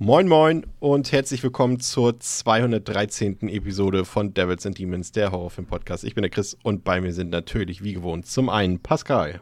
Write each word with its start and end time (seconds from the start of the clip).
Moin 0.00 0.28
Moin 0.28 0.64
und 0.78 1.10
herzlich 1.10 1.42
willkommen 1.42 1.80
zur 1.80 2.20
213. 2.20 3.48
Episode 3.48 4.04
von 4.04 4.32
Devils 4.32 4.64
and 4.64 4.78
Demons, 4.78 5.10
der 5.10 5.32
Horrorfilm-Podcast. 5.32 6.04
Ich 6.04 6.14
bin 6.14 6.22
der 6.22 6.30
Chris 6.30 6.56
und 6.62 6.84
bei 6.84 7.00
mir 7.00 7.12
sind 7.12 7.30
natürlich 7.30 7.82
wie 7.82 7.94
gewohnt 7.94 8.24
zum 8.24 8.48
einen 8.48 8.78
Pascal. 8.78 9.40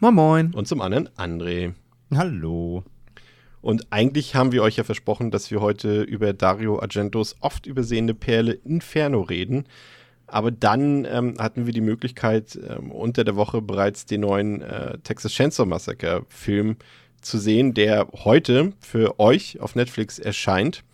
Moin 0.00 0.14
Moin. 0.14 0.54
Und 0.54 0.66
zum 0.66 0.80
anderen 0.80 1.08
André. 1.10 1.74
Hallo. 2.12 2.82
Und 3.60 3.86
eigentlich 3.90 4.34
haben 4.34 4.50
wir 4.50 4.64
euch 4.64 4.74
ja 4.74 4.82
versprochen, 4.82 5.30
dass 5.30 5.52
wir 5.52 5.60
heute 5.60 6.02
über 6.02 6.32
Dario 6.32 6.80
Argentos 6.80 7.36
oft 7.38 7.64
übersehene 7.66 8.14
Perle 8.14 8.54
Inferno 8.54 9.20
reden. 9.20 9.66
Aber 10.26 10.50
dann 10.50 11.04
ähm, 11.04 11.36
hatten 11.38 11.66
wir 11.66 11.72
die 11.72 11.80
Möglichkeit, 11.80 12.58
ähm, 12.68 12.90
unter 12.90 13.22
der 13.22 13.36
Woche 13.36 13.62
bereits 13.62 14.04
den 14.04 14.22
neuen 14.22 14.62
äh, 14.62 14.98
Texas 15.04 15.30
Chainsaw 15.30 15.64
Massacre 15.64 16.26
Film 16.28 16.76
zu 17.26 17.38
sehen, 17.38 17.74
der 17.74 18.08
heute 18.24 18.72
für 18.80 19.18
euch 19.18 19.60
auf 19.60 19.74
Netflix 19.74 20.18
erscheint. 20.18 20.84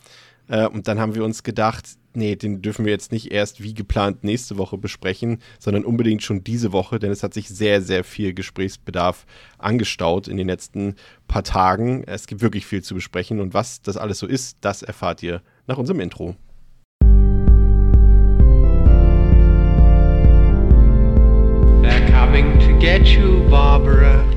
Äh, 0.49 0.67
und 0.67 0.89
dann 0.89 0.99
haben 0.99 1.15
wir 1.15 1.25
uns 1.25 1.43
gedacht, 1.43 1.91
nee, 2.15 2.37
den 2.37 2.63
dürfen 2.63 2.85
wir 2.85 2.93
jetzt 2.93 3.13
nicht 3.13 3.31
erst 3.31 3.63
wie 3.63 3.75
geplant 3.75 4.25
nächste 4.25 4.59
Woche 4.59 4.79
besprechen, 4.79 5.39
sondern 5.59 5.85
unbedingt 5.85 6.23
schon 6.23 6.45
diese 6.45 6.73
Woche, 6.73 6.99
denn 6.99 7.11
es 7.11 7.23
hat 7.23 7.35
sich 7.35 7.49
sehr, 7.49 7.81
sehr 7.83 8.05
viel 8.05 8.35
Gesprächsbedarf 8.35 9.27
angestaut 9.59 10.29
in 10.29 10.37
den 10.37 10.49
letzten 10.49 10.97
paar 11.29 11.45
Tagen. 11.45 12.05
Es 12.05 12.27
gibt 12.27 12.41
wirklich 12.41 12.67
viel 12.67 12.83
zu 12.83 12.95
besprechen 12.95 13.41
und 13.41 13.55
was 13.55 13.83
das 13.83 13.97
alles 13.97 14.19
so 14.19 14.27
ist, 14.27 14.59
das 14.61 14.83
erfahrt 14.83 15.23
ihr 15.23 15.43
nach 15.67 15.78
unserem 15.78 16.01
Intro. 16.01 16.37
They're 21.83 22.11
coming 22.11 22.59
to 22.61 22.78
get 22.78 23.06
you, 23.09 23.49
Barbara. 23.49 24.31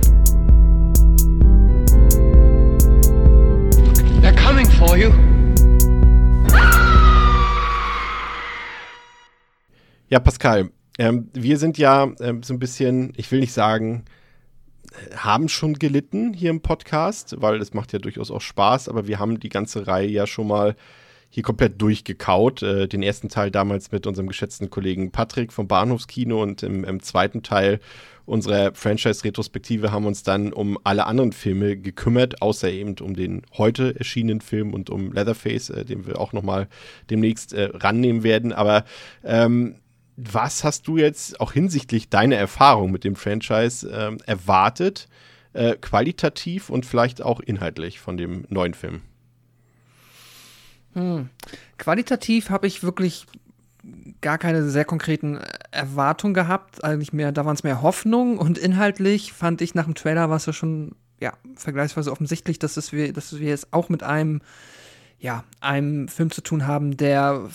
Ja, 10.08 10.20
Pascal, 10.20 10.70
ähm, 11.00 11.30
wir 11.34 11.58
sind 11.58 11.80
ja 11.80 12.12
ähm, 12.20 12.44
so 12.44 12.54
ein 12.54 12.60
bisschen, 12.60 13.12
ich 13.18 13.32
will 13.32 13.40
nicht 13.40 13.54
sagen, 13.54 14.06
äh, 14.92 15.16
haben 15.16 15.50
schon 15.50 15.74
gelitten 15.74 16.32
hier 16.32 16.52
im 16.52 16.62
Podcast, 16.62 17.36
weil 17.40 17.60
es 17.60 17.74
macht 17.74 17.92
ja 17.92 17.98
durchaus 17.98 18.30
auch 18.30 18.42
Spaß, 18.42 18.88
aber 18.88 19.08
wir 19.08 19.18
haben 19.18 19.40
die 19.40 19.50
ganze 19.50 19.88
Reihe 19.88 20.08
ja 20.08 20.28
schon 20.28 20.48
mal 20.48 20.76
hier 21.30 21.42
komplett 21.42 21.82
durchgekaut. 21.82 22.62
Äh, 22.62 22.88
den 22.88 23.02
ersten 23.02 23.30
Teil 23.30 23.50
damals 23.50 23.92
mit 23.92 24.06
unserem 24.06 24.28
geschätzten 24.28 24.70
Kollegen 24.70 25.12
Patrick 25.12 25.52
vom 25.52 25.68
Bahnhofskino 25.68 26.40
und 26.42 26.62
im, 26.62 26.84
im 26.84 27.02
zweiten 27.02 27.42
Teil 27.42 27.80
unserer 28.28 28.76
Franchise-Retrospektive 28.76 29.92
haben 29.92 30.06
uns 30.06 30.22
dann 30.22 30.54
um 30.54 30.78
alle 30.84 31.08
anderen 31.08 31.32
Filme 31.32 31.78
gekümmert, 31.78 32.44
außer 32.44 32.70
eben 32.70 32.96
um 33.02 33.16
den 33.16 33.42
heute 33.58 33.96
erschienenen 33.98 34.42
Film 34.42 34.74
und 34.74 34.92
um 34.92 35.12
Leatherface, 35.12 35.72
äh, 35.72 35.84
den 35.84 36.06
wir 36.06 36.20
auch 36.20 36.32
noch 36.32 36.44
mal 36.44 36.68
demnächst 37.10 37.54
äh, 37.54 37.70
rannehmen 37.74 38.22
werden. 38.22 38.54
Aber 38.54 38.86
ähm, 39.24 39.78
was 40.18 40.64
hast 40.64 40.88
du 40.88 40.98
jetzt 40.98 41.40
auch 41.42 41.52
hinsichtlich 41.52 42.10
deiner 42.10 42.38
Erfahrung 42.38 42.92
mit 42.92 43.04
dem 43.04 43.16
Franchise 43.16 43.90
ähm, 43.90 44.18
erwartet, 44.26 45.10
äh, 45.54 45.76
qualitativ 45.76 46.70
und 46.70 46.86
vielleicht 46.86 47.22
auch 47.22 47.40
inhaltlich 47.40 48.00
von 48.00 48.18
dem 48.18 48.46
neuen 48.50 48.74
Film? 48.74 49.02
Hm. 50.94 51.30
Qualitativ 51.78 52.50
habe 52.50 52.68
ich 52.68 52.84
wirklich 52.84 53.26
gar 54.22 54.38
keine 54.38 54.64
sehr 54.70 54.86
konkreten 54.86 55.40
Erwartungen 55.72 56.34
gehabt. 56.34 56.84
Eigentlich 56.84 57.14
mehr, 57.14 57.32
da 57.32 57.46
waren 57.46 57.56
es 57.56 57.64
mehr 57.64 57.82
Hoffnungen 57.82 58.38
und 58.38 58.58
inhaltlich 58.58 59.34
fand 59.34 59.62
ich 59.62 59.76
nach 59.76 59.86
dem 59.86 59.96
Trailer 59.96 60.30
war 60.30 60.38
es 60.38 60.46
ja 60.46 60.54
schon 60.54 60.96
ja, 61.20 61.34
vergleichsweise 61.56 62.12
offensichtlich, 62.12 62.60
dass, 62.60 62.78
es 62.78 62.92
wir, 62.92 63.14
dass 63.14 63.40
wir 63.40 63.54
es 63.54 63.72
auch 63.72 63.90
mit 63.90 64.04
einem, 64.04 64.42
ja, 65.20 65.44
einem 65.62 66.08
Film 66.08 66.32
zu 66.32 66.42
tun 66.42 66.68
haben, 66.68 66.98
der 66.98 67.50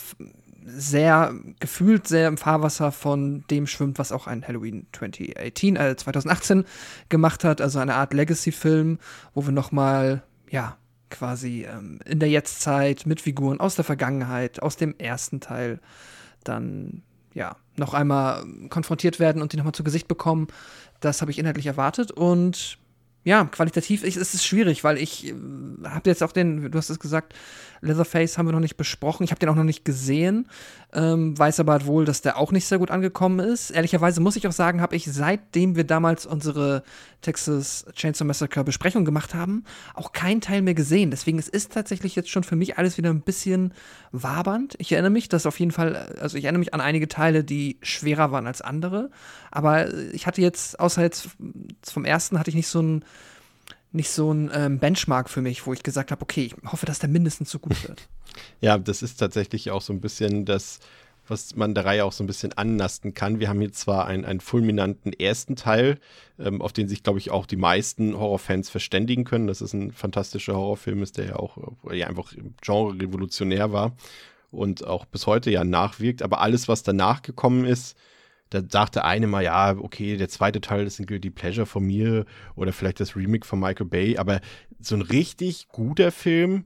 sehr 0.75 1.35
gefühlt 1.59 2.07
sehr 2.07 2.29
im 2.29 2.37
Fahrwasser 2.37 2.93
von 2.93 3.45
dem 3.51 3.67
schwimmt, 3.67 3.99
was 3.99 4.13
auch 4.13 4.27
ein 4.27 4.47
Halloween 4.47 4.87
2018, 4.93 5.77
äh, 5.77 5.97
2018 5.97 6.65
gemacht 7.09 7.45
hat, 7.45 7.61
also 7.61 7.79
eine 7.79 7.95
Art 7.95 8.15
Legacy-Film, 8.15 8.99
wo 9.35 9.45
wir 9.45 9.53
noch 9.53 9.73
mal 9.73 10.23
ja 10.51 10.77
quasi 11.11 11.67
ähm, 11.71 11.99
in 12.05 12.21
der 12.21 12.29
Jetztzeit 12.29 13.07
mit 13.07 13.21
Figuren 13.21 13.61
aus 13.61 13.75
der 13.75 13.85
Vergangenheit, 13.85 14.63
aus 14.63 14.77
dem 14.77 14.95
ersten 14.99 15.41
Teil 15.41 15.81
dann 16.45 17.03
ja 17.35 17.57
noch 17.77 17.95
einmal 17.95 18.45
konfrontiert 18.69 19.21
werden 19.21 19.43
und 19.43 19.53
die 19.53 19.57
nochmal 19.57 19.75
zu 19.75 19.85
Gesicht 19.85 20.09
bekommen. 20.09 20.49
Das 21.01 21.21
habe 21.21 21.31
ich 21.31 21.39
inhaltlich 21.39 21.67
erwartet 21.67 22.11
und 22.11 22.79
ja, 23.23 23.45
qualitativ 23.45 24.03
ist 24.03 24.17
es 24.17 24.45
schwierig, 24.45 24.83
weil 24.83 24.97
ich 24.97 25.29
äh, 25.29 25.35
habe 25.85 26.09
jetzt 26.09 26.23
auch 26.23 26.33
den, 26.33 26.71
du 26.71 26.79
hast 26.79 26.89
es 26.89 26.99
gesagt, 26.99 27.35
Leatherface 27.83 28.37
haben 28.37 28.47
wir 28.47 28.53
noch 28.53 28.61
nicht 28.61 28.77
besprochen. 28.77 29.25
Ich 29.25 29.31
habe 29.31 29.39
den 29.39 29.49
auch 29.49 29.55
noch 29.55 29.65
nicht 29.65 29.85
gesehen, 29.85 30.49
ähm, 30.93 31.39
weiß 31.39 31.61
aber 31.61 31.87
wohl, 31.87 32.05
dass 32.05 32.21
der 32.21 32.37
auch 32.37 32.53
nicht 32.53 32.67
sehr 32.67 32.79
gut 32.79 32.91
angekommen 32.91 33.41
ist. 33.41 33.71
Ehrlicherweise 33.71 34.21
muss 34.21 34.37
ich 34.37 34.47
auch 34.47 34.53
sagen, 34.53 34.81
habe 34.81 34.97
ich 34.97 35.07
seitdem 35.11 35.77
wir 35.77 35.85
damals 35.85 36.27
unsere 36.27 36.83
Texas 37.23 37.87
Chainsaw 37.95 38.25
Massacre 38.25 38.65
Besprechung 38.65 39.05
gemacht 39.05 39.35
haben, 39.35 39.65
auch 39.95 40.13
keinen 40.13 40.41
Teil 40.41 40.63
mehr 40.63 40.75
gesehen. 40.75 41.11
Deswegen 41.11 41.39
es 41.39 41.49
ist 41.49 41.73
tatsächlich 41.73 42.17
jetzt 42.17 42.31
schon 42.31 42.45
für 42.45 42.57
mich 42.57 42.79
alles 42.79 42.99
wieder 42.99 43.11
ein 43.11 43.23
bisschen 43.23 43.73
wabernd. 44.13 44.75
Ich 44.79 44.93
erinnere 44.93 45.11
mich, 45.11 45.29
dass 45.29 45.47
auf 45.47 45.59
jeden 45.59 45.73
Fall, 45.73 45.97
also 46.21 46.37
ich 46.37 46.45
erinnere 46.45 46.61
mich 46.61 46.75
an 46.75 46.81
einige 46.81 47.09
Teile, 47.09 47.45
die 47.45 47.79
schwerer 47.83 48.33
waren 48.33 48.47
als 48.47 48.61
andere. 48.61 49.11
Aber 49.51 49.93
ich 50.13 50.27
hatte 50.27 50.43
jetzt, 50.43 50.79
außer 50.79 51.03
jetzt 51.03 51.31
vom 51.83 52.05
ersten, 52.05 52.39
hatte 52.39 52.51
ich 52.51 52.57
nicht 52.57 52.69
so 52.69 52.81
ein 52.81 53.05
nicht 53.93 54.11
so 54.11 54.33
ein 54.33 54.51
ähm, 54.55 54.79
Benchmark 54.79 55.29
für 55.29 55.43
mich, 55.43 55.67
wo 55.67 55.73
ich 55.73 55.83
gesagt 55.83 56.11
habe, 56.11 56.23
okay, 56.23 56.45
ich 56.45 56.71
hoffe, 56.71 56.87
dass 56.87 56.99
der 56.99 57.09
mindestens 57.09 57.51
so 57.51 57.59
gut 57.59 57.89
wird. 57.89 58.09
ja, 58.61 58.79
das 58.79 59.03
ist 59.03 59.17
tatsächlich 59.17 59.71
auch 59.71 59.83
so 59.83 59.93
ein 59.93 60.01
bisschen 60.01 60.45
das, 60.45 60.79
was 61.27 61.57
man 61.57 61.75
der 61.75 61.85
Reihe 61.85 62.05
auch 62.05 62.13
so 62.13 62.25
ein 62.25 62.27
bisschen 62.27 62.53
anlasten 62.53 63.15
kann. 63.15 63.41
Wir 63.41 63.49
haben 63.49 63.61
hier 63.61 63.73
zwar 63.73 64.07
einen, 64.07 64.25
einen 64.25 64.41
fulminanten 64.41 65.13
ersten 65.13 65.57
Teil, 65.57 65.99
ähm, 66.39 66.61
auf 66.61 66.73
den 66.73 66.89
sich, 66.89 67.03
glaube 67.03 67.19
ich, 67.19 67.31
auch 67.31 67.47
die 67.47 67.57
meisten 67.57 68.17
Horrorfans 68.17 68.71
verständigen 68.71 69.25
können. 69.25 69.47
Das 69.47 69.61
ist 69.61 69.73
ein 69.73 69.93
fantastischer 69.93 70.55
Horrorfilm 70.55 71.03
ist, 71.03 71.19
der 71.19 71.27
ja 71.27 71.37
auch 71.37 71.57
ja, 71.93 72.07
einfach 72.07 72.33
Genre 72.61 72.95
revolutionär 73.01 73.73
war 73.73 73.93
und 74.51 74.87
auch 74.87 75.05
bis 75.05 75.27
heute 75.27 75.51
ja 75.51 75.65
nachwirkt. 75.65 76.23
Aber 76.23 76.41
alles, 76.41 76.69
was 76.69 76.83
danach 76.83 77.23
gekommen 77.23 77.65
ist, 77.65 77.97
da 78.51 78.63
sagte 78.69 79.05
eine 79.05 79.27
mal, 79.27 79.45
ja, 79.45 79.77
okay, 79.79 80.17
der 80.17 80.29
zweite 80.29 80.61
Teil 80.61 80.87
ist 80.87 80.99
ein 80.99 81.07
Guilty 81.07 81.31
Pleasure 81.31 81.67
von 81.67 81.85
mir 81.85 82.27
oder 82.57 82.73
vielleicht 82.73 83.01
das 83.01 83.17
Remake 83.17 83.47
von 83.47 83.61
Michael 83.61 83.87
Bay, 83.87 84.19
aber 84.19 84.41
so 84.81 84.97
ein 84.97 85.03
richtig 85.03 85.69
guter 85.69 86.11
Film 86.13 86.65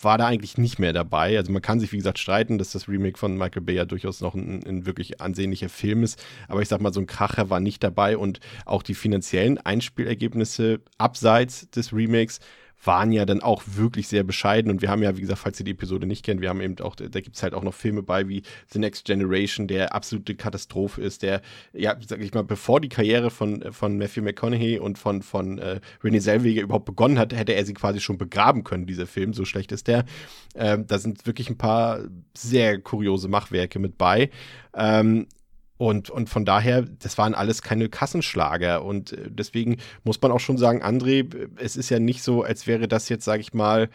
war 0.00 0.18
da 0.18 0.26
eigentlich 0.26 0.58
nicht 0.58 0.78
mehr 0.78 0.92
dabei. 0.92 1.36
Also 1.36 1.52
man 1.52 1.62
kann 1.62 1.78
sich, 1.78 1.92
wie 1.92 1.96
gesagt, 1.96 2.18
streiten, 2.18 2.58
dass 2.58 2.72
das 2.72 2.88
Remake 2.88 3.18
von 3.18 3.36
Michael 3.36 3.62
Bay 3.62 3.76
ja 3.76 3.84
durchaus 3.84 4.20
noch 4.20 4.34
ein, 4.34 4.64
ein, 4.66 4.86
wirklich 4.86 5.20
ansehnlicher 5.20 5.68
Film 5.68 6.02
ist. 6.02 6.22
Aber 6.48 6.62
ich 6.62 6.68
sag 6.68 6.80
mal, 6.80 6.92
so 6.92 7.00
ein 7.00 7.06
Kracher 7.06 7.48
war 7.50 7.60
nicht 7.60 7.82
dabei 7.82 8.16
und 8.16 8.40
auch 8.66 8.82
die 8.82 8.94
finanziellen 8.94 9.58
Einspielergebnisse 9.58 10.80
abseits 10.98 11.70
des 11.70 11.92
Remakes 11.92 12.40
waren 12.86 13.12
ja 13.12 13.24
dann 13.24 13.40
auch 13.40 13.62
wirklich 13.66 14.08
sehr 14.08 14.24
bescheiden. 14.24 14.70
Und 14.70 14.82
wir 14.82 14.90
haben 14.90 15.02
ja, 15.02 15.16
wie 15.16 15.20
gesagt, 15.20 15.40
falls 15.40 15.58
ihr 15.60 15.64
die 15.64 15.72
Episode 15.72 16.06
nicht 16.06 16.24
kennt, 16.24 16.40
wir 16.40 16.48
haben 16.48 16.60
eben 16.60 16.78
auch, 16.80 16.96
da 16.96 17.20
gibt 17.20 17.36
es 17.36 17.42
halt 17.42 17.54
auch 17.54 17.62
noch 17.62 17.74
Filme 17.74 18.02
bei 18.02 18.28
wie 18.28 18.42
The 18.68 18.78
Next 18.78 19.04
Generation, 19.04 19.66
der 19.66 19.94
absolute 19.94 20.34
Katastrophe 20.34 21.02
ist, 21.02 21.22
der, 21.22 21.40
ja, 21.72 21.96
sag 22.06 22.20
ich 22.20 22.34
mal, 22.34 22.44
bevor 22.44 22.80
die 22.80 22.88
Karriere 22.88 23.30
von, 23.30 23.72
von 23.72 23.98
Matthew 23.98 24.22
McConaughey 24.22 24.78
und 24.78 24.98
von, 24.98 25.22
von 25.22 25.58
äh, 25.58 25.80
René 26.02 26.20
Zellweger 26.20 26.62
überhaupt 26.62 26.86
begonnen 26.86 27.18
hat, 27.18 27.34
hätte 27.34 27.54
er 27.54 27.64
sie 27.64 27.74
quasi 27.74 28.00
schon 28.00 28.18
begraben 28.18 28.64
können, 28.64 28.86
dieser 28.86 29.06
Film, 29.06 29.32
so 29.32 29.44
schlecht 29.44 29.72
ist 29.72 29.88
der. 29.88 30.04
Ähm, 30.54 30.86
da 30.86 30.98
sind 30.98 31.26
wirklich 31.26 31.50
ein 31.50 31.58
paar 31.58 32.00
sehr 32.36 32.80
kuriose 32.80 33.28
Machwerke 33.28 33.78
mit 33.78 33.98
bei. 33.98 34.30
Ähm, 34.74 35.26
und, 35.76 36.08
und 36.10 36.28
von 36.28 36.44
daher, 36.44 36.82
das 36.82 37.18
waren 37.18 37.34
alles 37.34 37.62
keine 37.62 37.88
Kassenschlager. 37.88 38.84
Und 38.84 39.12
äh, 39.12 39.28
deswegen 39.28 39.78
muss 40.04 40.20
man 40.20 40.30
auch 40.30 40.40
schon 40.40 40.58
sagen, 40.58 40.82
André, 40.82 41.48
es 41.56 41.76
ist 41.76 41.90
ja 41.90 41.98
nicht 41.98 42.22
so, 42.22 42.42
als 42.42 42.66
wäre 42.66 42.88
das 42.88 43.08
jetzt, 43.08 43.24
sage 43.24 43.40
ich 43.40 43.54
mal, 43.54 43.88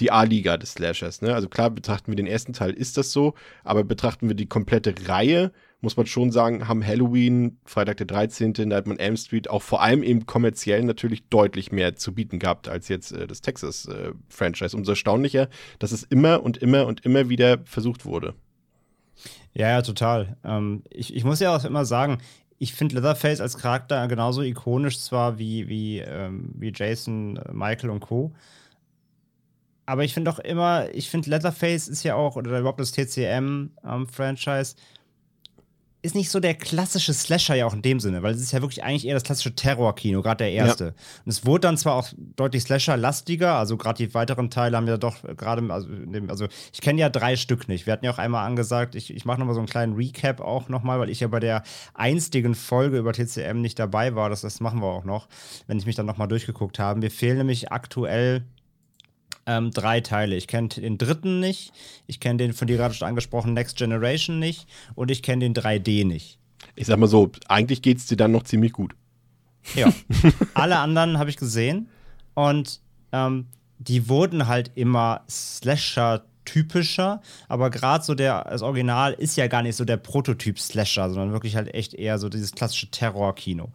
die 0.00 0.10
A-Liga 0.10 0.56
des 0.56 0.72
Slashers. 0.72 1.22
Ne? 1.22 1.34
Also 1.34 1.48
klar, 1.48 1.70
betrachten 1.70 2.10
wir 2.10 2.16
den 2.16 2.26
ersten 2.26 2.52
Teil, 2.52 2.72
ist 2.72 2.96
das 2.98 3.12
so, 3.12 3.34
aber 3.62 3.84
betrachten 3.84 4.28
wir 4.28 4.34
die 4.34 4.46
komplette 4.46 4.94
Reihe, 5.06 5.52
muss 5.80 5.96
man 5.96 6.06
schon 6.06 6.32
sagen, 6.32 6.66
haben 6.66 6.84
Halloween, 6.84 7.58
Freitag 7.64 7.98
der 7.98 8.06
13., 8.06 8.54
Nightmare 8.66 8.98
Elm 8.98 9.16
Street 9.16 9.48
auch 9.48 9.62
vor 9.62 9.82
allem 9.82 10.02
eben 10.02 10.26
kommerziell 10.26 10.82
natürlich 10.82 11.28
deutlich 11.28 11.72
mehr 11.72 11.94
zu 11.94 12.14
bieten 12.14 12.38
gehabt 12.38 12.68
als 12.68 12.88
jetzt 12.88 13.12
äh, 13.12 13.26
das 13.26 13.40
Texas-Franchise. 13.40 14.74
Äh, 14.74 14.78
Umso 14.78 14.92
erstaunlicher, 14.92 15.48
dass 15.78 15.92
es 15.92 16.02
immer 16.02 16.42
und 16.42 16.56
immer 16.56 16.86
und 16.86 17.04
immer 17.04 17.28
wieder 17.28 17.58
versucht 17.64 18.04
wurde. 18.04 18.34
Ja, 19.54 19.68
ja, 19.68 19.82
total. 19.82 20.36
Ähm, 20.44 20.82
ich, 20.90 21.14
ich 21.14 21.24
muss 21.24 21.40
ja 21.40 21.54
auch 21.54 21.64
immer 21.64 21.84
sagen, 21.84 22.18
ich 22.58 22.74
finde 22.74 22.96
Leatherface 22.96 23.40
als 23.40 23.58
Charakter 23.58 24.06
genauso 24.08 24.42
ikonisch 24.42 25.00
zwar 25.00 25.38
wie, 25.38 25.68
wie, 25.68 25.98
ähm, 25.98 26.50
wie 26.56 26.72
Jason, 26.74 27.36
äh, 27.36 27.52
Michael 27.52 27.90
und 27.90 28.00
Co. 28.00 28.32
Aber 29.86 30.04
ich 30.04 30.14
finde 30.14 30.30
auch 30.30 30.38
immer, 30.38 30.88
ich 30.94 31.10
finde 31.10 31.30
Leatherface 31.30 31.88
ist 31.88 32.02
ja 32.04 32.14
auch, 32.14 32.36
oder 32.36 32.58
überhaupt 32.58 32.80
das 32.80 32.92
TCM-Franchise, 32.92 34.76
ähm, 34.76 34.82
ist 36.04 36.14
nicht 36.14 36.30
so 36.30 36.38
der 36.38 36.54
klassische 36.54 37.14
Slasher 37.14 37.54
ja 37.54 37.64
auch 37.64 37.72
in 37.72 37.80
dem 37.80 37.98
Sinne, 37.98 38.22
weil 38.22 38.34
es 38.34 38.40
ist 38.42 38.52
ja 38.52 38.60
wirklich 38.60 38.84
eigentlich 38.84 39.06
eher 39.06 39.14
das 39.14 39.22
klassische 39.22 39.54
Terror-Kino, 39.54 40.20
gerade 40.20 40.44
der 40.44 40.52
erste. 40.52 40.84
Ja. 40.84 40.90
Und 41.24 41.30
es 41.30 41.46
wurde 41.46 41.62
dann 41.62 41.78
zwar 41.78 41.94
auch 41.94 42.08
deutlich 42.36 42.62
Slasher-lastiger, 42.62 43.54
also 43.54 43.78
gerade 43.78 44.04
die 44.04 44.12
weiteren 44.12 44.50
Teile 44.50 44.76
haben 44.76 44.86
ja 44.86 44.98
doch 44.98 45.16
gerade, 45.36 45.72
also, 45.72 45.88
also 46.28 46.46
ich 46.72 46.80
kenne 46.82 47.00
ja 47.00 47.08
drei 47.08 47.36
Stück 47.36 47.68
nicht. 47.68 47.86
Wir 47.86 47.94
hatten 47.94 48.04
ja 48.04 48.10
auch 48.10 48.18
einmal 48.18 48.46
angesagt, 48.46 48.94
ich, 48.94 49.14
ich 49.14 49.24
mache 49.24 49.38
nochmal 49.38 49.54
so 49.54 49.60
einen 49.60 49.68
kleinen 49.68 49.94
Recap 49.94 50.40
auch 50.40 50.68
nochmal, 50.68 51.00
weil 51.00 51.08
ich 51.08 51.20
ja 51.20 51.28
bei 51.28 51.40
der 51.40 51.62
einstigen 51.94 52.54
Folge 52.54 52.98
über 52.98 53.14
TCM 53.14 53.62
nicht 53.62 53.78
dabei 53.78 54.14
war. 54.14 54.28
Das, 54.28 54.42
das 54.42 54.60
machen 54.60 54.80
wir 54.80 54.88
auch 54.88 55.04
noch, 55.04 55.26
wenn 55.66 55.78
ich 55.78 55.86
mich 55.86 55.96
dann 55.96 56.06
nochmal 56.06 56.28
durchgeguckt 56.28 56.78
habe. 56.78 57.00
Mir 57.00 57.10
fehlen 57.10 57.38
nämlich 57.38 57.72
aktuell 57.72 58.44
ähm, 59.46 59.70
drei 59.70 60.00
Teile. 60.00 60.36
Ich 60.36 60.46
kenne 60.46 60.68
den 60.68 60.98
dritten 60.98 61.40
nicht, 61.40 61.72
ich 62.06 62.20
kenne 62.20 62.38
den 62.38 62.52
von 62.52 62.66
dir 62.66 62.76
gerade 62.76 62.94
schon 62.94 63.08
angesprochenen 63.08 63.54
Next 63.54 63.76
Generation 63.76 64.38
nicht 64.38 64.66
und 64.94 65.10
ich 65.10 65.22
kenne 65.22 65.50
den 65.50 65.54
3D 65.54 66.06
nicht. 66.06 66.38
Ich 66.76 66.86
sag 66.86 66.98
mal 66.98 67.06
so, 67.06 67.30
eigentlich 67.48 67.82
geht 67.82 67.98
es 67.98 68.06
dir 68.06 68.16
dann 68.16 68.32
noch 68.32 68.44
ziemlich 68.44 68.72
gut. 68.72 68.94
Ja. 69.74 69.92
Alle 70.54 70.78
anderen 70.78 71.18
habe 71.18 71.30
ich 71.30 71.36
gesehen 71.36 71.88
und 72.34 72.80
ähm, 73.12 73.46
die 73.78 74.08
wurden 74.08 74.46
halt 74.46 74.72
immer 74.74 75.22
Slasher 75.28 76.24
typischer, 76.44 77.22
aber 77.48 77.70
gerade 77.70 78.04
so 78.04 78.14
der, 78.14 78.44
das 78.44 78.62
Original 78.62 79.14
ist 79.14 79.36
ja 79.36 79.46
gar 79.46 79.62
nicht 79.62 79.76
so 79.76 79.84
der 79.84 79.96
Prototyp 79.96 80.58
Slasher, 80.58 81.08
sondern 81.08 81.32
wirklich 81.32 81.56
halt 81.56 81.72
echt 81.72 81.94
eher 81.94 82.18
so 82.18 82.28
dieses 82.28 82.52
klassische 82.52 82.90
Terror-Kino. 82.90 83.70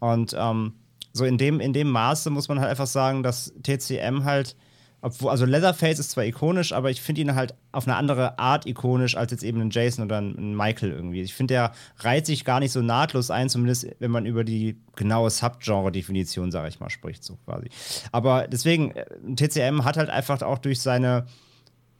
Und 0.00 0.34
ähm, 0.38 0.74
so 1.12 1.24
in 1.24 1.38
dem, 1.38 1.60
in 1.60 1.72
dem 1.72 1.90
Maße 1.90 2.30
muss 2.30 2.48
man 2.48 2.60
halt 2.60 2.70
einfach 2.70 2.86
sagen, 2.86 3.22
dass 3.22 3.52
TCM 3.62 4.24
halt 4.24 4.56
obwohl, 5.02 5.30
also 5.30 5.44
Leatherface 5.44 5.98
ist 5.98 6.10
zwar 6.10 6.24
ikonisch, 6.24 6.72
aber 6.72 6.90
ich 6.90 7.00
finde 7.00 7.22
ihn 7.22 7.34
halt 7.34 7.54
auf 7.72 7.86
eine 7.86 7.96
andere 7.96 8.38
Art 8.38 8.66
ikonisch 8.66 9.16
als 9.16 9.32
jetzt 9.32 9.42
eben 9.42 9.60
ein 9.60 9.70
Jason 9.70 10.04
oder 10.04 10.18
ein 10.20 10.54
Michael 10.54 10.92
irgendwie. 10.92 11.22
Ich 11.22 11.34
finde, 11.34 11.54
der 11.54 11.72
reiht 11.98 12.26
sich 12.26 12.44
gar 12.44 12.60
nicht 12.60 12.72
so 12.72 12.82
nahtlos 12.82 13.30
ein, 13.30 13.48
zumindest 13.48 13.86
wenn 13.98 14.10
man 14.10 14.26
über 14.26 14.44
die 14.44 14.76
genaue 14.96 15.30
Subgenre-Definition, 15.30 16.50
sage 16.50 16.68
ich 16.68 16.80
mal, 16.80 16.90
spricht, 16.90 17.24
so 17.24 17.36
quasi. 17.44 17.68
Aber 18.12 18.46
deswegen, 18.48 18.92
äh, 18.92 19.06
TCM 19.36 19.84
hat 19.84 19.96
halt 19.96 20.10
einfach 20.10 20.42
auch 20.42 20.58
durch 20.58 20.80
seine 20.80 21.26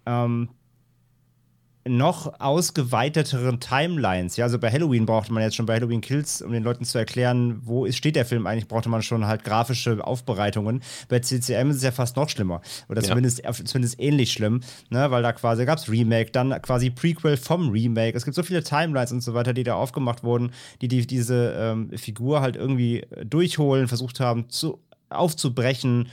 ähm, 0.07 0.51
noch 1.89 2.39
ausgeweiteteren 2.41 3.59
Timelines. 3.59 4.37
Ja, 4.37 4.45
also 4.45 4.59
bei 4.59 4.71
Halloween 4.71 5.07
brauchte 5.07 5.33
man 5.33 5.43
jetzt 5.43 5.57
schon 5.57 5.65
bei 5.65 5.77
Halloween 5.77 6.03
Kills, 6.03 6.43
um 6.43 6.53
den 6.53 6.63
Leuten 6.63 6.85
zu 6.85 6.99
erklären, 6.99 7.61
wo 7.65 7.87
ist, 7.87 7.97
steht 7.97 8.17
der 8.17 8.27
Film 8.27 8.47
eigentlich, 8.47 8.69
brauchte 8.69 8.91
man 8.91 9.03
schon 9.03 9.27
halt 9.27 9.45
grafische 9.45 10.05
Aufbereitungen. 10.07 10.83
Bei 11.09 11.21
CCM 11.21 11.71
ist 11.71 11.77
es 11.77 11.83
ja 11.83 11.91
fast 11.91 12.17
noch 12.17 12.29
schlimmer. 12.29 12.61
Oder 12.89 13.03
zumindest, 13.03 13.43
ja. 13.43 13.53
zumindest 13.53 13.99
ähnlich 13.99 14.33
schlimm, 14.33 14.61
ne? 14.91 15.11
weil 15.11 15.23
da 15.23 15.33
quasi 15.33 15.65
gab 15.65 15.79
es 15.79 15.91
Remake, 15.91 16.31
dann 16.33 16.51
quasi 16.61 16.91
Prequel 16.91 17.39
vom 17.39 17.71
Remake. 17.71 18.17
Es 18.17 18.25
gibt 18.25 18.35
so 18.35 18.43
viele 18.43 18.63
Timelines 18.63 19.13
und 19.13 19.23
so 19.23 19.33
weiter, 19.33 19.55
die 19.55 19.65
da 19.65 19.75
aufgemacht 19.75 20.23
wurden, 20.23 20.53
die, 20.83 20.89
die 20.89 21.07
diese 21.07 21.55
ähm, 21.57 21.91
Figur 21.97 22.43
halt 22.43 22.57
irgendwie 22.57 23.07
durchholen, 23.25 23.89
versucht 23.89 24.21
haben 24.21 24.51
zu, 24.51 24.81
aufzubrechen 25.09 26.09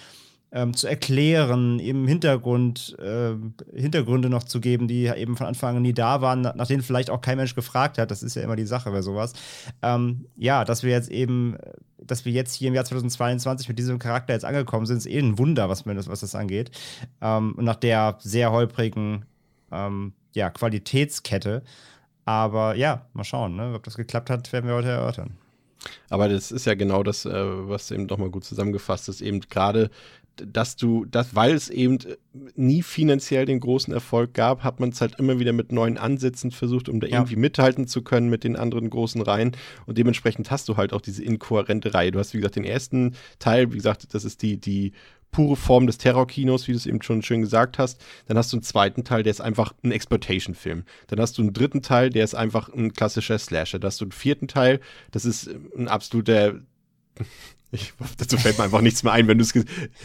ähm, 0.57 0.73
zu 0.73 0.87
erklären, 0.87 1.77
eben 1.79 2.07
Hintergrund, 2.07 2.97
äh, 2.99 3.35
Hintergründe 3.79 4.27
noch 4.27 4.43
zu 4.43 4.59
geben, 4.59 4.87
die 4.87 5.05
eben 5.05 5.37
von 5.37 5.45
Anfang 5.45 5.75
an 5.75 5.83
nie 5.83 5.93
da 5.93 6.21
waren, 6.21 6.41
nach 6.41 6.65
denen 6.65 6.81
vielleicht 6.81 7.11
auch 7.11 7.21
kein 7.21 7.37
Mensch 7.37 7.53
gefragt 7.53 7.99
hat. 7.99 8.09
Das 8.09 8.23
ist 8.23 8.35
ja 8.35 8.41
immer 8.41 8.55
die 8.55 8.65
Sache 8.65 8.89
bei 8.89 9.03
sowas. 9.03 9.33
Ähm, 9.83 10.25
ja, 10.35 10.65
dass 10.65 10.81
wir 10.81 10.89
jetzt 10.89 11.11
eben, 11.11 11.57
dass 12.01 12.25
wir 12.25 12.31
jetzt 12.31 12.55
hier 12.55 12.69
im 12.69 12.73
Jahr 12.73 12.85
2022 12.85 13.67
mit 13.69 13.77
diesem 13.77 13.99
Charakter 13.99 14.33
jetzt 14.33 14.45
angekommen 14.45 14.87
sind, 14.87 14.97
ist 14.97 15.05
eh 15.05 15.19
ein 15.19 15.37
Wunder, 15.37 15.69
was, 15.69 15.83
das, 15.83 16.07
was 16.07 16.21
das 16.21 16.33
angeht. 16.33 16.71
Ähm, 17.21 17.55
nach 17.59 17.75
der 17.75 18.17
sehr 18.19 18.51
holprigen 18.51 19.25
ähm, 19.71 20.13
ja, 20.33 20.49
Qualitätskette. 20.49 21.61
Aber 22.25 22.75
ja, 22.75 23.05
mal 23.13 23.23
schauen, 23.23 23.55
ne? 23.55 23.73
ob 23.75 23.83
das 23.83 23.95
geklappt 23.95 24.31
hat, 24.31 24.51
werden 24.51 24.67
wir 24.67 24.75
heute 24.75 24.89
erörtern. 24.89 25.37
Aber 26.09 26.27
das 26.29 26.51
ist 26.51 26.65
ja 26.65 26.75
genau 26.75 27.03
das, 27.03 27.25
äh, 27.25 27.31
was 27.31 27.91
eben 27.91 28.07
doch 28.07 28.17
mal 28.17 28.29
gut 28.29 28.43
zusammengefasst 28.43 29.09
ist. 29.09 29.21
Eben 29.21 29.41
gerade 29.41 29.89
dass 30.45 30.75
du, 30.75 31.05
das, 31.05 31.35
weil 31.35 31.53
es 31.53 31.69
eben 31.69 31.99
nie 32.55 32.81
finanziell 32.81 33.45
den 33.45 33.59
großen 33.59 33.93
Erfolg 33.93 34.33
gab, 34.33 34.63
hat 34.63 34.79
man 34.79 34.89
es 34.89 35.01
halt 35.01 35.19
immer 35.19 35.39
wieder 35.39 35.53
mit 35.53 35.71
neuen 35.71 35.97
Ansätzen 35.97 36.51
versucht, 36.51 36.89
um 36.89 36.99
da 36.99 37.07
ja. 37.07 37.17
irgendwie 37.17 37.35
mithalten 37.35 37.87
zu 37.87 38.01
können 38.01 38.29
mit 38.29 38.43
den 38.43 38.55
anderen 38.55 38.89
großen 38.89 39.21
Reihen. 39.21 39.51
Und 39.85 39.97
dementsprechend 39.97 40.51
hast 40.51 40.69
du 40.69 40.77
halt 40.77 40.93
auch 40.93 41.01
diese 41.01 41.23
inkohärente 41.23 41.93
Reihe. 41.93 42.11
Du 42.11 42.19
hast, 42.19 42.33
wie 42.33 42.37
gesagt, 42.37 42.55
den 42.55 42.65
ersten 42.65 43.15
Teil, 43.39 43.71
wie 43.71 43.77
gesagt, 43.77 44.13
das 44.13 44.25
ist 44.25 44.41
die, 44.41 44.57
die 44.57 44.93
pure 45.31 45.55
Form 45.55 45.87
des 45.87 45.97
Terrorkinos, 45.97 46.67
wie 46.67 46.71
du 46.71 46.77
es 46.77 46.85
eben 46.85 47.01
schon 47.01 47.21
schön 47.21 47.41
gesagt 47.41 47.77
hast. 47.77 48.03
Dann 48.27 48.37
hast 48.37 48.51
du 48.53 48.57
einen 48.57 48.63
zweiten 48.63 49.03
Teil, 49.03 49.23
der 49.23 49.31
ist 49.31 49.41
einfach 49.41 49.73
ein 49.83 49.91
Exploitation-Film. 49.91 50.83
Dann 51.07 51.19
hast 51.19 51.37
du 51.37 51.41
einen 51.41 51.53
dritten 51.53 51.81
Teil, 51.81 52.09
der 52.09 52.23
ist 52.23 52.35
einfach 52.35 52.69
ein 52.69 52.93
klassischer 52.93 53.37
Slasher. 53.37 53.79
Dann 53.79 53.87
hast 53.87 54.01
du 54.01 54.05
einen 54.05 54.11
vierten 54.11 54.47
Teil, 54.47 54.79
das 55.11 55.25
ist 55.25 55.49
ein 55.77 55.87
absoluter 55.87 56.61
ich, 57.69 57.93
dazu 58.17 58.37
fällt 58.37 58.57
mir 58.57 58.63
einfach 58.63 58.79
nichts 58.79 59.03
mehr 59.03 59.11
ein, 59.11 59.27
wenn 59.27 59.37
du 59.37 59.43
es 59.43 59.53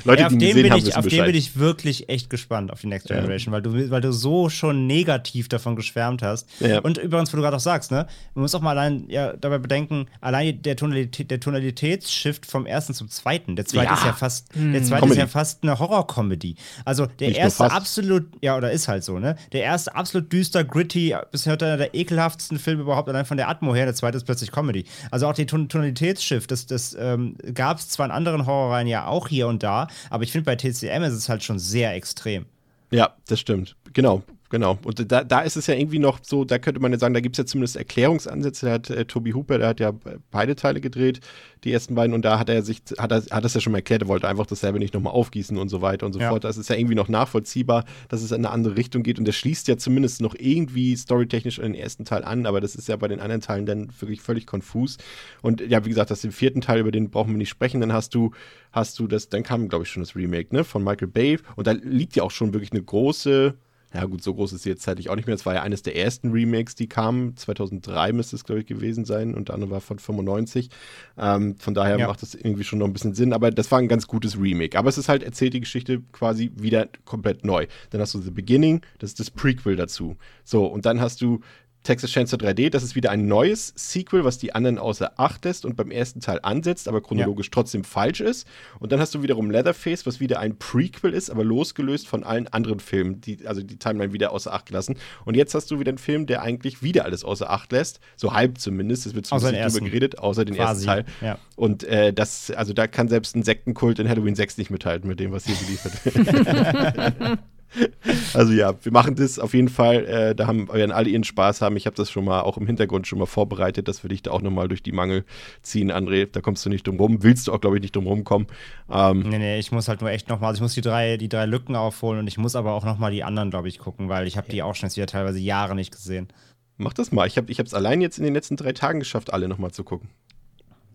Leute, 0.05 0.23
ja, 0.23 0.29
die 0.29 0.35
ihn 0.35 0.41
gesehen 0.41 0.71
haben, 0.73 0.83
wissen 0.83 0.95
Auf 0.95 1.05
Bescheid. 1.05 1.21
den 1.21 1.27
bin 1.27 1.35
ich 1.37 1.57
wirklich 1.57 2.09
echt 2.09 2.29
gespannt 2.29 2.73
auf 2.73 2.81
die 2.81 2.89
Next 2.89 3.07
Generation, 3.07 3.53
ja. 3.53 3.57
weil, 3.57 3.63
du, 3.63 3.91
weil 3.91 4.01
du 4.01 4.13
so 4.13 4.49
schon 4.49 4.89
negativ 4.89 5.49
davon 5.49 5.77
geschwärmt 5.77 6.23
hast. 6.23 6.49
Ja. 6.59 6.81
Und 6.81 6.99
übrigens, 6.99 7.33
wo 7.33 7.37
du 7.37 7.43
gerade 7.43 7.57
auch 7.57 7.61
sagst, 7.61 7.93
ne, 7.93 8.09
man 8.35 8.43
muss 8.43 8.55
auch 8.57 8.61
mal 8.61 8.77
allein 8.77 9.09
ja, 9.09 9.35
dabei 9.35 9.59
bedenken, 9.59 10.07
allein 10.21 10.61
der, 10.61 10.75
Tonalität, 10.75 11.31
der 11.31 11.39
Tonalitätsshift 11.39 12.47
vom 12.47 12.67
ersten 12.67 12.95
zum 12.95 13.09
zweiten. 13.09 13.55
Der 13.55 13.65
zweite 13.65 13.93
ist 13.95 14.05
ja 14.05 14.13
fast, 14.13 14.53
hm. 14.55 14.73
der 14.73 14.83
zweite 14.83 15.07
ist 15.07 15.17
ja 15.17 15.29
fast 15.29 15.63
eine 15.63 15.79
Horror-Comedy. 15.79 16.57
Also 16.85 17.07
der 17.07 17.29
Nicht 17.29 17.39
erste 17.39 17.71
absolut, 17.71 18.25
ja, 18.41 18.57
oder 18.57 18.73
ist 18.73 18.89
halt 18.89 19.05
so, 19.05 19.21
ne? 19.21 19.37
Der 19.53 19.63
erste 19.63 19.95
absolut 19.95 20.33
düster, 20.33 20.65
gritty, 20.65 21.15
bisher 21.31 21.53
einer 21.53 21.77
der 21.77 21.95
ekelhaftesten 21.95 22.59
Filme 22.59 22.83
überhaupt, 22.83 23.09
allein 23.09 23.25
von 23.25 23.37
der 23.37 23.49
Atmo 23.49 23.73
her, 23.73 23.85
der 23.85 23.95
zweite 23.95 24.17
ist 24.17 24.25
plötzlich 24.25 24.51
Comedy. 24.51 24.85
Also 25.13 25.29
auch 25.29 25.35
die 25.35 25.47
Tonalitätsshift, 25.47 26.51
das, 26.51 26.67
das 26.67 26.97
ähm, 26.99 27.37
gab 27.55 27.79
es 27.79 27.89
zwar 27.89 28.07
in 28.07 28.13
anderen 28.13 28.47
Horrorreihen 28.47 28.89
ja 28.89 29.07
auch 29.07 29.29
hier 29.29 29.49
und 29.49 29.63
da, 29.63 29.89
aber 30.11 30.25
ich 30.25 30.33
finde 30.33 30.45
bei 30.45 30.57
TCM 30.57 31.03
ist 31.03 31.15
es 31.15 31.29
halt 31.29 31.43
schon 31.43 31.59
sehr 31.59 31.95
extrem. 31.95 32.47
Ja, 32.91 33.15
das 33.27 33.41
stimmt. 33.41 33.77
Genau. 33.93 34.23
Genau. 34.53 34.79
Und 34.85 35.11
da, 35.11 35.25
da 35.25 35.41
ist 35.41 35.57
es 35.57 35.67
ja 35.67 35.75
irgendwie 35.75 35.99
noch 35.99 36.19
so, 36.21 36.45
da 36.45 36.59
könnte 36.59 36.79
man 36.79 36.93
ja 36.93 36.99
sagen, 36.99 37.15
da 37.15 37.21
gibt 37.21 37.37
es 37.37 37.39
ja 37.39 37.47
zumindest 37.47 37.75
Erklärungsansätze. 37.75 38.67
Da 38.67 38.73
hat 38.73 38.91
äh, 38.91 39.07
Toby 39.07 39.31
Hooper, 39.31 39.57
der 39.57 39.69
hat 39.69 39.81
ja 39.81 39.95
beide 40.31 40.55
Teile 40.57 40.83
gedreht, 40.83 41.21
die 41.65 41.73
ersten 41.73 41.95
beiden, 41.95 42.15
und 42.15 42.23
da 42.23 42.39
hat 42.39 42.51
er 42.51 42.61
sich, 42.63 42.83
hat 42.99 43.13
er, 43.13 43.23
hat 43.31 43.45
das 43.45 43.55
ja 43.55 43.63
schon 43.63 43.73
mal 43.73 43.79
erklärt, 43.79 44.03
er 44.03 44.09
wollte 44.09 44.29
einfach 44.29 44.45
dasselbe 44.45 44.79
nicht 44.79 44.93
nochmal 44.93 45.15
aufgießen 45.15 45.57
und 45.57 45.71
so 45.71 45.81
weiter 45.81 46.05
und 46.05 46.13
so 46.13 46.21
ja. 46.21 46.29
fort. 46.29 46.45
Das 46.45 46.59
ist 46.59 46.69
ja 46.69 46.77
irgendwie 46.77 46.95
noch 46.95 47.09
nachvollziehbar, 47.09 47.87
dass 48.11 48.21
es 48.21 48.31
in 48.31 48.45
eine 48.45 48.51
andere 48.51 48.77
Richtung 48.77 49.03
geht 49.03 49.19
und 49.19 49.25
der 49.25 49.33
schließt 49.33 49.69
ja 49.69 49.79
zumindest 49.79 50.21
noch 50.21 50.35
irgendwie 50.39 50.97
storytechnisch 50.97 51.59
an 51.59 51.73
den 51.73 51.75
ersten 51.75 52.05
Teil 52.05 52.23
an, 52.23 52.45
aber 52.45 52.61
das 52.61 52.75
ist 52.75 52.89
ja 52.89 52.97
bei 52.97 53.09
den 53.09 53.21
anderen 53.21 53.41
Teilen 53.41 53.65
dann 53.65 53.89
wirklich 54.01 54.21
völlig 54.21 54.47
konfus. 54.47 54.99
Und 55.41 55.63
ja, 55.63 55.83
wie 55.87 55.89
gesagt, 55.89 56.11
das 56.11 56.19
ist 56.19 56.25
den 56.25 56.33
vierten 56.33 56.61
Teil, 56.61 56.81
über 56.81 56.91
den 56.91 57.09
brauchen 57.09 57.31
wir 57.31 57.39
nicht 57.39 57.49
sprechen. 57.49 57.81
Dann 57.81 57.95
hast 57.95 58.15
du, 58.15 58.33
hast 58.71 58.99
du 58.99 59.07
das, 59.07 59.31
dann 59.31 59.45
kam, 59.45 59.71
glaube 59.71 59.85
ich, 59.85 59.91
schon 59.91 60.03
das 60.03 60.15
Remake, 60.15 60.55
ne, 60.55 60.63
von 60.63 60.85
Michael 60.85 61.09
Bay. 61.09 61.39
Und 61.57 61.67
da 61.67 61.73
liegt 61.73 62.17
ja 62.17 62.23
auch 62.23 62.31
schon 62.31 62.53
wirklich 62.53 62.73
eine 62.73 62.83
große 62.83 63.55
ja 63.95 64.05
gut, 64.07 64.23
so 64.23 64.35
groß 64.35 64.53
ist 64.55 64.63
sie 64.63 64.71
jetzt 64.71 64.83
zeitlich 64.83 65.11
auch 65.11 65.17
nicht 65.17 65.27
mehr. 65.27 65.35
Es 65.35 65.45
war 65.45 65.55
ja 65.55 65.63
eines 65.63 65.83
der 65.83 65.97
ersten 65.97 66.31
Remakes, 66.31 66.75
die 66.75 66.89
kamen. 66.89 67.37
2003 67.37 68.13
müsste 68.13 68.37
es, 68.37 68.45
glaube 68.45 68.61
ich, 68.61 68.67
gewesen 68.67 69.05
sein 69.05 69.35
und 69.35 69.49
der 69.49 69.55
andere 69.55 69.71
war 69.71 69.81
von 69.81 69.99
95. 69.99 70.71
Ähm, 71.19 71.57
von 71.57 71.75
daher 71.75 71.99
ja. 71.99 72.07
macht 72.07 72.23
das 72.23 72.35
irgendwie 72.35 72.65
schon 72.65 72.79
noch 72.79 72.87
ein 72.87 72.93
bisschen 72.93 73.15
Sinn. 73.15 73.33
Aber 73.33 73.51
das 73.51 73.71
war 73.71 73.79
ein 73.79 73.89
ganz 73.89 74.07
gutes 74.07 74.41
Remake. 74.41 74.79
Aber 74.79 74.89
es 74.89 74.97
ist 74.97 75.09
halt, 75.09 75.23
erzählt 75.23 75.53
die 75.53 75.61
Geschichte 75.61 76.03
quasi 76.13 76.53
wieder 76.57 76.89
komplett 77.05 77.45
neu. 77.45 77.67
Dann 77.91 78.01
hast 78.01 78.15
du 78.15 78.21
The 78.21 78.31
Beginning, 78.31 78.81
das 78.99 79.11
ist 79.11 79.21
das 79.21 79.31
Prequel 79.31 79.77
dazu. 79.77 80.17
So, 80.45 80.67
und 80.67 80.87
dann 80.87 81.01
hast 81.01 81.21
du 81.21 81.41
Texas 81.83 82.11
Chainsaw 82.11 82.37
3D, 82.37 82.71
das 82.71 82.83
ist 82.83 82.95
wieder 82.95 83.11
ein 83.11 83.27
neues 83.27 83.73
Sequel, 83.77 84.25
was 84.25 84.39
die 84.39 84.55
anderen 84.55 84.79
außer 84.79 85.13
Acht 85.17 85.45
lässt 85.45 85.65
und 85.65 85.77
beim 85.77 85.91
ersten 85.91 86.21
Teil 86.21 86.39
ansetzt, 86.43 86.87
aber 86.89 87.01
chronologisch 87.01 87.47
ja. 87.47 87.51
trotzdem 87.53 87.85
falsch 87.85 88.21
ist. 88.21 88.47
Und 88.79 88.93
dann 88.93 89.01
hast 89.01 89.15
du 89.15 89.23
wiederum 89.23 89.51
Leatherface, 89.51 90.07
was 90.07 90.21
wieder 90.21 90.39
ein 90.39 90.59
Prequel 90.59 91.13
ist, 91.13 91.31
aber 91.31 91.45
losgelöst 91.45 92.07
von 92.07 92.23
allen 92.23 92.47
anderen 92.49 92.81
Filmen, 92.81 93.21
die 93.21 93.47
also 93.47 93.63
die 93.63 93.77
Timeline 93.77 94.13
wieder 94.13 94.33
außer 94.33 94.53
Acht 94.53 94.71
lassen. 94.71 94.97
Und 95.25 95.37
jetzt 95.37 95.55
hast 95.55 95.71
du 95.71 95.81
wieder 95.81 95.91
einen 95.91 95.99
Film, 95.99 96.27
der 96.27 96.43
eigentlich 96.43 96.83
wieder 96.83 97.05
alles 97.05 97.25
außer 97.25 97.51
Acht 97.51 97.73
lässt, 97.73 98.01
so 98.17 98.33
halb 98.33 98.59
zumindest. 98.59 99.07
Es 99.07 99.15
wird 99.15 99.27
zumindest 99.27 99.77
drüber 99.77 99.87
geredet, 99.87 100.19
außer 100.19 100.45
den 100.45 100.55
Quasi. 100.55 100.87
ersten 100.87 101.05
Teil. 101.05 101.05
Ja. 101.21 101.39
Und 101.57 101.85
äh, 101.85 102.13
das, 102.13 102.51
also 102.53 102.73
da 102.73 102.87
kann 102.87 103.09
selbst 103.09 103.35
ein 103.35 103.43
Sektenkult 103.43 103.99
in 103.99 104.09
Halloween 104.09 104.35
6 104.35 104.59
nicht 104.59 104.71
mithalten 104.71 105.09
mit 105.09 105.19
dem, 105.19 105.33
was 105.33 105.47
hier 105.47 105.57
geliefert 105.57 106.05
wird. 106.05 107.39
Also 108.35 108.53
ja, 108.53 108.75
wir 108.83 108.93
machen 108.93 109.15
das 109.15 109.39
auf 109.39 109.55
jeden 109.55 109.69
Fall. 109.69 110.05
Äh, 110.07 110.35
da 110.35 110.47
haben, 110.47 110.69
werden 110.69 110.91
alle 110.91 111.09
ihren 111.09 111.25
Spaß 111.25 111.61
haben. 111.61 111.77
Ich 111.77 111.87
habe 111.87 111.97
das 111.97 112.11
schon 112.11 112.25
mal 112.25 112.41
auch 112.41 112.57
im 112.57 112.67
Hintergrund 112.67 113.07
schon 113.07 113.19
mal 113.19 113.27
vorbereitet, 113.27 113.89
dass 113.89 114.03
wir 114.03 114.09
dich 114.09 114.23
da 114.23 114.31
auch 114.31 114.43
nochmal 114.43 114.69
durch 114.69 114.83
die 114.83 114.93
Mangel 114.93 115.25
ziehen, 115.63 115.93
André. 115.93 116.29
Da 116.31 116.41
kommst 116.41 116.65
du 116.65 116.71
nicht 116.71 116.87
drum 116.87 116.99
rum. 116.99 117.23
Willst 117.23 117.47
du 117.47 117.53
auch, 117.53 117.61
glaube 117.61 117.77
ich, 117.77 117.83
nicht 117.83 117.95
drum 117.95 118.07
rumkommen. 118.07 118.47
Ähm, 118.91 119.21
nee, 119.21 119.39
nee, 119.39 119.59
ich 119.59 119.73
muss 119.73 119.89
halt 119.89 120.01
nur 120.01 120.11
echt 120.11 120.29
nochmal, 120.29 120.49
also 120.49 120.59
ich 120.59 120.63
muss 120.63 120.75
die 120.75 120.81
drei, 120.81 121.17
die 121.17 121.29
drei 121.29 121.47
Lücken 121.47 121.77
aufholen 121.77 122.21
und 122.21 122.27
ich 122.27 122.39
muss 122.39 122.57
aber 122.57 122.73
auch 122.73 122.85
nochmal 122.85 123.11
die 123.11 123.25
anderen, 123.25 123.51
glaube 123.51 123.69
ich, 123.69 123.79
gucken, 123.79 124.09
weil 124.09 124.27
ich 124.27 124.37
habe 124.37 124.51
die 124.51 124.63
auch 124.63 124.75
schon 124.75 124.89
jetzt 124.89 124.97
wieder 124.97 125.07
teilweise 125.07 125.39
Jahre 125.39 125.75
nicht 125.75 125.93
gesehen. 125.93 126.29
mach 126.77 126.93
das 126.93 127.13
mal. 127.13 127.27
Ich 127.27 127.37
habe 127.39 127.51
es 127.53 127.75
allein 127.75 128.01
jetzt 128.01 128.19
in 128.19 128.25
den 128.25 128.35
letzten 128.35 128.57
drei 128.57 128.73
Tagen 128.73 128.99
geschafft, 128.99 129.33
alle 129.33 129.49
nochmal 129.49 129.73
zu 129.73 129.85
gucken. 129.85 130.09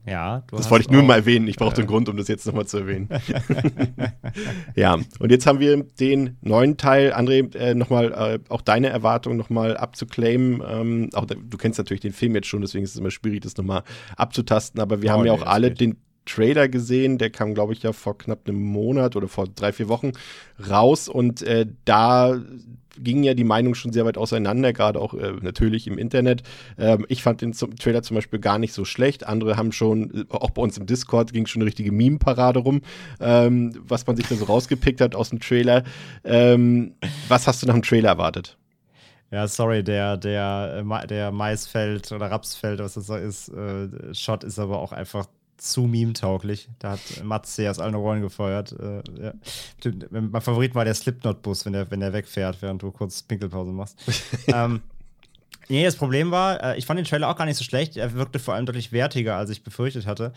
Ja, 0.07 0.43
du 0.47 0.55
Das 0.55 0.71
wollte 0.71 0.85
ich 0.85 0.89
nur 0.89 1.03
mal 1.03 1.15
erwähnen. 1.15 1.47
Ich 1.49 1.57
brauche 1.57 1.75
den 1.75 1.85
Grund, 1.85 2.07
um 2.07 2.15
das 2.15 2.29
jetzt 2.29 2.45
nochmal 2.47 2.65
zu 2.65 2.77
erwähnen. 2.77 3.09
ja, 4.75 4.97
und 5.19 5.31
jetzt 5.31 5.45
haben 5.45 5.59
wir 5.59 5.83
den 5.83 6.37
neuen 6.41 6.77
Teil. 6.77 7.13
André, 7.13 7.53
äh, 7.55 7.75
nochmal 7.75 8.13
äh, 8.13 8.39
auch 8.49 8.61
deine 8.61 8.87
Erwartung 8.87 9.35
nochmal 9.35 9.75
abzuclaimen. 9.75 10.63
Ähm, 10.65 11.09
auch, 11.13 11.25
du 11.25 11.57
kennst 11.57 11.77
natürlich 11.77 12.01
den 12.01 12.13
Film 12.13 12.35
jetzt 12.35 12.47
schon, 12.47 12.61
deswegen 12.61 12.85
ist 12.85 12.91
es 12.91 12.97
immer 12.97 13.11
schwierig, 13.11 13.41
das 13.41 13.57
nochmal 13.57 13.83
abzutasten. 14.15 14.79
Aber 14.79 15.01
wir 15.01 15.09
Oh, 15.09 15.13
haben 15.13 15.25
ja 15.25 15.33
auch 15.33 15.45
alle 15.45 15.71
den 15.71 15.97
Trailer 16.27 16.67
gesehen. 16.67 17.17
Der 17.17 17.29
kam, 17.29 17.53
glaube 17.53 17.73
ich, 17.73 17.83
ja 17.83 17.93
vor 17.93 18.17
knapp 18.17 18.47
einem 18.47 18.61
Monat 18.61 19.15
oder 19.15 19.27
vor 19.27 19.47
drei, 19.47 19.71
vier 19.71 19.87
Wochen 19.87 20.11
raus. 20.69 21.09
Und 21.09 21.41
äh, 21.41 21.65
da 21.85 22.39
gingen 22.99 23.23
ja 23.23 23.33
die 23.33 23.43
Meinungen 23.43 23.75
schon 23.75 23.93
sehr 23.93 24.05
weit 24.05 24.17
auseinander, 24.17 24.73
gerade 24.73 24.99
auch 24.99 25.13
äh, 25.13 25.33
natürlich 25.41 25.87
im 25.87 25.97
Internet. 25.97 26.43
Ähm, 26.77 27.05
ich 27.09 27.23
fand 27.23 27.41
den 27.41 27.53
zum 27.53 27.75
Trailer 27.75 28.03
zum 28.03 28.15
Beispiel 28.15 28.39
gar 28.39 28.59
nicht 28.59 28.73
so 28.73 28.85
schlecht. 28.85 29.25
Andere 29.27 29.57
haben 29.57 29.71
schon, 29.71 30.11
äh, 30.11 30.25
auch 30.29 30.51
bei 30.51 30.61
uns 30.61 30.77
im 30.77 30.85
Discord 30.85 31.33
ging 31.33 31.45
schon 31.45 31.61
eine 31.61 31.67
richtige 31.67 31.91
Meme-Parade 31.91 32.59
rum, 32.59 32.81
ähm, 33.19 33.73
was 33.87 34.05
man 34.07 34.15
sich 34.15 34.27
da 34.27 34.35
so 34.35 34.45
rausgepickt 34.45 35.01
hat 35.01 35.15
aus 35.15 35.29
dem 35.29 35.39
Trailer. 35.39 35.83
Ähm, 36.23 36.95
was 37.27 37.47
hast 37.47 37.61
du 37.61 37.67
nach 37.67 37.75
dem 37.75 37.83
Trailer 37.83 38.09
erwartet? 38.09 38.57
Ja, 39.29 39.45
sorry, 39.47 39.83
der, 39.83 40.15
der, 40.15 40.85
äh, 40.85 41.07
der 41.07 41.31
Maisfeld 41.31 42.11
oder 42.13 42.31
Rapsfeld, 42.31 42.79
was 42.79 42.93
das 42.93 43.07
so 43.07 43.15
ist, 43.15 43.49
äh, 43.49 44.13
Shot 44.13 44.45
ist 44.45 44.57
aber 44.57 44.79
auch 44.79 44.93
einfach 44.93 45.27
zu 45.57 45.81
meme-tauglich. 45.81 46.69
Da 46.79 46.91
hat 46.91 47.23
Matze 47.23 47.69
aus 47.69 47.79
allen 47.79 47.95
Rollen 47.95 48.21
gefeuert. 48.21 48.73
Äh, 48.79 49.01
ja. 49.21 49.33
Mein 50.09 50.41
Favorit 50.41 50.75
war 50.75 50.85
der 50.85 50.93
Slipknot-Bus, 50.93 51.65
wenn 51.65 51.73
der, 51.73 51.89
wenn 51.91 51.99
der 51.99 52.13
wegfährt, 52.13 52.61
während 52.61 52.81
du 52.81 52.91
kurz 52.91 53.23
Pinkelpause 53.23 53.71
machst. 53.71 53.97
ähm, 54.47 54.81
nee, 55.67 55.83
das 55.83 55.95
Problem 55.95 56.31
war, 56.31 56.63
äh, 56.63 56.77
ich 56.77 56.85
fand 56.85 56.99
den 56.99 57.05
Trailer 57.05 57.29
auch 57.29 57.35
gar 57.35 57.45
nicht 57.45 57.57
so 57.57 57.63
schlecht. 57.63 57.97
Er 57.97 58.13
wirkte 58.13 58.39
vor 58.39 58.53
allem 58.53 58.65
deutlich 58.65 58.91
wertiger, 58.91 59.35
als 59.35 59.49
ich 59.49 59.63
befürchtet 59.63 60.05
hatte. 60.05 60.33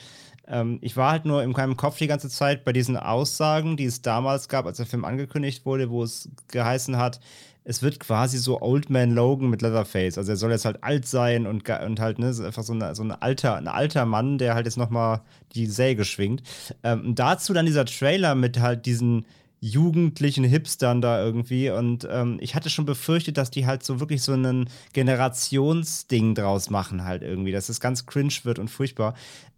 Ähm, 0.47 0.79
ich 0.81 0.97
war 0.97 1.13
halt 1.13 1.25
nur 1.25 1.43
in 1.43 1.51
meinem 1.51 1.77
Kopf 1.77 1.99
die 1.99 2.07
ganze 2.07 2.29
Zeit 2.29 2.65
bei 2.65 2.73
diesen 2.73 2.97
Aussagen, 2.97 3.77
die 3.77 3.85
es 3.85 4.03
damals 4.03 4.49
gab, 4.49 4.67
als 4.67 4.79
der 4.79 4.87
Film 4.87 5.05
angekündigt 5.05 5.65
wurde, 5.65 5.91
wo 5.91 6.03
es 6.03 6.29
geheißen 6.49 6.97
hat, 6.97 7.21
es 7.65 7.83
wird 7.83 8.01
quasi 8.01 8.39
so 8.39 8.61
Old 8.63 8.91
Man 8.91 9.11
Logan 9.11 9.51
mit 9.51 9.63
Leatherface. 9.63 10.19
Also 10.19 10.33
er 10.33 10.37
soll 10.37 10.51
jetzt 10.51 10.65
halt 10.65 10.83
alt 10.83 11.07
sein 11.07 11.47
und, 11.47 11.69
und 11.69 12.01
halt, 12.01 12.19
ne, 12.19 12.29
einfach 12.29 12.63
so, 12.63 12.73
eine, 12.73 12.95
so 12.95 13.03
ein, 13.03 13.13
alter, 13.13 13.57
ein 13.57 13.69
alter 13.69 14.07
Mann, 14.07 14.39
der 14.39 14.55
halt 14.55 14.67
jetzt 14.67 14.79
nochmal 14.79 15.21
die 15.55 15.67
Säge 15.67 16.05
schwingt. 16.05 16.43
Ähm, 16.83 17.01
und 17.07 17.19
dazu 17.19 17.53
dann 17.53 17.67
dieser 17.67 17.85
Trailer 17.85 18.35
mit 18.35 18.61
halt 18.61 18.87
diesen 18.87 19.27
jugendlichen 19.61 20.45
Hipstern 20.45 21.03
da 21.03 21.23
irgendwie. 21.23 21.71
Und 21.71 22.09
ähm, 22.11 22.39
ich 22.41 22.55
hatte 22.55 22.71
schon 22.71 22.87
befürchtet, 22.87 23.37
dass 23.37 23.51
die 23.51 23.67
halt 23.67 23.85
so 23.85 24.01
wirklich 24.01 24.23
so 24.23 24.33
ein 24.33 24.69
Generationsding 24.95 26.35
draus 26.35 26.71
machen, 26.71 27.05
halt 27.05 27.23
irgendwie, 27.23 27.53
dass 27.53 27.69
es 27.69 27.79
ganz 27.79 28.07
cringe 28.07 28.33
wird 28.45 28.59
und 28.59 28.69
furchtbar. 28.69 29.15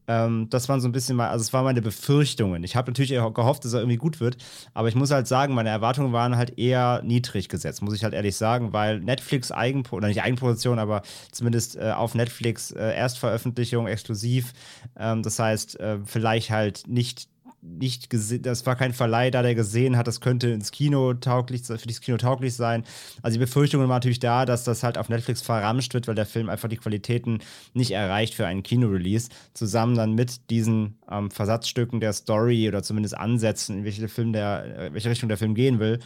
Ähm, 0.08 0.48
das 0.50 0.68
waren 0.68 0.80
so 0.80 0.88
ein 0.88 0.92
bisschen 0.92 1.16
mal, 1.16 1.28
also 1.28 1.42
es 1.42 1.52
waren 1.52 1.64
meine 1.64 1.82
Befürchtungen. 1.82 2.64
Ich 2.64 2.76
habe 2.76 2.90
natürlich 2.90 3.12
gehofft, 3.34 3.64
dass 3.64 3.72
er 3.72 3.80
irgendwie 3.80 3.96
gut 3.96 4.20
wird, 4.20 4.36
aber 4.74 4.88
ich 4.88 4.94
muss 4.94 5.10
halt 5.10 5.26
sagen, 5.26 5.54
meine 5.54 5.70
Erwartungen 5.70 6.12
waren 6.12 6.36
halt 6.36 6.58
eher 6.58 7.02
niedrig 7.04 7.48
gesetzt, 7.48 7.82
muss 7.82 7.94
ich 7.94 8.04
halt 8.04 8.14
ehrlich 8.14 8.36
sagen, 8.36 8.72
weil 8.72 9.00
Netflix 9.00 9.52
Eigenpro 9.52 9.96
oder 9.96 10.08
nicht 10.08 10.22
Eigenproduktion, 10.22 10.78
aber 10.78 11.02
zumindest 11.30 11.76
äh, 11.76 11.92
auf 11.92 12.14
Netflix 12.14 12.70
äh, 12.72 12.94
Erstveröffentlichung 12.94 13.86
exklusiv. 13.86 14.52
Ähm, 14.98 15.22
das 15.22 15.38
heißt, 15.38 15.80
äh, 15.80 15.98
vielleicht 16.04 16.50
halt 16.50 16.84
nicht 16.86 17.28
nicht 17.62 18.10
gesehen, 18.10 18.42
das 18.42 18.66
war 18.66 18.74
kein 18.74 18.92
Verleih 18.92 19.30
da, 19.30 19.42
der 19.42 19.54
gesehen 19.54 19.96
hat, 19.96 20.08
das 20.08 20.20
könnte 20.20 20.48
ins 20.48 20.72
Kino 20.72 21.14
tauglich, 21.14 21.62
für 21.62 21.76
das 21.76 22.00
Kino 22.00 22.16
tauglich 22.16 22.54
sein. 22.54 22.84
Also 23.22 23.36
die 23.36 23.44
Befürchtungen 23.44 23.88
waren 23.88 23.96
natürlich 23.96 24.18
da, 24.18 24.44
dass 24.44 24.64
das 24.64 24.82
halt 24.82 24.98
auf 24.98 25.08
Netflix 25.08 25.42
verramscht 25.42 25.94
wird, 25.94 26.08
weil 26.08 26.16
der 26.16 26.26
Film 26.26 26.48
einfach 26.48 26.68
die 26.68 26.76
Qualitäten 26.76 27.38
nicht 27.72 27.92
erreicht 27.92 28.34
für 28.34 28.46
einen 28.46 28.64
Kinorelease. 28.64 29.28
Zusammen 29.54 29.96
dann 29.96 30.14
mit 30.14 30.50
diesen 30.50 30.98
ähm, 31.08 31.30
Versatzstücken 31.30 32.00
der 32.00 32.12
Story 32.12 32.68
oder 32.68 32.82
zumindest 32.82 33.16
Ansätzen, 33.16 33.78
in 33.78 33.84
welche, 33.84 34.08
Film 34.08 34.32
der, 34.32 34.78
äh, 34.78 34.92
welche 34.92 35.10
Richtung 35.10 35.28
der 35.28 35.38
Film 35.38 35.54
gehen 35.54 35.78
will, 35.78 36.00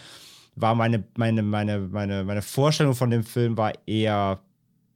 war 0.57 0.75
meine, 0.75 1.05
meine, 1.17 1.43
meine, 1.43 1.79
meine, 1.79 2.25
meine 2.25 2.43
Vorstellung 2.43 2.95
von 2.95 3.11
dem 3.11 3.25
Film 3.25 3.57
war 3.57 3.73
eher 3.87 4.41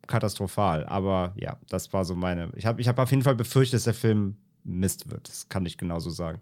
katastrophal. 0.07 0.85
Aber 0.85 1.33
ja, 1.37 1.57
das 1.71 1.90
war 1.95 2.05
so 2.05 2.14
meine. 2.14 2.50
Ich 2.55 2.67
habe 2.67 2.83
ich 2.83 2.88
hab 2.88 2.99
auf 2.99 3.11
jeden 3.11 3.23
Fall 3.23 3.35
befürchtet, 3.37 3.75
dass 3.75 3.85
der 3.85 3.95
Film 3.95 4.37
Mist 4.64 5.11
wird. 5.11 5.29
Das 5.29 5.49
kann 5.49 5.67
ich 5.67 5.79
genauso 5.79 6.11
sagen. 6.11 6.40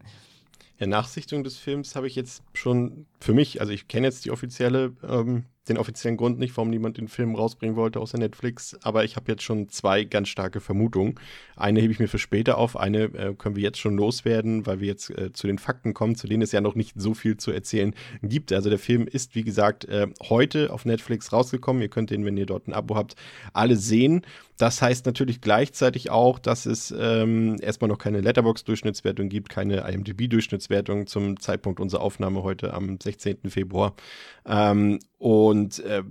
Ja, 0.78 0.86
Nachsichtung 0.86 1.42
des 1.42 1.56
Films 1.56 1.96
habe 1.96 2.06
ich 2.06 2.14
jetzt 2.14 2.42
schon 2.54 3.06
für 3.20 3.34
mich, 3.34 3.60
also 3.60 3.72
ich 3.72 3.88
kenne 3.88 4.06
jetzt 4.06 4.24
die 4.24 4.30
offizielle, 4.30 4.92
ähm, 5.02 5.44
den 5.68 5.76
offiziellen 5.76 6.16
Grund 6.16 6.38
nicht, 6.38 6.56
warum 6.56 6.70
niemand 6.70 6.96
den 6.96 7.08
Film 7.08 7.34
rausbringen 7.34 7.76
wollte 7.76 8.00
außer 8.00 8.18
Netflix, 8.18 8.76
aber 8.82 9.04
ich 9.04 9.16
habe 9.16 9.30
jetzt 9.30 9.42
schon 9.42 9.68
zwei 9.68 10.04
ganz 10.04 10.28
starke 10.28 10.60
Vermutungen. 10.60 11.16
Eine 11.56 11.80
hebe 11.80 11.92
ich 11.92 11.98
mir 11.98 12.08
für 12.08 12.18
später 12.18 12.58
auf, 12.58 12.76
eine 12.76 13.04
äh, 13.04 13.34
können 13.34 13.56
wir 13.56 13.62
jetzt 13.62 13.78
schon 13.78 13.96
loswerden, 13.96 14.66
weil 14.66 14.80
wir 14.80 14.86
jetzt 14.86 15.10
äh, 15.10 15.32
zu 15.32 15.46
den 15.46 15.58
Fakten 15.58 15.94
kommen, 15.94 16.14
zu 16.14 16.26
denen 16.26 16.42
es 16.42 16.52
ja 16.52 16.60
noch 16.60 16.74
nicht 16.74 16.94
so 16.96 17.14
viel 17.14 17.36
zu 17.36 17.50
erzählen 17.50 17.94
gibt. 18.22 18.52
Also 18.52 18.70
der 18.70 18.78
Film 18.78 19.06
ist, 19.06 19.34
wie 19.34 19.42
gesagt, 19.44 19.84
äh, 19.86 20.06
heute 20.28 20.72
auf 20.72 20.84
Netflix 20.84 21.32
rausgekommen. 21.32 21.82
Ihr 21.82 21.88
könnt 21.88 22.10
den, 22.10 22.24
wenn 22.24 22.36
ihr 22.36 22.46
dort 22.46 22.66
ein 22.68 22.72
Abo 22.72 22.96
habt, 22.96 23.16
alle 23.52 23.76
sehen. 23.76 24.22
Das 24.58 24.82
heißt 24.82 25.06
natürlich 25.06 25.40
gleichzeitig 25.40 26.10
auch, 26.10 26.40
dass 26.40 26.66
es 26.66 26.92
ähm, 26.98 27.58
erstmal 27.60 27.88
noch 27.88 27.98
keine 27.98 28.20
Letterbox-Durchschnittswertung 28.20 29.28
gibt, 29.28 29.50
keine 29.50 29.88
IMDb-Durchschnittswertung 29.88 31.06
zum 31.06 31.38
Zeitpunkt 31.38 31.78
unserer 31.78 32.00
Aufnahme 32.00 32.42
heute 32.42 32.74
am 32.74 32.98
16. 33.08 33.50
Februar. 33.50 33.94
Ähm, 34.46 34.98
und 35.18 35.80
äh, 35.80 36.02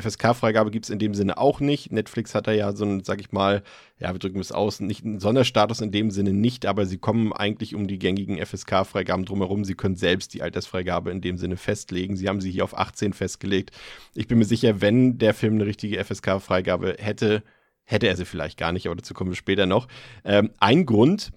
FSK-Freigabe 0.00 0.70
gibt 0.70 0.86
es 0.86 0.90
in 0.90 0.98
dem 0.98 1.14
Sinne 1.14 1.38
auch 1.38 1.60
nicht. 1.60 1.92
Netflix 1.92 2.34
hat 2.34 2.46
da 2.46 2.52
ja 2.52 2.72
so 2.72 2.84
ein, 2.84 3.04
sag 3.04 3.20
ich 3.20 3.30
mal, 3.32 3.62
ja, 3.98 4.12
wir 4.12 4.18
drücken 4.18 4.40
es 4.40 4.50
aus, 4.50 4.80
nicht 4.80 5.04
einen 5.04 5.20
Sonderstatus 5.20 5.80
in 5.80 5.92
dem 5.92 6.10
Sinne 6.10 6.32
nicht, 6.32 6.66
aber 6.66 6.86
sie 6.86 6.98
kommen 6.98 7.32
eigentlich 7.32 7.74
um 7.74 7.86
die 7.86 7.98
gängigen 7.98 8.44
FSK-Freigaben 8.44 9.24
drumherum. 9.24 9.64
Sie 9.64 9.74
können 9.74 9.96
selbst 9.96 10.34
die 10.34 10.42
Altersfreigabe 10.42 11.10
in 11.10 11.20
dem 11.20 11.38
Sinne 11.38 11.56
festlegen. 11.56 12.16
Sie 12.16 12.28
haben 12.28 12.40
sie 12.40 12.50
hier 12.50 12.64
auf 12.64 12.76
18 12.76 13.12
festgelegt. 13.12 13.70
Ich 14.14 14.26
bin 14.26 14.38
mir 14.38 14.44
sicher, 14.44 14.80
wenn 14.80 15.18
der 15.18 15.34
Film 15.34 15.54
eine 15.54 15.66
richtige 15.66 16.02
FSK-Freigabe 16.02 16.96
hätte, 16.98 17.42
hätte 17.84 18.08
er 18.08 18.16
sie 18.16 18.24
vielleicht 18.24 18.58
gar 18.58 18.72
nicht, 18.72 18.86
aber 18.86 18.96
dazu 18.96 19.14
kommen 19.14 19.30
wir 19.30 19.36
später 19.36 19.66
noch. 19.66 19.88
Ähm, 20.24 20.50
ein 20.58 20.84
Grund, 20.84 21.32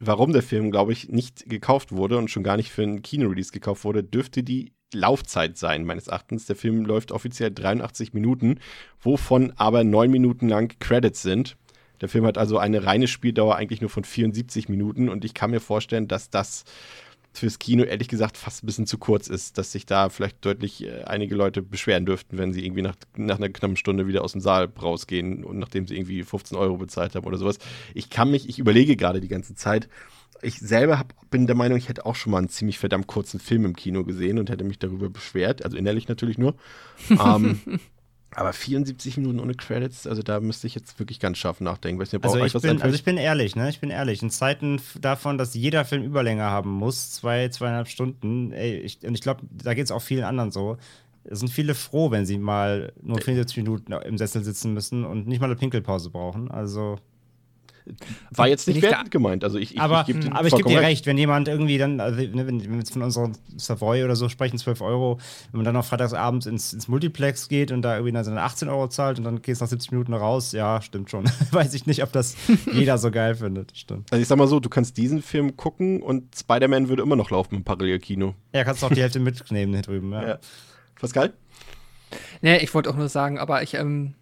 warum 0.00 0.32
der 0.32 0.42
Film, 0.42 0.70
glaube 0.70 0.92
ich, 0.92 1.08
nicht 1.08 1.48
gekauft 1.48 1.92
wurde 1.92 2.18
und 2.18 2.30
schon 2.30 2.42
gar 2.42 2.56
nicht 2.56 2.70
für 2.70 2.82
einen 2.82 3.02
Kinorelease 3.02 3.52
gekauft 3.52 3.84
wurde, 3.84 4.02
dürfte 4.04 4.42
die 4.42 4.72
Laufzeit 4.94 5.58
sein, 5.58 5.84
meines 5.84 6.06
Erachtens. 6.06 6.46
Der 6.46 6.56
Film 6.56 6.84
läuft 6.84 7.12
offiziell 7.12 7.50
83 7.52 8.14
Minuten, 8.14 8.58
wovon 9.00 9.52
aber 9.56 9.84
neun 9.84 10.10
Minuten 10.10 10.48
lang 10.48 10.78
Credits 10.80 11.22
sind. 11.22 11.56
Der 12.00 12.08
Film 12.08 12.24
hat 12.24 12.38
also 12.38 12.58
eine 12.58 12.84
reine 12.84 13.08
Spieldauer 13.08 13.56
eigentlich 13.56 13.80
nur 13.80 13.90
von 13.90 14.04
74 14.04 14.68
Minuten 14.68 15.08
und 15.08 15.24
ich 15.24 15.34
kann 15.34 15.50
mir 15.50 15.60
vorstellen, 15.60 16.08
dass 16.08 16.30
das 16.30 16.64
fürs 17.38 17.58
Kino 17.58 17.84
ehrlich 17.84 18.08
gesagt 18.08 18.36
fast 18.36 18.62
ein 18.62 18.66
bisschen 18.66 18.86
zu 18.86 18.98
kurz 18.98 19.28
ist, 19.28 19.58
dass 19.58 19.72
sich 19.72 19.86
da 19.86 20.08
vielleicht 20.08 20.44
deutlich 20.44 20.84
äh, 20.84 21.04
einige 21.04 21.34
Leute 21.34 21.62
beschweren 21.62 22.06
dürften, 22.06 22.38
wenn 22.38 22.52
sie 22.52 22.64
irgendwie 22.64 22.82
nach, 22.82 22.96
nach 23.16 23.36
einer 23.36 23.48
knappen 23.48 23.76
Stunde 23.76 24.06
wieder 24.06 24.22
aus 24.22 24.32
dem 24.32 24.40
Saal 24.40 24.68
rausgehen 24.80 25.44
und 25.44 25.58
nachdem 25.58 25.86
sie 25.86 25.96
irgendwie 25.96 26.22
15 26.22 26.56
Euro 26.58 26.76
bezahlt 26.76 27.14
haben 27.14 27.26
oder 27.26 27.38
sowas. 27.38 27.58
Ich 27.94 28.10
kann 28.10 28.30
mich, 28.30 28.48
ich 28.48 28.58
überlege 28.58 28.96
gerade 28.96 29.20
die 29.20 29.28
ganze 29.28 29.54
Zeit, 29.54 29.88
ich 30.42 30.58
selber 30.58 30.98
hab, 30.98 31.14
bin 31.30 31.46
der 31.46 31.56
Meinung, 31.56 31.78
ich 31.78 31.88
hätte 31.88 32.06
auch 32.06 32.14
schon 32.14 32.32
mal 32.32 32.38
einen 32.38 32.48
ziemlich 32.48 32.78
verdammt 32.78 33.06
kurzen 33.06 33.40
Film 33.40 33.64
im 33.64 33.74
Kino 33.74 34.04
gesehen 34.04 34.38
und 34.38 34.50
hätte 34.50 34.64
mich 34.64 34.78
darüber 34.78 35.10
beschwert, 35.10 35.64
also 35.64 35.76
innerlich 35.76 36.08
natürlich 36.08 36.38
nur. 36.38 36.54
ähm, 37.10 37.60
aber 38.34 38.52
74 38.52 39.16
Minuten 39.16 39.40
ohne 39.40 39.54
Credits, 39.54 40.06
also 40.06 40.22
da 40.22 40.40
müsste 40.40 40.66
ich 40.66 40.74
jetzt 40.74 40.98
wirklich 40.98 41.18
ganz 41.18 41.38
scharf 41.38 41.60
nachdenken. 41.60 42.00
Nicht, 42.00 42.12
Also 42.24 42.38
ich, 42.44 42.54
was 42.54 42.62
bin, 42.62 42.82
also 42.82 42.94
ich 42.94 43.04
bin 43.04 43.16
ehrlich, 43.16 43.56
ne? 43.56 43.68
Ich 43.70 43.80
bin 43.80 43.90
ehrlich. 43.90 44.22
In 44.22 44.30
Zeiten 44.30 44.80
davon, 45.00 45.38
dass 45.38 45.54
jeder 45.54 45.84
Film 45.84 46.02
Überlänge 46.04 46.42
haben 46.42 46.70
muss, 46.70 47.10
zwei, 47.12 47.48
zweieinhalb 47.48 47.88
Stunden, 47.88 48.52
ey, 48.52 48.76
ich, 48.78 49.04
und 49.06 49.14
ich 49.14 49.22
glaube, 49.22 49.42
da 49.50 49.74
geht 49.74 49.86
es 49.86 49.90
auch 49.90 50.02
vielen 50.02 50.24
anderen 50.24 50.52
so. 50.52 50.76
Es 51.24 51.40
sind 51.40 51.48
viele 51.48 51.74
froh, 51.74 52.10
wenn 52.10 52.26
sie 52.26 52.38
mal 52.38 52.92
nur 53.02 53.20
74 53.20 53.56
Minuten 53.58 53.92
im 53.92 54.18
Sessel 54.18 54.42
sitzen 54.44 54.72
müssen 54.72 55.04
und 55.04 55.26
nicht 55.26 55.40
mal 55.40 55.46
eine 55.46 55.56
Pinkelpause 55.56 56.10
brauchen. 56.10 56.50
Also, 56.50 56.96
War 58.30 58.48
jetzt 58.48 58.66
nicht 58.66 58.78
ich 58.78 58.82
wertend 58.82 59.10
gemeint. 59.10 59.44
Also 59.44 59.58
ich, 59.58 59.74
ich, 59.74 59.80
aber 59.80 60.04
ich 60.06 60.18
dir 60.18 60.34
aber 60.34 60.46
ich 60.46 60.54
gebe 60.54 60.68
dir 60.68 60.80
recht, 60.80 61.06
wenn 61.06 61.18
jemand 61.18 61.48
irgendwie 61.48 61.78
dann, 61.78 62.00
also, 62.00 62.20
ne, 62.20 62.46
wenn, 62.46 62.62
wenn 62.62 62.70
wir 62.70 62.78
jetzt 62.78 62.92
von 62.92 63.02
unserem 63.02 63.32
Savoy 63.56 64.04
oder 64.04 64.16
so 64.16 64.28
sprechen, 64.28 64.58
12 64.58 64.80
Euro, 64.80 65.18
wenn 65.50 65.58
man 65.58 65.64
dann 65.64 65.74
noch 65.74 65.84
freitagsabends 65.84 66.46
ins, 66.46 66.72
ins 66.72 66.88
Multiplex 66.88 67.48
geht 67.48 67.72
und 67.72 67.82
da 67.82 67.94
irgendwie 67.94 68.12
dann 68.12 68.24
seine 68.24 68.42
18 68.42 68.68
Euro 68.68 68.88
zahlt 68.88 69.18
und 69.18 69.24
dann 69.24 69.42
geht 69.42 69.54
es 69.54 69.60
nach 69.60 69.68
70 69.68 69.92
Minuten 69.92 70.14
raus, 70.14 70.52
ja, 70.52 70.80
stimmt 70.82 71.10
schon. 71.10 71.24
Weiß 71.50 71.74
ich 71.74 71.86
nicht, 71.86 72.02
ob 72.02 72.12
das 72.12 72.36
jeder 72.72 72.98
so 72.98 73.10
geil 73.10 73.34
findet. 73.34 73.76
Stimmt. 73.76 74.12
Also 74.12 74.22
ich 74.22 74.28
sag 74.28 74.38
mal 74.38 74.48
so, 74.48 74.60
du 74.60 74.68
kannst 74.68 74.96
diesen 74.96 75.22
Film 75.22 75.56
gucken 75.56 76.02
und 76.02 76.34
Spider-Man 76.36 76.88
würde 76.88 77.02
immer 77.02 77.16
noch 77.16 77.30
laufen 77.30 77.56
im 77.56 77.64
Parallelkino. 77.64 78.34
Ja, 78.52 78.64
kannst 78.64 78.82
du 78.82 78.86
auch 78.86 78.92
die 78.92 79.02
Hälfte 79.02 79.20
mitnehmen 79.20 79.72
hier 79.72 79.82
drüben. 79.82 80.12
Ja. 80.12 80.28
Ja. 80.28 80.38
Pascal? 81.00 81.32
Nee, 82.40 82.58
ich 82.58 82.72
wollte 82.74 82.90
auch 82.90 82.96
nur 82.96 83.08
sagen, 83.08 83.38
aber 83.38 83.62
ich, 83.62 83.74
ähm, 83.74 84.14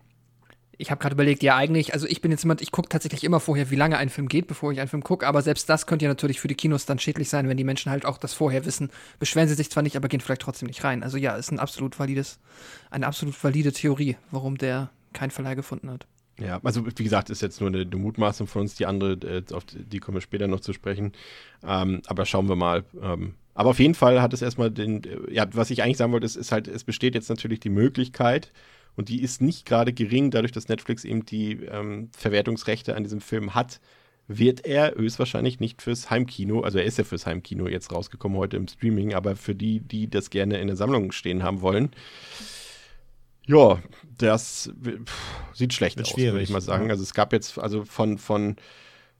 ich 0.79 0.91
habe 0.91 1.01
gerade 1.01 1.15
überlegt, 1.15 1.43
ja 1.43 1.57
eigentlich, 1.57 1.95
also 1.95 2.07
ich 2.07 2.21
bin 2.21 2.31
jetzt 2.31 2.43
jemand, 2.43 2.61
ich 2.61 2.71
gucke 2.71 2.89
tatsächlich 2.89 3.25
immer 3.25 3.41
vorher, 3.41 3.71
wie 3.71 3.77
lange 3.77 3.97
ein 3.97 4.11
Film 4.11 4.29
geht, 4.29 4.47
bevor 4.47 4.73
ich 4.73 4.81
einen 4.81 4.89
Film 4.89 5.03
gucke, 5.03 5.27
aber 5.27 5.43
selbst 5.43 5.69
das 5.69 5.87
könnte 5.87 6.05
ja 6.05 6.11
natürlich 6.11 6.41
für 6.41 6.49
die 6.49 6.55
Kinos 6.55 6.87
dann 6.87 6.99
schädlich 6.99 7.29
sein, 7.29 7.49
wenn 7.49 7.57
die 7.57 7.65
Menschen 7.65 7.91
halt 7.91 8.05
auch 8.05 8.19
das 8.19 8.35
vorher 8.35 8.65
wissen. 8.65 8.91
Beschweren 9.19 9.49
sie 9.49 9.55
sich 9.55 9.71
zwar 9.71 9.83
nicht, 9.83 9.97
aber 9.97 10.09
gehen 10.09 10.21
vielleicht 10.21 10.43
trotzdem 10.43 10.67
nicht 10.67 10.85
rein. 10.85 11.03
Also 11.03 11.17
ja, 11.17 11.37
ist 11.37 11.51
ein 11.51 11.59
absolut 11.59 11.99
valides, 11.99 12.39
eine 12.91 13.07
absolut 13.07 13.43
valide 13.43 13.73
Theorie, 13.73 14.17
warum 14.31 14.59
der 14.59 14.91
kein 15.13 15.31
Verleih 15.31 15.55
gefunden 15.55 15.91
hat. 15.91 16.07
Ja, 16.39 16.61
also 16.63 16.87
wie 16.87 17.05
gesagt, 17.05 17.31
ist 17.31 17.41
jetzt 17.41 17.61
nur 17.61 17.71
eine, 17.71 17.81
eine 17.81 17.97
Mutmaßung 17.97 18.47
von 18.47 18.63
uns. 18.63 18.75
Die 18.75 18.85
andere, 18.85 19.13
äh, 19.27 19.43
auf 19.55 19.65
die 19.65 20.01
kommen 20.01 20.17
wir 20.17 20.21
später 20.21 20.47
noch 20.47 20.61
zu 20.61 20.73
sprechen. 20.75 21.13
Ähm, 21.67 22.03
aber 22.07 22.27
schauen 22.27 22.49
wir 22.49 22.57
mal. 22.57 22.85
Ähm, 23.01 23.35
aber 23.55 23.71
auf 23.71 23.79
jeden 23.79 23.95
Fall 23.95 24.21
hat 24.21 24.35
es 24.35 24.43
erstmal 24.43 24.71
den, 24.71 25.03
äh, 25.05 25.33
ja, 25.33 25.47
was 25.53 25.71
ich 25.71 25.83
eigentlich 25.83 25.97
sagen 25.97 26.13
wollte, 26.13 26.27
ist, 26.27 26.37
ist 26.37 26.53
halt, 26.53 26.69
es 26.69 26.85
besteht 26.85 27.15
jetzt 27.15 27.31
natürlich 27.31 27.61
die 27.61 27.71
Möglichkeit, 27.71 28.53
und 28.97 29.09
die 29.09 29.23
ist 29.23 29.41
nicht 29.41 29.67
gerade 29.67 29.93
gering, 29.93 30.31
dadurch, 30.31 30.53
dass 30.53 30.69
Netflix 30.69 31.05
eben 31.05 31.25
die 31.25 31.53
ähm, 31.65 32.11
Verwertungsrechte 32.17 32.97
an 32.97 33.03
diesem 33.03 33.21
Film 33.21 33.55
hat, 33.55 33.81
wird 34.29 34.67
er 34.67 34.95
höchstwahrscheinlich 34.97 35.61
nicht 35.61 35.83
fürs 35.83 36.11
Heimkino, 36.11 36.63
also 36.63 36.79
er 36.79 36.85
ist 36.85 36.99
ja 36.99 37.05
fürs 37.05 37.27
Heimkino 37.27 37.69
jetzt 37.69 37.93
rausgekommen 37.93 38.37
heute 38.39 38.57
im 38.57 38.67
Streaming, 38.67 39.15
aber 39.15 39.37
für 39.37 39.55
die, 39.55 39.81
die 39.81 40.11
das 40.11 40.31
gerne 40.31 40.59
in 40.59 40.67
der 40.67 40.77
Sammlung 40.77 41.13
stehen 41.13 41.43
haben 41.45 41.61
wollen, 41.61 41.91
ja, 43.47 43.81
das 44.19 44.73
pff, 44.83 45.55
sieht 45.55 45.73
schlecht 45.73 46.01
aus, 46.01 46.17
würde 46.17 46.43
ich 46.43 46.51
mal 46.51 46.61
sagen. 46.61 46.87
ja. 46.87 46.91
Also 46.91 47.03
es 47.03 47.15
gab 47.15 47.33
jetzt, 47.33 47.59
also 47.59 47.85
von, 47.85 48.19
von, 48.19 48.57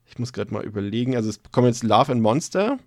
ich 0.05 0.19
muss 0.19 0.33
gerade 0.33 0.53
mal 0.53 0.65
überlegen, 0.65 1.15
also 1.15 1.29
es 1.29 1.41
kommt 1.51 1.67
jetzt 1.67 1.83
Love 1.83 2.11
and 2.11 2.21
Monster. 2.21 2.77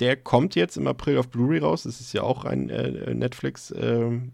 Der 0.00 0.16
kommt 0.16 0.56
jetzt 0.56 0.76
im 0.76 0.88
April 0.88 1.18
auf 1.18 1.28
Blu-ray 1.28 1.60
raus. 1.60 1.84
Das 1.84 2.00
ist 2.00 2.12
ja 2.14 2.22
auch 2.22 2.44
ein 2.44 2.68
äh, 2.68 3.14
Netflix, 3.14 3.72
ähm, 3.76 4.32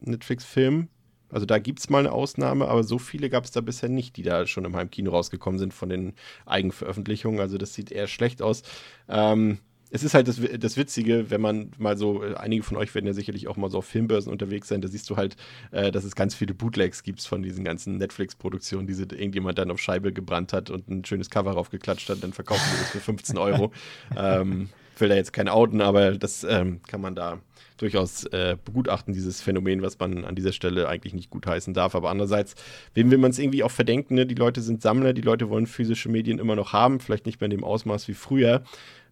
Netflix-Film. 0.00 0.88
Also 1.34 1.46
da 1.46 1.58
gibt 1.58 1.80
es 1.80 1.90
mal 1.90 1.98
eine 1.98 2.12
Ausnahme, 2.12 2.68
aber 2.68 2.84
so 2.84 3.00
viele 3.00 3.28
gab 3.28 3.44
es 3.44 3.50
da 3.50 3.60
bisher 3.60 3.88
nicht, 3.88 4.16
die 4.16 4.22
da 4.22 4.46
schon 4.46 4.64
im 4.64 4.76
Heimkino 4.76 5.10
rausgekommen 5.10 5.58
sind 5.58 5.74
von 5.74 5.88
den 5.88 6.12
Eigenveröffentlichungen. 6.46 7.40
Also 7.40 7.58
das 7.58 7.74
sieht 7.74 7.90
eher 7.90 8.06
schlecht 8.06 8.40
aus. 8.40 8.62
Ähm, 9.08 9.58
es 9.90 10.04
ist 10.04 10.14
halt 10.14 10.28
das, 10.28 10.40
das 10.58 10.76
Witzige, 10.76 11.30
wenn 11.30 11.40
man 11.40 11.72
mal 11.76 11.98
so, 11.98 12.22
äh, 12.22 12.34
einige 12.34 12.62
von 12.62 12.76
euch 12.76 12.94
werden 12.94 13.06
ja 13.06 13.12
sicherlich 13.12 13.48
auch 13.48 13.56
mal 13.56 13.68
so 13.68 13.78
auf 13.78 13.86
Filmbörsen 13.86 14.30
unterwegs 14.30 14.68
sein, 14.68 14.80
da 14.80 14.86
siehst 14.86 15.10
du 15.10 15.16
halt, 15.16 15.36
äh, 15.72 15.90
dass 15.90 16.04
es 16.04 16.14
ganz 16.14 16.36
viele 16.36 16.54
Bootlegs 16.54 17.02
gibt 17.02 17.20
von 17.20 17.42
diesen 17.42 17.64
ganzen 17.64 17.98
Netflix-Produktionen, 17.98 18.86
die 18.86 18.94
sie 18.94 19.02
irgendjemand 19.02 19.58
dann 19.58 19.72
auf 19.72 19.80
Scheibe 19.80 20.12
gebrannt 20.12 20.52
hat 20.52 20.70
und 20.70 20.88
ein 20.88 21.04
schönes 21.04 21.30
Cover 21.30 21.50
raufgeklatscht 21.50 22.10
hat, 22.10 22.22
dann 22.22 22.32
verkaufen 22.32 22.62
sie 22.72 22.78
das 22.78 22.90
für 22.90 23.00
15 23.00 23.38
Euro. 23.38 23.72
ähm, 24.16 24.68
will 24.98 25.08
da 25.08 25.16
jetzt 25.16 25.32
kein 25.32 25.48
outen, 25.48 25.80
aber 25.80 26.12
das 26.12 26.44
ähm, 26.44 26.80
kann 26.86 27.00
man 27.00 27.16
da 27.16 27.40
durchaus 27.76 28.24
äh, 28.26 28.56
begutachten, 28.64 29.12
dieses 29.12 29.40
Phänomen, 29.40 29.82
was 29.82 29.98
man 29.98 30.24
an 30.24 30.34
dieser 30.34 30.52
Stelle 30.52 30.88
eigentlich 30.88 31.14
nicht 31.14 31.30
gutheißen 31.30 31.74
darf. 31.74 31.94
Aber 31.94 32.10
andererseits, 32.10 32.54
wem 32.94 33.10
will 33.10 33.18
man 33.18 33.30
es 33.30 33.38
irgendwie 33.38 33.62
auch 33.62 33.70
verdenken? 33.70 34.14
Ne? 34.14 34.26
Die 34.26 34.34
Leute 34.34 34.60
sind 34.60 34.82
Sammler, 34.82 35.12
die 35.12 35.22
Leute 35.22 35.48
wollen 35.50 35.66
physische 35.66 36.08
Medien 36.08 36.38
immer 36.38 36.56
noch 36.56 36.72
haben, 36.72 37.00
vielleicht 37.00 37.26
nicht 37.26 37.40
mehr 37.40 37.46
in 37.46 37.56
dem 37.56 37.64
Ausmaß 37.64 38.08
wie 38.08 38.14
früher. 38.14 38.62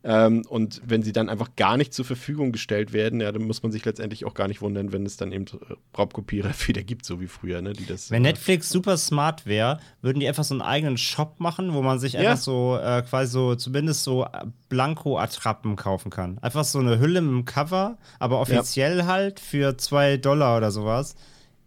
Ähm, 0.04 0.44
und 0.48 0.82
wenn 0.84 1.02
sie 1.02 1.12
dann 1.12 1.28
einfach 1.28 1.50
gar 1.56 1.76
nicht 1.76 1.94
zur 1.94 2.04
Verfügung 2.04 2.50
gestellt 2.50 2.92
werden, 2.92 3.20
ja, 3.20 3.30
dann 3.30 3.42
muss 3.42 3.62
man 3.62 3.70
sich 3.70 3.84
letztendlich 3.84 4.24
auch 4.24 4.34
gar 4.34 4.48
nicht 4.48 4.60
wundern, 4.60 4.92
wenn 4.92 5.06
es 5.06 5.16
dann 5.16 5.30
eben 5.30 5.46
äh, 5.46 5.74
Raubkopierer 5.96 6.50
wieder 6.66 6.82
gibt, 6.82 7.04
so 7.04 7.20
wie 7.20 7.28
früher, 7.28 7.62
ne? 7.62 7.72
Die 7.72 7.86
das, 7.86 8.10
Wenn 8.10 8.24
äh, 8.24 8.28
Netflix 8.30 8.68
super 8.68 8.96
smart 8.96 9.46
wäre, 9.46 9.78
würden 10.00 10.18
die 10.18 10.26
einfach 10.26 10.44
so 10.44 10.54
einen 10.54 10.62
eigenen 10.62 10.98
Shop 10.98 11.38
machen, 11.38 11.72
wo 11.74 11.82
man 11.82 11.98
sich 12.00 12.14
Ja. 12.14 12.20
einfach 12.20 12.36
so 12.36 12.78
äh, 12.82 13.02
quasi 13.02 13.30
so 13.32 13.54
zumindest 13.54 14.02
so 14.02 14.24
äh, 14.24 14.44
Blanko-Attrappen 14.68 15.76
kaufen 15.76 16.10
kann. 16.10 16.38
Einfach 16.38 16.64
so 16.64 16.80
eine 16.80 16.98
Hülle 16.98 17.20
mit 17.20 17.30
dem 17.30 17.44
Cover, 17.44 17.96
aber 18.18 18.40
offiziell 18.40 19.04
halt 19.06 19.38
für 19.40 19.76
zwei 19.78 20.16
Dollar 20.16 20.56
oder 20.56 20.70
sowas. 20.72 21.14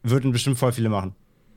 Würden 0.04 0.32
bestimmt 0.32 0.58
voll 0.60 0.72
viele 0.72 0.90
machen. 0.90 1.16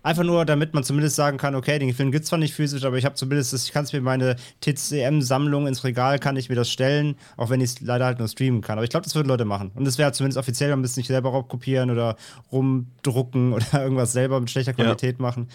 Einfach 0.09 0.25
nur, 0.25 0.47
damit 0.47 0.73
man 0.73 0.85
zumindest 0.85 1.17
sagen 1.17 1.37
kann, 1.37 1.55
okay, 1.55 1.79
den 1.79 1.93
Film 1.93 2.11
gibt 2.11 2.23
es 2.23 2.31
zwar 2.31 2.39
nicht 2.39 2.55
physisch, 2.55 2.83
aber 2.85 2.97
ich 2.97 3.05
habe 3.05 3.15
zumindest, 3.15 3.53
das- 3.53 3.65
ich 3.65 3.73
kann 3.73 3.85
es 3.85 3.93
mir 3.93 4.01
meine 4.01 4.37
TCM-Sammlung 4.63 5.67
ins 5.67 5.85
Regal, 5.85 6.19
kann 6.19 6.35
ich 6.37 6.49
mir 6.49 6.55
das 6.55 6.71
stellen, 6.71 7.17
auch 7.37 7.51
wenn 7.51 7.61
ich 7.61 7.73
es 7.73 7.81
leider 7.83 8.07
halt 8.07 8.19
nur 8.19 8.27
streamen 8.27 8.63
kann. 8.63 8.79
Aber 8.79 8.85
ich 8.85 8.91
glaube, 8.91 9.05
das 9.05 9.15
würden 9.15 9.29
Leute 9.29 9.45
machen. 9.45 9.71
Und 9.75 9.85
das 9.85 9.99
wäre 9.99 10.11
zumindest 10.13 10.39
offiziell, 10.39 10.71
man 10.71 10.81
müsste 10.81 10.99
nicht 11.01 11.09
selber 11.09 11.29
raubkopieren 11.29 11.91
oder 11.91 12.17
rumdrucken 12.51 13.53
oder 13.53 13.83
irgendwas 13.83 14.13
selber 14.13 14.41
mit 14.41 14.51
schlechter 14.51 14.73
Qualität 14.73 15.21
machen. 15.21 15.49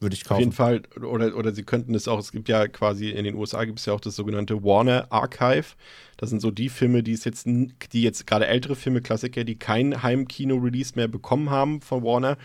Würde 0.00 0.14
ich 0.14 0.22
Auf 0.22 0.28
kaufen. 0.28 0.40
jeden 0.40 0.52
Fall, 0.52 0.82
oder, 1.02 1.36
oder 1.36 1.52
sie 1.52 1.64
könnten 1.64 1.94
es 1.94 2.08
auch, 2.08 2.20
es 2.20 2.32
gibt 2.32 2.48
ja 2.48 2.68
quasi, 2.68 3.10
in 3.10 3.24
den 3.24 3.34
USA 3.34 3.64
gibt 3.64 3.80
es 3.80 3.86
ja 3.86 3.92
auch 3.92 4.00
das 4.00 4.16
sogenannte 4.16 4.62
Warner 4.62 5.08
Archive. 5.10 5.74
Das 6.16 6.30
sind 6.30 6.40
so 6.40 6.50
die 6.50 6.68
Filme, 6.70 7.02
die 7.02 7.12
es 7.12 7.24
jetzt, 7.24 7.46
die 7.46 8.02
jetzt 8.02 8.26
gerade 8.26 8.46
ältere 8.46 8.76
Filme, 8.76 9.02
Klassiker, 9.02 9.44
die 9.44 9.56
kein 9.58 10.02
Heimkino-Release 10.02 10.92
mehr 10.94 11.08
bekommen 11.08 11.50
haben 11.50 11.80
von 11.82 12.02
Warner, 12.04 12.38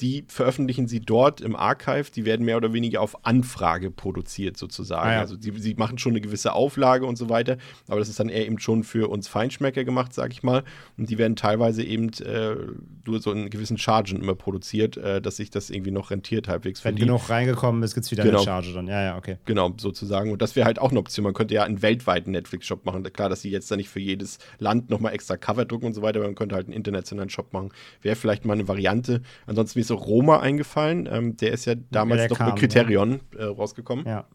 die 0.00 0.24
veröffentlichen 0.28 0.88
sie 0.88 1.00
dort 1.00 1.40
im 1.40 1.56
Archive. 1.56 2.10
Die 2.14 2.24
werden 2.24 2.44
mehr 2.46 2.56
oder 2.56 2.72
weniger 2.72 3.00
auf 3.00 3.24
Anfrage 3.24 3.90
produziert, 3.90 4.56
sozusagen. 4.56 5.08
Ah 5.08 5.12
ja. 5.14 5.20
Also 5.20 5.36
die, 5.36 5.52
sie 5.58 5.74
machen 5.74 5.98
schon 5.98 6.12
eine 6.12 6.20
gewisse 6.20 6.52
Auflage 6.52 7.06
und 7.06 7.16
so 7.16 7.28
weiter, 7.28 7.56
aber 7.88 7.98
das 7.98 8.08
ist 8.08 8.20
dann 8.20 8.28
eher 8.28 8.46
eben 8.46 8.58
schon 8.58 8.84
für 8.84 9.08
uns 9.08 9.28
Feinschmecker 9.28 9.84
gemacht, 9.84 10.14
sag 10.14 10.32
ich 10.32 10.42
mal. 10.42 10.64
Und 10.96 11.10
die 11.10 11.18
werden 11.18 11.36
teilweise 11.36 11.82
eben 11.82 12.10
äh, 12.20 12.56
nur 13.06 13.20
so 13.20 13.32
in 13.32 13.50
gewissen 13.50 13.78
Chargen 13.78 14.20
immer 14.20 14.34
produziert, 14.34 14.96
äh, 14.96 15.20
dass 15.20 15.36
sich 15.36 15.50
das 15.50 15.70
irgendwie 15.70 15.90
noch 15.90 16.10
rentiert 16.10 16.48
halbwegs 16.48 16.84
Wenn 16.84 16.96
genug 16.96 17.28
reingekommen 17.28 17.82
ist, 17.82 17.94
gibt 17.94 18.04
es 18.06 18.10
wieder 18.10 18.24
Genau. 18.24 18.38
eine 18.38 18.44
Charge 18.44 18.72
dann. 18.72 18.86
Ja, 18.86 19.02
ja, 19.02 19.16
okay. 19.16 19.38
Genau, 19.44 19.72
sozusagen. 19.76 20.30
Und 20.32 20.42
das 20.42 20.56
wäre 20.56 20.66
halt 20.66 20.78
auch 20.78 20.90
eine 20.90 21.00
Option. 21.00 21.24
Man 21.24 21.34
könnte 21.34 21.54
ja 21.54 21.64
einen 21.64 21.82
weltweiten 21.82 22.30
Netflix-Shop 22.32 22.84
machen. 22.84 23.02
Klar, 23.12 23.28
dass 23.28 23.42
sie 23.42 23.50
jetzt 23.50 23.70
da 23.70 23.76
nicht 23.76 23.88
für 23.88 24.00
jedes 24.00 24.38
Land 24.58 24.90
nochmal 24.90 25.12
extra 25.14 25.36
Cover 25.36 25.64
drucken 25.64 25.86
und 25.86 25.94
so 25.94 26.02
weiter, 26.02 26.18
aber 26.18 26.28
man 26.28 26.34
könnte 26.34 26.54
halt 26.54 26.66
einen 26.66 26.74
internationalen 26.74 27.30
Shop 27.30 27.52
machen. 27.52 27.70
Wäre 28.02 28.16
vielleicht 28.16 28.44
mal 28.44 28.54
eine 28.54 28.68
Variante. 28.68 29.22
Ansonsten 29.46 29.78
mir 29.78 29.84
ist 29.90 29.96
auch 29.96 30.06
Roma 30.06 30.40
eingefallen. 30.40 31.08
Ähm, 31.10 31.36
der 31.36 31.52
ist 31.52 31.64
ja 31.64 31.74
damals 31.90 32.30
noch 32.30 32.38
kam, 32.38 32.50
mit 32.50 32.58
Criterion 32.58 33.20
äh, 33.36 33.44
rausgekommen. 33.44 34.06
Ja. 34.06 34.26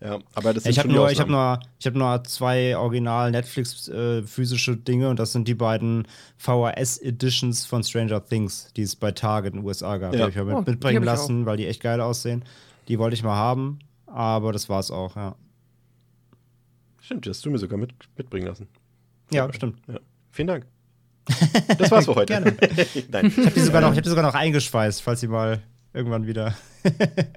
Ja. 0.00 0.18
aber 0.34 0.52
das 0.52 0.64
Ja, 0.64 0.70
ich 0.70 0.78
habe 0.78 0.88
die 0.88 0.94
nur, 0.94 1.10
ich 1.10 1.26
nur, 1.26 1.60
ich 1.78 1.86
hab 1.86 1.94
nur 1.94 2.24
zwei 2.24 2.76
original 2.76 3.30
Netflix 3.30 3.88
äh, 3.88 4.22
physische 4.22 4.76
Dinge 4.76 5.08
und 5.08 5.18
das 5.18 5.32
sind 5.32 5.48
die 5.48 5.54
beiden 5.54 6.06
VHS-Editions 6.36 7.64
von 7.64 7.82
Stranger 7.82 8.22
Things, 8.22 8.70
die 8.76 8.82
es 8.82 8.96
bei 8.96 9.12
Target 9.12 9.54
in 9.54 9.60
den 9.60 9.66
USA 9.66 9.96
gab. 9.96 10.12
Die 10.12 10.18
Ja. 10.18 10.24
habe 10.24 10.30
ich 10.30 10.36
mir 10.36 10.56
Oh, 10.56 10.62
die 10.62 10.72
mitbringen 10.72 11.02
ich 11.02 11.06
lassen, 11.06 11.46
weil 11.46 11.56
die 11.56 11.66
echt 11.66 11.82
geil 11.82 12.00
aussehen. 12.02 12.44
Die 12.88 12.98
wollte 12.98 13.14
ich 13.14 13.22
mal 13.22 13.36
haben, 13.36 13.78
aber 14.06 14.52
das 14.52 14.68
war's 14.68 14.90
auch, 14.90 15.16
ja. 15.16 15.36
Stimmt, 17.00 17.24
die 17.24 17.30
hast 17.30 17.44
du 17.44 17.50
mir 17.50 17.58
sogar 17.58 17.78
mit, 17.78 17.92
mitbringen 18.16 18.46
lassen. 18.46 18.68
Ja, 19.30 19.50
stimmt. 19.52 19.78
Ja. 19.88 20.00
Vielen 20.32 20.48
Dank. 20.48 20.66
Das 21.78 21.90
war's 21.90 22.04
für 22.04 22.14
heute. 22.14 22.32
Gerne. 22.32 22.54
Nein. 23.10 23.26
Ich 23.26 23.38
habe 23.38 23.50
die, 23.50 23.60
sogar 23.60 23.80
noch- 23.80 23.92
ich 23.92 23.96
hab 23.96 24.04
die 24.04 24.10
sogar 24.10 24.24
noch 24.24 24.34
eingeschweißt, 24.34 25.02
falls 25.02 25.20
sie 25.20 25.28
mal 25.28 25.62
irgendwann 25.92 26.26
wieder 26.26 26.54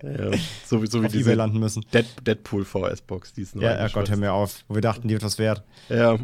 Ja, 0.04 0.32
so, 0.66 0.82
wie- 0.82 0.88
so 0.88 1.02
wie 1.02 1.06
auf 1.06 1.12
Ebay 1.14 1.18
diese 1.20 1.34
landen 1.36 1.60
müssen. 1.60 1.86
Dead, 1.94 2.06
Deadpool 2.26 2.66
VS-Box, 2.66 3.34
die 3.34 3.44
ist 3.44 3.56
noch 3.56 3.62
Ja, 3.62 3.78
ja 3.78 3.88
Gott, 3.88 4.10
hör 4.10 4.18
mir 4.18 4.34
auf. 4.34 4.66
Wo 4.68 4.74
wir 4.76 4.82
dachten, 4.82 5.08
die 5.08 5.14
wird 5.14 5.24
was 5.24 5.38
wert. 5.38 5.64
Ja. 5.90 6.18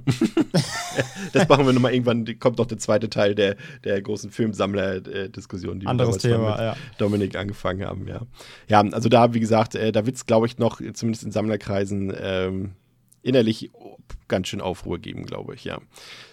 das 1.32 1.47
machen 1.47 1.65
wir 1.65 1.73
nochmal 1.73 1.93
irgendwann. 1.93 2.26
Kommt 2.39 2.58
noch 2.58 2.65
der 2.65 2.80
zweite 2.80 3.10
Teil 3.10 3.36
der, 3.36 3.56
der 3.84 4.02
großen 4.02 4.32
Filmsammler-Diskussion, 4.32 5.80
die 5.80 5.88
Anderes 5.88 6.15
wir 6.23 6.32
Thema, 6.32 6.49
mit 6.52 6.60
ja. 6.60 6.76
Dominik 6.97 7.36
angefangen 7.38 7.86
haben. 7.86 8.08
Ja, 8.08 8.21
ja 8.67 8.82
also 8.82 9.10
da, 9.10 9.34
wie 9.34 9.39
gesagt, 9.39 9.76
äh, 9.76 9.91
da 9.91 10.06
wird 10.06 10.15
es, 10.17 10.26
glaube 10.26 10.47
ich, 10.47 10.58
noch, 10.58 10.82
zumindest 10.93 11.23
in 11.23 11.32
Sammlerkreisen, 11.32 12.13
ähm, 12.19 12.71
innerlich 13.24 13.72
ganz 14.28 14.48
schön 14.48 14.62
Aufruhr 14.62 15.00
geben, 15.00 15.26
glaube 15.26 15.56
ich, 15.56 15.64
ja. 15.64 15.80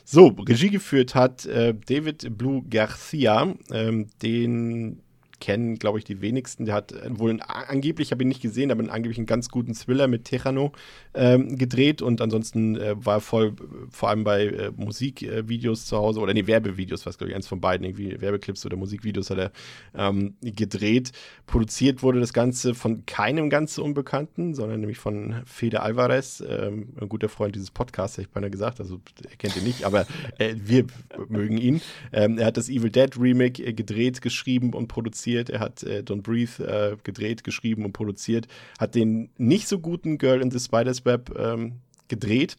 So, 0.05 0.29
Regie 0.29 0.71
geführt 0.71 1.15
hat 1.15 1.47
äh, 1.47 1.75
David 1.87 2.37
Blue 2.37 2.63
Garcia, 2.69 3.55
ähm, 3.71 4.09
den 4.23 5.03
kennen, 5.41 5.79
glaube 5.79 5.99
ich, 5.99 6.05
die 6.05 6.21
wenigsten. 6.21 6.67
Der 6.67 6.75
hat 6.75 6.93
äh, 6.93 7.19
wohl 7.19 7.31
einen, 7.31 7.41
angeblich, 7.41 8.13
habe 8.13 8.23
ich 8.23 8.27
ihn 8.27 8.29
nicht 8.29 8.43
gesehen, 8.43 8.71
aber 8.71 8.83
angeblich 8.93 9.19
einen 9.19 9.27
ganz 9.27 9.49
guten 9.49 9.75
Thriller 9.75 10.07
mit 10.07 10.25
Terrano 10.25 10.73
ähm, 11.15 11.57
gedreht 11.57 12.03
und 12.03 12.21
ansonsten 12.21 12.77
äh, 12.77 12.95
war 13.05 13.17
er 13.17 13.21
voll, 13.21 13.55
vor 13.91 14.11
allem 14.11 14.25
bei 14.25 14.47
äh, 14.47 14.71
Musikvideos 14.77 15.87
zu 15.87 15.97
Hause 15.97 16.21
oder 16.21 16.35
nee, 16.35 16.47
Werbevideos, 16.47 17.07
was 17.07 17.19
glaube 17.19 17.31
ich, 17.31 17.37
eins 17.37 17.47
von 17.47 17.61
beiden, 17.61 17.85
irgendwie 17.85 18.21
Werbeclips 18.21 18.65
oder 18.67 18.77
Musikvideos 18.77 19.31
hat 19.31 19.39
er 19.39 19.53
ähm, 19.95 20.35
gedreht. 20.43 21.13
Produziert 21.47 22.03
wurde 22.03 22.21
das 22.21 22.33
Ganze 22.33 22.75
von 22.75 23.07
keinem 23.07 23.51
ganz 23.51 23.79
Unbekannten, 23.79 24.55
sondern 24.55 24.81
nämlich 24.81 24.99
von 24.99 25.43
Fede 25.47 25.81
Alvarez, 25.81 26.43
ähm, 26.47 26.91
ein 27.01 27.09
guter 27.09 27.29
Freund 27.29 27.55
dieses 27.55 27.71
Podcasts, 27.71 28.19
hätte 28.19 28.29
ich 28.29 28.33
beinahe 28.33 28.51
gesagt, 28.51 28.81
also 28.81 29.01
er 29.29 29.37
kennt 29.37 29.57
ihn 29.57 29.65
nicht, 29.65 29.85
aber 29.85 30.07
äh, 30.39 30.55
wir 30.57 30.87
mögen 31.29 31.59
ihn. 31.59 31.81
Ähm, 32.13 32.39
er 32.39 32.47
hat 32.47 32.57
das 32.57 32.69
Evil 32.69 32.91
Dead 32.91 33.19
Remake 33.19 33.65
äh, 33.65 33.73
gedreht, 33.73 34.21
geschrieben 34.23 34.75
und 34.75 34.89
produziert. 34.89 35.30
Er 35.37 35.61
hat 35.61 35.83
äh, 35.83 36.03
Don't 36.05 36.23
Breathe 36.23 36.65
äh, 36.65 36.97
gedreht, 37.03 37.45
geschrieben 37.45 37.85
und 37.85 37.93
produziert. 37.93 38.49
Hat 38.79 38.95
den 38.95 39.31
nicht 39.37 39.69
so 39.69 39.79
guten 39.79 40.19
Girl 40.19 40.41
in 40.41 40.51
the 40.51 40.59
Spider's 40.59 41.05
Web 41.05 41.35
ähm, 41.39 41.77
gedreht. 42.09 42.57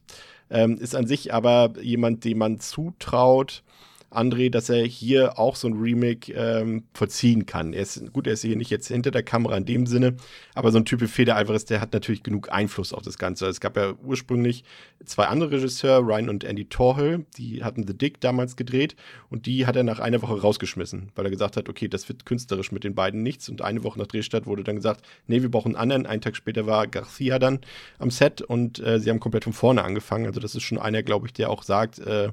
Ähm, 0.49 0.77
ist 0.77 0.95
an 0.95 1.07
sich 1.07 1.33
aber 1.33 1.73
jemand, 1.81 2.25
dem 2.25 2.37
man 2.37 2.59
zutraut, 2.59 3.63
André, 4.11 4.49
dass 4.49 4.69
er 4.69 4.83
hier 4.85 5.39
auch 5.39 5.55
so 5.55 5.67
ein 5.67 5.73
Remake 5.73 6.33
ähm, 6.33 6.83
vollziehen 6.93 7.45
kann. 7.45 7.73
Er 7.73 7.81
ist, 7.81 8.11
gut, 8.11 8.27
er 8.27 8.33
ist 8.33 8.41
hier 8.41 8.55
nicht 8.55 8.69
jetzt 8.69 8.89
hinter 8.89 9.11
der 9.11 9.23
Kamera 9.23 9.55
in 9.55 9.65
dem 9.65 9.85
Sinne, 9.87 10.15
aber 10.53 10.71
so 10.71 10.77
ein 10.77 10.85
Typ 10.85 11.01
wie 11.01 11.07
Fede 11.07 11.35
Alvarez, 11.35 11.65
der 11.65 11.79
hat 11.79 11.93
natürlich 11.93 12.21
genug 12.21 12.51
Einfluss 12.51 12.93
auf 12.93 13.03
das 13.03 13.17
Ganze. 13.17 13.47
Es 13.47 13.61
gab 13.61 13.77
ja 13.77 13.93
ursprünglich 14.03 14.63
zwei 15.05 15.25
andere 15.25 15.51
Regisseure, 15.51 16.01
Ryan 16.01 16.29
und 16.29 16.43
Andy 16.43 16.65
Torhill, 16.65 17.25
die 17.37 17.63
hatten 17.63 17.87
The 17.87 17.97
Dick 17.97 18.19
damals 18.19 18.55
gedreht 18.55 18.95
und 19.29 19.45
die 19.45 19.65
hat 19.65 19.75
er 19.75 19.83
nach 19.83 19.99
einer 19.99 20.21
Woche 20.21 20.41
rausgeschmissen, 20.41 21.11
weil 21.15 21.25
er 21.25 21.31
gesagt 21.31 21.55
hat, 21.55 21.69
okay, 21.69 21.87
das 21.87 22.09
wird 22.09 22.25
künstlerisch 22.25 22.71
mit 22.71 22.83
den 22.83 22.95
beiden 22.95 23.23
nichts 23.23 23.47
und 23.47 23.61
eine 23.61 23.83
Woche 23.83 23.97
nach 23.97 24.07
Drehstart 24.07 24.45
wurde 24.45 24.63
dann 24.63 24.75
gesagt, 24.75 25.05
nee, 25.27 25.41
wir 25.41 25.49
brauchen 25.49 25.75
einen 25.75 25.81
anderen. 25.81 26.05
Einen 26.05 26.21
Tag 26.21 26.35
später 26.35 26.65
war 26.65 26.87
Garcia 26.87 27.39
dann 27.39 27.59
am 27.97 28.11
Set 28.11 28.41
und 28.41 28.79
äh, 28.79 28.99
sie 28.99 29.09
haben 29.09 29.19
komplett 29.19 29.45
von 29.45 29.53
vorne 29.53 29.83
angefangen. 29.83 30.25
Also 30.25 30.39
das 30.39 30.55
ist 30.55 30.63
schon 30.63 30.77
einer, 30.77 31.01
glaube 31.03 31.27
ich, 31.27 31.33
der 31.33 31.49
auch 31.49 31.63
sagt, 31.63 31.99
äh, 31.99 32.29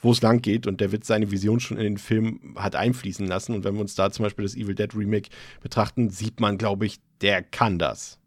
wo 0.00 0.12
es 0.12 0.22
lang 0.22 0.42
geht 0.42 0.66
und 0.66 0.80
der 0.80 0.92
wird 0.92 1.04
seine 1.04 1.30
Vision 1.30 1.60
schon 1.60 1.76
in 1.76 1.84
den 1.84 1.98
Film 1.98 2.54
hat 2.56 2.76
einfließen 2.76 3.26
lassen. 3.26 3.54
Und 3.54 3.64
wenn 3.64 3.74
wir 3.74 3.80
uns 3.80 3.94
da 3.94 4.10
zum 4.10 4.24
Beispiel 4.24 4.44
das 4.44 4.54
Evil 4.54 4.74
Dead 4.74 4.94
Remake 4.94 5.30
betrachten, 5.60 6.10
sieht 6.10 6.40
man, 6.40 6.58
glaube 6.58 6.86
ich, 6.86 6.98
der 7.20 7.42
kann 7.42 7.78
das. 7.78 8.18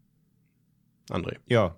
André. 1.10 1.36
Ja, 1.46 1.74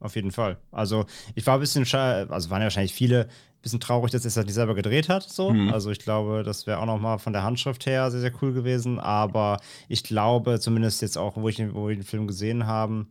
auf 0.00 0.14
jeden 0.14 0.30
Fall. 0.30 0.58
Also 0.70 1.06
ich 1.34 1.46
war 1.46 1.54
ein 1.54 1.60
bisschen, 1.60 1.84
also 1.84 2.50
waren 2.50 2.60
ja 2.60 2.66
wahrscheinlich 2.66 2.94
viele 2.94 3.24
ein 3.24 3.62
bisschen 3.62 3.80
traurig, 3.80 4.12
dass 4.12 4.24
er 4.24 4.28
es 4.28 4.36
nicht 4.36 4.54
selber 4.54 4.74
gedreht 4.74 5.08
hat. 5.08 5.24
So. 5.24 5.50
Mhm. 5.50 5.72
Also 5.72 5.90
ich 5.90 5.98
glaube, 5.98 6.42
das 6.44 6.66
wäre 6.66 6.78
auch 6.78 6.86
noch 6.86 7.00
mal 7.00 7.18
von 7.18 7.32
der 7.32 7.42
Handschrift 7.42 7.86
her 7.86 8.10
sehr, 8.10 8.20
sehr 8.20 8.32
cool 8.42 8.52
gewesen. 8.52 8.98
Aber 9.00 9.58
ich 9.88 10.04
glaube, 10.04 10.60
zumindest 10.60 11.02
jetzt 11.02 11.18
auch, 11.18 11.36
wo 11.36 11.48
ich, 11.48 11.58
wo 11.74 11.88
wir 11.88 11.96
den 11.96 12.04
Film 12.04 12.26
gesehen 12.26 12.66
haben, 12.66 13.08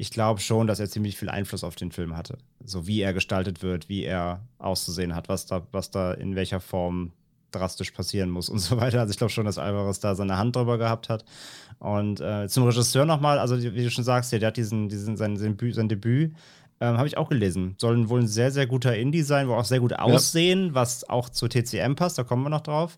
ich 0.00 0.12
glaube 0.12 0.40
schon, 0.40 0.68
dass 0.68 0.78
er 0.78 0.88
ziemlich 0.88 1.18
viel 1.18 1.28
Einfluss 1.28 1.64
auf 1.64 1.74
den 1.74 1.90
Film 1.90 2.16
hatte. 2.16 2.38
So 2.64 2.86
wie 2.86 3.00
er 3.00 3.12
gestaltet 3.12 3.62
wird, 3.62 3.88
wie 3.88 4.04
er 4.04 4.46
auszusehen 4.58 5.14
hat, 5.14 5.28
was 5.28 5.46
da, 5.46 5.66
was 5.72 5.90
da 5.90 6.12
in 6.12 6.36
welcher 6.36 6.60
Form 6.60 7.12
drastisch 7.50 7.90
passieren 7.90 8.30
muss 8.30 8.48
und 8.48 8.58
so 8.60 8.76
weiter. 8.76 9.00
Also 9.00 9.10
ich 9.10 9.18
glaube 9.18 9.32
schon, 9.32 9.44
dass 9.44 9.58
Alvarez 9.58 9.98
da 9.98 10.14
seine 10.14 10.38
Hand 10.38 10.54
drüber 10.54 10.78
gehabt 10.78 11.08
hat. 11.08 11.24
Und 11.80 12.20
äh, 12.20 12.46
zum 12.48 12.64
Regisseur 12.64 13.06
nochmal, 13.06 13.40
also 13.40 13.60
wie 13.60 13.84
du 13.84 13.90
schon 13.90 14.04
sagst, 14.04 14.30
der, 14.30 14.38
der 14.38 14.48
hat 14.48 14.56
diesen, 14.56 14.88
diesen 14.88 15.16
sein, 15.16 15.36
sein 15.36 15.56
Debüt, 15.56 15.74
sein 15.74 15.88
Debüt 15.88 16.32
ähm, 16.80 16.96
habe 16.96 17.08
ich 17.08 17.16
auch 17.16 17.28
gelesen. 17.28 17.74
Soll 17.78 18.08
wohl 18.08 18.20
ein 18.20 18.28
sehr, 18.28 18.52
sehr 18.52 18.68
guter 18.68 18.96
Indie 18.96 19.22
sein, 19.22 19.48
wo 19.48 19.54
auch 19.54 19.64
sehr 19.64 19.80
gut 19.80 19.94
aussehen, 19.94 20.68
ja. 20.68 20.74
was 20.74 21.08
auch 21.08 21.28
zu 21.28 21.48
TCM 21.48 21.96
passt, 21.96 22.18
da 22.18 22.24
kommen 22.24 22.44
wir 22.44 22.50
noch 22.50 22.60
drauf. 22.60 22.96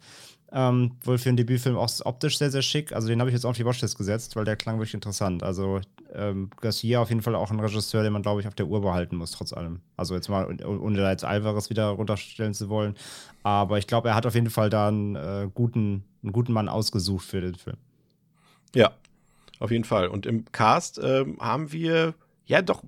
Ähm, 0.53 0.97
wohl 1.05 1.17
für 1.19 1.29
einen 1.29 1.37
Debütfilm 1.37 1.77
auch 1.77 1.89
optisch 2.05 2.39
sehr, 2.39 2.51
sehr 2.51 2.63
schick. 2.63 2.93
Also 2.93 3.07
den 3.07 3.21
habe 3.21 3.31
ich 3.31 3.35
jetzt 3.35 3.45
auf 3.45 3.57
die 3.57 3.65
Watchlist 3.65 3.97
gesetzt, 3.97 4.35
weil 4.35 4.45
der 4.45 4.57
klang 4.57 4.79
wirklich 4.79 4.95
interessant. 4.95 5.45
Also 5.45 5.81
ähm, 6.13 6.51
Garcia 6.61 7.01
auf 7.01 7.09
jeden 7.09 7.23
Fall 7.23 7.37
auch 7.37 7.53
ein 7.53 7.61
Regisseur, 7.61 8.03
den 8.03 8.13
man, 8.13 8.23
glaube 8.23 8.41
ich, 8.41 8.49
auf 8.49 8.55
der 8.57 8.67
Uhr 8.67 8.81
behalten 8.81 9.17
muss, 9.17 9.31
trotz 9.31 9.53
allem. 9.53 9.81
Also 9.97 10.15
jetzt 10.15 10.29
mal, 10.29 10.47
ohne 10.65 10.99
da 10.99 11.11
jetzt 11.11 11.25
Alvarez 11.25 11.71
wieder 11.71 11.89
runterstellen 11.91 12.53
zu 12.53 12.69
wollen. 12.69 12.97
Aber 13.45 13.79
ich 13.79 13.87
glaube, 13.87 14.09
er 14.09 14.17
hat 14.17 14.27
auf 14.27 14.35
jeden 14.35 14.51
Fall 14.51 14.71
da 14.71 14.89
einen, 14.89 15.15
äh, 15.15 15.49
guten, 15.55 16.03
einen 16.23 16.33
guten 16.33 16.53
Mann 16.53 16.69
ausgesucht 16.69 17.25
für 17.25 17.41
den 17.41 17.55
Film. 17.55 17.77
Ja, 18.75 18.91
auf 19.61 19.71
jeden 19.71 19.85
Fall. 19.85 20.09
Und 20.09 20.27
im 20.27 20.51
Cast 20.51 21.01
ähm, 21.03 21.39
haben 21.41 21.71
wir 21.71 22.15
ja 22.47 22.63
doch 22.63 22.83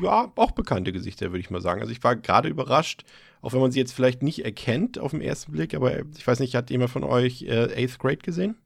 ja 0.00 0.32
auch 0.36 0.52
bekannte 0.52 0.92
Gesichter, 0.92 1.30
würde 1.30 1.40
ich 1.40 1.50
mal 1.50 1.60
sagen. 1.60 1.80
Also 1.80 1.92
ich 1.92 2.02
war 2.02 2.16
gerade 2.16 2.48
überrascht, 2.48 3.04
auch 3.44 3.52
wenn 3.52 3.60
man 3.60 3.72
sie 3.72 3.78
jetzt 3.78 3.92
vielleicht 3.92 4.22
nicht 4.22 4.42
erkennt 4.42 4.98
auf 4.98 5.10
den 5.10 5.20
ersten 5.20 5.52
Blick, 5.52 5.74
aber 5.74 6.00
ich 6.16 6.26
weiß 6.26 6.40
nicht, 6.40 6.54
hat 6.54 6.70
jemand 6.70 6.90
von 6.90 7.04
euch 7.04 7.42
äh, 7.42 7.74
Eighth 7.76 7.98
Grade 7.98 8.16
gesehen? 8.16 8.56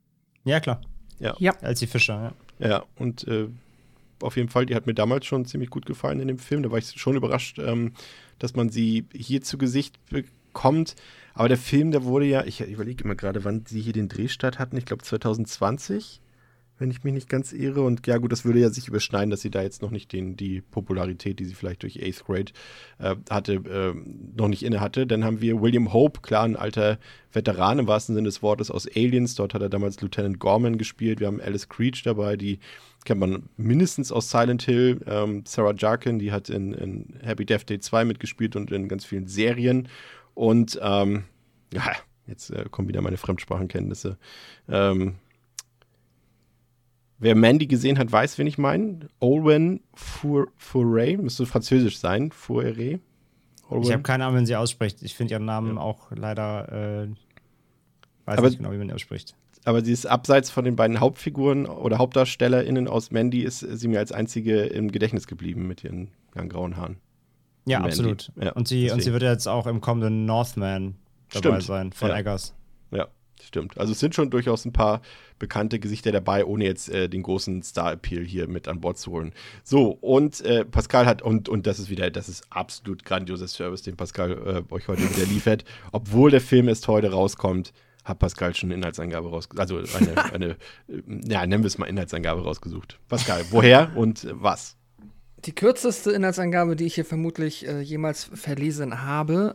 Ja, 0.44 0.60
klar. 0.60 0.80
Ja. 1.18 1.34
ja. 1.40 1.52
Elsie 1.62 1.88
Fischer, 1.88 2.32
ja. 2.60 2.68
Ja, 2.68 2.84
und 2.94 3.26
äh, 3.26 3.48
auf 4.22 4.36
jeden 4.36 4.48
Fall, 4.48 4.66
die 4.66 4.76
hat 4.76 4.86
mir 4.86 4.94
damals 4.94 5.26
schon 5.26 5.46
ziemlich 5.46 5.70
gut 5.70 5.84
gefallen 5.84 6.20
in 6.20 6.28
dem 6.28 6.38
Film. 6.38 6.62
Da 6.62 6.70
war 6.70 6.78
ich 6.78 6.92
schon 6.92 7.16
überrascht, 7.16 7.58
ähm, 7.58 7.92
dass 8.38 8.54
man 8.54 8.68
sie 8.68 9.06
hier 9.12 9.42
zu 9.42 9.58
Gesicht 9.58 9.98
bekommt. 10.10 10.94
Aber 11.34 11.48
der 11.48 11.58
Film, 11.58 11.90
der 11.90 12.04
wurde 12.04 12.26
ja, 12.26 12.44
ich 12.44 12.60
überlege 12.60 13.02
immer 13.02 13.16
gerade, 13.16 13.44
wann 13.44 13.64
sie 13.66 13.80
hier 13.80 13.92
den 13.92 14.08
Drehstart 14.08 14.60
hatten. 14.60 14.76
Ich 14.76 14.86
glaube 14.86 15.02
2020 15.02 16.20
wenn 16.78 16.90
ich 16.90 17.04
mich 17.04 17.12
nicht 17.12 17.28
ganz 17.28 17.52
irre. 17.52 17.82
Und 17.82 18.06
ja, 18.06 18.18
gut, 18.18 18.32
das 18.32 18.44
würde 18.44 18.60
ja 18.60 18.70
sich 18.70 18.88
überschneiden, 18.88 19.30
dass 19.30 19.40
sie 19.40 19.50
da 19.50 19.62
jetzt 19.62 19.82
noch 19.82 19.90
nicht 19.90 20.12
den, 20.12 20.36
die 20.36 20.60
Popularität, 20.60 21.38
die 21.38 21.44
sie 21.44 21.54
vielleicht 21.54 21.82
durch 21.82 22.02
Eighth 22.02 22.24
Grade 22.24 22.52
äh, 22.98 23.16
hatte, 23.30 23.54
äh, 23.54 23.94
noch 24.36 24.48
nicht 24.48 24.62
inne 24.62 24.80
hatte. 24.80 25.06
Dann 25.06 25.24
haben 25.24 25.40
wir 25.40 25.60
William 25.60 25.92
Hope, 25.92 26.20
klar, 26.20 26.44
ein 26.44 26.56
alter 26.56 26.98
Veteran 27.32 27.78
im 27.78 27.86
wahrsten 27.86 28.14
Sinne 28.14 28.28
des 28.28 28.42
Wortes 28.42 28.70
aus 28.70 28.86
Aliens. 28.86 29.34
Dort 29.34 29.54
hat 29.54 29.62
er 29.62 29.68
damals 29.68 30.00
Lieutenant 30.00 30.38
Gorman 30.38 30.78
gespielt. 30.78 31.20
Wir 31.20 31.26
haben 31.26 31.40
Alice 31.40 31.68
Creech 31.68 32.02
dabei, 32.02 32.36
die 32.36 32.58
kennt 33.04 33.20
man 33.20 33.48
mindestens 33.56 34.12
aus 34.12 34.30
Silent 34.30 34.62
Hill. 34.62 35.00
Ähm, 35.06 35.42
Sarah 35.46 35.74
Jarkin, 35.76 36.18
die 36.18 36.32
hat 36.32 36.48
in, 36.48 36.72
in, 36.72 37.14
Happy 37.22 37.44
Death 37.44 37.68
Day 37.68 37.80
2 37.80 38.04
mitgespielt 38.04 38.56
und 38.56 38.70
in 38.70 38.88
ganz 38.88 39.04
vielen 39.04 39.26
Serien. 39.26 39.88
Und 40.34 40.78
ähm, 40.82 41.24
ja, 41.72 41.92
jetzt 42.26 42.50
äh, 42.50 42.64
kommen 42.70 42.88
wieder 42.88 43.00
meine 43.00 43.16
Fremdsprachenkenntnisse. 43.16 44.18
Ähm, 44.68 45.16
Wer 47.20 47.34
Mandy 47.34 47.66
gesehen 47.66 47.98
hat, 47.98 48.10
weiß, 48.10 48.38
wen 48.38 48.46
ich 48.46 48.58
meine. 48.58 49.08
Olwen 49.18 49.80
Fourray, 49.94 51.16
müsste 51.16 51.46
französisch 51.46 51.98
sein. 51.98 52.30
Fourray. 52.30 53.00
Ich 53.82 53.92
habe 53.92 54.02
keine 54.02 54.24
Ahnung, 54.24 54.36
wenn 54.36 54.46
sie 54.46 54.56
ausspricht. 54.56 55.02
Ich 55.02 55.14
finde 55.14 55.34
ihren 55.34 55.44
Namen 55.44 55.76
ja. 55.76 55.82
auch 55.82 56.10
leider, 56.12 56.72
äh, 56.72 57.08
weiß 58.24 58.38
aber, 58.38 58.48
nicht 58.48 58.58
genau, 58.58 58.72
wie 58.72 58.78
man 58.78 58.88
ihn 58.88 58.94
ausspricht. 58.94 59.34
Aber 59.64 59.84
sie 59.84 59.92
ist 59.92 60.06
abseits 60.06 60.50
von 60.50 60.64
den 60.64 60.76
beiden 60.76 61.00
Hauptfiguren 61.00 61.66
oder 61.66 61.98
HauptdarstellerInnen 61.98 62.88
aus 62.88 63.10
Mandy, 63.10 63.42
ist 63.42 63.60
sie 63.60 63.88
mir 63.88 63.98
als 63.98 64.12
einzige 64.12 64.62
im 64.62 64.90
Gedächtnis 64.90 65.26
geblieben 65.26 65.66
mit 65.66 65.84
ihren 65.84 66.08
lang 66.34 66.48
grauen 66.48 66.76
Haaren. 66.76 66.96
Ja, 67.66 67.80
absolut. 67.80 68.32
Ja, 68.40 68.52
und, 68.52 68.68
sie, 68.68 68.90
und 68.90 69.02
sie 69.02 69.12
wird 69.12 69.22
jetzt 69.22 69.46
auch 69.46 69.66
im 69.66 69.82
kommenden 69.82 70.24
Northman 70.24 70.94
dabei 71.30 71.60
Stimmt. 71.60 71.62
sein, 71.64 71.92
von 71.92 72.08
ja. 72.08 72.16
Eggers. 72.16 72.54
Ja, 72.90 73.08
stimmt. 73.42 73.78
Also 73.78 73.92
es 73.92 74.00
sind 74.00 74.14
schon 74.14 74.30
durchaus 74.30 74.64
ein 74.64 74.72
paar 74.72 75.00
bekannte 75.38 75.78
Gesichter 75.78 76.12
dabei, 76.12 76.44
ohne 76.44 76.64
jetzt 76.64 76.88
äh, 76.88 77.08
den 77.08 77.22
großen 77.22 77.62
Star-Appeal 77.62 78.24
hier 78.24 78.48
mit 78.48 78.68
an 78.68 78.80
Bord 78.80 78.98
zu 78.98 79.10
holen. 79.12 79.32
So, 79.64 79.90
und 80.00 80.40
äh, 80.40 80.64
Pascal 80.64 81.06
hat, 81.06 81.22
und, 81.22 81.48
und 81.48 81.66
das 81.66 81.78
ist 81.78 81.90
wieder, 81.90 82.10
das 82.10 82.28
ist 82.28 82.44
absolut 82.50 83.04
grandioser 83.04 83.48
Service, 83.48 83.82
den 83.82 83.96
Pascal 83.96 84.64
äh, 84.70 84.74
euch 84.74 84.88
heute 84.88 85.02
wieder 85.02 85.26
liefert. 85.26 85.64
Obwohl 85.92 86.30
der 86.30 86.40
Film 86.40 86.68
erst 86.68 86.88
heute 86.88 87.10
rauskommt, 87.10 87.72
hat 88.04 88.18
Pascal 88.18 88.54
schon 88.54 88.68
eine 88.68 88.76
Inhaltsangabe 88.76 89.28
rausgesucht. 89.28 89.60
Also 89.60 89.78
eine, 89.96 90.24
eine 90.32 90.56
ja, 91.26 91.46
nennen 91.46 91.62
wir 91.62 91.68
es 91.68 91.78
mal 91.78 91.86
Inhaltsangabe 91.86 92.42
rausgesucht. 92.42 92.98
Pascal, 93.08 93.44
woher 93.50 93.96
und 93.96 94.26
was? 94.30 94.76
Die 95.44 95.54
kürzeste 95.54 96.10
Inhaltsangabe, 96.10 96.74
die 96.74 96.86
ich 96.86 96.96
hier 96.96 97.04
vermutlich 97.04 97.66
äh, 97.66 97.80
jemals 97.80 98.24
verlesen 98.24 99.02
habe, 99.02 99.54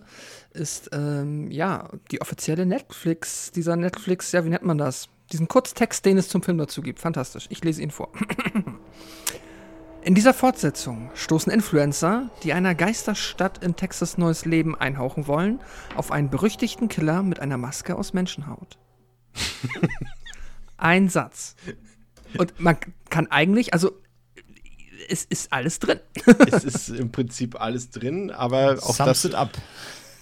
ist 0.54 0.90
ähm, 0.94 1.52
ja 1.52 1.90
die 2.12 2.22
offizielle 2.22 2.66
Netflix, 2.66 3.52
dieser 3.52 3.76
Netflix, 3.76 4.32
ja, 4.32 4.46
wie 4.46 4.50
nennt 4.50 4.64
man 4.64 4.78
das? 4.78 5.10
Diesen 5.32 5.48
Kurztext, 5.48 6.06
den 6.06 6.18
es 6.18 6.30
zum 6.30 6.44
Film 6.44 6.58
dazu 6.58 6.82
gibt. 6.82 7.00
Fantastisch. 7.00 7.48
Ich 7.50 7.64
lese 7.64 7.82
ihn 7.82 7.92
vor. 7.92 8.12
In 10.04 10.16
dieser 10.16 10.34
Fortsetzung 10.34 11.10
stoßen 11.16 11.52
Influencer, 11.52 12.30
die 12.44 12.52
einer 12.52 12.76
Geisterstadt 12.76 13.64
in 13.64 13.78
Texas 13.78 14.18
neues 14.18 14.44
Leben 14.44 14.76
einhauchen 14.76 15.28
wollen, 15.28 15.62
auf 15.96 16.12
einen 16.12 16.30
berüchtigten 16.30 16.90
Killer 16.90 17.24
mit 17.24 17.40
einer 17.40 17.58
Maske 17.58 17.96
aus 17.96 18.12
Menschenhaut. 18.12 18.78
Ein 20.78 21.08
Satz. 21.08 21.56
Und 22.38 22.60
man 22.60 22.76
kann 23.10 23.28
eigentlich, 23.28 23.74
also 23.74 23.92
es 25.08 25.24
ist 25.24 25.54
alles 25.54 25.80
drin. 25.80 26.00
es 26.52 26.66
ist 26.66 26.90
im 26.90 27.12
Prinzip 27.12 27.60
alles 27.60 27.90
drin, 27.90 28.30
aber 28.30 28.80
auch 28.82 28.96
Sums 28.96 29.22
das. 29.22 29.26
It 29.26 29.36
up. 29.36 29.52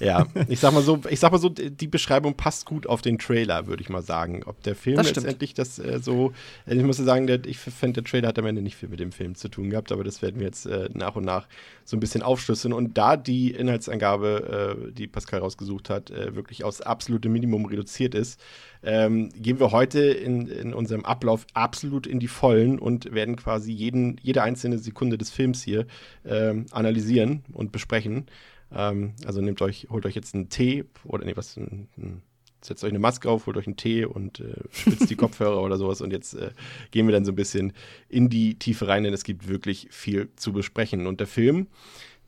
Ja, 0.02 0.28
ich 0.48 0.60
sag 0.60 0.74
mal 0.74 0.82
so, 0.82 1.00
ich 1.10 1.20
sag 1.20 1.32
mal 1.32 1.38
so, 1.38 1.50
die 1.50 1.88
Beschreibung 1.88 2.36
passt 2.36 2.66
gut 2.66 2.88
auf 2.88 3.02
den 3.02 3.20
Trailer, 3.20 3.68
würde 3.68 3.84
ich 3.84 3.90
mal 3.90 4.02
sagen. 4.02 4.44
Ob 4.46 4.62
der 4.64 4.76
Film 4.76 4.98
das 4.98 5.08
letztendlich 5.08 5.54
das 5.54 5.78
äh, 5.80 6.00
so, 6.02 6.34
äh, 6.66 6.76
ich 6.76 6.84
muss 6.84 6.98
sagen, 6.98 7.28
der, 7.28 7.46
ich 7.46 7.58
finde, 7.60 8.02
der 8.02 8.10
Trailer 8.10 8.30
hat 8.30 8.40
am 8.40 8.46
Ende 8.46 8.62
nicht 8.62 8.76
viel 8.76 8.90
mit 8.90 9.00
dem 9.00 9.12
Film 9.12 9.36
zu 9.36 9.48
tun 9.48 9.70
gehabt, 9.70 9.92
aber 9.92 10.04
das 10.04 10.22
werden 10.22 10.40
wir 10.40 10.48
jetzt 10.48 10.66
äh, 10.66 10.90
nach 10.94 11.16
und 11.16 11.26
nach 11.26 11.48
so 11.86 11.96
ein 11.96 12.00
bisschen 12.00 12.24
aufschlüsseln. 12.24 12.74
Und 12.74 12.98
da 12.98 13.16
die 13.16 13.52
Inhaltsangabe, 13.52 14.88
äh, 14.88 14.92
die 14.92 15.08
Pascal 15.08 15.42
rausgesucht 15.42 15.90
hat, 15.90 16.10
äh, 16.10 16.36
wirklich 16.36 16.64
aufs 16.64 16.82
absolute 16.82 17.30
Minimum 17.30 17.66
reduziert 17.66 18.16
ist, 18.16 18.40
ähm, 18.84 19.30
gehen 19.36 19.60
wir 19.60 19.72
heute 19.72 20.02
in, 20.02 20.48
in 20.48 20.74
unserem 20.74 21.06
Ablauf 21.06 21.46
absolut 21.54 22.08
in 22.08 22.20
die 22.20 22.28
Vollen 22.28 22.80
und 22.80 23.14
werden 23.14 23.36
quasi 23.36 23.72
jeden, 23.72 24.18
jede 24.24 24.42
einzelne 24.42 24.80
Sekunde 24.80 25.18
des 25.18 25.30
Films 25.30 25.62
hier 25.62 25.86
ähm, 26.26 26.66
analysieren 26.72 27.44
und 27.54 27.72
besprechen. 27.72 28.26
Ähm, 28.74 29.14
also 29.26 29.42
nehmt 29.42 29.62
euch, 29.62 29.88
holt 29.90 30.06
euch 30.06 30.16
jetzt 30.16 30.34
einen 30.34 30.50
Tee 30.50 30.86
oder 31.04 31.26
nee, 31.26 31.36
was, 31.36 31.58
ein, 31.58 31.88
ein, 31.98 32.22
setzt 32.62 32.84
euch 32.84 32.92
eine 32.92 33.00
Maske 33.00 33.30
auf, 33.30 33.46
holt 33.48 33.58
euch 33.58 33.68
einen 33.68 33.78
Tee 33.78 34.06
und 34.06 34.40
äh, 34.40 34.54
spitzt 34.72 35.10
die 35.10 35.16
Kopfhörer 35.18 35.62
oder 35.62 35.78
sowas. 35.78 36.02
Und 36.02 36.12
jetzt 36.12 36.36
äh, 36.36 36.52
gehen 36.92 37.08
wir 37.08 37.14
dann 37.14 37.26
so 37.26 37.32
ein 37.32 37.36
bisschen 37.36 37.74
in 38.08 38.30
die 38.30 38.58
Tiefe 38.58 38.88
rein, 38.88 39.04
denn 39.04 39.14
es 39.14 39.24
gibt 39.24 39.48
wirklich 39.48 39.88
viel 39.92 40.30
zu 40.36 40.54
besprechen. 40.54 41.08
Und 41.08 41.20
der 41.20 41.28
Film, 41.28 41.68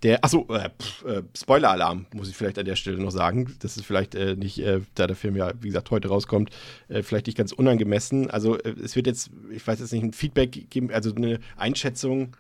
der, 0.04 0.24
achso, 0.24 0.46
äh, 0.50 0.70
äh, 1.08 1.24
Spoiler-Alarm, 1.36 2.08
muss 2.14 2.30
ich 2.30 2.36
vielleicht 2.36 2.60
an 2.60 2.66
der 2.66 2.76
Stelle 2.76 2.98
noch 2.98 3.12
sagen. 3.12 3.56
Das 3.60 3.78
ist 3.78 3.86
vielleicht 3.86 4.16
äh, 4.16 4.36
nicht, 4.36 4.60
äh, 4.60 4.82
da 4.96 5.08
der 5.08 5.16
Film 5.16 5.38
ja, 5.38 5.54
wie 5.62 5.68
gesagt, 5.68 5.92
heute 5.92 6.10
rauskommt, 6.10 6.50
äh, 6.90 7.04
vielleicht 7.04 7.28
nicht 7.28 7.38
ganz 7.38 7.54
unangemessen. 7.54 8.30
Also 8.30 8.58
äh, 8.58 8.76
es 8.84 8.96
wird 8.96 9.08
jetzt, 9.08 9.32
ich 9.52 9.66
weiß 9.66 9.80
jetzt 9.80 9.94
nicht, 9.94 10.04
ein 10.04 10.14
Feedback 10.14 10.70
geben, 10.70 10.92
also 10.92 11.16
eine 11.16 11.40
Einschätzung 11.56 12.36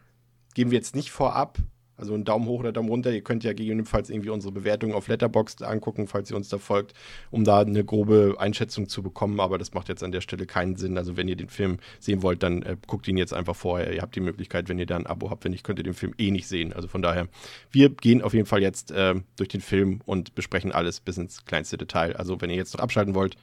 geben 0.55 0.71
wir 0.71 0.77
jetzt 0.77 0.95
nicht 0.95 1.11
vorab. 1.11 1.57
Also 2.03 2.15
ein 2.15 2.25
Daumen 2.25 2.47
hoch 2.47 2.59
oder 2.59 2.73
Daumen 2.73 2.89
runter. 2.89 3.13
Ihr 3.13 3.21
könnt 3.21 3.45
ja 3.45 3.53
gegebenenfalls 3.53 4.09
irgendwie 4.09 4.29
unsere 4.29 4.51
Bewertung 4.51 4.93
auf 4.93 5.07
Letterboxd 5.07 5.63
angucken, 5.63 6.07
falls 6.07 6.29
ihr 6.29 6.35
uns 6.35 6.49
da 6.49 6.57
folgt, 6.57 6.93
um 7.31 7.45
da 7.45 7.61
eine 7.61 7.85
grobe 7.85 8.35
Einschätzung 8.39 8.89
zu 8.89 9.01
bekommen. 9.01 9.39
Aber 9.39 9.57
das 9.57 9.73
macht 9.73 9.87
jetzt 9.87 10.03
an 10.03 10.11
der 10.11 10.19
Stelle 10.19 10.45
keinen 10.45 10.75
Sinn. 10.75 10.97
Also 10.97 11.15
wenn 11.15 11.29
ihr 11.29 11.37
den 11.37 11.47
Film 11.47 11.77
sehen 12.01 12.21
wollt, 12.21 12.43
dann 12.43 12.61
äh, 12.63 12.75
guckt 12.87 13.07
ihn 13.07 13.15
jetzt 13.15 13.33
einfach 13.33 13.55
vorher. 13.55 13.93
Ihr 13.93 14.01
habt 14.01 14.17
die 14.17 14.19
Möglichkeit, 14.19 14.67
wenn 14.67 14.79
ihr 14.79 14.85
da 14.85 14.97
ein 14.97 15.07
Abo 15.07 15.29
habt. 15.29 15.45
Wenn 15.45 15.53
nicht, 15.53 15.63
könnt 15.63 15.79
ihr 15.79 15.83
den 15.83 15.93
Film 15.93 16.13
eh 16.17 16.29
nicht 16.29 16.49
sehen. 16.49 16.73
Also 16.73 16.89
von 16.89 17.01
daher, 17.01 17.29
wir 17.71 17.87
gehen 17.87 18.21
auf 18.21 18.33
jeden 18.33 18.47
Fall 18.47 18.61
jetzt 18.61 18.91
äh, 18.91 19.15
durch 19.37 19.47
den 19.47 19.61
Film 19.61 20.01
und 20.03 20.35
besprechen 20.35 20.73
alles 20.73 20.99
bis 20.99 21.17
ins 21.17 21.45
kleinste 21.45 21.77
Detail. 21.77 22.17
Also 22.17 22.41
wenn 22.41 22.49
ihr 22.49 22.57
jetzt 22.57 22.73
noch 22.73 22.81
abschalten 22.81 23.15
wollt. 23.15 23.37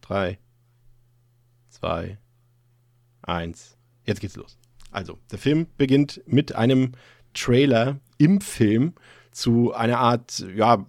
Drei, 0.00 0.40
zwei, 1.68 2.18
eins. 3.22 3.76
Jetzt 4.04 4.20
geht's 4.20 4.34
los. 4.34 4.58
Also, 4.96 5.18
der 5.30 5.38
Film 5.38 5.66
beginnt 5.76 6.22
mit 6.24 6.54
einem 6.54 6.92
Trailer 7.34 7.98
im 8.16 8.40
Film 8.40 8.94
zu 9.30 9.74
einer 9.74 9.98
Art, 9.98 10.42
ja, 10.56 10.86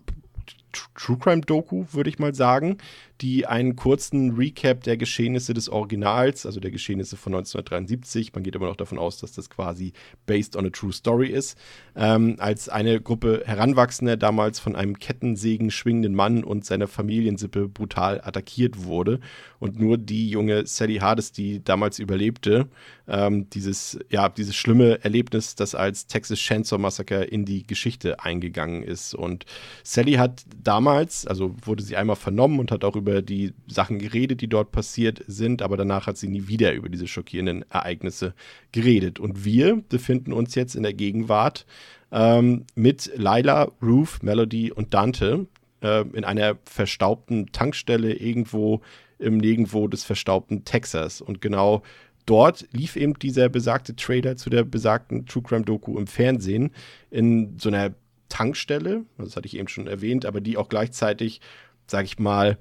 True 0.96 1.18
Crime 1.18 1.42
Doku, 1.42 1.84
würde 1.92 2.10
ich 2.10 2.18
mal 2.18 2.34
sagen, 2.34 2.78
die 3.22 3.46
einen 3.46 3.76
kurzen 3.76 4.36
Recap 4.36 4.84
der 4.84 4.98
Geschehnisse 4.98 5.54
des 5.54 5.70
Originals, 5.70 6.46
also 6.46 6.60
der 6.60 6.72
Geschehnisse 6.72 7.18
von 7.18 7.34
1973, 7.34 8.34
man 8.34 8.44
geht 8.44 8.56
immer 8.56 8.68
noch 8.68 8.76
davon 8.76 9.00
aus, 9.00 9.20
dass 9.20 9.32
das 9.32 9.50
quasi 9.50 9.94
based 10.26 10.56
on 10.56 10.66
a 10.66 10.70
true 10.70 10.92
story 10.92 11.30
ist, 11.30 11.58
ähm, 11.96 12.36
als 12.40 12.70
eine 12.70 13.02
Gruppe 13.02 13.44
Heranwachsender 13.46 14.18
damals 14.18 14.60
von 14.60 14.76
einem 14.76 15.00
Kettensägen 15.00 15.72
schwingenden 15.72 16.16
Mann 16.16 16.44
und 16.44 16.66
seiner 16.66 16.88
Familiensippe 16.88 17.68
brutal 17.68 18.22
attackiert 18.22 18.84
wurde 18.84 19.20
und 19.60 19.80
nur 19.80 19.98
die 19.98 20.30
junge 20.30 20.68
Sally 20.68 20.98
Hardesty 20.98 21.62
damals 21.64 22.00
überlebte, 22.00 22.68
ähm, 23.08 23.50
dieses, 23.50 23.98
ja, 24.10 24.30
dieses 24.30 24.56
schlimme 24.56 25.04
Erlebnis, 25.04 25.56
das 25.56 25.76
als 25.76 26.08
Texas 26.08 26.40
Chainsaw 26.40 26.78
Massacre 26.80 27.24
in 27.24 27.46
die 27.46 27.66
Geschichte 27.66 28.20
eingegangen 28.20 28.84
ist. 28.84 29.16
Und 29.16 29.46
Sally 29.84 30.14
hat 30.14 30.44
damals, 30.62 31.26
also 31.26 31.56
wurde 31.64 31.84
sie 31.84 31.96
einmal 31.96 32.16
vernommen 32.16 32.60
und 32.60 32.72
hat 32.72 32.84
auch 32.84 32.96
über 32.96 33.07
über 33.08 33.22
die 33.22 33.54
Sachen 33.68 34.00
geredet, 34.00 34.42
die 34.42 34.50
dort 34.50 34.72
passiert 34.72 35.24
sind, 35.28 35.62
aber 35.62 35.78
danach 35.78 36.08
hat 36.08 36.18
sie 36.18 36.28
nie 36.28 36.48
wieder 36.48 36.74
über 36.74 36.90
diese 36.90 37.08
schockierenden 37.08 37.64
Ereignisse 37.72 38.34
geredet. 38.74 39.20
Und 39.20 39.46
wir 39.46 39.82
befinden 39.88 40.34
uns 40.34 40.56
jetzt 40.56 40.76
in 40.76 40.84
der 40.84 40.94
Gegenwart 40.94 41.66
ähm, 42.12 42.66
mit 42.76 43.12
Lila, 43.16 43.72
Ruth, 43.82 44.22
Melody 44.24 44.72
und 44.74 44.94
Dante 44.94 45.48
äh, 45.82 46.02
in 46.14 46.26
einer 46.26 46.58
verstaubten 46.66 47.52
Tankstelle 47.54 48.14
irgendwo 48.14 48.82
im 49.20 49.38
Nirgendwo 49.38 49.88
des 49.88 50.04
verstaubten 50.04 50.66
Texas. 50.66 51.22
Und 51.22 51.40
genau 51.42 51.84
dort 52.26 52.68
lief 52.72 52.98
eben 52.98 53.18
dieser 53.18 53.48
besagte 53.48 53.96
Trailer 53.96 54.36
zu 54.36 54.50
der 54.50 54.66
besagten 54.66 55.26
True 55.26 55.44
Crime 55.44 55.64
Doku 55.64 55.98
im 55.98 56.08
Fernsehen 56.08 56.72
in 57.10 57.58
so 57.58 57.70
einer 57.70 57.94
Tankstelle, 58.28 59.06
das 59.18 59.38
hatte 59.38 59.48
ich 59.48 59.56
eben 59.56 59.70
schon 59.70 59.88
erwähnt, 59.88 60.26
aber 60.26 60.42
die 60.42 60.58
auch 60.58 60.68
gleichzeitig, 60.68 61.40
sag 61.88 62.04
ich 62.04 62.20
mal, 62.20 62.58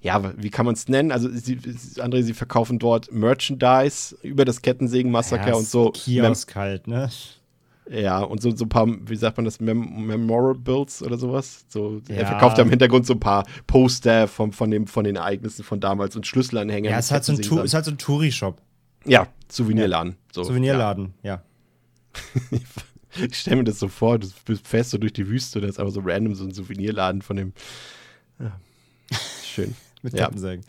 ja, 0.00 0.32
wie 0.36 0.50
kann 0.50 0.64
man 0.66 0.74
es 0.74 0.88
nennen? 0.88 1.10
Also, 1.10 1.28
sie, 1.28 1.56
André, 1.56 2.22
sie 2.22 2.34
verkaufen 2.34 2.78
dort 2.78 3.10
Merchandise 3.12 4.16
über 4.22 4.44
das 4.44 4.62
Kettensägen-Massaker 4.62 5.48
ja, 5.48 5.54
und 5.54 5.66
so. 5.66 5.90
Kiosk 5.90 6.54
halt, 6.54 6.86
ne? 6.86 7.10
Ja, 7.90 8.20
und 8.20 8.42
so, 8.42 8.54
so 8.54 8.66
ein 8.66 8.68
paar, 8.68 8.86
wie 8.86 9.16
sagt 9.16 9.38
man 9.38 9.44
das, 9.44 9.60
Mem 9.60 10.06
Memorables 10.06 11.02
oder 11.02 11.16
sowas. 11.16 11.64
So, 11.68 12.02
Ja. 12.08 12.16
Er 12.16 12.26
verkauft 12.26 12.58
ja 12.58 12.64
im 12.64 12.70
Hintergrund 12.70 13.06
so 13.06 13.14
ein 13.14 13.20
paar 13.20 13.46
Poster 13.66 14.28
von, 14.28 14.52
von, 14.52 14.70
dem, 14.70 14.86
von 14.86 15.04
den 15.04 15.16
Ereignissen 15.16 15.64
von 15.64 15.80
damals 15.80 16.14
und 16.14 16.26
Schlüsselanhänger. 16.26 16.90
Ja, 16.90 16.98
es 16.98 17.06
ist 17.06 17.10
halt 17.12 17.24
so 17.24 17.32
ein, 17.32 17.40
Tu- 17.40 17.60
ist 17.60 17.74
halt 17.74 17.86
so 17.86 17.90
ein 17.90 17.98
Touri-Shop. 17.98 18.60
Ja, 19.06 19.26
Souvenirladen. 19.50 20.16
So. 20.32 20.44
Souvenirladen, 20.44 21.14
ja. 21.22 21.42
Ich 23.26 23.38
stelle 23.38 23.56
mir 23.56 23.64
das 23.64 23.78
so 23.78 23.88
vor, 23.88 24.18
du 24.18 24.28
fährst 24.62 24.90
so 24.90 24.98
durch 24.98 25.14
die 25.14 25.26
Wüste 25.26 25.58
und 25.58 25.62
da 25.62 25.68
ist 25.68 25.80
einfach 25.80 25.94
so 25.94 26.02
random 26.04 26.34
so 26.34 26.44
ein 26.44 26.52
Souvenirladen 26.52 27.22
von 27.22 27.36
dem. 27.36 27.52
Ja. 28.38 28.60
Schön. 29.42 29.74
Mit 30.02 30.14
Ja. 30.14 30.26
Kettensägen. 30.26 30.64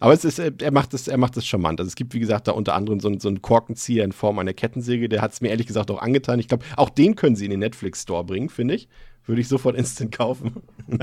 Aber 0.00 0.12
es 0.12 0.24
ist, 0.24 0.40
äh, 0.40 0.50
er 0.60 0.72
macht 0.72 0.94
es, 0.94 1.06
er 1.06 1.16
macht 1.16 1.36
es 1.36 1.46
charmant. 1.46 1.78
Also 1.78 1.88
es 1.88 1.94
gibt, 1.94 2.12
wie 2.14 2.18
gesagt, 2.18 2.48
da 2.48 2.52
unter 2.52 2.74
anderem 2.74 2.98
so, 2.98 3.06
einen- 3.08 3.20
so 3.20 3.28
einen 3.28 3.40
Korkenzieher 3.40 4.04
in 4.04 4.10
Form 4.12 4.38
einer 4.40 4.52
Kettensäge. 4.52 5.08
Der 5.08 5.22
hat 5.22 5.32
es 5.32 5.40
mir 5.40 5.48
ehrlich 5.50 5.68
gesagt 5.68 5.90
auch 5.92 6.02
angetan. 6.02 6.40
Ich 6.40 6.48
glaube, 6.48 6.64
auch 6.76 6.90
den 6.90 7.14
können 7.14 7.36
sie 7.36 7.44
in 7.44 7.52
den 7.52 7.60
Netflix 7.60 8.02
Store 8.02 8.24
bringen, 8.24 8.48
finde 8.48 8.74
ich. 8.74 8.88
Würde 9.26 9.40
ich 9.40 9.46
sofort 9.48 9.76
instant 9.78 10.10
kaufen. 10.10 10.54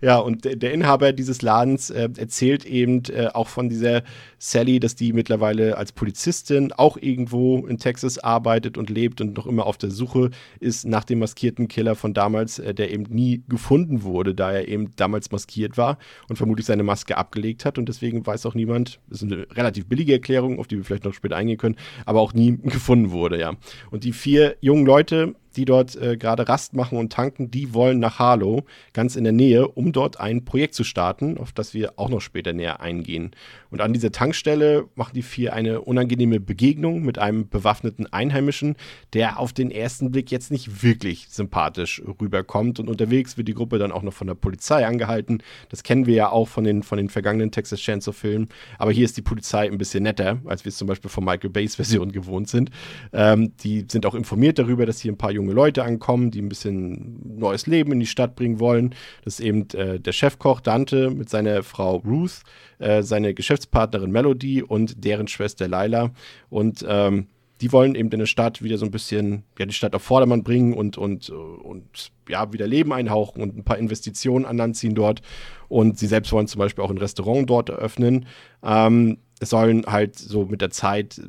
ja, 0.00 0.18
und 0.18 0.44
der, 0.44 0.56
der 0.56 0.72
Inhaber 0.72 1.12
dieses 1.12 1.40
Ladens 1.42 1.90
äh, 1.90 2.08
erzählt 2.16 2.64
eben 2.64 3.02
äh, 3.06 3.28
auch 3.32 3.48
von 3.48 3.68
dieser 3.68 4.02
Sally, 4.42 4.80
dass 4.80 4.94
die 4.94 5.12
mittlerweile 5.12 5.76
als 5.76 5.92
Polizistin 5.92 6.72
auch 6.72 6.96
irgendwo 6.96 7.58
in 7.66 7.76
Texas 7.76 8.18
arbeitet 8.18 8.78
und 8.78 8.88
lebt 8.88 9.20
und 9.20 9.36
noch 9.36 9.46
immer 9.46 9.66
auf 9.66 9.76
der 9.76 9.90
Suche 9.90 10.30
ist 10.60 10.86
nach 10.86 11.04
dem 11.04 11.18
maskierten 11.18 11.68
Killer 11.68 11.94
von 11.94 12.14
damals, 12.14 12.58
äh, 12.58 12.72
der 12.72 12.90
eben 12.90 13.02
nie 13.02 13.42
gefunden 13.48 14.02
wurde, 14.02 14.34
da 14.34 14.50
er 14.50 14.66
eben 14.66 14.92
damals 14.96 15.30
maskiert 15.30 15.76
war 15.76 15.98
und 16.30 16.36
vermutlich 16.36 16.64
seine 16.64 16.82
Maske 16.82 17.18
abgelegt 17.18 17.66
hat. 17.66 17.76
Und 17.76 17.90
deswegen 17.90 18.26
weiß 18.26 18.46
auch 18.46 18.54
niemand, 18.54 18.98
das 19.10 19.20
ist 19.20 19.30
eine 19.30 19.46
relativ 19.54 19.86
billige 19.86 20.14
Erklärung, 20.14 20.58
auf 20.58 20.66
die 20.66 20.78
wir 20.78 20.84
vielleicht 20.84 21.04
noch 21.04 21.12
später 21.12 21.36
eingehen 21.36 21.58
können, 21.58 21.76
aber 22.06 22.20
auch 22.20 22.32
nie 22.32 22.56
gefunden 22.62 23.10
wurde, 23.10 23.38
ja. 23.38 23.56
Und 23.90 24.04
die 24.04 24.14
vier 24.14 24.56
jungen 24.62 24.86
Leute, 24.86 25.34
die 25.56 25.64
dort 25.64 25.96
äh, 25.96 26.16
gerade 26.16 26.48
Rast 26.48 26.74
machen 26.74 26.98
und 26.98 27.12
tanken, 27.12 27.50
die 27.50 27.74
wollen 27.74 27.98
nach 27.98 28.18
Harlow, 28.18 28.64
ganz 28.92 29.16
in 29.16 29.24
der 29.24 29.32
Nähe, 29.32 29.68
um 29.68 29.92
dort 29.92 30.20
ein 30.20 30.44
Projekt 30.44 30.74
zu 30.74 30.84
starten, 30.84 31.38
auf 31.38 31.52
das 31.52 31.74
wir 31.74 31.98
auch 31.98 32.08
noch 32.08 32.20
später 32.20 32.52
näher 32.52 32.80
eingehen. 32.80 33.32
Und 33.70 33.80
an 33.80 33.92
dieser 33.92 34.12
Tankstelle 34.30 34.86
machen 34.94 35.14
die 35.14 35.22
vier 35.22 35.54
eine 35.54 35.80
unangenehme 35.80 36.38
Begegnung 36.38 37.02
mit 37.02 37.18
einem 37.18 37.48
bewaffneten 37.48 38.06
Einheimischen, 38.12 38.76
der 39.12 39.40
auf 39.40 39.52
den 39.52 39.72
ersten 39.72 40.12
Blick 40.12 40.30
jetzt 40.30 40.52
nicht 40.52 40.84
wirklich 40.84 41.26
sympathisch 41.30 42.00
rüberkommt. 42.20 42.78
Und 42.78 42.88
unterwegs 42.88 43.36
wird 43.36 43.48
die 43.48 43.54
Gruppe 43.54 43.78
dann 43.78 43.90
auch 43.90 44.02
noch 44.02 44.12
von 44.12 44.28
der 44.28 44.34
Polizei 44.34 44.86
angehalten. 44.86 45.42
Das 45.68 45.82
kennen 45.82 46.06
wir 46.06 46.14
ja 46.14 46.30
auch 46.30 46.46
von 46.46 46.62
den, 46.62 46.84
von 46.84 46.96
den 46.96 47.08
vergangenen 47.08 47.50
Texas 47.50 47.80
Chainsaw 47.80 48.12
Filmen. 48.12 48.48
Aber 48.78 48.92
hier 48.92 49.04
ist 49.04 49.16
die 49.16 49.22
Polizei 49.22 49.66
ein 49.66 49.78
bisschen 49.78 50.04
netter, 50.04 50.38
als 50.44 50.64
wir 50.64 50.70
es 50.70 50.78
zum 50.78 50.86
Beispiel 50.86 51.10
von 51.10 51.24
Michael 51.24 51.50
Bays 51.50 51.74
Version 51.74 52.12
gewohnt 52.12 52.48
sind. 52.48 52.70
Ähm, 53.12 53.52
die 53.64 53.86
sind 53.90 54.06
auch 54.06 54.14
informiert 54.14 54.60
darüber, 54.60 54.86
dass 54.86 55.00
hier 55.00 55.10
ein 55.10 55.18
paar 55.18 55.32
junge 55.32 55.52
Leute 55.52 55.82
ankommen, 55.82 56.30
die 56.30 56.40
ein 56.40 56.48
bisschen 56.48 57.36
neues 57.36 57.66
Leben 57.66 57.90
in 57.90 57.98
die 57.98 58.06
Stadt 58.06 58.36
bringen 58.36 58.60
wollen. 58.60 58.94
Das 59.24 59.40
ist 59.40 59.44
eben 59.44 59.68
äh, 59.70 59.98
der 59.98 60.12
Chefkoch 60.12 60.60
Dante 60.60 61.10
mit 61.10 61.28
seiner 61.28 61.64
Frau 61.64 61.96
Ruth, 61.96 62.42
äh, 62.78 63.02
seine 63.02 63.34
Geschäftspartnerin 63.34 64.12
Melody 64.20 64.62
und 64.62 65.04
deren 65.04 65.28
Schwester 65.28 65.68
Laila. 65.68 66.10
Und 66.50 66.84
ähm, 66.86 67.28
die 67.60 67.72
wollen 67.72 67.94
eben 67.94 68.10
in 68.10 68.18
der 68.18 68.26
Stadt 68.26 68.62
wieder 68.62 68.78
so 68.78 68.86
ein 68.86 68.90
bisschen, 68.90 69.44
ja, 69.58 69.66
die 69.66 69.74
Stadt 69.74 69.94
auf 69.94 70.02
Vordermann 70.02 70.42
bringen 70.42 70.72
und, 70.72 70.96
und, 70.96 71.28
äh, 71.28 71.32
und 71.32 72.10
ja, 72.28 72.52
wieder 72.52 72.66
Leben 72.66 72.92
einhauchen 72.92 73.42
und 73.42 73.56
ein 73.56 73.64
paar 73.64 73.78
Investitionen 73.78 74.44
an 74.44 74.56
Land 74.56 74.76
ziehen 74.76 74.94
dort. 74.94 75.20
Und 75.68 75.98
sie 75.98 76.06
selbst 76.06 76.32
wollen 76.32 76.46
zum 76.46 76.58
Beispiel 76.58 76.84
auch 76.84 76.90
ein 76.90 76.98
Restaurant 76.98 77.48
dort 77.48 77.68
eröffnen. 77.68 78.26
Ähm, 78.62 79.18
es 79.42 79.50
sollen 79.50 79.86
halt 79.86 80.16
so 80.16 80.44
mit 80.44 80.60
der 80.60 80.70
Zeit 80.70 81.20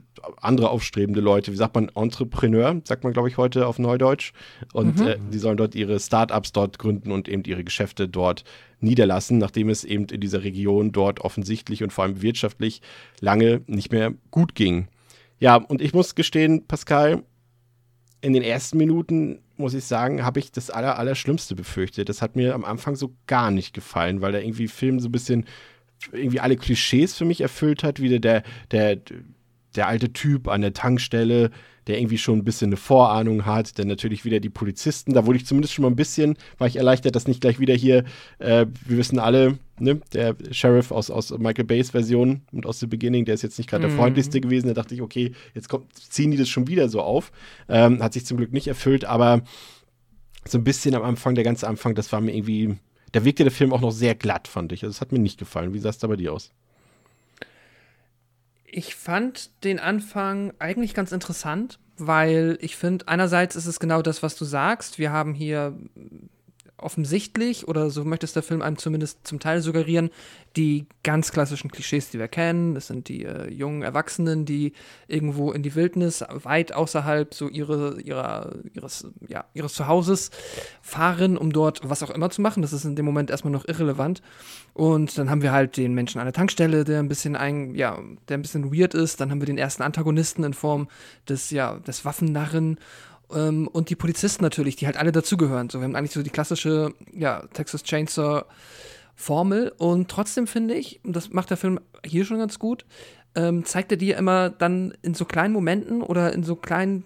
andere 0.41 0.69
aufstrebende 0.69 1.21
Leute, 1.21 1.53
wie 1.53 1.55
sagt 1.55 1.75
man, 1.75 1.89
Entrepreneur, 1.95 2.79
sagt 2.83 3.05
man, 3.05 3.13
glaube 3.13 3.29
ich, 3.29 3.37
heute 3.37 3.65
auf 3.65 3.79
Neudeutsch. 3.79 4.33
Und 4.73 4.99
äh, 4.99 5.17
die 5.31 5.39
sollen 5.39 5.55
dort 5.55 5.75
ihre 5.75 5.97
Startups 5.97 6.51
dort 6.51 6.77
gründen 6.77 7.11
und 7.13 7.29
eben 7.29 7.43
ihre 7.45 7.63
Geschäfte 7.63 8.09
dort 8.09 8.43
niederlassen, 8.81 9.37
nachdem 9.37 9.69
es 9.69 9.85
eben 9.85 10.05
in 10.05 10.19
dieser 10.19 10.43
Region 10.43 10.91
dort 10.91 11.21
offensichtlich 11.21 11.83
und 11.83 11.93
vor 11.93 12.03
allem 12.03 12.21
wirtschaftlich 12.21 12.81
lange 13.21 13.61
nicht 13.67 13.93
mehr 13.93 14.13
gut 14.29 14.55
ging. 14.55 14.89
Ja, 15.39 15.55
und 15.55 15.81
ich 15.81 15.93
muss 15.93 16.13
gestehen, 16.13 16.67
Pascal, 16.67 17.23
in 18.19 18.33
den 18.33 18.43
ersten 18.43 18.77
Minuten, 18.77 19.39
muss 19.55 19.73
ich 19.73 19.85
sagen, 19.85 20.25
habe 20.25 20.39
ich 20.39 20.51
das 20.51 20.69
aller, 20.69 20.99
Allerschlimmste 20.99 21.55
befürchtet. 21.55 22.09
Das 22.09 22.21
hat 22.21 22.35
mir 22.35 22.55
am 22.55 22.65
Anfang 22.65 22.95
so 22.95 23.15
gar 23.25 23.51
nicht 23.51 23.73
gefallen, 23.73 24.21
weil 24.21 24.33
der 24.33 24.43
irgendwie 24.43 24.67
Film 24.67 24.99
so 24.99 25.07
ein 25.07 25.11
bisschen 25.13 25.45
irgendwie 26.11 26.39
alle 26.39 26.57
Klischees 26.57 27.15
für 27.15 27.25
mich 27.25 27.41
erfüllt 27.41 27.83
hat. 27.83 27.99
Wieder 27.99 28.19
der, 28.19 28.43
der, 28.71 28.97
der 29.75 29.87
alte 29.87 30.13
Typ 30.13 30.47
an 30.47 30.61
der 30.61 30.73
Tankstelle, 30.73 31.51
der 31.87 31.97
irgendwie 31.97 32.17
schon 32.17 32.39
ein 32.39 32.43
bisschen 32.43 32.69
eine 32.69 32.77
Vorahnung 32.77 33.45
hat. 33.45 33.79
Dann 33.79 33.87
natürlich 33.87 34.25
wieder 34.25 34.39
die 34.39 34.49
Polizisten. 34.49 35.13
Da 35.13 35.25
wurde 35.25 35.37
ich 35.37 35.45
zumindest 35.45 35.73
schon 35.73 35.83
mal 35.83 35.89
ein 35.89 35.95
bisschen, 35.95 36.37
war 36.57 36.67
ich 36.67 36.75
erleichtert, 36.75 37.15
dass 37.15 37.27
nicht 37.27 37.41
gleich 37.41 37.59
wieder 37.59 37.73
hier, 37.73 38.03
äh, 38.39 38.65
wir 38.85 38.97
wissen 38.97 39.19
alle, 39.19 39.57
ne, 39.79 39.99
der 40.13 40.35
Sheriff 40.51 40.91
aus, 40.91 41.09
aus 41.09 41.31
Michael 41.37 41.65
Bays 41.65 41.91
Version 41.91 42.41
und 42.51 42.65
aus 42.65 42.79
The 42.79 42.87
Beginning, 42.87 43.25
der 43.25 43.33
ist 43.33 43.41
jetzt 43.41 43.57
nicht 43.57 43.69
gerade 43.69 43.87
der 43.87 43.95
freundlichste 43.95 44.41
gewesen. 44.41 44.67
Da 44.67 44.73
dachte 44.73 44.93
ich, 44.93 45.01
okay, 45.01 45.31
jetzt 45.55 45.69
kommt, 45.69 45.93
ziehen 45.95 46.31
die 46.31 46.37
das 46.37 46.49
schon 46.49 46.67
wieder 46.67 46.87
so 46.89 47.01
auf. 47.01 47.31
Ähm, 47.67 48.01
hat 48.01 48.13
sich 48.13 48.25
zum 48.25 48.37
Glück 48.37 48.53
nicht 48.53 48.67
erfüllt, 48.67 49.05
aber 49.05 49.41
so 50.45 50.57
ein 50.57 50.63
bisschen 50.63 50.95
am 50.95 51.03
Anfang, 51.03 51.35
der 51.35 51.43
ganze 51.43 51.67
Anfang, 51.67 51.95
das 51.95 52.11
war 52.11 52.21
mir 52.21 52.35
irgendwie, 52.35 52.75
da 53.11 53.25
wirkte 53.25 53.43
der 53.43 53.51
Film 53.51 53.73
auch 53.73 53.81
noch 53.81 53.91
sehr 53.91 54.15
glatt, 54.15 54.47
fand 54.47 54.71
ich. 54.71 54.83
Also 54.83 54.91
es 54.91 55.01
hat 55.01 55.11
mir 55.11 55.19
nicht 55.19 55.39
gefallen. 55.39 55.73
Wie 55.73 55.79
sah 55.79 55.89
es 55.89 55.97
da 55.97 56.07
bei 56.07 56.15
dir 56.15 56.33
aus? 56.33 56.51
Ich 58.65 58.95
fand 58.95 59.51
den 59.63 59.79
Anfang 59.79 60.53
eigentlich 60.59 60.93
ganz 60.93 61.11
interessant, 61.11 61.79
weil 61.97 62.57
ich 62.61 62.77
finde, 62.77 63.07
einerseits 63.07 63.55
ist 63.55 63.65
es 63.65 63.79
genau 63.79 64.01
das, 64.01 64.23
was 64.23 64.35
du 64.37 64.45
sagst. 64.45 64.97
Wir 64.97 65.11
haben 65.11 65.33
hier 65.33 65.77
offensichtlich, 66.81 67.67
oder 67.67 67.89
so 67.89 68.03
möchte 68.03 68.25
es 68.25 68.33
der 68.33 68.43
Film 68.43 68.61
einem 68.61 68.77
zumindest 68.77 69.25
zum 69.27 69.39
Teil 69.39 69.61
suggerieren, 69.61 70.09
die 70.55 70.85
ganz 71.03 71.31
klassischen 71.31 71.71
Klischees, 71.71 72.09
die 72.09 72.19
wir 72.19 72.27
kennen. 72.27 72.75
Das 72.75 72.87
sind 72.87 73.07
die 73.07 73.23
äh, 73.25 73.49
jungen 73.49 73.83
Erwachsenen, 73.83 74.45
die 74.45 74.73
irgendwo 75.07 75.51
in 75.51 75.63
die 75.63 75.75
Wildnis, 75.75 76.23
weit 76.29 76.73
außerhalb 76.73 77.33
so 77.33 77.47
ihre, 77.47 78.01
ihrer, 78.01 78.55
ihres, 78.73 79.07
ja, 79.27 79.45
ihres 79.53 79.73
Zuhauses 79.73 80.31
fahren, 80.81 81.37
um 81.37 81.53
dort 81.53 81.81
was 81.89 82.03
auch 82.03 82.09
immer 82.09 82.29
zu 82.29 82.41
machen. 82.41 82.61
Das 82.61 82.73
ist 82.73 82.85
in 82.85 82.95
dem 82.95 83.05
Moment 83.05 83.29
erstmal 83.29 83.51
noch 83.51 83.67
irrelevant. 83.67 84.21
Und 84.73 85.17
dann 85.17 85.29
haben 85.29 85.41
wir 85.41 85.51
halt 85.51 85.77
den 85.77 85.93
Menschen 85.93 86.19
an 86.19 86.25
der 86.25 86.33
Tankstelle, 86.33 86.83
der 86.83 86.99
ein 86.99 87.07
bisschen 87.07 87.35
ein, 87.35 87.75
ja, 87.75 87.99
der 88.27 88.37
ein 88.37 88.41
bisschen 88.41 88.73
weird 88.73 88.93
ist. 88.93 89.21
Dann 89.21 89.31
haben 89.31 89.41
wir 89.41 89.45
den 89.45 89.57
ersten 89.57 89.83
Antagonisten 89.83 90.43
in 90.43 90.53
Form 90.53 90.87
des, 91.27 91.49
ja, 91.51 91.77
des 91.79 92.05
Waffennarren 92.05 92.77
ähm, 93.33 93.67
und 93.67 93.89
die 93.89 93.95
Polizisten 93.95 94.43
natürlich, 94.43 94.75
die 94.75 94.85
halt 94.85 94.97
alle 94.97 95.11
dazugehören. 95.11 95.69
So, 95.69 95.79
wir 95.79 95.85
haben 95.85 95.95
eigentlich 95.95 96.11
so 96.11 96.23
die 96.23 96.29
klassische, 96.29 96.93
ja, 97.13 97.43
Texas 97.53 97.83
Chainsaw 97.83 98.45
Formel 99.15 99.71
und 99.77 100.09
trotzdem 100.09 100.47
finde 100.47 100.73
ich, 100.73 100.99
und 101.03 101.15
das 101.15 101.31
macht 101.31 101.49
der 101.49 101.57
Film 101.57 101.79
hier 102.03 102.25
schon 102.25 102.39
ganz 102.39 102.57
gut, 102.59 102.85
ähm, 103.35 103.65
zeigt 103.65 103.91
er 103.91 103.97
dir 103.97 104.17
immer 104.17 104.49
dann 104.49 104.93
in 105.01 105.13
so 105.13 105.25
kleinen 105.25 105.53
Momenten 105.53 106.01
oder 106.01 106.33
in 106.33 106.43
so 106.43 106.55
kleinen 106.55 107.03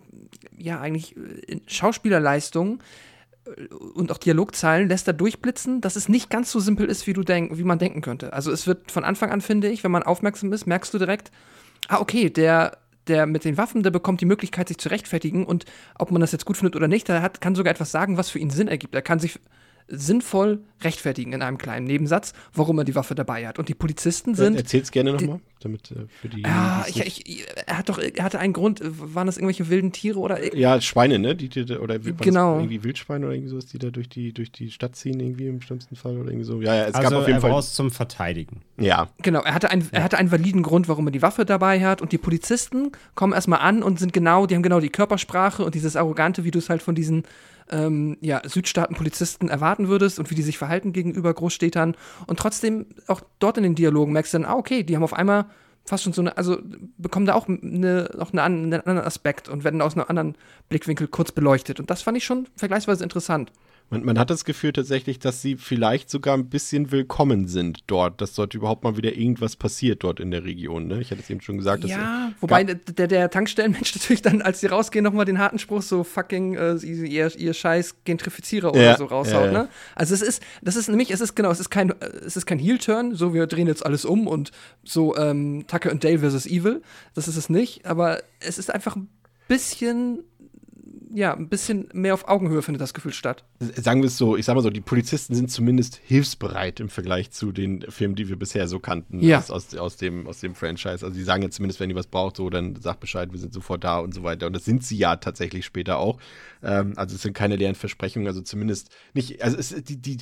ja, 0.58 0.80
eigentlich 0.80 1.16
äh, 1.18 1.60
Schauspielerleistung 1.68 2.80
äh, 3.46 3.74
und 3.74 4.12
auch 4.12 4.18
Dialogzeilen 4.18 4.90
lässt 4.90 5.08
er 5.08 5.14
durchblitzen, 5.14 5.82
dass 5.82 5.96
es 5.96 6.10
nicht 6.10 6.30
ganz 6.30 6.52
so 6.52 6.60
simpel 6.60 6.88
ist, 6.88 7.06
wie 7.08 7.14
du 7.14 7.24
denk, 7.24 7.58
wie 7.58 7.64
man 7.64 7.80
denken 7.80 8.02
könnte. 8.02 8.34
Also 8.34 8.52
es 8.52 8.66
wird 8.66 8.92
von 8.92 9.04
Anfang 9.04 9.32
an, 9.32 9.42
finde 9.42 9.70
ich, 9.70 9.84
wenn 9.84 9.92
man 9.92 10.04
aufmerksam 10.04 10.52
ist, 10.54 10.66
merkst 10.66 10.94
du 10.94 10.98
direkt, 10.98 11.32
ah, 11.88 12.00
okay, 12.00 12.30
der, 12.30 12.78
der 13.08 13.26
mit 13.26 13.46
den 13.46 13.58
Waffen, 13.58 13.84
der 13.84 13.92
bekommt 13.92 14.22
die 14.22 14.26
Möglichkeit, 14.26 14.68
sich 14.68 14.78
zu 14.78 14.90
rechtfertigen 14.90 15.46
und 15.46 15.66
ob 15.98 16.12
man 16.12 16.22
das 16.22 16.32
jetzt 16.32 16.46
gut 16.46 16.58
findet 16.58 16.76
oder 16.76 16.88
nicht, 16.88 17.08
der 17.08 17.22
hat, 17.22 17.42
kann 17.42 17.56
sogar 17.56 17.72
etwas 17.72 17.92
sagen, 17.92 18.18
was 18.18 18.30
für 18.30 18.40
ihn 18.40 18.50
Sinn 18.50 18.68
ergibt. 18.68 18.96
Er 18.96 19.02
kann 19.02 19.20
sich 19.20 19.40
sinnvoll 19.88 20.62
rechtfertigen 20.82 21.34
in 21.34 21.42
einem 21.42 21.58
kleinen 21.58 21.86
Nebensatz, 21.86 22.34
warum 22.54 22.78
er 22.80 22.84
die 22.84 22.96
Waffe 22.96 23.16
dabei 23.16 23.48
hat. 23.48 23.60
Und 23.60 23.70
die 23.70 23.74
Polizisten 23.74 24.36
sind. 24.36 24.56
Erzähl's 24.56 24.92
gerne 24.92 25.14
nochmal, 25.14 25.40
damit 25.60 25.92
äh, 25.92 26.06
für 26.22 26.30
die. 26.30 26.42
Ja, 26.42 26.86
ich, 26.88 27.00
ich, 27.00 27.46
er 27.66 27.78
hat 27.78 27.90
doch, 27.90 27.98
er 27.98 28.24
hatte 28.24 28.40
einen 28.40 28.54
Grund. 28.54 28.82
Waren 28.84 29.28
das 29.28 29.38
irgendwelche 29.38 29.70
wilden 29.70 29.92
Tiere 29.92 30.20
oder? 30.20 30.56
Ja, 30.56 30.80
Schweine, 30.82 31.20
ne? 31.20 31.36
Die, 31.36 31.50
die 31.50 31.64
oder 31.78 32.00
genau. 32.00 32.58
irgendwie 32.58 32.84
Wildschweine 32.84 33.26
oder 33.26 33.36
irgendwie 33.36 33.50
sowas, 33.50 33.66
die 33.68 33.80
da 33.80 33.90
durch 33.90 34.10
die 34.10 34.34
durch 34.34 34.52
die 34.52 34.72
Stadt 34.72 34.96
ziehen 34.96 35.20
irgendwie 35.20 35.48
im 35.48 35.62
schlimmsten 35.62 35.96
Fall 35.96 36.18
oder 36.18 36.30
irgendwie 36.30 36.46
so. 36.46 36.62
Ja, 36.62 36.76
ja, 36.76 36.86
es 36.86 36.96
also 36.96 37.10
gab 37.10 37.20
auf 37.20 37.28
jeden 37.28 37.38
er 37.38 37.42
Fall. 37.42 37.52
braucht's 37.52 37.74
zum 37.74 37.92
Verteidigen. 37.92 38.62
Ja. 38.78 39.10
Genau, 39.22 39.42
er 39.42 39.54
hatte, 39.54 39.70
einen, 39.70 39.88
er 39.92 40.04
hatte 40.04 40.18
einen 40.18 40.32
validen 40.32 40.64
Grund, 40.64 40.88
warum 40.88 41.08
er 41.08 41.12
die 41.12 41.22
Waffe 41.22 41.46
dabei 41.46 41.84
hat. 41.84 42.02
Und 42.02 42.12
die 42.12 42.18
Polizisten 42.18 42.92
kommen 43.16 43.34
erstmal 43.34 43.60
an 43.60 43.84
und 43.84 44.00
sind 44.00 44.14
genau, 44.14 44.46
die 44.46 44.56
haben 44.56 44.64
genau 44.64 44.80
die 44.80 44.90
Körpersprache 44.90 45.64
und 45.64 45.76
dieses 45.76 45.96
Arrogante, 45.96 46.44
wie 46.44 46.52
du 46.52 46.60
es 46.60 46.70
halt 46.70 46.82
von 46.82 46.96
diesen 46.96 47.24
ähm, 47.72 48.18
ja, 48.22 48.42
Südstaaten-Polizisten 48.44 49.50
erwarten 49.50 49.88
würdest 49.88 50.20
und 50.20 50.30
wie 50.30 50.36
die 50.36 50.42
sich 50.42 50.58
verhalten 50.58 50.94
gegenüber 50.94 51.34
Großstädtern. 51.34 51.96
Und 52.28 52.40
trotzdem, 52.40 52.88
auch 53.08 53.22
dort 53.40 53.58
in 53.58 53.64
den 53.64 53.76
Dialogen 53.76 54.14
merkst 54.14 54.34
du 54.34 54.40
dann, 54.40 54.46
ah, 54.46 54.56
okay, 54.56 54.84
die 54.84 54.96
haben 54.96 55.04
auf 55.04 55.14
einmal 55.14 55.46
fast 55.86 56.04
schon 56.04 56.14
so 56.14 56.22
eine, 56.22 56.36
also 56.38 56.58
bekommen 56.98 57.26
da 57.26 57.36
auch 57.36 57.48
eine, 57.48 58.10
noch 58.18 58.34
eine, 58.34 58.44
einen 58.44 58.74
anderen 58.74 59.00
Aspekt 59.00 59.50
und 59.50 59.64
werden 59.64 59.82
aus 59.82 59.96
einem 59.96 60.06
anderen 60.08 60.36
Blickwinkel 60.70 61.08
kurz 61.08 61.32
beleuchtet. 61.32 61.80
Und 61.80 61.90
das 61.90 62.02
fand 62.02 62.18
ich 62.18 62.26
schon 62.26 62.48
vergleichsweise 62.56 63.04
interessant. 63.04 63.52
Man, 63.92 64.04
man, 64.04 64.18
hat 64.18 64.32
das 64.32 64.46
Gefühl 64.46 64.74
tatsächlich, 64.74 65.20
dass 65.20 65.44
sie 65.44 65.58
vielleicht 65.58 66.10
sogar 66.10 66.36
ein 66.36 66.50
bisschen 66.50 66.92
willkommen 66.92 67.48
sind 67.48 67.84
dort, 67.86 68.20
dass 68.20 68.34
dort 68.34 68.56
überhaupt 68.56 68.84
mal 68.84 68.98
wieder 68.98 69.16
irgendwas 69.16 69.56
passiert 69.56 70.04
dort 70.04 70.20
in 70.20 70.32
der 70.32 70.44
Region. 70.44 70.88
Ne? 70.88 71.02
Ich 71.02 71.12
hatte 71.12 71.22
es 71.22 71.30
eben 71.30 71.40
schon 71.40 71.58
gesagt. 71.58 71.84
Ja, 71.84 72.32
wobei 72.40 72.64
der, 72.64 73.08
der 73.08 73.30
Tankstellenmensch 73.30 73.96
natürlich 73.96 74.24
dann, 74.24 74.42
als 74.42 74.62
sie 74.62 74.68
rausgehen, 74.68 75.04
nochmal 75.04 75.26
den 75.26 75.38
harten 75.38 75.60
Spruch 75.60 75.84
so 75.84 76.04
fucking 76.04 76.56
äh, 76.56 76.76
ihr, 76.84 77.36
ihr 77.38 77.54
scheiß 77.54 77.98
Gentrifizierer 78.06 78.72
oder 78.72 78.82
ja, 78.82 78.98
so 78.98 79.06
raushaut. 79.06 79.34
ja, 79.34 79.46
ja. 79.46 79.52
Ne? 79.52 79.70
Also 79.94 80.16
es 80.16 80.24
ist, 80.24 80.42
das 80.64 80.76
ist 80.76 80.90
nämlich, 80.90 81.12
es 81.12 81.22
ist 81.22 81.36
genau, 81.36 81.52
es 81.52 81.60
ist 81.60 81.70
kein, 81.70 81.94
es 82.26 82.36
ist 82.36 82.48
kein 82.48 82.58
Heel-Turn, 82.58 83.14
so 83.14 83.36
wir 83.36 83.46
drehen 83.46 83.68
jetzt 83.68 83.86
alles 83.86 84.04
um 84.04 84.26
und 84.26 84.52
so 84.84 85.16
ähm, 85.16 85.66
Tucker 85.68 85.92
und 85.92 86.04
Dale 86.04 86.20
versus 86.20 86.48
Evil. 86.48 86.82
Das 87.14 87.28
ist 87.28 87.38
es 87.38 87.50
nicht, 87.50 87.86
aber 87.86 88.24
es 88.40 88.58
ist 88.58 88.74
einfach 88.74 88.96
ein 88.96 89.10
bisschen 89.48 90.24
ja, 91.16 91.34
ein 91.34 91.48
bisschen 91.48 91.88
mehr 91.94 92.14
auf 92.14 92.28
Augenhöhe 92.28 92.62
findet 92.62 92.82
das 92.82 92.94
Gefühl 92.94 93.14
statt. 93.14 93.44
Sagen 93.60 94.02
wir 94.02 94.08
es 94.08 94.18
so, 94.18 94.36
ich 94.36 94.46
sag 94.46 94.54
mal 94.56 94.62
so, 94.62 94.70
die 94.70 94.82
Polizisten 94.82 95.34
sind 95.34 95.50
zumindest 95.50 96.02
hilfsbereit 96.04 96.80
im 96.82 96.90
Vergleich 96.90 97.32
zu 97.32 97.52
den 97.54 97.84
Filmen, 97.90 98.16
die 98.16 98.28
wir 98.28 98.36
bisher 98.36 98.68
so 98.68 98.80
kannten 98.80 99.22
Ja. 99.22 99.38
aus, 99.40 99.50
aus, 99.50 99.74
aus, 99.76 99.98
dem, 99.98 100.28
aus 100.28 100.42
dem 100.42 100.56
Franchise. 100.56 101.06
Also 101.06 101.12
die 101.12 101.24
sagen 101.24 101.42
ja 101.42 101.50
zumindest, 101.50 101.80
wenn 101.80 101.90
ihr 101.90 101.96
was 101.96 102.08
braucht, 102.08 102.36
so, 102.36 102.50
dann 102.50 102.76
sagt 102.76 103.00
Bescheid, 103.00 103.32
wir 103.32 103.40
sind 103.40 103.54
sofort 103.54 103.84
da 103.84 104.00
und 104.00 104.14
so 104.14 104.24
weiter. 104.24 104.48
Und 104.48 104.54
das 104.54 104.66
sind 104.66 104.84
sie 104.84 104.98
ja 104.98 105.16
tatsächlich 105.16 105.66
später 105.66 105.98
auch. 106.00 106.20
Ähm, 106.62 106.94
also 106.98 107.16
es 107.16 107.22
sind 107.22 107.34
keine 107.34 107.56
leeren 107.56 107.76
Versprechungen, 107.76 108.28
also 108.28 108.42
zumindest 108.42 108.90
nicht, 109.14 109.42
also 109.42 109.58
es, 109.58 109.70
die, 109.84 109.98
die 109.98 110.18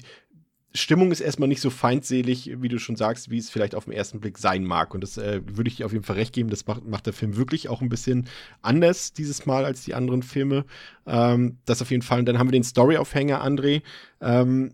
Stimmung 0.76 1.12
ist 1.12 1.20
erstmal 1.20 1.48
nicht 1.48 1.62
so 1.62 1.70
feindselig, 1.70 2.52
wie 2.58 2.68
du 2.68 2.80
schon 2.80 2.96
sagst, 2.96 3.30
wie 3.30 3.38
es 3.38 3.52
vielleicht 3.52 3.76
auf 3.76 3.86
den 3.86 3.94
ersten 3.94 4.20
Blick 4.20 4.40
sein 4.40 4.64
mag. 4.64 4.96
Und 4.96 5.02
das 5.02 5.18
äh, 5.18 5.42
würde 5.46 5.68
ich 5.68 5.76
dir 5.78 5.86
auf 5.86 5.94
jeden 5.94 6.04
Fall 6.04 6.16
recht 6.16 6.34
geben. 6.34 6.50
Das 6.50 6.66
macht, 6.66 6.86
macht 6.86 7.06
der 7.06 7.14
Film 7.14 7.38
wirklich 7.38 7.70
auch 7.70 7.82
ein 7.82 7.90
bisschen 7.90 8.28
anders 8.64 9.14
dieses 9.14 9.46
Mal 9.46 9.66
als 9.66 9.84
die 9.84 9.94
anderen 9.94 10.24
Filme. 10.24 10.66
Ähm, 11.06 11.58
das 11.66 11.84
auf 11.84 11.92
jeden 11.92 12.02
Fall. 12.02 12.20
Und 12.20 12.26
dann 12.26 12.40
haben 12.40 12.48
wir 12.48 12.54
den 12.54 12.64
Story-Aufhänger, 12.64 13.46
André. 13.46 13.84
Ähm, 14.20 14.74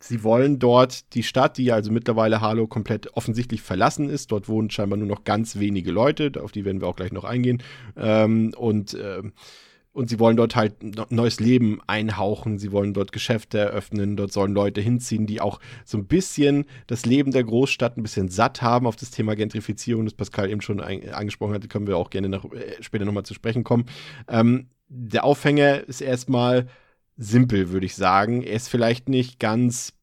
sie 0.00 0.22
wollen 0.22 0.58
dort 0.58 1.14
die 1.14 1.22
Stadt, 1.22 1.56
die 1.56 1.64
ja 1.64 1.76
also 1.76 1.90
mittlerweile 1.92 2.42
Harlow 2.42 2.66
komplett 2.66 3.14
offensichtlich 3.14 3.62
verlassen 3.62 4.10
ist. 4.10 4.30
Dort 4.32 4.48
wohnen 4.48 4.68
scheinbar 4.68 4.98
nur 4.98 5.08
noch 5.08 5.24
ganz 5.24 5.58
wenige 5.58 5.92
Leute. 5.92 6.30
Auf 6.42 6.52
die 6.52 6.66
werden 6.66 6.82
wir 6.82 6.88
auch 6.88 6.96
gleich 6.96 7.12
noch 7.12 7.24
eingehen. 7.24 7.62
Ähm, 7.96 8.52
und 8.54 8.92
ähm, 9.02 9.32
und 9.98 10.08
sie 10.08 10.20
wollen 10.20 10.36
dort 10.36 10.54
halt 10.54 10.76
neues 11.10 11.40
Leben 11.40 11.80
einhauchen, 11.88 12.58
sie 12.58 12.70
wollen 12.70 12.94
dort 12.94 13.10
Geschäfte 13.10 13.58
eröffnen, 13.58 14.16
dort 14.16 14.32
sollen 14.32 14.54
Leute 14.54 14.80
hinziehen, 14.80 15.26
die 15.26 15.40
auch 15.40 15.58
so 15.84 15.98
ein 15.98 16.06
bisschen 16.06 16.66
das 16.86 17.04
Leben 17.04 17.32
der 17.32 17.42
Großstadt 17.42 17.96
ein 17.96 18.04
bisschen 18.04 18.28
satt 18.28 18.62
haben 18.62 18.86
auf 18.86 18.94
das 18.94 19.10
Thema 19.10 19.34
Gentrifizierung, 19.34 20.04
das 20.04 20.14
Pascal 20.14 20.50
eben 20.50 20.60
schon 20.60 20.80
angesprochen 20.80 21.52
hatte, 21.52 21.66
können 21.66 21.88
wir 21.88 21.96
auch 21.96 22.10
gerne 22.10 22.28
nach, 22.28 22.44
äh, 22.44 22.80
später 22.80 23.04
nochmal 23.04 23.24
zu 23.24 23.34
sprechen 23.34 23.64
kommen. 23.64 23.86
Ähm, 24.28 24.68
der 24.86 25.24
Aufhänger 25.24 25.88
ist 25.88 26.00
erstmal 26.00 26.68
simpel, 27.16 27.70
würde 27.70 27.86
ich 27.86 27.96
sagen. 27.96 28.44
Er 28.44 28.54
ist 28.54 28.68
vielleicht 28.68 29.08
nicht 29.08 29.40
ganz 29.40 29.94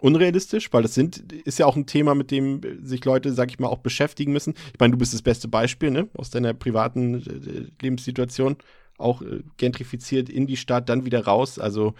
unrealistisch, 0.00 0.72
weil 0.72 0.82
das 0.82 0.94
sind, 0.94 1.32
ist 1.32 1.58
ja 1.58 1.66
auch 1.66 1.76
ein 1.76 1.86
Thema, 1.86 2.14
mit 2.14 2.30
dem 2.30 2.62
sich 2.82 3.04
Leute, 3.04 3.34
sag 3.34 3.50
ich 3.50 3.58
mal, 3.58 3.68
auch 3.68 3.78
beschäftigen 3.78 4.32
müssen. 4.32 4.54
Ich 4.72 4.80
meine, 4.80 4.92
du 4.92 4.98
bist 4.98 5.12
das 5.12 5.20
beste 5.20 5.48
Beispiel, 5.48 5.90
ne, 5.90 6.08
aus 6.14 6.30
deiner 6.30 6.54
privaten 6.54 7.16
äh, 7.16 7.70
Lebenssituation 7.82 8.56
auch 9.02 9.22
äh, 9.22 9.42
gentrifiziert 9.56 10.28
in 10.28 10.46
die 10.46 10.56
Stadt, 10.56 10.88
dann 10.88 11.04
wieder 11.04 11.24
raus. 11.24 11.58
Also 11.58 11.94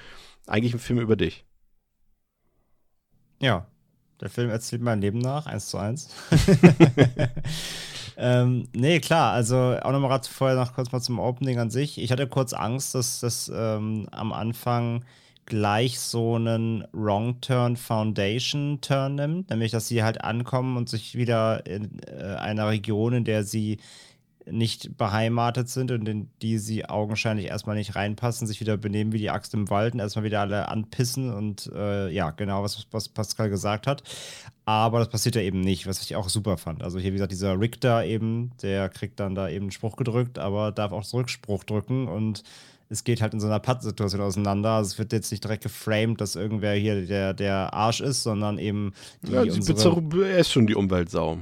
eigentlich 0.47 0.75
ein 0.75 0.81
Film 0.81 1.01
über 1.01 1.17
dich. 1.17 1.45
Ja, 3.41 3.67
der 4.21 4.31
Film 4.31 4.51
erzählt 4.51 4.83
mein 4.83 5.01
Leben 5.01 5.19
nach, 5.19 5.47
eins 5.47 5.69
zu 5.69 5.79
eins. 5.79 6.09
ähm, 8.17 8.69
nee, 8.73 9.01
klar, 9.01 9.33
also 9.33 9.77
auch 9.83 9.91
nochmal 9.91 10.21
vorher 10.23 10.57
noch 10.57 10.75
kurz 10.75 10.93
mal 10.93 11.01
zum 11.01 11.19
Opening 11.19 11.59
an 11.59 11.71
sich. 11.71 12.01
Ich 12.01 12.13
hatte 12.13 12.29
kurz 12.29 12.53
Angst, 12.53 12.95
dass 12.95 13.19
das 13.19 13.51
ähm, 13.53 14.07
am 14.13 14.33
Anfang 14.33 15.05
gleich 15.45 15.99
so 15.99 16.37
einen 16.37 16.87
Wrong 16.93 17.41
Turn 17.41 17.77
Foundation 17.77 18.79
Turn 18.81 19.17
nimmt, 19.17 19.51
nämlich 19.51 19.73
dass 19.73 19.89
sie 19.89 20.05
halt 20.05 20.23
ankommen 20.23 20.77
und 20.77 20.89
sich 20.89 21.17
wieder 21.17 21.67
in 21.67 21.99
äh, 22.07 22.37
einer 22.37 22.69
Region, 22.69 23.13
in 23.13 23.25
der 23.25 23.43
sie 23.43 23.79
nicht 24.51 24.97
beheimatet 24.97 25.69
sind 25.69 25.91
und 25.91 26.09
in 26.09 26.31
die 26.41 26.59
sie 26.59 26.85
augenscheinlich 26.85 27.47
erstmal 27.47 27.77
nicht 27.77 27.95
reinpassen, 27.95 28.47
sich 28.47 28.61
wieder 28.61 28.77
benehmen 28.77 29.13
wie 29.13 29.19
die 29.19 29.31
Axt 29.31 29.55
im 29.55 29.71
Wald 29.71 29.95
und 29.95 30.01
erstmal 30.01 30.25
wieder 30.25 30.41
alle 30.41 30.69
anpissen 30.69 31.33
und 31.33 31.71
äh, 31.75 32.11
ja, 32.11 32.31
genau, 32.31 32.63
was, 32.63 32.87
was 32.91 33.09
Pascal 33.09 33.51
gesagt 33.51 33.87
hat. 33.87 34.03
Aber 34.65 35.01
das 35.01 35.09
passiert 35.09 35.35
ja 35.35 35.43
eben 35.43 35.61
nicht, 35.61 35.87
was 35.87 36.03
ich 36.03 36.17
auch 36.17 36.29
super 36.29 36.57
fand. 36.57 36.83
Also 36.83 36.99
hier, 36.99 37.11
wie 37.13 37.17
gesagt, 37.17 37.33
dieser 37.33 37.59
Richter 37.59 38.05
eben, 38.05 38.53
der 38.63 38.89
kriegt 38.89 39.19
dann 39.21 39.35
da 39.35 39.49
eben 39.49 39.65
einen 39.65 39.73
Spruch 39.73 39.97
gedrückt, 39.97 40.39
aber 40.39 40.73
darf 40.73 40.93
auch 40.93 41.13
Rückspruch 41.13 41.65
drücken 41.65 42.09
und 42.09 42.43
es 42.89 43.05
geht 43.05 43.23
halt 43.23 43.33
in 43.33 43.41
so 43.41 43.47
einer 43.47 43.59
Pattsituation 43.59 44.21
auseinander. 44.21 44.71
Also 44.73 44.93
es 44.93 44.99
wird 44.99 45.13
jetzt 45.13 45.31
nicht 45.31 45.43
direkt 45.43 45.63
geframed, 45.63 46.21
dass 46.21 46.37
irgendwer 46.37 46.75
hier 46.75 47.07
der, 47.07 47.33
der 47.33 47.73
Arsch 47.73 48.01
ist, 48.01 48.23
sondern 48.23 48.59
eben 48.59 48.93
die 49.23 49.33
Ja, 49.33 49.43
unsere 49.43 50.29
er 50.29 50.39
ist 50.39 50.53
schon 50.53 50.67
die 50.67 50.75
Umweltsau. 50.75 51.39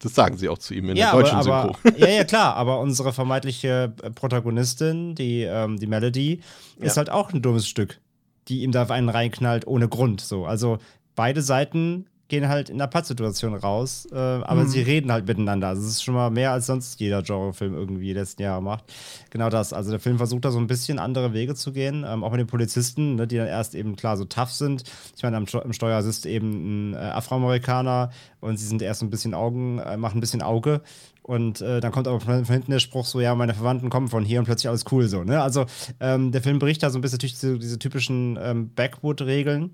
Das 0.00 0.14
sagen 0.14 0.36
sie 0.36 0.48
auch 0.48 0.58
zu 0.58 0.74
ihm 0.74 0.90
in 0.90 0.96
ja, 0.96 1.10
der 1.12 1.20
deutschen 1.20 1.36
aber, 1.38 1.62
Synchro. 1.74 1.78
aber, 1.88 1.98
ja, 1.98 2.08
ja, 2.08 2.24
klar, 2.24 2.54
aber 2.56 2.80
unsere 2.80 3.12
vermeintliche 3.12 3.92
äh, 4.02 4.10
Protagonistin, 4.10 5.14
die, 5.14 5.42
ähm, 5.42 5.78
die 5.78 5.86
Melody, 5.86 6.40
ist 6.78 6.96
Ja. 6.96 6.98
halt 6.98 7.10
auch 7.10 7.32
ein 7.32 7.42
dummes 7.42 7.66
Stück, 7.66 8.00
die 8.48 8.62
ihm 8.62 8.72
da 8.72 8.82
auf 8.82 8.90
einen 8.90 9.08
reinknallt 9.08 9.66
ohne 9.66 9.88
Grund. 9.88 10.20
So. 10.20 10.44
Also 10.46 10.78
beide 11.14 11.40
Seiten 11.42 12.06
gehen 12.28 12.48
halt 12.48 12.70
in 12.70 12.78
der 12.78 12.88
Pattsituation 12.88 13.54
raus, 13.54 14.06
äh, 14.10 14.16
aber 14.16 14.64
Mhm. 14.64 14.68
sie 14.68 14.80
reden 14.82 15.12
halt 15.12 15.26
miteinander. 15.28 15.68
Also 15.68 15.82
es 15.82 15.88
ist 15.88 16.02
schon 16.04 16.14
mal 16.14 16.30
mehr 16.30 16.52
als 16.52 16.66
sonst 16.66 16.98
jeder 16.98 17.22
Genrefilm 17.22 17.74
irgendwie 17.74 18.06
die 18.06 18.12
letzten 18.14 18.42
Jahre 18.42 18.62
macht. 18.62 18.84
Genau 19.30 19.48
das. 19.48 19.72
Also 19.72 19.90
der 19.90 20.00
Film 20.00 20.16
versucht 20.18 20.44
da 20.44 20.50
so 20.50 20.58
ein 20.58 20.66
bisschen 20.66 20.98
andere 20.98 21.32
Wege 21.32 21.54
zu 21.54 21.72
gehen, 21.72 22.04
ähm, 22.08 22.24
auch 22.24 22.30
mit 22.32 22.40
den 22.40 22.46
Polizisten, 22.48 23.14
ne, 23.14 23.26
die 23.26 23.36
dann 23.36 23.46
erst 23.46 23.74
eben 23.74 23.94
klar 23.96 24.16
so 24.16 24.24
tough 24.24 24.50
sind. 24.50 24.82
Ich 25.16 25.22
meine, 25.22 25.36
am, 25.36 25.46
im 25.64 25.72
Steuer 25.72 26.02
sitzt 26.02 26.26
eben 26.26 26.90
ein 26.90 26.94
äh, 26.94 26.96
Afroamerikaner 26.96 28.10
und 28.40 28.56
sie 28.58 28.66
sind 28.66 28.82
erst 28.82 29.00
so 29.00 29.06
ein 29.06 29.10
bisschen 29.10 29.34
Augen, 29.34 29.78
äh, 29.78 29.96
machen 29.96 30.18
ein 30.18 30.20
bisschen 30.20 30.42
Auge. 30.42 30.80
Und 31.22 31.60
äh, 31.60 31.80
dann 31.80 31.90
kommt 31.90 32.06
aber 32.06 32.20
von, 32.20 32.44
hinten 32.44 32.70
der 32.70 32.78
Spruch 32.78 33.04
so, 33.04 33.20
ja, 33.20 33.34
meine 33.34 33.52
Verwandten 33.54 33.90
kommen 33.90 34.06
von 34.08 34.24
hier 34.24 34.38
und 34.38 34.44
plötzlich 34.44 34.68
alles 34.68 34.84
cool 34.92 35.08
so. 35.08 35.24
Ne? 35.24 35.42
Also 35.42 35.66
ähm, 36.00 36.30
der 36.32 36.40
Film 36.42 36.58
bricht 36.60 36.82
da 36.82 36.90
so 36.90 36.98
ein 36.98 37.02
bisschen 37.02 37.18
durch 37.18 37.32
diese, 37.32 37.58
diese 37.58 37.78
typischen 37.80 38.38
ähm, 38.40 38.70
Backwood-Regeln 38.74 39.72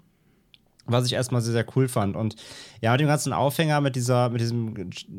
was 0.93 1.07
ich 1.07 1.15
erstmal 1.15 1.41
sehr, 1.41 1.53
sehr 1.53 1.67
cool 1.77 1.89
fand. 1.89 2.17
Und 2.17 2.37
ja, 2.81 2.93
mit 2.93 3.01
dem 3.01 3.09
ganzen 3.09 3.33
Aufhänger, 3.33 3.81
mit 3.81 3.97
dieser, 3.97 4.29
mit 4.29 4.41
diesem 4.41 4.75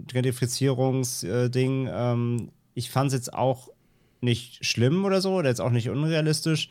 Gentrifizierungsding, 0.08 1.90
ähm, 1.92 2.50
ich 2.74 2.90
fand 2.90 3.08
es 3.08 3.14
jetzt 3.14 3.34
auch 3.34 3.70
nicht 4.22 4.66
schlimm 4.66 5.06
oder 5.06 5.22
so, 5.22 5.34
oder 5.34 5.50
jetzt 5.50 5.62
auch 5.62 5.70
nicht 5.70 5.90
unrealistisch, 5.90 6.70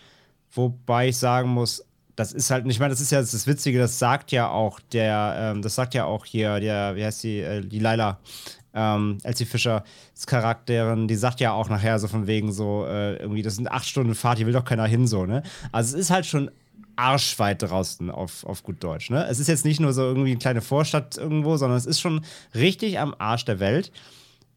wobei 0.52 1.08
ich 1.08 1.18
sagen 1.18 1.50
muss, 1.50 1.84
das 2.16 2.32
ist 2.32 2.50
halt, 2.50 2.66
ich 2.66 2.78
meine, 2.78 2.90
das 2.90 3.00
ist 3.00 3.10
ja 3.10 3.20
das, 3.20 3.32
ist 3.32 3.46
das 3.46 3.46
Witzige, 3.46 3.78
das 3.78 3.98
sagt 3.98 4.32
ja 4.32 4.50
auch 4.50 4.80
der, 4.92 5.34
ähm, 5.38 5.62
das 5.62 5.74
sagt 5.74 5.94
ja 5.94 6.04
auch 6.04 6.24
hier, 6.24 6.60
der, 6.60 6.96
wie 6.96 7.04
heißt 7.04 7.22
die, 7.22 7.40
äh, 7.40 7.60
die 7.62 7.78
Laila, 7.78 8.18
ähm, 8.74 9.18
Elsie 9.22 9.44
Fischer, 9.44 9.84
das 10.14 10.26
Charakterin, 10.26 11.08
die 11.08 11.14
sagt 11.14 11.40
ja 11.40 11.52
auch 11.52 11.68
nachher 11.68 11.98
so 11.98 12.08
von 12.08 12.26
wegen 12.26 12.52
so, 12.52 12.86
äh, 12.86 13.16
irgendwie, 13.16 13.42
das 13.42 13.56
sind 13.56 13.70
acht 13.70 13.86
Stunden 13.86 14.14
Fahrt, 14.14 14.38
hier 14.38 14.46
will 14.46 14.52
doch 14.52 14.64
keiner 14.64 14.86
hin, 14.86 15.06
so, 15.06 15.26
ne? 15.26 15.42
Also 15.72 15.96
es 15.96 16.04
ist 16.04 16.10
halt 16.10 16.26
schon 16.26 16.50
arschweit 17.06 17.62
draußen 17.62 18.10
auf, 18.10 18.44
auf 18.44 18.62
gut 18.62 18.78
Deutsch, 18.84 19.10
ne? 19.10 19.26
Es 19.30 19.38
ist 19.40 19.48
jetzt 19.48 19.64
nicht 19.64 19.80
nur 19.80 19.92
so 19.92 20.02
irgendwie 20.02 20.30
eine 20.32 20.38
kleine 20.38 20.60
Vorstadt 20.62 21.16
irgendwo, 21.18 21.56
sondern 21.56 21.78
es 21.78 21.86
ist 21.86 22.00
schon 22.00 22.20
richtig 22.54 22.98
am 22.98 23.14
Arsch 23.18 23.44
der 23.44 23.58
Welt. 23.60 23.90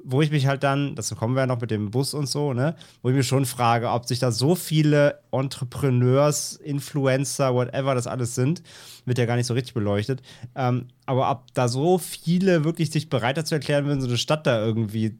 wo 0.07 0.21
ich 0.21 0.29
mich 0.29 0.45
halt 0.45 0.61
dann, 0.63 0.95
dazu 0.95 1.15
kommen 1.15 1.33
wir 1.35 1.41
ja 1.41 1.47
noch 1.47 1.59
mit 1.59 1.71
dem 1.71 1.89
Bus 1.89 2.13
und 2.13 2.27
so, 2.27 2.53
ne, 2.53 2.75
wo 3.01 3.09
ich 3.09 3.15
mich 3.15 3.27
schon 3.27 3.45
frage, 3.45 3.89
ob 3.89 4.05
sich 4.05 4.19
da 4.19 4.31
so 4.31 4.53
viele 4.53 5.19
Entrepreneurs, 5.31 6.53
Influencer, 6.57 7.55
whatever 7.55 7.95
das 7.95 8.05
alles 8.05 8.35
sind, 8.35 8.61
wird 9.05 9.17
ja 9.17 9.25
gar 9.25 9.35
nicht 9.35 9.47
so 9.47 9.55
richtig 9.55 9.73
beleuchtet, 9.73 10.21
ähm, 10.55 10.89
aber 11.07 11.31
ob 11.31 11.53
da 11.55 11.67
so 11.67 11.97
viele 11.97 12.63
wirklich 12.63 12.91
sich 12.91 13.09
bereit 13.09 13.37
dazu 13.37 13.55
erklären 13.55 13.85
würden, 13.87 14.01
so 14.01 14.07
eine 14.07 14.17
Stadt 14.17 14.45
da 14.45 14.63
irgendwie 14.63 15.17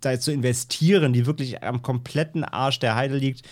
da 0.00 0.18
zu 0.18 0.32
investieren, 0.32 1.12
die 1.12 1.26
wirklich 1.26 1.62
am 1.62 1.82
kompletten 1.82 2.42
Arsch 2.44 2.80
der 2.80 2.96
Heide 2.96 3.16
liegt, 3.16 3.46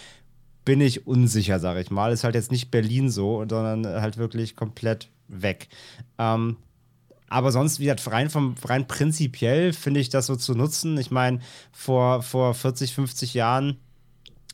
bin 0.64 0.80
ich 0.80 1.06
unsicher, 1.06 1.58
sage 1.58 1.80
ich 1.80 1.90
mal. 1.90 2.12
Ist 2.12 2.24
halt 2.24 2.34
jetzt 2.34 2.52
nicht 2.52 2.70
Berlin 2.70 3.10
so, 3.10 3.38
sondern 3.48 3.86
halt 3.86 4.16
wirklich 4.16 4.56
komplett 4.56 5.08
weg. 5.28 5.68
Ähm, 6.18 6.56
aber 7.28 7.50
sonst, 7.50 7.80
wie 7.80 7.84
gesagt, 7.84 8.10
rein, 8.10 8.28
vom, 8.28 8.54
rein 8.64 8.86
prinzipiell 8.86 9.72
finde 9.72 10.00
ich 10.00 10.10
das 10.10 10.26
so 10.26 10.36
zu 10.36 10.54
nutzen. 10.54 10.98
Ich 10.98 11.10
meine, 11.10 11.40
vor, 11.72 12.22
vor 12.22 12.52
40, 12.54 12.94
50 12.94 13.32
Jahren 13.32 13.78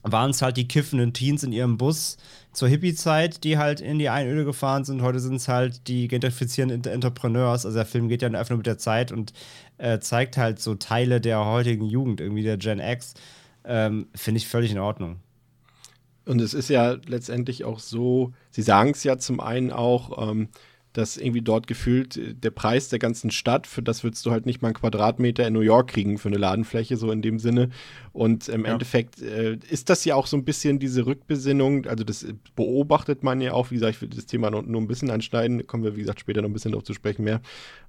waren 0.02 0.30
es 0.30 0.42
halt 0.42 0.56
die 0.56 0.68
kiffenden 0.68 1.12
Teens 1.12 1.42
in 1.42 1.52
ihrem 1.52 1.76
Bus 1.76 2.18
zur 2.52 2.68
Hippie-Zeit, 2.68 3.42
die 3.42 3.58
halt 3.58 3.80
in 3.80 3.98
die 3.98 4.08
Einöde 4.08 4.44
gefahren 4.44 4.84
sind. 4.84 5.02
Heute 5.02 5.18
sind 5.18 5.34
es 5.34 5.48
halt 5.48 5.88
die 5.88 6.06
gentrifizierenden 6.06 6.84
Entrepreneurs. 6.84 7.66
Also 7.66 7.76
der 7.76 7.86
Film 7.86 8.08
geht 8.08 8.22
ja 8.22 8.28
einfach 8.28 8.50
nur 8.50 8.58
mit 8.58 8.66
der 8.66 8.78
Zeit 8.78 9.10
und 9.10 9.32
äh, 9.78 9.98
zeigt 9.98 10.36
halt 10.36 10.60
so 10.60 10.76
Teile 10.76 11.20
der 11.20 11.44
heutigen 11.44 11.84
Jugend, 11.84 12.20
irgendwie 12.20 12.44
der 12.44 12.58
Gen 12.58 12.78
X. 12.78 13.14
Ähm, 13.64 14.06
finde 14.14 14.38
ich 14.38 14.46
völlig 14.46 14.70
in 14.70 14.78
Ordnung. 14.78 15.16
Und 16.28 16.40
es 16.40 16.54
ist 16.54 16.68
ja 16.68 16.96
letztendlich 17.06 17.64
auch 17.64 17.78
so, 17.78 18.32
Sie 18.50 18.62
sagen 18.62 18.90
es 18.90 19.02
ja 19.02 19.18
zum 19.18 19.40
einen 19.40 19.72
auch, 19.72 20.30
ähm, 20.30 20.48
dass 20.92 21.16
irgendwie 21.16 21.42
dort 21.42 21.66
gefühlt 21.66 22.16
äh, 22.16 22.34
der 22.34 22.50
Preis 22.50 22.88
der 22.88 22.98
ganzen 22.98 23.30
Stadt, 23.30 23.66
für 23.66 23.82
das 23.82 24.04
würdest 24.04 24.26
du 24.26 24.30
halt 24.30 24.44
nicht 24.44 24.60
mal 24.60 24.68
einen 24.68 24.74
Quadratmeter 24.74 25.46
in 25.46 25.54
New 25.54 25.60
York 25.60 25.88
kriegen 25.88 26.18
für 26.18 26.28
eine 26.28 26.36
Ladenfläche, 26.36 26.96
so 26.96 27.10
in 27.12 27.22
dem 27.22 27.38
Sinne. 27.38 27.70
Und 28.12 28.48
im 28.48 28.64
ja. 28.64 28.72
Endeffekt 28.72 29.22
äh, 29.22 29.58
ist 29.70 29.88
das 29.90 30.04
ja 30.04 30.16
auch 30.16 30.26
so 30.26 30.36
ein 30.36 30.44
bisschen 30.44 30.78
diese 30.78 31.06
Rückbesinnung, 31.06 31.86
also 31.86 32.04
das 32.04 32.26
beobachtet 32.56 33.22
man 33.22 33.40
ja 33.40 33.52
auch, 33.52 33.70
wie 33.70 33.76
gesagt, 33.76 33.96
ich 33.96 34.02
will 34.02 34.08
das 34.08 34.26
Thema 34.26 34.50
nur, 34.50 34.62
nur 34.64 34.80
ein 34.80 34.88
bisschen 34.88 35.10
anschneiden, 35.10 35.66
kommen 35.66 35.84
wir, 35.84 35.96
wie 35.96 36.00
gesagt, 36.00 36.20
später 36.20 36.42
noch 36.42 36.50
ein 36.50 36.52
bisschen 36.52 36.72
darauf 36.72 36.84
zu 36.84 36.94
sprechen 36.94 37.24
mehr. 37.24 37.40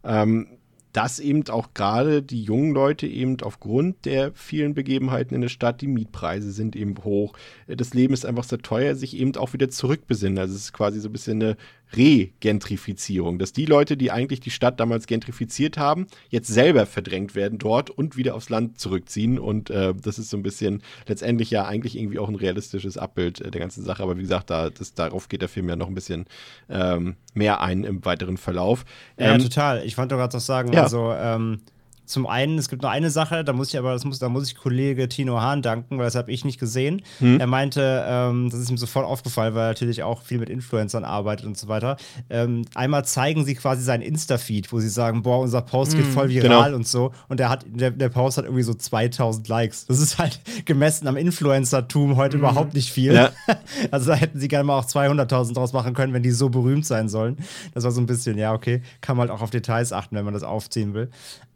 Ähm, 0.04 0.59
dass 0.94 1.20
eben 1.20 1.48
auch 1.50 1.74
gerade 1.74 2.24
die 2.24 2.44
jungen 2.44 2.74
Leute 2.74 3.06
eben 3.08 3.38
aufgrund 3.42 4.06
der 4.06 4.32
vielen 4.34 4.74
Begebenheiten 4.74 5.36
in 5.36 5.42
der 5.42 5.50
Stadt, 5.50 5.82
die 5.82 5.88
Mietpreise 5.88 6.52
sind 6.52 6.76
eben 6.76 6.96
hoch, 7.04 7.34
das 7.68 7.94
Leben 7.94 8.14
ist 8.14 8.26
einfach 8.26 8.44
sehr 8.44 8.60
teuer, 8.60 8.96
sich 8.96 9.16
eben 9.18 9.36
auch 9.36 9.54
wieder 9.54 9.70
zurückbesinnen. 9.70 10.40
Also 10.40 10.56
es 10.56 10.64
ist 10.64 10.74
quasi 10.74 11.00
so 11.00 11.10
ein 11.10 11.14
bisschen 11.14 11.42
eine 11.42 11.58
Regentrifizierung, 11.96 13.40
dass 13.40 13.54
die 13.54 13.66
Leute, 13.66 13.98
die 13.98 14.12
eigentlich 14.12 14.40
die 14.40 14.52
Stadt 14.52 14.80
damals 14.80 15.08
gentrifiziert 15.08 15.78
haben, 15.78 16.08
jetzt 16.30 16.48
selber 16.48 16.86
verdrängt 16.86 17.36
werden 17.36 17.58
dort 17.58 17.90
und 17.90 18.18
wieder 18.18 18.36
aufs 18.36 18.50
Land 18.50 18.80
zurückziehen. 18.80 19.40
Und 19.40 19.70
äh, 19.70 19.94
das 19.96 20.20
ist 20.20 20.30
so 20.30 20.38
ein 20.38 20.44
bisschen 20.44 20.84
letztendlich 21.08 21.52
ja 21.52 21.66
eigentlich 21.66 21.98
irgendwie 21.98 22.20
auch 22.20 22.30
ein 22.30 22.36
realistisches 22.36 22.98
Abbild 22.98 23.42
äh, 23.42 23.52
der 23.52 23.62
ganzen 23.62 23.84
Sache. 23.84 24.04
Aber 24.04 24.18
wie 24.18 24.22
gesagt, 24.22 24.50
da, 24.50 24.70
das, 24.70 24.94
darauf 24.94 25.30
geht 25.30 25.42
der 25.42 25.50
Film 25.50 25.70
ja 25.70 25.76
noch 25.76 25.88
ein 25.88 25.96
bisschen 25.96 26.26
ähm, 26.70 27.16
mehr 27.34 27.62
ein 27.62 27.84
im 27.84 28.06
weiteren 28.06 28.38
Verlauf. 28.38 28.86
Ähm, 29.18 29.34
ja, 29.34 29.38
total. 29.38 29.86
Ich 29.86 29.98
wollte 29.98 30.16
gerade 30.16 30.36
noch 30.36 30.42
sagen, 30.42 30.74
ja. 30.74 30.84
also 30.84 31.12
ähm, 31.14 31.62
zum 32.10 32.26
einen, 32.26 32.58
es 32.58 32.70
gibt 32.70 32.82
nur 32.82 32.90
eine 32.90 33.12
Sache, 33.12 33.44
da 33.44 33.54
muss 33.54 33.70
ich 33.70 33.78
aber, 33.78 33.94
das 33.94 34.04
muss, 34.04 34.18
da 34.18 34.30
muss 34.30 34.48
ich 34.48 34.56
Kollege 34.56 35.08
Tino 35.10 35.40
Hahn 35.42 35.62
danken, 35.62 36.00
weil 36.00 36.06
das 36.06 36.16
habe 36.16 36.32
ich 36.32 36.44
nicht 36.44 36.60
gesehen. 36.60 37.04
Hm. 37.20 37.40
Er 37.40 37.46
meinte, 37.46 38.04
ähm, 38.08 38.50
das 38.50 38.60
ist 38.60 38.72
ihm 38.72 38.78
sofort 38.78 39.06
aufgefallen, 39.06 39.54
weil 39.54 39.66
er 39.66 39.68
natürlich 39.68 40.02
auch 40.02 40.24
viel 40.24 40.40
mit 40.40 40.50
Influencern 40.50 41.04
arbeitet 41.04 41.46
und 41.46 41.56
so 41.56 41.68
weiter. 41.68 41.98
Ähm, 42.32 42.66
einmal 42.74 43.06
zeigen 43.06 43.46
sie 43.46 43.54
quasi 43.54 43.84
seinen 43.84 44.02
Insta-Feed, 44.02 44.74
wo 44.74 44.80
sie 44.80 44.90
sagen, 44.90 45.22
boah, 45.22 45.40
unser 45.40 45.62
Post 45.62 45.96
geht 45.96 46.06
hm, 46.06 46.12
voll 46.12 46.30
viral 46.30 46.66
genau. 46.66 46.76
und 46.76 46.88
so. 46.88 47.12
Und 47.28 47.40
der 47.40 47.50
hat, 47.50 47.64
der, 47.68 47.92
der 47.92 48.10
Post 48.10 48.40
hat 48.40 48.46
irgendwie 48.46 48.64
so 48.64 48.74
2000 48.74 49.48
Likes. 49.48 49.86
Das 49.86 50.00
ist 50.00 50.18
halt 50.18 50.40
gemessen 50.66 51.08
am 51.08 51.16
Influencer-Tum 51.16 52.16
heute 52.16 52.38
mhm. 52.38 52.44
überhaupt 52.44 52.74
nicht 52.74 52.92
viel. 52.92 53.14
Ja. 53.14 53.30
Also 53.92 54.12
da 54.12 54.16
hätten 54.16 54.40
sie 54.40 54.48
gerne 54.48 54.66
mal 54.66 54.78
auch 54.78 54.86
200.000 54.86 55.54
draus 55.54 55.74
machen 55.74 55.94
können, 55.94 56.14
wenn 56.14 56.24
die 56.24 56.32
so 56.32 56.50
berühmt 56.50 56.86
sein 56.86 57.08
sollen. 57.08 57.38
Das 57.74 57.84
war 57.84 57.92
so 57.92 58.02
ein 58.02 58.06
bisschen, 58.06 58.38
ja, 58.38 58.54
okay, 58.54 58.82
kann 59.02 59.16
man 59.16 59.30
halt 59.30 59.38
auch 59.38 59.44
auf 59.44 59.50
Details 59.50 59.94
achten, 59.94 60.16
wenn 60.16 60.26
man 60.26 60.34
das 60.34 60.44
aufziehen 60.44 60.94
will. 60.94 61.10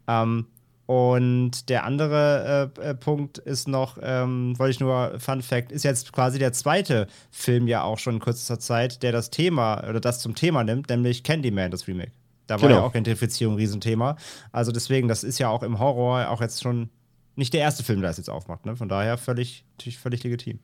Ähm, 0.08 0.46
und 0.86 1.70
der 1.70 1.84
andere 1.84 2.70
äh, 2.76 2.90
äh, 2.90 2.94
Punkt 2.94 3.38
ist 3.38 3.68
noch, 3.68 3.96
ähm, 4.02 4.58
wollte 4.58 4.72
ich 4.72 4.80
nur, 4.80 5.18
Fun 5.18 5.40
Fact, 5.40 5.72
ist 5.72 5.82
jetzt 5.82 6.12
quasi 6.12 6.38
der 6.38 6.52
zweite 6.52 7.06
Film 7.30 7.66
ja 7.68 7.82
auch 7.82 7.98
schon 7.98 8.16
in 8.16 8.20
kürzester 8.20 8.58
Zeit, 8.58 9.02
der 9.02 9.10
das 9.10 9.30
Thema 9.30 9.82
oder 9.88 10.00
das 10.00 10.20
zum 10.20 10.34
Thema 10.34 10.62
nimmt, 10.62 10.90
nämlich 10.90 11.22
Candyman, 11.22 11.70
das 11.70 11.88
Remake. 11.88 12.12
Da 12.46 12.60
war 12.60 12.68
genau. 12.68 12.80
ja 12.80 12.86
auch 12.86 12.92
Gentrifizierung 12.92 13.54
ein 13.54 13.58
Riesenthema. 13.58 14.16
Also 14.52 14.72
deswegen, 14.72 15.08
das 15.08 15.24
ist 15.24 15.38
ja 15.38 15.48
auch 15.48 15.62
im 15.62 15.78
Horror 15.78 16.28
auch 16.28 16.42
jetzt 16.42 16.62
schon 16.62 16.90
nicht 17.36 17.54
der 17.54 17.62
erste 17.62 17.82
Film, 17.82 18.02
der 18.02 18.10
es 18.10 18.18
jetzt 18.18 18.28
aufmacht. 18.28 18.66
Ne? 18.66 18.76
Von 18.76 18.90
daher 18.90 19.16
völlig, 19.16 19.64
natürlich 19.78 19.98
völlig 19.98 20.22
legitim. 20.22 20.58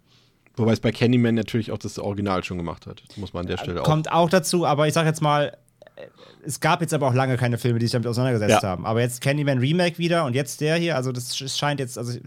Wobei 0.57 0.73
es 0.73 0.81
bei 0.81 0.93
Candyman 0.93 1.35
natürlich 1.35 1.73
auch 1.73 1.79
das 1.79 1.99
Original 1.99 2.45
schon 2.45 2.59
gemacht 2.59 2.87
hat. 2.87 3.03
Das 3.09 3.17
muss 3.17 3.33
man 3.33 3.43
an 3.43 3.47
der 3.47 3.57
Stelle 3.57 3.77
Kommt 3.77 3.87
auch. 3.87 3.91
Kommt 3.91 4.13
auch 4.13 4.29
dazu, 4.29 4.67
aber 4.67 4.87
ich 4.87 4.93
sag 4.93 5.07
jetzt 5.07 5.23
mal, 5.23 5.57
es 6.45 6.61
gab 6.61 6.81
jetzt 6.81 6.95
aber 6.95 7.09
auch 7.09 7.15
lange 7.15 7.37
keine 7.37 7.59
Filme, 7.59 7.79
die 7.79 7.87
sich 7.87 7.93
damit 7.93 8.09
auseinandergesetzt 8.09 8.63
ja. 8.63 8.69
haben. 8.69 8.87
Aber 8.87 9.01
jetzt 9.01 9.21
Candyman 9.21 9.59
Remake 9.59 9.99
wieder 9.99 10.25
und 10.25 10.35
jetzt 10.35 10.61
der 10.61 10.77
hier, 10.77 10.97
also 10.97 11.13
das 11.13 11.37
scheint 11.37 11.81
jetzt, 11.81 11.99
also 11.99 12.13
ich 12.13 12.23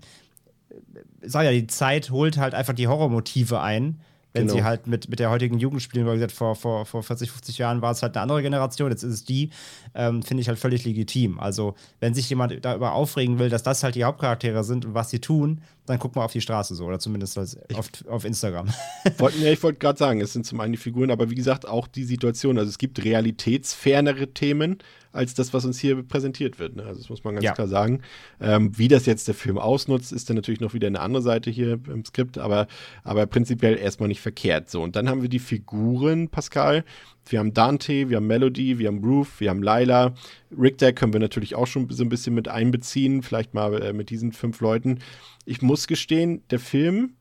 sag 1.21 1.43
ja, 1.43 1.51
die 1.51 1.67
Zeit 1.67 2.09
holt 2.09 2.37
halt 2.37 2.53
einfach 2.53 2.73
die 2.73 2.87
Horrormotive 2.87 3.61
ein 3.61 4.01
wenn 4.33 4.47
genau. 4.47 4.57
sie 4.57 4.63
halt 4.63 4.87
mit, 4.87 5.09
mit 5.09 5.19
der 5.19 5.29
heutigen 5.29 5.59
Jugend 5.59 5.81
spielen, 5.81 6.05
weil 6.05 6.15
gesagt, 6.15 6.31
vor, 6.31 6.55
vor, 6.55 6.85
vor 6.85 7.03
40, 7.03 7.31
50 7.31 7.59
Jahren 7.59 7.81
war 7.81 7.91
es 7.91 8.01
halt 8.01 8.15
eine 8.15 8.23
andere 8.23 8.41
Generation, 8.41 8.91
jetzt 8.91 9.03
ist 9.03 9.13
es 9.13 9.25
die, 9.25 9.51
ähm, 9.93 10.23
finde 10.23 10.41
ich 10.41 10.47
halt 10.47 10.59
völlig 10.59 10.83
legitim. 10.85 11.39
Also, 11.39 11.75
wenn 11.99 12.13
sich 12.13 12.29
jemand 12.29 12.65
darüber 12.65 12.93
aufregen 12.93 13.39
will, 13.39 13.49
dass 13.49 13.63
das 13.63 13.83
halt 13.83 13.95
die 13.95 14.03
Hauptcharaktere 14.03 14.63
sind 14.63 14.85
und 14.85 14.93
was 14.95 15.11
sie 15.11 15.19
tun, 15.19 15.61
dann 15.85 15.99
guck 15.99 16.15
mal 16.15 16.25
auf 16.25 16.31
die 16.31 16.41
Straße 16.41 16.75
so, 16.75 16.85
oder 16.85 16.99
zumindest 16.99 17.37
auf, 17.37 17.89
auf 18.07 18.25
Instagram. 18.25 18.67
Wollt, 19.17 19.37
ja, 19.39 19.51
ich 19.51 19.61
wollte 19.61 19.79
gerade 19.79 19.99
sagen, 19.99 20.21
es 20.21 20.33
sind 20.33 20.45
zum 20.45 20.59
einen 20.61 20.73
die 20.73 20.77
Figuren, 20.77 21.11
aber 21.11 21.29
wie 21.29 21.35
gesagt, 21.35 21.67
auch 21.67 21.87
die 21.87 22.03
Situation. 22.03 22.57
Also 22.57 22.69
es 22.69 22.77
gibt 22.77 23.03
realitätsfernere 23.03 24.33
Themen, 24.33 24.79
als 25.13 25.35
das, 25.35 25.53
was 25.53 25.63
uns 25.63 25.79
hier 25.79 26.01
präsentiert 26.03 26.59
wird. 26.59 26.75
Ne? 26.75 26.83
Also 26.83 26.99
das 26.99 27.09
muss 27.09 27.23
man 27.23 27.35
ganz 27.35 27.45
ja. 27.45 27.53
klar 27.53 27.67
sagen. 27.67 28.01
Ähm, 28.41 28.77
wie 28.77 28.87
das 28.87 29.05
jetzt 29.05 29.27
der 29.27 29.35
Film 29.35 29.57
ausnutzt, 29.57 30.11
ist 30.11 30.29
dann 30.29 30.35
natürlich 30.35 30.59
noch 30.59 30.73
wieder 30.73 30.87
eine 30.87 30.99
andere 30.99 31.21
Seite 31.21 31.51
hier 31.51 31.79
im 31.87 32.03
Skript, 32.03 32.37
aber, 32.37 32.67
aber 33.03 33.25
prinzipiell 33.27 33.77
erstmal 33.77 34.09
nicht 34.09 34.21
verkehrt. 34.21 34.69
So, 34.69 34.81
und 34.81 34.95
dann 34.95 35.07
haben 35.07 35.21
wir 35.21 35.29
die 35.29 35.39
Figuren, 35.39 36.29
Pascal. 36.29 36.83
Wir 37.29 37.39
haben 37.39 37.53
Dante, 37.53 38.09
wir 38.09 38.17
haben 38.17 38.27
Melody, 38.27 38.79
wir 38.79 38.87
haben 38.87 39.03
Ruth, 39.03 39.39
wir 39.39 39.51
haben 39.51 39.63
Lila. 39.63 40.13
Richter 40.59 40.91
können 40.91 41.13
wir 41.13 41.19
natürlich 41.19 41.55
auch 41.55 41.67
schon 41.67 41.89
so 41.89 42.03
ein 42.03 42.09
bisschen 42.09 42.33
mit 42.33 42.49
einbeziehen, 42.49 43.21
vielleicht 43.21 43.53
mal 43.53 43.81
äh, 43.81 43.93
mit 43.93 44.09
diesen 44.09 44.33
fünf 44.33 44.59
Leuten. 44.59 44.99
Ich 45.45 45.61
muss 45.61 45.87
gestehen, 45.87 46.41
der 46.49 46.59
Film 46.59 47.13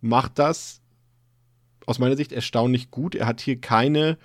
macht 0.00 0.38
das 0.38 0.80
aus 1.86 1.98
meiner 1.98 2.16
Sicht 2.16 2.32
erstaunlich 2.32 2.90
gut. 2.90 3.14
Er 3.14 3.26
hat 3.26 3.40
hier 3.40 3.60
keine 3.60 4.18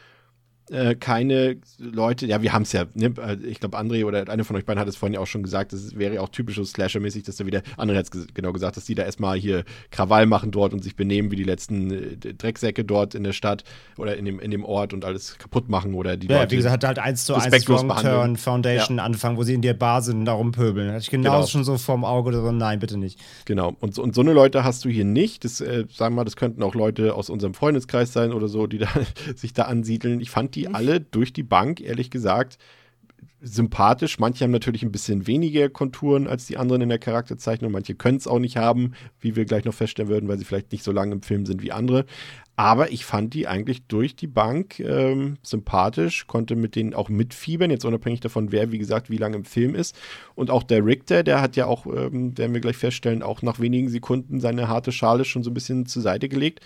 äh, 0.69 0.95
keine 0.95 1.57
Leute, 1.79 2.25
ja, 2.25 2.41
wir 2.41 2.53
haben 2.53 2.63
es 2.63 2.71
ja, 2.71 2.85
ne, 2.93 3.13
äh, 3.17 3.35
ich 3.45 3.59
glaube, 3.59 3.77
André 3.77 4.05
oder 4.05 4.29
einer 4.29 4.43
von 4.43 4.55
euch 4.55 4.65
beiden 4.65 4.79
hat 4.79 4.87
es 4.87 4.95
vorhin 4.95 5.13
ja 5.13 5.19
auch 5.19 5.27
schon 5.27 5.43
gesagt, 5.43 5.73
das 5.73 5.97
wäre 5.97 6.15
ja 6.15 6.21
auch 6.21 6.29
typisch 6.29 6.55
so 6.55 6.63
Slasher-mäßig, 6.63 7.23
dass 7.23 7.37
da 7.37 7.45
wieder, 7.45 7.61
André 7.77 7.97
hat 7.97 8.13
es 8.13 8.27
genau 8.33 8.53
gesagt, 8.53 8.77
dass 8.77 8.85
die 8.85 8.95
da 8.95 9.03
erstmal 9.03 9.37
hier 9.37 9.63
Krawall 9.89 10.25
machen 10.25 10.51
dort 10.51 10.73
und 10.73 10.83
sich 10.83 10.95
benehmen 10.95 11.31
wie 11.31 11.35
die 11.35 11.43
letzten 11.43 11.91
äh, 11.91 12.33
Drecksäcke 12.33 12.85
dort 12.85 13.15
in 13.15 13.23
der 13.23 13.33
Stadt 13.33 13.63
oder 13.97 14.15
in 14.17 14.25
dem, 14.25 14.39
in 14.39 14.51
dem 14.51 14.63
Ort 14.63 14.93
und 14.93 15.03
alles 15.03 15.37
kaputt 15.37 15.69
machen 15.69 15.93
oder 15.93 16.15
die 16.15 16.27
ja, 16.27 16.39
Leute. 16.39 16.51
wie 16.51 16.57
gesagt, 16.57 16.73
hat 16.73 16.83
halt 16.85 16.99
eins 16.99 17.25
zu 17.25 17.35
eins 17.35 17.63
Strong 17.63 17.89
Turn 17.89 18.37
Foundation 18.37 18.97
ja. 18.97 19.03
anfangen, 19.03 19.37
wo 19.37 19.43
sie 19.43 19.53
in 19.53 19.61
der 19.61 19.73
Bar 19.73 20.01
sind 20.01 20.19
und 20.19 20.25
darum 20.25 20.51
pöbeln. 20.51 20.89
Hatte 20.89 21.01
ich 21.01 21.09
genauso 21.09 21.37
genau. 21.37 21.47
schon 21.47 21.63
so 21.63 21.77
vorm 21.77 22.05
Auge 22.05 22.31
drin, 22.31 22.57
nein, 22.57 22.79
bitte 22.79 22.97
nicht. 22.97 23.19
Genau, 23.45 23.75
und, 23.79 23.97
und 23.97 24.15
so 24.15 24.21
eine 24.21 24.33
Leute 24.33 24.63
hast 24.63 24.85
du 24.85 24.89
hier 24.89 25.05
nicht. 25.05 25.43
Das, 25.43 25.59
äh, 25.59 25.85
sagen 25.91 26.15
wir 26.15 26.21
mal, 26.21 26.23
das 26.25 26.35
könnten 26.35 26.63
auch 26.63 26.75
Leute 26.75 27.13
aus 27.15 27.29
unserem 27.29 27.53
Freundeskreis 27.53 28.13
sein 28.13 28.31
oder 28.31 28.47
so, 28.47 28.67
die 28.67 28.77
da, 28.77 28.87
sich 29.35 29.53
da 29.53 29.63
ansiedeln. 29.63 30.21
Ich 30.21 30.29
fand 30.29 30.50
die 30.55 30.61
die 30.61 30.67
alle 30.67 31.01
durch 31.01 31.33
die 31.33 31.43
Bank, 31.43 31.81
ehrlich 31.81 32.11
gesagt, 32.11 32.57
sympathisch. 33.43 34.19
Manche 34.19 34.43
haben 34.43 34.51
natürlich 34.51 34.83
ein 34.83 34.91
bisschen 34.91 35.25
weniger 35.25 35.69
Konturen 35.69 36.27
als 36.27 36.45
die 36.45 36.57
anderen 36.57 36.83
in 36.83 36.89
der 36.89 36.99
Charakterzeichnung. 36.99 37.71
Manche 37.71 37.95
können 37.95 38.17
es 38.17 38.27
auch 38.27 38.37
nicht 38.37 38.57
haben, 38.57 38.93
wie 39.19 39.35
wir 39.35 39.45
gleich 39.45 39.65
noch 39.65 39.73
feststellen 39.73 40.11
würden, 40.11 40.29
weil 40.29 40.37
sie 40.37 40.45
vielleicht 40.45 40.71
nicht 40.71 40.83
so 40.83 40.91
lange 40.91 41.13
im 41.13 41.23
Film 41.23 41.47
sind 41.47 41.63
wie 41.63 41.71
andere. 41.71 42.05
Aber 42.55 42.91
ich 42.91 43.05
fand 43.05 43.33
die 43.33 43.47
eigentlich 43.47 43.87
durch 43.87 44.15
die 44.15 44.27
Bank 44.27 44.79
ähm, 44.79 45.37
sympathisch, 45.41 46.27
konnte 46.27 46.55
mit 46.55 46.75
denen 46.75 46.93
auch 46.93 47.09
mitfiebern, 47.09 47.71
jetzt 47.71 47.85
unabhängig 47.85 48.19
davon, 48.19 48.51
wer, 48.51 48.71
wie 48.71 48.77
gesagt, 48.77 49.09
wie 49.09 49.17
lange 49.17 49.37
im 49.37 49.45
Film 49.45 49.73
ist. 49.73 49.97
Und 50.35 50.51
auch 50.51 50.61
der 50.61 50.85
Richter, 50.85 51.23
der 51.23 51.41
hat 51.41 51.55
ja 51.55 51.65
auch, 51.65 51.87
ähm, 51.87 52.37
werden 52.37 52.53
wir 52.53 52.61
gleich 52.61 52.77
feststellen, 52.77 53.23
auch 53.23 53.41
nach 53.41 53.59
wenigen 53.59 53.89
Sekunden 53.89 54.39
seine 54.39 54.67
harte 54.67 54.91
Schale 54.91 55.25
schon 55.25 55.41
so 55.41 55.49
ein 55.49 55.55
bisschen 55.55 55.87
zur 55.87 56.03
Seite 56.03 56.29
gelegt 56.29 56.59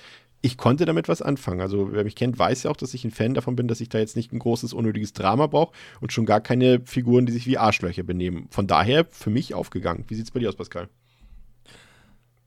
ich 0.46 0.58
konnte 0.58 0.86
damit 0.86 1.08
was 1.10 1.24
anfangen. 1.24 1.60
Also 1.60 1.92
wer 1.92 2.04
mich 2.04 2.16
kennt, 2.16 2.38
weiß 2.38 2.64
ja 2.64 2.72
auch, 2.72 2.78
dass 2.78 2.94
ich 2.94 3.04
ein 3.04 3.10
Fan 3.10 3.34
davon 3.34 3.56
bin, 3.56 3.68
dass 3.68 3.82
ich 3.82 3.90
da 3.90 3.98
jetzt 3.98 4.16
nicht 4.16 4.32
ein 4.32 4.38
großes, 4.38 4.74
unnötiges 4.74 5.12
Drama 5.14 5.48
brauche 5.48 5.74
und 6.02 6.14
schon 6.14 6.28
gar 6.28 6.40
keine 6.40 6.82
Figuren, 6.86 7.26
die 7.26 7.32
sich 7.32 7.48
wie 7.48 7.58
Arschlöcher 7.58 8.04
benehmen. 8.04 8.48
Von 8.52 8.68
daher 8.68 9.06
für 9.10 9.32
mich 9.32 9.56
aufgegangen. 9.56 10.06
Wie 10.08 10.14
sieht 10.14 10.26
es 10.26 10.32
bei 10.32 10.40
dir 10.40 10.50
aus, 10.50 10.56
Pascal? 10.56 10.88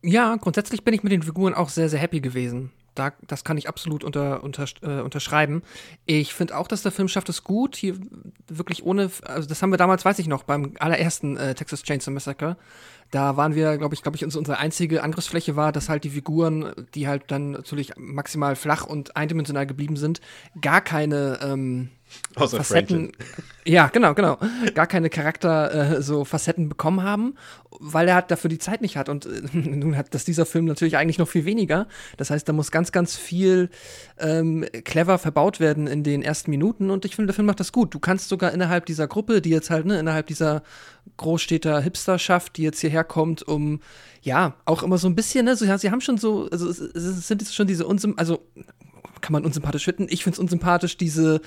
Ja, 0.01 0.37
grundsätzlich 0.37 0.85
bin 0.85 0.95
ich 0.95 1.03
mit 1.03 1.13
den 1.13 1.23
Figuren 1.23 1.55
auch 1.55 1.71
sehr, 1.71 1.89
sehr 1.89 1.99
happy 1.99 2.21
gewesen. 2.21 2.71
Da, 2.99 3.13
das 3.27 3.45
kann 3.45 3.57
ich 3.57 3.69
absolut 3.69 4.05
unter, 4.05 4.43
unter, 4.43 4.67
äh, 4.83 5.01
unterschreiben. 5.01 5.63
Ich 6.07 6.35
finde 6.35 6.57
auch, 6.57 6.69
dass 6.69 6.83
der 6.83 6.93
Film 6.93 7.09
schafft 7.09 7.29
es 7.29 7.45
gut, 7.45 7.77
hier 7.77 7.97
wirklich 8.49 8.85
ohne, 8.85 9.11
also 9.25 9.49
das 9.49 9.63
haben 9.63 9.71
wir 9.71 9.77
damals, 9.77 10.05
weiß 10.05 10.19
ich 10.19 10.29
noch, 10.29 10.43
beim 10.43 10.75
allerersten 10.79 11.37
äh, 11.37 11.55
Texas 11.55 11.83
Chainsaw 11.83 12.13
Massacre. 12.13 12.57
Da 13.11 13.37
waren 13.37 13.55
wir, 13.55 13.79
glaube 13.79 13.95
ich, 13.95 14.03
glaube 14.03 14.17
ich, 14.17 14.25
unsere 14.25 14.59
einzige 14.59 15.03
Angriffsfläche 15.03 15.57
war, 15.57 15.73
dass 15.73 15.89
halt 15.89 16.05
die 16.05 16.11
Figuren, 16.11 16.73
die 16.95 17.09
halt 17.09 17.25
dann 17.29 17.53
natürlich 17.53 17.93
maximal 17.97 18.55
flach 18.55 18.85
und 18.85 19.17
eindimensional 19.17 19.67
geblieben 19.67 19.97
sind, 19.97 20.21
gar 20.61 20.83
keine 20.83 21.39
ähm, 21.43 21.89
Außer 22.35 22.59
Facetten, 22.59 23.13
ja, 23.65 23.89
genau, 23.89 24.15
genau, 24.15 24.39
gar 24.75 24.87
keine 24.87 25.11
Charakter 25.11 25.97
äh, 25.97 26.03
so 26.03 26.25
Facetten 26.25 26.69
bekommen 26.69 27.03
haben, 27.03 27.35
weil 27.81 28.09
er 28.09 28.15
halt 28.15 28.31
dafür 28.31 28.49
die 28.49 28.59
Zeit 28.59 28.81
nicht 28.81 28.97
hat 28.97 29.09
und 29.09 29.27
äh, 29.27 29.43
nun 29.53 29.97
hat 29.97 30.15
das 30.15 30.25
dieser 30.25 30.47
Film 30.47 30.65
natürlich 30.65 30.97
eigentlich 30.97 31.19
noch 31.19 31.29
viel 31.29 31.45
weniger. 31.45 31.87
Das 32.17 32.31
heißt, 32.31 32.49
da 32.49 32.53
muss 32.53 32.71
ganz, 32.71 32.93
ganz 32.93 33.17
viel 33.17 33.71
ähm, 34.19 34.65
clever 34.85 35.19
verbaut 35.19 35.61
werden 35.61 35.87
in 35.87 36.03
den 36.03 36.23
ersten 36.23 36.51
Minuten 36.51 36.91
und 36.91 37.05
ich 37.05 37.17
finde, 37.17 37.29
der 37.29 37.35
Film 37.35 37.47
macht 37.47 37.61
das 37.61 37.73
gut. 37.73 37.93
Du 37.95 37.99
kannst 37.99 38.29
sogar 38.29 38.53
innerhalb 38.53 38.87
dieser 38.87 39.07
Gruppe, 39.07 39.43
die 39.43 39.51
jetzt 39.51 39.71
halt 39.71 39.87
ne, 39.87 39.99
innerhalb 39.99 40.27
dieser 40.27 40.63
Großstädter 41.17 41.81
Hipsterschaft, 41.81 42.57
die 42.57 42.63
jetzt 42.63 42.81
hierher 42.81 43.05
kommt, 43.05 43.43
um 43.43 43.81
ja 44.23 44.55
auch 44.65 44.83
immer 44.83 44.99
so 44.99 45.09
ein 45.09 45.15
bisschen, 45.15 45.45
ne, 45.45 45.57
so, 45.57 45.65
ja, 45.65 45.79
sie 45.79 45.91
haben 45.91 46.01
schon 46.01 46.19
so, 46.19 46.49
also 46.51 46.69
es, 46.69 46.79
es 46.79 47.29
sind 47.29 47.47
schon 47.49 47.67
diese 47.67 47.87
unsym, 47.87 48.15
also 48.17 48.41
kann 49.21 49.33
man 49.33 49.45
unsympathisch 49.45 49.85
finden. 49.85 50.07
Ich 50.09 50.25
finde 50.25 50.35
es 50.35 50.39
unsympathisch, 50.39 50.97
diese 50.97 51.41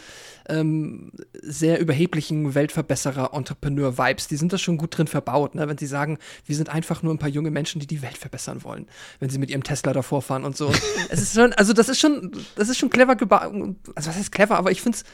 ähm, 0.47 1.11
sehr 1.41 1.79
überheblichen 1.79 2.55
Weltverbesserer-Entrepreneur-Vibes. 2.55 4.27
Die 4.27 4.35
sind 4.35 4.53
da 4.53 4.57
schon 4.57 4.77
gut 4.77 4.97
drin 4.97 5.07
verbaut, 5.07 5.55
ne? 5.55 5.67
wenn 5.67 5.77
sie 5.77 5.87
sagen, 5.87 6.17
wir 6.45 6.55
sind 6.55 6.69
einfach 6.69 7.03
nur 7.03 7.13
ein 7.13 7.19
paar 7.19 7.29
junge 7.29 7.51
Menschen, 7.51 7.79
die 7.79 7.87
die 7.87 8.01
Welt 8.01 8.17
verbessern 8.17 8.63
wollen, 8.63 8.87
wenn 9.19 9.29
sie 9.29 9.39
mit 9.39 9.49
ihrem 9.49 9.63
Tesla 9.63 9.93
davor 9.93 10.21
fahren 10.21 10.43
und 10.43 10.57
so. 10.57 10.71
es 11.09 11.21
ist 11.21 11.35
schon, 11.35 11.53
also 11.53 11.73
das 11.73 11.89
ist 11.89 11.99
schon, 11.99 12.31
das 12.55 12.69
ist 12.69 12.77
schon 12.77 12.89
clever 12.89 13.15
gebaut. 13.15 13.53
Also 13.95 14.09
was 14.09 14.15
heißt 14.15 14.31
clever, 14.31 14.57
aber 14.57 14.71
ich 14.71 14.81
finde 14.81 14.97
es 14.97 15.05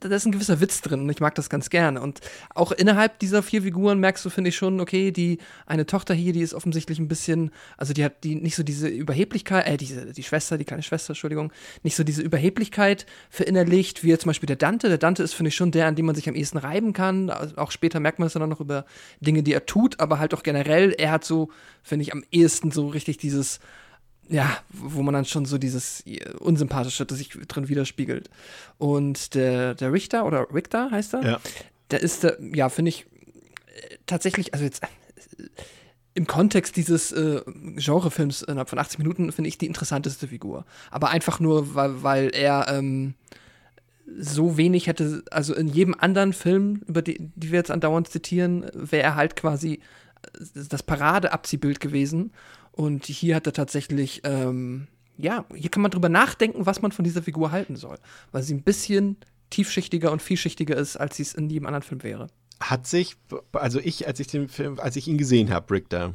da 0.00 0.08
ist 0.08 0.26
ein 0.26 0.32
gewisser 0.32 0.60
Witz 0.60 0.80
drin 0.80 1.00
und 1.00 1.10
ich 1.10 1.20
mag 1.20 1.34
das 1.34 1.48
ganz 1.48 1.70
gerne. 1.70 2.00
Und 2.00 2.20
auch 2.54 2.72
innerhalb 2.72 3.18
dieser 3.18 3.42
vier 3.42 3.62
Figuren 3.62 3.98
merkst 4.00 4.24
du, 4.24 4.30
finde 4.30 4.48
ich 4.48 4.56
schon, 4.56 4.80
okay, 4.80 5.10
die 5.10 5.38
eine 5.66 5.86
Tochter 5.86 6.14
hier, 6.14 6.32
die 6.32 6.40
ist 6.40 6.54
offensichtlich 6.54 6.98
ein 6.98 7.08
bisschen, 7.08 7.50
also 7.76 7.92
die 7.92 8.04
hat 8.04 8.24
die 8.24 8.34
nicht 8.34 8.56
so 8.56 8.62
diese 8.62 8.88
Überheblichkeit, 8.88 9.66
äh, 9.66 9.76
diese, 9.76 10.12
die 10.12 10.22
Schwester, 10.22 10.58
die 10.58 10.64
kleine 10.64 10.82
Schwester, 10.82 11.10
Entschuldigung, 11.10 11.52
nicht 11.82 11.96
so 11.96 12.04
diese 12.04 12.22
Überheblichkeit 12.22 13.06
verinnerlicht, 13.30 14.04
wie 14.04 14.16
zum 14.18 14.28
Beispiel 14.28 14.46
der 14.46 14.56
Dante. 14.56 14.88
Der 14.88 14.98
Dante 14.98 15.22
ist, 15.22 15.34
finde 15.34 15.48
ich, 15.48 15.56
schon 15.56 15.70
der, 15.70 15.86
an 15.86 15.96
dem 15.96 16.06
man 16.06 16.14
sich 16.14 16.28
am 16.28 16.34
ehesten 16.34 16.58
reiben 16.58 16.92
kann. 16.92 17.30
Also 17.30 17.56
auch 17.56 17.70
später 17.70 18.00
merkt 18.00 18.18
man 18.18 18.26
es 18.26 18.32
dann 18.32 18.42
auch 18.42 18.48
noch 18.48 18.60
über 18.60 18.84
Dinge, 19.20 19.42
die 19.42 19.52
er 19.52 19.66
tut, 19.66 20.00
aber 20.00 20.18
halt 20.18 20.34
auch 20.34 20.42
generell, 20.42 20.92
er 20.92 21.10
hat 21.12 21.24
so, 21.24 21.50
finde 21.82 22.04
ich, 22.04 22.12
am 22.12 22.24
ehesten 22.30 22.70
so 22.70 22.88
richtig 22.88 23.18
dieses 23.18 23.60
ja, 24.28 24.56
wo 24.70 25.02
man 25.02 25.14
dann 25.14 25.24
schon 25.24 25.44
so 25.44 25.58
dieses 25.58 26.04
Unsympathische, 26.38 27.04
das 27.04 27.18
sich 27.18 27.28
drin 27.48 27.68
widerspiegelt. 27.68 28.30
Und 28.78 29.34
der, 29.34 29.74
der 29.74 29.92
Richter 29.92 30.24
oder 30.26 30.46
Richter 30.54 30.90
heißt 30.90 31.14
er, 31.14 31.22
Ja. 31.24 31.40
der 31.90 32.00
ist, 32.00 32.22
der, 32.24 32.38
ja, 32.54 32.68
finde 32.68 32.90
ich 32.90 33.06
äh, 33.66 33.96
tatsächlich, 34.06 34.54
also 34.54 34.64
jetzt 34.64 34.82
äh, 34.82 34.86
im 36.14 36.26
Kontext 36.26 36.76
dieses 36.76 37.10
äh, 37.12 37.40
Genrefilms 37.76 38.42
innerhalb 38.42 38.68
von 38.68 38.78
80 38.78 38.98
Minuten 38.98 39.32
finde 39.32 39.48
ich 39.48 39.58
die 39.58 39.66
interessanteste 39.66 40.28
Figur. 40.28 40.64
Aber 40.90 41.10
einfach 41.10 41.40
nur, 41.40 41.74
weil, 41.74 42.02
weil 42.02 42.30
er 42.34 42.66
ähm, 42.68 43.14
so 44.18 44.56
wenig 44.58 44.86
hätte, 44.88 45.22
also 45.30 45.54
in 45.54 45.68
jedem 45.68 45.94
anderen 45.98 46.32
Film, 46.34 46.82
über 46.86 47.00
die, 47.02 47.18
die 47.34 47.50
wir 47.50 47.58
jetzt 47.58 47.70
andauernd 47.70 48.08
zitieren, 48.08 48.66
wäre 48.74 49.02
er 49.02 49.14
halt 49.16 49.36
quasi 49.36 49.74
äh, 49.74 50.38
das 50.68 50.82
Paradeabziehbild 50.82 51.80
gewesen. 51.80 52.32
Und 52.72 53.06
hier 53.06 53.36
hat 53.36 53.46
er 53.46 53.52
tatsächlich, 53.52 54.22
ähm, 54.24 54.88
ja, 55.16 55.44
hier 55.54 55.70
kann 55.70 55.82
man 55.82 55.90
drüber 55.90 56.08
nachdenken, 56.08 56.66
was 56.66 56.82
man 56.82 56.90
von 56.90 57.04
dieser 57.04 57.22
Figur 57.22 57.52
halten 57.52 57.76
soll. 57.76 57.98
Weil 58.32 58.42
sie 58.42 58.54
ein 58.54 58.62
bisschen 58.62 59.18
tiefschichtiger 59.50 60.10
und 60.10 60.22
vielschichtiger 60.22 60.76
ist, 60.76 60.96
als 60.96 61.16
sie 61.16 61.22
es 61.22 61.34
in 61.34 61.50
jedem 61.50 61.66
anderen 61.66 61.82
Film 61.82 62.02
wäre. 62.02 62.28
Hat 62.60 62.86
sich, 62.86 63.16
also 63.52 63.78
ich, 63.78 64.06
als 64.06 64.20
ich 64.20 64.28
den 64.28 64.48
Film, 64.48 64.80
als 64.80 64.96
ich 64.96 65.06
ihn 65.06 65.18
gesehen 65.18 65.50
habe, 65.50 65.74
Richter, 65.74 66.14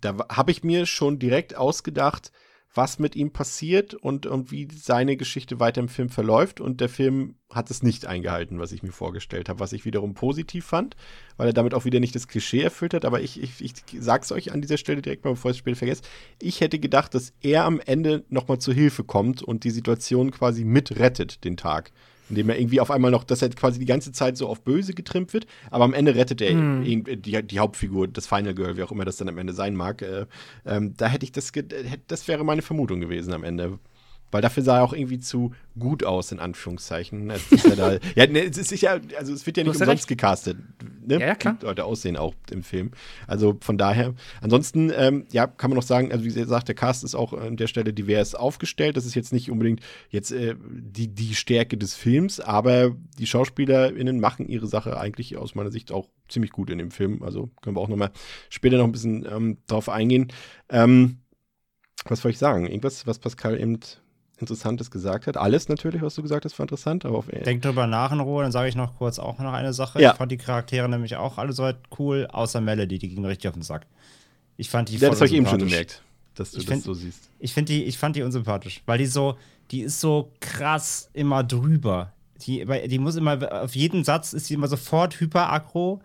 da 0.00 0.16
habe 0.30 0.50
ich 0.50 0.62
mir 0.62 0.86
schon 0.86 1.18
direkt 1.18 1.56
ausgedacht, 1.56 2.30
was 2.72 2.98
mit 2.98 3.16
ihm 3.16 3.32
passiert 3.32 3.94
und, 3.94 4.26
und 4.26 4.52
wie 4.52 4.68
seine 4.72 5.16
Geschichte 5.16 5.58
weiter 5.58 5.80
im 5.80 5.88
Film 5.88 6.08
verläuft. 6.08 6.60
Und 6.60 6.80
der 6.80 6.88
Film 6.88 7.34
hat 7.50 7.70
es 7.70 7.82
nicht 7.82 8.06
eingehalten, 8.06 8.60
was 8.60 8.70
ich 8.70 8.82
mir 8.82 8.92
vorgestellt 8.92 9.48
habe, 9.48 9.58
was 9.58 9.72
ich 9.72 9.84
wiederum 9.84 10.14
positiv 10.14 10.66
fand, 10.66 10.94
weil 11.36 11.48
er 11.48 11.52
damit 11.52 11.74
auch 11.74 11.84
wieder 11.84 11.98
nicht 11.98 12.14
das 12.14 12.28
Klischee 12.28 12.62
erfüllt 12.62 12.94
hat. 12.94 13.04
Aber 13.04 13.20
ich, 13.20 13.42
ich, 13.42 13.60
ich 13.60 13.72
sag's 13.98 14.30
euch 14.30 14.52
an 14.52 14.60
dieser 14.60 14.76
Stelle 14.76 15.02
direkt 15.02 15.24
mal, 15.24 15.32
bevor 15.32 15.50
ich 15.50 15.56
es 15.56 15.58
später 15.58 15.76
vergesse. 15.76 16.02
Ich 16.40 16.60
hätte 16.60 16.78
gedacht, 16.78 17.14
dass 17.14 17.32
er 17.40 17.64
am 17.64 17.80
Ende 17.80 18.24
nochmal 18.28 18.58
zur 18.58 18.74
Hilfe 18.74 19.02
kommt 19.02 19.42
und 19.42 19.64
die 19.64 19.70
Situation 19.70 20.30
quasi 20.30 20.64
mitrettet, 20.64 21.42
den 21.44 21.56
Tag. 21.56 21.92
Indem 22.30 22.48
er 22.48 22.58
irgendwie 22.58 22.80
auf 22.80 22.90
einmal 22.90 23.10
noch, 23.10 23.24
dass 23.24 23.42
er 23.42 23.50
quasi 23.50 23.78
die 23.78 23.84
ganze 23.86 24.12
Zeit 24.12 24.36
so 24.36 24.48
auf 24.48 24.62
böse 24.62 24.94
getrimmt 24.94 25.34
wird, 25.34 25.46
aber 25.70 25.84
am 25.84 25.92
Ende 25.92 26.14
rettet 26.14 26.40
er 26.40 26.52
Hm. 26.52 26.82
ihn, 26.82 27.04
die, 27.04 27.42
die 27.42 27.58
Hauptfigur, 27.58 28.08
das 28.08 28.26
Final 28.26 28.54
Girl, 28.54 28.76
wie 28.76 28.82
auch 28.82 28.92
immer 28.92 29.04
das 29.04 29.16
dann 29.16 29.28
am 29.28 29.36
Ende 29.38 29.52
sein 29.52 29.74
mag. 29.76 30.00
Äh, 30.02 30.26
ähm, 30.64 30.94
da 30.96 31.08
hätte 31.08 31.24
ich 31.24 31.32
das, 31.32 31.52
hätte- 31.54 31.84
das 32.06 32.26
wäre 32.28 32.44
meine 32.44 32.62
Vermutung 32.62 33.00
gewesen 33.00 33.32
am 33.34 33.44
Ende. 33.44 33.78
Weil 34.30 34.42
dafür 34.42 34.62
sah 34.62 34.78
er 34.78 34.84
auch 34.84 34.92
irgendwie 34.92 35.18
zu 35.18 35.52
gut 35.78 36.04
aus, 36.04 36.30
in 36.32 36.38
Anführungszeichen. 36.38 37.30
Es 37.30 37.50
ist 37.50 37.66
ja, 37.66 37.74
da, 37.74 37.92
ja, 38.14 38.26
ne, 38.26 38.44
es 38.44 38.58
ist 38.58 38.68
sicher, 38.68 39.00
also 39.16 39.32
es 39.32 39.46
wird 39.46 39.56
ja 39.56 39.64
nicht 39.64 39.80
umsonst 39.80 40.08
gecastet. 40.08 40.58
Ne? 41.06 41.14
Ja, 41.14 41.28
ja, 41.28 41.34
klar. 41.34 41.56
Die 41.60 41.66
Leute 41.66 41.84
aussehen 41.84 42.16
auch 42.16 42.34
im 42.50 42.62
Film. 42.62 42.92
Also 43.26 43.56
von 43.60 43.78
daher. 43.78 44.14
Ansonsten, 44.40 44.92
ähm, 44.94 45.26
ja, 45.32 45.46
kann 45.46 45.70
man 45.70 45.76
noch 45.76 45.84
sagen, 45.84 46.12
also 46.12 46.24
wie 46.24 46.32
gesagt, 46.32 46.68
der 46.68 46.74
Cast 46.74 47.04
ist 47.04 47.14
auch 47.14 47.32
an 47.32 47.56
der 47.56 47.66
Stelle 47.66 47.92
divers 47.92 48.34
aufgestellt. 48.34 48.96
Das 48.96 49.06
ist 49.06 49.14
jetzt 49.14 49.32
nicht 49.32 49.50
unbedingt 49.50 49.80
jetzt 50.10 50.30
äh, 50.32 50.54
die, 50.70 51.08
die 51.08 51.34
Stärke 51.34 51.76
des 51.76 51.94
Films, 51.94 52.40
aber 52.40 52.94
die 53.18 53.26
SchauspielerInnen 53.26 54.20
machen 54.20 54.48
ihre 54.48 54.66
Sache 54.66 54.98
eigentlich 54.98 55.36
aus 55.36 55.54
meiner 55.54 55.70
Sicht 55.70 55.92
auch 55.92 56.08
ziemlich 56.28 56.52
gut 56.52 56.70
in 56.70 56.78
dem 56.78 56.90
Film. 56.90 57.22
Also 57.22 57.50
können 57.62 57.76
wir 57.76 57.80
auch 57.80 57.88
nochmal 57.88 58.12
später 58.48 58.78
noch 58.78 58.84
ein 58.84 58.92
bisschen 58.92 59.26
ähm, 59.30 59.58
drauf 59.66 59.88
eingehen. 59.88 60.28
Ähm, 60.68 61.18
was 62.04 62.20
soll 62.20 62.30
ich 62.30 62.38
sagen? 62.38 62.66
Irgendwas, 62.66 63.06
was 63.06 63.18
Pascal 63.18 63.60
eben 63.60 63.78
Interessantes 64.40 64.90
gesagt 64.90 65.26
hat. 65.26 65.36
Alles 65.36 65.68
natürlich, 65.68 66.02
was 66.02 66.14
du 66.14 66.22
gesagt 66.22 66.44
hast, 66.44 66.58
war 66.58 66.64
interessant, 66.64 67.04
aber 67.04 67.18
auf 67.18 67.26
Denk 67.26 67.62
drüber 67.62 67.86
nach 67.86 68.12
in 68.12 68.20
Ruhe, 68.20 68.42
dann 68.42 68.52
sage 68.52 68.68
ich 68.68 68.74
noch 68.74 68.96
kurz 68.96 69.18
auch 69.18 69.38
noch 69.38 69.52
eine 69.52 69.72
Sache. 69.72 70.00
Ja. 70.00 70.12
Ich 70.12 70.16
fand 70.16 70.32
die 70.32 70.36
Charaktere 70.38 70.88
nämlich 70.88 71.16
auch 71.16 71.38
alle 71.38 71.52
soweit 71.52 71.76
cool, 71.98 72.26
außer 72.30 72.60
Melody, 72.60 72.98
die 72.98 73.08
ging 73.08 73.24
richtig 73.24 73.48
auf 73.48 73.54
den 73.54 73.62
Sack. 73.62 73.86
Ich 74.56 74.70
fand 74.70 74.88
die 74.88 74.96
ja, 74.96 75.08
das 75.08 75.20
habe 75.20 75.26
ich 75.26 75.34
eben 75.34 75.46
schon 75.46 75.58
gemerkt, 75.58 76.02
dass 76.34 76.52
du 76.52 76.58
Ich 76.58 76.64
das 76.66 76.72
find- 76.72 76.84
so 76.84 76.94
siehst. 76.94 77.28
Ich 77.38 77.54
die, 77.54 77.84
ich 77.84 77.98
fand 77.98 78.16
die 78.16 78.22
unsympathisch, 78.22 78.82
weil 78.86 78.98
die 78.98 79.06
so, 79.06 79.36
die 79.70 79.82
ist 79.82 80.00
so 80.00 80.32
krass 80.40 81.08
immer 81.12 81.44
drüber. 81.44 82.12
Die, 82.46 82.64
die 82.88 82.98
muss 82.98 83.16
immer, 83.16 83.62
auf 83.62 83.76
jeden 83.76 84.04
Satz 84.04 84.32
ist 84.32 84.46
sie 84.46 84.54
immer 84.54 84.68
sofort 84.68 85.20
hyper-aggro. 85.20 86.00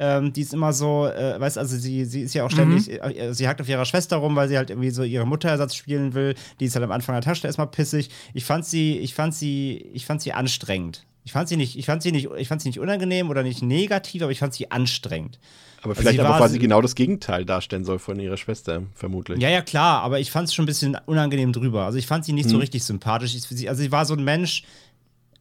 Ähm, 0.00 0.32
die 0.32 0.42
ist 0.42 0.54
immer 0.54 0.72
so, 0.72 1.06
äh, 1.06 1.40
weißt 1.40 1.58
also 1.58 1.76
sie, 1.76 2.04
sie 2.04 2.22
ist 2.22 2.32
ja 2.34 2.44
auch 2.44 2.50
ständig, 2.50 2.88
äh, 2.88 3.34
sie 3.34 3.48
hackt 3.48 3.60
auf 3.60 3.68
ihrer 3.68 3.84
Schwester 3.84 4.16
rum, 4.18 4.36
weil 4.36 4.48
sie 4.48 4.56
halt 4.56 4.70
irgendwie 4.70 4.90
so 4.90 5.02
ihre 5.02 5.26
Mutterersatz 5.26 5.74
spielen 5.74 6.14
will. 6.14 6.34
Die 6.60 6.66
ist 6.66 6.74
halt 6.76 6.84
am 6.84 6.92
Anfang 6.92 7.14
der 7.16 7.22
Tasche 7.22 7.46
erstmal 7.46 7.66
pissig. 7.66 8.08
Ich 8.32 8.44
fand 8.44 8.64
sie, 8.64 8.96
ich 8.98 9.14
fand 9.14 9.34
sie, 9.34 9.84
ich 9.92 10.06
fand 10.06 10.22
sie 10.22 10.32
anstrengend. 10.32 11.04
Ich 11.24 11.32
fand 11.32 11.48
sie 11.48 11.56
nicht, 11.56 11.76
ich 11.76 11.84
fand 11.86 12.02
sie 12.02 12.12
nicht, 12.12 12.28
ich 12.38 12.48
fand 12.48 12.62
sie 12.62 12.68
nicht 12.68 12.78
unangenehm 12.78 13.28
oder 13.28 13.42
nicht 13.42 13.60
negativ, 13.60 14.22
aber 14.22 14.30
ich 14.32 14.38
fand 14.38 14.54
sie 14.54 14.70
anstrengend. 14.70 15.38
Aber 15.82 15.90
Also 15.90 16.00
vielleicht 16.02 16.20
aber, 16.20 16.28
war- 16.30 16.40
weil 16.40 16.48
sie 16.48 16.58
genau 16.58 16.80
das 16.80 16.94
Gegenteil 16.94 17.44
darstellen 17.44 17.84
soll 17.84 17.98
von 17.98 18.18
ihrer 18.18 18.36
Schwester, 18.36 18.84
vermutlich. 18.94 19.40
Ja, 19.42 19.48
ja, 19.50 19.62
klar, 19.62 20.02
aber 20.02 20.20
ich 20.20 20.30
fand 20.30 20.48
es 20.48 20.54
schon 20.54 20.62
ein 20.62 20.66
bisschen 20.66 20.96
unangenehm 21.06 21.52
drüber. 21.52 21.84
Also 21.84 21.98
ich 21.98 22.06
fand 22.06 22.24
sie 22.24 22.32
nicht 22.32 22.48
so 22.48 22.56
richtig 22.58 22.82
sympathisch. 22.84 23.34
Ich, 23.34 23.68
also 23.68 23.82
sie 23.82 23.92
war 23.92 24.06
so 24.06 24.14
ein 24.14 24.24
Mensch 24.24 24.62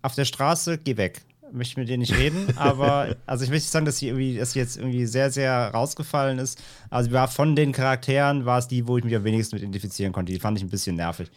auf 0.01 0.13
der 0.15 0.25
Straße, 0.25 0.77
geh 0.77 0.97
weg. 0.97 1.21
Möchte 1.51 1.79
mit 1.79 1.89
dir 1.89 1.97
nicht 1.97 2.17
reden, 2.17 2.47
aber 2.57 3.15
also 3.25 3.43
ich 3.43 3.49
möchte 3.49 3.63
nicht 3.63 3.71
sagen, 3.71 3.85
dass 3.85 3.97
sie 3.97 4.07
irgendwie, 4.07 4.37
dass 4.37 4.51
sie 4.51 4.59
jetzt 4.59 4.77
irgendwie 4.77 5.05
sehr, 5.05 5.31
sehr 5.31 5.71
rausgefallen 5.73 6.39
ist. 6.39 6.61
Also 6.89 7.11
war 7.11 7.27
von 7.27 7.55
den 7.55 7.71
Charakteren, 7.71 8.45
war 8.45 8.59
es 8.59 8.67
die, 8.67 8.87
wo 8.87 8.97
ich 8.97 9.03
mich 9.03 9.15
am 9.15 9.23
wenigsten 9.23 9.55
mit 9.55 9.63
identifizieren 9.63 10.13
konnte. 10.13 10.33
Die 10.33 10.39
fand 10.39 10.57
ich 10.57 10.63
ein 10.63 10.69
bisschen 10.69 10.95
nervig. 10.95 11.29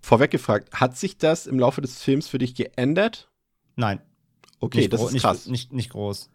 Vorweg 0.00 0.30
gefragt, 0.30 0.72
hat 0.72 0.96
sich 0.96 1.18
das 1.18 1.46
im 1.46 1.58
Laufe 1.58 1.80
des 1.80 2.02
Films 2.02 2.28
für 2.28 2.38
dich 2.38 2.54
geändert? 2.54 3.28
Nein. 3.76 4.00
Okay, 4.60 4.78
nicht 4.78 4.92
das 4.92 5.02
ist 5.02 5.12
nicht, 5.12 5.22
krass. 5.22 5.46
Nicht, 5.46 5.72
nicht 5.72 5.90
groß. 5.90 6.30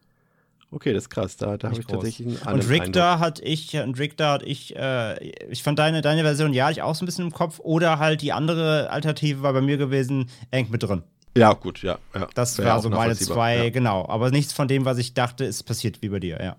Okay, 0.73 0.91
das 0.91 1.03
ist 1.03 1.09
krass. 1.09 1.37
Da, 1.37 1.57
da 1.57 1.67
habe 1.67 1.77
Nicht 1.77 1.81
ich 1.81 1.87
groß. 1.87 1.97
tatsächlich 1.97 2.27
einen 2.27 2.37
Und 2.37 2.47
anderen 2.47 2.71
Richter 2.71 3.19
hat 3.19 3.39
ich, 3.41 3.75
und 3.75 3.99
Richter 3.99 4.31
hat 4.31 4.43
ich, 4.43 4.75
äh, 4.75 5.23
ich 5.49 5.61
fand 5.61 5.77
deine, 5.77 6.01
deine 6.01 6.23
Version 6.23 6.51
ja 6.53 6.71
ich 6.71 6.81
auch 6.81 6.95
so 6.95 7.03
ein 7.03 7.05
bisschen 7.05 7.25
im 7.25 7.31
Kopf. 7.31 7.59
Oder 7.59 7.99
halt 7.99 8.21
die 8.21 8.33
andere 8.33 8.89
Alternative 8.89 9.43
war 9.43 9.53
bei 9.53 9.61
mir 9.61 9.77
gewesen, 9.77 10.29
eng 10.51 10.67
mit 10.71 10.81
drin. 10.81 11.03
Ja, 11.35 11.53
gut, 11.53 11.81
ja. 11.81 11.97
ja. 12.13 12.27
Das 12.35 12.57
Wäre 12.57 12.69
war 12.69 12.81
so 12.81 12.89
meine 12.89 13.15
zwei, 13.15 13.65
Ja. 13.65 13.69
genau. 13.69 14.07
Aber 14.07 14.29
nichts 14.31 14.53
von 14.53 14.67
dem, 14.67 14.85
was 14.85 14.97
ich 14.97 15.13
dachte, 15.13 15.45
ist 15.45 15.63
passiert 15.63 16.01
wie 16.01 16.09
bei 16.09 16.19
dir, 16.19 16.39
ja. 16.41 16.57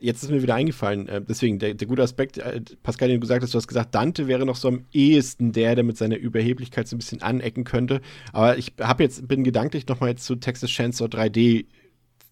Jetzt 0.00 0.22
ist 0.22 0.30
mir 0.30 0.42
wieder 0.42 0.54
eingefallen, 0.54 1.06
äh, 1.06 1.20
deswegen 1.20 1.58
der, 1.58 1.74
der 1.74 1.86
gute 1.86 2.02
Aspekt, 2.02 2.38
äh, 2.38 2.62
Pascal, 2.82 3.08
den 3.08 3.16
du 3.16 3.20
gesagt 3.20 3.42
hast, 3.42 3.52
du 3.52 3.58
hast 3.58 3.68
gesagt, 3.68 3.94
Dante 3.94 4.26
wäre 4.26 4.46
noch 4.46 4.56
so 4.56 4.68
am 4.68 4.86
ehesten 4.90 5.52
der, 5.52 5.74
der 5.74 5.84
mit 5.84 5.98
seiner 5.98 6.16
Überheblichkeit 6.16 6.88
so 6.88 6.96
ein 6.96 6.98
bisschen 6.98 7.20
anecken 7.20 7.64
könnte. 7.64 8.00
Aber 8.32 8.56
ich 8.56 8.72
habe 8.80 9.02
jetzt, 9.02 9.28
bin 9.28 9.44
gedanklich 9.44 9.86
nochmal 9.86 10.10
jetzt 10.10 10.24
zu 10.24 10.36
Texas 10.36 10.70
Chainsaw 10.70 11.08
3D 11.08 11.66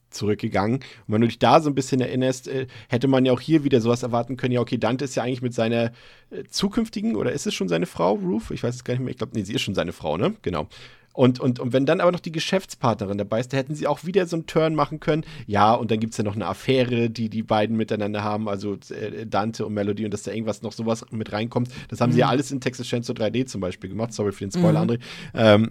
zurückgegangen. 0.08 0.76
Und 0.76 1.14
wenn 1.14 1.20
du 1.20 1.26
dich 1.26 1.38
da 1.38 1.60
so 1.60 1.68
ein 1.68 1.74
bisschen 1.74 2.00
erinnerst, 2.00 2.48
äh, 2.48 2.66
hätte 2.88 3.08
man 3.08 3.26
ja 3.26 3.32
auch 3.32 3.40
hier 3.40 3.62
wieder 3.62 3.82
sowas 3.82 4.02
erwarten 4.02 4.38
können. 4.38 4.52
Ja, 4.52 4.60
okay, 4.60 4.78
Dante 4.78 5.04
ist 5.04 5.14
ja 5.14 5.22
eigentlich 5.22 5.42
mit 5.42 5.52
seiner 5.52 5.92
zukünftigen, 6.48 7.14
oder 7.14 7.32
ist 7.32 7.46
es 7.46 7.52
schon 7.52 7.68
seine 7.68 7.86
Frau, 7.86 8.14
Ruth? 8.14 8.50
Ich 8.52 8.62
weiß 8.62 8.74
es 8.74 8.84
gar 8.84 8.94
nicht 8.94 9.02
mehr. 9.02 9.10
Ich 9.10 9.18
glaube, 9.18 9.32
nee, 9.34 9.42
sie 9.44 9.52
ist 9.52 9.62
schon 9.62 9.74
seine 9.74 9.92
Frau, 9.92 10.16
ne? 10.16 10.34
Genau. 10.42 10.68
Und, 11.14 11.38
und, 11.38 11.60
und 11.60 11.72
wenn 11.72 11.86
dann 11.86 12.00
aber 12.00 12.10
noch 12.10 12.20
die 12.20 12.32
Geschäftspartnerin 12.32 13.16
dabei 13.16 13.38
ist, 13.38 13.52
da 13.52 13.56
hätten 13.56 13.76
sie 13.76 13.86
auch 13.86 14.04
wieder 14.04 14.26
so 14.26 14.34
einen 14.34 14.46
Turn 14.46 14.74
machen 14.74 14.98
können. 14.98 15.24
Ja, 15.46 15.72
und 15.72 15.92
dann 15.92 16.00
gibt 16.00 16.12
es 16.12 16.18
ja 16.18 16.24
noch 16.24 16.34
eine 16.34 16.46
Affäre, 16.46 17.08
die 17.08 17.28
die 17.28 17.44
beiden 17.44 17.76
miteinander 17.76 18.24
haben, 18.24 18.48
also 18.48 18.76
äh, 18.90 19.24
Dante 19.24 19.64
und 19.64 19.74
Melody, 19.74 20.04
und 20.04 20.10
dass 20.12 20.24
da 20.24 20.32
irgendwas 20.32 20.62
noch 20.62 20.72
sowas 20.72 21.06
mit 21.12 21.32
reinkommt. 21.32 21.70
Das 21.88 22.00
haben 22.00 22.10
mhm. 22.10 22.14
sie 22.14 22.18
ja 22.18 22.26
mhm. 22.26 22.30
alles 22.30 22.50
in 22.50 22.60
Texas 22.60 22.88
Chainsaw 22.88 23.14
3D 23.14 23.46
zum 23.46 23.60
Beispiel 23.60 23.90
gemacht. 23.90 24.12
Sorry 24.12 24.32
für 24.32 24.44
den 24.44 24.50
Spoiler, 24.50 24.84
mhm. 24.84 24.90
André. 24.90 24.98
Ähm 25.34 25.70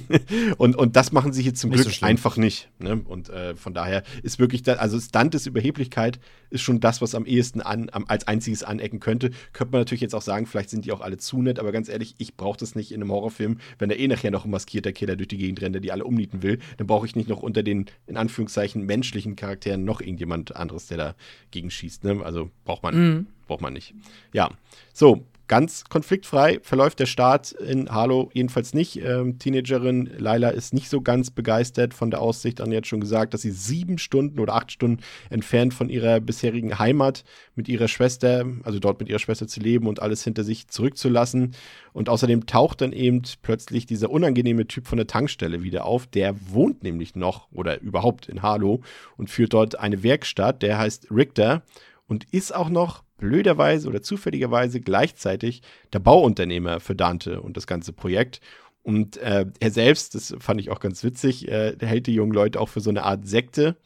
und, 0.56 0.74
und 0.74 0.96
das 0.96 1.12
machen 1.12 1.34
sie 1.34 1.42
hier 1.42 1.54
zum 1.54 1.68
nicht 1.68 1.82
Glück 1.82 1.94
so 1.94 2.06
einfach 2.06 2.38
nicht. 2.38 2.70
Ne? 2.78 3.02
Und 3.04 3.28
äh, 3.28 3.56
von 3.56 3.74
daher 3.74 4.04
ist 4.22 4.38
wirklich, 4.38 4.62
da, 4.62 4.74
also 4.74 4.98
Dantes 5.12 5.46
Überheblichkeit 5.46 6.18
ist 6.48 6.62
schon 6.62 6.80
das, 6.80 7.02
was 7.02 7.14
am 7.14 7.26
ehesten 7.26 7.60
an, 7.60 7.90
am, 7.92 8.06
als 8.08 8.26
einziges 8.26 8.62
anecken 8.62 9.00
könnte. 9.00 9.32
Könnte 9.52 9.72
man 9.72 9.82
natürlich 9.82 10.00
jetzt 10.00 10.14
auch 10.14 10.22
sagen, 10.22 10.46
vielleicht 10.46 10.70
sind 10.70 10.86
die 10.86 10.92
auch 10.92 11.02
alle 11.02 11.18
zu 11.18 11.42
nett, 11.42 11.58
aber 11.58 11.72
ganz 11.72 11.90
ehrlich, 11.90 12.14
ich 12.16 12.36
brauche 12.38 12.58
das 12.58 12.74
nicht 12.74 12.90
in 12.90 13.02
einem 13.02 13.12
Horrorfilm, 13.12 13.58
wenn 13.78 13.90
er 13.90 13.98
eh 13.98 14.08
nachher 14.08 14.30
noch 14.30 14.46
maskiert 14.46 14.77
maskierter 14.78 14.92
Killer 14.92 15.16
durch 15.16 15.28
die 15.28 15.38
Gegend 15.38 15.60
rennt, 15.60 15.74
der 15.74 15.80
die 15.80 15.92
alle 15.92 16.04
umnieten 16.04 16.42
will, 16.42 16.58
dann 16.76 16.86
brauche 16.86 17.06
ich 17.06 17.16
nicht 17.16 17.28
noch 17.28 17.42
unter 17.42 17.62
den, 17.62 17.86
in 18.06 18.16
Anführungszeichen, 18.16 18.84
menschlichen 18.84 19.36
Charakteren 19.36 19.84
noch 19.84 20.00
irgendjemand 20.00 20.54
anderes, 20.56 20.86
der 20.86 21.16
dagegen 21.50 21.70
schießt. 21.70 22.04
Ne? 22.04 22.20
Also 22.24 22.50
braucht 22.64 22.82
man, 22.82 22.94
mhm. 22.94 23.26
braucht 23.46 23.60
man 23.60 23.72
nicht. 23.72 23.94
Ja, 24.32 24.50
so, 24.92 25.24
Ganz 25.48 25.84
konfliktfrei 25.84 26.60
verläuft 26.62 27.00
der 27.00 27.06
Start 27.06 27.52
in 27.52 27.88
Harlow 27.88 28.28
jedenfalls 28.34 28.74
nicht. 28.74 29.02
Ähm, 29.02 29.38
Teenagerin 29.38 30.10
Laila 30.18 30.50
ist 30.50 30.74
nicht 30.74 30.90
so 30.90 31.00
ganz 31.00 31.30
begeistert 31.30 31.94
von 31.94 32.10
der 32.10 32.20
Aussicht. 32.20 32.60
Anni 32.60 32.76
hat 32.76 32.86
schon 32.86 33.00
gesagt, 33.00 33.32
dass 33.32 33.40
sie 33.40 33.50
sieben 33.50 33.96
Stunden 33.96 34.40
oder 34.40 34.54
acht 34.54 34.70
Stunden 34.70 35.02
entfernt 35.30 35.72
von 35.72 35.88
ihrer 35.88 36.20
bisherigen 36.20 36.78
Heimat 36.78 37.24
mit 37.54 37.66
ihrer 37.66 37.88
Schwester, 37.88 38.44
also 38.62 38.78
dort 38.78 39.00
mit 39.00 39.08
ihrer 39.08 39.18
Schwester 39.18 39.48
zu 39.48 39.60
leben 39.60 39.86
und 39.86 40.02
alles 40.02 40.22
hinter 40.22 40.44
sich 40.44 40.68
zurückzulassen. 40.68 41.54
Und 41.94 42.10
außerdem 42.10 42.44
taucht 42.44 42.82
dann 42.82 42.92
eben 42.92 43.22
plötzlich 43.40 43.86
dieser 43.86 44.10
unangenehme 44.10 44.66
Typ 44.66 44.86
von 44.86 44.98
der 44.98 45.06
Tankstelle 45.06 45.62
wieder 45.62 45.86
auf. 45.86 46.06
Der 46.06 46.34
wohnt 46.50 46.82
nämlich 46.82 47.16
noch 47.16 47.50
oder 47.52 47.80
überhaupt 47.80 48.28
in 48.28 48.42
Harlow 48.42 48.82
und 49.16 49.30
führt 49.30 49.54
dort 49.54 49.78
eine 49.78 50.02
Werkstatt. 50.02 50.60
Der 50.60 50.76
heißt 50.76 51.10
Richter 51.10 51.62
und 52.06 52.26
ist 52.32 52.54
auch 52.54 52.68
noch 52.68 53.02
blöderweise 53.18 53.88
oder 53.88 54.02
zufälligerweise 54.02 54.80
gleichzeitig 54.80 55.62
der 55.92 55.98
Bauunternehmer 55.98 56.80
für 56.80 56.94
Dante 56.94 57.42
und 57.42 57.56
das 57.56 57.66
ganze 57.66 57.92
Projekt. 57.92 58.40
Und 58.82 59.18
äh, 59.18 59.44
er 59.60 59.70
selbst, 59.70 60.14
das 60.14 60.34
fand 60.38 60.60
ich 60.60 60.70
auch 60.70 60.80
ganz 60.80 61.04
witzig, 61.04 61.46
äh, 61.48 61.76
hält 61.80 62.06
die 62.06 62.14
jungen 62.14 62.32
Leute 62.32 62.58
auch 62.58 62.70
für 62.70 62.80
so 62.80 62.90
eine 62.90 63.02
Art 63.02 63.26
Sekte. 63.26 63.76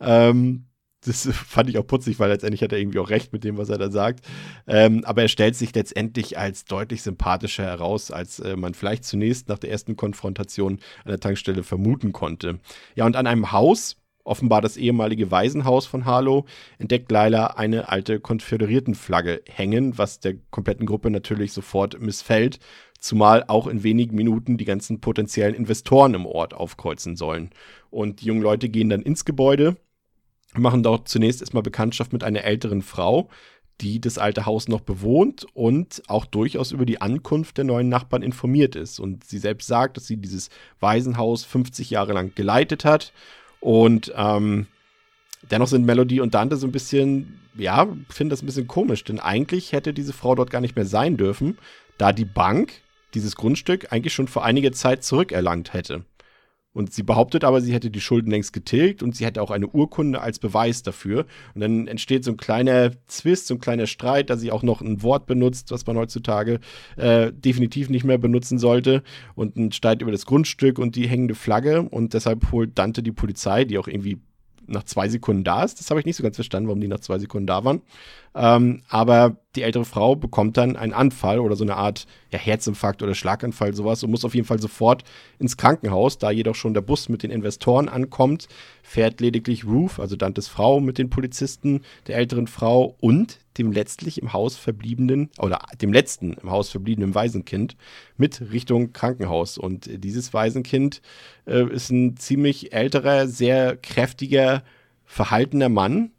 Ähm, 0.00 0.66
das 1.04 1.28
fand 1.32 1.68
ich 1.68 1.78
auch 1.78 1.86
putzig, 1.86 2.18
weil 2.18 2.30
letztendlich 2.30 2.62
hat 2.62 2.72
er 2.72 2.78
irgendwie 2.78 2.98
auch 2.98 3.10
recht 3.10 3.32
mit 3.32 3.44
dem, 3.44 3.58
was 3.58 3.68
er 3.68 3.78
da 3.78 3.90
sagt. 3.90 4.24
Ähm, 4.66 5.04
aber 5.04 5.22
er 5.22 5.28
stellt 5.28 5.56
sich 5.56 5.74
letztendlich 5.74 6.38
als 6.38 6.64
deutlich 6.64 7.02
sympathischer 7.02 7.64
heraus, 7.64 8.10
als 8.10 8.40
äh, 8.40 8.56
man 8.56 8.74
vielleicht 8.74 9.04
zunächst 9.04 9.48
nach 9.48 9.58
der 9.58 9.70
ersten 9.70 9.96
Konfrontation 9.96 10.80
an 11.04 11.10
der 11.10 11.20
Tankstelle 11.20 11.62
vermuten 11.62 12.12
konnte. 12.12 12.58
Ja, 12.94 13.06
und 13.06 13.16
an 13.16 13.26
einem 13.26 13.52
Haus, 13.52 13.96
offenbar 14.26 14.60
das 14.60 14.76
ehemalige 14.76 15.30
Waisenhaus 15.30 15.86
von 15.86 16.04
Harlow, 16.04 16.44
entdeckt 16.78 17.10
Laila 17.10 17.46
eine 17.48 17.88
alte 17.88 18.20
Konföderiertenflagge 18.20 19.42
hängen, 19.48 19.96
was 19.98 20.20
der 20.20 20.34
kompletten 20.50 20.86
Gruppe 20.86 21.10
natürlich 21.10 21.52
sofort 21.52 22.00
missfällt, 22.00 22.58
zumal 22.98 23.44
auch 23.46 23.66
in 23.66 23.82
wenigen 23.82 24.16
Minuten 24.16 24.56
die 24.58 24.64
ganzen 24.64 25.00
potenziellen 25.00 25.54
Investoren 25.54 26.14
im 26.14 26.26
Ort 26.26 26.54
aufkreuzen 26.54 27.16
sollen. 27.16 27.50
Und 27.90 28.20
die 28.20 28.26
jungen 28.26 28.42
Leute 28.42 28.68
gehen 28.68 28.88
dann 28.88 29.02
ins 29.02 29.24
Gebäude, 29.24 29.76
machen 30.54 30.82
dort 30.82 31.08
zunächst 31.08 31.40
erstmal 31.40 31.62
Bekanntschaft 31.62 32.12
mit 32.12 32.24
einer 32.24 32.44
älteren 32.44 32.82
Frau, 32.82 33.28
die 33.82 34.00
das 34.00 34.16
alte 34.16 34.46
Haus 34.46 34.68
noch 34.68 34.80
bewohnt 34.80 35.46
und 35.52 36.02
auch 36.08 36.24
durchaus 36.24 36.72
über 36.72 36.86
die 36.86 37.02
Ankunft 37.02 37.58
der 37.58 37.64
neuen 37.64 37.90
Nachbarn 37.90 38.22
informiert 38.22 38.74
ist. 38.74 38.98
Und 38.98 39.24
sie 39.24 39.38
selbst 39.38 39.66
sagt, 39.66 39.98
dass 39.98 40.06
sie 40.06 40.16
dieses 40.16 40.48
Waisenhaus 40.80 41.44
50 41.44 41.90
Jahre 41.90 42.14
lang 42.14 42.32
geleitet 42.34 42.86
hat 42.86 43.12
und 43.60 44.12
ähm, 44.16 44.66
dennoch 45.50 45.68
sind 45.68 45.86
Melody 45.86 46.20
und 46.20 46.34
Dante 46.34 46.56
so 46.56 46.66
ein 46.66 46.72
bisschen, 46.72 47.40
ja, 47.56 47.88
finde 48.08 48.32
das 48.32 48.42
ein 48.42 48.46
bisschen 48.46 48.66
komisch, 48.66 49.04
denn 49.04 49.20
eigentlich 49.20 49.72
hätte 49.72 49.92
diese 49.92 50.12
Frau 50.12 50.34
dort 50.34 50.50
gar 50.50 50.60
nicht 50.60 50.76
mehr 50.76 50.86
sein 50.86 51.16
dürfen, 51.16 51.58
da 51.98 52.12
die 52.12 52.24
Bank 52.24 52.72
dieses 53.14 53.36
Grundstück 53.36 53.92
eigentlich 53.92 54.12
schon 54.12 54.28
vor 54.28 54.44
einiger 54.44 54.72
Zeit 54.72 55.04
zurückerlangt 55.04 55.72
hätte. 55.72 56.04
Und 56.76 56.92
sie 56.92 57.02
behauptet 57.02 57.42
aber, 57.42 57.62
sie 57.62 57.72
hätte 57.72 57.90
die 57.90 58.02
Schulden 58.02 58.30
längst 58.30 58.52
getilgt 58.52 59.02
und 59.02 59.16
sie 59.16 59.24
hätte 59.24 59.40
auch 59.40 59.50
eine 59.50 59.66
Urkunde 59.66 60.20
als 60.20 60.38
Beweis 60.38 60.82
dafür. 60.82 61.24
Und 61.54 61.62
dann 61.62 61.88
entsteht 61.88 62.22
so 62.22 62.32
ein 62.32 62.36
kleiner 62.36 62.90
Zwist, 63.06 63.46
so 63.46 63.54
ein 63.54 63.60
kleiner 63.60 63.86
Streit, 63.86 64.28
da 64.28 64.36
sie 64.36 64.52
auch 64.52 64.62
noch 64.62 64.82
ein 64.82 65.02
Wort 65.02 65.24
benutzt, 65.24 65.70
was 65.70 65.86
man 65.86 65.96
heutzutage 65.96 66.60
äh, 66.98 67.32
definitiv 67.32 67.88
nicht 67.88 68.04
mehr 68.04 68.18
benutzen 68.18 68.58
sollte. 68.58 69.02
Und 69.34 69.56
ein 69.56 69.72
Streit 69.72 70.02
über 70.02 70.12
das 70.12 70.26
Grundstück 70.26 70.78
und 70.78 70.96
die 70.96 71.08
hängende 71.08 71.34
Flagge. 71.34 71.80
Und 71.80 72.12
deshalb 72.12 72.52
holt 72.52 72.78
Dante 72.78 73.02
die 73.02 73.10
Polizei, 73.12 73.64
die 73.64 73.78
auch 73.78 73.88
irgendwie 73.88 74.18
nach 74.66 74.84
zwei 74.84 75.08
Sekunden 75.08 75.44
da 75.44 75.64
ist. 75.64 75.80
Das 75.80 75.88
habe 75.88 76.00
ich 76.00 76.06
nicht 76.06 76.16
so 76.16 76.22
ganz 76.22 76.36
verstanden, 76.36 76.68
warum 76.68 76.82
die 76.82 76.88
nach 76.88 77.00
zwei 77.00 77.18
Sekunden 77.18 77.46
da 77.46 77.64
waren. 77.64 77.80
Ähm, 78.38 78.82
aber 78.90 79.38
die 79.54 79.62
ältere 79.62 79.86
Frau 79.86 80.14
bekommt 80.14 80.58
dann 80.58 80.76
einen 80.76 80.92
Anfall 80.92 81.38
oder 81.38 81.56
so 81.56 81.64
eine 81.64 81.76
Art 81.76 82.06
ja, 82.30 82.38
Herzinfarkt 82.38 83.02
oder 83.02 83.14
Schlaganfall, 83.14 83.72
sowas 83.72 84.04
und 84.04 84.10
muss 84.10 84.26
auf 84.26 84.34
jeden 84.34 84.46
Fall 84.46 84.60
sofort 84.60 85.04
ins 85.38 85.56
Krankenhaus. 85.56 86.18
Da 86.18 86.30
jedoch 86.30 86.54
schon 86.54 86.74
der 86.74 86.82
Bus 86.82 87.08
mit 87.08 87.22
den 87.22 87.30
Investoren 87.30 87.88
ankommt, 87.88 88.46
fährt 88.82 89.22
lediglich 89.22 89.64
Ruth, 89.64 89.98
also 89.98 90.16
Dantes 90.16 90.48
Frau, 90.48 90.80
mit 90.80 90.98
den 90.98 91.08
Polizisten, 91.08 91.80
der 92.08 92.16
älteren 92.16 92.46
Frau 92.46 92.94
und 93.00 93.38
dem 93.56 93.72
letztlich 93.72 94.20
im 94.20 94.34
Haus 94.34 94.58
verbliebenen 94.58 95.30
oder 95.38 95.60
dem 95.80 95.90
letzten 95.90 96.34
im 96.34 96.50
Haus 96.50 96.68
verbliebenen 96.68 97.14
Waisenkind 97.14 97.74
mit 98.18 98.52
Richtung 98.52 98.92
Krankenhaus. 98.92 99.56
Und 99.56 99.88
dieses 100.04 100.34
Waisenkind 100.34 101.00
äh, 101.46 101.66
ist 101.72 101.88
ein 101.88 102.18
ziemlich 102.18 102.74
älterer, 102.74 103.28
sehr 103.28 103.78
kräftiger, 103.78 104.62
verhaltener 105.06 105.70
Mann, 105.70 106.10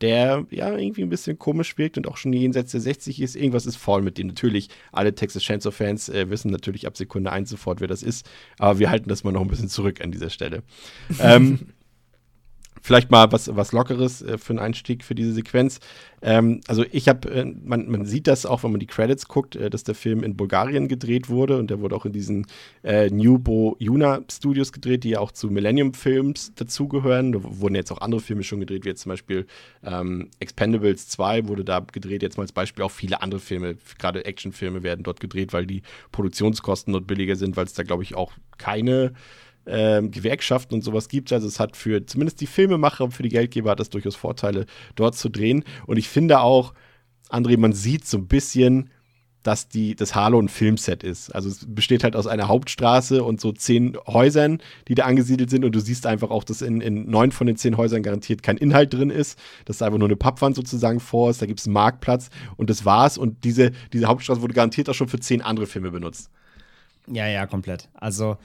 der 0.00 0.46
ja 0.50 0.76
irgendwie 0.76 1.02
ein 1.02 1.08
bisschen 1.08 1.38
komisch 1.38 1.78
wirkt 1.78 1.96
und 1.96 2.06
auch 2.06 2.16
schon 2.16 2.32
jenseits 2.32 2.72
der 2.72 2.80
60 2.80 3.20
ist. 3.22 3.36
Irgendwas 3.36 3.66
ist 3.66 3.76
faul 3.76 4.02
mit 4.02 4.18
dem. 4.18 4.26
Natürlich, 4.26 4.68
alle 4.92 5.14
Texas 5.14 5.42
Chainsaw 5.42 5.72
Fans 5.72 6.08
äh, 6.08 6.28
wissen 6.28 6.50
natürlich 6.50 6.86
ab 6.86 6.96
Sekunde 6.96 7.32
1 7.32 7.48
sofort, 7.48 7.80
wer 7.80 7.88
das 7.88 8.02
ist, 8.02 8.28
aber 8.58 8.78
wir 8.78 8.90
halten 8.90 9.08
das 9.08 9.24
mal 9.24 9.32
noch 9.32 9.40
ein 9.40 9.48
bisschen 9.48 9.68
zurück 9.68 10.00
an 10.00 10.10
dieser 10.10 10.30
Stelle. 10.30 10.62
ähm, 11.20 11.60
vielleicht 12.86 13.10
mal 13.10 13.32
was, 13.32 13.54
was 13.54 13.72
Lockeres 13.72 14.22
äh, 14.22 14.38
für 14.38 14.50
einen 14.50 14.60
Einstieg 14.60 15.02
für 15.02 15.16
diese 15.16 15.32
Sequenz. 15.32 15.80
Ähm, 16.22 16.60
also 16.68 16.84
ich 16.92 17.08
habe, 17.08 17.28
äh, 17.28 17.44
man, 17.44 17.90
man 17.90 18.06
sieht 18.06 18.28
das 18.28 18.46
auch, 18.46 18.62
wenn 18.62 18.70
man 18.70 18.78
die 18.78 18.86
Credits 18.86 19.26
guckt, 19.26 19.56
äh, 19.56 19.70
dass 19.70 19.82
der 19.82 19.96
Film 19.96 20.22
in 20.22 20.36
Bulgarien 20.36 20.86
gedreht 20.86 21.28
wurde 21.28 21.58
und 21.58 21.68
der 21.68 21.80
wurde 21.80 21.96
auch 21.96 22.06
in 22.06 22.12
diesen 22.12 22.46
äh, 22.84 23.10
Newbo 23.10 23.74
Juna 23.80 24.20
Studios 24.30 24.72
gedreht, 24.72 25.02
die 25.02 25.10
ja 25.10 25.20
auch 25.20 25.32
zu 25.32 25.50
Millennium 25.50 25.94
Films 25.94 26.54
dazugehören. 26.54 27.32
Da 27.32 27.40
wurden 27.42 27.74
jetzt 27.74 27.90
auch 27.90 28.00
andere 28.00 28.20
Filme 28.20 28.44
schon 28.44 28.60
gedreht, 28.60 28.84
wie 28.84 28.90
jetzt 28.90 29.02
zum 29.02 29.10
Beispiel 29.10 29.46
ähm, 29.82 30.30
Expendables 30.38 31.08
2 31.08 31.48
wurde 31.48 31.64
da 31.64 31.80
gedreht, 31.80 32.22
jetzt 32.22 32.36
mal 32.36 32.44
als 32.44 32.52
Beispiel 32.52 32.84
auch 32.84 32.92
viele 32.92 33.20
andere 33.20 33.40
Filme, 33.40 33.76
gerade 33.98 34.24
Actionfilme 34.24 34.84
werden 34.84 35.02
dort 35.02 35.18
gedreht, 35.18 35.52
weil 35.52 35.66
die 35.66 35.82
Produktionskosten 36.12 36.92
dort 36.92 37.08
billiger 37.08 37.34
sind, 37.34 37.56
weil 37.56 37.66
es 37.66 37.74
da 37.74 37.82
glaube 37.82 38.04
ich 38.04 38.14
auch 38.14 38.32
keine 38.58 39.12
ähm, 39.66 40.10
Gewerkschaften 40.10 40.74
und 40.74 40.82
sowas 40.82 41.08
gibt. 41.08 41.32
Also 41.32 41.46
es 41.46 41.60
hat 41.60 41.76
für 41.76 42.04
zumindest 42.06 42.40
die 42.40 42.46
Filmemacher 42.46 43.04
und 43.04 43.12
für 43.12 43.22
die 43.22 43.28
Geldgeber 43.28 43.70
hat 43.70 43.80
das 43.80 43.90
durchaus 43.90 44.16
Vorteile, 44.16 44.66
dort 44.94 45.16
zu 45.16 45.28
drehen. 45.28 45.64
Und 45.86 45.96
ich 45.96 46.08
finde 46.08 46.40
auch, 46.40 46.74
André, 47.30 47.58
man 47.58 47.72
sieht 47.72 48.06
so 48.06 48.18
ein 48.18 48.28
bisschen, 48.28 48.90
dass 49.46 49.68
die, 49.68 49.94
das 49.94 50.14
Harlow 50.14 50.40
ein 50.40 50.48
Filmset 50.48 51.04
ist. 51.04 51.32
Also 51.32 51.48
es 51.48 51.64
besteht 51.68 52.02
halt 52.02 52.16
aus 52.16 52.26
einer 52.26 52.48
Hauptstraße 52.48 53.22
und 53.22 53.40
so 53.40 53.52
zehn 53.52 53.96
Häusern, 54.08 54.58
die 54.88 54.96
da 54.96 55.04
angesiedelt 55.04 55.50
sind. 55.50 55.64
Und 55.64 55.72
du 55.72 55.78
siehst 55.78 56.06
einfach 56.06 56.30
auch, 56.30 56.42
dass 56.42 56.62
in, 56.62 56.80
in 56.80 57.08
neun 57.08 57.30
von 57.30 57.46
den 57.46 57.56
zehn 57.56 57.76
Häusern 57.76 58.02
garantiert 58.02 58.42
kein 58.42 58.56
Inhalt 58.56 58.92
drin 58.92 59.10
ist, 59.10 59.38
dass 59.64 59.78
da 59.78 59.86
einfach 59.86 59.98
nur 59.98 60.08
eine 60.08 60.16
Pappwand 60.16 60.56
sozusagen 60.56 60.98
vor 60.98 61.30
ist. 61.30 61.40
Da 61.40 61.46
gibt 61.46 61.60
es 61.60 61.66
einen 61.66 61.74
Marktplatz 61.74 62.30
und 62.56 62.70
das 62.70 62.84
war's. 62.84 63.18
Und 63.18 63.44
diese, 63.44 63.70
diese 63.92 64.06
Hauptstraße 64.06 64.42
wurde 64.42 64.54
garantiert 64.54 64.88
auch 64.88 64.94
schon 64.94 65.08
für 65.08 65.20
zehn 65.20 65.42
andere 65.42 65.66
Filme 65.66 65.92
benutzt. 65.92 66.30
Ja, 67.06 67.28
ja, 67.28 67.46
komplett. 67.46 67.88
Also 67.94 68.38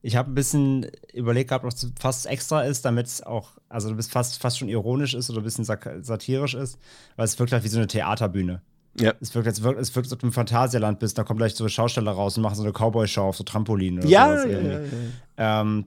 ich 0.00 0.16
habe 0.16 0.30
ein 0.30 0.34
bisschen 0.34 0.86
überlegt 1.12 1.48
gehabt, 1.48 1.64
ob 1.64 1.72
es 1.72 1.90
fast 1.98 2.26
extra 2.26 2.62
ist, 2.62 2.84
damit 2.84 3.06
es 3.06 3.22
auch, 3.22 3.58
also 3.68 3.94
fast, 4.02 4.40
fast 4.40 4.58
schon 4.58 4.68
ironisch 4.68 5.14
ist 5.14 5.28
oder 5.30 5.40
ein 5.40 5.44
bisschen 5.44 5.64
satirisch 5.64 6.54
ist, 6.54 6.78
weil 7.16 7.24
es 7.24 7.38
wirkt 7.38 7.52
halt 7.52 7.64
wie 7.64 7.68
so 7.68 7.78
eine 7.78 7.88
Theaterbühne. 7.88 8.62
Ja. 9.00 9.14
Es 9.20 9.34
wirkt, 9.34 9.46
als 9.46 9.62
wirkt, 9.62 9.80
es 9.80 9.94
wirkt, 9.94 10.06
als 10.06 10.12
ob 10.12 10.20
du 10.20 10.26
im 10.26 10.32
Phantasialand 10.32 10.98
bist, 10.98 11.18
da 11.18 11.24
kommen 11.24 11.38
gleich 11.38 11.54
so 11.54 11.68
Schausteller 11.68 12.12
raus 12.12 12.36
und 12.36 12.42
machen 12.42 12.54
so 12.54 12.62
eine 12.62 12.72
Cowboy-Show 12.72 13.22
auf 13.22 13.36
so 13.36 13.44
Trampolin 13.44 13.98
oder 13.98 14.08
ja, 14.08 14.44
ja, 14.44 14.58
ja, 14.58 14.80
ja. 14.80 14.80
Ähm, 15.36 15.84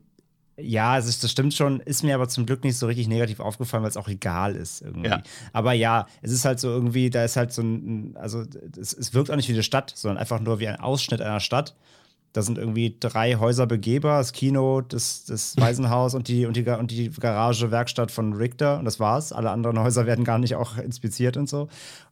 ja, 0.57 0.91
also 0.93 1.12
das 1.22 1.32
stimmt 1.32 1.53
schon, 1.53 1.80
ist 1.80 2.03
mir 2.03 2.14
aber 2.14 2.28
zum 2.28 2.45
Glück 2.45 2.64
nicht 2.64 2.78
so 2.78 2.86
richtig 2.86 3.07
negativ 3.07 3.39
aufgefallen, 3.39 3.84
weil 3.84 3.89
es 3.89 3.97
auch 3.97 4.07
egal 4.07 4.55
ist 4.55 4.82
irgendwie. 4.82 5.09
Ja. 5.09 5.24
Aber 5.53 5.74
ja, 5.74 6.07
es 6.22 6.32
ist 6.32 6.45
halt 6.45 6.59
so 6.59 6.70
irgendwie, 6.70 7.09
da 7.09 7.24
ist 7.24 7.36
halt 7.36 7.51
so 7.51 7.62
ein, 7.62 8.16
also 8.16 8.43
es, 8.80 8.93
es 8.93 9.14
wirkt 9.14 9.32
auch 9.32 9.36
nicht 9.36 9.49
wie 9.49 9.53
eine 9.53 9.64
Stadt, 9.64 9.91
sondern 9.95 10.18
einfach 10.18 10.39
nur 10.39 10.59
wie 10.59 10.68
ein 10.68 10.80
Ausschnitt 10.80 11.22
einer 11.22 11.39
Stadt. 11.39 11.76
Da 12.34 12.41
sind 12.41 12.57
irgendwie 12.57 12.95
drei 12.99 13.36
Häuser 13.36 13.67
begehbar, 13.67 14.19
das 14.19 14.32
Kino, 14.32 14.82
das, 14.82 15.25
das 15.25 15.55
Waisenhaus 15.59 16.13
und 16.13 16.27
die, 16.27 16.45
und, 16.45 16.55
die, 16.55 16.67
und 16.67 16.91
die 16.91 17.09
Garage, 17.09 17.71
Werkstatt 17.71 18.11
von 18.11 18.34
Richter 18.34 18.79
und 18.79 18.86
das 18.86 18.99
war's. 18.99 19.32
Alle 19.34 19.51
anderen 19.51 19.79
Häuser 19.79 20.05
werden 20.05 20.23
gar 20.23 20.39
nicht 20.39 20.55
auch 20.55 20.77
inspiziert 20.77 21.38
und 21.38 21.49
so. 21.49 21.67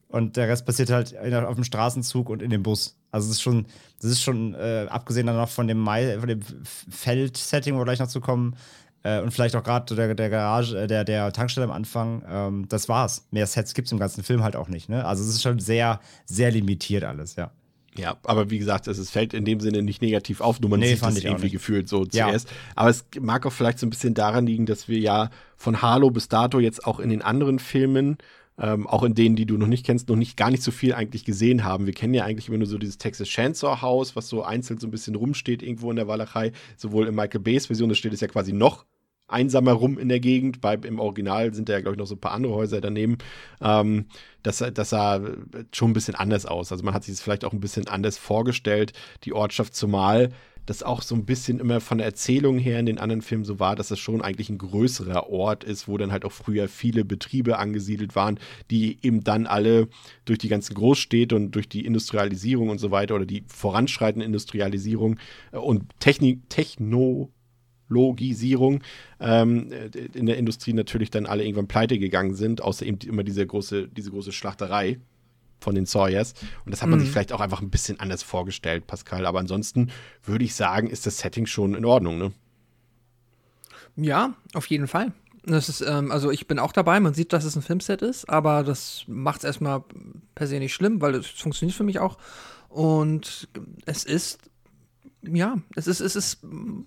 Und 0.08 0.36
der 0.36 0.48
Rest 0.48 0.66
passiert 0.66 0.90
halt 0.90 1.16
auf 1.16 1.54
dem 1.54 1.64
Straßenzug 1.64 2.28
und 2.30 2.42
in 2.42 2.50
dem 2.50 2.64
Bus. 2.64 2.96
Also 3.12 3.26
es 3.26 3.36
ist 3.36 3.42
schon, 3.42 3.66
das 4.00 4.10
ist 4.10 4.22
schon, 4.22 4.54
äh, 4.54 4.86
abgesehen 4.90 5.26
dann 5.26 5.36
noch 5.36 5.48
von 5.48 5.68
dem, 5.68 5.78
Mai, 5.78 6.18
von 6.18 6.28
dem 6.28 6.40
Feld-Setting, 6.90 7.74
wo 7.74 7.78
wir 7.78 7.84
gleich 7.84 8.00
noch 8.00 8.08
zu 8.08 8.20
kommen, 8.20 8.56
äh, 9.02 9.20
und 9.20 9.30
vielleicht 9.30 9.56
auch 9.56 9.62
gerade 9.62 9.94
der, 9.94 10.14
der 10.14 10.30
Garage, 10.30 10.82
äh, 10.82 10.86
der, 10.86 11.04
der 11.04 11.32
Tankstelle 11.32 11.64
am 11.64 11.70
Anfang, 11.70 12.22
ähm, 12.28 12.66
das 12.68 12.88
war's. 12.88 13.26
Mehr 13.30 13.46
Sets 13.46 13.74
gibt 13.74 13.86
es 13.86 13.92
im 13.92 13.98
ganzen 13.98 14.22
Film 14.22 14.42
halt 14.42 14.56
auch 14.56 14.68
nicht. 14.68 14.88
Ne? 14.88 15.04
Also 15.04 15.22
es 15.22 15.30
ist 15.30 15.42
schon 15.42 15.58
sehr, 15.58 16.00
sehr 16.26 16.50
limitiert 16.50 17.04
alles, 17.04 17.36
ja. 17.36 17.50
Ja, 17.96 18.16
aber 18.22 18.50
wie 18.50 18.58
gesagt, 18.58 18.86
es 18.86 19.10
fällt 19.10 19.34
in 19.34 19.44
dem 19.44 19.60
Sinne 19.60 19.82
nicht 19.82 20.00
negativ 20.00 20.40
auf, 20.40 20.60
nur 20.60 20.70
man 20.70 20.80
Nee, 20.80 20.94
sieht 20.94 21.02
es 21.02 21.24
irgendwie 21.24 21.50
gefühlt 21.50 21.88
so 21.88 22.04
Ja. 22.12 22.26
zuerst. 22.28 22.48
Aber 22.76 22.88
es 22.90 23.04
mag 23.20 23.44
auch 23.46 23.52
vielleicht 23.52 23.78
so 23.78 23.86
ein 23.86 23.90
bisschen 23.90 24.14
daran 24.14 24.46
liegen, 24.46 24.64
dass 24.66 24.88
wir 24.88 24.98
ja 24.98 25.30
von 25.56 25.82
Halo 25.82 26.10
bis 26.10 26.28
dato 26.28 26.60
jetzt 26.60 26.86
auch 26.86 27.00
in 27.00 27.08
den 27.10 27.20
anderen 27.22 27.58
Filmen, 27.58 28.18
ähm, 28.58 28.86
auch 28.86 29.02
in 29.02 29.14
denen, 29.14 29.36
die 29.36 29.46
du 29.46 29.56
noch 29.56 29.66
nicht 29.66 29.84
kennst, 29.84 30.08
noch 30.08 30.16
nicht 30.16 30.36
gar 30.36 30.50
nicht 30.50 30.62
so 30.62 30.70
viel 30.70 30.92
eigentlich 30.94 31.24
gesehen 31.24 31.64
haben. 31.64 31.86
Wir 31.86 31.94
kennen 31.94 32.14
ja 32.14 32.24
eigentlich 32.24 32.48
immer 32.48 32.58
nur 32.58 32.66
so 32.66 32.78
dieses 32.78 32.98
Texas 32.98 33.28
Chainsaw 33.28 33.80
Haus, 33.82 34.14
was 34.14 34.28
so 34.28 34.42
einzeln 34.42 34.78
so 34.78 34.86
ein 34.86 34.90
bisschen 34.90 35.14
rumsteht 35.16 35.62
irgendwo 35.62 35.90
in 35.90 35.96
der 35.96 36.06
Walachei. 36.06 36.52
Sowohl 36.76 37.08
in 37.08 37.14
Michael 37.14 37.40
Bays 37.40 37.66
Version, 37.66 37.88
da 37.88 37.94
steht 37.94 38.12
es 38.12 38.20
ja 38.20 38.28
quasi 38.28 38.52
noch 38.52 38.84
einsamer 39.30 39.72
rum 39.72 39.98
in 39.98 40.08
der 40.08 40.20
Gegend. 40.20 40.60
Bei, 40.60 40.74
Im 40.74 40.98
Original 40.98 41.54
sind 41.54 41.68
da 41.68 41.74
ja, 41.74 41.80
glaube 41.80 41.94
ich, 41.94 41.98
noch 41.98 42.06
so 42.06 42.14
ein 42.14 42.20
paar 42.20 42.32
andere 42.32 42.54
Häuser 42.54 42.80
daneben. 42.80 43.18
Ähm, 43.60 44.06
das, 44.42 44.64
das 44.74 44.90
sah 44.90 45.20
schon 45.72 45.90
ein 45.90 45.94
bisschen 45.94 46.14
anders 46.14 46.46
aus. 46.46 46.72
Also 46.72 46.84
man 46.84 46.94
hat 46.94 47.04
sich 47.04 47.14
das 47.14 47.22
vielleicht 47.22 47.44
auch 47.44 47.52
ein 47.52 47.60
bisschen 47.60 47.88
anders 47.88 48.18
vorgestellt, 48.18 48.92
die 49.24 49.32
Ortschaft, 49.32 49.74
zumal 49.74 50.30
das 50.66 50.82
auch 50.82 51.02
so 51.02 51.14
ein 51.14 51.24
bisschen 51.24 51.58
immer 51.58 51.80
von 51.80 51.98
der 51.98 52.06
Erzählung 52.06 52.58
her 52.58 52.78
in 52.78 52.86
den 52.86 52.98
anderen 52.98 53.22
Filmen 53.22 53.44
so 53.44 53.58
war, 53.58 53.74
dass 53.74 53.88
das 53.88 53.98
schon 53.98 54.22
eigentlich 54.22 54.50
ein 54.50 54.58
größerer 54.58 55.28
Ort 55.28 55.64
ist, 55.64 55.88
wo 55.88 55.98
dann 55.98 56.12
halt 56.12 56.24
auch 56.24 56.32
früher 56.32 56.68
viele 56.68 57.04
Betriebe 57.04 57.58
angesiedelt 57.58 58.14
waren, 58.14 58.38
die 58.70 58.98
eben 59.02 59.24
dann 59.24 59.46
alle 59.46 59.88
durch 60.26 60.38
die 60.38 60.48
ganzen 60.48 60.74
Großstädte 60.74 61.34
und 61.34 61.52
durch 61.52 61.68
die 61.68 61.84
Industrialisierung 61.84 62.68
und 62.68 62.78
so 62.78 62.90
weiter 62.90 63.16
oder 63.16 63.26
die 63.26 63.44
voranschreitende 63.48 64.24
Industrialisierung 64.24 65.18
äh, 65.52 65.56
und 65.56 65.86
Technik, 65.98 66.48
Techno, 66.50 67.30
Logisierung 67.90 68.82
ähm, 69.20 69.70
in 70.14 70.24
der 70.26 70.38
Industrie 70.38 70.72
natürlich 70.72 71.10
dann 71.10 71.26
alle 71.26 71.44
irgendwann 71.44 71.68
pleite 71.68 71.98
gegangen 71.98 72.34
sind, 72.34 72.62
außer 72.62 72.86
eben 72.86 72.98
immer 73.06 73.22
diese 73.24 73.46
große, 73.46 73.88
diese 73.88 74.10
große 74.10 74.32
Schlachterei 74.32 74.98
von 75.60 75.74
den 75.74 75.84
Sawyers. 75.84 76.32
Und 76.64 76.72
das 76.72 76.80
hat 76.80 76.88
man 76.88 76.98
Mhm. 76.98 77.02
sich 77.04 77.10
vielleicht 77.10 77.32
auch 77.34 77.40
einfach 77.40 77.60
ein 77.60 77.68
bisschen 77.68 78.00
anders 78.00 78.22
vorgestellt, 78.22 78.86
Pascal. 78.86 79.26
Aber 79.26 79.40
ansonsten 79.40 79.90
würde 80.24 80.44
ich 80.44 80.54
sagen, 80.54 80.88
ist 80.88 81.04
das 81.04 81.18
Setting 81.18 81.44
schon 81.44 81.74
in 81.74 81.84
Ordnung, 81.84 82.16
ne? 82.16 82.32
Ja, 83.96 84.34
auf 84.54 84.66
jeden 84.66 84.86
Fall. 84.86 85.12
Das 85.44 85.68
ist, 85.68 85.80
ähm, 85.80 86.10
also 86.12 86.30
ich 86.30 86.46
bin 86.46 86.58
auch 86.58 86.72
dabei, 86.72 87.00
man 87.00 87.14
sieht, 87.14 87.32
dass 87.32 87.44
es 87.44 87.56
ein 87.56 87.62
Filmset 87.62 88.02
ist, 88.02 88.28
aber 88.28 88.62
das 88.62 89.04
macht 89.06 89.38
es 89.38 89.44
erstmal 89.44 89.82
per 90.34 90.46
se 90.46 90.58
nicht 90.58 90.74
schlimm, 90.74 91.00
weil 91.00 91.14
es 91.14 91.26
funktioniert 91.26 91.76
für 91.76 91.84
mich 91.84 91.98
auch. 91.98 92.18
Und 92.68 93.48
es 93.86 94.04
ist, 94.04 94.38
ja, 95.22 95.58
es 95.76 95.86
ist, 95.86 96.00
es 96.00 96.16
ist 96.16 96.42
mm, 96.42 96.82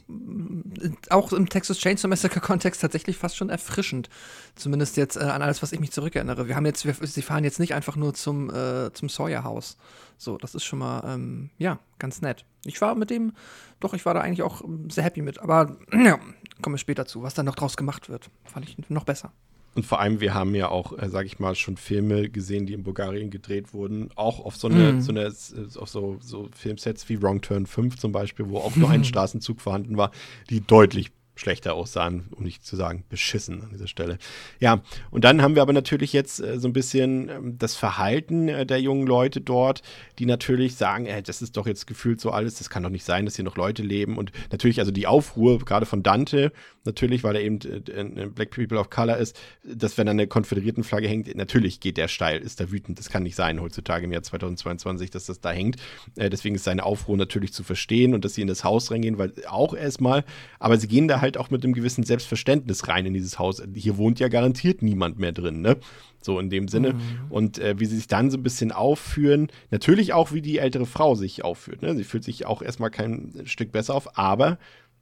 auch 1.09 1.33
im 1.33 1.49
Texas 1.49 1.77
Chainsaw 1.77 2.07
Massacre 2.07 2.39
Kontext 2.39 2.81
tatsächlich 2.81 3.17
fast 3.17 3.37
schon 3.37 3.49
erfrischend. 3.49 4.09
Zumindest 4.55 4.97
jetzt 4.97 5.17
äh, 5.17 5.21
an 5.21 5.41
alles, 5.41 5.61
was 5.61 5.71
ich 5.71 5.79
mich 5.79 5.91
zurückerinnere. 5.91 6.47
Wir 6.47 6.55
haben 6.55 6.65
jetzt, 6.65 6.85
wir, 6.85 6.93
sie 6.93 7.21
fahren 7.21 7.43
jetzt 7.43 7.59
nicht 7.59 7.73
einfach 7.73 7.95
nur 7.95 8.13
zum, 8.13 8.49
äh, 8.49 8.91
zum 8.93 9.09
Sawyer-Haus. 9.09 9.77
So, 10.17 10.37
das 10.37 10.55
ist 10.55 10.63
schon 10.63 10.79
mal, 10.79 11.03
ähm, 11.05 11.49
ja, 11.57 11.79
ganz 11.99 12.21
nett. 12.21 12.45
Ich 12.65 12.81
war 12.81 12.95
mit 12.95 13.09
dem, 13.09 13.33
doch, 13.79 13.93
ich 13.93 14.05
war 14.05 14.13
da 14.13 14.21
eigentlich 14.21 14.41
auch 14.41 14.63
ähm, 14.63 14.89
sehr 14.89 15.03
happy 15.03 15.21
mit. 15.21 15.39
Aber 15.39 15.77
ja, 15.91 16.19
kommen 16.61 16.73
wir 16.73 16.79
später 16.79 17.05
zu, 17.05 17.21
was 17.21 17.33
dann 17.33 17.45
noch 17.45 17.55
draus 17.55 17.77
gemacht 17.77 18.09
wird. 18.09 18.29
Fand 18.45 18.67
ich 18.67 18.77
noch 18.89 19.03
besser. 19.03 19.31
Und 19.75 19.85
vor 19.85 19.99
allem, 19.99 20.19
wir 20.21 20.33
haben 20.35 20.53
ja 20.53 20.69
auch, 20.69 20.97
äh, 20.97 21.09
sag 21.09 21.25
ich 21.25 21.39
mal, 21.39 21.55
schon 21.55 21.77
Filme 21.77 22.29
gesehen, 22.29 22.65
die 22.67 22.73
in 22.73 22.83
Bulgarien 22.83 23.31
gedreht 23.31 23.73
wurden, 23.73 24.09
auch 24.15 24.39
auf 24.45 24.55
so 24.55 24.67
eine, 24.67 24.93
Mhm. 24.93 25.01
so 25.01 25.11
eine 25.11 25.21
äh, 25.23 25.77
auf 25.79 25.89
so, 25.89 26.17
so 26.21 26.49
Filmsets 26.55 27.09
wie 27.09 27.21
Wrong 27.21 27.41
Turn 27.41 27.65
5 27.65 27.97
zum 27.97 28.11
Beispiel, 28.11 28.49
wo 28.49 28.57
auch 28.59 28.75
nur 28.75 28.89
ein 28.89 29.03
Straßenzug 29.03 29.61
vorhanden 29.61 29.97
war, 29.97 30.11
die 30.49 30.61
deutlich 30.61 31.11
schlechter 31.35 31.73
aussahen, 31.73 32.27
um 32.31 32.43
nicht 32.43 32.65
zu 32.65 32.75
sagen 32.75 33.03
beschissen 33.09 33.63
an 33.63 33.69
dieser 33.71 33.87
Stelle. 33.87 34.17
Ja, 34.59 34.83
und 35.09 35.23
dann 35.23 35.41
haben 35.41 35.55
wir 35.55 35.61
aber 35.63 35.73
natürlich 35.73 36.13
jetzt 36.13 36.39
äh, 36.39 36.59
so 36.59 36.67
ein 36.67 36.73
bisschen 36.73 37.29
ähm, 37.29 37.57
das 37.57 37.75
Verhalten 37.75 38.47
äh, 38.47 38.65
der 38.65 38.79
jungen 38.79 39.07
Leute 39.07 39.41
dort, 39.41 39.81
die 40.19 40.25
natürlich 40.25 40.75
sagen, 40.75 41.07
äh, 41.07 41.23
das 41.23 41.41
ist 41.41 41.57
doch 41.57 41.65
jetzt 41.65 41.87
gefühlt 41.87 42.21
so 42.21 42.31
alles, 42.31 42.55
das 42.55 42.69
kann 42.69 42.83
doch 42.83 42.89
nicht 42.89 43.05
sein, 43.05 43.25
dass 43.25 43.35
hier 43.35 43.45
noch 43.45 43.57
Leute 43.57 43.81
leben 43.81 44.17
und 44.17 44.31
natürlich 44.51 44.79
also 44.79 44.91
die 44.91 45.07
Aufruhr 45.07 45.57
gerade 45.59 45.85
von 45.85 46.03
Dante, 46.03 46.51
natürlich, 46.85 47.23
weil 47.23 47.35
er 47.35 47.41
eben 47.41 47.59
äh, 47.61 48.27
Black 48.27 48.51
People 48.51 48.77
of 48.77 48.91
Color 48.91 49.17
ist, 49.17 49.39
dass 49.63 49.97
wenn 49.97 50.05
da 50.05 50.11
eine 50.11 50.27
konföderierten 50.27 50.83
Flagge 50.83 51.07
hängt, 51.07 51.33
natürlich 51.35 51.79
geht 51.79 51.97
der 51.97 52.07
steil, 52.07 52.41
ist 52.41 52.59
da 52.59 52.71
wütend, 52.71 52.99
das 52.99 53.09
kann 53.09 53.23
nicht 53.23 53.35
sein 53.35 53.59
heutzutage 53.59 54.05
im 54.05 54.11
Jahr 54.11 54.23
2022, 54.23 55.09
dass 55.09 55.25
das 55.25 55.41
da 55.41 55.51
hängt. 55.51 55.77
Äh, 56.15 56.29
deswegen 56.29 56.55
ist 56.55 56.63
seine 56.63 56.83
Aufruhr 56.83 57.17
natürlich 57.17 57.53
zu 57.53 57.63
verstehen 57.63 58.13
und 58.13 58.23
dass 58.23 58.35
sie 58.35 58.41
in 58.41 58.47
das 58.47 58.63
Haus 58.63 58.91
reingehen, 58.91 59.17
weil 59.17 59.33
auch 59.47 59.73
erstmal, 59.73 60.25
aber 60.59 60.77
sie 60.77 60.87
gehen 60.87 61.07
da 61.07 61.22
halt 61.23 61.37
auch 61.37 61.49
mit 61.49 61.63
einem 61.63 61.73
gewissen 61.73 62.03
Selbstverständnis 62.03 62.87
rein 62.87 63.07
in 63.07 63.15
dieses 63.15 63.39
Haus. 63.39 63.63
Hier 63.73 63.97
wohnt 63.97 64.19
ja 64.19 64.27
garantiert 64.27 64.83
niemand 64.83 65.17
mehr 65.17 65.31
drin, 65.31 65.61
ne? 65.61 65.77
So 66.21 66.39
in 66.39 66.51
dem 66.51 66.67
Sinne. 66.67 66.95
Und 67.29 67.57
äh, 67.57 67.79
wie 67.79 67.85
sie 67.85 67.95
sich 67.95 68.07
dann 68.07 68.29
so 68.29 68.37
ein 68.37 68.43
bisschen 68.43 68.71
aufführen, 68.71 69.47
natürlich 69.71 70.13
auch, 70.13 70.31
wie 70.31 70.41
die 70.41 70.59
ältere 70.59 70.85
Frau 70.85 71.15
sich 71.15 71.43
aufführt. 71.43 71.81
Ne? 71.81 71.95
Sie 71.95 72.03
fühlt 72.03 72.23
sich 72.23 72.45
auch 72.45 72.61
erstmal 72.61 72.91
kein 72.91 73.41
Stück 73.45 73.71
besser 73.71 73.95
auf, 73.95 74.17
aber 74.17 74.57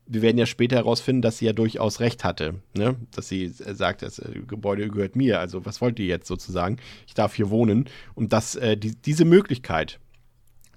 wir 0.08 0.22
werden 0.22 0.38
ja 0.38 0.46
später 0.46 0.78
herausfinden, 0.78 1.22
dass 1.22 1.38
sie 1.38 1.46
ja 1.46 1.54
durchaus 1.54 2.00
recht 2.00 2.24
hatte, 2.24 2.56
ne? 2.74 2.96
dass 3.16 3.28
sie 3.28 3.46
äh, 3.46 3.74
sagt, 3.76 4.02
das 4.02 4.20
äh, 4.20 4.42
Gebäude 4.48 4.90
gehört 4.90 5.16
mir, 5.16 5.40
also 5.40 5.66
was 5.66 5.80
wollt 5.80 6.00
ihr 6.00 6.08
jetzt 6.08 6.28
sozusagen? 6.28 6.78
Ich 7.08 7.14
darf 7.14 7.36
hier 7.36 7.50
wohnen. 7.50 7.86
Und 8.16 8.34
dass 8.34 8.56
äh, 8.56 8.76
die, 8.76 8.96
diese 8.96 9.26
Möglichkeit, 9.26 10.00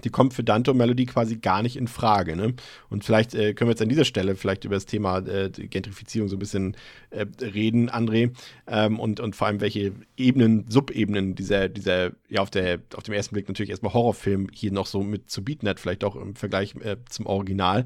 die 0.03 0.11
kommt 0.11 0.35
für 0.35 0.43
Dante 0.43 0.73
und 0.73 0.77
Melody 0.77 1.07
quasi 1.07 1.37
gar 1.37 1.63
nicht 1.63 1.77
in 1.77 1.87
Frage. 1.87 2.37
Ne? 2.37 2.55
Und 2.89 3.05
vielleicht 3.05 3.35
äh, 3.35 3.55
können 3.55 3.69
wir 3.69 3.73
jetzt 3.73 3.83
an 3.83 3.89
dieser 3.89 4.05
Stelle 4.05 4.35
vielleicht 4.35 4.65
über 4.65 4.75
das 4.75 4.87
Thema 4.87 5.19
äh, 5.19 5.51
Gentrifizierung 5.51 6.29
so 6.29 6.37
ein 6.37 6.41
bisschen 6.41 6.77
äh, 7.11 7.27
reden, 7.41 7.91
André, 7.91 8.33
ähm, 8.67 8.99
und, 8.99 9.21
und 9.21 9.37
vor 9.37 9.47
allem 9.47 9.61
welche 9.61 9.93
Ebenen, 10.17 10.67
Subebenen 10.69 11.35
dieser, 11.35 11.69
dieser, 11.69 12.13
ja, 12.29 12.41
auf, 12.41 12.51
der, 12.51 12.81
auf 12.97 13.05
dem 13.05 13.15
ersten 13.15 13.35
Blick 13.35 13.49
natürlich 13.49 13.71
erstmal 13.71 13.95
Horrorfilm 13.95 14.49
hier 14.53 14.73
noch 14.73 14.87
so 14.87 15.03
mit 15.03 15.31
zu 15.31 15.45
bieten 15.45 15.69
hat, 15.69 15.79
vielleicht 15.79 16.05
auch 16.05 16.17
im 16.17 16.35
Vergleich 16.35 16.75
äh, 16.77 16.97
zum 17.09 17.27
Original. 17.27 17.85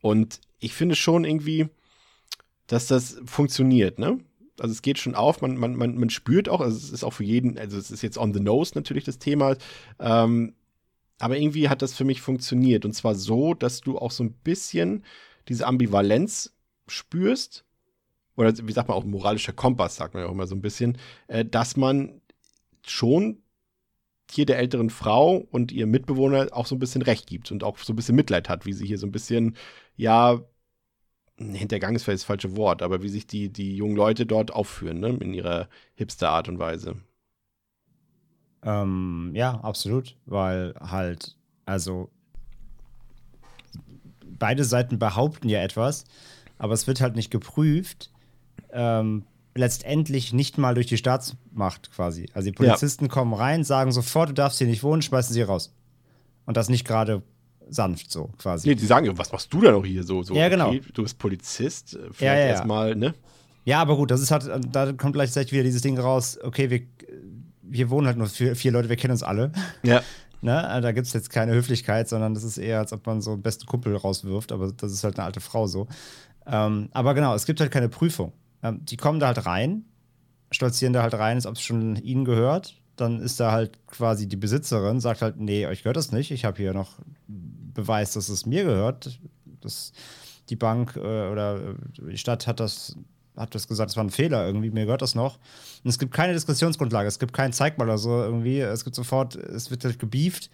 Und 0.00 0.40
ich 0.58 0.74
finde 0.74 0.96
schon 0.96 1.24
irgendwie, 1.24 1.68
dass 2.66 2.86
das 2.86 3.20
funktioniert, 3.24 3.98
ne? 3.98 4.18
Also 4.58 4.72
es 4.72 4.82
geht 4.82 4.98
schon 4.98 5.14
auf, 5.14 5.40
man, 5.40 5.56
man, 5.56 5.74
man, 5.74 5.96
man 5.96 6.10
spürt 6.10 6.48
auch, 6.48 6.60
also 6.60 6.76
es 6.76 6.90
ist 6.90 7.04
auch 7.04 7.14
für 7.14 7.24
jeden, 7.24 7.58
also 7.58 7.78
es 7.78 7.90
ist 7.90 8.02
jetzt 8.02 8.18
on 8.18 8.34
the 8.34 8.40
nose 8.40 8.72
natürlich 8.74 9.02
das 9.02 9.18
Thema, 9.18 9.56
ähm, 9.98 10.54
aber 11.22 11.38
irgendwie 11.38 11.68
hat 11.68 11.82
das 11.82 11.94
für 11.94 12.04
mich 12.04 12.20
funktioniert. 12.20 12.84
Und 12.84 12.94
zwar 12.94 13.14
so, 13.14 13.54
dass 13.54 13.80
du 13.80 13.96
auch 13.96 14.10
so 14.10 14.24
ein 14.24 14.32
bisschen 14.32 15.04
diese 15.48 15.66
Ambivalenz 15.66 16.52
spürst. 16.88 17.64
Oder 18.36 18.52
wie 18.66 18.72
sagt 18.72 18.88
man 18.88 18.96
auch, 18.96 19.04
moralischer 19.04 19.52
Kompass, 19.52 19.96
sagt 19.96 20.14
man 20.14 20.24
ja 20.24 20.28
auch 20.28 20.32
immer 20.32 20.48
so 20.48 20.56
ein 20.56 20.62
bisschen, 20.62 20.98
äh, 21.28 21.44
dass 21.44 21.76
man 21.76 22.20
schon 22.84 23.40
hier 24.32 24.46
der 24.46 24.58
älteren 24.58 24.90
Frau 24.90 25.36
und 25.36 25.70
ihrem 25.70 25.92
Mitbewohner 25.92 26.48
auch 26.50 26.66
so 26.66 26.74
ein 26.74 26.80
bisschen 26.80 27.02
Recht 27.02 27.28
gibt 27.28 27.52
und 27.52 27.62
auch 27.62 27.78
so 27.78 27.92
ein 27.92 27.96
bisschen 27.96 28.16
Mitleid 28.16 28.48
hat, 28.48 28.66
wie 28.66 28.72
sie 28.72 28.86
hier 28.86 28.98
so 28.98 29.06
ein 29.06 29.12
bisschen, 29.12 29.56
ja, 29.96 30.40
hintergangen 31.36 31.96
ist 31.96 32.02
vielleicht 32.02 32.22
das 32.22 32.26
falsche 32.26 32.56
Wort, 32.56 32.82
aber 32.82 33.02
wie 33.02 33.08
sich 33.10 33.28
die, 33.28 33.48
die 33.48 33.76
jungen 33.76 33.96
Leute 33.96 34.26
dort 34.26 34.52
aufführen, 34.52 34.98
ne, 34.98 35.16
in 35.20 35.34
ihrer 35.34 35.68
hipster 35.94 36.30
Art 36.30 36.48
und 36.48 36.58
Weise. 36.58 36.96
Ähm, 38.64 39.32
ja, 39.34 39.60
absolut, 39.60 40.16
weil 40.26 40.74
halt, 40.80 41.36
also 41.66 42.10
beide 44.38 44.64
Seiten 44.64 44.98
behaupten 44.98 45.48
ja 45.48 45.62
etwas, 45.62 46.04
aber 46.58 46.74
es 46.74 46.86
wird 46.86 47.00
halt 47.00 47.16
nicht 47.16 47.30
geprüft. 47.30 48.10
Ähm, 48.72 49.24
letztendlich 49.54 50.32
nicht 50.32 50.58
mal 50.58 50.74
durch 50.74 50.86
die 50.86 50.96
Staatsmacht 50.96 51.90
quasi. 51.92 52.28
Also 52.32 52.46
die 52.46 52.52
Polizisten 52.52 53.08
kommen 53.08 53.34
rein, 53.34 53.64
sagen 53.64 53.92
sofort, 53.92 54.30
du 54.30 54.34
darfst 54.34 54.58
hier 54.58 54.66
nicht 54.66 54.82
wohnen, 54.82 55.02
schmeißen 55.02 55.34
sie 55.34 55.42
raus. 55.42 55.74
Und 56.46 56.56
das 56.56 56.68
nicht 56.68 56.86
gerade 56.86 57.22
sanft 57.68 58.10
so 58.10 58.30
quasi. 58.38 58.68
Nee, 58.68 58.74
die 58.74 58.86
sagen, 58.86 59.06
ja, 59.06 59.16
was 59.16 59.32
machst 59.32 59.52
du 59.52 59.60
da 59.60 59.70
noch 59.72 59.84
hier 59.84 60.04
so? 60.04 60.22
so 60.22 60.34
Ja, 60.34 60.48
genau. 60.48 60.68
Okay, 60.68 60.82
du 60.92 61.02
bist 61.02 61.18
Polizist, 61.18 61.94
äh, 61.94 61.98
vielleicht 62.12 62.20
Ja, 62.20 62.34
ja, 62.34 62.40
ja. 62.40 62.46
erstmal, 62.46 62.94
ne? 62.94 63.14
Ja, 63.64 63.80
aber 63.80 63.96
gut, 63.96 64.10
das 64.10 64.20
ist 64.20 64.30
halt, 64.30 64.50
da 64.72 64.92
kommt 64.92 65.12
gleichzeitig 65.12 65.52
wieder 65.52 65.62
dieses 65.62 65.82
Ding 65.82 65.96
raus, 65.98 66.38
okay, 66.42 66.68
wir, 66.68 66.82
hier 67.72 67.90
wohnen 67.90 68.06
halt 68.06 68.16
nur 68.16 68.28
vier, 68.28 68.56
vier 68.56 68.72
Leute, 68.72 68.88
wir 68.88 68.96
kennen 68.96 69.12
uns 69.12 69.22
alle. 69.22 69.52
Ja. 69.82 70.02
Ne? 70.42 70.80
Da 70.82 70.92
gibt 70.92 71.06
es 71.06 71.12
jetzt 71.12 71.30
keine 71.30 71.52
Höflichkeit, 71.52 72.08
sondern 72.08 72.34
das 72.34 72.42
ist 72.42 72.58
eher, 72.58 72.80
als 72.80 72.92
ob 72.92 73.06
man 73.06 73.20
so 73.20 73.32
einen 73.32 73.42
besten 73.42 73.66
Kumpel 73.66 73.94
rauswirft, 73.96 74.50
aber 74.50 74.72
das 74.72 74.92
ist 74.92 75.04
halt 75.04 75.16
eine 75.16 75.26
alte 75.26 75.40
Frau 75.40 75.68
so. 75.68 75.86
Ähm, 76.46 76.88
aber 76.92 77.14
genau, 77.14 77.34
es 77.34 77.46
gibt 77.46 77.60
halt 77.60 77.70
keine 77.70 77.88
Prüfung. 77.88 78.32
Ähm, 78.62 78.84
die 78.84 78.96
kommen 78.96 79.20
da 79.20 79.28
halt 79.28 79.46
rein, 79.46 79.84
stolzieren 80.50 80.92
da 80.92 81.02
halt 81.02 81.14
rein, 81.14 81.36
als 81.36 81.46
ob 81.46 81.54
es 81.54 81.62
schon 81.62 81.96
ihnen 81.96 82.24
gehört. 82.24 82.76
Dann 82.96 83.20
ist 83.20 83.38
da 83.38 83.52
halt 83.52 83.86
quasi 83.86 84.28
die 84.28 84.36
Besitzerin, 84.36 85.00
sagt 85.00 85.22
halt, 85.22 85.38
nee, 85.38 85.66
euch 85.66 85.84
gehört 85.84 85.96
das 85.96 86.12
nicht, 86.12 86.32
ich 86.32 86.44
habe 86.44 86.56
hier 86.56 86.74
noch 86.74 86.98
beweist, 87.28 88.16
dass 88.16 88.28
es 88.28 88.44
mir 88.44 88.64
gehört. 88.64 89.20
Das, 89.60 89.92
die 90.48 90.56
Bank 90.56 90.96
äh, 90.96 91.28
oder 91.28 91.76
die 91.96 92.18
Stadt 92.18 92.48
hat 92.48 92.58
das 92.58 92.96
hat 93.36 93.54
das 93.54 93.68
gesagt, 93.68 93.90
es 93.90 93.96
war 93.96 94.04
ein 94.04 94.10
Fehler 94.10 94.46
irgendwie, 94.46 94.70
mir 94.70 94.84
gehört 94.84 95.02
das 95.02 95.14
noch. 95.14 95.36
Und 95.84 95.90
es 95.90 95.98
gibt 95.98 96.12
keine 96.12 96.32
Diskussionsgrundlage, 96.32 97.08
es 97.08 97.18
gibt 97.18 97.32
keinen 97.32 97.52
Zeigmal 97.52 97.88
oder 97.88 97.98
so 97.98 98.10
irgendwie. 98.22 98.60
Es 98.60 98.84
gibt 98.84 98.96
sofort, 98.96 99.36
es 99.36 99.70
wird 99.70 99.84
halt 99.84 99.98
gebieft. 99.98 100.50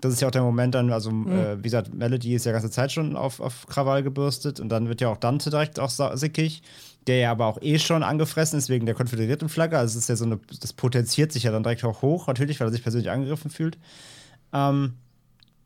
Das 0.00 0.12
ist 0.12 0.20
ja 0.20 0.28
auch 0.28 0.32
der 0.32 0.42
Moment 0.42 0.74
dann, 0.76 0.92
also 0.92 1.10
mhm. 1.10 1.32
äh, 1.32 1.58
wie 1.58 1.62
gesagt, 1.62 1.92
Melody 1.92 2.34
ist 2.34 2.46
ja 2.46 2.52
ganze 2.52 2.70
Zeit 2.70 2.92
schon 2.92 3.16
auf, 3.16 3.40
auf 3.40 3.66
Krawall 3.66 4.04
gebürstet 4.04 4.60
und 4.60 4.68
dann 4.68 4.88
wird 4.88 5.00
ja 5.00 5.08
auch 5.08 5.16
Dante 5.16 5.50
direkt 5.50 5.80
auch 5.80 5.90
sickig, 5.90 6.62
der 7.08 7.16
ja 7.16 7.30
aber 7.32 7.46
auch 7.46 7.60
eh 7.62 7.80
schon 7.80 8.04
angefressen 8.04 8.58
ist 8.58 8.68
wegen 8.68 8.86
der 8.86 8.94
konföderierten 8.94 9.48
Flagge. 9.48 9.76
Also 9.76 9.98
es 9.98 10.04
ist 10.04 10.08
ja 10.08 10.14
so 10.14 10.24
eine, 10.24 10.38
das 10.60 10.72
potenziert 10.72 11.32
sich 11.32 11.42
ja 11.42 11.50
dann 11.50 11.64
direkt 11.64 11.82
auch 11.84 12.02
hoch, 12.02 12.28
natürlich, 12.28 12.60
weil 12.60 12.68
er 12.68 12.72
sich 12.72 12.82
persönlich 12.82 13.10
angegriffen 13.10 13.50
fühlt. 13.50 13.76
Ähm, 14.52 14.94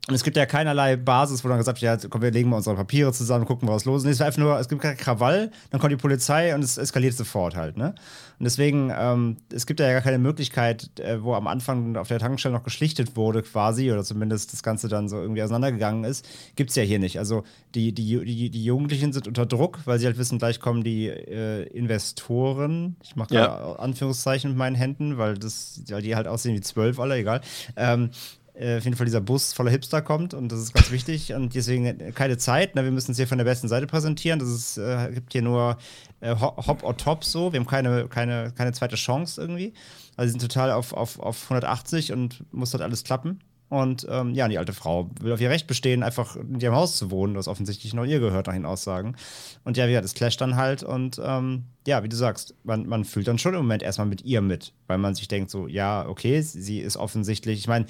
und 0.09 0.15
es 0.17 0.25
gibt 0.25 0.37
ja 0.37 0.47
keinerlei 0.47 0.97
Basis, 0.97 1.45
wo 1.45 1.49
dann 1.49 1.59
gesagt 1.59 1.81
wird, 1.81 2.03
ja, 2.03 2.09
komm, 2.09 2.23
wir 2.23 2.33
legen 2.33 2.51
mal 2.51 2.57
unsere 2.57 2.75
Papiere 2.75 3.13
zusammen, 3.13 3.45
gucken, 3.45 3.69
was 3.69 3.85
los 3.85 4.01
ist. 4.01 4.05
Nee, 4.05 4.11
es 4.11 4.19
war 4.19 4.27
einfach 4.27 4.41
nur, 4.41 4.59
es 4.59 4.69
gibt 4.69 4.83
keinen 4.83 4.97
Krawall, 4.97 5.53
dann 5.71 5.81
kommt 5.81 5.93
die 5.93 5.97
Polizei 5.97 6.53
und 6.57 6.65
es 6.65 6.77
eskaliert 6.77 7.15
sofort 7.15 7.55
halt, 7.55 7.77
ne? 7.77 7.95
Und 8.41 8.45
deswegen, 8.45 8.93
ähm, 8.93 9.37
es 9.53 9.65
gibt 9.65 9.79
ja 9.79 9.93
gar 9.93 10.01
keine 10.01 10.19
Möglichkeit, 10.19 10.99
äh, 10.99 11.23
wo 11.23 11.35
am 11.35 11.47
Anfang 11.47 11.97
auf 11.97 12.09
der 12.09 12.19
Tankstelle 12.19 12.53
noch 12.53 12.65
geschlichtet 12.65 13.15
wurde 13.15 13.43
quasi, 13.43 13.93
oder 13.93 14.03
zumindest 14.03 14.53
das 14.53 14.65
Ganze 14.65 14.89
dann 14.89 15.09
so 15.09 15.21
irgendwie 15.21 15.41
auseinandergegangen 15.41 16.03
ist, 16.03 16.27
gibt 16.57 16.71
es 16.71 16.77
ja 16.77 16.83
hier 16.83 16.99
nicht. 16.99 17.21
Also 17.21 17.45
die, 17.77 17.93
die, 17.93 18.25
die, 18.25 18.51
die 18.51 18.65
Jugendlichen 18.65 19.13
sind 19.13 19.29
unter 19.29 19.47
Druck, 19.47 19.79
weil 19.85 20.01
sie 20.01 20.07
halt 20.07 20.19
wissen, 20.19 20.39
gleich 20.39 20.59
kommen 20.59 20.83
die 20.83 21.07
äh, 21.07 21.63
Investoren, 21.69 22.97
ich 23.05 23.15
mache 23.15 23.35
ja. 23.35 23.77
Anführungszeichen 23.77 24.51
mit 24.51 24.59
meinen 24.59 24.75
Händen, 24.75 25.17
weil, 25.17 25.39
das, 25.39 25.81
weil 25.89 26.03
die 26.03 26.17
halt 26.17 26.27
aussehen 26.27 26.57
wie 26.57 26.61
zwölf 26.61 26.99
alle, 26.99 27.19
egal. 27.19 27.41
Ähm, 27.77 28.11
äh, 28.55 28.77
auf 28.77 28.85
jeden 28.85 28.97
Fall 28.97 29.07
dieser 29.07 29.21
Bus 29.21 29.53
voller 29.53 29.71
Hipster 29.71 30.03
kommt 30.03 30.35
und 30.35 30.53
das 30.53 30.61
ist 30.61 30.75
ganz 30.75 30.91
wichtig 30.91 31.33
und 31.33 31.55
deswegen 31.55 32.15
keine 32.15 32.37
Zeit. 32.37 32.75
Ne? 32.75 32.85
Wir 32.85 32.91
müssen 32.91 33.13
es 33.13 33.17
hier 33.17 33.27
von 33.27 33.39
der 33.39 33.45
besten 33.45 33.69
Seite 33.69 33.87
präsentieren. 33.87 34.39
Das 34.39 34.49
ist, 34.49 34.79
äh, 34.79 35.11
gibt 35.13 35.33
hier 35.33 35.43
nur 35.43 35.79
äh, 36.21 36.35
Hop 36.39 36.83
or 36.83 36.97
Top 36.97 37.25
so. 37.25 37.53
Wir 37.53 37.61
haben 37.61 37.67
keine, 37.67 38.09
keine, 38.09 38.53
keine 38.57 38.73
zweite 38.73 38.97
Chance 38.97 39.41
irgendwie. 39.41 39.73
Also 40.17 40.29
sie 40.29 40.39
sind 40.39 40.43
total 40.43 40.71
auf, 40.71 40.93
auf, 40.93 41.19
auf 41.19 41.45
180 41.45 42.13
und 42.13 42.45
muss 42.53 42.73
halt 42.75 42.83
alles 42.83 43.05
klappen. 43.05 43.41
Und 43.73 44.07
ähm, 44.11 44.35
ja, 44.35 44.49
die 44.49 44.59
alte 44.59 44.75
Frau 44.75 45.09
will 45.19 45.33
auf 45.33 45.41
ihr 45.41 45.49
Recht 45.49 45.67
bestehen, 45.67 46.03
einfach 46.03 46.37
in 46.37 46.61
ihrem 46.61 46.75
Haus 46.75 46.99
zu 46.99 47.11
wohnen, 47.11 47.37
was 47.37 47.49
offensichtlich 47.49 47.95
noch 47.95 48.05
ihr 48.05 48.21
gehört, 48.21 48.47
nach 48.47 48.53
den 48.53 48.67
Aussagen. 48.67 49.17
Und 49.65 49.79
ja, 49.79 49.87
wie 49.87 49.93
gesagt, 49.93 50.05
das 50.05 50.13
clasht 50.13 50.43
dann 50.43 50.57
halt 50.57 50.83
und 50.83 51.19
ähm, 51.25 51.65
ja, 51.87 52.03
wie 52.03 52.11
du 52.11 52.17
sagst, 52.17 52.55
man, 52.65 52.87
man 52.87 53.07
fühlt 53.07 53.29
dann 53.29 53.39
schon 53.39 53.55
im 53.55 53.61
Moment 53.61 53.83
erstmal 53.83 54.07
mit 54.07 54.27
ihr 54.27 54.43
mit, 54.43 54.75
weil 54.89 54.99
man 54.99 55.15
sich 55.15 55.27
denkt 55.27 55.51
so, 55.51 55.69
ja, 55.69 56.07
okay, 56.07 56.43
sie 56.43 56.81
ist 56.81 56.99
offensichtlich, 56.99 57.61
ich 57.61 57.67
meine, 57.67 57.87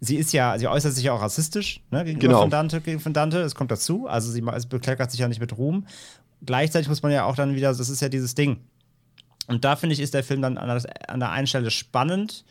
sie 0.00 0.16
ist 0.16 0.32
ja, 0.32 0.58
sie 0.58 0.68
äußert 0.68 0.94
sich 0.94 1.04
ja 1.04 1.12
auch 1.12 1.22
rassistisch 1.22 1.82
ne, 1.90 2.04
gegenüber 2.04 2.28
genau. 2.28 2.40
von, 2.42 2.50
Dante, 2.50 2.80
gegen 2.80 3.00
von 3.00 3.12
Dante. 3.12 3.40
Es 3.40 3.54
kommt 3.54 3.70
dazu. 3.70 4.06
Also 4.06 4.30
sie 4.30 4.40
bekleckert 4.40 5.10
sich 5.10 5.20
ja 5.20 5.28
nicht 5.28 5.40
mit 5.40 5.56
Ruhm. 5.56 5.86
Gleichzeitig 6.44 6.88
muss 6.88 7.02
man 7.02 7.12
ja 7.12 7.24
auch 7.24 7.36
dann 7.36 7.54
wieder, 7.54 7.68
das 7.68 7.88
ist 7.88 8.02
ja 8.02 8.08
dieses 8.08 8.34
Ding. 8.34 8.58
Und 9.46 9.64
da 9.64 9.76
finde 9.76 9.94
ich, 9.94 10.00
ist 10.00 10.14
der 10.14 10.24
Film 10.24 10.42
dann 10.42 10.58
an 10.58 10.68
der, 10.68 11.10
an 11.10 11.20
der 11.20 11.30
einen 11.30 11.46
Stelle 11.46 11.70
spannend, 11.70 12.44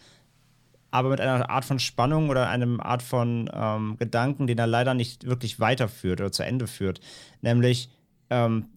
aber 0.92 1.10
mit 1.10 1.20
einer 1.20 1.50
Art 1.50 1.66
von 1.66 1.78
Spannung 1.78 2.30
oder 2.30 2.48
einem 2.50 2.80
Art 2.80 3.04
von 3.04 3.50
ähm, 3.54 3.98
Gedanken, 3.98 4.48
den 4.48 4.58
er 4.58 4.68
leider 4.68 4.94
nicht 4.94 5.26
wirklich 5.26 5.60
weiterführt 5.60 6.22
oder 6.22 6.32
zu 6.32 6.44
Ende 6.44 6.68
führt. 6.68 7.02
Nämlich, 7.42 7.90
ähm, 8.30 8.70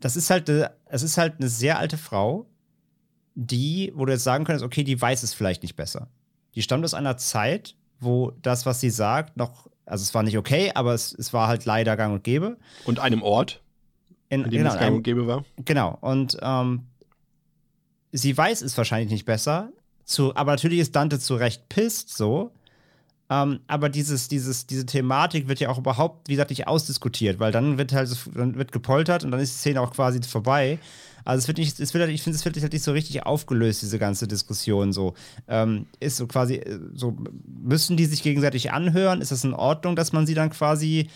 das 0.00 0.16
ist 0.16 0.30
halt, 0.30 0.48
es 0.48 1.02
ist 1.02 1.18
halt 1.18 1.34
eine 1.38 1.48
sehr 1.48 1.78
alte 1.78 1.98
Frau, 1.98 2.46
die, 3.34 3.92
wo 3.94 4.06
du 4.06 4.12
jetzt 4.12 4.24
sagen 4.24 4.44
könntest, 4.44 4.64
okay, 4.64 4.84
die 4.84 5.00
weiß 5.00 5.22
es 5.22 5.34
vielleicht 5.34 5.62
nicht 5.62 5.76
besser 5.76 6.08
die 6.56 6.62
stammt 6.62 6.84
aus 6.84 6.94
einer 6.94 7.16
Zeit, 7.18 7.76
wo 8.00 8.32
das, 8.42 8.66
was 8.66 8.80
sie 8.80 8.90
sagt, 8.90 9.36
noch, 9.36 9.68
also 9.84 10.02
es 10.02 10.14
war 10.14 10.22
nicht 10.22 10.38
okay, 10.38 10.72
aber 10.74 10.94
es, 10.94 11.14
es 11.14 11.32
war 11.32 11.48
halt 11.48 11.64
leider 11.66 11.96
gang 11.96 12.14
und 12.14 12.24
gäbe. 12.24 12.56
Und 12.84 12.98
einem 12.98 13.22
Ort, 13.22 13.62
in, 14.28 14.42
in 14.44 14.50
dem 14.50 14.58
genau, 14.62 14.72
es 14.72 14.80
gang 14.80 14.96
und 14.96 15.02
gäbe 15.02 15.26
war. 15.26 15.44
Genau. 15.64 15.98
Und 16.00 16.38
ähm, 16.40 16.86
sie 18.10 18.36
weiß 18.36 18.62
es 18.62 18.76
wahrscheinlich 18.76 19.10
nicht 19.10 19.26
besser. 19.26 19.70
Zu, 20.04 20.34
aber 20.34 20.52
natürlich 20.52 20.78
ist 20.78 20.96
Dante 20.96 21.18
zu 21.18 21.34
Recht 21.34 21.68
pisst 21.68 22.16
so. 22.16 22.52
Ähm, 23.28 23.60
aber 23.66 23.88
dieses, 23.88 24.28
dieses, 24.28 24.66
diese 24.66 24.86
Thematik 24.86 25.48
wird 25.48 25.60
ja 25.60 25.68
auch 25.68 25.78
überhaupt, 25.78 26.28
wie 26.28 26.32
gesagt, 26.32 26.50
nicht 26.50 26.68
ausdiskutiert, 26.68 27.38
weil 27.38 27.52
dann 27.52 27.76
wird 27.76 27.92
halt 27.92 28.08
dann 28.34 28.54
wird 28.54 28.72
gepoltert 28.72 29.24
und 29.24 29.30
dann 29.32 29.40
ist 29.40 29.52
die 29.54 29.58
Szene 29.58 29.80
auch 29.80 29.92
quasi 29.92 30.22
vorbei. 30.22 30.78
Also 31.26 31.40
es 31.42 31.48
wird 31.48 31.58
nicht, 31.58 31.80
es 31.80 31.92
wird 31.92 32.02
halt, 32.02 32.14
ich 32.14 32.22
finde, 32.22 32.38
es 32.38 32.44
wird 32.44 32.56
halt 32.60 32.72
nicht 32.72 32.84
so 32.84 32.92
richtig 32.92 33.26
aufgelöst, 33.26 33.82
diese 33.82 33.98
ganze 33.98 34.28
Diskussion 34.28 34.92
so. 34.92 35.14
Ähm, 35.48 35.86
ist 35.98 36.16
so 36.16 36.26
quasi, 36.26 36.54
äh, 36.54 36.78
so, 36.94 37.16
müssen 37.46 37.96
die 37.96 38.06
sich 38.06 38.22
gegenseitig 38.22 38.72
anhören? 38.72 39.20
Ist 39.20 39.32
das 39.32 39.44
in 39.44 39.52
Ordnung, 39.52 39.96
dass 39.96 40.12
man 40.12 40.26
sie 40.26 40.34
dann 40.34 40.50
quasi 40.50 41.08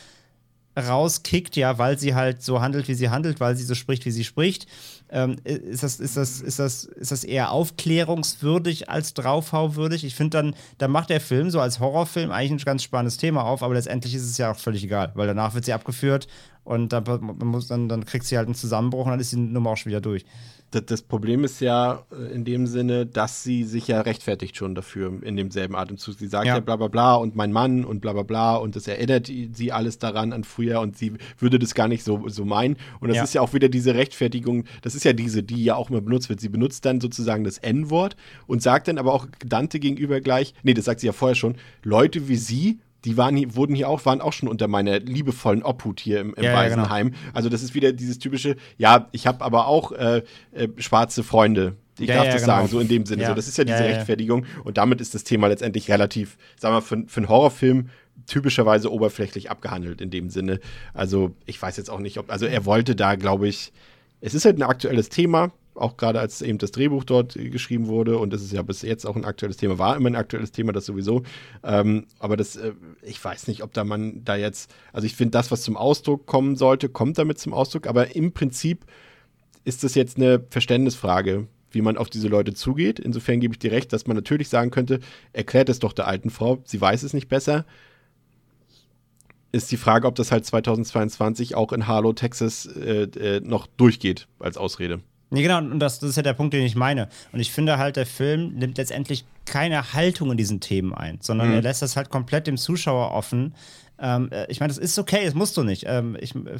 rauskickt, 0.77 1.57
ja, 1.57 1.79
weil 1.79 1.99
sie 1.99 2.15
halt 2.15 2.43
so 2.43 2.61
handelt, 2.61 2.89
wie 2.89 2.95
sie 2.95 3.09
handelt, 3.09 3.41
weil 3.41 3.57
sie 3.57 3.65
so 3.65 3.75
spricht, 3.75 4.05
wie 4.05 4.11
sie 4.11 4.25
spricht. 4.25 4.67
Ähm, 5.13 5.37
ist, 5.45 5.83
das, 5.83 5.99
ist, 5.99 6.17
das, 6.17 6.41
ist, 6.41 6.59
das, 6.59 6.85
ist 6.85 7.11
das 7.11 7.25
eher 7.25 7.51
aufklärungswürdig 7.51 8.89
als 8.89 9.15
draufhauwürdig? 9.15 10.05
Ich 10.05 10.15
finde 10.15 10.39
dann, 10.39 10.55
da 10.79 10.89
macht 10.89 11.11
der 11.11 11.21
Film 11.21 11.51
so 11.51 11.61
als 11.61 11.81
Horrorfilm 11.81 12.31
eigentlich 12.31 12.63
ein 12.63 12.65
ganz 12.65 12.85
spannendes 12.85 13.17
Thema 13.17 13.45
auf, 13.45 13.63
aber 13.63 13.75
letztendlich 13.75 14.15
ist 14.15 14.23
es 14.23 14.39
ja 14.39 14.53
auch 14.53 14.57
völlig 14.57 14.85
egal, 14.85 15.11
weil 15.15 15.27
danach 15.27 15.55
wird 15.55 15.65
sie 15.65 15.73
abgeführt 15.73 16.29
und 16.65 16.93
dann, 16.93 17.05
muss, 17.43 17.67
dann, 17.67 17.89
dann 17.89 18.05
kriegt 18.05 18.25
sie 18.25 18.37
halt 18.37 18.47
einen 18.47 18.55
Zusammenbruch 18.55 19.07
und 19.07 19.11
dann 19.11 19.21
ist 19.21 19.33
die 19.33 19.37
Nummer 19.37 19.71
auch 19.71 19.77
schon 19.77 19.91
wieder 19.91 20.01
durch. 20.01 20.25
Das, 20.71 20.87
das, 20.87 21.03
Problem 21.03 21.43
ist 21.43 21.61
ja 21.61 22.05
äh, 22.13 22.33
in 22.33 22.45
dem 22.45 22.69
Sinne, 22.69 23.05
dass 23.05 23.43
sie 23.43 23.65
sich 23.65 23.89
ja 23.89 24.03
rechtfertigt 24.03 24.57
schon 24.57 24.77
dafür 24.77 25.21
in 25.23 25.37
demselben 25.37 25.75
Atemzug. 25.75 26.17
Sie 26.17 26.29
sagt 26.29 26.47
ja. 26.47 26.55
ja 26.55 26.61
bla 26.61 26.77
bla 26.77 26.87
bla 26.87 27.15
und 27.17 27.35
mein 27.35 27.51
Mann 27.51 27.85
und 27.85 28.01
bla 28.01 28.13
bla 28.13 28.23
bla 28.23 28.55
und 28.55 28.77
das 28.77 28.87
erinnert 28.87 29.27
sie 29.27 29.73
alles 29.73 29.99
daran 29.99 30.33
an 30.33 30.45
früher 30.45 30.81
und 30.81 30.97
sie 30.97 31.15
würde 31.39 31.59
das 31.59 31.75
gar 31.75 31.89
nicht 31.89 32.05
so, 32.05 32.29
so 32.29 32.45
meinen. 32.45 32.77
Und 33.01 33.09
das 33.09 33.17
ja. 33.17 33.25
ist 33.25 33.35
ja 33.35 33.41
auch 33.41 33.53
wieder 33.53 33.69
diese 33.69 33.97
Rechtfertigung, 33.97 34.65
das 34.83 34.95
ist 34.95 35.00
ja 35.05 35.13
diese, 35.13 35.43
die 35.43 35.65
ja 35.65 35.75
auch 35.75 35.91
immer 35.91 36.01
benutzt 36.01 36.29
wird. 36.29 36.41
Sie 36.41 36.49
benutzt 36.49 36.85
dann 36.85 37.01
sozusagen 37.01 37.45
das 37.45 37.59
N-Wort 37.59 38.17
und 38.47 38.63
sagt 38.63 38.89
dann 38.89 38.99
aber 38.99 39.13
auch 39.13 39.27
Dante 39.45 39.81
gegenüber 39.81 40.21
gleich, 40.21 40.55
nee, 40.63 40.75
das 40.75 40.85
sagt 40.85 41.01
sie 41.01 41.07
ja 41.07 41.13
vorher 41.13 41.35
schon, 41.35 41.57
Leute 41.83 42.29
wie 42.29 42.37
sie 42.37 42.79
die 43.05 43.17
waren, 43.17 43.57
wurden 43.57 43.75
hier 43.75 43.89
auch, 43.89 44.05
waren 44.05 44.21
auch 44.21 44.33
schon 44.33 44.49
unter 44.49 44.69
meiner 44.69 44.99
liebevollen 44.99 45.63
Obhut 45.63 46.01
hier 46.01 46.21
im, 46.21 46.35
im 46.35 46.45
ja, 46.45 46.55
Waisenheim. 46.55 47.09
Ja, 47.09 47.13
genau. 47.13 47.31
Also 47.33 47.49
das 47.49 47.63
ist 47.63 47.75
wieder 47.75 47.93
dieses 47.93 48.19
typische, 48.19 48.57
ja, 48.77 49.09
ich 49.13 49.27
habe 49.27 49.45
aber 49.45 49.67
auch 49.67 49.93
äh, 49.93 50.23
äh, 50.53 50.69
schwarze 50.77 51.23
Freunde. 51.23 51.77
Ich 51.99 52.09
ja, 52.09 52.17
darf 52.17 52.27
das 52.27 52.43
genau. 52.43 52.57
sagen, 52.57 52.69
so 52.69 52.81
in 52.81 52.89
dem 52.89 53.07
Sinne. 53.07 53.27
So, 53.27 53.35
das 53.35 53.47
ist 53.47 53.59
ja 53.59 53.65
diese 53.65 53.79
Rechtfertigung. 53.79 54.47
Und 54.65 54.79
damit 54.79 55.01
ist 55.01 55.15
das 55.15 55.25
Thema 55.25 55.49
letztendlich 55.49 55.91
relativ, 55.91 56.39
sagen 56.59 56.75
wir, 56.75 56.83
für, 56.83 57.05
für 57.07 57.19
einen 57.19 57.29
Horrorfilm 57.29 57.91
typischerweise 58.27 58.91
oberflächlich 58.91 59.51
abgehandelt 59.51 60.01
in 60.01 60.11
dem 60.11 60.31
Sinne. 60.31 60.61
Also 60.95 61.35
ich 61.47 61.61
weiß 61.61 61.77
jetzt 61.77 61.91
auch 61.91 61.99
nicht, 61.99 62.19
ob, 62.19 62.31
also 62.31 62.47
er 62.47 62.65
wollte 62.65 62.97
da, 62.97 63.17
glaube 63.17 63.49
ich, 63.49 63.73
es 64.21 64.35
ist 64.35 64.45
halt 64.45 64.59
ein 64.59 64.63
aktuelles 64.63 65.09
Thema 65.09 65.53
auch 65.81 65.97
gerade 65.97 66.21
als 66.21 66.43
eben 66.43 66.59
das 66.59 66.73
Drehbuch 66.73 67.05
dort 67.05 67.35
geschrieben 67.35 67.87
wurde 67.87 68.19
und 68.19 68.33
das 68.33 68.43
ist 68.43 68.53
ja 68.53 68.63
bis 68.63 68.83
jetzt 68.83 69.07
auch 69.07 69.17
ein 69.17 69.25
aktuelles 69.25 69.57
Thema, 69.57 69.79
war 69.79 69.97
immer 69.97 70.11
ein 70.11 70.17
aktuelles 70.17 70.53
Thema, 70.53 70.73
das 70.73 70.87
sowieso. 70.87 71.23
Ähm, 71.63 72.07
aber 72.19 72.37
das, 72.37 72.57
äh, 72.57 72.73
ich 73.03 73.23
weiß 73.23 73.49
nicht, 73.49 73.63
ob 73.63 73.73
da 73.73 73.85
man 73.85 74.25
da 74.25 74.37
jetzt, 74.37 74.73
also 74.93 75.07
ich 75.07 75.17
finde, 75.17 75.33
das, 75.33 75.51
was 75.51 75.63
zum 75.63 75.77
Ausdruck 75.77 76.27
kommen 76.27 76.57
sollte, 76.57 76.89
kommt 76.89 77.19
damit 77.19 77.39
zum 77.39 77.55
Ausdruck, 77.55 77.87
aber 77.87 78.15
im 78.15 78.33
Prinzip 78.33 78.85
ist 79.65 79.85
das 79.85 79.95
jetzt 79.95 80.17
eine 80.17 80.45
Verständnisfrage, 80.51 81.47
wie 81.71 81.83
man 81.83 81.97
auf 81.97 82.11
diese 82.11 82.29
Leute 82.29 82.55
zugeht. 82.55 82.99
Insofern 82.99 83.41
gebe 83.41 83.55
ich 83.55 83.59
dir 83.59 83.73
recht, 83.73 83.93
dass 83.93 84.07
man 84.07 84.17
natürlich 84.17 84.49
sagen 84.49 84.71
könnte, 84.71 85.01
erklärt 85.33 85.69
es 85.69 85.79
doch 85.79 85.93
der 85.93 86.07
alten 86.07 86.31
Frau, 86.31 86.61
sie 86.65 86.81
weiß 86.81 87.03
es 87.03 87.15
nicht 87.15 87.29
besser. 87.29 87.65
Ist 89.53 89.73
die 89.73 89.77
Frage, 89.77 90.07
ob 90.07 90.15
das 90.15 90.31
halt 90.31 90.47
2022 90.47 91.55
auch 91.55 91.73
in 91.73 91.87
Harlow, 91.87 92.13
Texas 92.13 92.67
äh, 92.67 93.03
äh, 93.03 93.41
noch 93.41 93.67
durchgeht 93.67 94.29
als 94.39 94.57
Ausrede. 94.57 95.01
Nee, 95.31 95.43
genau, 95.43 95.59
und 95.59 95.79
das, 95.79 96.01
das 96.01 96.11
ist 96.11 96.17
ja 96.17 96.23
der 96.23 96.35
Punkt, 96.35 96.55
den 96.55 96.65
ich 96.65 96.75
meine. 96.75 97.09
Und 97.33 97.41
ich 97.41 97.53
finde 97.53 97.79
halt, 97.79 97.97
der 97.97 98.07
Film 98.07 98.55
nimmt 98.55 98.79
letztendlich 98.79 99.25
keine 99.45 99.93
Haltung 99.93 100.31
in 100.33 100.37
diesen 100.37 100.61
Themen 100.61 100.93
ein, 100.93 101.19
sondern 101.21 101.49
mhm. 101.49 101.55
er 101.55 101.63
lässt 101.63 101.83
das 101.83 101.97
halt 101.97 102.11
komplett 102.11 102.47
dem 102.47 102.57
Zuschauer 102.57 103.13
offen. 103.13 103.55
Ähm, 104.01 104.31
äh, 104.33 104.47
ich 104.51 104.61
meine, 104.61 104.73
das 104.73 104.79
ist 104.79 104.99
okay, 104.99 105.25
das 105.25 105.35
musst 105.35 105.57
du 105.57 105.63
nicht. 105.63 105.85
Ähm, 105.87 106.17
ich, 106.21 106.35
äh, 106.35 106.57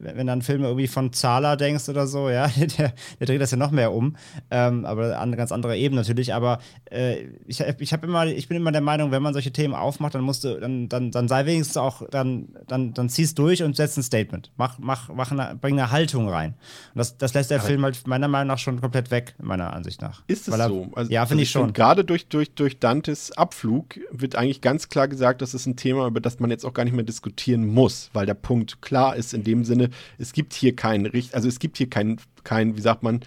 wenn 0.00 0.26
du 0.26 0.32
an 0.32 0.42
Filme 0.42 0.66
irgendwie 0.66 0.86
von 0.86 1.12
Zahler 1.12 1.56
denkst 1.56 1.88
oder 1.88 2.06
so, 2.06 2.30
ja, 2.30 2.48
der, 2.78 2.92
der 3.20 3.26
dreht 3.26 3.40
das 3.40 3.50
ja 3.50 3.56
noch 3.56 3.70
mehr 3.70 3.92
um. 3.92 4.16
Ähm, 4.50 4.84
aber 4.84 5.18
an 5.18 5.34
ganz 5.36 5.52
andere 5.52 5.76
Ebene 5.76 6.00
natürlich. 6.00 6.34
Aber 6.34 6.58
äh, 6.90 7.26
ich, 7.46 7.60
ich, 7.60 7.92
immer, 7.92 8.26
ich 8.26 8.48
bin 8.48 8.56
immer 8.56 8.72
der 8.72 8.80
Meinung, 8.80 9.10
wenn 9.10 9.22
man 9.22 9.32
solche 9.32 9.52
Themen 9.52 9.74
aufmacht, 9.74 10.14
dann 10.14 10.22
musst 10.22 10.44
du, 10.44 10.58
dann, 10.60 10.88
dann, 10.88 11.10
dann 11.10 11.28
sei 11.28 11.46
wenigstens 11.46 11.76
auch, 11.76 12.02
dann, 12.10 12.48
dann, 12.66 12.94
dann 12.94 13.08
zieh's 13.08 13.34
durch 13.34 13.62
und 13.62 13.76
setz 13.76 13.96
ein 13.96 14.02
Statement. 14.02 14.52
Mach, 14.56 14.78
mach, 14.78 15.08
mach 15.08 15.32
eine, 15.32 15.56
bring 15.60 15.78
eine 15.78 15.90
Haltung 15.90 16.28
rein. 16.28 16.54
Und 16.94 16.98
das, 16.98 17.18
das 17.18 17.34
lässt 17.34 17.50
der 17.50 17.58
aber 17.58 17.66
Film 17.66 17.84
halt 17.84 18.06
meiner 18.06 18.28
Meinung 18.28 18.48
nach 18.48 18.58
schon 18.58 18.80
komplett 18.80 19.10
weg, 19.10 19.34
meiner 19.40 19.72
Ansicht 19.72 20.00
nach. 20.00 20.22
Ist 20.26 20.48
es 20.48 20.54
er, 20.58 20.68
so? 20.68 20.88
Also, 20.94 21.10
ja, 21.10 21.26
finde 21.26 21.42
also 21.42 21.42
ich 21.42 21.50
schon. 21.50 21.72
Gerade 21.72 22.04
durch, 22.04 22.28
durch, 22.28 22.54
durch 22.54 22.78
Dantes 22.78 23.32
Abflug 23.32 23.98
wird 24.10 24.36
eigentlich 24.36 24.60
ganz 24.60 24.88
klar 24.88 25.08
gesagt, 25.08 25.42
das 25.42 25.54
ist 25.54 25.66
ein 25.66 25.76
Thema, 25.76 26.06
über 26.06 26.20
das 26.20 26.38
man 26.40 26.50
jetzt 26.50 26.64
auch 26.64 26.74
gar 26.74 26.84
nicht 26.84 26.94
mehr 26.94 27.04
diskutieren 27.04 27.66
muss, 27.66 28.10
weil 28.12 28.26
der 28.26 28.34
Punkt 28.34 28.80
klar 28.82 29.16
ist 29.16 29.34
in 29.34 29.44
dem 29.44 29.64
Sinne, 29.64 29.87
es 30.18 30.32
gibt 30.32 30.54
hier 30.54 30.74
keinen, 30.74 31.10
also 31.32 31.48
es 31.48 31.58
gibt 31.58 31.78
hier 31.78 31.90
keinen, 31.90 32.20
kein, 32.44 32.76
wie 32.76 32.80
sagt 32.80 33.02
man, 33.02 33.20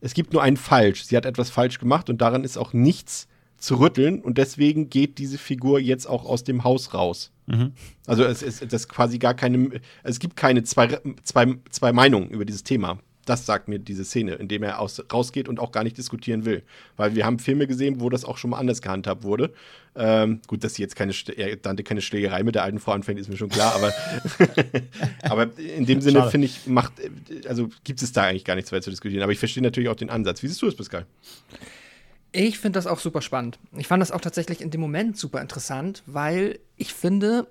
es 0.00 0.14
gibt 0.14 0.32
nur 0.32 0.42
ein 0.42 0.56
Falsch. 0.56 1.04
Sie 1.04 1.16
hat 1.16 1.26
etwas 1.26 1.50
falsch 1.50 1.78
gemacht 1.78 2.08
und 2.10 2.20
daran 2.20 2.44
ist 2.44 2.56
auch 2.56 2.72
nichts 2.72 3.28
zu 3.58 3.78
rütteln 3.78 4.22
und 4.22 4.38
deswegen 4.38 4.88
geht 4.88 5.18
diese 5.18 5.36
Figur 5.36 5.80
jetzt 5.80 6.06
auch 6.06 6.24
aus 6.24 6.44
dem 6.44 6.64
Haus 6.64 6.94
raus. 6.94 7.30
Mhm. 7.46 7.72
Also 8.06 8.24
es 8.24 8.42
ist 8.42 8.72
das 8.72 8.88
quasi 8.88 9.18
gar 9.18 9.34
keine, 9.34 9.80
es 10.02 10.18
gibt 10.18 10.36
keine 10.36 10.62
zwei, 10.64 10.98
zwei, 11.22 11.56
zwei 11.70 11.92
Meinungen 11.92 12.30
über 12.30 12.44
dieses 12.44 12.64
Thema. 12.64 12.98
Das 13.24 13.46
sagt 13.46 13.68
mir 13.68 13.78
diese 13.78 14.04
Szene, 14.04 14.34
in 14.34 14.48
dem 14.48 14.62
er 14.62 14.78
aus, 14.78 15.02
rausgeht 15.12 15.48
und 15.48 15.60
auch 15.60 15.72
gar 15.72 15.84
nicht 15.84 15.96
diskutieren 15.98 16.44
will. 16.44 16.62
Weil 16.96 17.14
wir 17.14 17.26
haben 17.26 17.38
Filme 17.38 17.66
gesehen, 17.66 18.00
wo 18.00 18.08
das 18.08 18.24
auch 18.24 18.38
schon 18.38 18.50
mal 18.50 18.58
anders 18.58 18.82
gehandhabt 18.82 19.22
wurde. 19.22 19.52
Ähm, 19.94 20.40
gut, 20.46 20.64
dass 20.64 20.74
sie 20.74 20.82
jetzt 20.82 20.96
keine, 20.96 21.12
er 21.36 21.56
Dante 21.56 21.82
keine 21.82 22.00
Schlägerei 22.00 22.42
mit 22.42 22.54
der 22.54 22.62
alten 22.62 22.78
Frau 22.78 22.92
anfängt, 22.92 23.18
ist 23.18 23.28
mir 23.28 23.36
schon 23.36 23.48
klar, 23.48 23.74
aber, 23.74 23.92
aber 25.22 25.58
in 25.58 25.84
dem 25.84 26.00
Sinne 26.00 26.30
finde 26.30 26.46
ich, 26.46 26.66
macht, 26.66 26.92
also 27.46 27.68
gibt 27.84 28.00
es 28.00 28.12
da 28.12 28.24
eigentlich 28.24 28.44
gar 28.44 28.54
nichts 28.54 28.72
weiter 28.72 28.82
zu 28.82 28.90
diskutieren. 28.90 29.22
Aber 29.22 29.32
ich 29.32 29.38
verstehe 29.38 29.62
natürlich 29.62 29.88
auch 29.88 29.96
den 29.96 30.10
Ansatz. 30.10 30.42
Wie 30.42 30.48
siehst 30.48 30.62
du 30.62 30.66
das, 30.66 30.76
Pascal? 30.76 31.06
Ich 32.32 32.58
finde 32.58 32.78
das 32.78 32.86
auch 32.86 33.00
super 33.00 33.22
spannend. 33.22 33.58
Ich 33.76 33.88
fand 33.88 34.00
das 34.00 34.12
auch 34.12 34.20
tatsächlich 34.20 34.60
in 34.60 34.70
dem 34.70 34.80
Moment 34.80 35.16
super 35.16 35.40
interessant, 35.40 36.02
weil 36.06 36.60
ich 36.76 36.94
finde, 36.94 37.48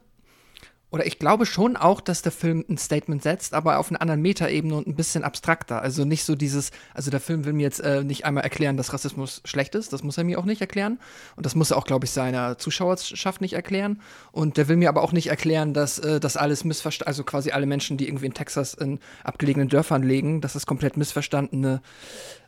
oder 0.91 1.05
ich 1.05 1.19
glaube 1.19 1.45
schon 1.45 1.77
auch, 1.77 2.01
dass 2.01 2.23
der 2.23 2.31
Film 2.31 2.65
ein 2.67 2.77
Statement 2.77 3.21
setzt, 3.21 3.53
aber 3.53 3.77
auf 3.77 3.91
einer 3.91 4.01
anderen 4.01 4.21
Metaebene 4.21 4.73
und 4.75 4.87
ein 4.87 4.95
bisschen 4.95 5.23
abstrakter. 5.23 5.81
Also 5.81 6.03
nicht 6.03 6.23
so 6.23 6.35
dieses, 6.35 6.71
also 6.95 7.11
der 7.11 7.19
Film 7.19 7.45
will 7.45 7.53
mir 7.53 7.61
jetzt 7.61 7.79
äh, 7.79 8.03
nicht 8.03 8.25
einmal 8.25 8.43
erklären, 8.43 8.75
dass 8.75 8.91
Rassismus 8.91 9.41
schlecht 9.45 9.75
ist. 9.75 9.93
Das 9.93 10.01
muss 10.01 10.17
er 10.17 10.23
mir 10.23 10.39
auch 10.39 10.45
nicht 10.45 10.61
erklären. 10.61 10.99
Und 11.35 11.45
das 11.45 11.53
muss 11.53 11.69
er 11.69 11.77
auch, 11.77 11.85
glaube 11.85 12.05
ich, 12.05 12.11
seiner 12.11 12.57
Zuschauerschaft 12.57 13.39
nicht 13.39 13.53
erklären. 13.53 14.01
Und 14.31 14.57
der 14.57 14.67
will 14.67 14.77
mir 14.77 14.89
aber 14.89 15.03
auch 15.03 15.11
nicht 15.11 15.27
erklären, 15.27 15.75
dass 15.75 15.99
äh, 15.99 16.19
das 16.19 16.37
alles 16.37 16.63
missverstanden, 16.63 17.07
also 17.07 17.23
quasi 17.23 17.51
alle 17.51 17.67
Menschen, 17.67 17.97
die 17.97 18.07
irgendwie 18.07 18.25
in 18.25 18.33
Texas 18.33 18.73
in 18.73 18.99
abgelegenen 19.23 19.69
Dörfern 19.69 20.01
legen, 20.01 20.41
dass 20.41 20.53
das 20.53 20.65
komplett 20.65 20.97
missverstandene 20.97 21.81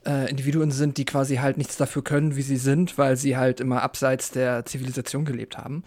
äh, 0.04 0.30
Individuen 0.32 0.72
sind, 0.72 0.98
die 0.98 1.06
quasi 1.06 1.36
halt 1.36 1.58
nichts 1.58 1.78
dafür 1.78 2.04
können, 2.04 2.36
wie 2.36 2.42
sie 2.42 2.58
sind, 2.58 2.98
weil 2.98 3.18
sie 3.18 3.38
halt 3.38 3.60
immer 3.60 3.84
abseits 3.84 4.32
der 4.32 4.66
Zivilisation 4.66 5.26
gelebt 5.26 5.60
haben. 5.60 5.84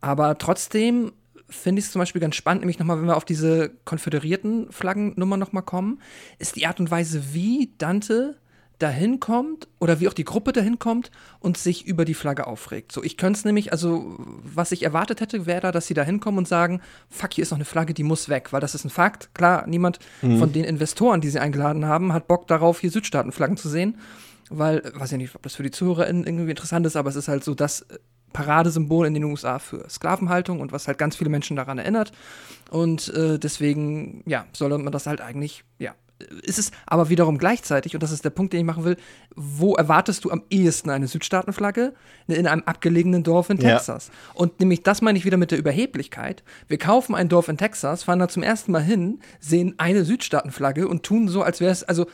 Aber 0.00 0.36
trotzdem 0.36 1.12
finde 1.52 1.80
ich 1.80 1.86
es 1.86 1.92
zum 1.92 2.00
Beispiel 2.00 2.20
ganz 2.20 2.34
spannend, 2.34 2.62
nämlich 2.62 2.78
nochmal, 2.78 2.98
wenn 2.98 3.06
wir 3.06 3.16
auf 3.16 3.24
diese 3.24 3.70
konföderierten 3.84 4.70
Flaggennummer 4.72 5.36
nochmal 5.36 5.62
kommen, 5.62 6.00
ist 6.38 6.56
die 6.56 6.66
Art 6.66 6.80
und 6.80 6.90
Weise, 6.90 7.34
wie 7.34 7.72
Dante 7.78 8.36
dahin 8.82 9.20
kommt 9.20 9.68
oder 9.78 10.00
wie 10.00 10.08
auch 10.08 10.12
die 10.12 10.24
Gruppe 10.24 10.52
dahin 10.52 10.78
kommt 10.78 11.12
und 11.38 11.56
sich 11.56 11.86
über 11.86 12.04
die 12.04 12.14
Flagge 12.14 12.46
aufregt. 12.48 12.90
So, 12.90 13.02
ich 13.02 13.16
könnte 13.16 13.38
es 13.38 13.44
nämlich, 13.44 13.70
also 13.70 14.16
was 14.18 14.72
ich 14.72 14.82
erwartet 14.82 15.20
hätte, 15.20 15.46
wäre 15.46 15.60
da, 15.60 15.72
dass 15.72 15.86
sie 15.86 15.94
da 15.94 16.02
hinkommen 16.02 16.38
und 16.38 16.48
sagen, 16.48 16.80
fuck, 17.08 17.32
hier 17.32 17.42
ist 17.42 17.52
noch 17.52 17.58
eine 17.58 17.64
Flagge, 17.64 17.94
die 17.94 18.02
muss 18.02 18.28
weg, 18.28 18.52
weil 18.52 18.60
das 18.60 18.74
ist 18.74 18.84
ein 18.84 18.90
Fakt. 18.90 19.32
Klar, 19.34 19.66
niemand 19.68 20.00
mhm. 20.20 20.38
von 20.38 20.52
den 20.52 20.64
Investoren, 20.64 21.20
die 21.20 21.28
sie 21.28 21.38
eingeladen 21.38 21.86
haben, 21.86 22.12
hat 22.12 22.26
Bock 22.26 22.48
darauf, 22.48 22.80
hier 22.80 22.90
Südstaatenflaggen 22.90 23.56
zu 23.56 23.68
sehen, 23.68 23.98
weil, 24.50 24.82
weiß 24.94 25.12
ich 25.12 25.18
nicht, 25.18 25.36
ob 25.36 25.42
das 25.42 25.54
für 25.54 25.62
die 25.62 25.70
ZuhörerInnen 25.70 26.26
irgendwie 26.26 26.50
interessant 26.50 26.84
ist, 26.84 26.96
aber 26.96 27.08
es 27.08 27.16
ist 27.16 27.28
halt 27.28 27.44
so 27.44 27.54
das 27.54 27.86
Paradesymbol 28.32 29.06
in 29.06 29.14
den 29.14 29.24
USA 29.24 29.58
für 29.58 29.88
Sklavenhaltung 29.88 30.60
und 30.60 30.72
was 30.72 30.88
halt 30.88 30.98
ganz 30.98 31.16
viele 31.16 31.30
Menschen 31.30 31.56
daran 31.56 31.78
erinnert. 31.78 32.12
Und 32.70 33.12
äh, 33.14 33.38
deswegen, 33.38 34.22
ja, 34.26 34.46
soll 34.52 34.76
man 34.78 34.92
das 34.92 35.06
halt 35.06 35.20
eigentlich, 35.20 35.64
ja, 35.78 35.94
ist 36.42 36.58
es 36.58 36.70
aber 36.86 37.08
wiederum 37.08 37.38
gleichzeitig, 37.38 37.94
und 37.94 38.02
das 38.02 38.12
ist 38.12 38.24
der 38.24 38.30
Punkt, 38.30 38.52
den 38.52 38.60
ich 38.60 38.66
machen 38.66 38.84
will, 38.84 38.96
wo 39.34 39.74
erwartest 39.74 40.24
du 40.24 40.30
am 40.30 40.42
ehesten 40.50 40.90
eine 40.90 41.08
Südstaatenflagge? 41.08 41.94
In 42.28 42.46
einem 42.46 42.62
abgelegenen 42.64 43.22
Dorf 43.22 43.50
in 43.50 43.58
Texas. 43.58 44.08
Ja. 44.08 44.14
Und 44.34 44.60
nämlich 44.60 44.82
das 44.82 45.02
meine 45.02 45.18
ich 45.18 45.24
wieder 45.24 45.36
mit 45.36 45.50
der 45.50 45.58
Überheblichkeit. 45.58 46.42
Wir 46.68 46.78
kaufen 46.78 47.14
ein 47.14 47.28
Dorf 47.28 47.48
in 47.48 47.56
Texas, 47.56 48.04
fahren 48.04 48.18
da 48.18 48.28
zum 48.28 48.42
ersten 48.42 48.72
Mal 48.72 48.82
hin, 48.82 49.20
sehen 49.40 49.74
eine 49.78 50.04
Südstaatenflagge 50.04 50.86
und 50.88 51.02
tun 51.02 51.28
so, 51.28 51.42
als 51.42 51.60
wäre 51.60 51.72
es, 51.72 51.82
also 51.82 52.06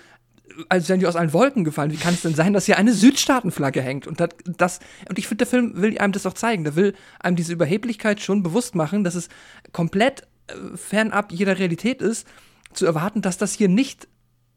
als 0.69 0.89
wären 0.89 1.01
die 1.01 1.07
aus 1.07 1.17
allen 1.17 1.33
Wolken 1.33 1.65
gefallen. 1.65 1.93
Wie 1.93 1.97
kann 1.97 2.15
es 2.15 2.23
denn 2.23 2.35
sein, 2.35 2.53
dass 2.53 2.67
hier 2.67 2.79
eine 2.79 2.93
Südstaatenflagge 2.93 3.83
hängt? 3.83 4.07
Und 4.07 4.21
das, 4.21 4.31
das 4.45 4.81
und 5.09 5.19
ich 5.19 5.29
finde, 5.29 5.45
der 5.45 5.47
Film 5.47 5.73
will 5.81 5.99
einem 5.99 6.13
das 6.13 6.27
auch 6.27 6.35
zeigen. 6.35 6.65
Der 6.65 6.77
will 6.77 6.95
einem 7.21 7.37
diese 7.37 7.53
Überheblichkeit 7.53 8.21
schon 8.21 8.43
bewusst 8.43 8.75
machen, 8.75 9.05
dass 9.05 9.15
es 9.15 9.29
komplett 9.73 10.23
äh, 10.49 10.77
fernab 10.77 11.33
jeder 11.33 11.59
Realität 11.59 12.03
ist, 12.03 12.27
zu 12.73 12.87
erwarten, 12.87 13.23
dass 13.23 13.39
das 13.39 13.55
hier 13.55 13.69
nicht 13.69 14.09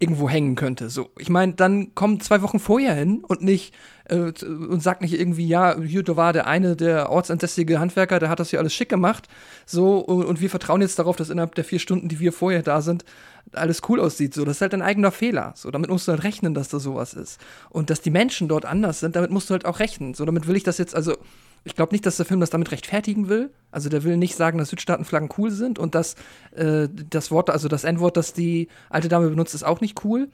irgendwo 0.01 0.27
hängen 0.27 0.55
könnte. 0.55 0.89
So, 0.89 1.11
ich 1.19 1.29
meine, 1.29 1.53
dann 1.53 1.93
kommt 1.93 2.23
zwei 2.23 2.41
Wochen 2.41 2.59
vorher 2.59 2.95
hin 2.95 3.23
und 3.23 3.43
nicht 3.43 3.75
äh, 4.05 4.15
und 4.15 4.81
sagt 4.81 5.03
nicht 5.03 5.13
irgendwie, 5.13 5.47
ja, 5.47 5.79
hier 5.79 6.01
da 6.01 6.17
war 6.17 6.33
der 6.33 6.47
eine, 6.47 6.75
der 6.75 7.11
ortsansässige 7.11 7.79
Handwerker, 7.79 8.17
der 8.17 8.29
hat 8.29 8.39
das 8.39 8.49
hier 8.49 8.57
alles 8.57 8.73
schick 8.73 8.89
gemacht. 8.89 9.27
So 9.67 9.99
und, 9.99 10.25
und 10.25 10.41
wir 10.41 10.49
vertrauen 10.49 10.81
jetzt 10.81 10.97
darauf, 10.97 11.17
dass 11.17 11.29
innerhalb 11.29 11.53
der 11.53 11.63
vier 11.63 11.77
Stunden, 11.77 12.09
die 12.09 12.19
wir 12.19 12.33
vorher 12.33 12.63
da 12.63 12.81
sind, 12.81 13.05
alles 13.53 13.81
cool 13.89 13.99
aussieht. 13.99 14.33
So, 14.33 14.45
das 14.45 14.57
ist 14.57 14.61
halt 14.61 14.73
ein 14.73 14.81
eigener 14.81 15.11
Fehler. 15.11 15.53
So, 15.55 15.71
damit 15.71 15.89
musst 15.89 16.07
du 16.07 16.11
halt 16.11 16.23
rechnen, 16.23 16.53
dass 16.53 16.69
da 16.69 16.79
sowas 16.79 17.13
ist 17.13 17.39
und 17.69 17.89
dass 17.89 18.01
die 18.01 18.11
Menschen 18.11 18.47
dort 18.47 18.65
anders 18.65 18.99
sind. 18.99 19.15
Damit 19.15 19.31
musst 19.31 19.49
du 19.49 19.53
halt 19.53 19.65
auch 19.65 19.79
rechnen. 19.79 20.13
So, 20.13 20.25
damit 20.25 20.47
will 20.47 20.55
ich 20.55 20.63
das 20.63 20.77
jetzt 20.77 20.95
also 20.95 21.17
ich 21.63 21.75
glaube 21.75 21.93
nicht, 21.93 22.05
dass 22.05 22.17
der 22.17 22.25
Film 22.25 22.39
das 22.39 22.49
damit 22.49 22.71
rechtfertigen 22.71 23.29
will. 23.29 23.51
Also 23.69 23.89
der 23.89 24.03
will 24.03 24.17
nicht 24.17 24.35
sagen, 24.35 24.57
dass 24.57 24.69
Südstaatenflaggen 24.69 25.29
cool 25.37 25.51
sind 25.51 25.77
und 25.77 25.93
dass 25.93 26.15
äh, 26.55 26.87
das 27.09 27.29
Wort, 27.29 27.49
also 27.49 27.67
das 27.67 27.83
N-Wort, 27.83 28.17
das 28.17 28.33
die 28.33 28.67
alte 28.89 29.09
Dame 29.09 29.29
benutzt, 29.29 29.53
ist 29.53 29.63
auch 29.63 29.79
nicht 29.79 30.03
cool. 30.03 30.29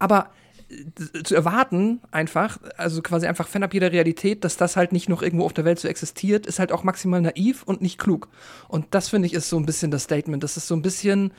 Aber 0.00 0.30
äh, 0.68 1.22
zu 1.22 1.36
erwarten, 1.36 2.00
einfach, 2.10 2.58
also 2.76 3.00
quasi 3.00 3.26
einfach 3.26 3.46
fernab 3.46 3.74
jeder 3.74 3.92
Realität, 3.92 4.42
dass 4.42 4.56
das 4.56 4.76
halt 4.76 4.90
nicht 4.90 5.08
noch 5.08 5.22
irgendwo 5.22 5.44
auf 5.44 5.52
der 5.52 5.64
Welt 5.64 5.78
so 5.78 5.86
existiert, 5.86 6.46
ist 6.46 6.58
halt 6.58 6.72
auch 6.72 6.82
maximal 6.82 7.20
naiv 7.20 7.62
und 7.62 7.80
nicht 7.80 7.98
klug. 7.98 8.28
Und 8.66 8.86
das 8.90 9.08
finde 9.08 9.26
ich 9.26 9.34
ist 9.34 9.48
so 9.48 9.58
ein 9.58 9.66
bisschen 9.66 9.92
das 9.92 10.02
Statement. 10.02 10.42
Das 10.42 10.56
ist 10.56 10.66
so 10.66 10.74
ein 10.74 10.82
bisschen 10.82 11.32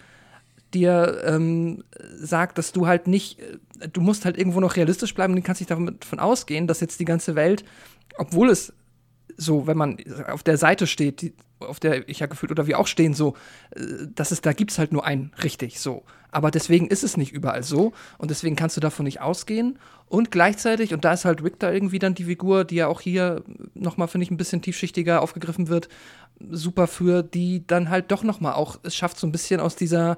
dir 0.73 1.21
ähm, 1.25 1.83
sagt, 2.15 2.57
dass 2.57 2.71
du 2.71 2.87
halt 2.87 3.07
nicht, 3.07 3.39
äh, 3.39 3.89
du 3.91 4.01
musst 4.01 4.25
halt 4.25 4.37
irgendwo 4.37 4.59
noch 4.59 4.75
realistisch 4.75 5.13
bleiben 5.13 5.33
und 5.33 5.37
du 5.37 5.45
kannst 5.45 5.61
nicht 5.61 5.71
davon 5.71 6.19
ausgehen, 6.19 6.67
dass 6.67 6.79
jetzt 6.79 6.99
die 6.99 7.05
ganze 7.05 7.35
Welt, 7.35 7.63
obwohl 8.17 8.49
es 8.49 8.73
so, 9.37 9.67
wenn 9.67 9.77
man 9.77 9.97
auf 10.27 10.43
der 10.43 10.57
Seite 10.57 10.87
steht, 10.87 11.21
die, 11.21 11.33
auf 11.59 11.79
der 11.79 12.07
ich 12.09 12.19
ja 12.19 12.27
gefühlt 12.27 12.51
oder 12.51 12.67
wir 12.67 12.79
auch 12.79 12.87
stehen, 12.87 13.13
so, 13.13 13.35
äh, 13.75 14.07
dass 14.13 14.31
es, 14.31 14.41
da 14.41 14.53
gibt 14.53 14.71
es 14.71 14.79
halt 14.79 14.91
nur 14.91 15.05
einen 15.05 15.31
richtig 15.43 15.79
so. 15.79 16.03
Aber 16.31 16.49
deswegen 16.49 16.87
ist 16.87 17.03
es 17.03 17.15
nicht 17.15 17.31
überall 17.31 17.61
so 17.61 17.93
und 18.17 18.31
deswegen 18.31 18.55
kannst 18.55 18.75
du 18.75 18.81
davon 18.81 19.05
nicht 19.05 19.21
ausgehen. 19.21 19.77
Und 20.07 20.31
gleichzeitig, 20.31 20.93
und 20.93 21.05
da 21.05 21.13
ist 21.13 21.25
halt 21.25 21.43
Rick 21.43 21.59
da 21.59 21.71
irgendwie 21.71 21.99
dann 21.99 22.15
die 22.15 22.25
Figur, 22.25 22.65
die 22.65 22.75
ja 22.75 22.87
auch 22.87 23.01
hier 23.01 23.43
nochmal, 23.75 24.07
finde 24.07 24.23
ich, 24.23 24.31
ein 24.31 24.37
bisschen 24.37 24.61
tiefschichtiger 24.61 25.21
aufgegriffen 25.21 25.67
wird, 25.67 25.89
super 26.49 26.87
für, 26.87 27.23
die 27.23 27.65
dann 27.65 27.89
halt 27.89 28.11
doch 28.11 28.23
nochmal 28.23 28.53
auch, 28.53 28.79
es 28.83 28.95
schafft 28.95 29.19
so 29.19 29.27
ein 29.27 29.31
bisschen 29.31 29.59
aus 29.59 29.75
dieser 29.75 30.17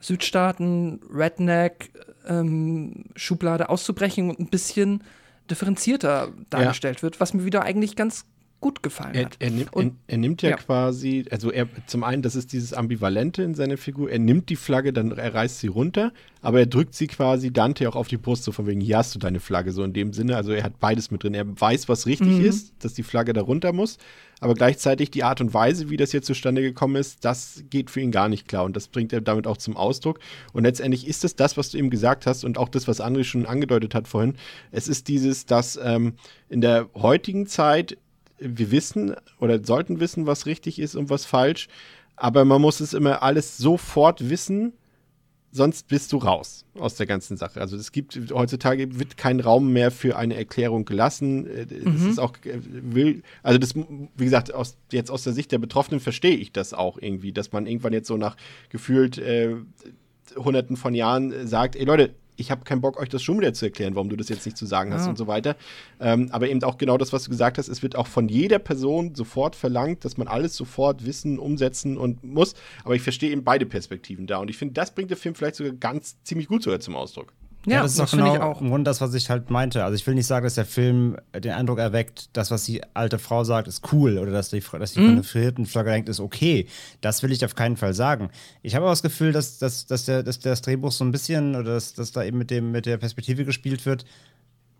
Südstaaten, 0.00 1.00
Redneck, 1.12 1.90
ähm, 2.26 3.04
Schublade 3.16 3.68
auszubrechen 3.68 4.30
und 4.30 4.40
ein 4.40 4.48
bisschen 4.48 5.04
differenzierter 5.50 6.32
dargestellt 6.48 6.98
ja. 6.98 7.02
wird, 7.02 7.20
was 7.20 7.34
mir 7.34 7.44
wieder 7.44 7.62
eigentlich 7.62 7.96
ganz 7.96 8.24
gut 8.60 8.82
gefallen 8.82 9.14
er, 9.14 9.24
hat. 9.26 9.36
Er, 9.38 9.50
nimmt, 9.50 9.72
und, 9.72 9.96
er, 10.06 10.14
er 10.14 10.18
nimmt 10.18 10.42
ja, 10.42 10.50
ja, 10.50 10.56
quasi, 10.56 11.24
also 11.30 11.50
er 11.50 11.66
zum 11.86 12.04
einen, 12.04 12.22
das 12.22 12.36
ist 12.36 12.52
dieses 12.52 12.72
Ambivalente 12.74 13.42
in 13.42 13.54
seiner 13.54 13.78
Figur, 13.78 14.10
er 14.10 14.18
nimmt 14.18 14.48
die 14.50 14.56
Flagge, 14.56 14.92
dann 14.92 15.12
er 15.12 15.34
reißt 15.34 15.60
sie 15.60 15.68
runter, 15.68 16.12
aber 16.42 16.60
er 16.60 16.66
drückt 16.66 16.94
sie 16.94 17.06
quasi 17.06 17.52
Dante 17.52 17.88
auch 17.88 17.96
auf 17.96 18.08
die 18.08 18.18
Brust, 18.18 18.44
so 18.44 18.52
von 18.52 18.66
wegen, 18.66 18.80
hier 18.80 18.98
hast 18.98 19.14
du 19.14 19.18
deine 19.18 19.40
Flagge, 19.40 19.72
so 19.72 19.82
in 19.82 19.92
dem 19.92 20.12
Sinne, 20.12 20.36
also 20.36 20.52
er 20.52 20.62
hat 20.62 20.78
beides 20.78 21.10
mit 21.10 21.22
drin. 21.22 21.34
Er 21.34 21.46
weiß, 21.60 21.88
was 21.88 22.06
richtig 22.06 22.38
mhm. 22.38 22.44
ist, 22.44 22.74
dass 22.80 22.94
die 22.94 23.02
Flagge 23.02 23.32
da 23.32 23.40
runter 23.40 23.72
muss, 23.72 23.98
aber 24.40 24.54
gleichzeitig 24.54 25.10
die 25.10 25.22
Art 25.22 25.40
und 25.40 25.54
Weise, 25.54 25.90
wie 25.90 25.96
das 25.96 26.12
jetzt 26.12 26.26
zustande 26.26 26.62
gekommen 26.62 26.96
ist, 26.96 27.24
das 27.24 27.64
geht 27.70 27.90
für 27.90 28.00
ihn 28.00 28.10
gar 28.10 28.28
nicht 28.28 28.48
klar 28.48 28.64
und 28.64 28.74
das 28.74 28.88
bringt 28.88 29.12
er 29.12 29.20
damit 29.20 29.46
auch 29.46 29.58
zum 29.58 29.76
Ausdruck. 29.76 30.18
Und 30.52 30.64
letztendlich 30.64 31.06
ist 31.06 31.24
es 31.24 31.36
das, 31.36 31.56
was 31.56 31.70
du 31.70 31.78
eben 31.78 31.90
gesagt 31.90 32.26
hast 32.26 32.44
und 32.44 32.56
auch 32.58 32.68
das, 32.68 32.88
was 32.88 33.00
André 33.00 33.24
schon 33.24 33.46
angedeutet 33.46 33.94
hat 33.94 34.08
vorhin. 34.08 34.34
Es 34.70 34.88
ist 34.88 35.08
dieses, 35.08 35.44
dass 35.44 35.78
ähm, 35.82 36.14
in 36.48 36.62
der 36.62 36.88
heutigen 36.94 37.46
Zeit 37.46 37.98
wir 38.40 38.70
wissen 38.70 39.14
oder 39.38 39.62
sollten 39.64 40.00
wissen, 40.00 40.26
was 40.26 40.46
richtig 40.46 40.78
ist 40.78 40.96
und 40.96 41.10
was 41.10 41.24
falsch, 41.24 41.68
aber 42.16 42.44
man 42.44 42.60
muss 42.60 42.80
es 42.80 42.94
immer 42.94 43.22
alles 43.22 43.58
sofort 43.58 44.28
wissen, 44.28 44.72
sonst 45.52 45.88
bist 45.88 46.12
du 46.12 46.18
raus 46.18 46.64
aus 46.78 46.94
der 46.94 47.06
ganzen 47.06 47.36
Sache. 47.36 47.60
Also 47.60 47.76
es 47.76 47.92
gibt 47.92 48.18
heutzutage 48.32 48.98
wird 48.98 49.16
kein 49.16 49.40
Raum 49.40 49.72
mehr 49.72 49.90
für 49.90 50.16
eine 50.16 50.36
Erklärung 50.36 50.84
gelassen. 50.84 51.46
Es 51.46 51.70
mhm. 51.84 52.10
ist 52.10 52.18
auch 52.20 52.34
äh, 52.44 52.60
will, 52.62 53.22
also 53.42 53.58
das, 53.58 53.74
wie 53.74 54.24
gesagt, 54.24 54.54
aus, 54.54 54.76
jetzt 54.92 55.10
aus 55.10 55.24
der 55.24 55.32
Sicht 55.32 55.50
der 55.52 55.58
Betroffenen 55.58 56.00
verstehe 56.00 56.36
ich 56.36 56.52
das 56.52 56.72
auch 56.72 56.98
irgendwie, 57.00 57.32
dass 57.32 57.52
man 57.52 57.66
irgendwann 57.66 57.92
jetzt 57.92 58.08
so 58.08 58.16
nach 58.16 58.36
gefühlt 58.68 59.18
äh, 59.18 59.56
Hunderten 60.36 60.76
von 60.76 60.94
Jahren 60.94 61.46
sagt, 61.46 61.74
ey 61.74 61.84
Leute, 61.84 62.14
ich 62.40 62.50
habe 62.50 62.64
keinen 62.64 62.80
Bock, 62.80 62.98
euch 62.98 63.08
das 63.08 63.22
schon 63.22 63.38
wieder 63.38 63.52
zu 63.52 63.66
erklären, 63.66 63.94
warum 63.94 64.08
du 64.08 64.16
das 64.16 64.28
jetzt 64.28 64.46
nicht 64.46 64.56
zu 64.56 64.66
sagen 64.66 64.92
hast 64.92 65.04
ja. 65.04 65.10
und 65.10 65.18
so 65.18 65.26
weiter. 65.26 65.56
Ähm, 66.00 66.28
aber 66.32 66.48
eben 66.48 66.62
auch 66.64 66.78
genau 66.78 66.96
das, 66.96 67.12
was 67.12 67.24
du 67.24 67.30
gesagt 67.30 67.58
hast, 67.58 67.68
es 67.68 67.82
wird 67.82 67.96
auch 67.96 68.06
von 68.06 68.28
jeder 68.28 68.58
Person 68.58 69.14
sofort 69.14 69.54
verlangt, 69.54 70.04
dass 70.04 70.16
man 70.16 70.26
alles 70.26 70.56
sofort 70.56 71.04
wissen, 71.04 71.38
umsetzen 71.38 71.98
und 71.98 72.24
muss. 72.24 72.54
Aber 72.84 72.94
ich 72.94 73.02
verstehe 73.02 73.30
eben 73.30 73.44
beide 73.44 73.66
Perspektiven 73.66 74.26
da. 74.26 74.38
Und 74.38 74.48
ich 74.48 74.56
finde, 74.56 74.74
das 74.74 74.94
bringt 74.94 75.10
der 75.10 75.18
Film 75.18 75.34
vielleicht 75.34 75.56
sogar 75.56 75.72
ganz 75.72 76.16
ziemlich 76.24 76.48
gut 76.48 76.62
sogar 76.62 76.80
zum 76.80 76.96
Ausdruck. 76.96 77.32
Ja, 77.66 77.74
ja 77.74 77.82
das 77.82 77.92
ist 77.92 78.00
das 78.00 78.08
auch 78.08 78.16
genau 78.16 78.34
ich 78.34 78.40
auch. 78.40 78.60
im 78.60 78.70
Grunde 78.70 78.88
das, 78.88 79.00
was 79.00 79.12
ich 79.14 79.28
halt 79.28 79.50
meinte. 79.50 79.84
Also 79.84 79.94
ich 79.94 80.06
will 80.06 80.14
nicht 80.14 80.26
sagen, 80.26 80.44
dass 80.44 80.54
der 80.54 80.64
Film 80.64 81.16
den 81.34 81.52
Eindruck 81.52 81.78
erweckt, 81.78 82.30
das, 82.32 82.50
was 82.50 82.64
die 82.64 82.82
alte 82.94 83.18
Frau 83.18 83.44
sagt, 83.44 83.68
ist 83.68 83.92
cool 83.92 84.18
oder 84.18 84.32
dass 84.32 84.50
die, 84.50 84.62
dass 84.78 84.92
die 84.92 85.00
mhm. 85.00 85.22
Flagge 85.22 85.90
hängt, 85.90 86.08
ist 86.08 86.20
okay. 86.20 86.66
Das 87.00 87.22
will 87.22 87.32
ich 87.32 87.44
auf 87.44 87.54
keinen 87.54 87.76
Fall 87.76 87.92
sagen. 87.94 88.30
Ich 88.62 88.74
habe 88.74 88.84
aber 88.84 88.92
das 88.92 89.02
Gefühl, 89.02 89.32
dass, 89.32 89.58
dass, 89.58 89.86
dass, 89.86 90.06
der, 90.06 90.22
dass 90.22 90.38
das 90.38 90.62
Drehbuch 90.62 90.92
so 90.92 91.04
ein 91.04 91.12
bisschen 91.12 91.54
oder 91.54 91.74
dass, 91.74 91.92
dass 91.94 92.12
da 92.12 92.24
eben 92.24 92.38
mit, 92.38 92.50
dem, 92.50 92.72
mit 92.72 92.86
der 92.86 92.96
Perspektive 92.96 93.44
gespielt 93.44 93.84
wird, 93.84 94.04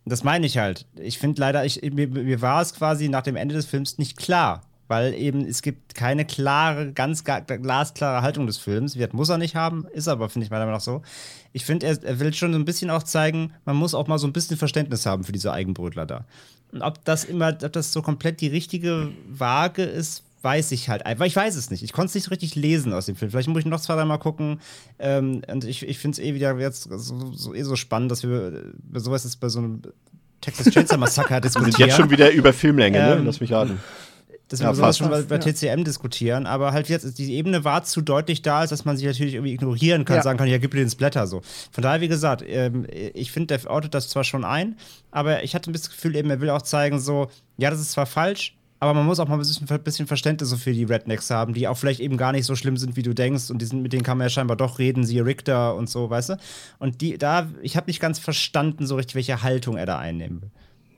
das 0.06 0.24
meine 0.24 0.46
ich 0.46 0.56
halt. 0.56 0.86
Ich 0.96 1.18
finde 1.18 1.40
leider, 1.40 1.64
ich, 1.64 1.82
mir, 1.82 2.08
mir 2.08 2.40
war 2.40 2.62
es 2.62 2.72
quasi 2.74 3.08
nach 3.08 3.22
dem 3.22 3.36
Ende 3.36 3.54
des 3.54 3.66
Films 3.66 3.98
nicht 3.98 4.16
klar, 4.16 4.62
weil 4.88 5.12
eben 5.14 5.46
es 5.46 5.60
gibt 5.60 5.94
keine 5.94 6.24
klare, 6.24 6.92
ganz 6.92 7.22
ga- 7.24 7.40
glasklare 7.40 8.22
Haltung 8.22 8.46
des 8.46 8.56
Films. 8.56 8.96
Wird 8.96 9.12
muss 9.12 9.28
er 9.28 9.38
nicht 9.38 9.54
haben, 9.54 9.86
ist 9.92 10.08
aber, 10.08 10.30
finde 10.30 10.46
ich 10.46 10.50
meiner 10.50 10.64
Meinung 10.64 10.78
nach 10.78 10.80
so. 10.84 11.02
Ich 11.52 11.64
finde, 11.64 11.86
er, 11.86 12.02
er 12.02 12.20
will 12.20 12.32
schon 12.32 12.52
so 12.52 12.58
ein 12.58 12.64
bisschen 12.64 12.90
auch 12.90 13.02
zeigen, 13.02 13.52
man 13.64 13.76
muss 13.76 13.94
auch 13.94 14.06
mal 14.06 14.18
so 14.18 14.26
ein 14.26 14.32
bisschen 14.32 14.56
Verständnis 14.56 15.06
haben 15.06 15.24
für 15.24 15.32
diese 15.32 15.52
Eigenbrötler 15.52 16.06
da. 16.06 16.24
Und 16.72 16.82
ob 16.82 17.04
das 17.04 17.24
immer, 17.24 17.56
ob 17.62 17.72
das 17.72 17.92
so 17.92 18.02
komplett 18.02 18.40
die 18.40 18.46
richtige 18.46 19.08
Waage 19.28 19.82
ist, 19.82 20.22
weiß 20.42 20.72
ich 20.72 20.88
halt 20.88 21.04
einfach. 21.04 21.26
Ich 21.26 21.36
weiß 21.36 21.56
es 21.56 21.70
nicht. 21.70 21.82
Ich 21.82 21.92
konnte 21.92 22.08
es 22.10 22.14
nicht 22.14 22.30
richtig 22.30 22.54
lesen 22.54 22.92
aus 22.92 23.06
dem 23.06 23.16
Film. 23.16 23.30
Vielleicht 23.30 23.48
muss 23.48 23.60
ich 23.60 23.66
noch 23.66 23.80
zwei, 23.80 23.94
dreimal 23.94 24.18
gucken. 24.18 24.60
Ähm, 24.98 25.42
und 25.50 25.64
ich, 25.64 25.86
ich 25.86 25.98
finde 25.98 26.20
es 26.20 26.26
eh 26.26 26.34
wieder 26.34 26.56
jetzt 26.58 26.84
so, 26.84 27.32
so, 27.32 27.54
eh 27.54 27.62
so 27.62 27.76
spannend, 27.76 28.10
dass 28.10 28.22
wir 28.22 28.72
bei 28.82 29.00
sowas 29.00 29.24
ist 29.24 29.36
bei 29.36 29.48
so 29.48 29.58
einem 29.58 29.82
Texas 30.40 30.72
Chainsaw 30.72 30.96
Massacre 30.96 31.34
Wir 31.34 31.40
diskutieren. 31.40 31.72
sind 31.72 31.86
jetzt 31.86 31.96
schon 31.96 32.10
wieder 32.10 32.30
über 32.30 32.52
Filmlänge, 32.52 32.98
ne? 32.98 33.12
Ähm, 33.16 33.26
Lass 33.26 33.40
mich 33.40 33.52
raten. 33.52 33.80
Dass 34.50 34.60
Ja, 34.60 34.68
wir 34.68 34.74
sowas 34.74 34.98
passt. 34.98 35.10
schon 35.12 35.28
bei 35.28 35.34
Ja. 35.36 35.38
TCM 35.40 35.84
diskutieren, 35.84 36.46
aber 36.46 36.72
halt 36.72 36.88
jetzt, 36.88 37.18
die 37.18 37.34
Ebene 37.34 37.64
war 37.64 37.82
zu 37.84 38.00
deutlich 38.02 38.42
da, 38.42 38.58
als 38.60 38.70
dass 38.70 38.84
man 38.84 38.96
sie 38.96 39.06
natürlich 39.06 39.34
irgendwie 39.34 39.52
ignorieren 39.54 40.04
kann, 40.04 40.16
Ja. 40.16 40.22
sagen 40.22 40.38
kann, 40.38 40.48
ja, 40.48 40.58
gib 40.58 40.72
mir 40.74 40.80
den 40.80 40.90
Splatter 40.90 41.26
so. 41.26 41.40
Von 41.70 41.82
daher, 41.82 42.00
wie 42.00 42.08
gesagt, 42.08 42.44
ähm, 42.46 42.86
ich 43.14 43.32
finde, 43.32 43.56
der 43.58 43.70
ortet 43.70 43.94
das 43.94 44.08
zwar 44.08 44.24
schon 44.24 44.44
ein, 44.44 44.76
aber 45.10 45.42
ich 45.44 45.54
hatte 45.54 45.70
ein 45.70 45.72
bisschen 45.72 45.88
das 45.90 45.96
Gefühl, 45.96 46.16
eben, 46.16 46.28
er 46.30 46.40
will 46.40 46.50
auch 46.50 46.62
zeigen, 46.62 47.00
so, 47.00 47.28
ja, 47.56 47.70
das 47.70 47.80
ist 47.80 47.92
zwar 47.92 48.06
falsch, 48.06 48.56
aber 48.82 48.94
man 48.94 49.04
muss 49.04 49.20
auch 49.20 49.28
mal 49.28 49.34
ein 49.34 49.40
bisschen, 49.40 49.68
ein 49.68 49.82
bisschen 49.82 50.06
Verständnis 50.06 50.48
so 50.48 50.56
für 50.56 50.72
die 50.72 50.84
Rednecks 50.84 51.28
haben, 51.30 51.52
die 51.52 51.68
auch 51.68 51.76
vielleicht 51.76 52.00
eben 52.00 52.16
gar 52.16 52.32
nicht 52.32 52.46
so 52.46 52.56
schlimm 52.56 52.78
sind, 52.78 52.96
wie 52.96 53.02
du 53.02 53.14
denkst. 53.14 53.50
Und 53.50 53.60
die 53.60 53.66
sind, 53.66 53.82
mit 53.82 53.92
denen 53.92 54.02
kann 54.04 54.16
man 54.16 54.24
ja 54.24 54.30
scheinbar 54.30 54.56
doch 54.56 54.78
reden, 54.78 55.04
siehe 55.04 55.26
Richter 55.26 55.74
und 55.74 55.90
so, 55.90 56.08
weißt 56.08 56.30
du? 56.30 56.36
Und 56.78 57.02
die, 57.02 57.18
da, 57.18 57.48
ich 57.60 57.76
habe 57.76 57.88
nicht 57.88 58.00
ganz 58.00 58.18
verstanden, 58.18 58.86
so 58.86 58.96
richtig, 58.96 59.16
welche 59.16 59.42
Haltung 59.42 59.76
er 59.76 59.84
da 59.84 59.98
einnehmen 59.98 60.40
will. 60.40 60.50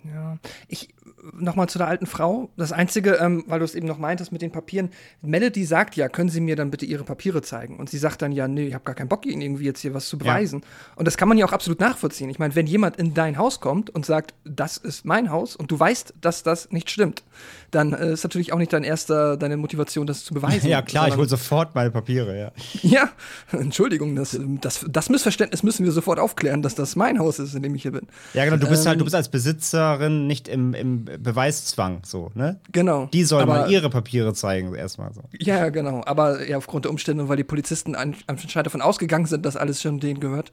Ja, 0.04 0.38
ich 0.68 0.88
nochmal 1.32 1.68
zu 1.68 1.78
der 1.78 1.88
alten 1.88 2.06
Frau. 2.06 2.50
Das 2.56 2.72
Einzige, 2.72 3.14
ähm, 3.14 3.44
weil 3.46 3.60
du 3.60 3.64
es 3.64 3.74
eben 3.74 3.86
noch 3.86 3.98
meintest 3.98 4.32
mit 4.32 4.42
den 4.42 4.50
Papieren, 4.50 4.90
Melody 5.20 5.64
sagt 5.64 5.96
ja, 5.96 6.08
können 6.08 6.28
Sie 6.28 6.40
mir 6.40 6.56
dann 6.56 6.70
bitte 6.70 6.84
Ihre 6.84 7.04
Papiere 7.04 7.42
zeigen? 7.42 7.78
Und 7.78 7.90
sie 7.90 7.98
sagt 7.98 8.22
dann 8.22 8.32
ja, 8.32 8.48
nee, 8.48 8.66
ich 8.66 8.74
habe 8.74 8.84
gar 8.84 8.94
keinen 8.94 9.08
Bock, 9.08 9.26
Ihnen 9.26 9.42
irgendwie 9.42 9.64
jetzt 9.64 9.80
hier 9.80 9.94
was 9.94 10.08
zu 10.08 10.18
beweisen. 10.18 10.62
Und 10.96 11.06
das 11.06 11.16
kann 11.16 11.28
man 11.28 11.38
ja 11.38 11.46
auch 11.46 11.52
absolut 11.52 11.80
nachvollziehen. 11.80 12.30
Ich 12.30 12.38
meine, 12.38 12.54
wenn 12.54 12.66
jemand 12.66 12.96
in 12.96 13.14
dein 13.14 13.38
Haus 13.38 13.60
kommt 13.60 13.90
und 13.90 14.04
sagt, 14.04 14.34
das 14.44 14.76
ist 14.76 15.04
mein 15.04 15.30
Haus 15.30 15.56
und 15.56 15.70
du 15.70 15.78
weißt, 15.78 16.14
dass 16.20 16.42
das 16.42 16.70
nicht 16.70 16.90
stimmt, 16.90 17.22
dann 17.70 17.92
äh, 17.92 18.12
ist 18.12 18.24
natürlich 18.24 18.52
auch 18.52 18.58
nicht 18.58 18.72
dein 18.72 18.84
erster, 18.84 19.36
deine 19.36 19.56
Motivation, 19.56 20.06
das 20.06 20.24
zu 20.24 20.34
beweisen. 20.34 20.68
Ja, 20.68 20.82
klar, 20.82 21.08
ich 21.08 21.16
hole 21.16 21.28
sofort 21.28 21.74
meine 21.74 21.90
Papiere, 21.90 22.38
ja. 22.38 22.52
Ja, 22.82 23.10
Entschuldigung, 23.52 24.16
das, 24.16 24.38
das, 24.60 24.84
das 24.88 25.08
Missverständnis 25.08 25.62
müssen 25.62 25.84
wir 25.84 25.92
sofort 25.92 26.18
aufklären, 26.18 26.62
dass 26.62 26.74
das 26.74 26.96
mein 26.96 27.18
Haus 27.18 27.38
ist, 27.38 27.54
in 27.54 27.62
dem 27.62 27.74
ich 27.74 27.82
hier 27.82 27.92
bin. 27.92 28.06
Ja, 28.34 28.44
genau, 28.44 28.56
du 28.56 28.68
bist 28.68 28.86
halt, 28.86 28.96
Ähm, 28.96 28.98
du 28.98 29.04
bist 29.04 29.14
als 29.14 29.28
Besitzerin 29.28 30.26
nicht 30.26 30.48
im, 30.48 30.74
im 30.74 31.06
Beweiszwang, 31.18 32.00
so, 32.04 32.30
ne? 32.34 32.60
Genau. 32.72 33.06
Die 33.12 33.24
soll 33.24 33.42
Aber- 33.42 33.52
mal 33.62 33.70
ihre 33.70 33.90
Papiere 33.90 34.34
zeigen, 34.34 34.74
erstmal 34.74 35.12
so. 35.12 35.22
Ja, 35.38 35.58
ja, 35.58 35.68
genau. 35.70 36.02
Aber 36.06 36.46
ja, 36.46 36.56
aufgrund 36.56 36.84
der 36.84 36.90
Umstände, 36.90 37.28
weil 37.28 37.36
die 37.36 37.44
Polizisten 37.44 37.94
an- 37.94 38.16
anscheinend 38.26 38.66
davon 38.66 38.82
ausgegangen 38.82 39.26
sind, 39.26 39.44
dass 39.46 39.56
alles 39.56 39.82
schon 39.82 40.00
denen 40.00 40.20
gehört, 40.20 40.52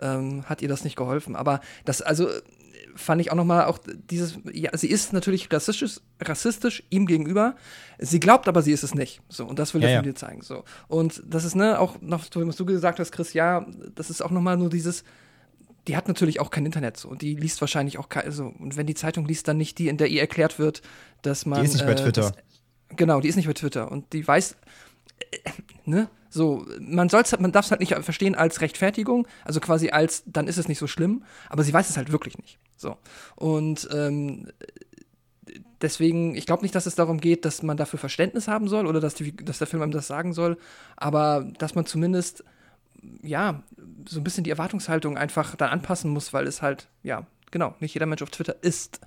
ähm, 0.00 0.44
hat 0.46 0.62
ihr 0.62 0.68
das 0.68 0.84
nicht 0.84 0.96
geholfen. 0.96 1.36
Aber 1.36 1.60
das, 1.84 2.02
also 2.02 2.28
fand 2.96 3.20
ich 3.20 3.32
auch 3.32 3.36
noch 3.36 3.44
mal 3.44 3.64
auch 3.64 3.78
dieses, 4.10 4.38
ja, 4.52 4.70
sie 4.76 4.88
ist 4.88 5.12
natürlich 5.12 5.52
rassistisch, 5.52 6.00
rassistisch 6.20 6.84
ihm 6.90 7.06
gegenüber. 7.06 7.56
Sie 7.98 8.20
glaubt 8.20 8.46
aber, 8.46 8.62
sie 8.62 8.70
ist 8.70 8.84
es 8.84 8.94
nicht. 8.94 9.20
So, 9.28 9.44
und 9.46 9.58
das 9.58 9.74
will 9.74 9.80
Ja, 9.82 9.88
der 9.88 9.94
ja. 9.96 10.02
Film 10.02 10.14
dir 10.14 10.18
zeigen. 10.18 10.42
So. 10.42 10.62
Und 10.86 11.20
das 11.26 11.44
ist, 11.44 11.56
ne, 11.56 11.80
auch 11.80 11.96
noch, 12.00 12.24
so, 12.32 12.46
was 12.46 12.54
du 12.56 12.64
gesagt 12.64 13.00
hast, 13.00 13.10
Chris, 13.10 13.32
ja, 13.32 13.66
das 13.96 14.10
ist 14.10 14.22
auch 14.22 14.30
noch 14.30 14.40
mal 14.40 14.56
nur 14.56 14.70
dieses, 14.70 15.02
die 15.86 15.96
hat 15.96 16.08
natürlich 16.08 16.40
auch 16.40 16.50
kein 16.50 16.64
Internet 16.66 16.96
so. 16.96 17.08
Und 17.08 17.22
die 17.22 17.34
liest 17.34 17.60
wahrscheinlich 17.60 17.98
auch 17.98 18.08
kein, 18.08 18.24
also, 18.24 18.46
und 18.58 18.76
wenn 18.76 18.86
die 18.86 18.94
Zeitung 18.94 19.26
liest, 19.26 19.48
dann 19.48 19.56
nicht 19.56 19.78
die, 19.78 19.88
in 19.88 19.96
der 19.96 20.08
ihr 20.08 20.20
erklärt 20.20 20.58
wird, 20.58 20.82
dass 21.22 21.46
man. 21.46 21.60
Die 21.60 21.66
ist 21.66 21.74
nicht 21.74 21.86
bei 21.86 21.92
äh, 21.92 21.96
Twitter. 21.96 22.22
Das, 22.22 22.96
genau, 22.96 23.20
die 23.20 23.28
ist 23.28 23.36
nicht 23.36 23.46
bei 23.46 23.52
Twitter. 23.52 23.90
Und 23.90 24.12
die 24.12 24.26
weiß, 24.26 24.56
äh, 25.30 25.50
ne, 25.84 26.08
so, 26.30 26.66
man 26.80 27.08
soll's, 27.08 27.38
man 27.38 27.52
darf 27.52 27.66
es 27.66 27.70
halt 27.70 27.80
nicht 27.80 27.94
verstehen 27.94 28.34
als 28.34 28.60
Rechtfertigung, 28.60 29.28
also 29.44 29.60
quasi 29.60 29.90
als, 29.90 30.24
dann 30.26 30.48
ist 30.48 30.58
es 30.58 30.66
nicht 30.66 30.78
so 30.78 30.88
schlimm, 30.88 31.22
aber 31.48 31.62
sie 31.62 31.72
weiß 31.72 31.88
es 31.88 31.96
halt 31.96 32.10
wirklich 32.10 32.38
nicht. 32.38 32.58
So. 32.76 32.96
Und 33.36 33.88
ähm, 33.92 34.48
deswegen, 35.80 36.34
ich 36.34 36.46
glaube 36.46 36.62
nicht, 36.62 36.74
dass 36.74 36.86
es 36.86 36.96
darum 36.96 37.20
geht, 37.20 37.44
dass 37.44 37.62
man 37.62 37.76
dafür 37.76 38.00
Verständnis 38.00 38.48
haben 38.48 38.66
soll 38.66 38.86
oder 38.86 38.98
dass, 38.98 39.14
die, 39.14 39.36
dass 39.36 39.58
der 39.58 39.68
Film 39.68 39.82
einem 39.82 39.92
das 39.92 40.08
sagen 40.08 40.32
soll, 40.32 40.58
aber 40.96 41.46
dass 41.58 41.76
man 41.76 41.86
zumindest, 41.86 42.42
ja, 43.22 43.62
so 44.08 44.20
ein 44.20 44.24
bisschen 44.24 44.44
die 44.44 44.50
Erwartungshaltung 44.50 45.16
einfach 45.16 45.56
dann 45.56 45.70
anpassen 45.70 46.10
muss, 46.10 46.32
weil 46.32 46.46
es 46.46 46.62
halt, 46.62 46.88
ja, 47.02 47.26
genau, 47.50 47.74
nicht 47.80 47.94
jeder 47.94 48.06
Mensch 48.06 48.22
auf 48.22 48.30
Twitter 48.30 48.56
ist. 48.62 49.00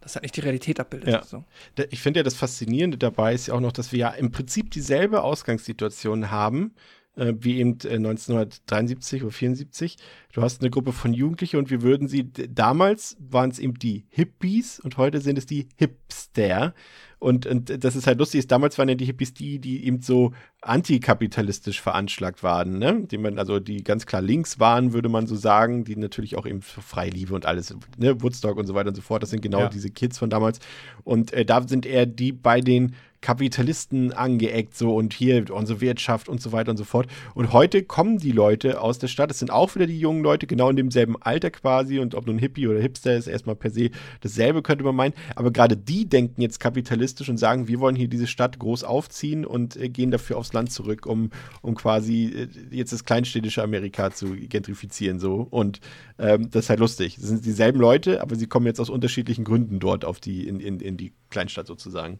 Das 0.00 0.14
halt 0.14 0.22
nicht 0.22 0.36
die 0.36 0.40
Realität 0.40 0.78
abbildet. 0.78 1.08
Ja. 1.08 1.24
So. 1.24 1.44
Ich 1.90 2.00
finde 2.00 2.20
ja, 2.20 2.24
das 2.24 2.36
Faszinierende 2.36 2.96
dabei 2.96 3.34
ist 3.34 3.48
ja 3.48 3.54
auch 3.54 3.60
noch, 3.60 3.72
dass 3.72 3.90
wir 3.90 3.98
ja 3.98 4.10
im 4.10 4.30
Prinzip 4.30 4.70
dieselbe 4.70 5.22
Ausgangssituation 5.22 6.30
haben, 6.30 6.74
äh, 7.16 7.34
wie 7.38 7.58
eben 7.58 7.78
äh, 7.84 7.96
1973 7.96 9.24
oder 9.24 9.32
74. 9.32 9.96
Du 10.32 10.42
hast 10.42 10.60
eine 10.60 10.70
Gruppe 10.70 10.92
von 10.92 11.12
Jugendlichen 11.12 11.56
und 11.56 11.70
wir 11.70 11.82
würden 11.82 12.08
sie, 12.08 12.30
damals 12.32 13.16
waren 13.18 13.50
es 13.50 13.58
eben 13.58 13.74
die 13.74 14.06
Hippies 14.10 14.78
und 14.78 14.96
heute 14.96 15.20
sind 15.20 15.38
es 15.38 15.46
die 15.46 15.68
Hipster. 15.76 16.74
Und, 17.18 17.46
und 17.46 17.82
das 17.82 17.96
ist 17.96 18.06
halt 18.06 18.18
lustig, 18.18 18.40
ist, 18.40 18.52
damals 18.52 18.76
waren 18.76 18.88
ja 18.90 18.94
die 18.94 19.06
Hippies 19.06 19.32
die, 19.32 19.58
die 19.58 19.86
eben 19.86 20.02
so 20.02 20.32
antikapitalistisch 20.60 21.80
veranschlagt 21.80 22.42
waren, 22.42 22.78
ne? 22.78 23.04
Die 23.10 23.18
man, 23.18 23.38
also 23.38 23.58
die 23.58 23.82
ganz 23.82 24.04
klar 24.06 24.20
links 24.20 24.60
waren, 24.60 24.92
würde 24.92 25.08
man 25.08 25.26
so 25.26 25.34
sagen, 25.34 25.84
die 25.84 25.96
natürlich 25.96 26.36
auch 26.36 26.46
eben 26.46 26.60
für 26.60 26.82
Freiliebe 26.82 27.34
und 27.34 27.46
alles, 27.46 27.74
ne, 27.96 28.22
Woodstock 28.22 28.56
und 28.58 28.66
so 28.66 28.74
weiter 28.74 28.88
und 28.90 28.94
so 28.96 29.02
fort, 29.02 29.22
das 29.22 29.30
sind 29.30 29.40
genau 29.40 29.60
Ja. 29.60 29.68
diese 29.68 29.90
Kids 29.90 30.18
von 30.18 30.28
damals. 30.30 30.58
Und 31.04 31.32
äh, 31.32 31.44
da 31.44 31.66
sind 31.66 31.86
eher 31.86 32.04
die 32.04 32.32
bei 32.32 32.60
den 32.60 32.94
Kapitalisten 33.20 34.12
angeeckt, 34.12 34.76
so 34.76 34.94
und 34.94 35.12
hier 35.12 35.44
unsere 35.50 35.80
Wirtschaft 35.80 36.28
und 36.28 36.40
so 36.40 36.52
weiter 36.52 36.70
und 36.70 36.76
so 36.76 36.84
fort. 36.84 37.06
Und 37.34 37.52
heute 37.52 37.82
kommen 37.82 38.18
die 38.18 38.32
Leute 38.32 38.80
aus 38.80 38.98
der 38.98 39.08
Stadt, 39.08 39.30
es 39.30 39.38
sind 39.38 39.50
auch 39.50 39.74
wieder 39.74 39.86
die 39.86 39.98
jungen 39.98 40.22
Leute, 40.22 40.46
genau 40.46 40.70
in 40.70 40.76
demselben 40.76 41.16
Alter 41.20 41.50
quasi. 41.50 41.98
Und 41.98 42.14
ob 42.14 42.26
nun 42.26 42.38
Hippie 42.38 42.66
oder 42.66 42.80
Hipster 42.80 43.16
ist, 43.16 43.26
erstmal 43.26 43.56
per 43.56 43.70
se 43.70 43.90
dasselbe, 44.20 44.62
könnte 44.62 44.84
man 44.84 44.94
meinen. 44.94 45.14
Aber 45.34 45.50
gerade 45.50 45.76
die 45.76 46.08
denken 46.08 46.40
jetzt 46.40 46.60
kapitalistisch 46.60 47.28
und 47.28 47.38
sagen, 47.38 47.68
wir 47.68 47.80
wollen 47.80 47.96
hier 47.96 48.08
diese 48.08 48.26
Stadt 48.26 48.58
groß 48.58 48.84
aufziehen 48.84 49.44
und 49.44 49.76
äh, 49.76 49.88
gehen 49.88 50.10
dafür 50.10 50.38
aufs 50.38 50.52
Land 50.52 50.72
zurück, 50.72 51.06
um, 51.06 51.30
um 51.62 51.74
quasi 51.74 52.26
äh, 52.26 52.48
jetzt 52.70 52.92
das 52.92 53.04
kleinstädtische 53.04 53.62
Amerika 53.62 54.10
zu 54.10 54.36
gentrifizieren. 54.36 55.18
So. 55.18 55.46
Und 55.50 55.80
ähm, 56.18 56.50
das 56.50 56.64
ist 56.64 56.70
halt 56.70 56.80
lustig. 56.80 57.16
Das 57.16 57.26
sind 57.26 57.44
dieselben 57.44 57.80
Leute, 57.80 58.20
aber 58.20 58.36
sie 58.36 58.46
kommen 58.46 58.66
jetzt 58.66 58.80
aus 58.80 58.90
unterschiedlichen 58.90 59.44
Gründen 59.44 59.80
dort 59.80 60.04
auf 60.04 60.20
die, 60.20 60.46
in, 60.46 60.60
in, 60.60 60.80
in 60.80 60.96
die 60.96 61.12
Kleinstadt 61.30 61.66
sozusagen. 61.66 62.18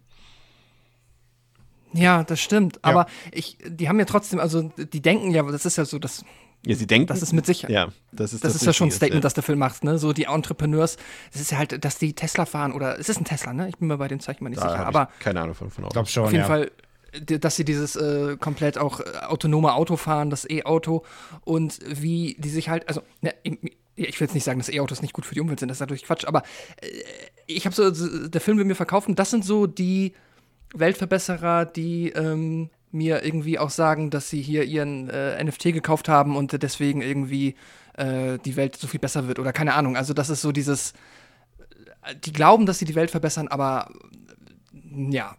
Ja, 1.97 2.25
das 2.25 2.41
stimmt. 2.41 2.79
Aber 2.85 3.07
ich, 3.33 3.59
die 3.67 3.89
haben 3.89 3.99
ja 3.99 4.05
trotzdem, 4.05 4.39
also 4.41 4.71
die 4.93 5.01
denken 5.01 5.31
ja, 5.31 5.43
das 5.43 5.65
ist 5.67 5.77
ja 5.77 5.85
so, 5.85 5.99
das, 5.99 6.25
Ja, 6.65 6.75
sie 6.77 6.87
denken. 6.87 7.07
das 7.07 7.23
ist 7.23 7.33
mit 7.33 7.47
Sicherheit. 7.47 7.75
Ja, 7.75 7.89
das 8.13 8.33
ist 8.33 8.45
Das, 8.45 8.55
ist 8.55 8.65
ja 8.67 8.73
schon 8.73 8.89
ein 8.89 8.93
Statement, 8.93 9.23
ja. 9.23 9.27
das 9.27 9.35
der 9.35 9.43
Film 9.43 9.59
macht, 9.59 9.85
ne? 9.85 9.99
So 9.99 10.13
die 10.13 10.25
Entrepreneurs, 10.25 10.97
das 11.33 11.41
ist 11.43 11.51
ja 11.53 11.59
halt, 11.59 11.85
dass 11.85 11.99
die 11.99 12.13
Tesla 12.13 12.47
fahren 12.47 12.73
oder 12.73 12.99
es 12.99 13.09
ist 13.09 13.19
ein 13.21 13.25
Tesla, 13.25 13.53
ne? 13.53 13.69
Ich 13.69 13.77
bin 13.79 13.89
mir 13.89 13.99
bei 13.99 14.09
dem 14.09 14.21
Zeichen 14.21 14.45
mal 14.45 14.51
nicht 14.51 14.63
Da 14.63 14.71
sicher, 14.71 14.87
aber 14.87 15.09
ich 15.19 15.25
keine 15.25 15.41
Ahnung 15.41 15.55
von, 15.55 15.71
von 15.71 15.85
Ich 15.85 15.91
glaube 15.91 16.09
schon, 16.09 16.25
auf 16.25 16.33
jeden 16.33 16.43
ja. 16.43 16.47
Fall, 16.49 16.71
dass 17.41 17.57
sie 17.57 17.65
dieses 17.65 17.97
äh, 17.97 18.37
komplett 18.39 18.77
auch 18.79 19.01
äh, 19.01 19.05
autonome 19.27 19.73
Auto 19.75 19.97
fahren, 19.97 20.29
das 20.31 20.49
E-Auto 20.49 21.03
und 21.45 21.79
wie 21.87 22.37
die 22.39 22.51
sich 22.51 22.69
halt, 22.69 22.87
also, 22.89 23.01
ne, 23.23 23.33
ich, 23.43 23.59
ich 23.95 24.21
will 24.21 24.27
jetzt 24.27 24.35
nicht 24.35 24.45
sagen, 24.45 24.59
dass 24.59 24.69
E-Autos 24.69 25.01
nicht 25.01 25.15
gut 25.15 25.25
für 25.25 25.35
die 25.35 25.41
Umwelt 25.41 25.59
sind, 25.61 25.69
das 25.71 25.77
ist 25.77 25.81
natürlich 25.81 26.05
Quatsch, 26.05 26.27
aber 26.27 26.43
äh, 26.83 26.89
ich 27.47 27.65
habe 27.65 27.75
so, 27.75 27.95
so- 27.95 28.29
der 28.29 28.41
Film 28.43 28.59
will 28.59 28.67
mir 28.67 28.75
verkaufen, 28.75 29.15
das 29.15 29.31
sind 29.31 29.45
so 29.47 29.67
die 29.67 30.13
Weltverbesserer, 30.79 31.65
die 31.65 32.11
ähm, 32.11 32.71
mir 32.93 33.25
irgendwie 33.25 33.59
auch 33.59 33.71
sagen, 33.71 34.11
dass 34.11 34.31
sie 34.31 34.41
hier 34.41 34.65
ihren 34.65 35.11
äh, 35.11 35.43
NFT 35.43 35.65
gekauft 35.65 36.09
haben 36.09 36.37
und 36.37 36.63
deswegen 36.63 37.03
irgendwie 37.03 37.57
äh, 37.95 38.39
die 38.45 38.57
Welt 38.57 38.77
so 38.77 38.87
viel 38.87 39.01
besser 39.01 39.29
wird 39.29 39.39
oder 39.39 39.53
keine 39.53 39.75
Ahnung. 39.75 39.97
Also 39.97 40.15
das 40.15 40.31
ist 40.31 40.43
so 40.43 40.53
dieses, 40.53 40.93
die 42.25 42.33
glauben, 42.33 42.67
dass 42.67 42.79
sie 42.79 42.85
die 42.85 42.95
Welt 42.95 43.11
verbessern, 43.11 43.49
aber 43.49 43.91
ja, 44.73 45.37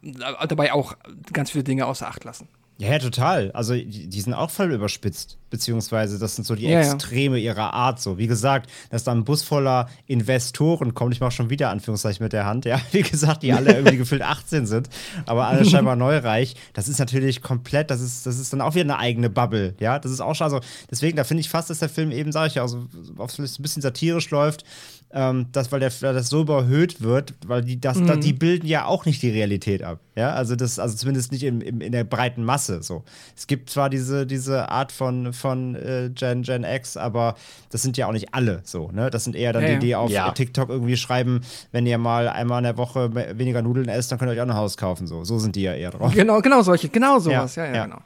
dabei 0.47 0.73
auch 0.73 0.95
ganz 1.33 1.51
viele 1.51 1.63
Dinge 1.63 1.87
außer 1.87 2.07
Acht 2.07 2.23
lassen. 2.23 2.47
Ja, 2.79 2.91
ja, 2.91 2.99
total. 2.99 3.51
Also 3.53 3.73
die, 3.73 4.07
die 4.07 4.21
sind 4.21 4.35
auch 4.35 4.51
voll 4.51 4.71
überspitzt. 4.71 5.37
Beziehungsweise 5.49 6.19
das 6.19 6.35
sind 6.35 6.45
so 6.45 6.55
die 6.55 6.63
Ja, 6.63 6.81
ja. 6.81 6.93
Extreme 6.93 7.39
ihrer 7.39 7.73
Art. 7.73 8.01
So, 8.01 8.17
wie 8.17 8.27
gesagt, 8.27 8.69
dass 8.89 9.03
da 9.05 9.13
ein 9.13 9.23
Bus 9.23 9.43
voller 9.43 9.89
Investoren 10.05 10.93
kommt, 10.93 11.13
ich 11.13 11.21
mache 11.21 11.31
schon 11.31 11.49
wieder 11.49 11.69
Anführungszeichen 11.69 12.21
mit 12.21 12.33
der 12.33 12.45
Hand, 12.45 12.65
ja, 12.65 12.79
wie 12.91 13.01
gesagt, 13.01 13.43
die 13.43 13.53
alle 13.53 13.73
irgendwie 13.73 13.97
gefühlt 13.97 14.21
18 14.21 14.67
sind, 14.67 14.89
aber 15.25 15.47
alle 15.47 15.63
scheinbar 15.65 15.95
neureich. 15.95 16.55
Das 16.73 16.89
ist 16.89 16.99
natürlich 16.99 17.41
komplett, 17.41 17.89
das 17.89 18.01
ist, 18.01 18.25
das 18.25 18.37
ist 18.39 18.51
dann 18.51 18.61
auch 18.61 18.75
wieder 18.75 18.83
eine 18.83 18.99
eigene 18.99 19.29
Bubble, 19.29 19.73
ja. 19.79 19.99
Das 19.99 20.11
ist 20.11 20.19
auch 20.19 20.35
schon, 20.35 20.45
also 20.45 20.59
deswegen, 20.91 21.15
da 21.15 21.23
finde 21.23 21.41
ich 21.41 21.49
fast, 21.49 21.69
dass 21.69 21.79
der 21.79 21.89
Film 21.89 22.11
eben, 22.11 22.31
sage 22.33 22.49
ich 22.49 22.55
ja, 22.55 22.63
also 22.63 22.85
so 22.91 23.23
ein 23.23 23.61
bisschen 23.61 23.81
satirisch 23.81 24.29
läuft, 24.29 24.65
ähm, 25.11 25.47
dass, 25.53 25.71
weil, 25.71 25.79
der, 25.79 25.91
weil 26.01 26.13
das 26.13 26.27
so 26.29 26.41
überhöht 26.41 27.01
wird, 27.01 27.33
weil 27.45 27.61
die, 27.63 27.79
das, 27.79 28.03
da, 28.03 28.15
die 28.17 28.33
bilden 28.33 28.67
ja 28.67 28.85
auch 28.85 29.05
nicht 29.05 29.21
die 29.21 29.29
Realität 29.29 29.81
ab. 29.81 29.99
Ja, 30.15 30.31
also 30.31 30.55
das, 30.55 30.79
also 30.79 30.95
zumindest 30.97 31.31
nicht 31.31 31.43
im, 31.43 31.61
im, 31.61 31.79
in 31.79 31.91
der 31.91 32.03
breiten 32.03 32.43
Masse. 32.43 32.83
So. 32.83 33.03
Es 33.35 33.47
gibt 33.47 33.69
zwar 33.69 33.89
diese, 33.89 34.25
diese 34.27 34.69
Art 34.69 34.91
von, 34.91 35.31
von 35.31 35.75
äh, 35.75 36.09
Gen, 36.13 36.41
Gen 36.41 36.63
X, 36.65 36.97
aber 36.97 37.35
das 37.69 37.83
sind 37.83 37.95
ja 37.97 38.07
auch 38.07 38.11
nicht 38.11 38.33
alle 38.33 38.61
so, 38.63 38.91
ne? 38.91 39.09
Das 39.09 39.23
sind 39.23 39.35
eher 39.35 39.53
dann 39.53 39.63
Ja, 39.63 39.69
die, 39.75 39.79
die 39.79 39.95
auf 39.95 40.11
Ja. 40.11 40.31
TikTok 40.31 40.69
irgendwie 40.69 40.97
schreiben, 40.97 41.41
wenn 41.71 41.85
ihr 41.85 41.97
mal 41.97 42.27
einmal 42.27 42.59
in 42.59 42.63
der 42.65 42.77
Woche 42.77 43.15
weniger 43.37 43.61
Nudeln 43.61 43.87
esst, 43.87 44.11
dann 44.11 44.19
könnt 44.19 44.29
ihr 44.29 44.33
euch 44.33 44.41
auch 44.41 44.47
ein 44.51 44.55
Haus 44.55 44.75
kaufen. 44.75 45.07
So, 45.07 45.23
so 45.23 45.39
sind 45.39 45.55
die 45.55 45.61
ja 45.61 45.73
eher 45.73 45.91
drauf. 45.91 46.13
Genau, 46.13 46.41
genau 46.41 46.61
solche, 46.63 46.89
genau 46.89 47.19
sowas, 47.19 47.55
ja, 47.55 47.65
ja, 47.65 47.75
ja. 47.75 47.85
genau. 47.85 47.99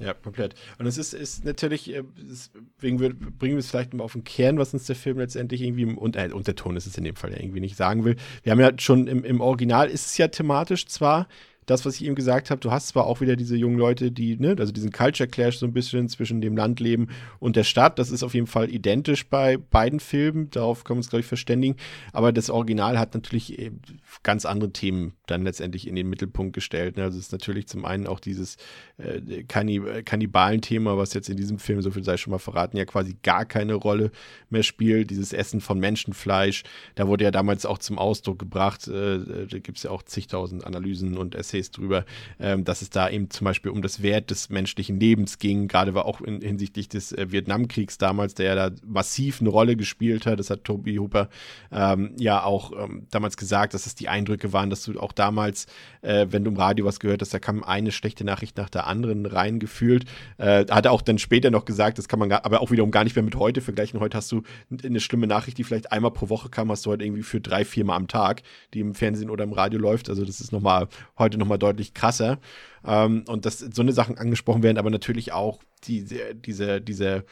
Ja, 0.00 0.12
komplett. 0.12 0.54
Und 0.78 0.86
es 0.86 0.98
ist, 0.98 1.14
ist 1.14 1.44
natürlich, 1.44 1.94
äh, 1.94 2.02
deswegen 2.18 2.98
wir, 2.98 3.14
bringen 3.14 3.54
wir 3.54 3.58
es 3.58 3.70
vielleicht 3.70 3.94
mal 3.94 4.02
auf 4.02 4.14
den 4.14 4.24
Kern, 4.24 4.58
was 4.58 4.74
uns 4.74 4.86
der 4.86 4.96
Film 4.96 5.18
letztendlich 5.18 5.62
irgendwie 5.62 5.84
und, 5.84 6.16
äh, 6.16 6.30
Unterton 6.32 6.76
ist 6.76 6.86
es 6.86 6.98
in 6.98 7.04
dem 7.04 7.14
Fall 7.14 7.30
ja 7.30 7.38
irgendwie 7.38 7.60
nicht 7.60 7.76
sagen 7.76 8.04
will. 8.04 8.16
Wir 8.42 8.52
haben 8.52 8.60
ja 8.60 8.72
schon 8.78 9.06
im, 9.06 9.24
im 9.24 9.40
Original 9.40 9.88
ist 9.88 10.06
es 10.06 10.18
ja 10.18 10.28
thematisch 10.28 10.86
zwar 10.86 11.28
das, 11.66 11.84
was 11.84 11.96
ich 11.96 12.04
eben 12.04 12.14
gesagt 12.14 12.50
habe, 12.50 12.60
du 12.60 12.70
hast 12.70 12.88
zwar 12.88 13.06
auch 13.06 13.20
wieder 13.20 13.36
diese 13.36 13.56
jungen 13.56 13.78
Leute, 13.78 14.10
die, 14.10 14.36
ne, 14.36 14.56
also 14.58 14.72
diesen 14.72 14.92
Culture 14.92 15.28
Clash 15.28 15.58
so 15.58 15.66
ein 15.66 15.72
bisschen 15.72 16.08
zwischen 16.08 16.40
dem 16.40 16.56
Landleben 16.56 17.08
und 17.38 17.56
der 17.56 17.64
Stadt. 17.64 17.98
Das 17.98 18.10
ist 18.10 18.22
auf 18.22 18.34
jeden 18.34 18.46
Fall 18.46 18.70
identisch 18.70 19.26
bei 19.26 19.56
beiden 19.56 20.00
Filmen. 20.00 20.50
Darauf 20.50 20.84
können 20.84 20.96
wir 20.96 21.00
uns, 21.00 21.10
glaube 21.10 21.20
ich, 21.20 21.26
verständigen. 21.26 21.76
Aber 22.12 22.32
das 22.32 22.50
Original 22.50 22.98
hat 22.98 23.14
natürlich 23.14 23.58
eben 23.58 23.80
ganz 24.22 24.44
andere 24.44 24.70
Themen 24.70 25.14
dann 25.26 25.42
letztendlich 25.42 25.86
in 25.88 25.94
den 25.94 26.08
Mittelpunkt 26.08 26.54
gestellt. 26.54 26.96
Ne? 26.96 27.04
Also 27.04 27.18
es 27.18 27.26
ist 27.26 27.32
natürlich 27.32 27.66
zum 27.66 27.84
einen 27.84 28.06
auch 28.06 28.20
dieses 28.20 28.56
äh, 28.98 29.44
Kannib 29.44 30.04
Kannibalen-Thema, 30.04 30.96
was 30.98 31.14
jetzt 31.14 31.28
in 31.28 31.36
diesem 31.36 31.58
Film, 31.58 31.82
so 31.82 31.90
viel 31.90 32.04
sei 32.04 32.16
schon 32.16 32.30
mal 32.30 32.38
verraten, 32.38 32.76
ja 32.76 32.84
quasi 32.84 33.16
gar 33.22 33.44
keine 33.44 33.74
Rolle 33.74 34.10
mehr 34.50 34.62
spielt. 34.62 35.10
Dieses 35.10 35.32
Essen 35.32 35.60
von 35.60 35.78
Menschenfleisch, 35.78 36.62
da 36.94 37.08
wurde 37.08 37.24
ja 37.24 37.30
damals 37.30 37.66
auch 37.66 37.78
zum 37.78 37.98
Ausdruck 37.98 38.38
gebracht, 38.38 38.86
äh, 38.88 39.46
da 39.48 39.58
gibt 39.58 39.78
es 39.78 39.84
ja 39.84 39.90
auch 39.90 40.02
zigtausend 40.02 40.64
Analysen 40.64 41.16
und 41.16 41.34
Essays 41.34 41.53
drüber, 41.62 42.04
ähm, 42.38 42.64
dass 42.64 42.82
es 42.82 42.90
da 42.90 43.08
eben 43.08 43.30
zum 43.30 43.44
Beispiel 43.44 43.70
um 43.70 43.82
das 43.82 44.02
Wert 44.02 44.30
des 44.30 44.50
menschlichen 44.50 44.98
Lebens 44.98 45.38
ging, 45.38 45.68
gerade 45.68 45.94
war 45.94 46.06
auch 46.06 46.20
in, 46.20 46.40
hinsichtlich 46.40 46.88
des 46.88 47.12
äh, 47.12 47.30
Vietnamkriegs 47.30 47.98
damals, 47.98 48.34
der 48.34 48.46
ja 48.46 48.54
da 48.54 48.76
massiv 48.86 49.40
eine 49.40 49.50
Rolle 49.50 49.76
gespielt 49.76 50.26
hat. 50.26 50.38
Das 50.38 50.50
hat 50.50 50.64
Toby 50.64 50.96
Hooper 50.96 51.28
ähm, 51.72 52.14
ja 52.18 52.42
auch 52.42 52.72
ähm, 52.72 53.06
damals 53.10 53.36
gesagt, 53.36 53.74
dass 53.74 53.86
es 53.86 53.94
die 53.94 54.08
Eindrücke 54.08 54.52
waren, 54.52 54.70
dass 54.70 54.84
du 54.84 54.98
auch 54.98 55.12
damals, 55.12 55.66
äh, 56.02 56.26
wenn 56.30 56.44
du 56.44 56.50
im 56.50 56.56
Radio 56.56 56.84
was 56.84 57.00
gehört 57.00 57.20
hast, 57.20 57.34
da 57.34 57.38
kam 57.38 57.62
eine 57.62 57.92
schlechte 57.92 58.24
Nachricht 58.24 58.56
nach 58.56 58.70
der 58.70 58.86
anderen 58.86 59.26
reingefühlt. 59.26 60.04
Äh, 60.38 60.66
hat 60.70 60.86
er 60.86 60.92
auch 60.92 61.02
dann 61.02 61.18
später 61.18 61.50
noch 61.50 61.64
gesagt, 61.64 61.98
das 61.98 62.08
kann 62.08 62.18
man 62.18 62.28
gar, 62.28 62.44
aber 62.44 62.60
auch 62.60 62.70
wiederum 62.70 62.90
gar 62.90 63.04
nicht 63.04 63.16
mehr 63.16 63.22
mit 63.22 63.36
heute 63.36 63.60
vergleichen. 63.60 64.00
Heute 64.00 64.16
hast 64.16 64.30
du 64.32 64.42
eine 64.82 65.00
schlimme 65.00 65.26
Nachricht, 65.26 65.58
die 65.58 65.64
vielleicht 65.64 65.92
einmal 65.92 66.10
pro 66.10 66.28
Woche 66.28 66.48
kam, 66.48 66.70
hast 66.70 66.86
du 66.86 66.90
heute 66.90 67.04
irgendwie 67.04 67.22
für 67.22 67.40
drei, 67.40 67.64
vier 67.64 67.84
Mal 67.84 67.96
am 67.96 68.08
Tag, 68.08 68.42
die 68.72 68.80
im 68.80 68.94
Fernsehen 68.94 69.30
oder 69.30 69.44
im 69.44 69.52
Radio 69.52 69.78
läuft. 69.78 70.08
Also 70.08 70.24
das 70.24 70.40
ist 70.40 70.52
nochmal 70.52 70.88
heute 71.18 71.38
nochmal 71.44 71.58
deutlich 71.58 71.94
krasser. 71.94 72.38
Ähm, 72.84 73.24
und 73.28 73.46
dass 73.46 73.58
so 73.58 73.82
eine 73.82 73.92
Sachen 73.92 74.18
angesprochen 74.18 74.62
werden, 74.62 74.78
aber 74.78 74.90
natürlich 74.90 75.32
auch 75.32 75.60
diese, 75.84 76.34
diese, 76.34 76.80
diese, 76.80 77.24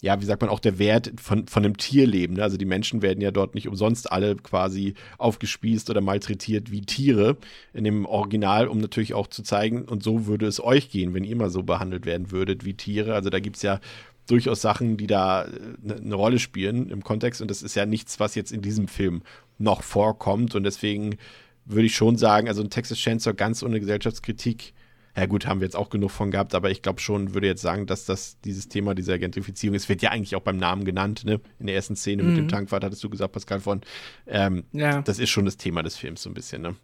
ja, 0.00 0.20
wie 0.20 0.24
sagt 0.24 0.42
man, 0.42 0.50
auch 0.50 0.60
der 0.60 0.78
Wert 0.78 1.12
von, 1.20 1.46
von 1.46 1.64
einem 1.64 1.76
Tierleben. 1.76 2.36
Ne? 2.36 2.42
Also 2.42 2.56
die 2.56 2.64
Menschen 2.64 3.02
werden 3.02 3.20
ja 3.20 3.30
dort 3.30 3.54
nicht 3.54 3.68
umsonst 3.68 4.10
alle 4.10 4.34
quasi 4.36 4.94
aufgespießt 5.18 5.88
oder 5.90 6.00
malträtiert 6.00 6.72
wie 6.72 6.82
Tiere 6.82 7.36
in 7.72 7.84
dem 7.84 8.04
Original, 8.04 8.66
um 8.66 8.78
natürlich 8.78 9.14
auch 9.14 9.28
zu 9.28 9.42
zeigen, 9.42 9.82
und 9.82 10.02
so 10.02 10.26
würde 10.26 10.46
es 10.46 10.62
euch 10.62 10.90
gehen, 10.90 11.14
wenn 11.14 11.24
ihr 11.24 11.36
mal 11.36 11.50
so 11.50 11.62
behandelt 11.62 12.04
werden 12.04 12.32
würdet 12.32 12.64
wie 12.64 12.74
Tiere. 12.74 13.14
Also 13.14 13.30
da 13.30 13.38
gibt 13.38 13.56
es 13.56 13.62
ja 13.62 13.80
durchaus 14.26 14.60
Sachen, 14.60 14.96
die 14.96 15.06
da 15.06 15.42
eine 15.42 16.00
ne 16.00 16.14
Rolle 16.14 16.38
spielen 16.38 16.88
im 16.88 17.04
Kontext. 17.04 17.40
Und 17.40 17.50
das 17.50 17.62
ist 17.62 17.74
ja 17.74 17.86
nichts, 17.86 18.20
was 18.20 18.34
jetzt 18.34 18.52
in 18.52 18.62
diesem 18.62 18.88
Film 18.88 19.22
noch 19.58 19.82
vorkommt. 19.82 20.54
Und 20.54 20.64
deswegen 20.64 21.16
würde 21.64 21.86
ich 21.86 21.94
schon 21.94 22.16
sagen, 22.16 22.48
also 22.48 22.62
ein 22.62 22.70
Texas 22.70 22.98
Chainsaw 22.98 23.34
ganz 23.34 23.62
ohne 23.62 23.80
Gesellschaftskritik, 23.80 24.74
ja 25.16 25.26
gut, 25.26 25.46
haben 25.46 25.60
wir 25.60 25.66
jetzt 25.66 25.76
auch 25.76 25.90
genug 25.90 26.10
von 26.10 26.30
gehabt, 26.30 26.54
aber 26.54 26.70
ich 26.70 26.80
glaube 26.80 27.00
schon, 27.00 27.34
würde 27.34 27.46
jetzt 27.46 27.60
sagen, 27.60 27.86
dass 27.86 28.06
das 28.06 28.38
dieses 28.40 28.68
Thema 28.68 28.94
dieser 28.94 29.18
Gentrifizierung, 29.18 29.74
es 29.76 29.88
wird 29.88 30.00
ja 30.00 30.10
eigentlich 30.10 30.34
auch 30.36 30.40
beim 30.42 30.56
Namen 30.56 30.84
genannt, 30.84 31.24
ne? 31.24 31.38
In 31.58 31.66
der 31.66 31.74
ersten 31.76 31.96
Szene 31.96 32.22
mit 32.22 32.36
dem 32.36 32.48
Tankwart 32.48 32.82
hattest 32.82 33.04
du 33.04 33.10
gesagt, 33.10 33.32
Pascal 33.32 33.60
von, 33.60 33.82
ähm, 34.26 34.64
Ja. 34.72 35.02
das 35.02 35.18
ist 35.18 35.28
schon 35.30 35.44
das 35.44 35.58
Thema 35.58 35.82
des 35.82 35.96
Films 35.96 36.22
so 36.22 36.30
ein 36.30 36.34
bisschen, 36.34 36.62
ne? 36.62 36.76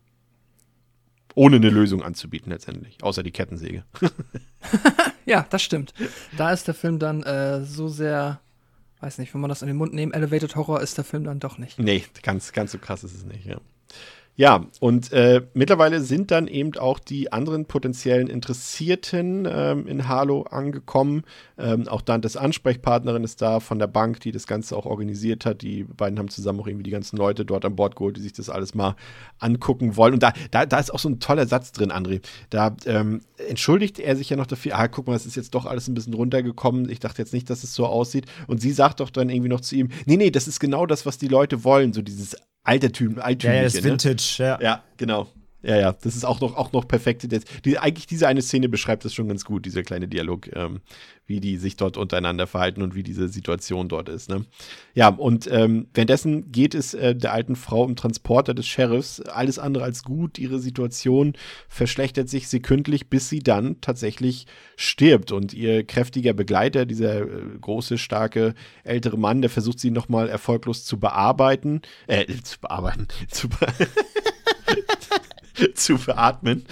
Ohne 1.34 1.56
eine 1.56 1.70
Lösung 1.70 2.02
anzubieten 2.02 2.50
letztendlich, 2.50 2.98
außer 3.02 3.22
die 3.22 3.30
Kettensäge. 3.32 3.84
Ja, 5.24 5.46
das 5.50 5.60
stimmt. 5.62 5.92
Da 6.38 6.52
ist 6.52 6.66
der 6.68 6.74
Film 6.74 6.98
dann 6.98 7.22
äh, 7.22 7.62
so 7.62 7.88
sehr, 7.88 8.40
weiß 9.00 9.18
nicht, 9.18 9.34
wenn 9.34 9.42
man 9.42 9.50
das 9.50 9.60
in 9.60 9.68
den 9.68 9.76
Mund 9.76 9.92
nehmen, 9.92 10.12
Elevated 10.12 10.56
Horror 10.56 10.80
ist 10.80 10.96
der 10.96 11.04
Film 11.04 11.24
dann 11.24 11.38
doch 11.38 11.58
nicht. 11.58 11.78
Nee, 11.78 12.02
ganz, 12.22 12.52
ganz 12.52 12.72
so 12.72 12.78
krass 12.78 13.04
ist 13.04 13.14
es 13.14 13.24
nicht, 13.26 13.44
ja. 13.44 13.58
Ja, 14.38 14.66
und 14.78 15.10
äh, 15.12 15.42
mittlerweile 15.52 16.00
sind 16.00 16.30
dann 16.30 16.46
eben 16.46 16.76
auch 16.78 17.00
die 17.00 17.32
anderen 17.32 17.64
potenziellen 17.64 18.28
Interessierten 18.28 19.48
ähm, 19.50 19.88
in 19.88 20.06
Harlow 20.06 20.42
angekommen. 20.42 21.24
Ähm, 21.58 21.88
auch 21.88 22.02
Dantes 22.02 22.36
Ansprechpartnerin 22.36 23.24
ist 23.24 23.42
da 23.42 23.58
von 23.58 23.80
der 23.80 23.88
Bank, 23.88 24.20
die 24.20 24.30
das 24.30 24.46
Ganze 24.46 24.76
auch 24.76 24.86
organisiert 24.86 25.44
hat. 25.44 25.62
Die 25.62 25.82
beiden 25.82 26.20
haben 26.20 26.28
zusammen 26.28 26.60
auch 26.60 26.68
irgendwie 26.68 26.84
die 26.84 26.92
ganzen 26.92 27.16
Leute 27.16 27.44
dort 27.44 27.64
an 27.64 27.74
Bord 27.74 27.96
geholt, 27.96 28.16
die 28.16 28.20
sich 28.20 28.32
das 28.32 28.48
alles 28.48 28.76
mal 28.76 28.94
angucken 29.40 29.96
wollen. 29.96 30.14
Und 30.14 30.22
da, 30.22 30.32
da, 30.52 30.66
da 30.66 30.78
ist 30.78 30.94
auch 30.94 31.00
so 31.00 31.08
ein 31.08 31.18
toller 31.18 31.48
Satz 31.48 31.72
drin, 31.72 31.90
André. 31.90 32.20
Da 32.50 32.76
ähm, 32.86 33.22
entschuldigt 33.48 33.98
er 33.98 34.14
sich 34.14 34.30
ja 34.30 34.36
noch 34.36 34.46
dafür, 34.46 34.78
ah, 34.78 34.86
guck 34.86 35.08
mal, 35.08 35.16
es 35.16 35.26
ist 35.26 35.34
jetzt 35.34 35.56
doch 35.56 35.66
alles 35.66 35.88
ein 35.88 35.94
bisschen 35.94 36.14
runtergekommen. 36.14 36.88
Ich 36.90 37.00
dachte 37.00 37.20
jetzt 37.20 37.34
nicht, 37.34 37.50
dass 37.50 37.64
es 37.64 37.74
so 37.74 37.86
aussieht. 37.86 38.26
Und 38.46 38.60
sie 38.60 38.70
sagt 38.70 39.00
doch 39.00 39.10
dann 39.10 39.30
irgendwie 39.30 39.48
noch 39.48 39.62
zu 39.62 39.74
ihm, 39.74 39.88
nee, 40.06 40.16
nee, 40.16 40.30
das 40.30 40.46
ist 40.46 40.60
genau 40.60 40.86
das, 40.86 41.06
was 41.06 41.18
die 41.18 41.26
Leute 41.26 41.64
wollen. 41.64 41.92
So 41.92 42.02
dieses 42.02 42.36
Altertüm, 42.64 43.16
Ja, 43.16 43.22
Altümliche. 43.22 43.56
ja, 43.58 43.64
das 43.64 43.74
ne? 43.74 43.84
Vintage, 43.84 44.34
ja. 44.38 44.58
Ja, 44.60 44.82
genau. 44.96 45.28
Ja, 45.68 45.76
ja, 45.76 45.92
das 45.92 46.16
ist 46.16 46.24
auch 46.24 46.40
noch, 46.40 46.56
auch 46.56 46.72
noch 46.72 46.88
perfekt. 46.88 47.30
Das, 47.30 47.42
die, 47.62 47.78
eigentlich 47.78 48.06
diese 48.06 48.26
eine 48.26 48.40
Szene 48.40 48.70
beschreibt 48.70 49.04
das 49.04 49.12
schon 49.12 49.28
ganz 49.28 49.44
gut, 49.44 49.66
dieser 49.66 49.82
kleine 49.82 50.08
Dialog, 50.08 50.48
ähm, 50.56 50.80
wie 51.26 51.40
die 51.40 51.58
sich 51.58 51.76
dort 51.76 51.98
untereinander 51.98 52.46
verhalten 52.46 52.80
und 52.80 52.94
wie 52.94 53.02
diese 53.02 53.28
Situation 53.28 53.86
dort 53.86 54.08
ist. 54.08 54.30
Ne? 54.30 54.46
Ja, 54.94 55.08
und 55.08 55.46
ähm, 55.52 55.88
währenddessen 55.92 56.50
geht 56.52 56.74
es 56.74 56.94
äh, 56.94 57.14
der 57.14 57.34
alten 57.34 57.54
Frau 57.54 57.84
im 57.84 57.96
Transporter 57.96 58.54
des 58.54 58.66
Sheriffs 58.66 59.20
alles 59.20 59.58
andere 59.58 59.84
als 59.84 60.04
gut. 60.04 60.38
Ihre 60.38 60.58
Situation 60.58 61.34
verschlechtert 61.68 62.30
sich 62.30 62.48
sekündlich, 62.48 63.10
bis 63.10 63.28
sie 63.28 63.40
dann 63.40 63.78
tatsächlich 63.82 64.46
stirbt. 64.76 65.32
Und 65.32 65.52
ihr 65.52 65.84
kräftiger 65.84 66.32
Begleiter, 66.32 66.86
dieser 66.86 67.20
äh, 67.20 67.58
große, 67.60 67.98
starke, 67.98 68.54
ältere 68.84 69.18
Mann, 69.18 69.42
der 69.42 69.50
versucht 69.50 69.80
sie 69.80 69.90
nochmal 69.90 70.30
erfolglos 70.30 70.86
zu 70.86 70.98
bearbeiten, 70.98 71.82
äh, 72.06 72.24
zu 72.42 72.58
bearbeiten, 72.58 73.06
zu 73.28 73.50
be 73.50 73.66
zu 75.74 75.96
beatmen, 75.96 76.64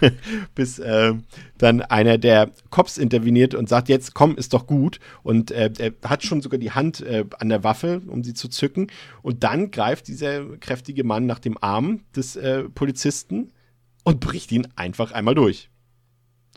bis 0.54 0.78
äh, 0.78 1.14
dann 1.58 1.82
einer 1.82 2.18
der 2.18 2.50
Cops 2.70 2.98
interveniert 2.98 3.54
und 3.54 3.68
sagt, 3.68 3.88
jetzt 3.88 4.14
komm, 4.14 4.36
ist 4.36 4.52
doch 4.52 4.66
gut. 4.66 4.98
Und 5.22 5.50
äh, 5.50 5.70
er 5.78 5.92
hat 6.08 6.24
schon 6.24 6.40
sogar 6.40 6.58
die 6.58 6.72
Hand 6.72 7.00
äh, 7.00 7.24
an 7.38 7.48
der 7.48 7.64
Waffe, 7.64 8.02
um 8.06 8.24
sie 8.24 8.34
zu 8.34 8.48
zücken. 8.48 8.88
Und 9.22 9.44
dann 9.44 9.70
greift 9.70 10.08
dieser 10.08 10.44
kräftige 10.58 11.04
Mann 11.04 11.26
nach 11.26 11.38
dem 11.38 11.56
Arm 11.60 12.00
des 12.16 12.36
äh, 12.36 12.64
Polizisten 12.64 13.52
und 14.04 14.20
bricht 14.20 14.50
ihn 14.52 14.68
einfach 14.76 15.12
einmal 15.12 15.34
durch. 15.34 15.68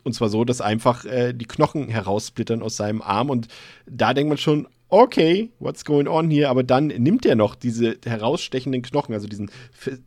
Und 0.03 0.13
zwar 0.13 0.29
so, 0.29 0.45
dass 0.45 0.61
einfach 0.61 1.05
äh, 1.05 1.33
die 1.33 1.47
Knochen 1.47 1.89
heraussplittern 1.89 2.61
aus 2.61 2.77
seinem 2.77 3.01
Arm. 3.01 3.29
Und 3.29 3.47
da 3.87 4.13
denkt 4.13 4.29
man 4.29 4.37
schon, 4.37 4.67
okay, 4.89 5.51
what's 5.59 5.83
going 5.83 6.07
on 6.07 6.29
hier? 6.29 6.49
Aber 6.49 6.63
dann 6.63 6.87
nimmt 6.87 7.25
er 7.25 7.35
noch 7.35 7.55
diese 7.55 7.97
herausstechenden 8.05 8.81
Knochen, 8.81 9.13
also 9.13 9.27
diesen 9.27 9.49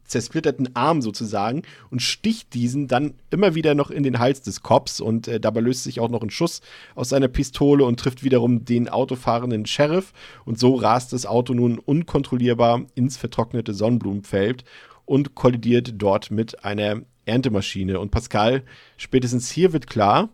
zersplitterten 0.04 0.74
Arm 0.76 1.02
sozusagen, 1.02 1.62
und 1.90 2.00
sticht 2.00 2.54
diesen 2.54 2.88
dann 2.88 3.14
immer 3.30 3.54
wieder 3.54 3.74
noch 3.74 3.90
in 3.90 4.02
den 4.02 4.18
Hals 4.18 4.42
des 4.42 4.62
Cops. 4.62 5.00
Und 5.00 5.28
äh, 5.28 5.40
dabei 5.40 5.60
löst 5.60 5.84
sich 5.84 6.00
auch 6.00 6.10
noch 6.10 6.22
ein 6.22 6.30
Schuss 6.30 6.60
aus 6.94 7.10
seiner 7.10 7.28
Pistole 7.28 7.84
und 7.84 7.98
trifft 8.00 8.22
wiederum 8.22 8.64
den 8.64 8.88
autofahrenden 8.88 9.66
Sheriff. 9.66 10.12
Und 10.44 10.58
so 10.58 10.74
rast 10.74 11.12
das 11.12 11.26
Auto 11.26 11.54
nun 11.54 11.78
unkontrollierbar 11.78 12.86
ins 12.94 13.16
vertrocknete 13.16 13.74
Sonnenblumenfeld 13.74 14.64
und 15.04 15.34
kollidiert 15.34 15.94
dort 15.96 16.30
mit 16.30 16.64
einer 16.64 17.02
Erntemaschine. 17.24 18.00
Und 18.00 18.10
Pascal, 18.10 18.62
spätestens 18.96 19.50
hier 19.50 19.72
wird 19.72 19.86
klar, 19.86 20.30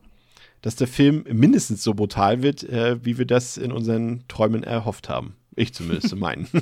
dass 0.65 0.77
der 0.77 0.89
Film 0.89 1.27
mindestens 1.31 1.85
so 1.85 1.93
brutal 1.93 2.43
wird, 2.43 2.63
äh, 2.63 3.05
wie 3.05 3.19
wir 3.19 3.27
das 3.27 3.59
in 3.59 3.71
unseren 3.71 4.25
Träumen 4.29 4.63
erhofft 4.63 5.11
haben. 5.11 5.37
Ich 5.55 5.75
zumindest 5.75 6.09
zu 6.09 6.17
meinen. 6.17 6.49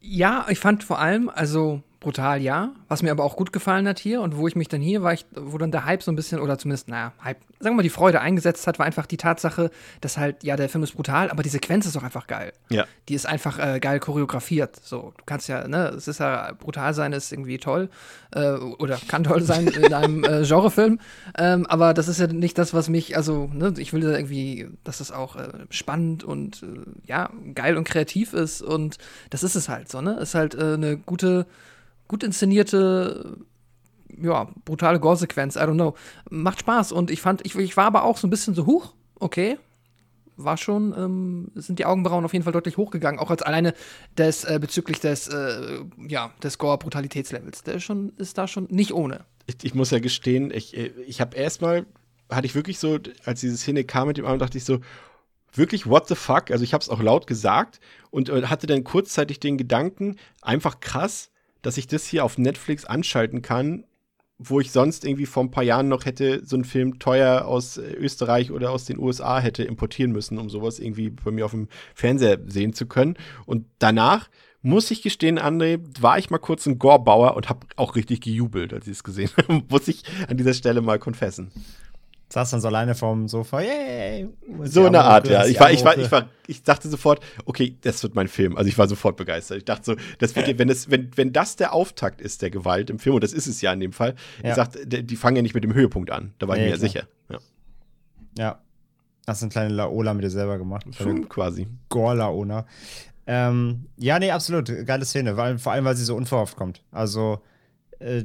Ja, 0.00 0.46
ich 0.48 0.58
fand 0.58 0.84
vor 0.84 1.00
allem, 1.00 1.28
also 1.28 1.82
brutal 2.00 2.40
ja, 2.40 2.70
was 2.86 3.02
mir 3.02 3.10
aber 3.10 3.24
auch 3.24 3.34
gut 3.34 3.52
gefallen 3.52 3.88
hat 3.88 3.98
hier 3.98 4.20
und 4.20 4.36
wo 4.36 4.46
ich 4.46 4.54
mich 4.54 4.68
dann 4.68 4.80
hier 4.80 5.02
war, 5.02 5.12
ich, 5.12 5.26
wo 5.34 5.58
dann 5.58 5.72
der 5.72 5.84
Hype 5.84 6.02
so 6.02 6.12
ein 6.12 6.16
bisschen, 6.16 6.38
oder 6.38 6.56
zumindest, 6.56 6.88
naja, 6.88 7.12
Hype, 7.24 7.38
sagen 7.58 7.74
wir 7.74 7.78
mal, 7.78 7.82
die 7.82 7.88
Freude 7.88 8.20
eingesetzt 8.20 8.68
hat, 8.68 8.78
war 8.78 8.86
einfach 8.86 9.06
die 9.06 9.16
Tatsache, 9.16 9.70
dass 10.00 10.16
halt, 10.16 10.44
ja, 10.44 10.54
der 10.54 10.68
Film 10.68 10.84
ist 10.84 10.92
brutal, 10.92 11.28
aber 11.28 11.42
die 11.42 11.48
Sequenz 11.48 11.86
ist 11.86 11.96
doch 11.96 12.04
einfach 12.04 12.28
geil. 12.28 12.52
ja. 12.68 12.86
Die 13.08 13.14
ist 13.14 13.26
einfach 13.26 13.58
äh, 13.58 13.80
geil 13.80 13.98
choreografiert. 13.98 14.76
So, 14.80 15.12
du 15.16 15.24
kannst 15.24 15.48
ja, 15.48 15.66
ne, 15.66 15.88
es 15.88 16.06
ist 16.06 16.20
ja 16.20 16.52
brutal 16.52 16.94
sein, 16.94 17.12
ist 17.12 17.32
irgendwie 17.32 17.58
toll 17.58 17.88
äh, 18.30 18.52
oder 18.52 18.98
kann 19.08 19.24
toll 19.24 19.42
sein 19.42 19.66
in 19.66 19.92
einem 19.94 20.22
äh, 20.22 20.44
Genrefilm. 20.44 21.00
Ähm, 21.36 21.66
aber 21.66 21.94
das 21.94 22.06
ist 22.06 22.20
ja 22.20 22.28
nicht 22.28 22.58
das, 22.58 22.74
was 22.74 22.88
mich, 22.88 23.16
also, 23.16 23.50
ne, 23.52 23.74
ich 23.78 23.92
will 23.92 24.02
da 24.02 24.10
irgendwie, 24.10 24.68
dass 24.84 25.00
es 25.00 25.10
auch 25.10 25.34
äh, 25.34 25.48
spannend 25.70 26.22
und 26.22 26.62
äh, 26.62 26.66
ja 27.06 27.30
geil 27.54 27.76
und 27.76 27.84
kreativ 27.84 28.34
ist 28.34 28.62
und 28.62 28.98
das 29.30 29.42
ist 29.42 29.56
es 29.56 29.68
halt 29.68 29.90
so, 29.90 30.00
ne, 30.00 30.12
ist 30.20 30.34
halt 30.34 30.54
äh, 30.54 30.74
eine 30.74 30.96
gute 30.96 31.46
gut 32.08 32.22
inszenierte, 32.22 33.36
ja, 34.20 34.48
brutale 34.64 34.98
Gore-Sequenz, 34.98 35.56
I 35.56 35.60
don't 35.60 35.74
know. 35.74 35.94
Macht 36.30 36.60
Spaß 36.60 36.92
und 36.92 37.10
ich 37.10 37.20
fand, 37.20 37.44
ich, 37.46 37.54
ich 37.54 37.76
war 37.76 37.84
aber 37.84 38.04
auch 38.04 38.16
so 38.16 38.26
ein 38.26 38.30
bisschen 38.30 38.54
so, 38.54 38.66
huch, 38.66 38.94
okay, 39.20 39.58
war 40.36 40.56
schon, 40.56 40.94
ähm, 40.96 41.50
sind 41.54 41.78
die 41.78 41.84
Augenbrauen 41.84 42.24
auf 42.24 42.32
jeden 42.32 42.44
Fall 42.44 42.52
deutlich 42.52 42.76
hochgegangen, 42.76 43.20
auch 43.20 43.30
als 43.30 43.42
alleine 43.42 43.74
des, 44.16 44.44
äh, 44.44 44.58
bezüglich 44.60 45.00
des, 45.00 45.28
äh, 45.28 45.80
ja, 46.08 46.32
des 46.42 46.58
Gore-Brutalitätslevels. 46.58 47.64
Der 47.64 47.74
ist 47.74 47.84
schon, 47.84 48.12
ist 48.16 48.38
da 48.38 48.46
schon 48.46 48.66
nicht 48.70 48.92
ohne. 48.92 49.24
Ich, 49.46 49.56
ich 49.62 49.74
muss 49.74 49.90
ja 49.90 49.98
gestehen, 49.98 50.50
ich, 50.52 50.76
ich 50.76 51.20
habe 51.20 51.36
erstmal, 51.36 51.86
hatte 52.30 52.46
ich 52.46 52.54
wirklich 52.54 52.78
so, 52.78 52.98
als 53.24 53.40
diese 53.40 53.56
Szene 53.56 53.84
kam 53.84 54.08
mit 54.08 54.16
dem 54.16 54.26
Arm, 54.26 54.38
dachte 54.38 54.58
ich 54.58 54.64
so, 54.64 54.78
wirklich, 55.52 55.86
what 55.86 56.08
the 56.08 56.14
fuck? 56.14 56.50
Also 56.50 56.62
ich 56.62 56.72
habe 56.72 56.82
es 56.82 56.88
auch 56.88 57.02
laut 57.02 57.26
gesagt 57.26 57.80
und 58.10 58.28
äh, 58.28 58.46
hatte 58.46 58.66
dann 58.66 58.84
kurzzeitig 58.84 59.40
den 59.40 59.58
Gedanken, 59.58 60.16
einfach 60.40 60.80
krass, 60.80 61.30
dass 61.68 61.76
ich 61.76 61.86
das 61.86 62.06
hier 62.06 62.24
auf 62.24 62.38
Netflix 62.38 62.86
anschalten 62.86 63.42
kann 63.42 63.84
wo 64.38 64.60
ich 64.60 64.70
sonst 64.70 65.04
irgendwie 65.04 65.26
vor 65.26 65.42
ein 65.42 65.50
paar 65.50 65.64
Jahren 65.64 65.88
noch 65.88 66.04
hätte 66.04 66.44
so 66.46 66.54
einen 66.54 66.64
Film 66.64 67.00
teuer 67.00 67.44
aus 67.44 67.76
äh, 67.76 67.92
Österreich 67.94 68.52
oder 68.52 68.70
aus 68.70 68.84
den 68.84 68.98
USA 68.98 69.40
hätte 69.40 69.64
importieren 69.64 70.12
müssen, 70.12 70.38
um 70.38 70.48
sowas 70.48 70.78
irgendwie 70.78 71.10
bei 71.10 71.32
mir 71.32 71.44
auf 71.44 71.50
dem 71.50 71.66
Fernseher 71.92 72.38
sehen 72.46 72.72
zu 72.72 72.86
können. 72.86 73.16
Und 73.46 73.66
danach 73.80 74.30
muss 74.62 74.92
ich 74.92 75.02
gestehen, 75.02 75.40
André, 75.40 75.80
war 76.00 76.18
ich 76.18 76.30
mal 76.30 76.38
kurz 76.38 76.66
ein 76.66 76.78
Gorbauer 76.78 77.36
und 77.36 77.48
habe 77.48 77.66
auch 77.74 77.96
richtig 77.96 78.20
gejubelt, 78.20 78.72
als 78.72 78.86
ich 78.86 78.92
es 78.92 79.02
gesehen 79.02 79.30
habe. 79.36 79.64
muss 79.68 79.88
ich 79.88 80.04
an 80.28 80.36
dieser 80.36 80.54
Stelle 80.54 80.82
mal 80.82 81.00
konfessen 81.00 81.50
saß 82.30 82.50
dann 82.50 82.60
so 82.60 82.68
alleine 82.68 82.94
vorm 82.94 83.26
Sofa, 83.28 83.60
yay. 83.60 84.28
So 84.64 84.86
eine 84.86 85.02
Art, 85.02 85.28
ja. 85.28 85.46
Ich 85.46 85.58
war, 85.58 85.70
ich 85.70 85.84
war, 85.84 85.96
ich 85.96 86.10
war, 86.12 86.28
ich 86.46 86.62
dachte 86.62 86.88
sofort, 86.88 87.20
okay, 87.46 87.76
das 87.80 88.02
wird 88.02 88.14
mein 88.14 88.28
Film. 88.28 88.56
Also 88.56 88.68
ich 88.68 88.76
war 88.76 88.86
sofort 88.86 89.16
begeistert. 89.16 89.58
Ich 89.58 89.64
dachte 89.64 89.84
so, 89.84 89.96
das 90.18 90.36
wird, 90.36 90.58
wenn 90.58 90.68
es, 90.68 90.90
wenn, 90.90 91.10
wenn 91.16 91.32
das 91.32 91.56
der 91.56 91.72
Auftakt 91.72 92.20
ist 92.20 92.42
der 92.42 92.50
Gewalt 92.50 92.90
im 92.90 92.98
Film, 92.98 93.14
und 93.14 93.24
das 93.24 93.32
ist 93.32 93.46
es 93.46 93.60
ja 93.62 93.72
in 93.72 93.80
dem 93.80 93.92
Fall, 93.92 94.14
ja. 94.42 94.50
ich 94.50 94.54
sagte, 94.56 94.86
die 94.86 95.16
fangen 95.16 95.36
ja 95.36 95.42
nicht 95.42 95.54
mit 95.54 95.64
dem 95.64 95.72
Höhepunkt 95.72 96.10
an. 96.10 96.34
Da 96.38 96.48
war 96.48 96.56
nee, 96.56 96.62
ich 96.62 96.66
mir 96.66 96.74
ja 96.74 96.78
sicher. 96.78 97.08
Ja. 97.30 97.38
ja. 98.36 98.58
Hast 99.26 99.42
eine 99.42 99.50
kleine 99.50 99.74
Laola 99.74 100.14
mit 100.14 100.24
dir 100.24 100.30
selber 100.30 100.58
gemacht. 100.58 100.86
Schon 100.96 101.28
quasi. 101.28 101.66
Gore-Laola. 101.88 102.66
Ähm, 103.26 103.86
ja, 103.98 104.18
nee, 104.18 104.30
absolut. 104.30 104.72
Geile 104.86 105.04
Szene, 105.04 105.34
vor 105.58 105.72
allem, 105.72 105.84
weil 105.84 105.96
sie 105.96 106.04
so 106.04 106.16
unverhofft 106.16 106.56
kommt. 106.56 106.82
Also, 106.90 107.42
äh, 107.98 108.24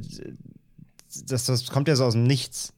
das, 1.26 1.44
das 1.44 1.70
kommt 1.70 1.88
ja 1.88 1.96
so 1.96 2.04
aus 2.04 2.14
dem 2.14 2.24
Nichts. 2.24 2.72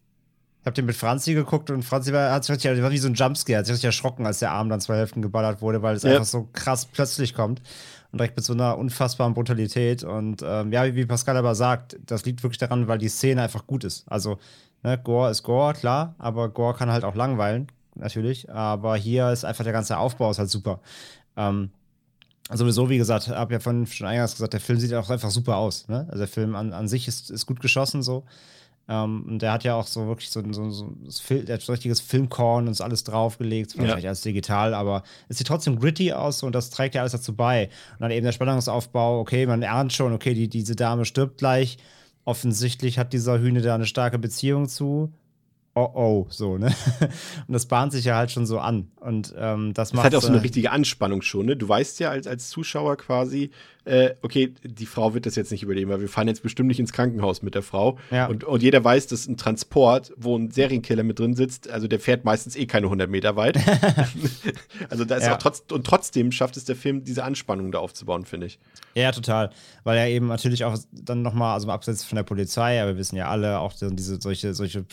Ich 0.66 0.68
habe 0.68 0.74
den 0.74 0.86
mit 0.86 0.96
Franzi 0.96 1.34
geguckt 1.34 1.70
und 1.70 1.84
Franzi 1.84 2.12
war, 2.12 2.32
hat 2.32 2.42
sich 2.42 2.64
war 2.64 2.90
wie 2.90 2.98
so 2.98 3.06
ein 3.06 3.14
Jumpscare, 3.14 3.60
hat 3.60 3.66
sich 3.66 3.74
richtig 3.74 3.86
erschrocken, 3.86 4.26
als 4.26 4.40
der 4.40 4.50
Arm 4.50 4.68
dann 4.68 4.80
zwei 4.80 4.96
Hälften 4.96 5.22
geballert 5.22 5.62
wurde, 5.62 5.80
weil 5.80 5.94
es 5.94 6.02
ja. 6.02 6.10
einfach 6.10 6.24
so 6.24 6.48
krass 6.52 6.86
plötzlich 6.86 7.34
kommt 7.34 7.62
und 8.10 8.18
direkt 8.18 8.34
mit 8.34 8.44
so 8.44 8.52
einer 8.52 8.76
unfassbaren 8.76 9.32
Brutalität. 9.32 10.02
Und 10.02 10.42
ähm, 10.44 10.72
ja, 10.72 10.92
wie 10.92 11.06
Pascal 11.06 11.36
aber 11.36 11.54
sagt, 11.54 11.96
das 12.04 12.24
liegt 12.24 12.42
wirklich 12.42 12.58
daran, 12.58 12.88
weil 12.88 12.98
die 12.98 13.08
Szene 13.08 13.42
einfach 13.42 13.68
gut 13.68 13.84
ist. 13.84 14.10
Also, 14.10 14.38
ne, 14.82 14.98
Gore 14.98 15.30
ist 15.30 15.44
Gore, 15.44 15.72
klar, 15.72 16.16
aber 16.18 16.48
Gore 16.48 16.74
kann 16.74 16.90
halt 16.90 17.04
auch 17.04 17.14
langweilen, 17.14 17.68
natürlich. 17.94 18.50
Aber 18.50 18.96
hier 18.96 19.30
ist 19.30 19.44
einfach 19.44 19.62
der 19.62 19.72
ganze 19.72 19.96
Aufbau 19.98 20.32
ist 20.32 20.40
halt 20.40 20.50
super. 20.50 20.80
Ähm, 21.36 21.70
sowieso, 22.52 22.90
wie 22.90 22.98
gesagt, 22.98 23.28
habe 23.28 23.52
ja 23.52 23.60
von 23.60 23.86
schon 23.86 24.08
eingangs 24.08 24.32
gesagt, 24.32 24.54
der 24.54 24.60
Film 24.60 24.80
sieht 24.80 24.92
auch 24.94 25.10
einfach 25.10 25.30
super 25.30 25.58
aus. 25.58 25.86
Ne? 25.86 26.06
Also 26.08 26.18
der 26.18 26.28
Film 26.28 26.56
an, 26.56 26.72
an 26.72 26.88
sich 26.88 27.06
ist, 27.06 27.30
ist 27.30 27.46
gut 27.46 27.60
geschossen 27.60 28.02
so. 28.02 28.24
Ähm, 28.88 29.24
und 29.26 29.42
der 29.42 29.52
hat 29.52 29.64
ja 29.64 29.74
auch 29.74 29.86
so 29.86 30.06
wirklich 30.06 30.30
so, 30.30 30.42
so, 30.52 30.70
so 30.70 30.94
der 31.30 31.54
hat 31.54 31.62
so 31.62 31.72
richtiges 31.72 32.00
Filmkorn 32.00 32.66
und 32.66 32.72
ist 32.72 32.80
alles 32.80 33.04
draufgelegt. 33.04 33.70
Zwar 33.72 33.86
ja. 33.86 33.94
Alles 33.94 34.20
digital, 34.20 34.74
aber 34.74 35.02
es 35.28 35.38
sieht 35.38 35.46
trotzdem 35.46 35.78
gritty 35.78 36.12
aus 36.12 36.42
und 36.42 36.54
das 36.54 36.70
trägt 36.70 36.94
ja 36.94 37.00
alles 37.00 37.12
dazu 37.12 37.34
bei. 37.34 37.66
Und 37.94 38.00
dann 38.00 38.10
eben 38.10 38.24
der 38.24 38.32
Spannungsaufbau, 38.32 39.20
okay, 39.20 39.46
man 39.46 39.62
ahnt 39.64 39.92
schon, 39.92 40.12
okay, 40.12 40.34
die, 40.34 40.48
diese 40.48 40.76
Dame 40.76 41.04
stirbt 41.04 41.38
gleich. 41.38 41.78
Offensichtlich 42.24 42.98
hat 42.98 43.12
dieser 43.12 43.38
Hühne 43.40 43.62
da 43.62 43.74
eine 43.74 43.86
starke 43.86 44.18
Beziehung 44.18 44.68
zu 44.68 45.12
oh 45.76 45.90
oh, 45.94 46.26
so, 46.30 46.56
ne? 46.56 46.74
Und 47.46 47.52
das 47.52 47.66
bahnt 47.66 47.92
sich 47.92 48.06
ja 48.06 48.16
halt 48.16 48.30
schon 48.30 48.46
so 48.46 48.58
an. 48.58 48.88
Und 48.98 49.34
ähm, 49.38 49.74
das 49.74 49.92
macht. 49.92 50.06
Das 50.06 50.14
hat 50.14 50.18
auch 50.18 50.26
so 50.26 50.32
eine 50.32 50.42
richtige 50.42 50.72
Anspannung 50.72 51.22
schon, 51.22 51.46
ne? 51.46 51.56
Du 51.56 51.68
weißt 51.68 52.00
ja 52.00 52.10
als, 52.10 52.26
als 52.26 52.48
Zuschauer 52.48 52.96
quasi, 52.96 53.50
äh, 53.84 54.14
okay, 54.22 54.52
die 54.64 54.86
Frau 54.86 55.14
wird 55.14 55.26
das 55.26 55.36
jetzt 55.36 55.52
nicht 55.52 55.62
überleben, 55.62 55.90
weil 55.90 56.00
wir 56.00 56.08
fahren 56.08 56.26
jetzt 56.26 56.42
bestimmt 56.42 56.68
nicht 56.68 56.80
ins 56.80 56.92
Krankenhaus 56.92 57.42
mit 57.42 57.54
der 57.54 57.62
Frau. 57.62 57.98
Ja. 58.10 58.26
Und, 58.26 58.42
und 58.42 58.62
jeder 58.62 58.82
weiß, 58.82 59.06
dass 59.06 59.28
ein 59.28 59.36
Transport, 59.36 60.12
wo 60.16 60.36
ein 60.36 60.50
Serienkiller 60.50 61.04
mit 61.04 61.18
drin 61.18 61.34
sitzt, 61.34 61.70
also 61.70 61.86
der 61.86 62.00
fährt 62.00 62.24
meistens 62.24 62.56
eh 62.56 62.66
keine 62.66 62.86
100 62.86 63.08
Meter 63.08 63.36
weit. 63.36 63.58
also 64.90 65.04
da 65.04 65.16
ist 65.16 65.26
ja. 65.26 65.34
auch 65.34 65.38
trotz, 65.38 65.62
und 65.70 65.86
trotzdem 65.86 66.32
schafft 66.32 66.56
es 66.56 66.64
der 66.64 66.74
Film, 66.74 67.04
diese 67.04 67.22
Anspannung 67.22 67.70
da 67.70 67.78
aufzubauen, 67.78 68.24
finde 68.24 68.46
ich. 68.46 68.58
Ja, 68.94 69.12
total. 69.12 69.50
Weil 69.84 69.98
er 69.98 70.08
eben 70.08 70.26
natürlich 70.26 70.64
auch 70.64 70.76
dann 70.90 71.22
nochmal, 71.22 71.54
also 71.54 71.68
abseits 71.70 72.02
von 72.02 72.16
der 72.16 72.24
Polizei, 72.24 72.80
aber 72.82 72.92
wir 72.92 72.98
wissen 72.98 73.16
ja 73.16 73.28
alle, 73.28 73.60
auch 73.60 73.74
diese 73.78 74.20
solche, 74.20 74.54
solche 74.54 74.84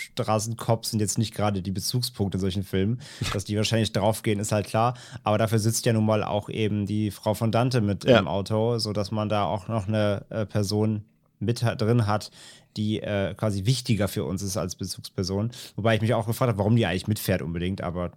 Straßencops 0.73 0.89
sind 0.89 0.99
jetzt 0.99 1.17
nicht 1.17 1.33
gerade 1.33 1.61
die 1.61 1.71
Bezugspunkte 1.71 2.37
in 2.37 2.41
solchen 2.41 2.63
Filmen. 2.63 2.99
Dass 3.33 3.45
die 3.45 3.55
wahrscheinlich 3.55 3.91
draufgehen, 3.91 4.39
ist 4.39 4.51
halt 4.51 4.67
klar. 4.67 4.95
Aber 5.23 5.37
dafür 5.37 5.59
sitzt 5.59 5.85
ja 5.85 5.93
nun 5.93 6.05
mal 6.05 6.23
auch 6.23 6.49
eben 6.49 6.85
die 6.85 7.11
Frau 7.11 7.33
von 7.33 7.51
Dante 7.51 7.81
mit 7.81 8.05
ja. 8.05 8.19
im 8.19 8.27
Auto 8.27 8.77
sodass 8.79 9.11
man 9.11 9.29
da 9.29 9.45
auch 9.45 9.67
noch 9.67 9.87
eine 9.87 10.25
äh, 10.29 10.45
Person 10.45 11.03
mit 11.39 11.61
drin 11.61 12.07
hat, 12.07 12.31
die 12.77 13.01
äh, 13.01 13.33
quasi 13.35 13.65
wichtiger 13.65 14.07
für 14.07 14.23
uns 14.23 14.41
ist 14.41 14.57
als 14.57 14.75
Bezugsperson. 14.75 15.51
Wobei 15.75 15.95
ich 15.95 16.01
mich 16.01 16.13
auch 16.13 16.25
gefragt 16.25 16.49
habe, 16.49 16.57
warum 16.57 16.75
die 16.75 16.85
eigentlich 16.85 17.07
mitfährt 17.07 17.41
unbedingt, 17.41 17.81
aber 17.81 18.11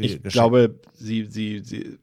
ich 0.00 0.22
glaube, 0.22 0.78
sie, 0.94 1.26
sie, 1.26 1.60
sie, 1.64 1.98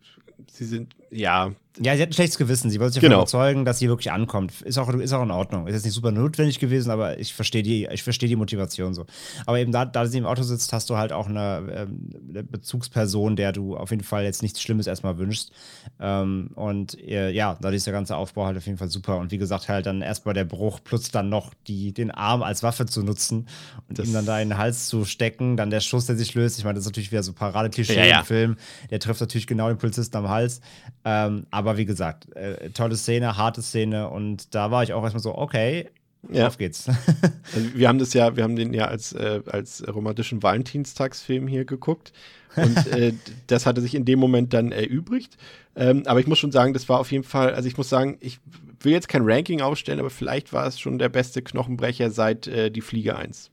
sie 0.52 0.66
sind, 0.66 0.96
ja, 1.14 1.52
ja, 1.80 1.96
sie 1.96 2.04
hat 2.04 2.10
ein 2.10 2.14
schlechtes 2.14 2.38
Gewissen. 2.38 2.70
Sie 2.70 2.80
wollte 2.80 2.94
sich 2.94 3.02
genau. 3.02 3.22
davon 3.22 3.24
überzeugen, 3.24 3.66
dass 3.66 3.80
sie 3.80 3.88
wirklich 3.88 4.12
ankommt. 4.12 4.62
Ist 4.62 4.78
auch, 4.78 4.90
ist 4.90 5.12
auch 5.12 5.24
in 5.24 5.32
Ordnung. 5.32 5.66
Ist 5.66 5.74
jetzt 5.74 5.86
nicht 5.86 5.96
super 5.96 6.12
notwendig 6.12 6.60
gewesen, 6.60 6.92
aber 6.92 7.18
ich 7.18 7.34
verstehe 7.34 7.64
die, 7.64 7.88
ich 7.92 8.04
die 8.04 8.36
Motivation 8.36 8.94
so. 8.94 9.08
Aber 9.48 9.58
eben 9.58 9.72
da, 9.72 9.84
da 9.86 10.06
sie 10.06 10.20
im 10.20 10.28
Auto 10.28 10.44
sitzt, 10.44 10.72
hast 10.72 10.92
du 10.92 10.98
halt 10.98 11.12
auch 11.12 11.28
eine, 11.28 11.64
ähm, 11.74 12.10
eine 12.30 12.44
Bezugsperson, 12.44 13.36
der 13.36 13.54
du 13.54 13.76
auf 13.76 13.90
jeden 13.90 14.04
Fall 14.04 14.24
jetzt 14.24 14.44
nichts 14.44 14.62
Schlimmes 14.62 14.86
erstmal 14.86 15.18
wünschst. 15.18 15.52
Ähm, 16.00 16.52
und 16.54 17.00
äh, 17.00 17.32
ja, 17.32 17.58
dadurch 17.60 17.78
ist 17.78 17.88
der 17.88 17.94
ganze 17.94 18.18
Aufbau 18.18 18.46
halt 18.46 18.58
auf 18.58 18.68
jeden 18.68 18.78
Fall 18.78 18.90
super. 18.90 19.18
Und 19.18 19.32
wie 19.32 19.40
gesagt, 19.40 19.68
halt 19.68 19.88
dann 19.88 20.04
erstmal 20.04 20.36
der 20.36 20.46
Bruch 20.46 20.80
plus 20.84 21.10
dann 21.10 21.30
noch 21.30 21.56
die, 21.66 21.92
den 21.92 22.12
Arm 22.12 22.44
als 22.44 22.62
Waffe 22.62 22.86
zu 22.86 23.02
nutzen 23.02 23.48
und 23.90 23.98
das 23.98 24.08
ihm 24.08 24.14
dann 24.14 24.28
da 24.28 24.40
in 24.40 24.50
den 24.50 24.58
Hals 24.60 24.90
zu 24.90 25.06
stecken. 25.06 25.58
Dann 25.58 25.72
der 25.72 25.80
Schuss, 25.80 26.06
der 26.06 26.18
sich 26.18 26.36
löst. 26.36 26.60
Ich 26.60 26.66
meine, 26.66 26.76
das 26.76 26.84
ist 26.84 26.90
natürlich 26.92 27.12
wieder 27.12 27.24
so 27.24 27.34
Paradeklischee 27.34 27.98
ja, 27.98 28.06
ja. 28.06 28.20
im 28.20 28.26
Film. 28.26 28.58
Der 28.92 29.00
trifft 29.00 29.22
natürlich 29.22 29.48
genau 29.48 29.70
den 29.70 29.80
Polizisten 29.80 30.16
am 30.18 30.30
Hals. 30.30 30.62
Ähm, 31.06 31.46
aber 31.52 31.78
wie 31.78 31.86
gesagt, 31.86 32.34
äh, 32.36 32.70
tolle 32.70 32.96
Szene, 32.96 33.38
harte 33.38 33.62
Szene 33.62 34.10
und 34.10 34.56
da 34.56 34.72
war 34.72 34.84
ich 34.84 34.94
auch 34.94 35.04
erstmal 35.04 35.22
so, 35.22 35.38
okay, 35.38 35.90
ja. 36.30 36.48
auf 36.48 36.58
geht's. 36.58 36.88
also 37.54 37.74
wir 37.76 37.88
haben 37.88 38.00
das 38.00 38.14
ja, 38.14 38.36
wir 38.36 38.44
haben 38.44 38.56
den 38.56 38.74
ja 38.74 38.86
als, 38.86 39.14
äh, 39.14 39.42
als 39.46 39.86
romantischen 39.88 40.42
Valentinstagsfilm 40.42 41.48
hier 41.48 41.66
geguckt 41.66 42.14
und 42.56 42.88
äh, 42.88 43.14
das 43.48 43.66
hatte 43.66 43.82
sich 43.82 43.96
in 43.96 44.06
dem 44.06 44.20
Moment 44.20 44.54
dann 44.54 44.72
erübrigt. 44.72 45.38
Ähm, 45.76 46.04
aber 46.06 46.20
ich 46.20 46.28
muss 46.28 46.40
schon 46.40 46.52
sagen, 46.52 46.74
das 46.74 46.88
war 46.88 47.00
auf 47.00 47.12
jeden 47.12 47.24
Fall, 47.24 47.54
also 47.54 47.68
ich 47.68 47.78
muss 47.78 47.90
sagen, 47.90 48.18
ich 48.22 48.40
will 48.80 48.94
jetzt 48.94 49.08
kein 49.08 49.24
Ranking 49.26 49.62
aufstellen, 49.62 50.00
aber 50.00 50.10
vielleicht 50.10 50.54
war 50.54 50.66
es 50.68 50.80
schon 50.80 51.00
der 51.00 51.10
beste 51.10 51.42
Knochenbrecher 51.42 52.12
seit 52.12 52.48
äh, 52.48 52.70
Die 52.70 52.82
Fliege 52.82 53.18
1. 53.18 53.50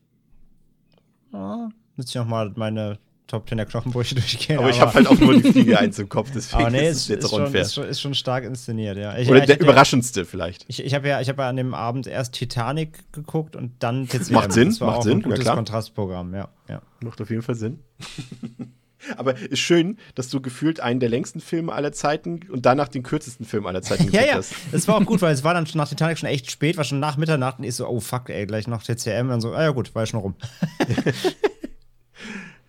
Ja, 1.33 1.69
muss 1.95 2.09
ich 2.09 2.15
nochmal 2.15 2.51
meine 2.55 2.99
Top 3.31 3.47
10 3.47 3.59
der 3.59 3.65
Knochenbrüche 3.65 4.15
durchgehen. 4.15 4.57
Aber, 4.57 4.65
aber 4.65 4.75
ich 4.75 4.81
habe 4.81 4.93
halt 4.93 5.07
auch 5.07 5.17
nur 5.17 5.33
die 5.33 5.53
Fliege 5.53 5.79
1 5.79 5.97
im 5.99 6.09
Kopf, 6.09 6.31
deswegen 6.35 6.71
nee, 6.73 6.89
ist 6.89 6.97
es 6.97 7.07
jetzt 7.07 7.23
ist 7.23 7.31
unfair. 7.31 7.49
Schon, 7.49 7.61
ist, 7.61 7.73
schon, 7.73 7.83
ist 7.85 8.01
schon 8.01 8.13
stark 8.13 8.43
inszeniert, 8.43 8.97
ja. 8.97 9.17
Ich, 9.17 9.29
Oder 9.29 9.39
ja, 9.39 9.45
der 9.45 9.55
ich, 9.55 9.61
überraschendste 9.61 10.25
vielleicht. 10.25 10.65
Ich, 10.67 10.83
ich 10.83 10.93
habe 10.93 11.07
ja, 11.07 11.19
hab 11.19 11.37
ja 11.37 11.47
an 11.47 11.55
dem 11.55 11.73
Abend 11.73 12.07
erst 12.07 12.33
Titanic 12.33 13.13
geguckt 13.13 13.55
und 13.55 13.71
dann 13.79 14.09
TCM. 14.09 14.33
Macht 14.33 14.51
Sinn, 14.51 14.67
das 14.67 14.81
war 14.81 14.87
macht 14.87 14.97
auch 14.97 15.03
Sinn. 15.03 15.19
ein 15.19 15.21
gutes 15.21 15.45
ja, 15.45 15.55
Kontrastprogramm, 15.55 16.33
ja, 16.33 16.49
ja. 16.67 16.81
Macht 17.01 17.21
auf 17.21 17.29
jeden 17.29 17.41
Fall 17.41 17.55
Sinn. 17.55 17.79
Aber 19.17 19.35
ist 19.39 19.59
schön, 19.59 19.97
dass 20.13 20.27
du 20.27 20.41
gefühlt 20.41 20.81
einen 20.81 20.99
der 20.99 21.09
längsten 21.09 21.39
Filme 21.39 21.71
aller 21.71 21.93
Zeiten 21.93 22.41
und 22.51 22.65
danach 22.65 22.89
den 22.89 23.01
kürzesten 23.01 23.45
Film 23.47 23.65
aller 23.65 23.81
Zeiten 23.81 24.07
geguckt 24.07 24.23
ja, 24.23 24.27
ja. 24.27 24.35
hast. 24.35 24.53
Das 24.73 24.89
war 24.89 24.95
auch 24.95 25.05
gut, 25.05 25.21
weil 25.21 25.33
es 25.33 25.43
war 25.43 25.53
dann 25.53 25.65
nach 25.73 25.87
Titanic 25.87 26.19
schon 26.19 26.29
echt 26.29 26.51
spät, 26.51 26.75
war 26.75 26.83
schon 26.83 26.99
nach 26.99 27.15
Mitternacht 27.15 27.59
und 27.59 27.63
ich 27.63 27.75
so, 27.75 27.87
oh 27.87 28.01
fuck, 28.01 28.29
ey, 28.29 28.45
gleich 28.45 28.67
noch 28.67 28.83
TCM. 28.83 29.31
Und 29.31 29.39
so, 29.39 29.53
ah 29.53 29.63
ja 29.63 29.71
gut, 29.71 29.95
war 29.95 30.03
ja 30.03 30.05
schon 30.05 30.19
rum. 30.19 30.35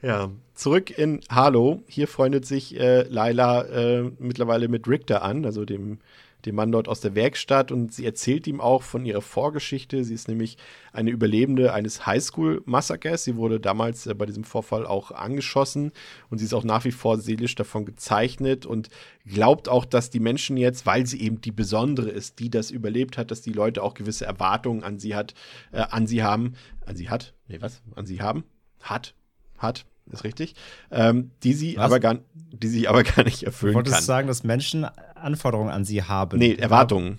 Ja, 0.03 0.31
zurück 0.63 0.97
in 0.97 1.21
Harlow. 1.29 1.83
Hier 1.89 2.07
freundet 2.07 2.47
sich 2.47 2.79
äh, 2.79 3.03
Laila 3.03 3.63
äh, 3.63 4.11
mittlerweile 4.21 4.69
mit 4.69 4.87
Richter 4.87 5.23
an, 5.23 5.45
also 5.45 5.65
dem, 5.65 5.99
dem 6.45 6.55
Mann 6.55 6.71
dort 6.71 6.87
aus 6.87 7.01
der 7.01 7.17
Werkstatt. 7.17 7.73
Und 7.73 7.93
sie 7.93 8.07
erzählt 8.07 8.47
ihm 8.47 8.61
auch 8.61 8.85
von 8.85 9.05
ihrer 9.05 9.23
Vorgeschichte. 9.23 10.05
Sie 10.05 10.15
ist 10.15 10.29
nämlich 10.29 10.59
eine 10.93 11.11
Überlebende 11.11 11.73
eines 11.73 12.07
Highschool-Massakers. 12.07 13.25
Sie 13.25 13.35
wurde 13.35 13.59
damals 13.59 14.07
äh, 14.07 14.15
bei 14.15 14.25
diesem 14.25 14.45
Vorfall 14.45 14.87
auch 14.87 15.11
angeschossen. 15.11 15.91
Und 16.31 16.39
sie 16.39 16.45
ist 16.45 16.55
auch 16.55 16.63
nach 16.63 16.85
wie 16.85 16.93
vor 16.93 17.19
seelisch 17.19 17.57
davon 17.57 17.85
gezeichnet 17.85 18.65
und 18.65 18.89
glaubt 19.27 19.69
auch, 19.69 19.85
dass 19.85 20.11
die 20.11 20.21
Menschen 20.21 20.57
jetzt, 20.57 20.87
weil 20.87 21.07
sie 21.07 21.21
eben 21.23 21.41
die 21.41 21.51
Besondere 21.51 22.09
ist, 22.09 22.39
die 22.39 22.51
das 22.51 22.71
überlebt 22.71 23.19
hat, 23.19 23.33
dass 23.33 23.43
die 23.43 23.53
Leute 23.53 23.83
auch 23.83 23.95
gewisse 23.95 24.27
Erwartungen 24.27 24.85
an 24.85 25.01
sie 25.01 25.17
hat, 25.17 25.35
äh, 25.73 25.81
an 25.81 26.07
sie 26.07 26.23
haben. 26.23 26.55
An 26.87 26.95
sie 26.95 27.11
hat? 27.11 27.35
Nee, 27.49 27.61
was? 27.61 27.83
An 27.97 28.07
sie 28.07 28.23
haben? 28.23 28.45
Hat? 28.81 29.15
Hat? 29.59 29.87
Ist 30.11 30.25
richtig, 30.25 30.55
ähm, 30.91 31.31
die, 31.43 31.55
sie 31.55 31.79
aber 31.79 32.01
gar, 32.01 32.19
die 32.35 32.69
sich 32.69 32.89
aber 32.89 33.03
gar 33.05 33.25
nicht 33.25 33.43
erfüllen 33.45 33.75
Wolltest 33.75 33.95
kann. 33.95 34.03
du 34.03 34.07
sagen, 34.07 34.29
dass 34.29 34.43
Menschen 34.45 34.85
Anforderungen 35.15 35.71
an 35.71 35.85
sie 35.85 36.03
haben? 36.03 36.39
Nee, 36.39 36.55
Erwartungen. 36.55 37.19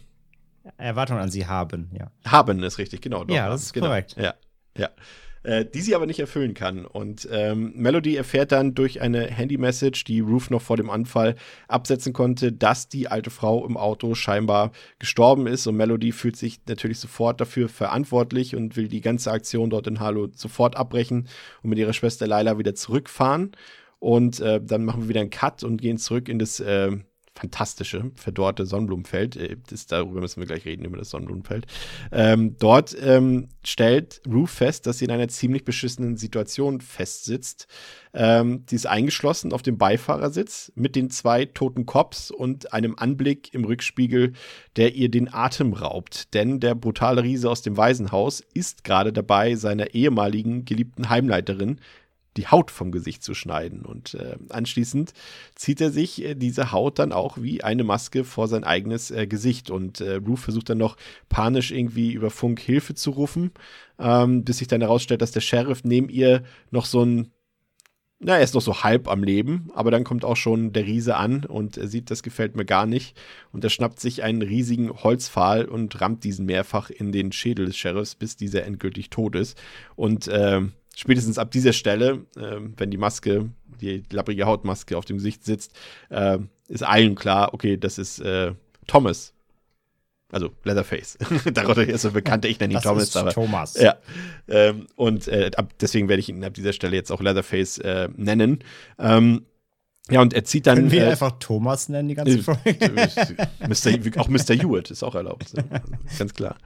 Erwartungen 0.77 1.19
an 1.21 1.29
sie 1.31 1.47
haben, 1.47 1.89
ja. 1.97 2.11
Haben 2.25 2.63
ist 2.63 2.77
richtig, 2.77 3.01
genau. 3.01 3.23
doch, 3.25 3.35
Ja, 3.35 3.49
das 3.49 3.63
ist 3.63 3.73
genau. 3.73 3.87
korrekt. 3.87 4.15
Ja, 4.17 4.33
ja. 4.77 4.89
Äh, 5.43 5.65
die 5.65 5.81
sie 5.81 5.93
aber 5.93 6.05
nicht 6.05 6.21
erfüllen 6.21 6.53
kann. 6.53 6.85
Und 6.85 7.27
ähm, 7.29 7.73
Melody 7.75 8.15
erfährt 8.15 8.53
dann 8.53 8.75
durch 8.75 9.01
eine 9.01 9.25
Handy-Message, 9.25 10.05
die 10.05 10.21
Ruth 10.21 10.49
noch 10.49 10.61
vor 10.61 10.77
dem 10.77 10.89
Anfall 10.89 11.35
absetzen 11.67 12.13
konnte, 12.13 12.53
dass 12.53 12.87
die 12.87 13.09
alte 13.09 13.29
Frau 13.29 13.65
im 13.67 13.75
Auto 13.75 14.15
scheinbar 14.15 14.71
gestorben 14.99 15.45
ist. 15.47 15.67
Und 15.67 15.75
Melody 15.75 16.13
fühlt 16.13 16.37
sich 16.37 16.61
natürlich 16.65 16.99
sofort 16.99 17.41
dafür 17.41 17.67
verantwortlich 17.67 18.55
und 18.55 18.77
will 18.77 18.87
die 18.87 19.01
ganze 19.01 19.33
Aktion 19.33 19.69
dort 19.69 19.87
in 19.87 19.99
Harlow 19.99 20.29
sofort 20.33 20.77
abbrechen 20.77 21.27
und 21.61 21.69
mit 21.69 21.77
ihrer 21.77 21.93
Schwester 21.93 22.25
Laila 22.25 22.57
wieder 22.57 22.73
zurückfahren. 22.73 23.51
Und 23.99 24.39
äh, 24.39 24.61
dann 24.63 24.85
machen 24.85 25.03
wir 25.03 25.09
wieder 25.09 25.21
einen 25.21 25.29
Cut 25.29 25.65
und 25.65 25.81
gehen 25.81 25.97
zurück 25.97 26.29
in 26.29 26.39
das 26.39 26.61
äh, 26.61 26.91
fantastische, 27.35 28.11
verdorrte 28.15 28.65
Sonnenblumenfeld. 28.65 29.35
Äh, 29.35 29.57
Das, 29.69 29.87
darüber 29.87 30.21
müssen 30.21 30.39
wir 30.39 30.47
gleich 30.47 30.65
reden, 30.65 30.85
über 30.85 30.97
das 30.97 31.09
Sonnenblumenfeld. 31.09 31.65
Ähm, 32.11 32.55
dort 32.59 32.95
ähm, 33.01 33.49
stellt 33.63 34.21
Ruth 34.27 34.49
fest, 34.49 34.85
dass 34.85 34.99
sie 34.99 35.05
in 35.05 35.11
einer 35.11 35.27
ziemlich 35.27 35.65
beschissenen 35.65 36.17
Situation 36.17 36.81
festsitzt. 36.81 37.67
Ähm, 38.13 38.63
sie 38.69 38.75
ist 38.75 38.85
eingeschlossen 38.85 39.53
auf 39.53 39.63
dem 39.63 39.77
Beifahrersitz 39.77 40.71
mit 40.75 40.95
den 40.95 41.09
zwei 41.09 41.45
toten 41.45 41.85
Cops 41.85 42.29
und 42.29 42.73
einem 42.73 42.95
Anblick 42.97 43.53
im 43.53 43.65
Rückspiegel, 43.65 44.33
der 44.75 44.93
ihr 44.93 45.09
den 45.09 45.33
Atem 45.33 45.73
raubt. 45.73 46.33
Denn 46.33 46.59
der 46.59 46.75
brutale 46.75 47.23
Riese 47.23 47.49
aus 47.49 47.63
dem 47.63 47.77
Waisenhaus 47.77 48.43
ist 48.53 48.83
gerade 48.83 49.11
dabei, 49.11 49.55
seiner 49.55 49.95
ehemaligen 49.95 50.65
geliebten 50.65 51.09
Heimleiterin 51.09 51.79
die 52.37 52.47
Haut 52.47 52.71
vom 52.71 52.91
Gesicht 52.91 53.23
zu 53.23 53.33
schneiden. 53.33 53.85
Und 53.85 54.15
äh, 54.15 54.37
anschließend 54.49 55.13
zieht 55.55 55.81
er 55.81 55.91
sich 55.91 56.23
äh, 56.23 56.35
diese 56.35 56.71
Haut 56.71 56.99
dann 56.99 57.11
auch 57.11 57.37
wie 57.37 57.63
eine 57.63 57.83
Maske 57.83 58.23
vor 58.23 58.47
sein 58.47 58.63
eigenes 58.63 59.11
äh, 59.11 59.27
Gesicht. 59.27 59.69
Und 59.69 60.01
äh, 60.01 60.15
Ruth 60.15 60.39
versucht 60.39 60.69
dann 60.69 60.77
noch 60.77 60.97
panisch 61.29 61.71
irgendwie 61.71 62.13
über 62.13 62.29
Funk 62.29 62.59
Hilfe 62.59 62.95
zu 62.95 63.11
rufen, 63.11 63.51
ähm, 63.99 64.43
bis 64.43 64.59
sich 64.59 64.67
dann 64.67 64.81
herausstellt, 64.81 65.21
dass 65.21 65.31
der 65.31 65.41
Sheriff 65.41 65.83
neben 65.83 66.09
ihr 66.09 66.43
noch 66.71 66.85
so 66.85 67.03
ein 67.03 67.31
na, 68.25 68.37
er 68.37 68.43
ist 68.43 68.53
noch 68.53 68.61
so 68.61 68.83
halb 68.83 69.07
am 69.09 69.23
Leben, 69.23 69.69
aber 69.73 69.91
dann 69.91 70.03
kommt 70.03 70.23
auch 70.23 70.37
schon 70.37 70.71
der 70.71 70.85
Riese 70.85 71.15
an 71.17 71.45
und 71.45 71.77
er 71.77 71.87
sieht, 71.87 72.09
das 72.09 72.23
gefällt 72.23 72.55
mir 72.55 72.65
gar 72.65 72.85
nicht. 72.85 73.17
Und 73.51 73.63
er 73.63 73.69
schnappt 73.69 73.99
sich 73.99 74.23
einen 74.23 74.41
riesigen 74.41 74.91
Holzpfahl 74.91 75.65
und 75.65 75.99
rammt 75.99 76.23
diesen 76.23 76.45
mehrfach 76.45 76.89
in 76.89 77.11
den 77.11 77.31
Schädel 77.31 77.65
des 77.65 77.77
Sheriffs, 77.77 78.15
bis 78.15 78.37
dieser 78.37 78.63
endgültig 78.63 79.09
tot 79.09 79.35
ist. 79.35 79.61
Und 79.95 80.29
ähm, 80.31 80.71
spätestens 80.95 81.37
ab 81.37 81.51
dieser 81.51 81.73
Stelle, 81.73 82.25
ähm, 82.37 82.73
wenn 82.77 82.91
die 82.91 82.97
Maske, 82.97 83.49
die 83.81 84.03
lapprige 84.11 84.45
Hautmaske 84.45 84.97
auf 84.97 85.05
dem 85.05 85.17
Gesicht 85.17 85.43
sitzt, 85.43 85.73
äh, 86.09 86.39
ist 86.67 86.83
allen 86.83 87.15
klar, 87.15 87.53
okay, 87.53 87.77
das 87.77 87.97
ist 87.97 88.19
äh, 88.19 88.53
Thomas. 88.87 89.33
Also 90.31 90.49
Leatherface. 90.63 91.19
Darunter 91.53 91.87
ist 91.87 92.05
er 92.05 92.11
bekannt, 92.11 92.43
ich 92.45 92.59
nenne 92.59 92.73
ihn 92.73 92.75
Das 92.75 92.83
Thomas, 92.83 93.03
ist 93.03 93.17
aber. 93.17 93.31
Thomas. 93.31 93.79
Ja. 93.79 93.97
Ähm, 94.47 94.87
und 94.95 95.27
äh, 95.27 95.51
ab, 95.55 95.73
deswegen 95.79 96.09
werde 96.09 96.21
ich 96.21 96.29
ihn 96.29 96.43
ab 96.43 96.55
dieser 96.55 96.73
Stelle 96.73 96.95
jetzt 96.95 97.11
auch 97.11 97.21
Leatherface 97.21 97.77
äh, 97.77 98.09
nennen. 98.15 98.59
Ähm, 98.97 99.45
ja, 100.11 100.21
und 100.21 100.33
er 100.33 100.43
zieht 100.43 100.67
dann. 100.67 100.75
Können 100.75 100.91
wir 100.91 101.05
äh, 101.05 101.11
einfach 101.11 101.39
Thomas 101.39 101.87
nennen, 101.87 102.09
die 102.09 102.15
ganze 102.15 102.39
äh, 102.39 102.41
Folge? 102.41 102.75
Mr. 103.61 104.19
auch 104.19 104.27
Mr. 104.27 104.53
Hewitt 104.53 104.91
ist 104.91 105.01
auch 105.01 105.15
erlaubt. 105.15 105.53
Ganz 106.19 106.33
klar. 106.33 106.57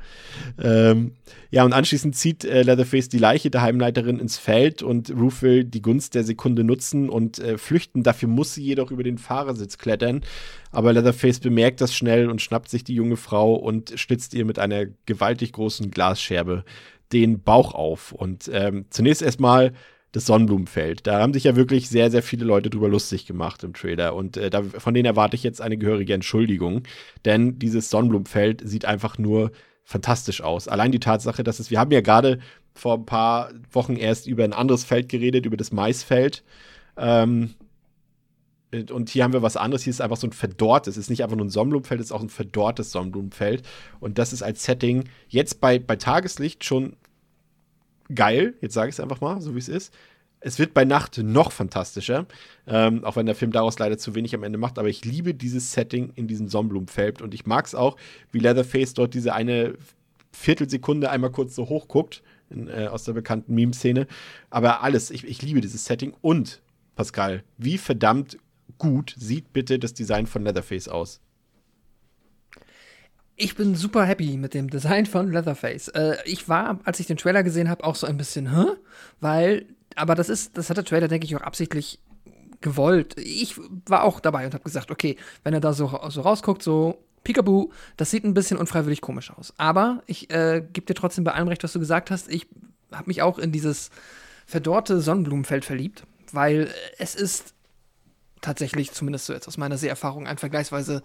Ähm, 0.59 1.11
ja, 1.51 1.63
und 1.63 1.71
anschließend 1.71 2.15
zieht 2.15 2.45
äh, 2.45 2.63
Leatherface 2.63 3.09
die 3.09 3.19
Leiche 3.19 3.51
der 3.51 3.61
Heimleiterin 3.61 4.17
ins 4.17 4.39
Feld 4.39 4.81
und 4.81 5.11
Ruth 5.11 5.43
will 5.43 5.63
die 5.65 5.83
Gunst 5.83 6.15
der 6.15 6.23
Sekunde 6.23 6.63
nutzen 6.63 7.09
und 7.09 7.37
äh, 7.37 7.59
flüchten. 7.59 8.01
Dafür 8.01 8.27
muss 8.27 8.55
sie 8.55 8.63
jedoch 8.63 8.89
über 8.89 9.03
den 9.03 9.19
Fahrersitz 9.19 9.77
klettern. 9.77 10.23
Aber 10.71 10.91
Leatherface 10.91 11.39
bemerkt 11.39 11.79
das 11.79 11.95
schnell 11.95 12.31
und 12.31 12.41
schnappt 12.41 12.69
sich 12.69 12.83
die 12.83 12.95
junge 12.95 13.17
Frau 13.17 13.53
und 13.53 13.93
schlitzt 13.99 14.33
ihr 14.33 14.45
mit 14.45 14.57
einer 14.57 14.87
gewaltig 15.05 15.53
großen 15.53 15.91
Glasscherbe 15.91 16.63
den 17.13 17.43
Bauch 17.43 17.75
auf. 17.75 18.13
Und 18.13 18.49
ähm, 18.51 18.85
zunächst 18.89 19.21
erstmal 19.21 19.73
das 20.17 20.25
Sonnenblumenfeld. 20.25 21.05
Da 21.05 21.19
haben 21.19 21.33
sich 21.33 21.45
ja 21.45 21.55
wirklich 21.55 21.89
sehr, 21.89 22.11
sehr 22.11 22.23
viele 22.23 22.43
Leute 22.43 22.69
drüber 22.69 22.89
lustig 22.89 23.25
gemacht 23.25 23.63
im 23.63 23.73
Trailer. 23.73 24.15
Und 24.15 24.35
äh, 24.35 24.49
da, 24.49 24.63
von 24.63 24.93
denen 24.93 25.05
erwarte 25.05 25.35
ich 25.35 25.43
jetzt 25.43 25.61
eine 25.61 25.77
gehörige 25.77 26.13
Entschuldigung. 26.13 26.83
Denn 27.23 27.59
dieses 27.59 27.89
Sonnenblumenfeld 27.89 28.67
sieht 28.67 28.85
einfach 28.85 29.17
nur 29.17 29.51
fantastisch 29.83 30.41
aus. 30.41 30.67
Allein 30.67 30.91
die 30.91 30.99
Tatsache, 30.99 31.43
dass 31.43 31.59
es, 31.59 31.71
wir 31.71 31.79
haben 31.79 31.91
ja 31.91 32.01
gerade 32.01 32.39
vor 32.73 32.95
ein 32.95 33.05
paar 33.05 33.51
Wochen 33.71 33.95
erst 33.95 34.27
über 34.27 34.43
ein 34.43 34.53
anderes 34.53 34.83
Feld 34.83 35.07
geredet, 35.07 35.45
über 35.45 35.57
das 35.57 35.71
Maisfeld. 35.71 36.43
Ähm, 36.97 37.53
und 38.91 39.09
hier 39.09 39.23
haben 39.23 39.33
wir 39.33 39.43
was 39.43 39.55
anderes. 39.55 39.83
Hier 39.83 39.91
ist 39.91 40.01
einfach 40.01 40.17
so 40.17 40.27
ein 40.27 40.33
verdorrtes. 40.33 40.97
Es 40.97 41.03
ist 41.05 41.09
nicht 41.09 41.23
einfach 41.23 41.37
nur 41.37 41.45
ein 41.45 41.51
Sonnenblumenfeld, 41.51 42.01
es 42.01 42.07
ist 42.07 42.11
auch 42.11 42.21
ein 42.21 42.29
verdorrtes 42.29 42.91
Sonnenblumenfeld. 42.91 43.63
Und 43.99 44.17
das 44.17 44.33
ist 44.33 44.41
als 44.41 44.63
Setting 44.63 45.05
jetzt 45.29 45.61
bei, 45.61 45.79
bei 45.79 45.95
Tageslicht 45.95 46.63
schon 46.65 46.95
geil. 48.13 48.55
Jetzt 48.61 48.73
sage 48.73 48.89
ich 48.89 48.95
es 48.95 48.99
einfach 48.99 49.21
mal, 49.21 49.41
so 49.41 49.55
wie 49.55 49.59
es 49.59 49.69
ist. 49.69 49.93
Es 50.39 50.59
wird 50.59 50.73
bei 50.73 50.85
Nacht 50.85 51.17
noch 51.17 51.51
fantastischer, 51.51 52.27
ähm, 52.67 53.03
auch 53.03 53.15
wenn 53.15 53.25
der 53.25 53.33
Film 53.33 53.51
daraus 53.51 53.79
leider 53.79 53.97
zu 53.97 54.13
wenig 54.13 54.35
am 54.35 54.43
Ende 54.43 54.59
macht. 54.59 54.77
Aber 54.77 54.87
ich 54.87 55.03
liebe 55.03 55.33
dieses 55.33 55.73
Setting 55.73 56.11
in 56.15 56.27
diesem 56.27 56.47
Sonnenblumenfeld 56.47 57.21
und 57.21 57.33
ich 57.33 57.45
mag 57.45 57.65
es 57.65 57.73
auch, 57.73 57.97
wie 58.31 58.39
Leatherface 58.39 58.93
dort 58.93 59.13
diese 59.13 59.33
eine 59.33 59.73
Viertelsekunde 60.31 61.09
einmal 61.09 61.31
kurz 61.31 61.55
so 61.55 61.69
hochguckt 61.69 62.21
in, 62.49 62.67
äh, 62.67 62.87
aus 62.91 63.03
der 63.03 63.13
bekannten 63.13 63.55
Meme-Szene. 63.55 64.07
Aber 64.49 64.83
alles, 64.83 65.09
ich, 65.09 65.25
ich 65.25 65.41
liebe 65.41 65.61
dieses 65.61 65.85
Setting 65.85 66.13
und 66.21 66.61
Pascal, 66.95 67.43
wie 67.57 67.77
verdammt 67.77 68.37
gut 68.77 69.15
sieht 69.17 69.53
bitte 69.53 69.79
das 69.79 69.93
Design 69.93 70.27
von 70.27 70.43
Leatherface 70.43 70.87
aus? 70.87 71.19
Ich 73.39 73.55
bin 73.55 73.75
super 73.75 74.03
happy 74.03 74.35
mit 74.35 74.55
dem 74.55 74.67
Design 74.67 75.05
von 75.05 75.31
Leatherface. 75.31 75.89
Äh, 75.89 76.17
ich 76.25 76.49
war, 76.49 76.79
als 76.85 76.99
ich 76.99 77.05
den 77.05 77.17
Trailer 77.17 77.43
gesehen 77.43 77.69
habe, 77.69 77.83
auch 77.83 77.95
so 77.95 78.07
ein 78.07 78.17
bisschen, 78.17 78.51
hä? 78.51 78.71
Weil, 79.21 79.67
aber 79.95 80.15
das 80.15 80.27
ist, 80.27 80.57
das 80.57 80.71
hat 80.71 80.77
der 80.77 80.83
Trailer, 80.83 81.07
denke 81.07 81.25
ich, 81.25 81.35
auch 81.35 81.41
absichtlich 81.41 81.99
gewollt. 82.61 83.13
Ich 83.19 83.55
war 83.85 84.03
auch 84.03 84.19
dabei 84.19 84.47
und 84.47 84.55
habe 84.55 84.63
gesagt, 84.63 84.89
okay, 84.89 85.17
wenn 85.43 85.53
er 85.53 85.59
da 85.59 85.73
so, 85.73 85.99
so 86.09 86.21
rausguckt, 86.21 86.63
so 86.63 86.97
Peekaboo, 87.23 87.69
das 87.95 88.09
sieht 88.09 88.23
ein 88.23 88.33
bisschen 88.33 88.57
unfreiwillig 88.57 89.01
komisch 89.01 89.29
aus. 89.29 89.53
Aber 89.57 90.01
ich 90.07 90.31
äh, 90.31 90.65
gebe 90.73 90.87
dir 90.87 90.95
trotzdem 90.95 91.23
bei 91.23 91.33
allem 91.33 91.47
recht, 91.47 91.63
was 91.63 91.73
du 91.73 91.79
gesagt 91.79 92.09
hast. 92.09 92.31
Ich 92.31 92.47
habe 92.91 93.05
mich 93.05 93.21
auch 93.21 93.37
in 93.37 93.51
dieses 93.51 93.91
verdorrte 94.47 94.99
Sonnenblumenfeld 94.99 95.63
verliebt, 95.63 96.07
weil 96.31 96.73
es 96.97 97.13
ist 97.13 97.53
tatsächlich, 98.41 98.93
zumindest 98.93 99.27
so 99.27 99.33
jetzt 99.33 99.47
aus 99.47 99.57
meiner 99.57 99.77
Seherfahrung, 99.77 100.25
ein 100.25 100.39
vergleichsweise 100.39 101.03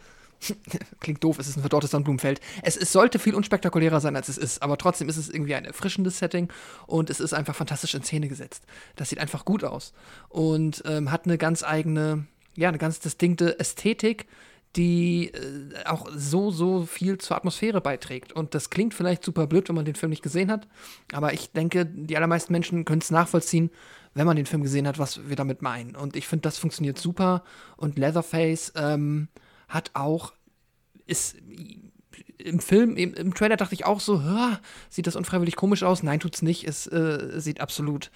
klingt 1.01 1.23
doof, 1.23 1.39
es 1.39 1.48
ist 1.48 1.56
ein 1.56 1.60
verdorrtes 1.60 1.90
Sonnenblumenfeld. 1.90 2.40
Es, 2.62 2.77
es 2.77 2.93
sollte 2.93 3.19
viel 3.19 3.35
unspektakulärer 3.35 4.01
sein, 4.01 4.16
als 4.16 4.28
es 4.28 4.39
ist, 4.39 4.62
aber 4.62 4.77
trotzdem 4.77 5.09
ist 5.09 5.16
es 5.16 5.28
irgendwie 5.28 5.55
ein 5.55 5.64
erfrischendes 5.64 6.19
Setting 6.19 6.48
und 6.86 7.10
es 7.10 7.20
ist 7.20 7.32
einfach 7.32 7.55
fantastisch 7.55 7.94
in 7.94 8.02
Szene 8.02 8.28
gesetzt. 8.28 8.64
Das 8.97 9.09
sieht 9.09 9.19
einfach 9.19 9.44
gut 9.44 9.64
aus 9.64 9.93
und 10.28 10.82
ähm, 10.86 11.10
hat 11.10 11.27
eine 11.27 11.39
ganz 11.39 11.62
eigene, 11.62 12.27
ja, 12.56 12.69
eine 12.69 12.78
ganz 12.78 13.01
distinkte 13.01 13.59
Ästhetik, 13.59 14.27
die 14.77 15.28
äh, 15.28 15.85
auch 15.85 16.09
so, 16.14 16.51
so 16.51 16.86
viel 16.86 17.19
zur 17.19 17.36
Atmosphäre 17.36 17.81
beiträgt. 17.81 18.32
Und 18.32 18.55
das 18.55 18.70
klingt 18.70 18.94
vielleicht 18.94 19.24
super 19.24 19.47
blöd, 19.47 19.69
wenn 19.69 19.77
man 19.77 19.85
den 19.85 19.94
Film 19.94 20.10
nicht 20.10 20.23
gesehen 20.23 20.51
hat, 20.51 20.66
aber 21.12 21.32
ich 21.32 21.52
denke, 21.52 21.86
die 21.86 22.16
allermeisten 22.16 22.52
Menschen 22.52 22.85
können 22.85 23.02
es 23.02 23.10
nachvollziehen, 23.10 23.70
wenn 24.14 24.27
man 24.27 24.36
den 24.36 24.47
Film 24.47 24.62
gesehen 24.62 24.86
hat, 24.86 24.98
was 24.98 25.28
wir 25.28 25.36
damit 25.36 25.62
meinen. 25.62 25.97
Und 25.97 26.16
ich 26.16 26.27
finde, 26.27 26.43
das 26.43 26.59
funktioniert 26.59 26.98
super 26.98 27.44
und 27.77 27.98
Leatherface, 27.98 28.73
ähm, 28.77 29.28
hat 29.73 29.90
auch, 29.94 30.32
ist 31.07 31.36
im 32.39 32.61
Film, 32.61 32.97
im, 32.97 33.15
im 33.15 33.35
Trailer 33.35 33.57
dachte 33.57 33.74
ich 33.74 33.85
auch 33.85 34.01
so, 34.01 34.23
"Hä, 34.23 34.57
sieht 34.89 35.07
das 35.07 35.16
unfreiwillig 35.16 35.57
komisch 35.57 35.82
aus? 35.82 36.03
Nein, 36.03 36.20
tut's 36.20 36.43
nicht. 36.43 36.65
Es 36.66 36.86
äh, 36.86 37.40
sieht 37.40 37.61
absolut 37.61 38.11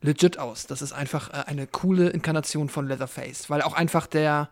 legit 0.00 0.38
aus. 0.38 0.66
Das 0.66 0.82
ist 0.82 0.92
einfach 0.92 1.30
äh, 1.30 1.44
eine 1.46 1.66
coole 1.66 2.08
Inkarnation 2.08 2.68
von 2.68 2.86
Leatherface, 2.86 3.50
weil 3.50 3.62
auch 3.62 3.74
einfach 3.74 4.06
der 4.06 4.48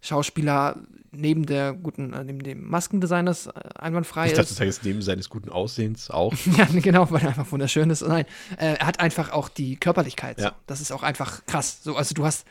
Schauspieler 0.00 0.76
neben 1.12 1.46
der 1.46 1.74
guten, 1.74 2.12
äh, 2.12 2.24
neben 2.24 2.42
dem 2.42 2.66
Maskendesigners 2.68 3.46
äh, 3.46 3.52
einwandfrei 3.78 4.26
Ich 4.26 4.32
ist. 4.32 4.38
dachte, 4.38 4.48
das 4.48 4.60
heißt 4.60 4.84
neben 4.84 5.02
seines 5.02 5.28
guten 5.28 5.50
Aussehens 5.50 6.10
auch. 6.10 6.34
Ja, 6.56 6.66
genau, 6.72 7.10
weil 7.10 7.22
er 7.22 7.28
einfach 7.28 7.50
wunderschön 7.52 7.90
ist. 7.90 8.02
Nein, 8.02 8.24
äh, 8.58 8.74
er 8.78 8.86
hat 8.86 9.00
einfach 9.00 9.30
auch 9.30 9.48
die 9.48 9.76
Körperlichkeit. 9.76 10.40
Ja. 10.40 10.54
Das 10.66 10.80
ist 10.80 10.90
auch 10.92 11.02
einfach 11.02 11.44
krass. 11.46 11.82
So, 11.82 11.96
also 11.96 12.14
du 12.14 12.24
hast 12.24 12.46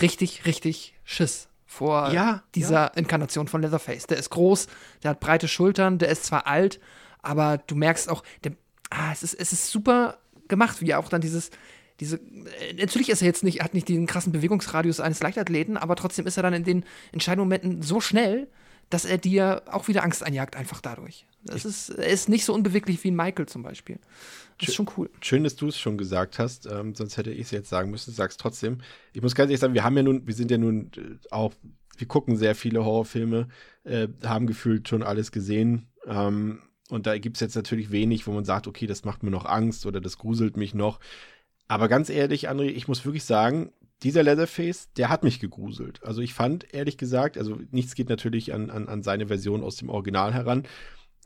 richtig, 0.00 0.46
richtig 0.46 0.94
Schiss 1.04 1.48
vor 1.66 2.10
Ja, 2.12 2.42
dieser 2.54 2.96
Inkarnation 2.96 3.48
von 3.48 3.60
Leatherface. 3.60 4.06
Der 4.06 4.18
ist 4.18 4.30
groß, 4.30 4.68
der 5.02 5.10
hat 5.10 5.20
breite 5.20 5.48
Schultern, 5.48 5.98
der 5.98 6.08
ist 6.08 6.24
zwar 6.24 6.46
alt, 6.46 6.80
aber 7.22 7.58
du 7.58 7.74
merkst 7.74 8.08
auch, 8.08 8.22
der, 8.44 8.52
ah, 8.90 9.12
es, 9.12 9.22
ist, 9.22 9.34
es 9.34 9.52
ist 9.52 9.70
super 9.70 10.18
gemacht, 10.48 10.80
wie 10.80 10.90
er 10.90 11.00
auch 11.00 11.08
dann 11.08 11.20
dieses, 11.20 11.50
diese, 12.00 12.16
äh, 12.16 12.74
natürlich 12.78 13.08
ist 13.08 13.22
er 13.22 13.26
jetzt 13.26 13.42
nicht, 13.42 13.62
hat 13.62 13.74
nicht 13.74 13.88
den 13.88 14.06
krassen 14.06 14.32
Bewegungsradius 14.32 15.00
eines 15.00 15.20
Leichtathleten, 15.20 15.76
aber 15.76 15.96
trotzdem 15.96 16.26
ist 16.26 16.36
er 16.36 16.42
dann 16.42 16.54
in 16.54 16.64
den 16.64 16.84
entscheidenden 17.12 17.48
Momenten 17.48 17.82
so 17.82 18.00
schnell, 18.00 18.48
dass 18.90 19.04
er 19.04 19.18
dir 19.18 19.62
auch 19.70 19.88
wieder 19.88 20.04
Angst 20.04 20.22
einjagt, 20.22 20.54
einfach 20.54 20.80
dadurch. 20.80 21.26
Das 21.46 21.64
ist, 21.64 21.90
er 21.90 22.08
ist 22.08 22.28
nicht 22.28 22.44
so 22.44 22.54
unbeweglich 22.54 23.02
wie 23.04 23.10
ein 23.10 23.16
Michael 23.16 23.46
zum 23.46 23.62
Beispiel. 23.62 23.98
Das 24.58 24.70
ist 24.70 24.74
schon 24.74 24.88
cool. 24.96 25.10
Schön, 25.20 25.44
dass 25.44 25.56
du 25.56 25.68
es 25.68 25.78
schon 25.78 25.98
gesagt 25.98 26.38
hast, 26.38 26.66
ähm, 26.66 26.94
sonst 26.94 27.16
hätte 27.16 27.30
ich 27.30 27.42
es 27.42 27.50
jetzt 27.50 27.68
sagen 27.68 27.90
müssen, 27.90 28.12
sag's 28.12 28.36
trotzdem. 28.36 28.78
Ich 29.12 29.22
muss 29.22 29.34
ganz 29.34 29.50
ehrlich 29.50 29.60
sagen, 29.60 29.74
wir 29.74 29.84
haben 29.84 29.96
ja 29.96 30.02
nun, 30.02 30.26
wir 30.26 30.34
sind 30.34 30.50
ja 30.50 30.58
nun 30.58 30.90
äh, 30.96 31.16
auch, 31.30 31.52
wir 31.98 32.08
gucken 32.08 32.36
sehr 32.36 32.54
viele 32.54 32.84
Horrorfilme, 32.84 33.48
äh, 33.84 34.08
haben 34.24 34.46
gefühlt 34.46 34.88
schon 34.88 35.02
alles 35.02 35.32
gesehen. 35.32 35.88
Ähm, 36.06 36.62
und 36.88 37.06
da 37.06 37.18
gibt 37.18 37.36
es 37.36 37.40
jetzt 37.40 37.56
natürlich 37.56 37.90
wenig, 37.90 38.26
wo 38.26 38.32
man 38.32 38.44
sagt, 38.44 38.66
okay, 38.66 38.86
das 38.86 39.04
macht 39.04 39.22
mir 39.22 39.30
noch 39.30 39.44
Angst 39.44 39.86
oder 39.86 40.00
das 40.00 40.18
gruselt 40.18 40.56
mich 40.56 40.74
noch. 40.74 41.00
Aber 41.68 41.88
ganz 41.88 42.10
ehrlich, 42.10 42.48
André, 42.48 42.66
ich 42.66 42.88
muss 42.88 43.04
wirklich 43.04 43.24
sagen, 43.24 43.72
dieser 44.02 44.22
Leatherface, 44.22 44.92
der 44.96 45.08
hat 45.08 45.24
mich 45.24 45.40
gegruselt. 45.40 46.02
Also 46.04 46.20
ich 46.20 46.34
fand, 46.34 46.72
ehrlich 46.72 46.98
gesagt, 46.98 47.38
also 47.38 47.58
nichts 47.70 47.94
geht 47.94 48.08
natürlich 48.08 48.52
an, 48.52 48.70
an, 48.70 48.88
an 48.88 49.02
seine 49.02 49.28
Version 49.28 49.64
aus 49.64 49.76
dem 49.76 49.88
Original 49.88 50.34
heran, 50.34 50.64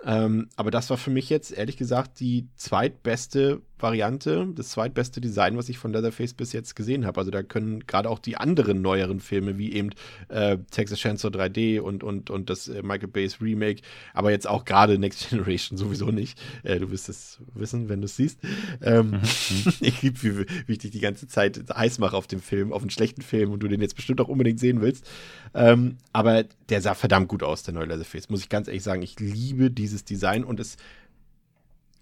ähm, 0.04 0.48
aber 0.56 0.70
das 0.70 0.90
war 0.90 0.96
für 0.96 1.10
mich 1.10 1.28
jetzt, 1.30 1.52
ehrlich 1.52 1.76
gesagt, 1.76 2.20
die 2.20 2.48
zweitbeste 2.56 3.60
Variante, 3.82 4.48
das 4.54 4.70
zweitbeste 4.70 5.20
Design, 5.20 5.56
was 5.56 5.68
ich 5.68 5.78
von 5.78 5.92
Leatherface 5.92 6.34
bis 6.34 6.52
jetzt 6.52 6.76
gesehen 6.76 7.06
habe. 7.06 7.20
Also 7.20 7.30
da 7.30 7.42
können 7.42 7.86
gerade 7.86 8.08
auch 8.08 8.18
die 8.18 8.36
anderen 8.36 8.82
neueren 8.82 9.20
Filme, 9.20 9.58
wie 9.58 9.72
eben 9.72 9.90
äh, 10.28 10.58
Texas 10.70 10.98
Chainsaw 10.98 11.28
3D 11.28 11.80
und, 11.80 12.02
und, 12.02 12.30
und 12.30 12.50
das 12.50 12.68
äh, 12.68 12.82
Michael 12.82 13.08
Bay's 13.08 13.40
Remake, 13.40 13.82
aber 14.14 14.30
jetzt 14.30 14.46
auch 14.46 14.64
gerade 14.64 14.98
Next 14.98 15.28
Generation 15.30 15.78
sowieso 15.78 16.06
nicht. 16.06 16.40
Äh, 16.62 16.78
du 16.78 16.90
wirst 16.90 17.08
es 17.08 17.40
wissen, 17.54 17.88
wenn 17.88 18.00
du 18.00 18.06
es 18.06 18.16
siehst. 18.16 18.38
Ähm, 18.82 19.10
mhm. 19.10 19.20
ich 19.80 20.02
liebe, 20.02 20.22
wie, 20.22 20.46
wie 20.66 20.72
ich 20.72 20.78
dich 20.78 20.90
die 20.90 21.00
ganze 21.00 21.28
Zeit 21.28 21.60
heiß 21.74 21.98
mache 21.98 22.16
auf 22.16 22.26
dem 22.26 22.40
Film, 22.40 22.72
auf 22.72 22.82
einen 22.82 22.90
schlechten 22.90 23.22
Film 23.22 23.52
und 23.52 23.60
du 23.60 23.68
den 23.68 23.80
jetzt 23.80 23.96
bestimmt 23.96 24.20
auch 24.20 24.28
unbedingt 24.28 24.60
sehen 24.60 24.80
willst. 24.80 25.08
Ähm, 25.54 25.98
aber 26.12 26.44
der 26.68 26.80
sah 26.80 26.94
verdammt 26.94 27.28
gut 27.28 27.42
aus, 27.42 27.62
der 27.62 27.74
neue 27.74 27.86
Leatherface, 27.86 28.28
muss 28.28 28.40
ich 28.40 28.48
ganz 28.48 28.68
ehrlich 28.68 28.82
sagen. 28.82 29.02
Ich 29.02 29.18
liebe 29.18 29.70
dieses 29.70 30.04
Design 30.04 30.44
und 30.44 30.60
es 30.60 30.76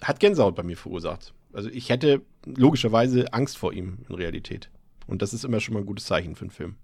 hat 0.03 0.21
Gänsehaut 0.21 0.55
bei 0.55 0.63
mir 0.63 0.77
verursacht. 0.77 1.33
Also 1.53 1.71
ich 1.71 1.89
hätte 1.89 2.23
logischerweise 2.45 3.33
Angst 3.33 3.57
vor 3.57 3.73
ihm 3.73 3.99
in 4.09 4.15
Realität. 4.15 4.71
Und 5.07 5.23
das 5.23 5.33
ist 5.33 5.45
immer 5.45 5.61
schon 5.61 5.75
mal 5.75 5.81
ein 5.81 5.87
gutes 5.87 6.05
Zeichen 6.05 6.37
für 6.37 6.43
einen 6.43 6.51
Film. 6.51 6.77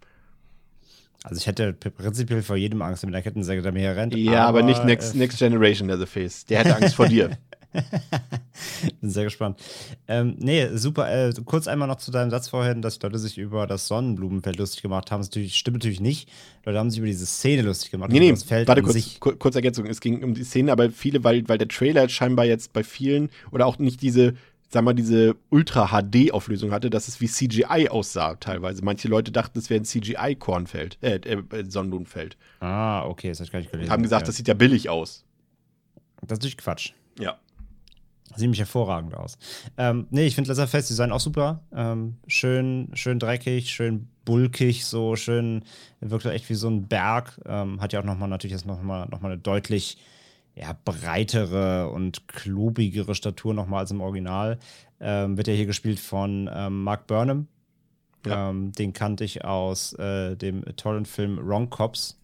Also 1.22 1.38
ich 1.38 1.46
hätte 1.46 1.72
prinzipiell 1.72 2.42
vor 2.42 2.56
jedem 2.56 2.82
Angst 2.82 3.04
mit 3.04 3.14
der 3.14 3.22
Kettensäge, 3.22 3.62
der 3.62 3.72
mir 3.72 3.80
hier 3.80 3.96
rennt. 3.96 4.14
Ja, 4.14 4.46
aber, 4.46 4.58
aber 4.58 4.68
nicht 4.68 4.84
Next, 4.84 5.14
äh, 5.14 5.18
Next 5.18 5.38
Generation 5.38 5.88
Leatherface. 5.88 6.44
Der 6.46 6.58
hätte 6.58 6.76
Angst 6.76 6.94
vor 6.94 7.08
dir. 7.08 7.38
Bin 9.00 9.10
sehr 9.10 9.24
gespannt. 9.24 9.58
Ähm, 10.06 10.36
nee, 10.38 10.68
super. 10.74 11.10
Äh, 11.10 11.32
kurz 11.44 11.66
einmal 11.66 11.88
noch 11.88 11.96
zu 11.96 12.10
deinem 12.10 12.30
Satz 12.30 12.48
vorhin, 12.48 12.82
dass 12.82 13.00
Leute 13.02 13.18
sich 13.18 13.38
über 13.38 13.66
das 13.66 13.88
Sonnenblumenfeld 13.88 14.58
lustig 14.58 14.82
gemacht 14.82 15.10
haben. 15.10 15.20
Das 15.20 15.28
natürlich, 15.28 15.56
stimmt 15.56 15.78
natürlich 15.78 16.00
nicht. 16.00 16.28
Leute 16.64 16.78
haben 16.78 16.90
sich 16.90 16.98
über 16.98 17.08
diese 17.08 17.26
Szene 17.26 17.62
lustig 17.62 17.90
gemacht. 17.90 18.10
Nee, 18.12 18.20
nee, 18.20 18.30
das 18.30 18.44
Feld 18.44 18.68
warte 18.68 18.82
kurz, 18.82 19.18
kurz 19.38 19.56
Ergänzung. 19.56 19.86
Es 19.86 20.00
ging 20.00 20.22
um 20.22 20.34
die 20.34 20.44
Szene, 20.44 20.72
aber 20.72 20.90
viele, 20.90 21.24
weil, 21.24 21.48
weil 21.48 21.58
der 21.58 21.68
Trailer 21.68 22.08
scheinbar 22.08 22.44
jetzt 22.44 22.72
bei 22.74 22.84
vielen 22.84 23.30
oder 23.50 23.66
auch 23.66 23.78
nicht 23.78 24.02
diese 24.02 24.34
sag 24.74 24.84
mal, 24.84 24.92
diese 24.92 25.36
Ultra-HD-Auflösung 25.50 26.72
hatte, 26.72 26.90
dass 26.90 27.08
es 27.08 27.20
wie 27.20 27.28
CGI 27.28 27.88
aussah 27.88 28.34
teilweise. 28.34 28.84
Manche 28.84 29.08
Leute 29.08 29.30
dachten, 29.30 29.58
es 29.58 29.70
wäre 29.70 29.80
ein 29.80 29.84
CGI-Kornfeld, 29.84 30.98
äh, 31.00 31.14
äh, 31.14 31.64
Sonnenblumenfeld. 31.66 32.36
Ah, 32.60 33.06
okay, 33.06 33.28
das 33.28 33.38
habe 33.38 33.46
ich 33.46 33.52
gar 33.52 33.58
nicht 33.60 33.70
gelesen. 33.70 33.90
Haben 33.90 34.02
gesagt, 34.02 34.22
ja. 34.22 34.26
das 34.26 34.36
sieht 34.36 34.48
ja 34.48 34.54
billig 34.54 34.90
aus. 34.90 35.24
Das 36.16 36.24
ist 36.24 36.30
natürlich 36.30 36.56
Quatsch. 36.56 36.92
Ja. 37.20 37.38
Sieht 38.30 38.40
nämlich 38.40 38.58
hervorragend 38.58 39.14
aus. 39.14 39.38
Ähm, 39.78 40.08
nee, 40.10 40.26
ich 40.26 40.34
finde 40.34 40.50
Leatherface 40.50 40.88
Design 40.88 41.12
auch 41.12 41.20
super. 41.20 41.62
Ähm, 41.72 42.16
schön, 42.26 42.90
schön 42.94 43.20
dreckig, 43.20 43.70
schön 43.70 44.08
bulkig, 44.24 44.86
so 44.86 45.14
schön, 45.14 45.62
wirkt 46.00 46.26
echt 46.26 46.50
wie 46.50 46.54
so 46.54 46.68
ein 46.68 46.88
Berg. 46.88 47.40
Ähm, 47.46 47.80
hat 47.80 47.92
ja 47.92 48.00
auch 48.00 48.04
nochmal 48.04 48.28
natürlich 48.28 48.52
jetzt 48.52 48.66
nochmal 48.66 49.06
noch 49.08 49.20
mal 49.20 49.30
eine 49.30 49.40
deutlich 49.40 49.98
ja, 50.54 50.76
breitere 50.84 51.88
und 51.88 52.28
klobigere 52.28 53.14
Statur 53.14 53.54
nochmal 53.54 53.80
als 53.80 53.90
im 53.90 54.00
Original. 54.00 54.58
Ähm, 55.00 55.36
wird 55.36 55.48
ja 55.48 55.54
hier 55.54 55.66
gespielt 55.66 55.98
von 55.98 56.48
ähm, 56.52 56.84
Mark 56.84 57.06
Burnham. 57.06 57.48
Ja. 58.26 58.50
Ähm, 58.50 58.72
den 58.72 58.92
kannte 58.92 59.24
ich 59.24 59.44
aus 59.44 59.92
äh, 59.94 60.36
dem 60.36 60.64
tollen 60.76 61.04
Film 61.04 61.38
Wrong 61.42 61.70
Cops. 61.70 62.18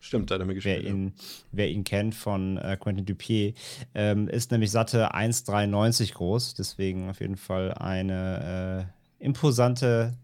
Stimmt, 0.00 0.30
da 0.30 0.34
hat 0.34 0.42
er 0.42 0.46
mir 0.46 0.54
gespielt. 0.54 0.84
Wer 0.84 0.90
ihn, 0.90 1.14
wer 1.50 1.68
ihn 1.68 1.82
kennt 1.82 2.14
von 2.14 2.58
äh, 2.58 2.76
Quentin 2.78 3.06
Dupier, 3.06 3.54
ähm, 3.94 4.28
ist 4.28 4.52
nämlich 4.52 4.70
satte 4.70 5.14
1,93 5.14 6.14
groß. 6.14 6.54
Deswegen 6.54 7.10
auf 7.10 7.20
jeden 7.20 7.36
Fall 7.36 7.72
eine 7.74 8.86
äh, 9.20 9.24
imposante 9.24 10.14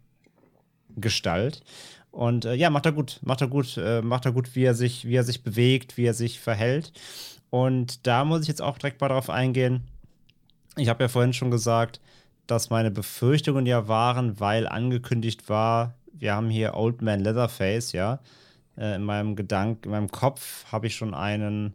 Gestalt. 0.94 1.62
Und 2.12 2.44
äh, 2.44 2.54
ja, 2.54 2.70
macht 2.70 2.86
er 2.86 2.92
gut, 2.92 3.18
macht 3.22 3.40
er 3.40 3.48
gut, 3.48 3.76
äh, 3.78 4.02
macht 4.02 4.26
er 4.26 4.32
gut, 4.32 4.54
wie 4.54 4.64
er 4.64 4.74
sich, 4.74 5.06
wie 5.06 5.16
er 5.16 5.24
sich 5.24 5.42
bewegt, 5.42 5.96
wie 5.96 6.04
er 6.04 6.14
sich 6.14 6.38
verhält. 6.38 6.92
Und 7.50 8.06
da 8.06 8.24
muss 8.24 8.42
ich 8.42 8.48
jetzt 8.48 8.62
auch 8.62 8.78
direkt 8.78 9.00
mal 9.00 9.08
drauf 9.08 9.30
eingehen. 9.30 9.82
Ich 10.76 10.88
habe 10.88 11.02
ja 11.02 11.08
vorhin 11.08 11.32
schon 11.32 11.50
gesagt, 11.50 12.00
dass 12.46 12.70
meine 12.70 12.90
Befürchtungen 12.90 13.66
ja 13.66 13.88
waren, 13.88 14.38
weil 14.40 14.68
angekündigt 14.68 15.48
war, 15.48 15.94
wir 16.12 16.34
haben 16.34 16.50
hier 16.50 16.74
Old 16.74 17.00
Man 17.02 17.20
Leatherface, 17.20 17.92
ja. 17.92 18.20
Äh, 18.76 18.96
in 18.96 19.04
meinem 19.04 19.34
Gedanken, 19.34 19.84
in 19.84 19.90
meinem 19.90 20.10
Kopf 20.10 20.70
habe 20.70 20.86
ich 20.86 20.94
schon 20.94 21.14
einen 21.14 21.74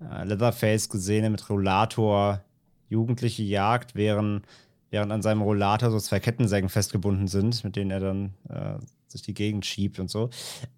äh, 0.00 0.24
Leatherface 0.24 0.88
gesehen 0.88 1.30
mit 1.30 1.48
Rollator, 1.48 2.42
jugendliche 2.88 3.44
Jagd, 3.44 3.94
während, 3.94 4.44
während 4.90 5.12
an 5.12 5.22
seinem 5.22 5.42
Rollator 5.42 5.90
so 5.90 6.00
zwei 6.00 6.18
Kettensägen 6.18 6.68
festgebunden 6.68 7.28
sind, 7.28 7.62
mit 7.62 7.76
denen 7.76 7.90
er 7.92 8.00
dann 8.00 8.34
äh, 8.48 8.78
durch 9.12 9.22
die 9.22 9.34
Gegend 9.34 9.66
schiebt 9.66 9.98
und 9.98 10.10
so. 10.10 10.30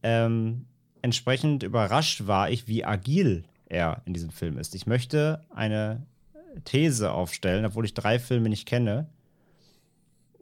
Ähm, 0.03 0.67
entsprechend 1.03 1.63
überrascht 1.63 2.27
war 2.27 2.51
ich, 2.51 2.69
wie 2.69 2.85
agil 2.85 3.45
er 3.67 4.03
in 4.05 4.15
diesem 4.15 4.31
Film 4.31 4.59
ist. 4.59 4.75
Ich 4.75 4.87
möchte 4.87 5.45
eine 5.51 6.07
These 6.65 7.13
aufstellen, 7.13 7.65
obwohl 7.65 7.85
ich 7.85 7.95
drei 7.95 8.19
Filme 8.19 8.49
nicht 8.49 8.67
kenne. 8.67 9.09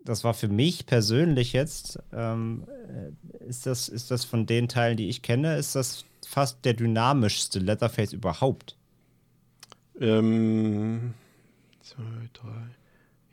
Das 0.05 0.25
war 0.25 0.33
für 0.33 0.49
mich 0.49 0.87
persönlich 0.87 1.53
jetzt, 1.53 1.99
ähm, 2.13 2.65
ist, 3.47 3.67
das, 3.67 3.89
ist 3.89 4.11
das 4.11 4.25
von 4.25 4.47
den 4.47 4.69
Teilen, 4.69 4.97
die 4.97 5.09
ich 5.09 5.21
kenne, 5.21 5.57
ist 5.57 5.75
das 5.75 6.07
fast 6.27 6.65
der 6.65 6.75
dynamischste 6.75 7.59
Letterface 7.59 8.15
überhaupt. 8.15 8.77
Ähm, 10.01 11.15
zwei, 11.81 12.31
drei. 12.33 12.69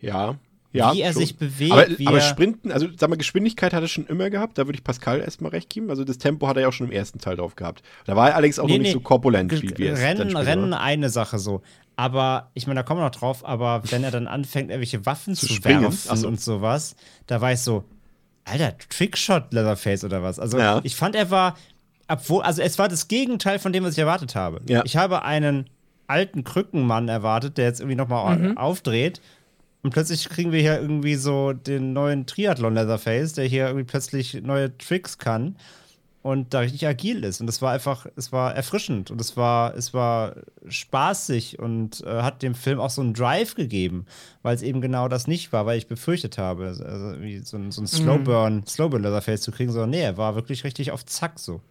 Ja, 0.02 0.38
ja, 0.76 0.94
wie 0.94 1.02
er 1.02 1.14
schon. 1.14 1.22
sich 1.22 1.38
bewegt. 1.38 1.72
Aber, 1.72 1.88
aber 2.06 2.22
Sprinten, 2.22 2.72
also 2.72 2.88
sag 2.98 3.10
mal, 3.10 3.16
Geschwindigkeit 3.16 3.74
hat 3.74 3.82
er 3.82 3.88
schon 3.88 4.06
immer 4.08 4.30
gehabt, 4.30 4.58
da 4.58 4.66
würde 4.68 4.78
ich 4.78 4.84
Pascal 4.84 5.20
erstmal 5.20 5.52
recht 5.52 5.70
geben. 5.70 5.90
Also 5.90 6.04
das 6.04 6.18
Tempo 6.18 6.48
hat 6.48 6.58
er 6.58 6.64
ja 6.64 6.68
auch 6.68 6.74
schon 6.74 6.88
im 6.88 6.94
ersten 6.94 7.20
Teil 7.20 7.36
drauf 7.36 7.56
gehabt. 7.56 7.84
Da 8.06 8.16
war 8.16 8.30
er 8.30 8.36
allerdings 8.36 8.60
auch 8.60 8.68
nee, 8.68 8.74
noch 8.74 8.80
nicht 8.80 8.88
nee. 8.90 8.94
so 8.94 9.00
korpulent 9.00 9.52
wie 9.62 9.78
wir 9.78 9.98
Rennen, 9.98 10.36
Rennen 10.36 10.74
eine 10.74 11.10
Sache 11.10 11.40
so. 11.40 11.62
Aber 11.96 12.52
ich 12.54 12.68
meine, 12.68 12.80
da 12.80 12.84
kommen 12.84 13.00
wir 13.00 13.06
noch 13.06 13.12
drauf, 13.12 13.46
aber 13.46 13.82
wenn 13.90 14.04
er 14.04 14.12
dann 14.12 14.28
anfängt, 14.28 14.70
irgendwelche 14.70 15.06
Waffen 15.06 15.36
zu, 15.36 15.48
zu 15.48 15.64
werfen 15.64 16.18
so. 16.18 16.28
und 16.28 16.42
sowas, 16.42 16.96
da 17.28 17.40
war 17.40 17.54
ich 17.54 17.60
so, 17.60 17.86
Alter, 18.44 18.78
Trickshot 18.78 19.54
Leatherface 19.54 20.04
oder 20.04 20.22
was? 20.22 20.40
Also 20.40 20.60
ja. 20.60 20.82
ich 20.84 20.96
fand, 20.96 21.16
er 21.16 21.32
war, 21.32 21.56
obwohl, 22.08 22.44
also 22.44 22.62
es 22.62 22.78
war 22.78 22.90
das 22.90 23.08
Gegenteil 23.08 23.60
von 23.60 23.74
dem, 23.74 23.84
was 23.84 23.94
ich 23.94 24.00
erwartet 24.00 24.36
habe. 24.36 24.62
Ja. 24.68 24.84
Ich 24.86 24.98
habe 24.98 25.24
einen 25.24 25.70
alten 26.08 26.44
Krückenmann 26.44 27.08
erwartet, 27.08 27.58
der 27.58 27.66
jetzt 27.66 27.80
irgendwie 27.80 27.96
nochmal 27.96 28.38
mhm. 28.38 28.58
aufdreht 28.58 29.22
und 29.86 29.92
plötzlich 29.92 30.28
kriegen 30.30 30.52
wir 30.52 30.62
hier 30.62 30.82
irgendwie 30.82 31.14
so 31.14 31.54
den 31.54 31.94
neuen 31.94 32.26
Triathlon 32.26 32.74
Leatherface, 32.74 33.34
der 33.34 33.46
hier 33.46 33.68
irgendwie 33.68 33.86
plötzlich 33.86 34.34
neue 34.42 34.76
Tricks 34.80 35.20
kann 35.20 35.58
und 36.24 36.56
da 36.56 36.62
richtig 36.62 36.88
agil 36.88 37.24
ist. 37.24 37.40
Und 37.40 37.48
es 37.48 37.62
war 37.62 37.72
einfach, 37.72 38.08
es 38.16 38.32
war 38.32 38.56
erfrischend 38.56 39.12
und 39.12 39.22
es 39.22 39.38
war, 39.38 39.76
es 39.76 39.94
war 39.94 40.38
spaßig 40.68 41.60
und 41.60 42.02
äh, 42.04 42.24
hat 42.24 42.42
dem 42.42 42.56
Film 42.56 42.80
auch 42.80 42.90
so 42.90 43.04
einen 43.04 43.14
Drive 43.14 43.54
gegeben, 43.54 44.08
weil 44.42 44.56
es 44.56 44.64
eben 44.64 44.82
genau 44.82 45.08
das 45.08 45.28
nicht 45.28 45.54
war, 45.54 45.68
weil 45.68 45.78
ich 45.78 45.86
befürchtet 45.86 46.40
habe, 46.40 46.66
also 46.66 47.22
wie 47.22 47.38
so 47.38 47.58
ein, 47.58 47.72
so 47.72 47.84
ein 47.84 47.86
Slowburn, 47.86 48.56
mhm. 48.56 48.66
Slowburn 48.66 49.04
Leatherface 49.04 49.42
zu 49.42 49.52
kriegen, 49.52 49.72
sondern 49.72 49.92
nee, 49.92 50.02
er 50.02 50.18
war 50.18 50.34
wirklich 50.34 50.64
richtig 50.64 50.90
auf 50.94 51.06
Zack 51.06 51.38
so. 51.38 51.62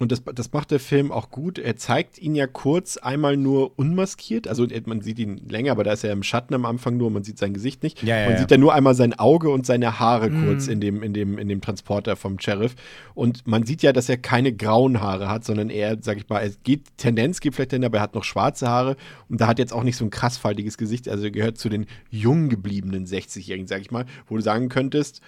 Und 0.00 0.12
das, 0.12 0.22
das 0.22 0.52
macht 0.52 0.70
der 0.70 0.78
Film 0.78 1.10
auch 1.10 1.30
gut. 1.30 1.58
Er 1.58 1.76
zeigt 1.76 2.18
ihn 2.18 2.36
ja 2.36 2.46
kurz 2.46 2.98
einmal 2.98 3.36
nur 3.36 3.76
unmaskiert. 3.76 4.46
Also 4.46 4.64
man 4.86 5.00
sieht 5.00 5.18
ihn 5.18 5.38
länger, 5.48 5.72
aber 5.72 5.82
da 5.82 5.92
ist 5.92 6.04
er 6.04 6.12
im 6.12 6.22
Schatten 6.22 6.54
am 6.54 6.64
Anfang 6.64 6.96
nur. 6.96 7.10
Man 7.10 7.24
sieht 7.24 7.38
sein 7.38 7.52
Gesicht 7.52 7.82
nicht. 7.82 8.04
Ja, 8.04 8.16
ja, 8.16 8.24
man 8.26 8.34
ja. 8.34 8.38
sieht 8.38 8.50
ja 8.52 8.58
nur 8.58 8.72
einmal 8.74 8.94
sein 8.94 9.18
Auge 9.18 9.50
und 9.50 9.66
seine 9.66 9.98
Haare 9.98 10.30
mhm. 10.30 10.46
kurz 10.46 10.68
in 10.68 10.80
dem, 10.80 11.02
in, 11.02 11.14
dem, 11.14 11.36
in 11.36 11.48
dem 11.48 11.60
Transporter 11.60 12.14
vom 12.14 12.38
Sheriff. 12.38 12.76
Und 13.14 13.44
man 13.48 13.66
sieht 13.66 13.82
ja, 13.82 13.92
dass 13.92 14.08
er 14.08 14.18
keine 14.18 14.52
grauen 14.52 15.00
Haare 15.00 15.28
hat, 15.28 15.44
sondern 15.44 15.68
er, 15.68 15.98
sag 16.00 16.16
ich 16.16 16.28
mal, 16.28 16.46
es 16.46 16.62
geht, 16.62 16.96
Tendenz 16.96 17.40
geht 17.40 17.56
vielleicht 17.56 17.72
hin, 17.72 17.84
aber 17.84 17.98
er 17.98 18.02
hat 18.02 18.14
noch 18.14 18.24
schwarze 18.24 18.68
Haare. 18.68 18.96
Und 19.28 19.40
da 19.40 19.48
hat 19.48 19.58
jetzt 19.58 19.72
auch 19.72 19.82
nicht 19.82 19.96
so 19.96 20.04
ein 20.04 20.10
krassfaltiges 20.10 20.78
Gesicht. 20.78 21.08
Also 21.08 21.24
er 21.24 21.32
gehört 21.32 21.58
zu 21.58 21.68
den 21.68 21.86
jung 22.08 22.48
gebliebenen 22.48 23.04
60-Jährigen, 23.04 23.66
sag 23.66 23.80
ich 23.80 23.90
mal, 23.90 24.06
wo 24.28 24.36
du 24.36 24.42
sagen 24.42 24.68
könntest, 24.68 25.22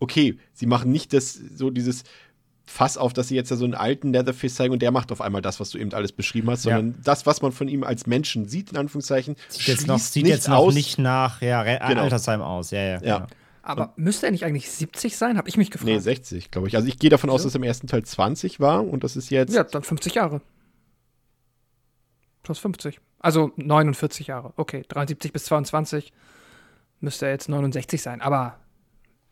okay, 0.00 0.38
sie 0.52 0.66
machen 0.66 0.92
nicht 0.92 1.12
das, 1.12 1.34
so 1.34 1.70
dieses 1.70 2.04
Fass 2.66 2.96
auf, 2.96 3.12
dass 3.12 3.28
sie 3.28 3.34
jetzt 3.34 3.50
ja 3.50 3.56
so 3.56 3.64
einen 3.64 3.74
alten 3.74 4.12
Leatherface 4.12 4.54
zeigen 4.54 4.72
und 4.72 4.80
der 4.80 4.90
macht 4.90 5.12
auf 5.12 5.20
einmal 5.20 5.42
das, 5.42 5.60
was 5.60 5.70
du 5.70 5.78
eben 5.78 5.92
alles 5.92 6.12
beschrieben 6.12 6.50
hast, 6.50 6.62
sondern 6.62 6.88
ja. 6.88 6.94
das, 7.04 7.26
was 7.26 7.42
man 7.42 7.52
von 7.52 7.68
ihm 7.68 7.84
als 7.84 8.06
Menschen 8.06 8.48
sieht, 8.48 8.72
in 8.72 8.78
Anführungszeichen, 8.78 9.36
sieht 9.48 9.66
jetzt 9.66 9.86
noch, 9.86 9.98
sieht 9.98 10.26
jetzt 10.26 10.48
noch 10.48 10.56
aus. 10.56 10.74
nicht 10.74 10.98
nach 10.98 11.42
ja, 11.42 11.62
genau. 11.62 12.02
Altersheim 12.02 12.40
aus. 12.40 12.70
Ja, 12.70 12.80
ja. 12.80 13.00
ja. 13.02 13.16
Genau. 13.18 13.26
Aber 13.62 13.88
und, 13.96 13.98
müsste 13.98 14.26
er 14.26 14.32
nicht 14.32 14.44
eigentlich 14.44 14.70
70 14.70 15.16
sein? 15.16 15.36
Habe 15.38 15.48
ich 15.48 15.56
mich 15.56 15.70
gefragt. 15.70 15.90
Nee, 15.90 15.98
60, 15.98 16.50
glaube 16.50 16.68
ich. 16.68 16.76
Also 16.76 16.88
ich 16.88 16.98
gehe 16.98 17.10
davon 17.10 17.30
aus, 17.30 17.42
dass 17.42 17.54
er 17.54 17.56
im 17.56 17.64
ersten 17.64 17.86
Teil 17.86 18.02
20 18.02 18.60
war 18.60 18.86
und 18.86 19.04
das 19.04 19.16
ist 19.16 19.30
jetzt. 19.30 19.54
Ja, 19.54 19.64
dann 19.64 19.82
50 19.82 20.14
Jahre. 20.14 20.40
Plus 22.42 22.58
50. 22.58 23.00
Also 23.18 23.52
49 23.56 24.26
Jahre. 24.26 24.52
Okay, 24.56 24.84
73 24.86 25.32
bis 25.32 25.44
22 25.44 26.12
müsste 27.00 27.26
er 27.26 27.32
jetzt 27.32 27.48
69 27.48 28.02
sein. 28.02 28.20
Aber 28.20 28.58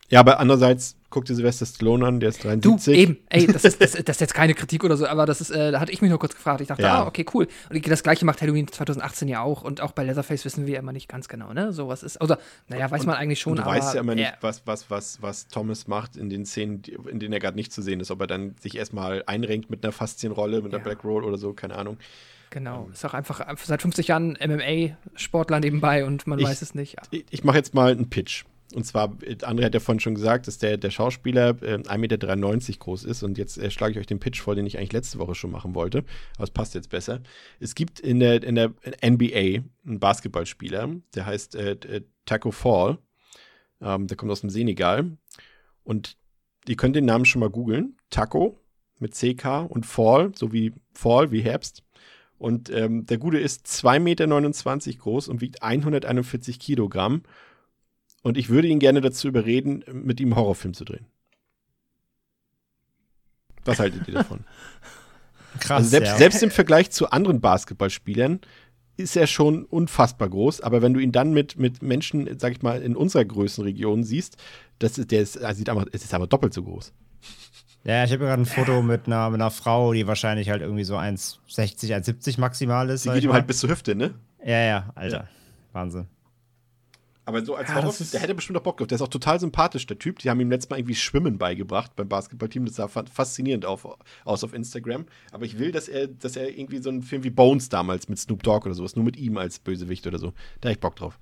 ja, 0.09 0.19
aber 0.19 0.39
andererseits 0.39 0.95
guck 1.13 1.25
dir 1.25 1.35
Sylvester 1.35 1.65
Stallone 1.65 2.05
an, 2.05 2.19
der 2.19 2.29
ist 2.29 2.43
Du, 2.43 2.47
73. 2.49 2.97
eben, 2.97 3.17
ey, 3.29 3.47
das 3.47 3.63
ist, 3.63 3.81
das, 3.81 3.91
das 3.93 4.09
ist 4.09 4.19
jetzt 4.21 4.33
keine 4.33 4.53
Kritik 4.53 4.83
oder 4.83 4.97
so, 4.97 5.07
aber 5.07 5.25
das 5.25 5.39
ist, 5.41 5.51
äh, 5.51 5.71
da 5.71 5.79
hatte 5.79 5.91
ich 5.91 6.01
mich 6.01 6.09
nur 6.09 6.19
kurz 6.19 6.33
gefragt. 6.35 6.59
Ich 6.61 6.67
dachte, 6.67 6.81
Ja. 6.83 7.03
ah, 7.03 7.07
okay, 7.07 7.25
cool. 7.33 7.47
Und 7.69 7.87
das 7.87 8.03
gleiche 8.03 8.25
macht 8.25 8.41
Halloween 8.41 8.67
2018 8.67 9.27
ja 9.29 9.41
auch. 9.41 9.61
Und 9.63 9.79
auch 9.81 9.91
bei 9.91 10.03
Leatherface 10.03 10.43
wissen 10.45 10.65
wir 10.67 10.77
immer 10.79 10.91
nicht 10.91 11.07
ganz 11.07 11.27
genau, 11.29 11.53
ne? 11.53 11.71
So 11.71 11.87
was 11.87 12.03
ist. 12.03 12.19
Oder, 12.21 12.39
naja, 12.67 12.89
weiß 12.91 13.05
man 13.05 13.15
eigentlich 13.15 13.39
schon, 13.39 13.51
Und 13.51 13.57
du 13.57 13.63
aber. 13.63 13.71
weißt 13.71 13.93
ja 13.93 14.01
immer 14.01 14.15
nicht, 14.15 14.25
ja, 14.25 14.33
was, 14.41 14.63
was, 14.65 14.89
was, 14.89 15.21
was 15.21 15.47
Thomas 15.47 15.87
macht 15.87 16.17
in 16.17 16.29
den 16.29 16.45
Szenen, 16.45 16.81
in 17.09 17.19
denen 17.19 17.31
er 17.33 17.39
gerade 17.39 17.55
nicht 17.55 17.71
zu 17.71 17.81
sehen 17.81 17.99
ist. 17.99 18.11
Ob 18.11 18.19
er 18.21 18.27
dann 18.27 18.55
sich 18.59 18.75
erstmal 18.75 19.23
einrenkt 19.27 19.69
mit 19.69 19.83
einer 19.83 19.93
Faszienrolle, 19.93 20.61
mit 20.61 20.73
einer 20.73 20.79
Ja. 20.79 20.83
Black 20.83 21.03
Roll 21.03 21.23
oder 21.23 21.37
so, 21.37 21.53
keine 21.53 21.75
Ahnung. 21.75 21.97
Genau. 22.49 22.89
Ist 22.93 23.03
auch 23.05 23.13
einfach 23.13 23.39
einfach 23.39 23.65
seit 23.65 23.81
50 23.81 24.09
Jahren 24.09 24.37
MMA-Sportler 24.39 25.59
nebenbei 25.59 26.05
und 26.05 26.27
man 26.27 26.39
Ich- 26.39 26.45
weiß 26.45 26.61
es 26.61 26.75
nicht. 26.75 26.97
Ich, 27.11 27.25
ich 27.29 27.43
mache 27.43 27.57
jetzt 27.57 27.73
mal 27.73 27.91
einen 27.91 28.09
Pitch. 28.09 28.43
Und 28.73 28.85
zwar, 28.85 29.09
André 29.09 29.65
hat 29.65 29.73
ja 29.73 29.79
vorhin 29.79 29.99
schon 29.99 30.15
gesagt, 30.15 30.47
dass 30.47 30.57
der, 30.57 30.77
der 30.77 30.89
Schauspieler 30.89 31.49
äh, 31.61 31.77
1,93 31.77 31.97
Meter 31.97 32.79
groß 32.79 33.03
ist. 33.03 33.23
Und 33.23 33.37
jetzt 33.37 33.57
äh, 33.57 33.69
schlage 33.69 33.93
ich 33.93 33.99
euch 33.99 34.07
den 34.07 34.19
Pitch 34.19 34.41
vor, 34.41 34.55
den 34.55 34.65
ich 34.65 34.77
eigentlich 34.77 34.93
letzte 34.93 35.19
Woche 35.19 35.35
schon 35.35 35.51
machen 35.51 35.75
wollte. 35.75 35.99
Aber 36.35 36.43
es 36.43 36.51
passt 36.51 36.73
jetzt 36.73 36.89
besser. 36.89 37.21
Es 37.59 37.75
gibt 37.75 37.99
in 37.99 38.19
der, 38.19 38.41
in 38.43 38.55
der 38.55 38.73
NBA 39.05 39.63
einen 39.85 39.99
Basketballspieler, 39.99 40.89
der 41.13 41.25
heißt 41.25 41.55
äh, 41.55 41.71
äh, 41.71 42.01
Taco 42.25 42.51
Fall. 42.51 42.97
Ähm, 43.81 44.07
der 44.07 44.17
kommt 44.17 44.31
aus 44.31 44.41
dem 44.41 44.49
Senegal. 44.49 45.17
Und 45.83 46.17
ihr 46.67 46.75
könnt 46.75 46.95
den 46.95 47.05
Namen 47.05 47.25
schon 47.25 47.41
mal 47.41 47.49
googeln. 47.49 47.97
Taco 48.09 48.59
mit 48.99 49.13
CK 49.13 49.67
und 49.69 49.85
Fall, 49.85 50.31
so 50.35 50.51
wie 50.51 50.73
Fall, 50.93 51.31
wie 51.31 51.41
Herbst. 51.41 51.83
Und 52.37 52.69
ähm, 52.71 53.05
der 53.05 53.19
Gute 53.19 53.39
ist 53.39 53.67
2,29 53.67 53.99
Meter 53.99 54.99
groß 54.99 55.27
und 55.27 55.41
wiegt 55.41 55.61
141 55.61 56.59
Kilogramm. 56.59 57.23
Und 58.23 58.37
ich 58.37 58.49
würde 58.49 58.67
ihn 58.67 58.79
gerne 58.79 59.01
dazu 59.01 59.27
überreden, 59.27 59.83
mit 59.91 60.19
ihm 60.19 60.29
einen 60.29 60.37
Horrorfilm 60.37 60.73
zu 60.73 60.85
drehen. 60.85 61.05
Was 63.65 63.79
haltet 63.79 64.07
ihr 64.07 64.15
davon? 64.15 64.39
Krass. 65.59 65.71
also 65.71 65.89
selbst, 65.89 66.11
ja. 66.13 66.17
selbst 66.17 66.41
im 66.41 66.49
Vergleich 66.49 66.89
zu 66.89 67.11
anderen 67.11 67.39
Basketballspielern 67.39 68.39
ist 68.97 69.15
er 69.15 69.27
schon 69.27 69.65
unfassbar 69.65 70.29
groß. 70.29 70.61
Aber 70.61 70.81
wenn 70.81 70.93
du 70.93 70.99
ihn 70.99 71.11
dann 71.11 71.31
mit, 71.33 71.59
mit 71.59 71.83
Menschen, 71.83 72.27
sag 72.39 72.53
ich 72.53 72.61
mal, 72.61 72.81
in 72.81 72.95
unserer 72.95 73.25
Größenregion 73.25 74.03
siehst, 74.03 74.37
das 74.79 74.97
ist, 74.97 75.11
der 75.11 75.21
ist, 75.21 75.35
er 75.35 75.53
sieht 75.53 75.69
einfach, 75.69 75.85
es 75.91 76.03
ist 76.03 76.13
aber 76.13 76.27
doppelt 76.27 76.53
so 76.53 76.63
groß. 76.63 76.93
Ja, 77.83 78.03
ich 78.05 78.11
habe 78.11 78.23
gerade 78.23 78.41
ein 78.41 78.45
Foto 78.45 78.81
mit 78.81 79.07
einer, 79.07 79.29
mit 79.29 79.41
einer 79.41 79.51
Frau, 79.51 79.93
die 79.93 80.07
wahrscheinlich 80.07 80.49
halt 80.49 80.61
irgendwie 80.61 80.85
so 80.85 80.95
1,60, 80.95 81.93
1,70 81.93 82.39
maximal 82.39 82.89
ist. 82.89 83.03
Sie 83.03 83.09
sag 83.09 83.15
geht 83.15 83.25
ihm 83.25 83.33
halt 83.33 83.45
bis 83.45 83.59
zur 83.59 83.69
Hüfte, 83.69 83.93
ne? 83.93 84.13
Ja, 84.43 84.59
ja, 84.59 84.89
Alter. 84.95 85.27
Wahnsinn. 85.73 86.07
Aber 87.25 87.45
so 87.45 87.55
als 87.55 87.69
Ja, 87.69 87.75
Horrorfilm, 87.75 88.09
der 88.11 88.19
hätte 88.19 88.35
bestimmt 88.35 88.57
auch 88.59 88.63
Bock 88.63 88.77
drauf. 88.77 88.87
Der 88.87 88.97
ist 88.97 89.01
auch 89.01 89.07
total 89.07 89.39
sympathisch, 89.39 89.85
der 89.87 89.97
Typ. 89.97 90.19
Die 90.19 90.29
haben 90.29 90.39
ihm 90.41 90.49
letztes 90.51 90.69
Mal 90.69 90.77
irgendwie 90.79 90.95
Schwimmen 90.95 91.37
beigebracht 91.37 91.95
beim 91.95 92.09
Basketballteam. 92.09 92.65
Das 92.65 92.75
sah 92.75 92.89
fa- 92.89 93.05
faszinierend 93.11 93.65
auf, 93.65 93.87
aus 94.25 94.43
auf 94.43 94.53
Instagram. 94.53 95.05
Aber 95.31 95.45
ich 95.45 95.57
will, 95.57 95.71
dass 95.71 95.87
er, 95.87 96.07
dass 96.07 96.35
er 96.35 96.49
irgendwie 96.57 96.79
so 96.79 96.89
einen 96.89 97.01
Film 97.01 97.23
wie 97.23 97.29
Bones 97.29 97.69
damals 97.69 98.09
mit 98.09 98.19
Snoop 98.19 98.43
Dogg 98.43 98.65
oder 98.65 98.75
sowas, 98.75 98.97
nur 98.97 99.05
mit 99.05 99.15
ihm 99.15 99.37
als 99.37 99.59
Bösewicht 99.59 100.05
oder 100.05 100.19
so. 100.19 100.33
Da 100.59 100.67
hätte 100.69 100.77
ich 100.77 100.81
Bock 100.81 100.97
drauf. 100.97 101.17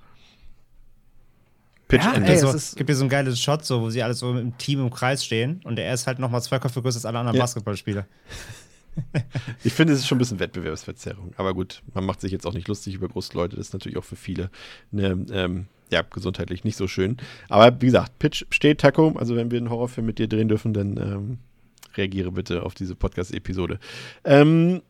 Pitch 1.88 2.04
Ja, 2.04 2.14
ey, 2.14 2.38
so, 2.38 2.50
ist- 2.50 2.78
gibt 2.78 2.90
hier 2.90 2.96
so 2.96 3.04
ein 3.06 3.10
geiles 3.10 3.40
Shot, 3.40 3.66
so, 3.66 3.82
wo 3.82 3.90
sie 3.90 4.02
alle 4.02 4.14
so 4.14 4.32
im 4.38 4.58
Team 4.58 4.80
im 4.80 4.90
Kreis 4.90 5.24
stehen 5.26 5.62
und 5.66 5.78
er 5.78 5.94
ist 5.94 6.08
halt 6.08 6.20
nochmal 6.20 6.42
zwei 6.42 6.58
Köpfe 6.58 6.82
größer 6.82 6.98
als 6.98 7.06
alle 7.06 7.20
anderen 7.20 7.38
Ja. 7.38 7.44
Basketballspieler. 7.44 8.06
Ich 9.64 9.72
finde, 9.72 9.94
es 9.94 10.00
ist 10.00 10.08
schon 10.08 10.18
ein 10.18 10.20
bisschen 10.20 10.40
Wettbewerbsverzerrung. 10.42 11.32
Aber 11.38 11.54
gut, 11.54 11.82
man 11.94 12.04
macht 12.06 12.20
sich 12.20 12.30
jetzt 12.34 12.46
auch 12.46 12.54
nicht 12.54 12.68
lustig 12.68 12.94
über 12.96 13.08
große 13.08 13.32
Leute. 13.34 13.56
Das 13.56 13.68
ist 13.68 13.74
natürlich 13.74 13.98
auch 13.98 14.04
für 14.04 14.18
viele 14.18 14.50
eine, 14.92 15.26
ähm, 15.32 15.68
ja, 15.92 16.02
gesundheitlich 16.02 16.64
nicht 16.64 16.78
so 16.78 16.88
schön. 16.88 17.18
Aber 17.50 17.82
wie 17.82 17.88
gesagt, 17.88 18.18
Pitch 18.20 18.46
steht, 18.50 18.80
Taco. 18.80 19.14
Also, 19.18 19.36
wenn 19.36 19.52
wir 19.52 19.58
einen 19.58 19.70
Horrorfilm 19.70 20.06
mit 20.06 20.20
dir 20.20 20.28
drehen 20.28 20.48
dürfen, 20.48 20.74
dann 20.74 20.98
ähm, 20.98 21.38
reagiere 21.96 22.32
bitte 22.32 22.64
auf 22.64 22.74
diese 22.74 22.96
Podcast-Episode. 22.96 23.80
Ähm, 24.24 24.82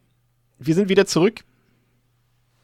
wir 0.60 0.76
sind 0.76 0.90
wieder 0.90 1.06
zurück. 1.06 1.44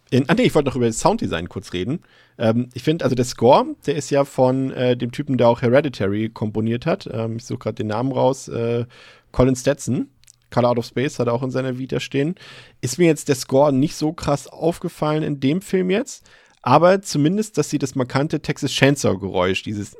In, 0.10 0.30
ah, 0.30 0.36
nee, 0.36 0.44
ich 0.44 0.56
wollte 0.56 0.70
noch 0.70 0.76
über 0.76 0.86
das 0.86 1.00
Sounddesign 1.00 1.50
kurz 1.50 1.74
reden. 1.74 2.00
Ähm, 2.38 2.70
ich 2.74 2.84
finde, 2.84 3.04
also 3.04 3.16
der 3.16 3.26
Score, 3.26 3.76
der 3.86 3.96
ist 3.96 4.10
ja 4.10 4.24
von 4.24 4.72
äh, 4.72 4.96
dem 4.96 5.12
Typen, 5.12 5.38
der 5.38 5.50
auch 5.50 5.62
Hereditary 5.62 6.30
komponiert 6.30 6.86
hat. 6.86 7.10
Ähm, 7.12 7.38
ich 7.38 7.46
suche 7.46 7.60
gerade 7.60 7.76
den 7.76 7.88
Namen 7.88 8.12
raus. 8.12 8.48
Äh, 8.48 8.86
Colin 9.32 9.56
Stetson. 9.56 10.10
Color 10.50 10.70
Out 10.70 10.78
of 10.80 10.86
Space 10.86 11.20
hat 11.20 11.28
er 11.28 11.34
auch 11.34 11.44
in 11.44 11.52
seiner 11.52 11.78
Vita 11.78 12.00
stehen. 12.00 12.36
Ist 12.80 12.98
mir 13.00 13.08
jetzt 13.08 13.28
der 13.28 13.36
Score 13.36 13.74
nicht 13.74 13.96
so 13.96 14.14
krass 14.14 14.48
aufgefallen 14.48 15.24
in 15.24 15.42
dem 15.42 15.62
Film 15.62 15.90
jetzt, 15.90 16.26
aber 16.68 17.02
zumindest, 17.02 17.57
dass 17.57 17.69
sie 17.69 17.80
das 17.80 17.95
markante 17.95 18.41
Texas 18.41 18.72
Chainsaw 18.72 19.18
Geräusch, 19.18 19.64
dieses, 19.64 19.95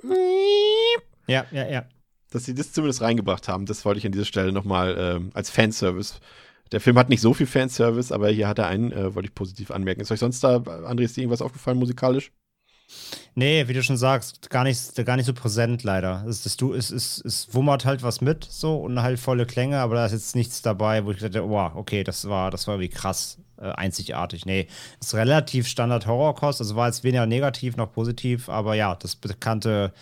Ja, 1.26 1.45
ja, 1.52 1.65
ja. 1.65 1.85
dass 2.30 2.44
sie 2.44 2.53
das 2.53 2.73
zumindest 2.73 3.02
reingebracht 3.02 3.48
haben, 3.48 3.65
das 3.65 3.85
wollte 3.85 3.99
ich 3.99 4.06
an 4.06 4.11
dieser 4.11 4.26
Stelle 4.26 4.52
nochmal 4.52 4.98
ähm, 4.99 5.31
als 5.34 5.49
Fanservice. 5.49 6.15
Der 6.73 6.81
Film 6.81 6.98
hat 6.98 7.07
nicht 7.07 7.22
so 7.22 7.34
viel 7.34 7.48
Fanservice, 7.48 8.11
aber 8.14 8.30
hier 8.30 8.49
hat 8.49 8.60
er 8.60 8.68
einen, 8.68 8.91
äh, 8.91 9.15
wollte 9.15 9.30
ich 9.30 9.34
positiv 9.35 9.72
anmerken. 9.72 10.02
Ist 10.02 10.11
euch 10.11 10.19
sonst 10.19 10.44
da, 10.44 10.57
André, 10.57 11.03
ist 11.03 11.15
dir 11.15 11.22
irgendwas 11.22 11.41
aufgefallen 11.41 11.80
musikalisch? 11.80 12.34
Nee, 13.35 13.69
wie 13.69 13.73
du 13.73 13.81
schon 13.81 13.95
sagst, 13.95 14.49
gar 14.49 14.65
nicht, 14.65 14.94
gar 15.06 15.15
nicht 15.15 15.26
so 15.26 15.34
präsent 15.34 15.84
leider. 15.84 16.26
Es, 16.27 16.45
es, 16.45 16.57
du, 16.57 16.73
es, 16.73 16.91
es, 16.91 17.23
es 17.23 17.53
wummert 17.53 17.85
halt 17.85 18.03
was 18.03 18.19
mit 18.19 18.44
so 18.44 18.76
und 18.77 19.02
halt 19.02 19.19
volle 19.19 19.45
Klänge, 19.45 19.80
aber 19.80 19.95
da 19.95 20.06
ist 20.06 20.11
jetzt 20.11 20.35
nichts 20.35 20.61
dabei, 20.61 21.06
wo 21.06 21.11
ich 21.11 21.18
gesagt 21.18 21.38
habe, 21.38 21.48
wow, 21.48 21.72
okay, 21.76 22.03
das 22.03 22.27
war, 22.27 22.52
das 22.52 22.68
war 22.68 22.76
irgendwie 22.76 22.89
krass, 22.89 23.38
äh, 23.60 23.70
einzigartig. 23.70 24.46
Nee, 24.46 24.68
ist 25.00 25.14
relativ 25.14 25.68
Standard 25.68 26.08
Horrorkost, 26.08 26.62
also 26.62 26.76
war 26.76 26.88
jetzt 26.88 27.04
weniger 27.04 27.26
negativ 27.26 27.78
noch 27.78 27.92
positiv, 27.92 28.50
aber 28.50 28.76
ja, 28.76 28.96
das 28.96 29.16
bekannte, 29.16 29.94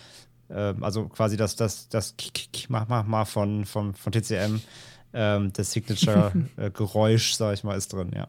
äh, 0.48 0.74
also 0.80 1.08
quasi 1.08 1.36
das, 1.36 1.56
das, 1.56 1.88
das 1.88 2.16
Kick, 2.16 2.48
Kick, 2.52 2.70
mach, 2.70 2.88
mach 2.88 3.04
mal 3.06 3.24
von, 3.24 3.64
von, 3.64 3.94
von 3.94 4.12
TCM, 4.12 4.60
ähm, 5.12 5.52
das 5.52 5.72
Signature-Geräusch, 5.72 7.34
sag 7.36 7.54
ich 7.54 7.64
mal, 7.64 7.76
ist 7.76 7.92
drin, 7.92 8.10
ja. 8.14 8.28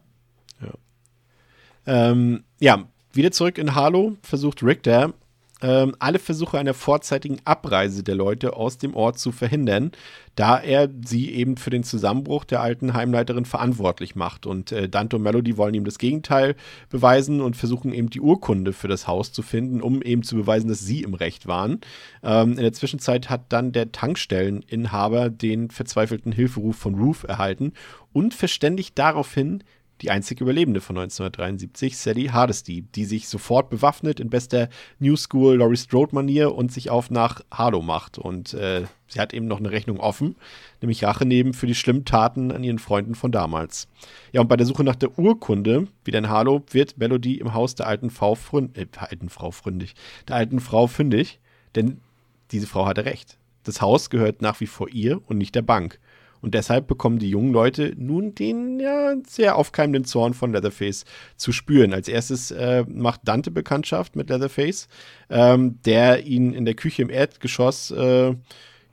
Ähm, 1.88 2.44
ja, 2.60 2.84
wieder 3.14 3.32
zurück 3.32 3.56
in 3.56 3.74
Harlow 3.74 4.18
versucht 4.22 4.62
Richter 4.62 5.14
ähm, 5.60 5.94
alle 5.98 6.18
Versuche 6.18 6.58
einer 6.58 6.74
vorzeitigen 6.74 7.38
Abreise 7.44 8.02
der 8.02 8.14
Leute 8.14 8.54
aus 8.54 8.78
dem 8.78 8.94
Ort 8.94 9.18
zu 9.18 9.32
verhindern, 9.32 9.92
da 10.36 10.58
er 10.58 10.88
sie 11.04 11.32
eben 11.34 11.56
für 11.56 11.70
den 11.70 11.82
Zusammenbruch 11.82 12.44
der 12.44 12.60
alten 12.60 12.94
Heimleiterin 12.94 13.44
verantwortlich 13.44 14.14
macht. 14.14 14.46
Und 14.46 14.70
äh, 14.70 14.88
Dante 14.88 15.16
und 15.16 15.22
Melody 15.22 15.56
wollen 15.56 15.74
ihm 15.74 15.84
das 15.84 15.98
Gegenteil 15.98 16.54
beweisen 16.90 17.40
und 17.40 17.56
versuchen 17.56 17.92
eben 17.92 18.08
die 18.08 18.20
Urkunde 18.20 18.72
für 18.72 18.86
das 18.86 19.08
Haus 19.08 19.32
zu 19.32 19.42
finden, 19.42 19.82
um 19.82 20.00
eben 20.02 20.22
zu 20.22 20.36
beweisen, 20.36 20.68
dass 20.68 20.80
sie 20.80 21.02
im 21.02 21.14
Recht 21.14 21.48
waren. 21.48 21.80
Ähm, 22.22 22.52
in 22.52 22.62
der 22.62 22.72
Zwischenzeit 22.72 23.28
hat 23.30 23.46
dann 23.48 23.72
der 23.72 23.90
Tankstelleninhaber 23.90 25.30
den 25.30 25.70
verzweifelten 25.70 26.30
Hilferuf 26.30 26.76
von 26.76 26.94
Ruth 26.94 27.24
erhalten 27.24 27.72
und 28.12 28.32
verständigt 28.32 28.98
daraufhin 28.98 29.64
die 30.00 30.10
einzige 30.10 30.44
Überlebende 30.44 30.80
von 30.80 30.96
1973, 30.96 31.96
Sally 31.96 32.26
Hardesty, 32.26 32.82
die 32.82 33.04
sich 33.04 33.28
sofort 33.28 33.70
bewaffnet 33.70 34.20
in 34.20 34.30
bester 34.30 34.68
New 34.98 35.16
School 35.16 35.56
Laurie 35.56 35.76
Strode-Manier 35.76 36.54
und 36.54 36.72
sich 36.72 36.90
auf 36.90 37.10
nach 37.10 37.40
Harlow 37.50 37.82
macht. 37.82 38.18
Und 38.18 38.54
äh, 38.54 38.84
sie 39.08 39.20
hat 39.20 39.34
eben 39.34 39.46
noch 39.46 39.58
eine 39.58 39.70
Rechnung 39.70 39.98
offen, 40.00 40.36
nämlich 40.80 41.04
Rache 41.04 41.26
nehmen 41.26 41.52
für 41.52 41.66
die 41.66 41.74
schlimmen 41.74 42.04
Taten 42.04 42.52
an 42.52 42.62
ihren 42.62 42.78
Freunden 42.78 43.14
von 43.14 43.32
damals. 43.32 43.88
Ja, 44.32 44.40
und 44.40 44.48
bei 44.48 44.56
der 44.56 44.66
Suche 44.66 44.84
nach 44.84 44.96
der 44.96 45.18
Urkunde, 45.18 45.88
wieder 46.04 46.18
in 46.18 46.28
Harlow, 46.28 46.62
wird 46.70 46.98
Melody 46.98 47.34
im 47.34 47.54
Haus 47.54 47.74
der 47.74 47.86
alten 47.86 48.10
Frau, 48.10 48.34
frün 48.34 48.74
äh, 48.74 48.86
alten 48.96 49.28
Frau 49.28 49.50
fründig, 49.50 49.94
der 50.28 50.36
alten 50.36 50.60
Frau 50.60 50.86
fündig, 50.86 51.40
denn 51.74 52.00
diese 52.50 52.66
Frau 52.66 52.86
hatte 52.86 53.04
recht. 53.04 53.38
Das 53.64 53.82
Haus 53.82 54.08
gehört 54.10 54.40
nach 54.40 54.60
wie 54.60 54.66
vor 54.66 54.88
ihr 54.88 55.20
und 55.26 55.38
nicht 55.38 55.54
der 55.54 55.62
Bank. 55.62 55.98
Und 56.40 56.54
deshalb 56.54 56.86
bekommen 56.86 57.18
die 57.18 57.30
jungen 57.30 57.52
Leute 57.52 57.94
nun 57.96 58.34
den 58.34 58.80
ja, 58.80 59.14
sehr 59.26 59.56
aufkeimenden 59.56 60.04
Zorn 60.04 60.34
von 60.34 60.52
Leatherface 60.52 61.04
zu 61.36 61.52
spüren. 61.52 61.92
Als 61.92 62.08
erstes 62.08 62.50
äh, 62.50 62.84
macht 62.88 63.22
Dante 63.24 63.50
Bekanntschaft 63.50 64.16
mit 64.16 64.30
Leatherface, 64.30 64.88
ähm, 65.30 65.80
der 65.84 66.24
ihn 66.26 66.52
in 66.52 66.64
der 66.64 66.74
Küche 66.74 67.02
im 67.02 67.10
Erdgeschoss 67.10 67.90
äh, 67.90 68.34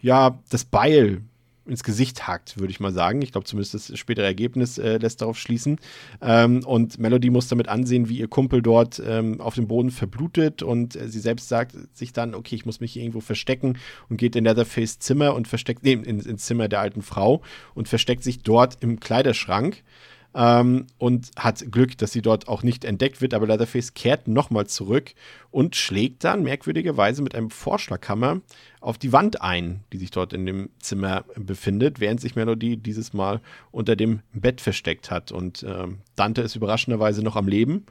ja 0.01 0.39
das 0.49 0.65
Beil 0.65 1.21
ins 1.65 1.83
Gesicht 1.83 2.27
hackt, 2.27 2.59
würde 2.59 2.71
ich 2.71 2.79
mal 2.79 2.93
sagen. 2.93 3.21
Ich 3.21 3.31
glaube, 3.31 3.45
zumindest 3.45 3.73
das 3.73 3.97
spätere 3.97 4.25
Ergebnis 4.25 4.77
äh, 4.77 4.97
lässt 4.97 5.21
darauf 5.21 5.37
schließen. 5.37 5.79
Ähm, 6.21 6.63
und 6.65 6.99
Melody 6.99 7.29
muss 7.29 7.47
damit 7.47 7.67
ansehen, 7.67 8.09
wie 8.09 8.19
ihr 8.19 8.27
Kumpel 8.27 8.61
dort 8.61 9.01
ähm, 9.05 9.41
auf 9.41 9.55
dem 9.55 9.67
Boden 9.67 9.91
verblutet 9.91 10.61
und 10.61 10.95
äh, 10.95 11.07
sie 11.09 11.19
selbst 11.19 11.49
sagt 11.49 11.75
sich 11.93 12.13
dann, 12.13 12.35
okay, 12.35 12.55
ich 12.55 12.65
muss 12.65 12.79
mich 12.79 12.97
irgendwo 12.97 13.19
verstecken 13.19 13.77
und 14.09 14.17
geht 14.17 14.35
in 14.35 14.43
Leatherface 14.43 14.99
Zimmer 14.99 15.33
und 15.33 15.47
versteckt, 15.47 15.83
nee, 15.83 15.93
in, 15.93 16.19
ins 16.19 16.45
Zimmer 16.45 16.67
der 16.67 16.81
alten 16.81 17.01
Frau 17.01 17.41
und 17.73 17.87
versteckt 17.87 18.23
sich 18.23 18.39
dort 18.43 18.77
im 18.81 18.99
Kleiderschrank. 18.99 19.83
Ähm, 20.37 20.87
und 20.97 21.31
hat 21.37 21.71
Glück, 21.71 21.97
dass 21.97 22.11
sie 22.11 22.21
dort 22.21 22.49
auch 22.49 22.61
nicht 22.61 22.83
entdeckt 22.83 23.21
wird, 23.21 23.33
aber 23.33 23.47
Leatherface 23.47 23.93
kehrt 23.93 24.27
nochmal 24.27 24.67
zurück 24.67 25.13
und 25.49 25.77
schlägt 25.77 26.25
dann 26.25 26.43
merkwürdigerweise 26.43 27.21
mit 27.21 27.35
einem 27.35 27.49
Vorschlaghammer 27.49 28.41
auf 28.81 28.97
die 28.97 29.13
Wand 29.13 29.41
ein, 29.41 29.79
die 29.93 29.97
sich 29.97 30.11
dort 30.11 30.33
in 30.33 30.45
dem 30.45 30.69
Zimmer 30.79 31.23
befindet, 31.37 32.01
während 32.01 32.19
sich 32.19 32.35
Melody 32.35 32.75
dieses 32.75 33.13
Mal 33.13 33.39
unter 33.71 33.95
dem 33.95 34.19
Bett 34.33 34.59
versteckt 34.59 35.09
hat. 35.09 35.31
Und 35.31 35.63
ähm, 35.67 35.99
Dante 36.17 36.41
ist 36.41 36.55
überraschenderweise 36.55 37.23
noch 37.23 37.37
am 37.37 37.47
Leben 37.47 37.85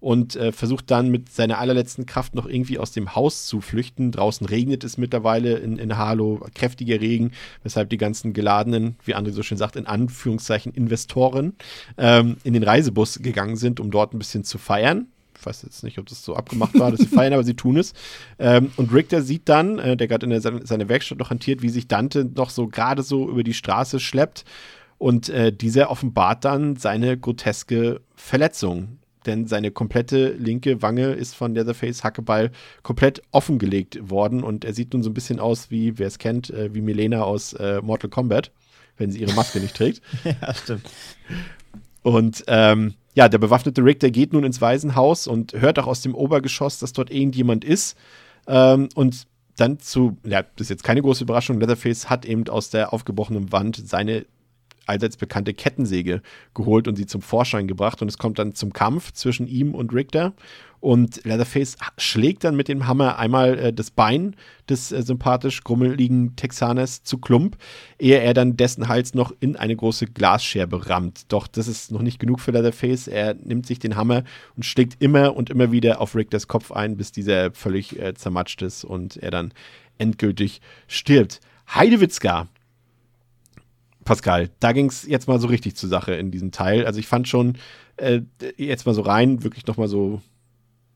und 0.00 0.34
äh, 0.36 0.52
versucht 0.52 0.90
dann 0.90 1.10
mit 1.10 1.30
seiner 1.30 1.58
allerletzten 1.58 2.06
Kraft 2.06 2.34
noch 2.34 2.46
irgendwie 2.46 2.78
aus 2.78 2.92
dem 2.92 3.14
Haus 3.14 3.46
zu 3.46 3.60
flüchten. 3.60 4.12
Draußen 4.12 4.46
regnet 4.46 4.82
es 4.82 4.98
mittlerweile 4.98 5.58
in, 5.58 5.78
in 5.78 5.96
Harlow, 5.96 6.46
kräftiger 6.54 7.00
Regen, 7.00 7.32
weshalb 7.62 7.90
die 7.90 7.98
ganzen 7.98 8.32
geladenen, 8.32 8.96
wie 9.04 9.14
André 9.14 9.32
so 9.32 9.42
schön 9.42 9.58
sagt, 9.58 9.76
in 9.76 9.86
Anführungszeichen 9.86 10.72
Investoren 10.72 11.54
ähm, 11.98 12.36
in 12.44 12.54
den 12.54 12.62
Reisebus 12.62 13.20
gegangen 13.20 13.56
sind, 13.56 13.78
um 13.78 13.90
dort 13.90 14.14
ein 14.14 14.18
bisschen 14.18 14.44
zu 14.44 14.58
feiern. 14.58 15.06
Ich 15.38 15.46
weiß 15.46 15.62
jetzt 15.62 15.84
nicht, 15.84 15.98
ob 15.98 16.06
das 16.06 16.22
so 16.22 16.36
abgemacht 16.36 16.78
war, 16.78 16.90
dass 16.90 17.00
sie 17.00 17.06
feiern, 17.14 17.32
aber 17.32 17.44
sie 17.44 17.54
tun 17.54 17.76
es. 17.76 17.92
Ähm, 18.38 18.72
und 18.76 18.92
Richter 18.92 19.22
sieht 19.22 19.48
dann, 19.48 19.78
äh, 19.78 19.96
der 19.96 20.08
gerade 20.08 20.24
in 20.24 20.30
der, 20.30 20.40
seine 20.40 20.88
Werkstatt 20.88 21.18
noch 21.18 21.30
hantiert, 21.30 21.62
wie 21.62 21.70
sich 21.70 21.88
Dante 21.88 22.24
noch 22.24 22.50
so 22.50 22.68
gerade 22.68 23.02
so 23.02 23.28
über 23.28 23.42
die 23.42 23.54
Straße 23.54 24.00
schleppt. 24.00 24.44
Und 24.98 25.30
äh, 25.30 25.50
dieser 25.50 25.90
offenbart 25.90 26.44
dann 26.44 26.76
seine 26.76 27.16
groteske 27.16 28.02
Verletzung. 28.14 28.99
Denn 29.26 29.46
seine 29.46 29.70
komplette 29.70 30.30
linke 30.32 30.82
Wange 30.82 31.12
ist 31.12 31.34
von 31.34 31.54
Leatherface 31.54 32.04
Hackeball 32.04 32.50
komplett 32.82 33.22
offengelegt 33.32 34.10
worden. 34.10 34.42
Und 34.42 34.64
er 34.64 34.72
sieht 34.72 34.92
nun 34.92 35.02
so 35.02 35.10
ein 35.10 35.14
bisschen 35.14 35.40
aus 35.40 35.70
wie, 35.70 35.98
wer 35.98 36.06
es 36.06 36.18
kennt, 36.18 36.50
äh, 36.50 36.74
wie 36.74 36.80
Milena 36.80 37.22
aus 37.22 37.52
äh, 37.52 37.80
Mortal 37.82 38.10
Kombat, 38.10 38.50
wenn 38.96 39.10
sie 39.10 39.20
ihre 39.20 39.34
Maske 39.34 39.60
nicht 39.60 39.76
trägt. 39.76 40.02
ja, 40.24 40.54
stimmt. 40.54 40.88
Und 42.02 42.44
ähm, 42.46 42.94
ja, 43.14 43.28
der 43.28 43.38
bewaffnete 43.38 43.84
Rick, 43.84 44.00
der 44.00 44.10
geht 44.10 44.32
nun 44.32 44.44
ins 44.44 44.60
Waisenhaus 44.60 45.26
und 45.26 45.52
hört 45.52 45.78
auch 45.78 45.86
aus 45.86 46.00
dem 46.00 46.14
Obergeschoss, 46.14 46.78
dass 46.78 46.92
dort 46.92 47.10
irgendjemand 47.10 47.64
ist. 47.64 47.96
Ähm, 48.46 48.88
und 48.94 49.26
dann 49.56 49.78
zu, 49.78 50.16
ja, 50.24 50.42
das 50.42 50.66
ist 50.66 50.70
jetzt 50.70 50.84
keine 50.84 51.02
große 51.02 51.24
Überraschung, 51.24 51.60
Leatherface 51.60 52.08
hat 52.08 52.24
eben 52.24 52.48
aus 52.48 52.70
der 52.70 52.92
aufgebrochenen 52.92 53.52
Wand 53.52 53.76
seine 53.76 54.24
allseits 54.86 55.16
bekannte 55.16 55.54
Kettensäge 55.54 56.22
geholt 56.54 56.88
und 56.88 56.96
sie 56.96 57.06
zum 57.06 57.22
Vorschein 57.22 57.68
gebracht. 57.68 58.02
Und 58.02 58.08
es 58.08 58.18
kommt 58.18 58.38
dann 58.38 58.54
zum 58.54 58.72
Kampf 58.72 59.12
zwischen 59.12 59.46
ihm 59.46 59.74
und 59.74 59.92
Richter. 59.92 60.34
Und 60.80 61.24
Leatherface 61.24 61.76
schlägt 61.98 62.42
dann 62.42 62.56
mit 62.56 62.68
dem 62.68 62.86
Hammer 62.86 63.18
einmal 63.18 63.58
äh, 63.58 63.72
das 63.72 63.90
Bein 63.90 64.34
des 64.68 64.92
äh, 64.92 65.02
sympathisch 65.02 65.62
grummeligen 65.62 66.36
Texaners 66.36 67.02
zu 67.02 67.18
Klump, 67.18 67.58
ehe 67.98 68.18
er 68.18 68.32
dann 68.32 68.56
dessen 68.56 68.88
Hals 68.88 69.12
noch 69.12 69.34
in 69.40 69.56
eine 69.56 69.76
große 69.76 70.06
Glasscherbe 70.06 70.88
rammt. 70.88 71.30
Doch 71.32 71.46
das 71.46 71.68
ist 71.68 71.92
noch 71.92 72.00
nicht 72.00 72.18
genug 72.18 72.40
für 72.40 72.52
Leatherface. 72.52 73.08
Er 73.08 73.34
nimmt 73.34 73.66
sich 73.66 73.78
den 73.78 73.96
Hammer 73.96 74.24
und 74.56 74.64
schlägt 74.64 75.02
immer 75.02 75.36
und 75.36 75.50
immer 75.50 75.70
wieder 75.70 76.00
auf 76.00 76.16
Richters 76.16 76.48
Kopf 76.48 76.72
ein, 76.72 76.96
bis 76.96 77.12
dieser 77.12 77.52
völlig 77.52 78.00
äh, 78.00 78.14
zermatscht 78.14 78.62
ist 78.62 78.84
und 78.84 79.18
er 79.18 79.30
dann 79.30 79.52
endgültig 79.98 80.62
stirbt. 80.88 81.40
Heidewitzka 81.74 82.48
Pascal, 84.10 84.50
da 84.58 84.72
ging 84.72 84.86
es 84.86 85.06
jetzt 85.06 85.28
mal 85.28 85.38
so 85.38 85.46
richtig 85.46 85.76
zur 85.76 85.88
Sache 85.88 86.14
in 86.14 86.32
diesem 86.32 86.50
Teil. 86.50 86.84
Also 86.84 86.98
ich 86.98 87.06
fand 87.06 87.28
schon 87.28 87.56
äh, 87.96 88.22
jetzt 88.56 88.84
mal 88.84 88.92
so 88.92 89.02
rein, 89.02 89.44
wirklich 89.44 89.68
nochmal 89.68 89.86
so 89.86 90.20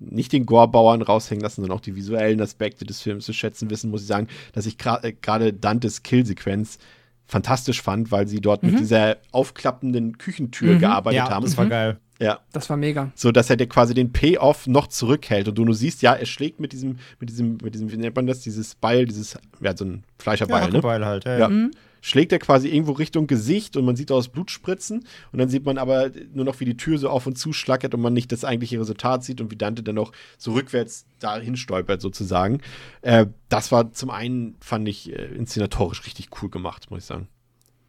nicht 0.01 0.33
den 0.33 0.47
Gore-Bauern 0.47 1.01
raushängen 1.01 1.41
lassen, 1.41 1.61
sondern 1.61 1.79
auch 1.79 1.81
die 1.81 1.95
visuellen 1.95 2.41
Aspekte 2.41 2.85
des 2.85 3.01
Films 3.01 3.25
zu 3.25 3.33
schätzen 3.33 3.71
wissen, 3.71 3.93
muss 3.93 4.01
ich 4.01 4.09
sagen, 4.09 4.27
dass 4.53 4.67
ich 4.67 4.77
äh, 4.85 5.13
gerade 5.13 5.53
Dantes 5.53 6.03
Kill-Sequenz 6.03 6.79
fantastisch 7.25 7.83
fand, 7.83 8.11
weil 8.11 8.27
sie 8.27 8.41
dort 8.41 8.65
mhm. 8.65 8.73
mit 8.73 8.81
dieser 8.81 9.19
aufklappenden 9.31 10.19
Küchentür 10.19 10.75
mhm. 10.75 10.81
gearbeitet 10.81 11.19
ja, 11.19 11.31
haben. 11.31 11.45
Das 11.45 11.57
war 11.57 11.67
mhm. 11.67 11.71
geil. 11.71 12.01
Ja. 12.19 12.41
Das 12.53 12.69
war 12.69 12.77
mega. 12.77 13.13
So, 13.15 13.31
dass 13.31 13.49
er 13.49 13.57
dir 13.57 13.69
quasi 13.69 13.95
den 13.95 14.13
Payoff 14.13 14.67
noch 14.67 14.89
zurückhält 14.89 15.47
und 15.47 15.57
du 15.57 15.65
nur 15.65 15.77
siehst, 15.77 16.03
ja, 16.03 16.15
er 16.15 16.27
schlägt 16.27 16.59
mit 16.59 16.73
diesem, 16.73 16.99
mit 17.21 17.31
diesem, 17.31 17.59
mit 17.63 17.75
diesem, 17.75 17.93
wie 17.93 17.97
nennt 17.97 18.17
man 18.17 18.27
das, 18.27 18.41
dieses 18.41 18.75
Beil, 18.75 19.05
dieses, 19.05 19.39
ja, 19.61 19.77
so 19.77 19.85
ein 19.85 20.03
Fleischerbeil, 20.19 20.65
ja, 20.65 20.71
ne? 20.71 20.81
Beil 20.81 21.07
halt, 21.07 21.25
ja. 21.27 21.39
ja. 21.39 21.71
Schlägt 22.07 22.33
er 22.33 22.39
quasi 22.39 22.69
irgendwo 22.69 22.93
Richtung 22.93 23.27
Gesicht 23.27 23.79
und 23.79 23.87
man 23.87 23.97
sieht 23.97 24.13
aus 24.13 24.29
Blut 24.29 24.51
spritzen 24.51 25.07
und 25.33 25.39
dann 25.39 25.49
sieht 25.49 25.65
man 25.65 25.79
aber 25.79 26.11
nur 26.35 26.45
noch, 26.45 26.61
wie 26.61 26.67
die 26.67 26.77
Tür 26.77 26.99
so 26.99 27.09
auf 27.09 27.27
und 27.27 27.39
zu 27.39 27.55
schlackert 27.55 27.95
und 27.95 28.03
man 28.03 28.13
nicht 28.13 28.31
das 28.31 28.45
eigentliche 28.45 28.79
Resultat 28.79 29.25
sieht 29.25 29.41
und 29.41 29.51
wie 29.51 29.57
Dante 29.57 29.83
dann 29.83 29.95
noch 29.95 30.13
so 30.37 30.53
rückwärts 30.53 31.07
dahin 31.19 31.57
stolpert 31.57 32.03
sozusagen. 32.03 32.61
Äh, 33.01 33.29
das 33.49 33.73
war 33.73 33.91
zum 33.93 34.11
einen, 34.11 34.55
fand 34.61 34.87
ich, 34.87 35.15
äh, 35.15 35.35
inszenatorisch 35.35 36.05
richtig 36.05 36.29
cool 36.43 36.51
gemacht, 36.51 36.91
muss 36.91 36.99
ich 36.99 37.07
sagen. 37.07 37.27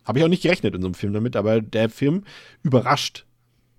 Habe 0.06 0.20
ich 0.20 0.24
auch 0.24 0.30
nicht 0.30 0.44
gerechnet 0.44 0.74
in 0.76 0.82
so 0.82 0.88
einem 0.88 0.96
Film 0.96 1.12
damit, 1.12 1.36
aber 1.36 1.60
der 1.60 1.90
Film 1.90 2.24
überrascht 2.64 3.26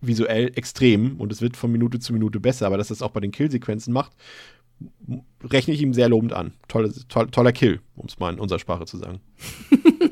visuell 0.03 0.53
extrem 0.55 1.19
und 1.19 1.33
es 1.33 1.41
wird 1.41 1.57
von 1.57 1.73
Minute 1.73 1.99
zu 1.99 2.13
Minute 2.13 2.41
besser, 2.41 2.67
aber 2.67 2.77
dass 2.77 2.89
das 2.89 3.01
auch 3.01 3.13
bei 3.13 3.21
den 3.21 3.33
Killsequenzen 3.33 3.91
macht, 3.91 4.13
rechne 5.43 5.73
ich 5.73 5.81
ihm 5.81 5.95
sehr 5.95 6.11
lobend 6.11 6.35
an. 6.35 6.53
Tolle, 6.69 6.93
toll, 7.09 7.31
toller 7.31 7.53
Kill, 7.53 7.81
um 7.95 8.05
es 8.07 8.19
mal 8.19 8.35
in 8.35 8.39
unserer 8.39 8.59
Sprache 8.59 8.85
zu 8.85 8.99
sagen. 8.99 9.21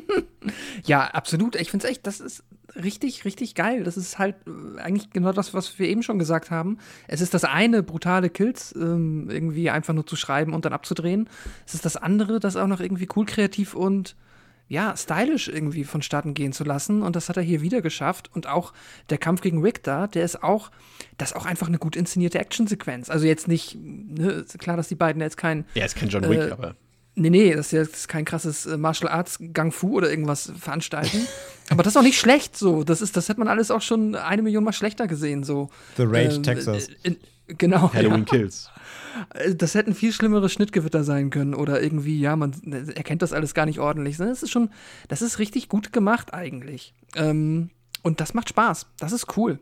ja, 0.84 1.06
absolut. 1.06 1.56
Ich 1.56 1.70
finde 1.70 1.86
es 1.86 1.90
echt, 1.90 2.06
das 2.06 2.20
ist 2.20 2.44
richtig, 2.76 3.24
richtig 3.24 3.54
geil. 3.54 3.84
Das 3.84 3.96
ist 3.96 4.18
halt 4.18 4.36
äh, 4.46 4.80
eigentlich 4.80 5.10
genau 5.10 5.32
das, 5.32 5.54
was 5.54 5.78
wir 5.78 5.88
eben 5.88 6.02
schon 6.02 6.18
gesagt 6.18 6.50
haben. 6.50 6.78
Es 7.08 7.20
ist 7.20 7.34
das 7.34 7.44
eine, 7.44 7.82
brutale 7.82 8.30
Kills 8.30 8.74
ähm, 8.76 9.28
irgendwie 9.30 9.70
einfach 9.70 9.94
nur 9.94 10.06
zu 10.06 10.16
schreiben 10.16 10.52
und 10.52 10.64
dann 10.64 10.72
abzudrehen. 10.72 11.28
Es 11.66 11.74
ist 11.74 11.84
das 11.84 11.96
andere, 11.96 12.40
das 12.40 12.56
auch 12.56 12.66
noch 12.66 12.80
irgendwie 12.80 13.08
cool, 13.14 13.26
kreativ 13.26 13.74
und 13.74 14.16
ja, 14.66 14.96
stylisch 14.96 15.48
irgendwie 15.48 15.84
vonstatten 15.84 16.32
gehen 16.32 16.52
zu 16.52 16.64
lassen. 16.64 17.02
Und 17.02 17.16
das 17.16 17.28
hat 17.28 17.36
er 17.36 17.42
hier 17.42 17.60
wieder 17.60 17.82
geschafft. 17.82 18.30
Und 18.32 18.46
auch 18.46 18.72
der 19.10 19.18
Kampf 19.18 19.42
gegen 19.42 19.62
Rick 19.62 19.82
da, 19.82 20.06
der 20.06 20.24
ist 20.24 20.42
auch, 20.42 20.70
das 21.18 21.32
ist 21.32 21.36
auch 21.36 21.44
einfach 21.44 21.68
eine 21.68 21.78
gut 21.78 21.96
inszenierte 21.96 22.38
Actionsequenz. 22.38 23.10
Also 23.10 23.26
jetzt 23.26 23.46
nicht, 23.46 23.76
ne, 23.76 24.44
klar, 24.58 24.76
dass 24.76 24.88
die 24.88 24.94
beiden 24.94 25.20
jetzt 25.20 25.36
kein. 25.36 25.66
Ja, 25.74 25.84
ist 25.84 25.96
kein 25.96 26.08
John 26.08 26.28
Wick, 26.28 26.38
äh, 26.38 26.50
aber. 26.50 26.76
Nee, 27.16 27.30
nee, 27.30 27.54
das 27.54 27.66
ist 27.66 27.72
jetzt 27.72 28.08
kein 28.08 28.24
krasses 28.24 28.66
äh, 28.66 28.76
Martial 28.76 29.10
Arts 29.10 29.38
Gang 29.52 29.72
Fu 29.72 29.96
oder 29.96 30.10
irgendwas 30.10 30.52
veranstalten. 30.58 31.26
aber 31.70 31.82
das 31.82 31.92
ist 31.92 31.96
auch 31.96 32.02
nicht 32.02 32.18
schlecht 32.18 32.56
so. 32.56 32.82
Das 32.82 33.00
ist, 33.00 33.16
das 33.16 33.28
hätte 33.28 33.38
man 33.38 33.48
alles 33.48 33.70
auch 33.70 33.82
schon 33.82 34.16
eine 34.16 34.42
Million 34.42 34.64
Mal 34.64 34.72
schlechter 34.72 35.06
gesehen. 35.06 35.44
So. 35.44 35.70
The 35.96 36.04
Rage, 36.04 36.36
ähm, 36.36 36.42
Texas. 36.42 36.88
In, 37.04 37.16
genau. 37.46 37.92
Halloween 37.92 38.24
ja. 38.30 38.38
Kills. 38.38 38.70
Äh, 39.34 39.54
das 39.54 39.74
hätten 39.74 39.94
viel 39.94 40.12
schlimmere 40.12 40.48
Schnittgewitter 40.48 41.04
sein 41.04 41.30
können 41.30 41.54
oder 41.54 41.80
irgendwie, 41.82 42.18
ja, 42.18 42.34
man 42.34 42.52
erkennt 42.94 43.22
das 43.22 43.32
alles 43.32 43.54
gar 43.54 43.66
nicht 43.66 43.78
ordentlich. 43.78 44.16
Das 44.16 44.42
ist 44.42 44.50
schon, 44.50 44.70
das 45.08 45.22
ist 45.22 45.38
richtig 45.38 45.68
gut 45.68 45.92
gemacht 45.92 46.34
eigentlich. 46.34 46.94
Ähm, 47.14 47.70
und 48.02 48.20
das 48.20 48.34
macht 48.34 48.48
Spaß. 48.48 48.86
Das 48.98 49.12
ist 49.12 49.36
cool. 49.36 49.60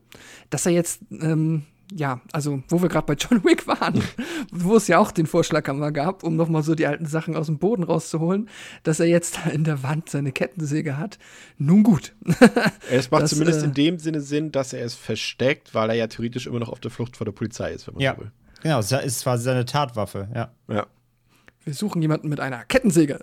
Dass 0.51 0.67
er 0.67 0.73
jetzt, 0.73 1.03
ähm, 1.11 1.63
ja, 1.97 2.21
also 2.33 2.63
wo 2.69 2.83
wir 2.83 2.89
gerade 2.89 3.07
bei 3.07 3.15
John 3.15 3.45
Wick 3.45 3.67
waren, 3.67 4.03
wo 4.51 4.77
es 4.77 4.89
ja 4.89 4.99
auch 4.99 5.11
den 5.11 5.27
Vorschlag 5.27 5.69
einmal 5.69 5.93
gab, 5.93 6.23
um 6.23 6.37
nochmal 6.37 6.63
so 6.63 6.75
die 6.75 6.87
alten 6.87 7.07
Sachen 7.07 7.37
aus 7.37 7.47
dem 7.47 7.59
Boden 7.59 7.83
rauszuholen, 7.83 8.49
dass 8.83 9.01
er 9.01 9.07
jetzt 9.07 9.39
da 9.39 9.51
in 9.51 9.65
der 9.65 9.83
Wand 9.83 10.09
seine 10.09 10.33
Kettensäge 10.33 10.97
hat. 10.97 11.19
Nun 11.59 11.83
gut. 11.83 12.15
es 12.91 13.11
macht 13.11 13.23
das, 13.23 13.31
zumindest 13.31 13.63
äh, 13.63 13.67
in 13.67 13.75
dem 13.75 13.99
Sinne 13.99 14.21
Sinn, 14.21 14.53
dass 14.53 14.73
er 14.73 14.85
es 14.85 14.95
versteckt, 14.95 15.75
weil 15.75 15.91
er 15.91 15.97
ja 15.97 16.07
theoretisch 16.07 16.47
immer 16.47 16.61
noch 16.61 16.69
auf 16.69 16.81
der 16.81 16.91
Flucht 16.91 17.17
vor 17.17 17.25
der 17.25 17.33
Polizei 17.33 17.73
ist, 17.73 17.87
wenn 17.87 17.95
man 17.95 18.03
ja. 18.03 18.15
so 18.15 18.23
will. 18.23 18.33
Genau, 18.63 18.79
es 18.79 18.93
ist 18.93 19.23
quasi 19.25 19.45
seine 19.45 19.65
Tatwaffe, 19.65 20.29
ja. 20.35 20.53
Ja. 20.69 20.87
Wir 21.65 21.75
suchen 21.75 22.03
jemanden 22.03 22.29
mit 22.29 22.41
einer 22.41 22.65
Kettensäge. 22.65 23.21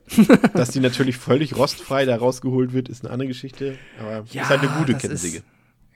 Dass 0.53 0.69
die 0.71 0.79
natürlich 0.79 1.17
völlig 1.17 1.57
rostfrei 1.57 2.05
da 2.05 2.15
rausgeholt 2.15 2.71
wird, 2.71 2.87
ist 2.87 3.03
eine 3.03 3.11
andere 3.11 3.27
Geschichte. 3.27 3.77
Aber 3.99 4.23
ja, 4.31 4.43
ist 4.43 4.49
halt 4.49 4.61
eine 4.61 4.71
gute 4.77 4.95
Kettensäge. 4.95 5.43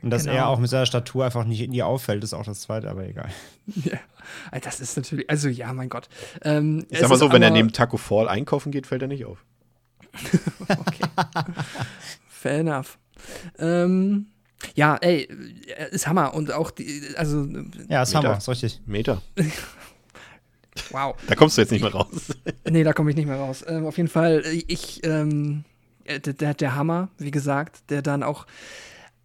Und 0.03 0.09
dass 0.09 0.25
genau. 0.25 0.35
er 0.35 0.47
auch 0.49 0.59
mit 0.59 0.69
seiner 0.69 0.85
Statur 0.85 1.23
einfach 1.23 1.45
nicht 1.45 1.61
in 1.61 1.71
ihr 1.71 1.88
auffällt, 1.88 2.25
ist 2.25 2.34
auch 2.34 2.43
das 2.43 2.61
zweite, 2.61 2.89
aber 2.89 3.07
egal. 3.07 3.30
Ja, 4.53 4.59
das 4.61 4.80
ist 4.80 4.95
natürlich, 4.95 5.30
also 5.30 5.49
ja, 5.49 5.73
mein 5.73 5.89
Gott. 5.89 6.07
Ähm, 6.43 6.85
ich 6.89 6.99
sag 6.99 7.09
mal 7.09 7.17
so, 7.17 7.30
wenn 7.34 7.43
er 7.43 7.49
neben 7.49 7.73
Taco 7.73 7.97
Fall 7.97 8.30
einkaufen 8.30 8.71
geht, 8.71 8.88
fällt 8.88 9.01
er 9.01 9.09
nicht 9.09 9.25
auf. 9.25 9.43
okay. 10.69 11.03
Fair 12.30 12.59
enough. 12.59 12.97
Ähm, 13.59 14.27
ja, 14.75 14.95
ey, 14.95 15.27
ist 15.91 16.07
Hammer. 16.07 16.34
Und 16.34 16.53
auch 16.53 16.71
die, 16.71 17.03
also. 17.17 17.45
Ja, 17.89 18.03
ist 18.03 18.13
Meter. 18.13 18.30
Hammer, 18.30 18.38
ist 18.38 18.47
richtig. 18.47 18.81
Meter. 18.85 19.21
wow. 20.91 21.15
Da 21.27 21.35
kommst 21.35 21.57
du 21.57 21.61
jetzt 21.61 21.71
nicht 21.71 21.81
mehr 21.81 21.91
raus. 21.91 22.34
nee, 22.69 22.85
da 22.85 22.93
komme 22.93 23.09
ich 23.09 23.17
nicht 23.17 23.27
mehr 23.27 23.39
raus. 23.39 23.63
Ähm, 23.67 23.85
auf 23.85 23.97
jeden 23.97 24.09
Fall, 24.09 24.41
ich, 24.67 25.05
ähm, 25.05 25.65
äh, 26.05 26.21
der, 26.21 26.53
der 26.53 26.75
Hammer, 26.75 27.09
wie 27.17 27.31
gesagt, 27.31 27.89
der 27.89 28.01
dann 28.01 28.23
auch 28.23 28.45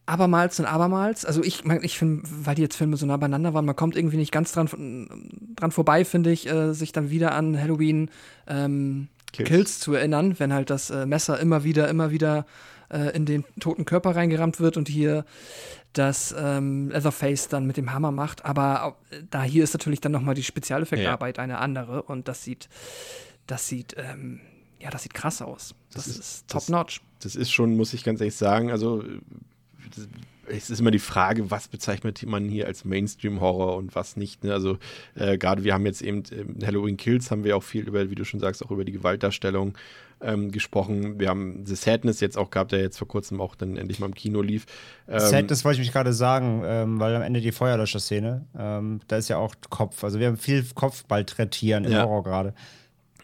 abermals 0.09 0.59
und 0.59 0.67
abermals. 0.67 1.25
Also 1.25 1.43
ich, 1.43 1.65
ich 1.83 1.99
finde, 1.99 2.23
weil 2.27 2.55
die 2.55 2.63
jetzt 2.63 2.77
Filme 2.77 2.97
so 2.97 3.05
nah 3.05 3.17
beieinander 3.19 3.53
waren, 3.53 3.67
man 3.67 3.77
kommt 3.77 3.95
irgendwie 3.95 4.17
nicht 4.17 4.33
ganz 4.33 4.53
dran, 4.53 5.09
dran 5.55 5.71
vorbei, 5.71 6.05
finde 6.05 6.33
ich, 6.33 6.49
äh, 6.49 6.73
sich 6.73 6.93
dann 6.93 7.11
wieder 7.11 7.33
an 7.35 7.61
Halloween 7.61 8.11
ähm, 8.47 9.09
Kills. 9.33 9.49
Kills. 9.49 9.81
zu 9.81 9.93
erinnern, 9.93 10.39
wenn 10.39 10.53
halt 10.53 10.71
das 10.71 10.89
äh, 10.91 11.05
Messer 11.05 11.39
immer 11.39 11.63
wieder, 11.63 11.89
immer 11.89 12.11
wieder 12.11 12.47
äh, 12.91 13.15
in 13.15 13.27
den 13.27 13.45
toten 13.61 13.85
Körper 13.85 14.17
reingerammt 14.17 14.61
wird 14.61 14.79
und 14.79 14.89
hier 14.89 15.27
das 15.93 16.35
ähm, 16.39 16.89
Leatherface 16.89 17.49
dann 17.49 17.67
mit 17.67 17.77
dem 17.77 17.93
Hammer 17.93 18.11
macht. 18.11 18.47
Aber 18.47 18.97
da 19.31 19.43
hier 19.43 19.65
ist 19.65 19.75
natürlich 19.75 20.01
dann 20.01 20.13
nochmal 20.13 20.35
die 20.35 20.43
Spezialeffektarbeit 20.43 21.37
ja. 21.37 21.45
eine 21.45 21.59
andere 21.59 22.03
und 22.03 22.29
das 22.29 22.45
sieht, 22.45 22.71
das 23.47 23.69
sieht, 23.69 23.95
ähm, 23.99 24.41
ja, 24.81 24.89
das 24.91 25.03
sieht 25.03 25.13
krass 25.13 25.43
aus. 25.43 25.75
Das, 25.93 26.05
das 26.05 26.07
ist, 26.07 26.19
ist 26.19 26.49
top-notch. 26.49 27.01
Das, 27.21 27.33
das, 27.33 27.37
ist 27.37 27.51
schon, 27.51 27.77
muss 27.77 27.93
ich 27.93 28.05
ganz 28.05 28.21
ehrlich 28.21 28.37
sagen, 28.37 28.71
also 28.71 29.03
es 30.51 30.71
ist 30.71 30.81
immer 30.81 30.91
die 30.91 30.99
Frage, 30.99 31.51
was 31.51 31.69
bezeichnet 31.69 32.25
man 32.27 32.49
hier 32.49 32.67
als 32.67 32.85
Mainstream-Horror 32.85 33.77
und 33.77 33.95
was 33.95 34.17
nicht. 34.17 34.45
Ne? 34.45 34.53
Also 34.53 34.79
äh, 35.15 35.39
gerade 35.39 35.65
wir 35.65 35.75
haben 35.75 35.87
jetzt 35.87 36.03
eben 36.03 36.23
in 36.25 36.67
Halloween 36.67 36.97
Kills 36.97 37.31
haben 37.31 37.45
wir 37.45 37.57
auch 37.57 37.63
viel 37.63 37.87
über, 37.87 38.11
wie 38.11 38.15
du 38.15 38.25
schon 38.25 38.41
sagst, 38.41 38.65
auch 38.65 38.71
über 38.71 38.85
die 38.85 38.93
Gewaltdarstellung 38.93 39.77
ähm, 40.21 40.51
gesprochen. 40.51 41.21
Wir 41.21 41.29
haben 41.29 41.65
The 41.65 41.75
Sadness 41.75 42.21
jetzt 42.21 42.37
auch 42.37 42.51
gehabt, 42.51 42.73
der 42.73 42.81
jetzt 42.81 42.99
vor 42.99 43.09
kurzem 43.09 43.41
auch 43.41 43.55
dann 43.55 43.77
endlich 43.77 43.99
mal 44.01 44.07
im 44.07 44.15
Kino 44.15 44.43
lief. 44.43 44.67
Ähm, 45.09 45.21
Sadness 45.21 45.65
wollte 45.65 45.81
ich 45.81 45.87
mich 45.87 45.93
gerade 45.93 46.13
sagen, 46.13 46.63
ähm, 46.65 47.01
weil 47.01 47.15
am 47.15 47.23
Ende 47.23 47.41
die 47.41 47.53
Feuerlöscher-Szene, 47.53 48.45
ähm, 48.59 49.01
da 49.07 49.17
ist 49.17 49.29
ja 49.29 49.37
auch 49.37 49.55
Kopf. 49.71 50.03
Also 50.03 50.19
wir 50.19 50.29
haben 50.29 50.37
viel 50.37 50.65
Kopfballtrettieren 50.75 51.85
im 51.85 51.93
ja. 51.93 52.03
Horror 52.05 52.25
gerade. 52.25 52.55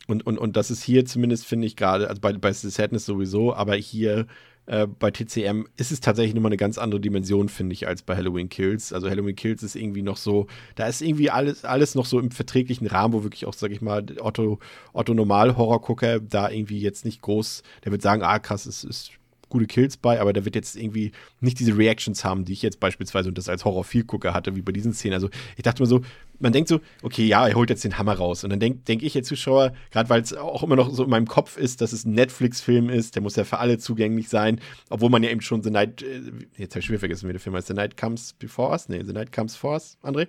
Und, 0.07 0.27
und, 0.27 0.36
und 0.39 0.57
das 0.57 0.70
ist 0.70 0.82
hier 0.82 1.07
zumindest, 1.07 1.47
finde 1.47 1.66
ich 1.66 1.77
gerade, 1.77 2.09
also 2.09 2.20
bei, 2.20 2.35
bei 2.35 2.53
The 2.53 2.69
Sadness 2.69 3.07
sowieso, 3.07 3.55
aber 3.55 3.74
hier 3.74 4.27
äh, 4.66 4.86
bei 4.86 5.11
TCM 5.11 5.66
ist 5.77 5.93
es 5.93 6.01
tatsächlich 6.01 6.35
nochmal 6.35 6.51
eine 6.51 6.57
ganz 6.57 6.78
andere 6.78 7.01
Dimension, 7.01 7.49
finde 7.49 7.74
ich, 7.74 7.86
als 7.86 8.03
bei 8.03 8.16
Halloween 8.16 8.49
Kills. 8.49 8.93
Also 8.93 9.11
Halloween 9.11 9.36
Kills 9.36 9.62
ist 9.62 9.77
irgendwie 9.77 10.03
noch 10.03 10.16
so, 10.16 10.47
da 10.74 10.86
ist 10.86 11.03
irgendwie 11.03 11.31
alles, 11.31 11.65
alles 11.65 11.95
noch 11.95 12.07
so 12.07 12.19
im 12.19 12.31
verträglichen 12.31 12.86
Rahmen, 12.86 13.15
wo 13.15 13.23
wirklich 13.23 13.47
auch, 13.47 13.55
sag 13.55 13.70
ich 13.70 13.81
mal, 13.81 14.05
Otto, 14.20 14.59
Otto 14.93 15.15
Normal-Horror-Gucker 15.15 16.20
da 16.20 16.51
irgendwie 16.51 16.81
jetzt 16.81 17.05
nicht 17.05 17.20
groß, 17.23 17.62
der 17.85 17.93
wird 17.93 18.03
sagen, 18.03 18.23
ah 18.23 18.39
krass, 18.39 18.66
es 18.66 18.85
ist 18.85 19.12
gute 19.49 19.66
Kills 19.66 19.97
bei, 19.97 20.21
aber 20.21 20.33
der 20.33 20.45
wird 20.45 20.55
jetzt 20.55 20.77
irgendwie 20.77 21.12
nicht 21.41 21.59
diese 21.59 21.77
Reactions 21.77 22.25
haben, 22.25 22.45
die 22.45 22.53
ich 22.53 22.62
jetzt 22.62 22.81
beispielsweise 22.81 23.29
und 23.29 23.39
das 23.39 23.49
als 23.49 23.65
Horror 23.65 23.85
viel 23.85 24.05
hatte, 24.25 24.57
wie 24.57 24.62
bei 24.62 24.73
diesen 24.73 24.93
Szenen. 24.93 25.15
Also 25.15 25.29
ich 25.57 25.62
dachte 25.62 25.83
mir 25.83 25.87
so, 25.87 26.03
man 26.39 26.53
denkt 26.53 26.69
so, 26.69 26.81
okay, 27.03 27.27
ja, 27.27 27.47
er 27.47 27.55
holt 27.55 27.71
jetzt 27.71 27.85
den 27.85 27.99
Hammer 27.99 28.15
raus. 28.15 28.45
Und 28.45 28.51
dann 28.51 28.61
denke 28.61 28.81
denk 28.81 29.03
ich 29.03 29.16
als 29.16 29.29
Zuschauer, 29.29 29.73
gerade 29.91 30.11
weil 30.11 30.21
es 30.21 30.33
auch 30.35 30.62
immer 30.62 30.77
noch 30.77 30.91
so 30.91 31.05
in 31.05 31.11
meinem 31.11 31.27
Kopf 31.27 31.57
ist, 31.57 31.81
dass 31.81 31.93
es 31.93 32.05
ein 32.05 32.12
Netflix-Film 32.12 32.91
ist, 32.91 33.15
der 33.15 33.23
muss 33.23 33.37
ja 33.37 33.45
für 33.45 33.59
alle 33.59 33.79
zugänglich 33.79 34.29
sein, 34.29 34.61
obwohl 34.91 35.11
man 35.11 35.23
ja 35.23 35.31
eben 35.31 35.41
schon 35.41 35.62
The 35.62 35.71
Night, 35.71 36.03
äh, 36.03 36.21
jetzt 36.57 36.75
habe 36.75 36.81
ich 36.81 36.87
schon 36.87 36.99
vergessen, 36.99 37.29
wie 37.29 37.33
der 37.33 37.41
Film 37.41 37.55
heißt, 37.57 37.69
The 37.69 37.75
Night 37.75 37.97
Comes 37.97 38.33
Before 38.35 38.71
Us? 38.71 38.89
Nee, 38.89 39.03
The 39.05 39.12
Night 39.12 39.33
Comes 39.33 39.57
For 39.57 39.73
Us, 39.73 39.99
André? 40.03 40.29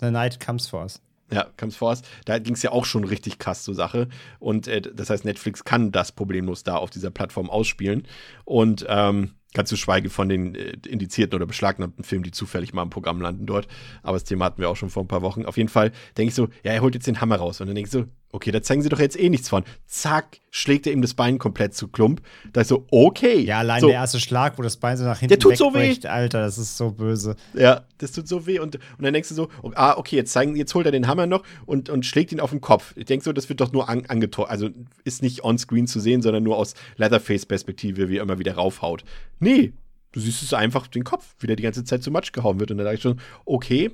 The 0.00 0.10
Night 0.10 0.44
Comes 0.44 0.66
For 0.66 0.82
Us. 0.82 1.00
Ja, 1.30 1.46
Comes 1.58 1.76
Force. 1.76 2.02
Da 2.24 2.38
ging 2.38 2.54
es 2.54 2.62
ja 2.62 2.72
auch 2.72 2.84
schon 2.84 3.04
richtig 3.04 3.38
krass 3.38 3.62
zur 3.62 3.74
Sache. 3.74 4.08
Und 4.38 4.66
äh, 4.66 4.80
das 4.80 5.10
heißt, 5.10 5.24
Netflix 5.24 5.64
kann 5.64 5.92
das 5.92 6.12
problemlos 6.12 6.64
da 6.64 6.76
auf 6.76 6.90
dieser 6.90 7.10
Plattform 7.10 7.50
ausspielen. 7.50 8.06
Und 8.44 8.86
ähm, 8.88 9.32
Ganz 9.54 9.70
zu 9.70 9.76
schweigen 9.76 10.10
von 10.10 10.28
den 10.28 10.54
äh, 10.54 10.76
indizierten 10.86 11.34
oder 11.34 11.46
beschlagnahmten 11.46 12.04
Filmen, 12.04 12.22
die 12.22 12.32
zufällig 12.32 12.74
mal 12.74 12.82
im 12.82 12.90
Programm 12.90 13.20
landen 13.20 13.46
dort. 13.46 13.66
Aber 14.02 14.16
das 14.16 14.24
Thema 14.24 14.44
hatten 14.44 14.60
wir 14.60 14.68
auch 14.68 14.76
schon 14.76 14.90
vor 14.90 15.02
ein 15.02 15.08
paar 15.08 15.22
Wochen. 15.22 15.46
Auf 15.46 15.56
jeden 15.56 15.70
Fall 15.70 15.90
denke 16.18 16.28
ich 16.28 16.34
so, 16.34 16.48
ja, 16.62 16.72
er 16.72 16.82
holt 16.82 16.94
jetzt 16.94 17.06
den 17.06 17.22
Hammer 17.22 17.36
raus. 17.36 17.60
Und 17.60 17.68
dann 17.68 17.74
denke 17.74 17.88
ich 17.88 17.92
so, 17.92 18.04
okay, 18.32 18.50
da 18.50 18.62
zeigen 18.62 18.82
sie 18.82 18.88
doch 18.88 18.98
jetzt 18.98 19.18
eh 19.18 19.28
nichts 19.28 19.48
von. 19.48 19.64
Zack, 19.86 20.40
schlägt 20.50 20.86
er 20.86 20.92
ihm 20.92 21.02
das 21.02 21.14
Bein 21.14 21.38
komplett 21.38 21.74
zu 21.74 21.88
Klump. 21.88 22.20
Da 22.52 22.60
ist 22.60 22.68
so, 22.68 22.86
okay. 22.90 23.40
Ja, 23.40 23.58
allein 23.58 23.80
so. 23.80 23.86
der 23.88 23.96
erste 23.96 24.20
Schlag, 24.20 24.58
wo 24.58 24.62
das 24.62 24.76
Bein 24.76 24.96
so 24.96 25.04
nach 25.04 25.20
hinten 25.20 25.30
der 25.30 25.38
tut 25.38 25.56
so 25.56 25.74
weh. 25.74 25.96
Alter, 26.04 26.40
das 26.40 26.58
ist 26.58 26.76
so 26.76 26.90
böse. 26.90 27.36
Ja, 27.54 27.84
das 27.98 28.12
tut 28.12 28.28
so 28.28 28.46
weh. 28.46 28.58
Und, 28.58 28.76
und 28.76 29.04
dann 29.04 29.12
denkst 29.12 29.30
du 29.30 29.34
so, 29.34 29.48
ah, 29.74 29.96
okay, 29.96 30.16
jetzt 30.16 30.32
zeigen, 30.32 30.56
jetzt 30.56 30.74
holt 30.74 30.86
er 30.86 30.92
den 30.92 31.06
Hammer 31.06 31.26
noch 31.26 31.42
und, 31.66 31.88
und 31.88 32.04
schlägt 32.04 32.32
ihn 32.32 32.40
auf 32.40 32.50
den 32.50 32.60
Kopf. 32.60 32.94
Ich 32.96 33.06
denke 33.06 33.24
so, 33.24 33.32
das 33.32 33.48
wird 33.48 33.60
doch 33.60 33.72
nur 33.72 33.88
an, 33.88 34.04
angetäuscht. 34.06 34.50
Also 34.50 34.68
ist 35.04 35.22
nicht 35.22 35.44
on-screen 35.44 35.86
zu 35.86 36.00
sehen, 36.00 36.22
sondern 36.22 36.42
nur 36.42 36.56
aus 36.56 36.74
Leatherface-Perspektive, 36.96 38.08
wie 38.08 38.18
er 38.18 38.22
immer 38.22 38.38
wieder 38.38 38.54
raufhaut. 38.54 39.04
Nee, 39.40 39.72
Du 40.12 40.20
siehst 40.20 40.42
es 40.42 40.54
einfach 40.54 40.86
den 40.86 41.04
Kopf, 41.04 41.34
wie 41.38 41.46
der 41.46 41.56
die 41.56 41.62
ganze 41.62 41.84
Zeit 41.84 42.02
zu 42.02 42.10
Matsch 42.10 42.32
gehauen 42.32 42.60
wird. 42.60 42.70
Und 42.70 42.78
dann 42.78 42.86
dachte 42.86 42.96
ich 42.96 43.02
schon, 43.02 43.20
okay, 43.44 43.90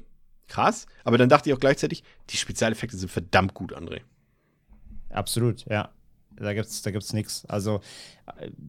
krass. 0.47 0.86
Aber 1.02 1.19
dann 1.19 1.28
dachte 1.28 1.48
ich 1.48 1.55
auch 1.55 1.61
gleichzeitig, 1.61 2.05
die 2.31 2.36
Spezialeffekte 2.36 2.97
sind 2.97 3.11
verdammt 3.11 3.55
gut, 3.55 3.77
André. 3.77 4.02
Absolut, 5.15 5.65
ja. 5.66 5.91
Da 6.36 6.53
gibt's, 6.53 6.82
da 6.82 6.91
gibt's 6.91 7.12
nichts. 7.12 7.47
Also, 7.47 7.81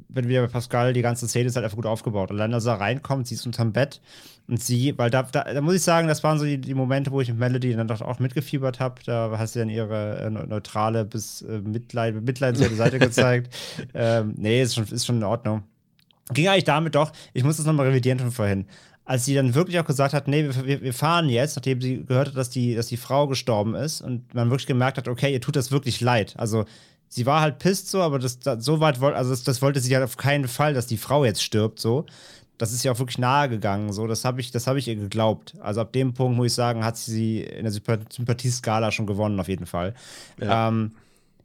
wenn 0.08 0.28
wir 0.28 0.42
bei 0.42 0.48
Pascal, 0.48 0.94
die 0.94 1.02
ganze 1.02 1.28
Szene 1.28 1.48
ist 1.48 1.56
halt 1.56 1.64
einfach 1.64 1.78
gut 1.78 1.88
aufgebaut. 1.88 2.30
Allein, 2.30 2.54
als 2.54 2.66
er 2.66 2.80
reinkommt, 2.80 3.26
sie 3.26 3.34
ist 3.34 3.46
unterm 3.48 3.74
Bett 3.74 4.02
und 4.48 4.62
sie, 4.62 4.96
weil 5.00 5.10
da, 5.10 5.24
da, 5.24 5.52
da 5.52 5.62
muss 5.62 5.74
ich 5.74 5.82
sagen, 5.82 6.08
das 6.08 6.24
waren 6.24 6.38
so 6.38 6.46
die, 6.46 6.60
die, 6.60 6.76
Momente, 6.76 7.12
wo 7.12 7.22
ich 7.22 7.30
mit 7.30 7.40
Melody 7.40 7.74
dann 7.74 7.88
doch 7.88 8.02
auch 8.02 8.20
mitgefiebert 8.20 8.80
habe. 8.80 9.02
Da 9.04 9.36
hast 9.40 9.56
du 9.56 9.60
dann 9.60 9.70
ihre 9.70 10.20
äh, 10.20 10.30
neutrale 10.30 11.06
bis 11.06 11.42
äh, 11.42 11.60
Mitleid, 11.60 12.24
mitleidenswerte 12.24 12.76
Seite 12.76 13.00
gezeigt. 13.00 13.56
ähm, 13.96 14.36
nee, 14.38 14.62
ist 14.62 14.76
schon, 14.76 14.86
ist 14.86 15.06
schon 15.06 15.18
in 15.18 15.24
Ordnung 15.24 15.64
ging 16.34 16.48
eigentlich 16.48 16.64
damit 16.64 16.96
doch, 16.96 17.12
ich 17.34 17.44
muss 17.44 17.58
das 17.58 17.66
nochmal 17.66 17.88
revidieren 17.88 18.20
von 18.20 18.32
vorhin, 18.32 18.66
als 19.06 19.26
sie 19.26 19.36
dann 19.36 19.54
wirklich 19.54 19.80
auch 19.80 19.86
gesagt 19.86 20.14
hat, 20.14 20.28
nee, 20.28 20.50
wir, 20.66 20.82
wir, 20.82 20.94
fahren 20.94 21.30
jetzt, 21.30 21.56
nachdem 21.56 21.80
sie 21.80 22.04
gehört 22.04 22.30
hat, 22.30 22.38
dass 22.38 22.50
die, 22.50 22.74
dass 22.74 22.88
die 22.88 22.98
Frau 22.98 23.28
gestorben 23.28 23.76
ist 23.76 24.02
und 24.02 24.34
man 24.34 24.50
wirklich 24.50 24.66
gemerkt 24.66 24.98
hat, 24.98 25.08
okay, 25.08 25.32
ihr 25.32 25.42
tut 25.42 25.56
das 25.56 25.72
wirklich 25.72 26.02
leid. 26.02 26.34
Also 26.38 26.66
sie 27.08 27.28
war 27.28 27.42
halt 27.42 27.60
pisst 27.60 27.90
so, 27.90 28.02
aber 28.02 28.18
das, 28.18 28.40
das 28.40 28.66
so 28.66 28.80
weit 28.80 29.00
wollte, 29.00 29.18
also 29.18 29.30
das, 29.30 29.44
das, 29.44 29.62
wollte 29.62 29.80
sie 29.80 29.94
halt 29.94 30.04
auf 30.04 30.18
keinen 30.18 30.48
Fall, 30.48 30.74
dass 30.74 30.88
die 30.88 30.98
Frau 30.98 31.24
jetzt 31.24 31.44
stirbt 31.44 31.80
so. 31.80 32.06
Das 32.58 32.72
ist 32.72 32.84
ja 32.84 32.94
auch 32.94 33.00
wirklich 33.00 33.18
nahe 33.18 33.50
gegangen, 33.50 33.92
so. 33.92 34.08
Das 34.08 34.26
habe 34.26 34.42
ich, 34.42 34.50
das 34.50 34.66
ich 34.66 34.88
ihr 34.88 34.96
geglaubt. 34.96 35.54
Also 35.60 35.82
ab 35.82 35.92
dem 35.92 36.14
Punkt 36.14 36.38
muss 36.38 36.48
ich 36.48 36.54
sagen, 36.54 36.84
hat 36.84 36.98
sie 36.98 37.42
in 37.42 37.66
der 37.66 37.74
Sympathieskala 37.74 38.92
schon 38.92 39.06
gewonnen 39.06 39.40
auf 39.40 39.50
jeden 39.50 39.66
Fall. 39.66 39.94
Ja. 40.42 40.70
Ähm, 40.70 40.92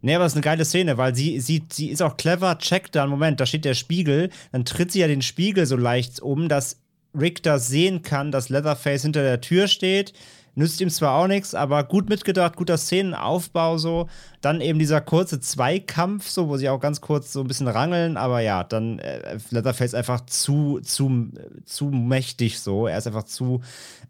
Nee, 0.03 0.15
aber 0.15 0.25
das 0.25 0.33
ist 0.33 0.37
eine 0.37 0.45
geile 0.45 0.65
Szene, 0.65 0.97
weil 0.97 1.15
sie, 1.15 1.41
sie, 1.41 1.63
sie 1.71 1.91
ist 1.91 2.01
auch 2.01 2.17
clever, 2.17 2.57
checkt 2.57 2.97
da, 2.97 3.07
Moment, 3.07 3.39
da 3.39 3.45
steht 3.45 3.67
der 3.67 3.75
Spiegel, 3.75 4.31
dann 4.51 4.65
tritt 4.65 4.91
sie 4.93 5.01
ja 5.01 5.09
den 5.09 5.21
Spiegel 5.21 5.67
so 5.67 5.77
leicht 5.77 6.21
um, 6.21 6.49
dass 6.49 6.79
Rick 7.19 7.43
das 7.43 7.69
sehen 7.69 8.03
kann, 8.03 8.31
dass 8.33 8.49
Leatherface 8.49 9.03
hinter 9.03 9.23
der 9.23 9.41
Tür 9.41 9.69
steht. 9.69 10.13
Nützt 10.57 10.81
ihm 10.81 10.91
zwar 10.91 11.15
auch 11.15 11.29
nichts, 11.29 11.55
aber 11.55 11.85
gut 11.85 12.09
mitgedacht, 12.09 12.57
guter 12.57 12.77
Szenenaufbau 12.77 13.79
so. 13.79 14.09
Dann 14.41 14.61
eben 14.61 14.81
dieser 14.81 15.01
kurze 15.01 15.39
Zweikampf, 15.39 16.29
so, 16.29 16.49
wo 16.49 16.57
sie 16.57 16.69
auch 16.69 16.81
ganz 16.81 17.01
kurz 17.01 17.33
so 17.33 17.41
ein 17.41 17.47
bisschen 17.47 17.69
rangeln, 17.69 18.17
aber 18.17 18.41
ja, 18.41 18.65
dann 18.65 18.99
äh, 18.99 19.39
Leatherface 19.51 19.95
einfach 19.95 20.27
zu, 20.27 20.81
zu, 20.81 21.29
zu 21.65 21.87
mächtig 21.87 22.61
so. 22.61 22.89
Er 22.89 22.99
ist 22.99 23.07
einfach 23.07 23.23
zu 23.25 23.61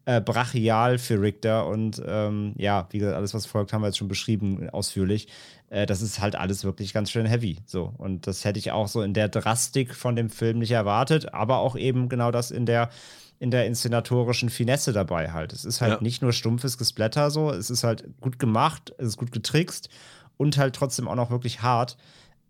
äh, 0.07 0.21
brachial 0.23 0.99
für 0.99 1.21
Richter 1.21 1.67
und 1.67 2.03
ähm, 2.07 2.55
ja, 2.57 2.89
wie 2.91 2.99
gesagt, 2.99 3.17
alles, 3.17 3.35
was 3.35 3.45
folgt, 3.45 3.73
haben 3.73 3.83
wir 3.83 3.89
jetzt 3.89 3.99
schon 3.99 4.09
beschrieben, 4.09 4.71
ausführlich. 4.71 5.29
Äh, 5.71 5.87
das 5.87 6.03
ist 6.03 6.21
halt 6.21 6.37
alles 6.37 6.65
wirklich 6.65 6.93
ganz 6.93 7.11
schön 7.11 7.25
heavy. 7.25 7.59
So. 7.65 7.95
Und 7.97 8.27
das 8.27 8.45
hätte 8.45 8.59
ich 8.59 8.73
auch 8.73 8.89
so 8.89 9.01
in 9.01 9.15
der 9.15 9.29
Drastik 9.29 9.95
von 9.95 10.17
dem 10.17 10.29
Film 10.29 10.59
nicht 10.59 10.73
erwartet, 10.73 11.33
aber 11.33 11.59
auch 11.59 11.77
eben 11.77 12.11
genau 12.11 12.31
das 12.31 12.51
in 12.51 12.67
der 12.67 12.91
in 13.39 13.51
der 13.51 13.65
inszenatorischen 13.65 14.51
Finesse 14.51 14.93
dabei 14.93 15.33
halt. 15.33 15.55
Es 15.55 15.65
ist 15.65 15.81
halt 15.81 15.95
ja. 15.95 16.01
nicht 16.03 16.21
nur 16.21 16.35
stumpfes 16.35 16.77
Gesplatter 16.77 17.31
so, 17.31 17.51
es 17.51 17.71
ist 17.71 17.85
halt 17.85 18.05
gut 18.21 18.39
gemacht, 18.39 18.93
es 18.99 19.09
ist 19.09 19.17
gut 19.17 19.33
getrickst 19.33 19.89
und 20.37 20.59
halt 20.59 20.77
trotzdem 20.77 21.09
auch 21.09 21.15
noch 21.15 21.31
wirklich 21.31 21.63
hart. 21.63 21.97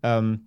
Ähm, 0.03 0.41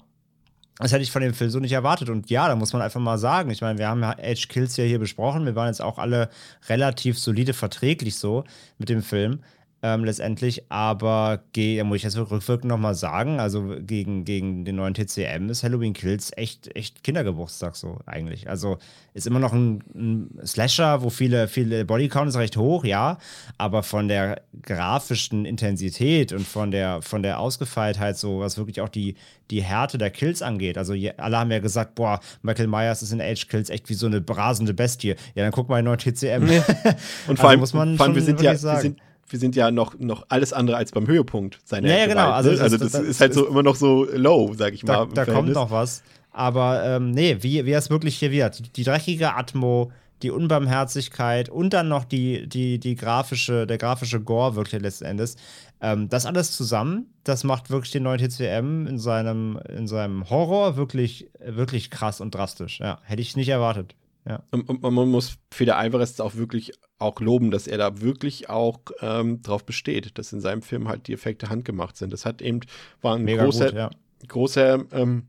das 0.79 0.93
hätte 0.93 1.03
ich 1.03 1.13
von 1.13 1.23
dem 1.23 1.35
Film 1.35 1.51
so 1.51 1.61
nicht 1.61 1.73
erwartet. 1.73 2.11
Und 2.11 2.31
ja, 2.31 2.49
da 2.49 2.57
muss 2.57 2.73
man 2.73 2.83
einfach 2.83 3.01
mal 3.01 3.17
sagen. 3.17 3.51
Ich 3.51 3.61
meine, 3.61 3.79
wir 3.79 3.89
haben 3.89 4.03
ja 4.03 4.13
Edge 4.19 4.47
Kills 4.49 4.77
ja 4.77 4.85
hier 4.85 4.99
besprochen. 4.99 5.47
Wir 5.47 5.55
waren 5.55 5.69
jetzt 5.69 5.81
auch 5.81 5.99
alle 5.99 6.29
relativ 6.69 7.19
solide 7.19 7.55
verträglich 7.55 8.17
so 8.17 8.45
mit 8.77 8.89
dem 8.89 9.03
Film 9.03 9.41
ähm, 9.85 10.03
letztendlich. 10.03 10.65
Aber 10.71 11.41
da 11.55 11.85
muss 11.85 11.99
ich 11.99 12.03
jetzt 12.05 12.17
rückwirkend 12.17 12.65
nochmal 12.65 12.95
sagen, 12.95 13.39
also 13.39 13.77
gegen, 13.81 14.25
gegen 14.25 14.65
den 14.65 14.77
neuen 14.77 14.95
TCM 14.95 15.51
ist 15.51 15.63
Halloween 15.63 15.93
Kills 15.93 16.33
echt, 16.37 16.75
echt 16.75 17.05
Kindergeburtstag 17.05 17.77
so 17.77 17.99
eigentlich. 18.07 18.49
Also 18.49 18.79
ist 19.13 19.27
immer 19.27 19.41
noch 19.41 19.53
ein, 19.53 19.85
ein 19.95 20.41
Slasher, 20.47 21.03
wo 21.03 21.11
viele, 21.11 21.49
viele 21.49 21.85
Bodycount 21.85 22.31
ist 22.31 22.37
recht 22.37 22.57
hoch, 22.57 22.85
ja, 22.85 23.19
aber 23.59 23.83
von 23.83 24.09
der 24.09 24.41
grafischen 24.63 25.45
Intensität 25.45 26.33
und 26.33 26.47
von 26.47 26.71
der, 26.71 27.03
von 27.03 27.23
der 27.23 27.39
Ausgefeiltheit, 27.39 28.17
so 28.17 28.41
was 28.41 28.57
wirklich 28.57 28.81
auch 28.81 28.89
die, 28.89 29.17
die 29.51 29.63
Härte 29.63 29.99
der 29.99 30.09
Kills 30.09 30.41
angeht. 30.41 30.79
Also 30.79 30.95
alle 31.19 31.39
haben 31.39 31.51
ja 31.51 31.59
gesagt, 31.59 31.95
boah, 31.95 32.21
Michael 32.41 32.69
Myers 32.69 33.03
ist 33.03 33.13
in 33.13 33.21
Age 33.21 33.49
Kills 33.49 33.69
echt 33.69 33.91
wie 33.91 33.95
so 33.95 34.07
eine 34.07 34.23
brasende 34.23 34.73
Bestie. 34.73 35.15
Ja, 35.35 35.43
dann 35.43 35.53
guck 35.53 35.69
mal 35.69 35.81
in 35.81 35.85
neuen 35.85 35.99
TCM. 35.99 36.49
und 37.29 37.39
vor 37.39 37.51
allem, 37.51 37.61
also 37.61 37.61
muss 37.61 37.75
man 37.75 37.99
vor 37.99 38.07
allem 38.07 38.15
wir 38.15 38.23
sind 38.23 38.41
ja, 38.41 38.57
sagen. 38.57 38.77
wir 38.77 38.83
sind 38.83 39.01
wir 39.29 39.39
sind 39.39 39.57
ja 39.57 39.71
noch, 39.71 39.99
noch 39.99 40.27
alles 40.29 40.53
andere 40.53 40.77
als 40.77 40.93
beim 40.93 41.07
Höhepunkt 41.07 41.59
seiner 41.65 41.89
Ja, 41.89 41.99
ja 41.99 42.07
genau. 42.07 42.31
Also, 42.31 42.51
ne? 42.51 42.61
also 42.61 42.77
das, 42.77 42.93
das, 42.93 43.01
das, 43.01 43.11
ist 43.11 43.21
halt 43.21 43.35
so 43.35 43.47
immer 43.47 43.63
noch 43.63 43.77
so 43.77 44.07
low, 44.13 44.53
sag 44.55 44.75
ich 44.75 44.85
mal. 44.85 45.07
Da, 45.13 45.25
da 45.25 45.33
kommt 45.33 45.53
noch 45.53 45.71
was. 45.71 46.03
Aber 46.33 46.85
ähm, 46.85 47.13
nee, 47.13 47.39
wie, 47.41 47.65
wie 47.65 47.73
es 47.73 47.91
wirklich 47.91 48.17
hier 48.17 48.33
wird. 48.33 48.59
Die, 48.59 48.71
die, 48.71 48.85
dreckige 48.85 49.35
Atmo, 49.35 49.93
die 50.23 50.31
Unbarmherzigkeit 50.31 51.49
und 51.49 51.73
dann 51.73 51.89
noch 51.89 52.05
die, 52.05 52.49
die, 52.49 52.79
die 52.79 52.97
grafische, 52.97 53.67
der 53.67 53.79
grafische 53.79 54.21
Gore 54.21 54.57
wirklich 54.57 54.83
letzten 54.83 55.05
Endes. 55.05 55.37
Ähm, 55.81 56.09
das 56.09 56.27
alles 56.27 56.53
zusammen, 56.53 57.07
das 57.23 57.45
macht 57.45 57.71
wirklich 57.71 57.93
den 57.93 58.03
neuen 58.03 58.19
TCM 58.19 58.87
in 58.87 58.99
seinem, 58.99 59.59
in 59.69 59.87
seinem 59.87 60.29
Horror 60.29 60.77
wirklich, 60.77 61.29
wirklich 61.45 61.91
krass 61.91 62.21
und 62.21 62.35
drastisch. 62.35 62.81
Ja, 62.81 62.99
hätte 63.05 63.23
ich 63.23 63.37
nicht 63.37 63.49
erwartet. 63.49 63.95
Ja. 64.27 64.43
Und, 64.51 64.69
und, 64.69 64.83
man 64.83 65.09
muss 65.09 65.37
Feder 65.53 65.77
Alvarez 65.77 66.19
auch 66.21 66.35
wirklich 66.35 66.73
auch 66.99 67.21
loben, 67.21 67.51
dass 67.51 67.67
er 67.67 67.77
da 67.77 68.01
wirklich 68.01 68.49
auch 68.49 68.81
ähm, 69.01 69.43
drauf 69.43 69.67
besteht, 69.67 70.17
dass 70.17 70.33
in 70.33 70.41
seinem 70.41 70.63
Film 70.63 70.89
halt 70.89 71.09
die 71.09 71.13
Effekte 71.13 71.51
handgemacht 71.51 71.97
sind. 71.97 72.13
Das 72.13 72.25
hat 72.25 72.41
eben, 72.41 72.61
war 73.03 73.17
ein 73.17 73.25
Mega 73.25 73.45
großer, 73.45 73.67
gut, 73.67 73.75
ja. 73.75 73.91
großer 74.27 74.85
ähm, 74.93 75.29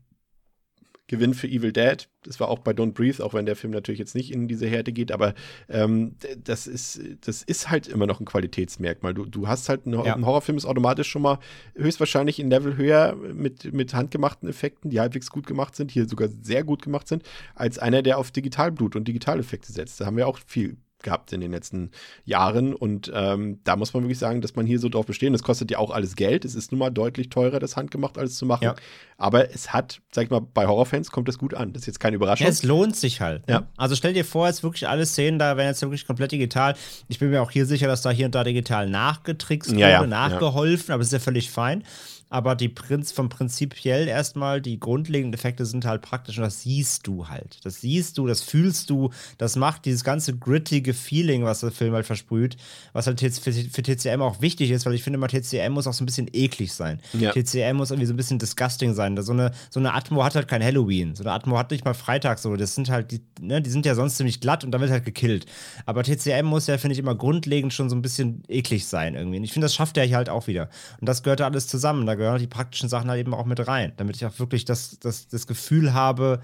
Gewinn 1.08 1.34
für 1.34 1.46
Evil 1.46 1.72
Dead. 1.72 2.08
Das 2.24 2.40
war 2.40 2.48
auch 2.48 2.58
bei 2.58 2.72
Don't 2.72 2.92
Breathe, 2.92 3.24
auch 3.24 3.34
wenn 3.34 3.46
der 3.46 3.56
Film 3.56 3.72
natürlich 3.72 3.98
jetzt 3.98 4.14
nicht 4.14 4.32
in 4.32 4.48
diese 4.48 4.66
Härte 4.66 4.92
geht, 4.92 5.12
aber 5.12 5.34
ähm, 5.68 6.16
das, 6.42 6.66
ist, 6.66 7.00
das 7.20 7.42
ist 7.42 7.70
halt 7.70 7.86
immer 7.86 8.06
noch 8.06 8.20
ein 8.20 8.26
Qualitätsmerkmal. 8.26 9.14
Du, 9.14 9.24
du 9.26 9.46
hast 9.46 9.68
halt, 9.68 9.86
ein, 9.86 9.92
ja. 9.92 10.14
ein 10.14 10.26
Horrorfilm 10.26 10.58
ist 10.58 10.66
automatisch 10.66 11.08
schon 11.08 11.22
mal 11.22 11.38
höchstwahrscheinlich 11.76 12.38
ein 12.40 12.50
Level 12.50 12.76
höher 12.76 13.14
mit, 13.14 13.72
mit 13.72 13.94
handgemachten 13.94 14.48
Effekten, 14.48 14.90
die 14.90 15.00
halbwegs 15.00 15.30
gut 15.30 15.46
gemacht 15.46 15.76
sind, 15.76 15.90
hier 15.90 16.08
sogar 16.08 16.28
sehr 16.42 16.64
gut 16.64 16.82
gemacht 16.82 17.06
sind, 17.06 17.22
als 17.54 17.78
einer, 17.78 18.02
der 18.02 18.18
auf 18.18 18.30
Digitalblut 18.30 18.96
und 18.96 19.06
Digitaleffekte 19.06 19.72
setzt. 19.72 20.00
Da 20.00 20.06
haben 20.06 20.16
wir 20.16 20.26
auch 20.26 20.38
viel 20.46 20.76
gehabt 21.02 21.32
in 21.32 21.40
den 21.40 21.50
letzten 21.50 21.90
Jahren. 22.24 22.74
Und 22.74 23.10
ähm, 23.14 23.60
da 23.64 23.76
muss 23.76 23.94
man 23.94 24.02
wirklich 24.02 24.18
sagen, 24.18 24.40
dass 24.40 24.56
man 24.56 24.66
hier 24.66 24.78
so 24.78 24.88
drauf 24.88 25.06
bestehen. 25.06 25.32
Das 25.32 25.42
kostet 25.42 25.70
ja 25.70 25.78
auch 25.78 25.90
alles 25.90 26.16
Geld. 26.16 26.44
Es 26.44 26.54
ist 26.54 26.72
nun 26.72 26.78
mal 26.78 26.90
deutlich 26.90 27.28
teurer, 27.28 27.58
das 27.58 27.76
handgemacht 27.76 28.18
alles 28.18 28.36
zu 28.36 28.46
machen. 28.46 28.64
Ja. 28.64 28.74
Aber 29.18 29.50
es 29.54 29.72
hat, 29.72 30.00
sag 30.12 30.24
ich 30.24 30.30
mal, 30.30 30.40
bei 30.40 30.66
Horrorfans 30.66 31.10
kommt 31.10 31.28
das 31.28 31.38
gut 31.38 31.54
an. 31.54 31.72
Das 31.72 31.82
ist 31.82 31.86
jetzt 31.86 32.00
keine 32.00 32.16
Überraschung. 32.16 32.46
Ja, 32.46 32.50
es 32.52 32.62
lohnt 32.62 32.96
sich 32.96 33.20
halt. 33.20 33.42
Ja. 33.48 33.66
Also 33.76 33.94
stell 33.94 34.12
dir 34.12 34.24
vor, 34.24 34.46
jetzt 34.46 34.62
wirklich 34.62 34.88
alle 34.88 35.06
Szenen 35.06 35.38
da 35.38 35.56
werden 35.56 35.68
jetzt 35.68 35.82
wirklich 35.82 36.06
komplett 36.06 36.32
digital. 36.32 36.74
Ich 37.08 37.18
bin 37.18 37.30
mir 37.30 37.42
auch 37.42 37.50
hier 37.50 37.66
sicher, 37.66 37.86
dass 37.86 38.02
da 38.02 38.10
hier 38.10 38.26
und 38.26 38.34
da 38.34 38.44
digital 38.44 38.88
nachgetrickst 38.88 39.70
wurde, 39.70 39.80
ja, 39.80 40.06
nachgeholfen, 40.06 40.92
aber 40.92 41.00
es 41.00 41.08
ist 41.08 41.12
ja 41.12 41.18
völlig 41.18 41.50
fein 41.50 41.82
aber 42.28 42.56
die 42.56 42.68
Prinz 42.68 43.12
vom 43.12 43.28
prinzipiell 43.28 44.08
erstmal 44.08 44.60
die 44.60 44.80
grundlegenden 44.80 45.32
Effekte 45.38 45.64
sind 45.64 45.84
halt 45.84 46.02
praktisch 46.02 46.38
und 46.38 46.44
das 46.44 46.62
siehst 46.62 47.06
du 47.06 47.28
halt. 47.28 47.64
Das 47.64 47.80
siehst 47.80 48.18
du, 48.18 48.26
das 48.26 48.42
fühlst 48.42 48.90
du, 48.90 49.10
das 49.38 49.54
macht 49.54 49.84
dieses 49.84 50.02
ganze 50.02 50.36
grittige 50.36 50.92
Feeling, 50.92 51.44
was 51.44 51.60
der 51.60 51.70
Film 51.70 51.94
halt 51.94 52.04
versprüht, 52.04 52.56
was 52.92 53.06
halt 53.06 53.20
für, 53.20 53.52
für 53.52 53.82
TCM 53.82 54.22
auch 54.22 54.40
wichtig 54.40 54.72
ist, 54.72 54.86
weil 54.86 54.94
ich 54.94 55.04
finde 55.04 55.18
immer, 55.18 55.28
TCM 55.28 55.72
muss 55.72 55.86
auch 55.86 55.92
so 55.92 56.02
ein 56.02 56.06
bisschen 56.06 56.28
eklig 56.32 56.72
sein. 56.72 57.00
Ja. 57.12 57.30
TCM 57.30 57.76
muss 57.76 57.90
irgendwie 57.90 58.06
so 58.06 58.12
ein 58.12 58.16
bisschen 58.16 58.40
disgusting 58.40 58.94
sein. 58.94 59.16
So 59.22 59.32
eine, 59.32 59.52
so 59.70 59.78
eine 59.78 59.94
Atmo 59.94 60.24
hat 60.24 60.34
halt 60.34 60.48
kein 60.48 60.64
Halloween. 60.64 61.14
So 61.14 61.22
eine 61.22 61.32
Atmo 61.32 61.56
hat 61.56 61.70
nicht 61.70 61.84
mal 61.84 61.94
Freitag 61.94 62.40
so. 62.40 62.56
Das 62.56 62.74
sind 62.74 62.90
halt, 62.90 63.12
die, 63.12 63.20
ne, 63.40 63.62
die 63.62 63.70
sind 63.70 63.86
ja 63.86 63.94
sonst 63.94 64.16
ziemlich 64.16 64.40
glatt 64.40 64.64
und 64.64 64.72
da 64.72 64.80
wird 64.80 64.90
halt 64.90 65.04
gekillt. 65.04 65.46
Aber 65.84 66.02
TCM 66.02 66.44
muss 66.44 66.66
ja, 66.66 66.76
finde 66.76 66.94
ich, 66.94 66.98
immer 66.98 67.14
grundlegend 67.14 67.72
schon 67.72 67.88
so 67.88 67.94
ein 67.94 68.02
bisschen 68.02 68.42
eklig 68.48 68.86
sein 68.86 69.14
irgendwie. 69.14 69.38
Und 69.38 69.44
ich 69.44 69.52
finde, 69.52 69.66
das 69.66 69.74
schafft 69.74 69.96
er 69.96 70.04
hier 70.04 70.16
halt 70.16 70.28
auch 70.28 70.48
wieder. 70.48 70.68
Und 71.00 71.08
das 71.08 71.22
gehört 71.22 71.38
da 71.38 71.46
alles 71.46 71.68
zusammen. 71.68 72.04
Da 72.06 72.15
gehören 72.16 72.38
die 72.38 72.46
praktischen 72.46 72.88
Sachen 72.88 73.08
halt 73.08 73.20
eben 73.20 73.34
auch 73.34 73.46
mit 73.46 73.66
rein, 73.66 73.92
damit 73.96 74.16
ich 74.16 74.26
auch 74.26 74.38
wirklich 74.38 74.64
das, 74.64 74.98
das, 74.98 75.28
das 75.28 75.46
Gefühl 75.46 75.94
habe, 75.94 76.40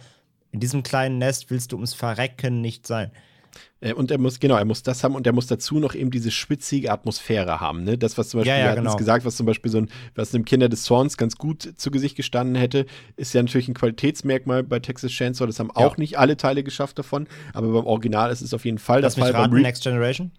in 0.51 0.61
diesem 0.61 0.82
kleinen 0.82 1.19
Nest 1.19 1.51
willst 1.51 1.73
du 1.73 1.77
ums 1.77 1.94
Verrecken 1.94 2.61
nicht 2.61 2.86
sein. 2.86 3.11
Äh, 3.81 3.93
und 3.94 4.11
er 4.11 4.19
muss, 4.19 4.40
genau, 4.40 4.57
er 4.57 4.65
muss 4.65 4.82
das 4.82 5.05
haben 5.05 5.15
und 5.15 5.27
er 5.27 5.32
muss 5.32 5.47
dazu 5.47 5.78
noch 5.78 5.94
eben 5.94 6.11
diese 6.11 6.31
schwitzige 6.31 6.90
Atmosphäre 6.90 7.61
haben. 7.61 7.85
Ne? 7.85 7.99
Das, 7.99 8.16
was 8.16 8.31
zum 8.31 8.40
Beispiel, 8.40 8.53
ja, 8.53 8.66
ja, 8.66 8.74
genau. 8.74 8.97
gesagt, 8.97 9.24
was 9.24 9.36
zum 9.36 9.47
Beispiel 9.47 9.70
so 9.70 9.78
ein, 9.78 9.90
was 10.15 10.35
einem 10.35 10.44
Kinder 10.44 10.69
des 10.69 10.85
Zorns 10.85 11.16
ganz 11.16 11.36
gut 11.36 11.74
zu 11.77 11.90
Gesicht 11.90 12.16
gestanden 12.16 12.55
hätte, 12.55 12.86
ist 13.16 13.35
ja 13.35 13.43
natürlich 13.43 13.69
ein 13.69 13.74
Qualitätsmerkmal 13.74 14.62
bei 14.62 14.78
Texas 14.78 15.11
Chainsaw. 15.12 15.47
Das 15.47 15.59
haben 15.59 15.70
ja. 15.77 15.85
auch 15.85 15.97
nicht 15.97 16.19
alle 16.19 16.36
Teile 16.36 16.62
geschafft 16.62 16.99
davon, 16.99 17.27
aber 17.53 17.69
beim 17.69 17.86
Original 17.86 18.31
ist 18.31 18.40
es 18.40 18.55
auf 18.55 18.65
jeden 18.65 18.78
Fall 18.78 19.01
Lass 19.01 19.15
das 19.15 19.24
Fall. 19.24 19.32
Raten, 19.32 19.61
Next 19.61 19.82
Generation? 19.82 20.31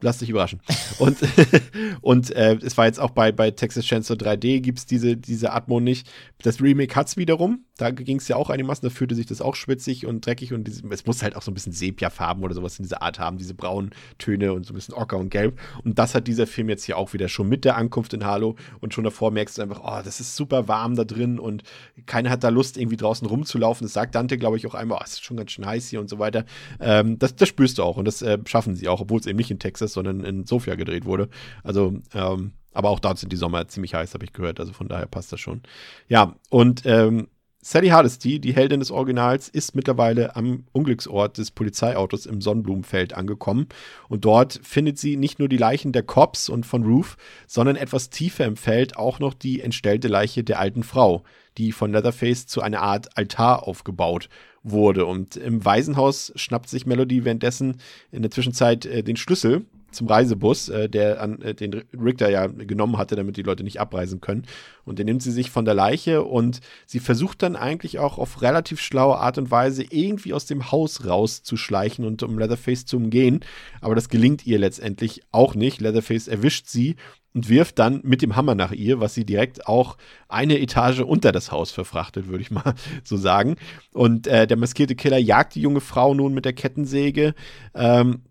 Lass 0.00 0.18
dich 0.18 0.30
überraschen. 0.30 0.60
Und, 0.98 1.16
und 2.00 2.30
äh, 2.34 2.56
es 2.56 2.76
war 2.76 2.86
jetzt 2.86 2.98
auch 2.98 3.10
bei, 3.10 3.30
bei 3.30 3.52
Texas 3.52 3.84
Chainsaw 3.84 4.14
3D 4.14 4.60
gibt 4.60 4.78
es 4.78 4.86
diese, 4.86 5.16
diese 5.16 5.52
Atmo 5.52 5.78
nicht. 5.78 6.10
Das 6.42 6.60
Remake 6.60 6.94
hat 6.96 7.06
es 7.06 7.16
wiederum. 7.16 7.64
Da 7.76 7.92
ging 7.92 8.16
es 8.16 8.26
ja 8.26 8.34
auch 8.34 8.50
einigermaßen, 8.50 8.88
da 8.88 8.92
fühlte 8.92 9.14
sich 9.14 9.26
das 9.26 9.40
auch 9.40 9.54
schwitzig 9.54 10.06
und 10.06 10.26
dreckig 10.26 10.52
und 10.52 10.64
diese, 10.64 10.82
es 10.88 11.06
muss 11.06 11.22
halt 11.22 11.36
auch 11.36 11.42
so 11.42 11.52
ein 11.52 11.54
bisschen 11.54 11.72
Sepia-Farben 11.72 12.42
oder 12.42 12.54
sowas 12.54 12.76
in 12.78 12.82
dieser 12.82 13.02
Art 13.02 13.20
haben, 13.20 13.38
diese 13.38 13.54
braunen 13.54 13.90
Töne 14.18 14.52
und 14.52 14.66
so 14.66 14.72
ein 14.72 14.74
bisschen 14.74 14.94
Ocker 14.94 15.16
und 15.18 15.30
Gelb. 15.30 15.60
Und 15.84 16.00
das 16.00 16.16
hat 16.16 16.26
dieser 16.26 16.48
Film 16.48 16.68
jetzt 16.68 16.84
hier 16.84 16.98
auch 16.98 17.12
wieder 17.12 17.28
schon 17.28 17.48
mit 17.48 17.64
der 17.64 17.76
Ankunft 17.76 18.12
in 18.14 18.24
Halo 18.24 18.56
und 18.80 18.94
schon 18.94 19.04
davor 19.04 19.30
merkst 19.30 19.58
du 19.58 19.62
einfach, 19.62 19.80
oh, 19.84 20.02
das 20.04 20.18
ist 20.18 20.34
super 20.34 20.66
warm 20.66 20.96
da 20.96 21.04
drin 21.04 21.38
und 21.38 21.62
keiner 22.06 22.30
hat 22.30 22.42
da 22.42 22.48
Lust, 22.48 22.76
irgendwie 22.76 22.96
draußen 22.96 23.28
rumzulaufen. 23.28 23.84
Das 23.84 23.92
sagt 23.92 24.16
Dante, 24.16 24.38
glaube 24.38 24.56
ich, 24.56 24.66
auch 24.66 24.74
einmal, 24.74 24.98
oh, 25.00 25.04
es 25.04 25.12
ist 25.12 25.24
schon 25.24 25.36
ganz 25.36 25.52
schön 25.52 25.64
heiß 25.64 25.88
hier 25.88 26.00
und 26.00 26.10
so 26.10 26.18
weiter. 26.18 26.44
Ähm, 26.80 27.20
das, 27.20 27.36
das 27.36 27.48
spürst 27.48 27.78
du 27.78 27.84
auch 27.84 27.96
und 27.96 28.06
das 28.06 28.22
äh, 28.22 28.38
schaffen 28.46 28.74
sie 28.74 28.88
auch, 28.88 29.00
obwohl 29.00 29.20
es 29.20 29.26
eben 29.26 29.38
nicht 29.38 29.52
in 29.52 29.60
Texas, 29.60 29.87
sondern 29.92 30.24
in 30.24 30.44
Sofia 30.44 30.74
gedreht 30.74 31.04
wurde. 31.04 31.28
Also, 31.62 31.94
ähm, 32.14 32.52
aber 32.72 32.90
auch 32.90 33.00
dort 33.00 33.18
sind 33.18 33.32
die 33.32 33.36
Sommer 33.36 33.66
ziemlich 33.68 33.94
heiß, 33.94 34.14
habe 34.14 34.24
ich 34.24 34.32
gehört. 34.32 34.60
Also 34.60 34.72
von 34.72 34.88
daher 34.88 35.06
passt 35.06 35.32
das 35.32 35.40
schon. 35.40 35.62
Ja, 36.08 36.36
und 36.50 36.82
ähm, 36.84 37.28
Sally 37.60 37.88
Hardesty, 37.88 38.38
die 38.38 38.54
Heldin 38.54 38.78
des 38.78 38.92
Originals, 38.92 39.48
ist 39.48 39.74
mittlerweile 39.74 40.36
am 40.36 40.64
Unglücksort 40.72 41.38
des 41.38 41.50
Polizeiautos 41.50 42.24
im 42.24 42.40
Sonnenblumenfeld 42.40 43.14
angekommen. 43.14 43.66
Und 44.08 44.24
dort 44.24 44.60
findet 44.62 44.96
sie 44.98 45.16
nicht 45.16 45.40
nur 45.40 45.48
die 45.48 45.56
Leichen 45.56 45.90
der 45.92 46.04
Cops 46.04 46.48
und 46.48 46.66
von 46.66 46.84
Ruth, 46.84 47.16
sondern 47.48 47.74
etwas 47.74 48.10
tiefer 48.10 48.44
im 48.44 48.56
Feld 48.56 48.96
auch 48.96 49.18
noch 49.18 49.34
die 49.34 49.60
entstellte 49.60 50.06
Leiche 50.06 50.44
der 50.44 50.60
alten 50.60 50.84
Frau, 50.84 51.24
die 51.58 51.72
von 51.72 51.90
Leatherface 51.90 52.46
zu 52.46 52.62
einer 52.62 52.80
Art 52.80 53.18
Altar 53.18 53.66
aufgebaut 53.66 54.28
wurde. 54.62 55.04
Und 55.04 55.36
im 55.36 55.64
Waisenhaus 55.64 56.32
schnappt 56.36 56.68
sich 56.68 56.86
Melody 56.86 57.24
währenddessen 57.24 57.80
in 58.12 58.22
der 58.22 58.30
Zwischenzeit 58.30 58.86
äh, 58.86 59.02
den 59.02 59.16
Schlüssel 59.16 59.66
zum 59.90 60.06
Reisebus, 60.06 60.68
äh, 60.68 60.88
der 60.88 61.20
an 61.20 61.40
äh, 61.42 61.54
den 61.54 61.82
Richter 61.92 62.28
ja 62.28 62.46
genommen 62.46 62.98
hatte, 62.98 63.16
damit 63.16 63.36
die 63.36 63.42
Leute 63.42 63.64
nicht 63.64 63.80
abreisen 63.80 64.20
können. 64.20 64.44
Und 64.84 64.98
den 64.98 65.06
nimmt 65.06 65.22
sie 65.22 65.32
sich 65.32 65.50
von 65.50 65.64
der 65.64 65.74
Leiche 65.74 66.22
und 66.24 66.60
sie 66.86 67.00
versucht 67.00 67.42
dann 67.42 67.56
eigentlich 67.56 67.98
auch 67.98 68.18
auf 68.18 68.42
relativ 68.42 68.80
schlaue 68.80 69.18
Art 69.18 69.38
und 69.38 69.50
Weise 69.50 69.84
irgendwie 69.88 70.32
aus 70.32 70.46
dem 70.46 70.70
Haus 70.70 71.06
rauszuschleichen 71.06 72.04
und 72.04 72.22
um 72.22 72.38
Leatherface 72.38 72.86
zu 72.86 72.96
umgehen. 72.96 73.40
Aber 73.80 73.94
das 73.94 74.08
gelingt 74.08 74.46
ihr 74.46 74.58
letztendlich 74.58 75.22
auch 75.30 75.54
nicht. 75.54 75.80
Leatherface 75.80 76.28
erwischt 76.28 76.66
sie 76.66 76.96
und 77.34 77.48
wirft 77.48 77.78
dann 77.78 78.00
mit 78.02 78.22
dem 78.22 78.36
Hammer 78.36 78.54
nach 78.54 78.72
ihr, 78.72 79.00
was 79.00 79.14
sie 79.14 79.24
direkt 79.24 79.66
auch 79.66 79.96
eine 80.28 80.58
Etage 80.58 81.00
unter 81.00 81.32
das 81.32 81.52
Haus 81.52 81.70
verfrachtet, 81.70 82.28
würde 82.28 82.42
ich 82.42 82.50
mal 82.50 82.74
so 83.04 83.16
sagen. 83.16 83.56
Und 83.92 84.26
äh, 84.26 84.46
der 84.46 84.56
maskierte 84.56 84.96
Killer 84.96 85.18
jagt 85.18 85.54
die 85.54 85.60
junge 85.60 85.80
Frau 85.80 86.14
nun 86.14 86.34
mit 86.34 86.44
der 86.44 86.52
Kettensäge. 86.52 87.34
Ähm, 87.74 88.22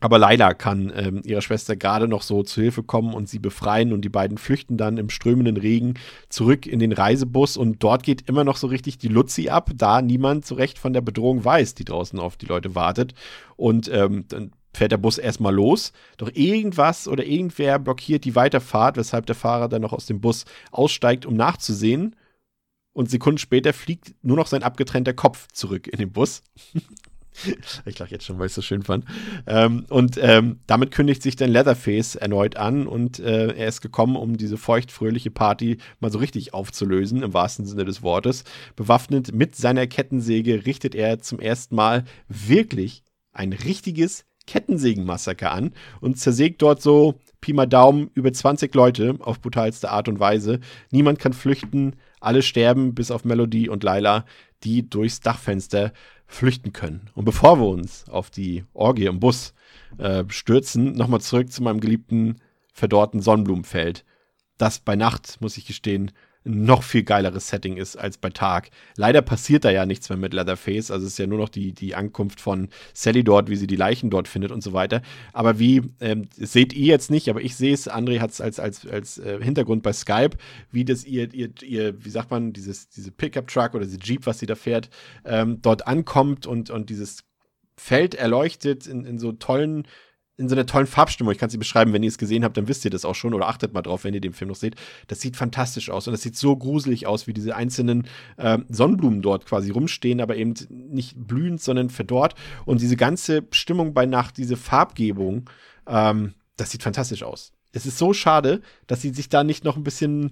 aber 0.00 0.18
Laila 0.18 0.54
kann 0.54 0.92
ähm, 0.94 1.20
ihrer 1.24 1.42
Schwester 1.42 1.76
gerade 1.76 2.08
noch 2.08 2.22
so 2.22 2.42
zu 2.42 2.62
Hilfe 2.62 2.82
kommen 2.82 3.12
und 3.14 3.28
sie 3.28 3.38
befreien 3.38 3.92
und 3.92 4.02
die 4.02 4.08
beiden 4.08 4.38
flüchten 4.38 4.78
dann 4.78 4.96
im 4.96 5.10
strömenden 5.10 5.58
Regen 5.58 5.94
zurück 6.30 6.66
in 6.66 6.78
den 6.78 6.92
Reisebus 6.92 7.58
und 7.58 7.82
dort 7.82 8.02
geht 8.02 8.28
immer 8.28 8.44
noch 8.44 8.56
so 8.56 8.66
richtig 8.66 8.98
die 8.98 9.08
Luzi 9.08 9.50
ab, 9.50 9.70
da 9.74 10.00
niemand 10.00 10.46
so 10.46 10.54
recht 10.54 10.78
von 10.78 10.94
der 10.94 11.02
Bedrohung 11.02 11.44
weiß, 11.44 11.74
die 11.74 11.84
draußen 11.84 12.18
auf 12.18 12.36
die 12.36 12.46
Leute 12.46 12.74
wartet. 12.74 13.14
Und 13.56 13.90
ähm, 13.92 14.24
dann 14.28 14.52
fährt 14.72 14.92
der 14.92 14.98
Bus 14.98 15.18
erstmal 15.18 15.54
los, 15.54 15.92
doch 16.16 16.30
irgendwas 16.32 17.08
oder 17.08 17.24
irgendwer 17.24 17.78
blockiert 17.78 18.24
die 18.24 18.36
Weiterfahrt, 18.36 18.96
weshalb 18.96 19.26
der 19.26 19.34
Fahrer 19.34 19.68
dann 19.68 19.82
noch 19.82 19.92
aus 19.92 20.06
dem 20.06 20.20
Bus 20.20 20.44
aussteigt, 20.70 21.26
um 21.26 21.34
nachzusehen. 21.34 22.16
Und 22.92 23.10
Sekunden 23.10 23.38
später 23.38 23.72
fliegt 23.72 24.14
nur 24.22 24.36
noch 24.36 24.46
sein 24.46 24.62
abgetrennter 24.62 25.12
Kopf 25.12 25.48
zurück 25.52 25.86
in 25.86 25.98
den 25.98 26.12
Bus. 26.12 26.42
ich 27.84 27.98
lache 27.98 28.10
jetzt 28.10 28.24
schon, 28.24 28.38
weil 28.38 28.46
ich 28.46 28.50
es 28.50 28.56
so 28.56 28.62
schön 28.62 28.82
fand. 28.82 29.04
Ähm, 29.46 29.86
und 29.88 30.18
ähm, 30.20 30.60
damit 30.66 30.90
kündigt 30.90 31.22
sich 31.22 31.36
dann 31.36 31.50
Leatherface 31.50 32.16
erneut 32.16 32.56
an 32.56 32.86
und 32.86 33.18
äh, 33.18 33.54
er 33.54 33.68
ist 33.68 33.80
gekommen, 33.80 34.16
um 34.16 34.36
diese 34.36 34.56
feuchtfröhliche 34.56 35.30
Party 35.30 35.78
mal 36.00 36.10
so 36.10 36.18
richtig 36.18 36.54
aufzulösen, 36.54 37.22
im 37.22 37.34
wahrsten 37.34 37.66
Sinne 37.66 37.84
des 37.84 38.02
Wortes. 38.02 38.44
Bewaffnet 38.76 39.32
mit 39.34 39.56
seiner 39.56 39.86
Kettensäge 39.86 40.66
richtet 40.66 40.94
er 40.94 41.20
zum 41.20 41.40
ersten 41.40 41.74
Mal 41.74 42.04
wirklich 42.28 43.02
ein 43.32 43.52
richtiges 43.52 44.24
Kettensägenmassaker 44.46 45.52
an 45.52 45.72
und 46.00 46.18
zersägt 46.18 46.60
dort 46.62 46.82
so 46.82 47.20
Pi 47.40 47.52
mal 47.52 47.66
Daumen 47.66 48.10
über 48.14 48.32
20 48.32 48.74
Leute 48.74 49.16
auf 49.20 49.40
brutalste 49.40 49.90
Art 49.90 50.08
und 50.08 50.18
Weise. 50.18 50.60
Niemand 50.90 51.18
kann 51.18 51.32
flüchten, 51.32 51.96
alle 52.20 52.42
sterben, 52.42 52.94
bis 52.94 53.10
auf 53.10 53.24
Melody 53.24 53.68
und 53.68 53.84
Lila, 53.84 54.24
die 54.64 54.88
durchs 54.88 55.20
Dachfenster 55.20 55.92
flüchten 56.30 56.72
können. 56.72 57.10
Und 57.14 57.24
bevor 57.24 57.58
wir 57.58 57.66
uns 57.66 58.08
auf 58.08 58.30
die 58.30 58.64
Orgie 58.72 59.06
im 59.06 59.20
Bus 59.20 59.52
äh, 59.98 60.24
stürzen, 60.28 60.92
nochmal 60.92 61.20
zurück 61.20 61.50
zu 61.50 61.62
meinem 61.62 61.80
geliebten 61.80 62.36
verdorrten 62.72 63.20
Sonnenblumenfeld. 63.20 64.04
Das 64.56 64.78
bei 64.78 64.94
Nacht, 64.94 65.38
muss 65.40 65.56
ich 65.56 65.66
gestehen, 65.66 66.12
noch 66.44 66.82
viel 66.82 67.02
geileres 67.02 67.48
Setting 67.48 67.76
ist 67.76 67.96
als 67.96 68.16
bei 68.16 68.30
Tag. 68.30 68.70
Leider 68.96 69.20
passiert 69.20 69.64
da 69.64 69.70
ja 69.70 69.84
nichts 69.84 70.08
mehr 70.08 70.16
mit 70.16 70.32
Leatherface. 70.32 70.90
Also 70.90 71.06
es 71.06 71.12
ist 71.12 71.18
ja 71.18 71.26
nur 71.26 71.38
noch 71.38 71.50
die, 71.50 71.72
die 71.72 71.94
Ankunft 71.94 72.40
von 72.40 72.68
Sally 72.94 73.22
dort, 73.22 73.50
wie 73.50 73.56
sie 73.56 73.66
die 73.66 73.76
Leichen 73.76 74.08
dort 74.08 74.26
findet 74.26 74.50
und 74.50 74.62
so 74.62 74.72
weiter. 74.72 75.02
Aber 75.32 75.58
wie, 75.58 75.82
ähm, 76.00 76.28
seht 76.36 76.72
ihr 76.72 76.86
jetzt 76.86 77.10
nicht, 77.10 77.28
aber 77.28 77.42
ich 77.42 77.56
sehe 77.56 77.74
es, 77.74 77.90
André 77.90 78.20
hat 78.20 78.30
es 78.30 78.40
als, 78.40 78.58
als, 78.58 78.86
als 78.86 79.18
äh, 79.18 79.38
Hintergrund 79.42 79.82
bei 79.82 79.92
Skype, 79.92 80.36
wie 80.72 80.84
das 80.84 81.04
ihr, 81.04 81.32
ihr, 81.34 81.50
ihr, 81.62 82.04
wie 82.04 82.10
sagt 82.10 82.30
man, 82.30 82.52
dieses, 82.52 82.88
diese 82.88 83.12
Pickup-Truck 83.12 83.74
oder 83.74 83.84
diese 83.84 83.98
Jeep, 83.98 84.26
was 84.26 84.38
sie 84.38 84.46
da 84.46 84.54
fährt, 84.54 84.88
ähm, 85.24 85.60
dort 85.60 85.86
ankommt 85.86 86.46
und, 86.46 86.70
und 86.70 86.88
dieses 86.88 87.24
Feld 87.76 88.14
erleuchtet 88.14 88.86
in, 88.86 89.04
in 89.04 89.18
so 89.18 89.32
tollen 89.32 89.86
in 90.40 90.48
so 90.48 90.54
einer 90.54 90.66
tollen 90.66 90.86
Farbstimmung. 90.86 91.32
Ich 91.32 91.38
kann 91.38 91.50
sie 91.50 91.58
beschreiben, 91.58 91.92
wenn 91.92 92.02
ihr 92.02 92.08
es 92.08 92.18
gesehen 92.18 92.42
habt, 92.42 92.56
dann 92.56 92.66
wisst 92.66 92.84
ihr 92.84 92.90
das 92.90 93.04
auch 93.04 93.14
schon 93.14 93.34
oder 93.34 93.46
achtet 93.46 93.72
mal 93.72 93.82
drauf, 93.82 94.04
wenn 94.04 94.14
ihr 94.14 94.20
den 94.20 94.32
Film 94.32 94.48
noch 94.48 94.56
seht. 94.56 94.74
Das 95.06 95.20
sieht 95.20 95.36
fantastisch 95.36 95.90
aus 95.90 96.08
und 96.08 96.12
das 96.12 96.22
sieht 96.22 96.36
so 96.36 96.56
gruselig 96.56 97.06
aus, 97.06 97.26
wie 97.26 97.34
diese 97.34 97.54
einzelnen 97.54 98.08
äh, 98.38 98.58
Sonnenblumen 98.68 99.22
dort 99.22 99.46
quasi 99.46 99.70
rumstehen, 99.70 100.20
aber 100.20 100.36
eben 100.36 100.54
nicht 100.70 101.14
blühend, 101.16 101.62
sondern 101.62 101.90
verdorrt. 101.90 102.34
Und 102.64 102.80
diese 102.80 102.96
ganze 102.96 103.44
Stimmung 103.50 103.94
bei 103.94 104.06
Nacht, 104.06 104.38
diese 104.38 104.56
Farbgebung, 104.56 105.48
ähm, 105.86 106.34
das 106.56 106.70
sieht 106.70 106.82
fantastisch 106.82 107.22
aus. 107.22 107.52
Es 107.72 107.86
ist 107.86 107.98
so 107.98 108.12
schade, 108.12 108.62
dass 108.86 109.02
sie 109.02 109.10
sich 109.10 109.28
da 109.28 109.44
nicht 109.44 109.64
noch 109.64 109.76
ein 109.76 109.84
bisschen 109.84 110.30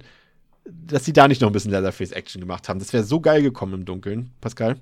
dass 0.70 1.06
sie 1.06 1.14
da 1.14 1.28
nicht 1.28 1.40
noch 1.40 1.48
ein 1.48 1.52
bisschen 1.52 1.70
Leatherface-Action 1.70 2.42
gemacht 2.42 2.68
haben. 2.68 2.78
Das 2.78 2.92
wäre 2.92 3.02
so 3.02 3.20
geil 3.20 3.40
gekommen 3.40 3.72
im 3.72 3.84
Dunkeln. 3.86 4.32
Pascal? 4.42 4.76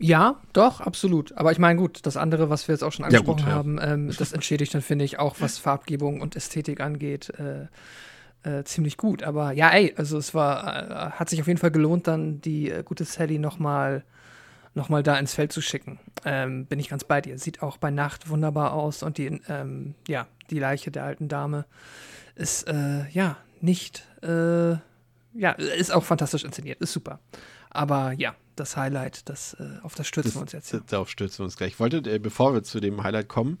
Ja, 0.00 0.40
doch, 0.52 0.80
absolut. 0.80 1.36
Aber 1.36 1.52
ich 1.52 1.58
meine, 1.58 1.78
gut, 1.78 2.06
das 2.06 2.16
andere, 2.16 2.50
was 2.50 2.68
wir 2.68 2.74
jetzt 2.74 2.82
auch 2.82 2.92
schon 2.92 3.04
Ja, 3.04 3.18
gut, 3.18 3.28
angesprochen 3.28 3.48
ja. 3.48 3.54
haben, 3.54 3.78
ähm, 3.82 4.16
das 4.16 4.32
entschädigt 4.32 4.74
dann, 4.74 4.82
finde 4.82 5.04
ich, 5.04 5.18
auch 5.18 5.36
was 5.40 5.58
Farbgebung 5.58 6.20
und 6.20 6.36
Ästhetik 6.36 6.80
angeht, 6.80 7.32
äh, 7.38 7.66
äh, 8.48 8.64
ziemlich 8.64 8.96
gut. 8.96 9.22
Aber 9.24 9.52
ja, 9.52 9.70
ey, 9.70 9.94
also 9.96 10.16
es 10.18 10.34
war, 10.34 10.66
äh, 10.66 11.10
hat 11.12 11.28
sich 11.28 11.40
auf 11.40 11.48
jeden 11.48 11.58
Fall 11.58 11.72
gelohnt, 11.72 12.06
dann 12.06 12.40
die 12.40 12.70
äh, 12.70 12.82
gute 12.84 13.04
Sally 13.04 13.38
nochmal 13.38 14.04
noch 14.74 14.88
mal 14.88 15.02
da 15.02 15.18
ins 15.18 15.34
Feld 15.34 15.52
zu 15.52 15.60
schicken. 15.60 15.98
Ähm, 16.24 16.66
bin 16.66 16.78
ich 16.78 16.88
ganz 16.88 17.02
bei 17.02 17.20
dir. 17.20 17.36
Sieht 17.38 17.62
auch 17.62 17.78
bei 17.78 17.90
Nacht 17.90 18.28
wunderbar 18.28 18.72
aus 18.72 19.02
und 19.02 19.18
die, 19.18 19.40
ähm, 19.48 19.94
ja, 20.06 20.26
die 20.50 20.58
Leiche 20.60 20.92
der 20.92 21.04
alten 21.04 21.26
Dame 21.26 21.64
ist, 22.36 22.68
äh, 22.68 23.08
ja, 23.10 23.36
nicht, 23.60 24.06
äh, 24.22 24.72
ja, 25.34 25.52
ist 25.52 25.92
auch 25.92 26.04
fantastisch 26.04 26.44
inszeniert, 26.44 26.80
ist 26.80 26.92
super. 26.92 27.18
Aber 27.70 28.12
ja, 28.12 28.34
das 28.60 28.76
Highlight, 28.76 29.28
das, 29.28 29.54
äh, 29.54 29.78
auf 29.82 29.94
das 29.94 30.06
stürzen 30.06 30.34
wir 30.34 30.42
uns 30.42 30.52
jetzt. 30.52 30.72
Ja. 30.72 30.80
Darauf 30.86 31.10
stürzen 31.10 31.40
wir 31.40 31.44
uns 31.44 31.56
gleich. 31.56 31.72
Ich 31.72 31.80
wollte, 31.80 31.98
äh, 32.10 32.18
bevor 32.18 32.54
wir 32.54 32.62
zu 32.62 32.80
dem 32.80 33.02
Highlight 33.02 33.28
kommen, 33.28 33.58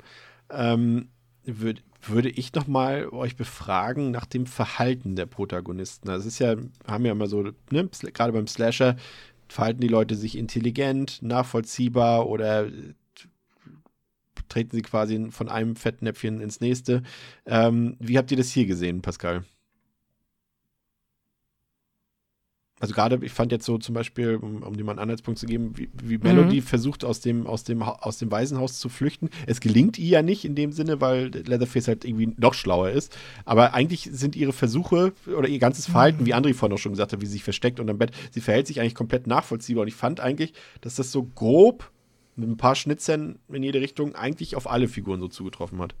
ähm, 0.50 1.08
würd, 1.44 1.82
würde 2.02 2.28
ich 2.28 2.52
noch 2.54 2.66
mal 2.66 3.08
euch 3.08 3.36
befragen 3.36 4.10
nach 4.10 4.26
dem 4.26 4.46
Verhalten 4.46 5.16
der 5.16 5.26
Protagonisten. 5.26 6.08
Also 6.08 6.28
es 6.28 6.34
ist 6.34 6.38
ja, 6.38 6.56
haben 6.86 7.04
ja 7.04 7.12
immer 7.12 7.26
so, 7.26 7.42
ne, 7.70 7.88
gerade 8.12 8.32
beim 8.32 8.46
Slasher, 8.46 8.96
verhalten 9.48 9.80
die 9.80 9.88
Leute 9.88 10.14
sich 10.14 10.36
intelligent, 10.36 11.22
nachvollziehbar 11.22 12.28
oder 12.28 12.66
äh, 12.66 12.94
treten 14.48 14.76
sie 14.76 14.82
quasi 14.82 15.30
von 15.30 15.48
einem 15.48 15.76
Fettnäpfchen 15.76 16.40
ins 16.40 16.60
nächste. 16.60 17.02
Ähm, 17.46 17.96
wie 17.98 18.18
habt 18.18 18.30
ihr 18.30 18.36
das 18.36 18.50
hier 18.50 18.66
gesehen, 18.66 19.02
Pascal? 19.02 19.44
Also 22.80 22.94
gerade, 22.94 23.18
ich 23.22 23.32
fand 23.32 23.52
jetzt 23.52 23.64
so 23.64 23.78
zum 23.78 23.94
Beispiel, 23.94 24.36
um, 24.36 24.62
um 24.62 24.76
dir 24.76 24.84
mal 24.84 24.92
einen 24.92 25.00
Anhaltspunkt 25.00 25.38
zu 25.38 25.46
geben, 25.46 25.72
wie, 25.76 25.88
wie 26.02 26.18
Melody 26.18 26.60
versucht 26.60 27.04
aus 27.04 27.20
dem, 27.20 27.46
aus, 27.46 27.64
dem, 27.64 27.82
aus 27.82 28.18
dem 28.18 28.30
Waisenhaus 28.30 28.78
zu 28.78 28.88
flüchten. 28.88 29.30
Es 29.46 29.60
gelingt 29.60 29.98
ihr 29.98 30.08
ja 30.08 30.22
nicht 30.22 30.44
in 30.44 30.54
dem 30.54 30.72
Sinne, 30.72 31.00
weil 31.00 31.28
Leatherface 31.28 31.88
halt 31.88 32.04
irgendwie 32.04 32.34
noch 32.36 32.54
schlauer 32.54 32.90
ist. 32.90 33.16
Aber 33.44 33.74
eigentlich 33.74 34.08
sind 34.12 34.36
ihre 34.36 34.52
Versuche 34.52 35.12
oder 35.26 35.48
ihr 35.48 35.58
ganzes 35.58 35.86
Verhalten, 35.86 36.26
wie 36.26 36.34
André 36.34 36.54
vorhin 36.54 36.74
auch 36.74 36.80
schon 36.80 36.92
gesagt 36.92 37.12
hat, 37.12 37.20
wie 37.20 37.26
sie 37.26 37.32
sich 37.32 37.44
versteckt 37.44 37.80
unterm 37.80 37.98
Bett, 37.98 38.12
sie 38.30 38.40
verhält 38.40 38.66
sich 38.66 38.80
eigentlich 38.80 38.94
komplett 38.94 39.26
nachvollziehbar. 39.26 39.82
Und 39.82 39.88
ich 39.88 39.94
fand 39.94 40.20
eigentlich, 40.20 40.52
dass 40.80 40.96
das 40.96 41.10
so 41.10 41.24
grob 41.24 41.90
mit 42.36 42.48
ein 42.48 42.56
paar 42.56 42.76
Schnitzern 42.76 43.38
in 43.48 43.62
jede 43.62 43.80
Richtung 43.80 44.14
eigentlich 44.14 44.56
auf 44.56 44.70
alle 44.70 44.88
Figuren 44.88 45.20
so 45.20 45.28
zugetroffen 45.28 45.80
hat. 45.80 45.94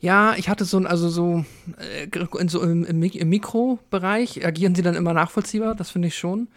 Ja, 0.00 0.34
ich 0.34 0.48
hatte 0.48 0.64
so 0.64 0.78
ein, 0.78 0.86
also 0.86 1.08
so, 1.10 1.44
äh, 1.78 2.08
in 2.38 2.48
so 2.48 2.62
im, 2.62 2.84
im, 2.84 2.98
Mik- 2.98 3.16
im 3.16 3.28
Mikrobereich 3.28 4.44
agieren 4.46 4.74
sie 4.74 4.82
dann 4.82 4.94
immer 4.94 5.12
nachvollziehbar, 5.12 5.74
das 5.74 5.90
finde 5.90 6.08
ich 6.08 6.16
schon. 6.16 6.48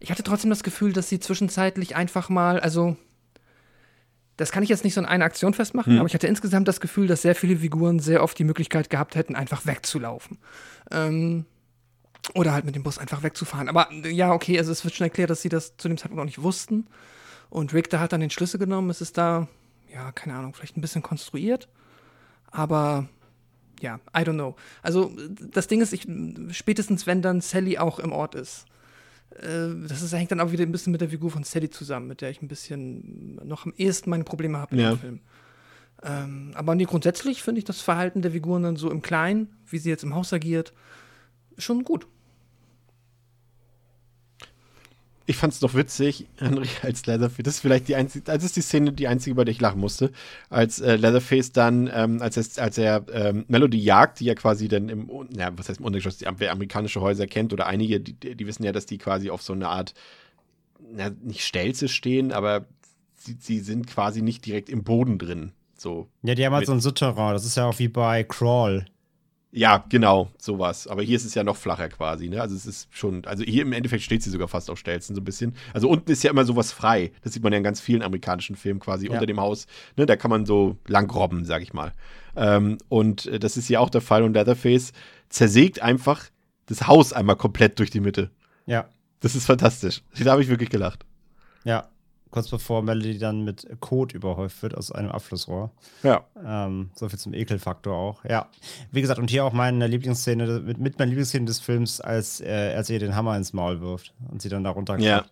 Ich 0.00 0.10
hatte 0.10 0.24
trotzdem 0.24 0.50
das 0.50 0.64
Gefühl, 0.64 0.92
dass 0.92 1.08
sie 1.08 1.20
zwischenzeitlich 1.20 1.94
einfach 1.94 2.28
mal, 2.28 2.58
also 2.58 2.96
das 4.36 4.50
kann 4.50 4.64
ich 4.64 4.68
jetzt 4.68 4.82
nicht 4.82 4.94
so 4.94 5.00
in 5.00 5.06
einer 5.06 5.24
Aktion 5.24 5.54
festmachen, 5.54 5.92
aber 5.98 6.08
ich 6.08 6.14
hatte 6.14 6.26
insgesamt 6.26 6.66
das 6.66 6.80
Gefühl, 6.80 7.06
dass 7.06 7.22
sehr 7.22 7.36
viele 7.36 7.58
Figuren 7.58 8.00
sehr 8.00 8.22
oft 8.22 8.36
die 8.36 8.44
Möglichkeit 8.44 8.90
gehabt 8.90 9.14
hätten, 9.14 9.36
einfach 9.36 9.64
wegzulaufen. 9.64 10.38
Ähm, 10.90 11.44
oder 12.34 12.52
halt 12.52 12.64
mit 12.64 12.74
dem 12.74 12.82
Bus 12.82 12.98
einfach 12.98 13.22
wegzufahren. 13.22 13.68
Aber 13.68 13.92
ja, 13.92 14.32
okay, 14.32 14.58
also 14.58 14.72
es 14.72 14.82
wird 14.84 14.94
schon 14.94 15.04
erklärt, 15.04 15.30
dass 15.30 15.42
sie 15.42 15.48
das 15.48 15.76
zu 15.76 15.86
dem 15.88 15.98
Zeitpunkt 15.98 16.18
noch 16.18 16.24
nicht 16.24 16.42
wussten. 16.42 16.86
Und 17.50 17.74
Rick, 17.74 17.90
da 17.90 18.00
hat 18.00 18.12
dann 18.12 18.20
den 18.20 18.30
Schlüssel 18.30 18.58
genommen. 18.58 18.90
Es 18.90 19.00
ist 19.00 19.18
da, 19.18 19.48
ja, 19.92 20.10
keine 20.12 20.34
Ahnung, 20.36 20.54
vielleicht 20.54 20.76
ein 20.76 20.80
bisschen 20.80 21.02
konstruiert. 21.02 21.68
Aber 22.52 23.08
ja, 23.80 23.96
I 24.16 24.20
don't 24.20 24.34
know. 24.34 24.54
Also 24.82 25.10
das 25.50 25.66
Ding 25.66 25.80
ist, 25.80 25.92
ich, 25.92 26.06
spätestens 26.54 27.06
wenn 27.06 27.20
dann 27.22 27.40
Sally 27.40 27.78
auch 27.78 27.98
im 27.98 28.12
Ort 28.12 28.34
ist, 28.36 28.66
äh, 29.40 29.68
das 29.88 30.02
ist, 30.02 30.12
hängt 30.12 30.30
dann 30.30 30.40
auch 30.40 30.52
wieder 30.52 30.64
ein 30.64 30.70
bisschen 30.72 30.92
mit 30.92 31.00
der 31.00 31.08
Figur 31.08 31.30
von 31.30 31.42
Sally 31.42 31.68
zusammen, 31.70 32.06
mit 32.06 32.20
der 32.20 32.30
ich 32.30 32.40
ein 32.42 32.48
bisschen 32.48 33.40
noch 33.44 33.66
am 33.66 33.74
ehesten 33.76 34.10
meine 34.10 34.24
Probleme 34.24 34.58
habe 34.58 34.76
Ja. 34.76 34.92
im 34.92 34.98
Film. 34.98 35.20
Ähm, 36.04 36.50
aber 36.54 36.74
nee, 36.74 36.84
grundsätzlich 36.84 37.42
finde 37.42 37.60
ich 37.60 37.64
das 37.64 37.80
Verhalten 37.80 38.22
der 38.22 38.32
Figuren 38.32 38.62
dann 38.64 38.76
so 38.76 38.90
im 38.90 39.02
Kleinen, 39.02 39.48
wie 39.68 39.78
sie 39.78 39.88
jetzt 39.90 40.02
im 40.04 40.14
Haus 40.14 40.32
agiert, 40.32 40.72
schon 41.58 41.84
gut. 41.84 42.06
Ich 45.26 45.36
fand 45.36 45.52
es 45.52 45.60
doch 45.60 45.74
witzig, 45.74 46.26
Henry, 46.36 46.68
als 46.82 47.06
Leatherface, 47.06 47.44
das 47.44 47.54
ist 47.54 47.60
vielleicht 47.60 47.88
die 47.88 47.94
einzige, 47.94 48.24
das 48.24 48.44
ist 48.44 48.56
die 48.56 48.60
Szene, 48.60 48.92
die 48.92 49.08
einzige, 49.08 49.32
über 49.32 49.44
die 49.44 49.52
ich 49.52 49.60
lachen 49.60 49.80
musste, 49.80 50.10
als 50.50 50.80
äh, 50.80 50.96
Leatherface 50.96 51.52
dann, 51.52 51.90
ähm, 51.92 52.20
als 52.20 52.36
er, 52.36 52.62
als 52.62 52.78
er 52.78 53.04
ähm, 53.12 53.44
Melody 53.48 53.78
jagt, 53.78 54.20
die 54.20 54.24
ja 54.24 54.34
quasi 54.34 54.68
dann 54.68 54.88
im, 54.88 55.10
ja, 55.36 55.50
was 55.56 55.68
heißt 55.68 55.80
im 55.80 55.86
Untergeschoss, 55.86 56.18
die, 56.18 56.26
wer 56.38 56.52
amerikanische 56.52 57.00
Häuser 57.00 57.26
kennt 57.26 57.52
oder 57.52 57.66
einige, 57.66 58.00
die, 58.00 58.14
die 58.14 58.46
wissen 58.46 58.64
ja, 58.64 58.72
dass 58.72 58.86
die 58.86 58.98
quasi 58.98 59.30
auf 59.30 59.42
so 59.42 59.52
eine 59.52 59.68
Art, 59.68 59.94
na, 60.92 61.10
nicht 61.22 61.44
Stelze 61.44 61.88
stehen, 61.88 62.32
aber 62.32 62.66
sie, 63.16 63.36
sie 63.38 63.60
sind 63.60 63.86
quasi 63.86 64.22
nicht 64.22 64.44
direkt 64.44 64.68
im 64.68 64.82
Boden 64.82 65.18
drin, 65.18 65.52
so. 65.76 66.08
Ja, 66.22 66.34
die 66.34 66.44
haben 66.44 66.54
halt 66.54 66.66
so 66.66 66.72
ein 66.72 66.80
Souterrain. 66.80 67.32
Das 67.32 67.44
ist 67.44 67.56
ja 67.56 67.66
auch 67.66 67.78
wie 67.78 67.88
bei 67.88 68.24
Crawl. 68.24 68.86
Ja, 69.54 69.84
genau, 69.90 70.30
sowas. 70.38 70.86
Aber 70.86 71.02
hier 71.02 71.14
ist 71.14 71.26
es 71.26 71.34
ja 71.34 71.44
noch 71.44 71.56
flacher 71.56 71.90
quasi, 71.90 72.30
ne? 72.30 72.40
Also 72.40 72.56
es 72.56 72.64
ist 72.64 72.88
schon, 72.90 73.26
also 73.26 73.44
hier 73.44 73.62
im 73.62 73.72
Endeffekt 73.74 74.02
steht 74.02 74.22
sie 74.22 74.30
sogar 74.30 74.48
fast 74.48 74.70
auf 74.70 74.78
Stelzen 74.78 75.14
so 75.14 75.20
ein 75.20 75.24
bisschen. 75.24 75.54
Also 75.74 75.90
unten 75.90 76.10
ist 76.10 76.22
ja 76.22 76.30
immer 76.30 76.46
sowas 76.46 76.72
frei. 76.72 77.12
Das 77.22 77.34
sieht 77.34 77.42
man 77.42 77.52
ja 77.52 77.58
in 77.58 77.62
ganz 77.64 77.78
vielen 77.78 78.00
amerikanischen 78.02 78.56
Filmen 78.56 78.80
quasi 78.80 79.06
Ja. 79.06 79.12
unter 79.12 79.26
dem 79.26 79.38
Haus. 79.38 79.66
Ne? 79.96 80.06
Da 80.06 80.16
kann 80.16 80.30
man 80.30 80.46
so 80.46 80.78
lang 80.86 81.10
robben, 81.10 81.44
sag 81.44 81.60
ich 81.60 81.74
mal. 81.74 81.92
Ähm, 82.34 82.78
und 82.88 83.26
äh, 83.26 83.38
das 83.38 83.58
ist 83.58 83.66
hier 83.66 83.82
auch 83.82 83.90
der 83.90 84.00
Fall 84.00 84.22
und 84.22 84.32
Leatherface 84.32 84.92
zersägt 85.28 85.82
einfach 85.82 86.24
das 86.64 86.86
Haus 86.86 87.12
einmal 87.12 87.36
komplett 87.36 87.78
durch 87.78 87.90
die 87.90 88.00
Mitte. 88.00 88.30
Ja, 88.64 88.88
Das 89.20 89.34
ist 89.34 89.44
fantastisch. 89.44 90.00
Da 90.18 90.30
habe 90.32 90.40
ich 90.42 90.48
wirklich 90.48 90.70
gelacht. 90.70 91.04
ja. 91.64 91.88
Kurz 92.32 92.48
bevor 92.48 92.82
Melody 92.82 93.18
dann 93.18 93.44
mit 93.44 93.68
Kot 93.80 94.14
überhäuft 94.14 94.62
wird 94.62 94.74
aus 94.74 94.90
einem 94.90 95.10
Abflussrohr. 95.10 95.70
Ja. 96.02 96.24
Ähm, 96.42 96.90
so 96.94 97.06
viel 97.10 97.18
zum 97.18 97.34
Ekelfaktor 97.34 97.94
auch. 97.94 98.24
Ja. 98.24 98.48
Wie 98.90 99.02
gesagt, 99.02 99.20
und 99.20 99.28
hier 99.28 99.44
auch 99.44 99.52
meine 99.52 99.86
Lieblingsszene, 99.86 100.60
mit, 100.60 100.78
mit 100.78 100.98
meiner 100.98 101.10
Lieblingsszene 101.10 101.44
des 101.44 101.60
Films, 101.60 102.00
als 102.00 102.40
äh, 102.40 102.72
er 102.72 102.88
ihr 102.88 102.98
den 102.98 103.14
Hammer 103.14 103.36
ins 103.36 103.52
Maul 103.52 103.82
wirft 103.82 104.14
und 104.30 104.40
sie 104.40 104.48
dann 104.48 104.64
da 104.64 104.70
runterkommt. 104.70 105.04
Ja. 105.04 105.26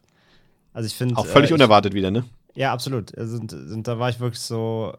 Also 0.75 0.89
ich 0.89 0.95
finde. 0.95 1.17
Auch 1.17 1.25
völlig 1.25 1.51
äh, 1.51 1.55
ich, 1.55 1.61
unerwartet 1.61 1.95
wieder, 1.95 2.11
ne? 2.11 2.25
Ja, 2.55 2.71
absolut. 2.71 3.17
Also, 3.17 3.39
und, 3.39 3.51
und 3.51 3.89
da 3.89 3.99
war 3.99 4.11
ich 4.11 4.21
wirklich 4.21 4.43
so 4.43 4.95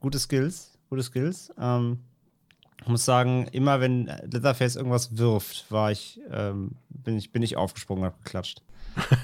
gute 0.00 0.18
Skills, 0.18 0.78
gute 0.90 1.02
Skills. 1.02 1.50
Ähm, 1.58 2.00
ich 2.82 2.88
muss 2.88 3.06
sagen, 3.06 3.48
immer 3.52 3.80
wenn 3.80 4.10
Leatherface 4.30 4.76
irgendwas 4.76 5.16
wirft, 5.16 5.70
war 5.70 5.90
ich, 5.90 6.20
ähm, 6.30 6.72
bin 6.90 7.16
ich, 7.16 7.32
bin 7.32 7.42
ich 7.42 7.56
aufgesprungen 7.56 8.04
und 8.04 8.10
hab 8.10 8.22
geklatscht. 8.22 8.62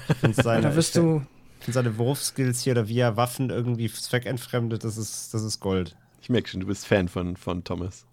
Ich 0.09 0.15
finde 0.15 0.35
seine, 0.43 0.61
da 0.63 0.75
wirst 0.75 0.95
du, 0.95 1.21
find 1.65 1.73
seine 1.73 1.97
Wurfskills 1.97 2.61
hier 2.61 2.71
oder 2.73 2.87
wie 2.87 2.99
er 2.99 3.17
Waffen 3.17 3.49
irgendwie 3.49 3.91
zweckentfremdet, 3.91 4.83
das 4.83 4.97
ist, 4.97 5.33
das 5.33 5.43
ist 5.43 5.59
Gold. 5.59 5.95
Ich 6.21 6.29
merke 6.29 6.47
schon, 6.49 6.61
du 6.61 6.67
bist 6.67 6.87
Fan 6.87 7.07
von, 7.07 7.35
von 7.37 7.63
Thomas. 7.63 8.05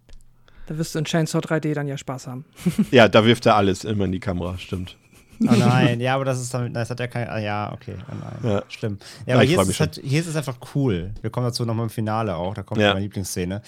da 0.66 0.76
wirst 0.76 0.94
du 0.94 0.98
in 0.98 1.04
Chainsaw 1.04 1.38
3D 1.40 1.74
dann 1.74 1.88
ja 1.88 1.96
Spaß 1.96 2.26
haben. 2.26 2.44
Ja, 2.90 3.08
da 3.08 3.24
wirft 3.24 3.46
er 3.46 3.56
alles 3.56 3.84
immer 3.84 4.04
in 4.06 4.12
die 4.12 4.20
Kamera, 4.20 4.58
stimmt. 4.58 4.96
Oh 5.40 5.46
nein, 5.58 5.98
ja, 6.00 6.14
aber 6.14 6.24
das 6.24 6.40
ist 6.40 6.54
damit, 6.54 6.76
das 6.76 6.88
hat 6.90 7.00
ja 7.00 7.08
kein, 7.08 7.28
ah, 7.28 7.38
ja, 7.38 7.72
okay, 7.72 7.94
oh 8.10 8.14
nein, 8.14 8.52
Ja. 8.52 8.62
schlimm. 8.68 8.98
Ja, 9.26 9.30
Ja, 9.30 9.34
aber 9.34 9.44
ich 9.44 9.50
hier 9.50 9.60
ist, 9.62 9.80
halt, 9.80 10.00
hier 10.04 10.20
ist 10.20 10.26
es 10.28 10.36
einfach 10.36 10.56
cool. 10.74 11.10
Wir 11.20 11.30
kommen 11.30 11.46
dazu 11.46 11.64
nochmal 11.64 11.84
im 11.86 11.90
Finale 11.90 12.36
auch, 12.36 12.54
da 12.54 12.62
kommt 12.62 12.80
Ja. 12.80 12.90
meine 12.90 13.00
Lieblingsszene. 13.00 13.60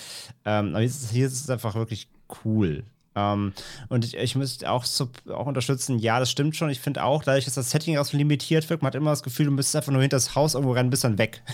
Ähm, 0.45 0.69
aber 0.69 0.79
hier 0.79 0.87
ist, 0.87 1.03
es, 1.03 1.11
hier 1.11 1.27
ist 1.27 1.33
es 1.43 1.51
einfach 1.51 1.75
wirklich 1.75 2.07
cool. 2.45 2.85
Ähm, 3.17 3.53
und 3.89 4.05
ich, 4.05 4.17
ich 4.17 4.35
müsste 4.35 4.71
auch, 4.71 4.85
auch 5.33 5.47
unterstützen, 5.47 5.99
ja, 5.99 6.19
das 6.19 6.31
stimmt 6.31 6.57
schon. 6.57 6.71
Ich 6.71 6.81
finde 6.81 7.05
auch, 7.05 7.23
dadurch, 7.25 7.45
dass 7.45 7.55
das 7.55 7.71
Setting 7.71 7.97
auch 7.99 8.05
so 8.05 8.17
limitiert 8.17 8.69
wirkt, 8.71 8.83
man 8.83 8.89
hat 8.89 8.95
immer 8.97 9.11
das 9.11 9.23
Gefühl, 9.23 9.47
du 9.47 9.53
müsstest 9.53 9.77
einfach 9.77 9.93
nur 9.93 10.01
hinter 10.03 10.17
das 10.17 10.35
Haus 10.35 10.55
irgendwo 10.55 10.73
rennen, 10.73 10.91
bist 10.91 11.05
dann 11.05 11.19
weg. 11.19 11.43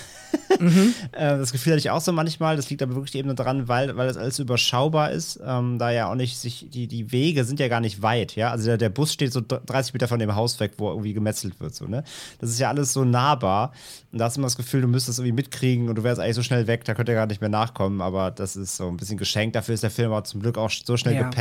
Äh, 1.12 1.38
das 1.38 1.52
Gefühl 1.52 1.72
hatte 1.72 1.78
ich 1.80 1.90
auch 1.90 2.00
so 2.00 2.12
manchmal. 2.12 2.56
Das 2.56 2.68
liegt 2.70 2.82
aber 2.82 2.94
wirklich 2.94 3.14
eben 3.14 3.34
daran, 3.36 3.68
weil, 3.68 3.96
weil 3.96 4.08
das 4.08 4.16
alles 4.16 4.38
überschaubar 4.38 5.10
ist. 5.12 5.40
Ähm, 5.44 5.78
da 5.78 5.90
ja 5.90 6.10
auch 6.10 6.14
nicht 6.16 6.36
sich, 6.38 6.66
die, 6.70 6.86
die 6.86 7.12
Wege 7.12 7.44
sind 7.44 7.60
ja 7.60 7.68
gar 7.68 7.80
nicht 7.80 8.02
weit, 8.02 8.34
ja. 8.36 8.50
Also 8.50 8.66
der, 8.66 8.76
der 8.76 8.88
Bus 8.90 9.12
steht 9.12 9.32
so 9.32 9.40
30 9.40 9.94
Meter 9.94 10.08
von 10.08 10.18
dem 10.18 10.34
Haus 10.34 10.58
weg, 10.60 10.72
wo 10.78 10.88
irgendwie 10.88 11.12
gemetzelt 11.12 11.60
wird, 11.60 11.74
so, 11.74 11.86
ne? 11.86 12.02
Das 12.40 12.50
ist 12.50 12.58
ja 12.58 12.68
alles 12.68 12.92
so 12.92 13.04
nahbar. 13.04 13.72
Und 14.12 14.18
da 14.18 14.24
hast 14.26 14.36
du 14.36 14.40
immer 14.40 14.46
das 14.46 14.56
Gefühl, 14.56 14.80
du 14.82 14.88
müsstest 14.88 15.18
irgendwie 15.20 15.34
mitkriegen 15.36 15.88
und 15.88 15.94
du 15.96 16.02
wärst 16.02 16.20
eigentlich 16.20 16.36
so 16.36 16.42
schnell 16.42 16.66
weg, 16.66 16.84
da 16.84 16.94
könnt 16.94 17.08
ihr 17.08 17.14
gar 17.14 17.26
nicht 17.26 17.40
mehr 17.40 17.50
nachkommen. 17.50 18.00
Aber 18.00 18.30
das 18.30 18.56
ist 18.56 18.76
so 18.76 18.88
ein 18.88 18.96
bisschen 18.96 19.18
geschenkt. 19.18 19.54
Dafür 19.56 19.74
ist 19.74 19.82
der 19.84 19.90
Film 19.90 20.10
aber 20.12 20.24
zum 20.24 20.40
Glück 20.42 20.58
auch 20.58 20.70
so 20.70 20.96
schnell 20.96 21.14
Ja. 21.14 21.22
gepaced, 21.28 21.40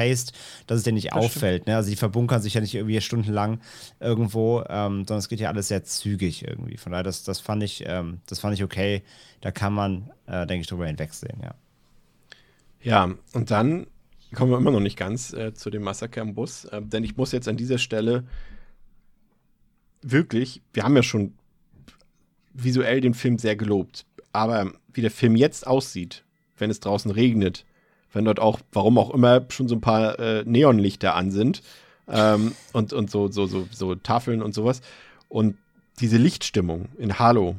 dass 0.67 0.79
es 0.79 0.83
dir 0.83 0.93
nicht 0.93 1.13
auffällt, 1.13 1.67
ne? 1.67 1.75
Also 1.75 1.89
die 1.89 1.95
verbunkern 1.95 2.41
sich 2.41 2.53
ja 2.53 2.61
nicht 2.61 2.75
irgendwie 2.75 2.99
stundenlang 3.01 3.59
irgendwo, 3.99 4.63
ähm, 4.69 4.99
sondern 4.99 5.19
es 5.19 5.29
geht 5.29 5.39
ja 5.39 5.49
alles 5.49 5.67
sehr 5.67 5.83
zügig 5.83 6.47
irgendwie. 6.47 6.77
Von 6.77 6.91
daher, 6.91 7.03
das, 7.03 7.23
das 7.23 7.39
fand 7.39 7.63
ich, 7.63 7.83
ähm, 7.85 8.19
das 8.27 8.39
fand 8.39 8.53
ich 8.53 8.63
okay. 8.63 9.03
Da 9.41 9.51
kann 9.51 9.73
man, 9.73 10.09
äh, 10.27 10.45
denke 10.45 10.61
ich, 10.61 10.67
drüber 10.67 10.87
hinwegsehen, 10.87 11.39
ja. 11.41 11.55
Ja, 12.81 13.13
und 13.33 13.51
dann 13.51 13.87
kommen 14.33 14.51
wir 14.51 14.57
immer 14.57 14.71
noch 14.71 14.79
nicht 14.79 14.97
ganz 14.97 15.33
äh, 15.33 15.53
zu 15.53 15.69
dem 15.69 15.83
Massaker 15.83 16.21
im 16.21 16.33
Bus, 16.33 16.65
äh, 16.65 16.81
denn 16.81 17.03
ich 17.03 17.17
muss 17.17 17.31
jetzt 17.31 17.47
an 17.47 17.57
dieser 17.57 17.77
Stelle 17.77 18.25
wirklich, 20.01 20.61
wir 20.73 20.83
haben 20.83 20.95
ja 20.95 21.03
schon 21.03 21.33
visuell 22.53 23.01
den 23.01 23.13
Film 23.13 23.37
sehr 23.37 23.55
gelobt, 23.55 24.05
aber 24.31 24.71
wie 24.93 25.01
der 25.01 25.11
Film 25.11 25.35
jetzt 25.35 25.67
aussieht, 25.67 26.23
wenn 26.57 26.69
es 26.69 26.79
draußen 26.79 27.11
regnet 27.11 27.65
wenn 28.13 28.25
dort 28.25 28.39
auch, 28.39 28.59
warum 28.71 28.97
auch 28.97 29.13
immer, 29.13 29.45
schon 29.49 29.67
so 29.67 29.75
ein 29.75 29.81
paar 29.81 30.19
äh, 30.19 30.43
Neonlichter 30.45 31.15
an 31.15 31.31
sind 31.31 31.61
ähm, 32.07 32.53
und, 32.73 32.93
und 32.93 33.09
so, 33.09 33.27
so, 33.29 33.45
so, 33.45 33.67
so 33.71 33.95
Tafeln 33.95 34.41
und 34.41 34.53
sowas. 34.53 34.81
Und 35.27 35.57
diese 35.99 36.17
Lichtstimmung 36.17 36.89
in 36.97 37.19
Halo, 37.19 37.55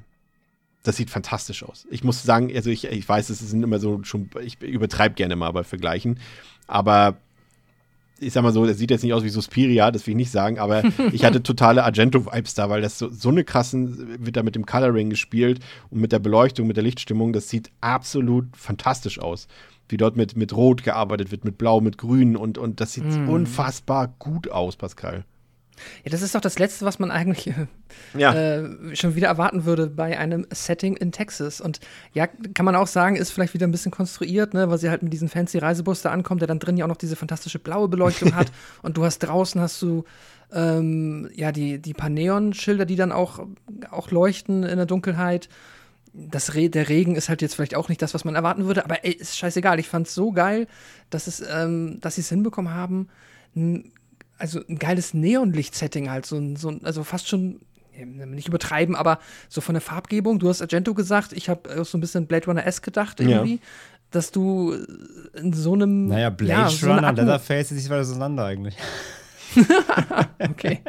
das 0.83 0.97
sieht 0.97 1.11
fantastisch 1.11 1.63
aus. 1.63 1.87
Ich 1.91 2.05
muss 2.05 2.23
sagen, 2.23 2.51
also 2.55 2.71
ich, 2.71 2.85
ich 2.85 3.09
weiß, 3.09 3.31
es 3.31 3.39
sind 3.41 3.63
immer 3.63 3.79
so 3.79 4.03
schon, 4.03 4.31
ich 4.43 4.61
übertreibe 4.63 5.15
gerne 5.15 5.37
mal 5.37 5.51
bei 5.53 5.63
Vergleichen, 5.65 6.19
aber 6.67 7.17
ich 8.19 8.33
sag 8.33 8.43
mal 8.43 8.53
so, 8.53 8.67
das 8.67 8.79
sieht 8.79 8.91
jetzt 8.91 9.03
nicht 9.03 9.15
aus 9.15 9.25
wie 9.25 9.31
Suspiria, 9.31 9.91
das 9.91 10.07
will 10.07 10.13
ich 10.13 10.17
nicht 10.17 10.31
sagen, 10.31 10.59
aber 10.59 10.83
ich 11.13 11.25
hatte 11.25 11.43
totale 11.43 11.85
Argento-Vibes 11.85 12.55
da, 12.55 12.69
weil 12.69 12.83
das 12.83 12.99
so, 12.99 13.11
so 13.11 13.31
eine 13.31 13.45
krassen, 13.45 14.25
wird 14.25 14.37
da 14.37 14.43
mit 14.43 14.55
dem 14.55 14.67
Coloring 14.67 15.11
gespielt 15.11 15.61
und 15.91 16.01
mit 16.01 16.13
der 16.13 16.19
Beleuchtung, 16.19 16.67
mit 16.67 16.77
der 16.77 16.85
Lichtstimmung, 16.85 17.33
das 17.33 17.49
sieht 17.49 17.71
absolut 17.81 18.47
fantastisch 18.57 19.19
aus. 19.19 19.49
Wie 19.91 19.97
dort 19.97 20.17
mit, 20.17 20.37
mit 20.37 20.55
Rot 20.55 20.83
gearbeitet 20.83 21.31
wird, 21.31 21.45
mit 21.45 21.59
Blau, 21.59 21.81
mit 21.81 21.99
Grün 21.99 22.37
und, 22.37 22.59
und 22.59 22.81
das 22.81 22.93
sieht 22.93 23.05
mm. 23.05 23.29
unfassbar 23.29 24.15
gut 24.19 24.51
aus, 24.51 24.77
Pascal. 24.77 25.25
Ja, 26.05 26.11
das 26.11 26.23
ist 26.23 26.35
doch 26.35 26.41
das 26.41 26.59
Letzte, 26.59 26.85
was 26.85 26.99
man 26.99 27.11
eigentlich 27.11 27.49
äh, 27.49 27.67
ja. 28.17 28.35
äh, 28.35 28.97
schon 28.97 29.15
wieder 29.15 29.29
erwarten 29.29 29.65
würde 29.65 29.87
bei 29.87 30.19
einem 30.19 30.47
Setting 30.51 30.97
in 30.97 31.13
Texas. 31.13 31.61
Und 31.61 31.81
ja, 32.13 32.27
kann 32.27 32.65
man 32.65 32.77
auch 32.77 32.87
sagen, 32.87 33.17
ist 33.17 33.31
vielleicht 33.31 33.55
wieder 33.55 33.67
ein 33.67 33.73
bisschen 33.73 33.93
konstruiert, 33.93 34.55
ne, 34.55 34.71
weil 34.71 34.79
sie 34.79 34.91
halt 34.91 35.03
mit 35.03 35.13
diesem 35.13 35.29
fancy 35.29 35.59
Reisebus 35.59 36.03
da 36.03 36.11
ankommt, 36.11 36.41
der 36.41 36.49
dann 36.49 36.59
drin 36.59 36.77
ja 36.77 36.85
auch 36.85 36.89
noch 36.89 36.97
diese 36.97 37.17
fantastische 37.17 37.59
blaue 37.59 37.89
Beleuchtung 37.89 38.35
hat. 38.35 38.51
Und 38.83 38.97
du 38.97 39.05
hast 39.05 39.21
draußen 39.21 39.61
hast 39.61 39.81
du 39.83 40.05
ähm, 40.53 41.31
ja 41.35 41.53
die, 41.53 41.81
die 41.81 41.95
paar 41.95 42.11
Neon-Schilder, 42.11 42.85
die 42.85 42.97
dann 42.97 43.13
auch, 43.13 43.47
auch 43.91 44.11
leuchten 44.11 44.63
in 44.63 44.77
der 44.77 44.87
Dunkelheit. 44.87 45.49
Das 46.13 46.55
Re 46.55 46.69
der 46.69 46.89
Regen 46.89 47.15
ist 47.15 47.29
halt 47.29 47.43
jetzt 47.43 47.55
vielleicht 47.55 47.77
auch 47.77 47.89
nicht 47.89 48.03
das, 48.03 48.15
was 48.15 48.25
man 48.25 48.35
erwarten 48.35 48.65
würde, 48.67 48.85
aber 48.85 49.05
ey, 49.05 49.13
ist 49.13 49.39
scheißegal. 49.39 49.79
Ich 49.79 49.89
fand 49.89 50.07
es 50.07 50.15
so 50.15 50.33
geil, 50.33 50.67
dass, 51.09 51.27
es, 51.27 51.41
ähm, 51.41 51.99
dass 52.01 52.17
sie 52.17 52.23
es 52.23 52.29
hinbekommen 52.29 52.75
haben, 52.75 53.09
also 54.39 54.61
ein 54.69 54.79
geiles 54.79 55.15
Neonlicht-Setting 55.15 56.11
halt, 56.11 56.27
so 56.27 56.37
ein, 56.37 56.57
so 56.57 56.71
ein, 56.71 56.85
also 56.85 57.05
fast 57.05 57.29
schon 57.29 57.61
nicht 58.07 58.49
übertreiben, 58.49 58.97
aber 58.97 59.19
so 59.49 59.61
von 59.61 59.75
der 59.75 59.83
Farbgebung, 59.83 60.39
du 60.39 60.49
hast 60.49 60.63
Argento 60.63 60.95
gesagt, 60.95 61.33
ich 61.33 61.49
habe 61.49 61.85
so 61.85 61.99
ein 61.99 62.01
bisschen 62.01 62.27
Blade 62.27 62.47
Runner-esque 62.47 62.85
gedacht 62.85 63.21
irgendwie, 63.21 63.55
ja. 63.55 63.61
dass 64.11 64.31
du 64.31 64.73
in 65.35 65.53
so 65.53 65.75
einem 65.75 66.07
Naja, 66.07 66.31
Blade 66.31 66.63
ja, 66.63 66.69
so 66.71 66.87
Runner, 66.87 67.13
Leatherface 67.13 67.73
ist 67.73 67.77
nicht 67.77 67.91
weit 67.91 68.01
auseinander 68.01 68.47
eigentlich. 68.47 68.77
okay. 70.51 70.81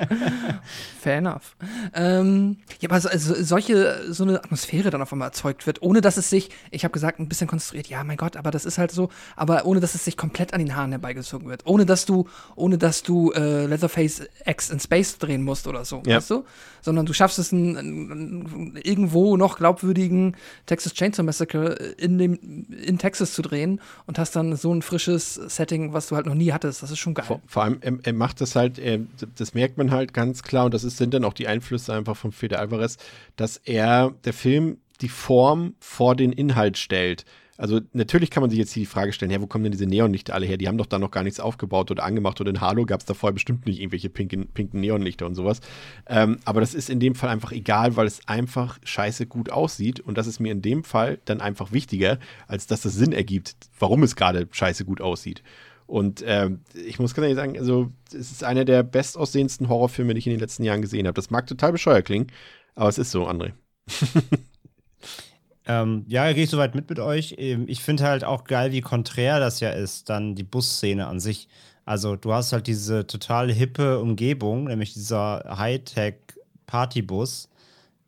Fair 1.00 1.18
enough. 1.18 1.56
Ähm, 1.94 2.58
ja, 2.80 2.90
aber 2.90 3.02
so, 3.02 3.10
also 3.10 3.34
solche, 3.44 4.14
so 4.14 4.24
eine 4.24 4.44
Atmosphäre 4.44 4.90
dann 4.90 5.02
auf 5.02 5.12
einmal 5.12 5.30
erzeugt 5.30 5.66
wird, 5.66 5.82
ohne 5.82 6.02
dass 6.02 6.18
es 6.18 6.30
sich, 6.30 6.50
ich 6.70 6.84
habe 6.84 6.92
gesagt, 6.92 7.20
ein 7.20 7.28
bisschen 7.28 7.48
konstruiert, 7.48 7.88
ja, 7.88 8.04
mein 8.04 8.18
Gott, 8.18 8.38
aber 8.38 8.52
das 8.52 8.66
ist 8.66 8.78
halt 8.78 8.92
so, 8.92 9.10
aber 9.36 9.66
ohne 9.66 9.80
dass 9.80 9.96
es 9.96 10.06
sich 10.06 10.18
komplett 10.18 10.54
an 10.54 10.60
den 10.60 10.76
Haaren 10.76 10.92
herbeigezogen 10.92 11.50
wird. 11.50 11.66
Ohne 11.66 11.86
dass 11.86 12.06
du, 12.06 12.28
ohne 12.56 12.78
dass 12.78 13.04
du 13.04 13.32
äh, 13.32 13.66
Leatherface 13.66 14.28
X 14.46 14.70
in 14.70 14.80
Space 14.80 15.18
drehen 15.18 15.44
musst 15.44 15.68
oder 15.68 15.86
so, 15.86 16.04
ja. 16.06 16.18
weißt 16.18 16.30
du? 16.30 16.46
Sondern 16.82 17.06
du 17.06 17.14
schaffst 17.14 17.40
es, 17.40 17.52
einen, 17.52 17.78
einen, 17.78 18.80
irgendwo 18.84 19.38
noch 19.38 19.58
glaubwürdigen 19.58 20.36
Texas 20.66 20.94
Chainsaw 20.94 21.24
Massacre 21.24 21.74
in, 21.98 22.18
dem, 22.18 22.68
in 22.70 22.98
Texas 22.98 23.34
zu 23.34 23.42
drehen 23.42 23.82
und 24.06 24.20
hast 24.20 24.36
dann 24.36 24.56
so 24.56 24.74
ein 24.74 24.82
frisches 24.82 25.36
Setting, 25.36 25.94
was 25.94 26.08
du 26.08 26.16
halt 26.16 26.26
noch 26.26 26.36
nie 26.36 26.52
hattest. 26.52 26.84
Das 26.84 26.92
ist 26.92 27.00
schon 27.00 27.14
geil. 27.14 27.26
Vor, 27.26 27.42
vor 27.48 27.64
allem, 27.64 27.78
er, 27.82 27.98
er 28.04 28.14
macht 28.14 28.42
das 28.42 28.51
halt, 28.56 28.80
er, 28.80 29.00
das 29.36 29.54
merkt 29.54 29.78
man 29.78 29.92
halt 29.92 30.14
ganz 30.14 30.44
klar 30.44 30.66
und 30.66 30.74
das 30.74 30.84
ist, 30.84 30.98
sind 30.98 31.14
dann 31.14 31.26
auch 31.26 31.34
die 31.34 31.48
Einflüsse 31.48 31.94
einfach 31.94 32.16
von 32.16 32.32
Fede 32.32 32.60
Alvarez, 32.60 32.98
dass 33.36 33.58
er, 33.58 34.14
der 34.26 34.34
Film, 34.34 34.78
die 35.02 35.10
Form 35.10 35.76
vor 35.80 36.16
den 36.16 36.32
Inhalt 36.32 36.78
stellt. 36.78 37.26
Also 37.62 37.80
natürlich 37.94 38.32
kann 38.32 38.42
man 38.42 38.50
sich 38.50 38.58
jetzt 38.58 38.72
hier 38.72 38.82
die 38.82 38.88
Frage 38.88 39.14
stellen, 39.14 39.32
ja, 39.32 39.40
wo 39.40 39.46
kommen 39.46 39.64
denn 39.64 39.72
diese 39.72 39.86
Neonlichter 39.86 40.34
alle 40.34 40.48
her? 40.48 40.58
Die 40.58 40.68
haben 40.68 40.80
doch 40.80 40.88
da 40.88 40.98
noch 40.98 41.12
gar 41.12 41.22
nichts 41.22 41.40
aufgebaut 41.40 41.92
oder 41.92 42.04
angemacht 42.04 42.42
und 42.42 42.48
in 42.48 42.60
Halo 42.60 42.88
gab 42.88 43.02
es 43.02 43.06
da 43.06 43.14
vorher 43.14 43.36
bestimmt 43.36 43.68
nicht 43.68 43.80
irgendwelche 43.80 44.10
pinken, 44.10 44.48
pinken 44.48 44.80
Neonlichter 44.80 45.28
und 45.28 45.36
sowas. 45.36 45.62
Ähm, 46.08 46.40
aber 46.44 46.60
das 46.60 46.74
ist 46.74 46.90
in 46.90 47.00
dem 47.00 47.14
Fall 47.14 47.30
einfach 47.30 47.52
egal, 47.52 47.96
weil 47.98 48.08
es 48.08 48.28
einfach 48.28 48.80
scheiße 48.84 49.28
gut 49.28 49.52
aussieht 49.52 50.00
und 50.00 50.18
das 50.18 50.26
ist 50.26 50.40
mir 50.40 50.52
in 50.52 50.64
dem 50.64 50.84
Fall 50.84 51.20
dann 51.26 51.40
einfach 51.40 51.72
wichtiger, 51.72 52.18
als 52.48 52.66
dass 52.66 52.82
das 52.82 52.96
Sinn 52.96 53.14
ergibt, 53.14 53.56
warum 53.78 54.02
es 54.02 54.16
gerade 54.16 54.48
scheiße 54.50 54.84
gut 54.84 55.00
aussieht. 55.00 55.44
Und 55.92 56.24
ähm, 56.26 56.62
ich 56.74 57.00
muss 57.00 57.14
ganz 57.14 57.24
ehrlich 57.24 57.36
sagen, 57.36 57.58
also 57.58 57.92
es 58.14 58.32
ist 58.32 58.46
einer 58.46 58.64
der 58.64 58.82
bestaussehendsten 58.82 59.68
Horrorfilme, 59.68 60.14
die 60.14 60.20
ich 60.20 60.28
in 60.28 60.32
den 60.32 60.40
letzten 60.40 60.64
Jahren 60.64 60.82
gesehen 60.82 61.06
habe. 61.06 61.16
Das 61.16 61.32
mag 61.32 61.48
total 61.48 61.74
bescheuert 61.74 62.06
klingen, 62.06 62.28
aber 62.76 62.88
es 62.88 62.98
ist 62.98 63.12
so, 63.12 63.28
André. 63.28 63.52
ähm, 65.66 66.06
ja, 66.08 66.32
gehe 66.32 66.46
ich 66.46 66.50
soweit 66.50 66.76
mit 66.76 66.90
mit 66.90 67.00
euch. 67.00 67.36
Ähm, 67.38 67.66
ich 67.68 67.84
finde 67.84 68.04
halt 68.04 68.24
auch 68.24 68.46
geil, 68.46 68.72
wie 68.72 68.80
konträr 68.80 69.42
das 69.42 69.60
ja 69.60 69.72
ist, 69.72 70.10
dann 70.10 70.34
die 70.34 70.46
Busszene 70.46 71.08
an 71.08 71.20
sich. 71.20 71.50
Also 71.84 72.16
du 72.16 72.32
hast 72.32 72.54
halt 72.54 72.68
diese 72.68 73.06
total 73.06 73.52
hippe 73.52 74.00
Umgebung, 74.00 74.64
nämlich 74.64 74.94
dieser 74.94 75.58
Hightech-Partybus, 75.58 77.50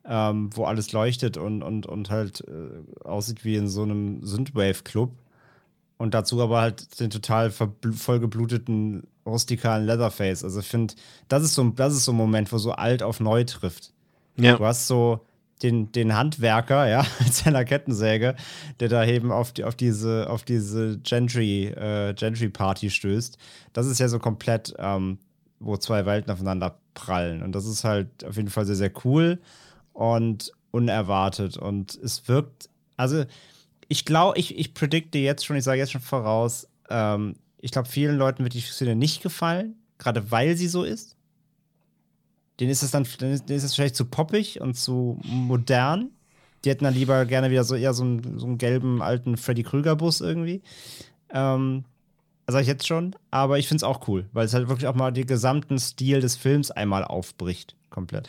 ähm, 0.06 0.48
wo 0.54 0.64
alles 0.64 0.92
leuchtet 0.92 1.36
und, 1.36 1.62
und, 1.62 1.84
und 1.84 2.08
halt 2.08 2.44
äh, 2.48 3.04
aussieht 3.06 3.44
wie 3.44 3.56
in 3.56 3.68
so 3.68 3.82
einem 3.82 4.24
Synthwave-Club. 4.24 5.10
Und 6.04 6.12
dazu 6.12 6.42
aber 6.42 6.60
halt 6.60 7.00
den 7.00 7.08
total 7.08 7.50
vollgebluteten 7.50 9.04
rustikalen 9.24 9.86
Leatherface. 9.86 10.44
Also 10.44 10.60
ich 10.60 10.66
finde, 10.66 10.92
das 11.28 11.42
ist 11.42 11.54
so 11.54 11.64
das 11.70 11.94
ist 11.94 12.04
so 12.04 12.12
ein 12.12 12.16
Moment, 12.18 12.52
wo 12.52 12.58
so 12.58 12.72
alt 12.72 13.02
auf 13.02 13.20
neu 13.20 13.44
trifft. 13.44 13.94
Ja. 14.36 14.58
Du 14.58 14.66
hast 14.66 14.86
so 14.86 15.24
den, 15.62 15.92
den 15.92 16.14
Handwerker, 16.14 16.86
ja, 16.86 17.06
mit 17.20 17.32
seiner 17.32 17.64
Kettensäge, 17.64 18.36
der 18.80 18.88
da 18.90 19.06
eben 19.06 19.32
auf, 19.32 19.52
die, 19.52 19.64
auf 19.64 19.76
diese, 19.76 20.28
auf 20.28 20.42
diese 20.42 20.98
Gentry, 20.98 21.68
äh, 21.68 22.12
Gentry 22.12 22.50
Party 22.50 22.90
stößt. 22.90 23.38
Das 23.72 23.86
ist 23.86 23.98
ja 23.98 24.08
so 24.08 24.18
komplett, 24.18 24.74
ähm, 24.76 25.16
wo 25.58 25.78
zwei 25.78 26.04
Welten 26.04 26.30
aufeinander 26.30 26.76
prallen. 26.92 27.42
Und 27.42 27.52
das 27.52 27.64
ist 27.64 27.82
halt 27.82 28.26
auf 28.26 28.36
jeden 28.36 28.50
Fall 28.50 28.66
sehr, 28.66 28.76
sehr 28.76 28.92
cool 29.06 29.38
und 29.94 30.52
unerwartet. 30.70 31.56
Und 31.56 31.94
es 31.94 32.28
wirkt, 32.28 32.68
also 32.98 33.24
ich 33.88 34.04
glaube, 34.04 34.38
ich, 34.38 34.58
ich 34.58 34.74
predikte 34.74 35.18
jetzt 35.18 35.44
schon, 35.44 35.56
ich 35.56 35.64
sage 35.64 35.78
jetzt 35.78 35.92
schon 35.92 36.00
voraus, 36.00 36.68
ähm, 36.90 37.34
ich 37.60 37.70
glaube, 37.70 37.88
vielen 37.88 38.16
Leuten 38.16 38.42
wird 38.42 38.54
die 38.54 38.60
Szene 38.60 38.94
nicht 38.94 39.22
gefallen, 39.22 39.76
gerade 39.98 40.30
weil 40.30 40.56
sie 40.56 40.68
so 40.68 40.84
ist. 40.84 41.16
Denen 42.60 42.70
ist 42.70 42.82
es 42.82 42.90
dann 42.90 43.06
denen 43.20 43.32
ist 43.32 43.64
es 43.64 43.74
vielleicht 43.74 43.96
zu 43.96 44.04
poppig 44.04 44.60
und 44.60 44.74
zu 44.74 45.18
modern. 45.24 46.10
Die 46.64 46.70
hätten 46.70 46.84
dann 46.84 46.94
lieber 46.94 47.24
gerne 47.26 47.50
wieder 47.50 47.64
so 47.64 47.74
eher 47.74 47.94
so 47.94 48.04
einen, 48.04 48.38
so 48.38 48.46
einen 48.46 48.58
gelben 48.58 49.02
alten 49.02 49.36
Freddy 49.36 49.62
Krüger-Bus 49.64 50.20
irgendwie. 50.20 50.62
Ähm, 51.30 51.84
sag 52.46 52.62
ich 52.62 52.68
jetzt 52.68 52.86
schon. 52.86 53.16
Aber 53.30 53.58
ich 53.58 53.66
finde 53.66 53.78
es 53.78 53.84
auch 53.84 54.06
cool, 54.08 54.28
weil 54.32 54.46
es 54.46 54.54
halt 54.54 54.68
wirklich 54.68 54.86
auch 54.86 54.94
mal 54.94 55.10
den 55.10 55.26
gesamten 55.26 55.78
Stil 55.78 56.20
des 56.20 56.36
Films 56.36 56.70
einmal 56.70 57.04
aufbricht. 57.04 57.74
Komplett. 57.90 58.28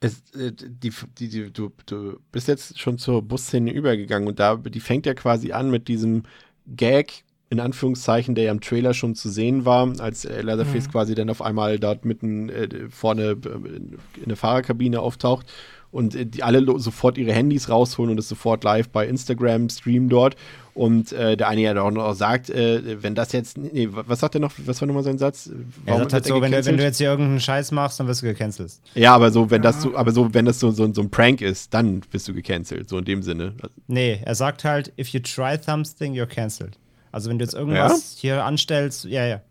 Es, 0.00 0.22
äh, 0.34 0.52
die, 0.52 0.92
die, 1.18 1.28
die, 1.28 1.52
du, 1.52 1.70
du 1.86 2.18
bist 2.32 2.48
jetzt 2.48 2.78
schon 2.78 2.98
zur 2.98 3.22
Busszene 3.22 3.72
übergegangen 3.72 4.28
und 4.28 4.40
da, 4.40 4.56
die 4.56 4.80
fängt 4.80 5.06
ja 5.06 5.14
quasi 5.14 5.52
an 5.52 5.70
mit 5.70 5.88
diesem 5.88 6.22
Gag, 6.66 7.24
in 7.50 7.60
Anführungszeichen, 7.60 8.34
der 8.34 8.44
ja 8.44 8.52
im 8.52 8.60
Trailer 8.60 8.94
schon 8.94 9.14
zu 9.14 9.28
sehen 9.28 9.64
war, 9.64 9.92
als 10.00 10.24
äh, 10.24 10.40
Leatherface 10.40 10.86
mhm. 10.86 10.92
quasi 10.92 11.14
dann 11.14 11.30
auf 11.30 11.42
einmal 11.42 11.78
dort 11.78 12.04
mitten 12.04 12.48
äh, 12.48 12.88
vorne 12.88 13.32
äh, 13.32 13.76
in 14.20 14.28
der 14.28 14.36
Fahrerkabine 14.36 15.00
auftaucht 15.00 15.46
und 15.90 16.34
die 16.34 16.42
alle 16.42 16.64
sofort 16.78 17.18
ihre 17.18 17.32
Handys 17.32 17.68
rausholen 17.68 18.12
und 18.12 18.18
es 18.18 18.28
sofort 18.28 18.64
live 18.64 18.88
bei 18.88 19.06
Instagram 19.06 19.68
streamen 19.68 20.08
dort. 20.08 20.36
Und 20.80 21.12
äh, 21.12 21.36
der 21.36 21.48
eine 21.48 21.60
ja 21.60 21.78
auch 21.78 21.90
noch 21.90 22.14
sagt, 22.14 22.48
äh, 22.48 23.02
wenn 23.02 23.14
das 23.14 23.32
jetzt, 23.32 23.58
nee, 23.58 23.86
was 23.90 24.20
sagt 24.20 24.36
er 24.36 24.40
noch, 24.40 24.54
was 24.64 24.80
war 24.80 24.88
nochmal 24.88 25.02
sein 25.02 25.18
Satz? 25.18 25.50
Warum 25.84 26.00
er 26.00 26.04
sagt 26.04 26.12
halt 26.14 26.24
so, 26.24 26.40
wenn 26.40 26.52
du, 26.52 26.64
wenn 26.64 26.78
du, 26.78 26.82
jetzt 26.82 26.96
hier 26.96 27.10
irgendeinen 27.10 27.38
Scheiß 27.38 27.70
machst, 27.72 28.00
dann 28.00 28.06
wirst 28.06 28.22
du 28.22 28.26
gecancelt. 28.26 28.72
Ja, 28.94 29.14
aber 29.14 29.30
so, 29.30 29.50
wenn 29.50 29.62
ja. 29.62 29.72
das 29.72 29.82
so, 29.82 29.94
aber 29.94 30.10
so, 30.10 30.32
wenn 30.32 30.46
das 30.46 30.58
so, 30.58 30.70
so, 30.70 30.90
so 30.90 31.02
ein 31.02 31.10
Prank 31.10 31.42
ist, 31.42 31.74
dann 31.74 32.00
bist 32.10 32.28
du 32.28 32.32
gecancelt, 32.32 32.88
so 32.88 32.96
in 32.96 33.04
dem 33.04 33.22
Sinne. 33.22 33.52
Nee, 33.88 34.22
er 34.24 34.34
sagt 34.34 34.64
halt, 34.64 34.90
if 34.98 35.08
you 35.08 35.20
try 35.20 35.58
something, 35.62 36.14
you're 36.14 36.24
cancelled. 36.24 36.78
Also 37.12 37.28
wenn 37.28 37.38
du 37.38 37.44
jetzt 37.44 37.52
irgendwas 37.52 38.14
ja? 38.14 38.20
hier 38.22 38.44
anstellst, 38.46 39.04
ja, 39.04 39.26
ja. 39.26 39.42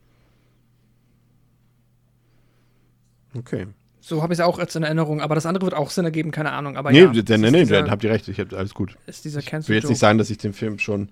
Okay. 3.38 3.68
So 4.10 4.23
habe 4.23 4.34
ich 4.34 4.40
es 4.40 4.44
auch 4.44 4.57
jetzt 4.57 4.76
in 4.76 4.81
Erinnerung, 4.81 5.22
aber 5.22 5.36
das 5.36 5.45
andere 5.45 5.65
wird 5.65 5.76
auch 5.76 5.91
Sinn 5.91 6.03
ergeben, 6.03 6.31
keine 6.31 6.52
Ahnung. 6.52 6.77
Aber 6.77 6.91
nee, 6.91 7.02
ja, 7.02 7.11
nee, 7.14 7.38
nee, 7.38 7.52
nee, 7.52 7.65
dann 7.65 7.91
habt 7.91 8.03
ihr 8.03 8.10
recht, 8.10 8.27
ich 8.27 8.40
hab, 8.40 8.52
alles 8.53 8.73
gut. 8.73 8.95
Ist 9.06 9.23
dieser 9.23 9.40
ich 9.40 9.52
will 9.69 9.76
jetzt 9.76 9.88
nicht 9.88 9.99
sagen, 9.99 10.18
dass 10.18 10.31
ich 10.31 10.40
den 10.40 10.53
Film 10.53 10.80
schon 10.80 11.10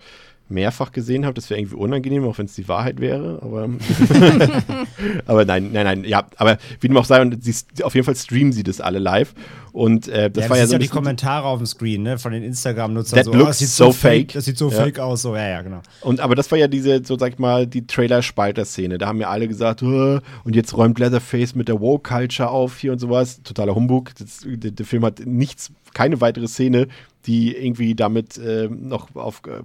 mehrfach 0.49 0.91
gesehen 0.91 1.25
habe. 1.25 1.33
Das 1.33 1.49
wäre 1.49 1.59
irgendwie 1.59 1.75
unangenehm, 1.75 2.23
auch 2.25 2.37
wenn 2.37 2.45
es 2.45 2.55
die 2.55 2.67
Wahrheit 2.67 2.99
wäre. 2.99 3.39
Aber, 3.41 3.69
aber 5.25 5.45
nein, 5.45 5.71
nein, 5.71 5.85
nein. 5.85 6.03
Ja, 6.03 6.27
aber 6.37 6.57
wie 6.79 6.87
dem 6.87 6.97
auch 6.97 7.05
sei, 7.05 7.21
und 7.21 7.43
sie, 7.43 7.53
auf 7.83 7.95
jeden 7.95 8.05
Fall 8.05 8.15
streamen 8.15 8.51
sie 8.51 8.63
das 8.63 8.81
alle 8.81 8.99
live. 8.99 9.33
Und 9.77 10.07
äh, 10.07 10.31
das 10.31 10.45
ja, 10.45 10.49
war 10.49 10.57
ja 10.57 10.65
so. 10.65 10.73
Ja 10.73 10.79
die 10.79 10.87
Kommentare 10.87 11.45
auf 11.45 11.59
dem 11.59 11.67
Screen, 11.67 12.01
ne, 12.01 12.17
von 12.17 12.31
den 12.31 12.41
Instagram-Nutzern. 12.41 13.17
That 13.17 13.25
so, 13.25 13.31
looks 13.33 13.43
oh, 13.43 13.47
das 13.47 13.59
sieht 13.59 13.69
so, 13.69 13.91
fake. 13.91 14.33
Das 14.33 14.45
sieht 14.45 14.57
so 14.57 14.71
ja. 14.71 14.75
fake 14.75 14.99
aus. 14.99 15.21
So, 15.21 15.35
ja, 15.35 15.47
ja, 15.47 15.61
genau. 15.61 15.81
Und 16.01 16.19
aber 16.19 16.33
das 16.33 16.49
war 16.49 16.57
ja 16.57 16.67
diese, 16.67 17.03
so 17.05 17.17
sag 17.17 17.33
ich 17.33 17.39
mal, 17.39 17.67
die 17.67 17.85
Trailer-Spalter-Szene. 17.85 18.97
Da 18.97 19.07
haben 19.07 19.21
ja 19.21 19.29
alle 19.29 19.47
gesagt, 19.47 19.83
und 19.83 20.23
jetzt 20.55 20.75
räumt 20.75 20.97
Leatherface 20.97 21.53
mit 21.53 21.67
der 21.67 21.79
Woke-Culture 21.79 22.49
auf 22.49 22.79
hier 22.79 22.91
und 22.91 22.99
sowas. 22.99 23.43
Totaler 23.43 23.75
Humbug. 23.75 24.15
Das, 24.17 24.39
der, 24.45 24.71
der, 24.71 24.85
Film 24.85 25.05
hat 25.05 25.19
nichts, 25.25 25.71
keine 25.93 26.21
weitere 26.21 26.47
Szene, 26.47 26.87
die 27.27 27.55
irgendwie 27.55 27.93
damit 27.93 28.37
äh, 28.37 28.69
noch 28.69 29.15
auf. 29.15 29.41
Äh, 29.45 29.61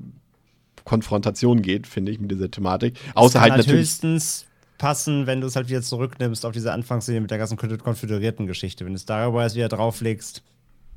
Konfrontation 0.85 1.63
geht, 1.63 1.87
finde 1.87 2.13
ich, 2.13 2.21
mit 2.21 2.31
dieser 2.31 2.51
Thematik. 2.51 2.99
Außer 3.15 3.41
halt 3.41 3.53
halt 3.53 3.61
natürlich. 3.61 3.83
höchstens 3.83 4.47
passen, 4.79 5.27
wenn 5.27 5.41
du 5.41 5.47
es 5.47 5.57
halt 5.57 5.69
wieder 5.69 5.83
zurücknimmst 5.83 6.45
auf 6.45 6.53
diese 6.53 6.73
Anfangsszene 6.73 7.21
mit 7.21 7.31
der 7.31 7.39
ganzen 7.39 7.57
konföderierten 7.57 8.47
Geschichte. 8.47 8.85
Wenn 8.85 8.93
du 8.93 8.97
es 8.97 9.07
darüber 9.07 9.45
jetzt 9.45 9.55
wieder 9.55 9.69
drauflegst, 9.69 10.43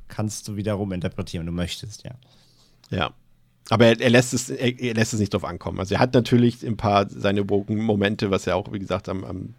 kannst 0.08 0.48
du 0.48 0.56
wiederum 0.56 0.92
interpretieren, 0.92 1.46
wenn 1.46 1.52
du 1.52 1.56
möchtest, 1.56 2.04
ja. 2.04 2.12
Ja. 2.90 3.10
Aber 3.68 3.86
er, 3.86 4.00
er, 4.00 4.10
lässt 4.10 4.32
es, 4.32 4.48
er, 4.48 4.78
er, 4.78 4.94
lässt 4.94 5.12
es 5.12 5.20
nicht 5.20 5.34
drauf 5.34 5.44
ankommen. 5.44 5.80
Also 5.80 5.94
er 5.94 6.00
hat 6.00 6.14
natürlich 6.14 6.64
ein 6.64 6.76
paar 6.76 7.08
seine 7.10 7.44
Momente, 7.44 8.30
was 8.30 8.44
ja 8.44 8.54
auch, 8.54 8.72
wie 8.72 8.78
gesagt, 8.78 9.08
am, 9.08 9.24
am 9.24 9.54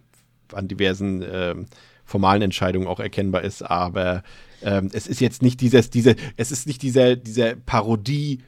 an 0.53 0.67
diversen 0.67 1.23
ähm, 1.29 1.65
formalen 2.05 2.41
Entscheidungen 2.41 2.87
auch 2.87 2.99
erkennbar 2.99 3.43
ist, 3.43 3.61
aber 3.61 4.23
ähm, 4.61 4.89
es 4.93 5.07
ist 5.07 5.19
jetzt 5.19 5.41
nicht 5.41 5.59
dieses, 5.59 5.89
diese, 5.89 6.15
es 6.37 6.51
ist 6.51 6.67
nicht 6.67 6.81
dieser, 6.81 7.17
dieser 7.17 7.55
Parodie 7.55 8.39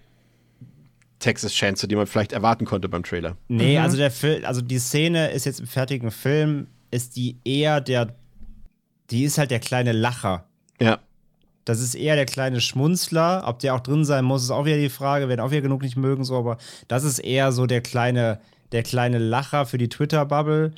Texas 1.19 1.53
Chance, 1.53 1.87
die 1.87 1.95
man 1.95 2.07
vielleicht 2.07 2.31
erwarten 2.31 2.65
konnte 2.65 2.89
beim 2.89 3.03
Trailer. 3.03 3.35
Nee, 3.47 3.77
mhm. 3.77 3.83
also 3.83 3.97
der 3.97 4.11
Film, 4.11 4.45
also 4.45 4.61
die 4.61 4.79
Szene 4.79 5.31
ist 5.31 5.45
jetzt 5.45 5.59
im 5.59 5.67
fertigen 5.67 6.11
Film, 6.11 6.67
ist 6.91 7.15
die 7.15 7.37
eher 7.43 7.81
der, 7.81 8.15
die 9.11 9.23
ist 9.23 9.37
halt 9.37 9.51
der 9.51 9.59
kleine 9.59 9.91
Lacher. 9.91 10.45
Ja. 10.79 10.99
Das 11.65 11.81
ist 11.81 11.93
eher 11.93 12.15
der 12.15 12.25
kleine 12.25 12.61
Schmunzler. 12.61 13.43
Ob 13.45 13.59
der 13.59 13.75
auch 13.75 13.81
drin 13.81 14.05
sein 14.05 14.25
muss, 14.25 14.43
ist 14.43 14.49
auch 14.49 14.65
wieder 14.65 14.77
die 14.77 14.89
Frage. 14.89 15.29
Werden 15.29 15.41
auch 15.41 15.51
wieder 15.51 15.61
genug 15.61 15.83
nicht 15.83 15.97
mögen, 15.97 16.23
so, 16.23 16.37
aber 16.37 16.57
das 16.87 17.03
ist 17.03 17.19
eher 17.19 17.51
so 17.51 17.67
der 17.67 17.81
kleine, 17.81 18.39
der 18.71 18.81
kleine 18.81 19.19
Lacher 19.19 19.65
für 19.65 19.77
die 19.77 19.89
Twitter-Bubble. 19.89 20.71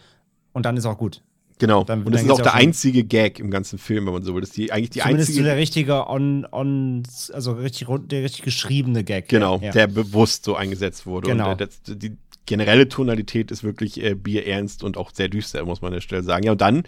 Und 0.53 0.65
dann 0.65 0.75
ist 0.75 0.85
auch 0.85 0.97
gut. 0.97 1.21
Genau. 1.61 1.83
Dann, 1.83 2.01
und 2.01 2.11
das 2.11 2.23
ist 2.23 2.31
auch 2.31 2.41
der 2.41 2.55
einzige 2.55 3.03
Gag 3.03 3.39
im 3.39 3.51
ganzen 3.51 3.77
Film, 3.77 4.07
wenn 4.07 4.13
man 4.13 4.23
so 4.23 4.33
will. 4.33 4.41
Das 4.41 4.49
ist 4.49 4.57
die, 4.57 4.71
eigentlich 4.71 4.89
die 4.89 4.99
Zumindest 4.99 5.29
einzige. 5.29 5.43
So 5.43 5.47
der 5.47 5.57
richtige 5.57 6.07
on, 6.09 6.47
on, 6.51 7.03
also 7.33 7.51
richtig, 7.51 7.87
der 8.07 8.23
richtig 8.23 8.41
geschriebene 8.41 9.03
Gag. 9.03 9.29
Genau, 9.29 9.59
ja. 9.61 9.71
der 9.71 9.85
bewusst 9.85 10.43
so 10.43 10.55
eingesetzt 10.55 11.05
wurde. 11.05 11.29
Genau. 11.29 11.51
Und 11.51 11.59
der, 11.59 11.67
das, 11.67 11.81
die 11.85 12.17
generelle 12.47 12.89
Tonalität 12.89 13.51
ist 13.51 13.63
wirklich 13.63 14.03
äh, 14.03 14.15
bierernst 14.15 14.83
und 14.83 14.97
auch 14.97 15.11
sehr 15.13 15.29
düster, 15.29 15.63
muss 15.63 15.83
man 15.83 15.89
an 15.89 15.93
der 15.93 16.01
Stelle 16.01 16.23
sagen. 16.23 16.45
Ja, 16.45 16.53
und 16.53 16.61
dann 16.61 16.81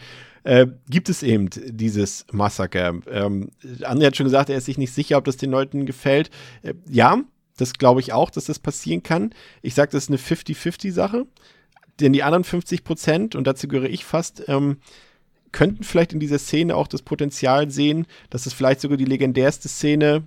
äh, 0.44 0.66
gibt 0.90 1.08
es 1.08 1.22
eben 1.22 1.52
dieses 1.52 2.26
Massaker. 2.32 2.96
Ähm, 3.12 3.52
André 3.82 4.08
hat 4.08 4.18
schon 4.18 4.26
gesagt, 4.26 4.50
er 4.50 4.58
ist 4.58 4.66
sich 4.66 4.80
nicht 4.80 4.92
sicher, 4.92 5.20
ob 5.20 5.26
das 5.26 5.38
den 5.38 5.52
Leuten 5.52 5.86
gefällt. 5.86 6.32
Äh, 6.64 6.74
ja, 6.90 7.22
das 7.58 7.74
glaube 7.74 8.00
ich 8.00 8.12
auch, 8.12 8.32
dass 8.32 8.46
das 8.46 8.58
passieren 8.58 9.04
kann. 9.04 9.36
Ich 9.62 9.76
sage, 9.76 9.92
das 9.92 10.06
ist 10.06 10.10
eine 10.10 10.18
50-50-Sache. 10.18 11.28
Denn 12.00 12.14
die 12.14 12.24
anderen 12.24 12.44
50 12.44 12.84
Prozent, 12.84 13.36
und 13.36 13.46
dazu 13.46 13.68
gehöre 13.68 13.90
ich 13.90 14.06
fast, 14.06 14.44
ähm, 14.48 14.78
könnten 15.52 15.84
vielleicht 15.84 16.14
in 16.14 16.20
dieser 16.20 16.40
Szene 16.40 16.76
auch 16.76 16.88
das 16.88 17.04
Potenzial 17.04 17.70
sehen, 17.70 18.08
dass 18.30 18.46
es 18.46 18.54
vielleicht 18.54 18.82
sogar 18.82 18.98
die 18.98 19.06
legendärste 19.06 19.70
Szene 19.70 20.24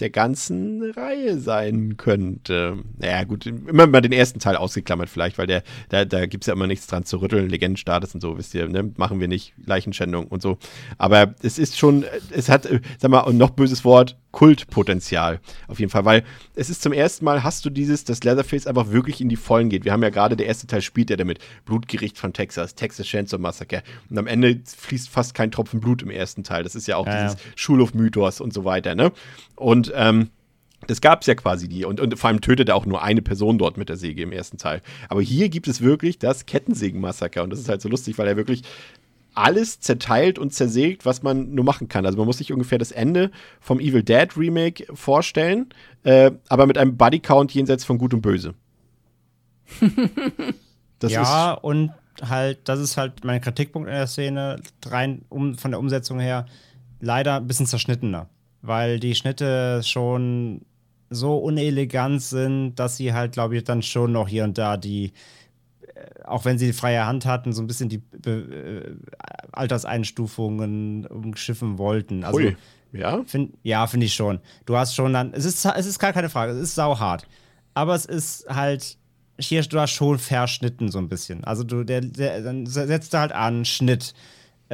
der 0.00 0.10
ganzen 0.10 0.82
Reihe 0.90 1.38
sein 1.38 1.96
könnte. 1.96 2.78
Naja, 2.98 3.22
gut, 3.24 3.46
immer 3.46 3.86
mal 3.86 4.00
den 4.00 4.12
ersten 4.12 4.40
Teil 4.40 4.56
ausgeklammert 4.56 5.08
vielleicht, 5.08 5.38
weil 5.38 5.46
der, 5.46 5.62
da, 5.88 6.04
da 6.04 6.26
gibt 6.26 6.42
es 6.42 6.48
ja 6.48 6.54
immer 6.54 6.66
nichts 6.66 6.88
dran 6.88 7.04
zu 7.04 7.18
rütteln. 7.18 7.48
Legendenstatus 7.48 8.14
und 8.14 8.20
so, 8.20 8.36
wisst 8.36 8.54
ihr, 8.54 8.68
ne? 8.68 8.92
machen 8.96 9.20
wir 9.20 9.28
nicht, 9.28 9.54
Leichenschändung 9.64 10.26
und 10.26 10.42
so. 10.42 10.58
Aber 10.98 11.34
es 11.42 11.58
ist 11.58 11.78
schon, 11.78 12.04
es 12.30 12.48
hat, 12.48 12.68
sag 12.98 13.10
mal, 13.10 13.20
und 13.20 13.36
noch 13.36 13.50
böses 13.50 13.84
Wort, 13.84 14.16
Kultpotenzial. 14.34 15.38
Auf 15.68 15.78
jeden 15.78 15.90
Fall, 15.90 16.04
weil 16.04 16.24
es 16.56 16.68
ist 16.68 16.82
zum 16.82 16.92
ersten 16.92 17.24
Mal, 17.24 17.44
hast 17.44 17.64
du 17.64 17.70
dieses, 17.70 18.02
dass 18.02 18.24
Leatherface 18.24 18.66
einfach 18.66 18.90
wirklich 18.90 19.20
in 19.20 19.28
die 19.28 19.36
Vollen 19.36 19.68
geht. 19.68 19.84
Wir 19.84 19.92
haben 19.92 20.02
ja 20.02 20.10
gerade, 20.10 20.36
der 20.36 20.46
erste 20.46 20.66
Teil 20.66 20.82
spielt 20.82 21.08
ja 21.08 21.16
damit. 21.16 21.38
Blutgericht 21.64 22.18
von 22.18 22.32
Texas, 22.32 22.74
Texas 22.74 23.06
Chainsaw 23.06 23.40
Massacre. 23.40 23.84
Und 24.10 24.18
am 24.18 24.26
Ende 24.26 24.60
fließt 24.66 25.08
fast 25.08 25.34
kein 25.34 25.52
Tropfen 25.52 25.78
Blut 25.78 26.02
im 26.02 26.10
ersten 26.10 26.42
Teil. 26.42 26.64
Das 26.64 26.74
ist 26.74 26.88
ja 26.88 26.96
auch 26.96 27.06
Ja, 27.06 27.22
dieses 27.22 27.38
Schulhof-Mythos 27.54 28.40
und 28.40 28.52
so 28.52 28.64
weiter, 28.64 28.96
ne? 28.96 29.12
Und 29.54 29.92
ähm, 29.94 30.30
das 30.88 31.00
gab 31.00 31.20
es 31.20 31.28
ja 31.28 31.36
quasi 31.36 31.68
die. 31.68 31.84
Und, 31.84 32.00
und 32.00 32.18
vor 32.18 32.28
allem 32.28 32.40
tötet 32.40 32.68
er 32.68 32.74
auch 32.74 32.86
nur 32.86 33.02
eine 33.02 33.22
Person 33.22 33.56
dort 33.56 33.76
mit 33.76 33.88
der 33.88 33.96
Säge 33.96 34.22
im 34.22 34.32
ersten 34.32 34.58
Teil. 34.58 34.82
Aber 35.08 35.22
hier 35.22 35.48
gibt 35.48 35.68
es 35.68 35.80
wirklich 35.80 36.18
das 36.18 36.44
Kettensägen-Massaker. 36.44 37.44
Und 37.44 37.50
das 37.50 37.60
ist 37.60 37.68
halt 37.68 37.80
so 37.80 37.88
lustig, 37.88 38.18
weil 38.18 38.26
er 38.26 38.36
wirklich 38.36 38.62
alles 39.34 39.80
zerteilt 39.80 40.38
und 40.38 40.52
zersägt, 40.52 41.04
was 41.04 41.22
man 41.22 41.54
nur 41.54 41.64
machen 41.64 41.88
kann. 41.88 42.06
Also 42.06 42.18
man 42.18 42.26
muss 42.26 42.38
sich 42.38 42.52
ungefähr 42.52 42.78
das 42.78 42.92
Ende 42.92 43.30
vom 43.60 43.80
Evil 43.80 44.02
Dead 44.02 44.36
Remake 44.36 44.86
vorstellen, 44.94 45.68
äh, 46.04 46.30
aber 46.48 46.66
mit 46.66 46.78
einem 46.78 46.96
Bodycount 46.96 47.52
jenseits 47.52 47.84
von 47.84 47.98
Gut 47.98 48.14
und 48.14 48.20
Böse. 48.20 48.54
ja, 51.02 51.52
und 51.52 51.92
halt, 52.22 52.68
das 52.68 52.80
ist 52.80 52.96
halt 52.96 53.24
mein 53.24 53.40
Kritikpunkt 53.40 53.88
in 53.88 53.94
der 53.94 54.06
Szene, 54.06 54.60
rein 54.86 55.24
um, 55.28 55.56
von 55.56 55.70
der 55.70 55.80
Umsetzung 55.80 56.20
her, 56.20 56.46
leider 57.00 57.36
ein 57.36 57.46
bisschen 57.46 57.66
zerschnittener. 57.66 58.28
Weil 58.62 58.98
die 58.98 59.14
Schnitte 59.14 59.82
schon 59.84 60.62
so 61.10 61.36
unelegant 61.36 62.22
sind, 62.22 62.76
dass 62.76 62.96
sie 62.96 63.12
halt, 63.12 63.32
glaube 63.32 63.56
ich, 63.56 63.64
dann 63.64 63.82
schon 63.82 64.12
noch 64.12 64.28
hier 64.28 64.44
und 64.44 64.56
da 64.56 64.76
die, 64.76 65.12
auch 66.24 66.44
wenn 66.44 66.58
sie 66.58 66.72
freie 66.72 67.06
Hand 67.06 67.26
hatten, 67.26 67.52
so 67.52 67.62
ein 67.62 67.66
bisschen 67.66 67.88
die 67.88 68.02
äh, 68.26 68.96
Alterseinstufungen 69.52 71.06
umschiffen 71.06 71.78
wollten. 71.78 72.24
Also, 72.24 72.38
Ui, 72.38 72.56
ja. 72.92 73.22
Find, 73.24 73.54
ja, 73.62 73.86
finde 73.86 74.06
ich 74.06 74.14
schon. 74.14 74.40
Du 74.66 74.76
hast 74.76 74.94
schon 74.94 75.12
dann, 75.12 75.32
es 75.34 75.44
ist, 75.44 75.64
es 75.64 75.86
ist 75.86 75.98
gar 75.98 76.12
keine 76.12 76.30
Frage, 76.30 76.52
es 76.52 76.60
ist 76.60 76.74
sauhart. 76.74 77.26
Aber 77.74 77.94
es 77.94 78.06
ist 78.06 78.46
halt, 78.48 78.96
hier, 79.38 79.62
du 79.62 79.80
hast 79.80 79.90
schon 79.90 80.18
verschnitten 80.18 80.90
so 80.90 80.98
ein 80.98 81.08
bisschen. 81.08 81.44
Also 81.44 81.64
du, 81.64 81.84
der, 81.84 82.00
der 82.00 82.42
dann 82.42 82.66
setzt 82.66 83.14
er 83.14 83.20
halt 83.20 83.32
an, 83.32 83.64
Schnitt. 83.64 84.14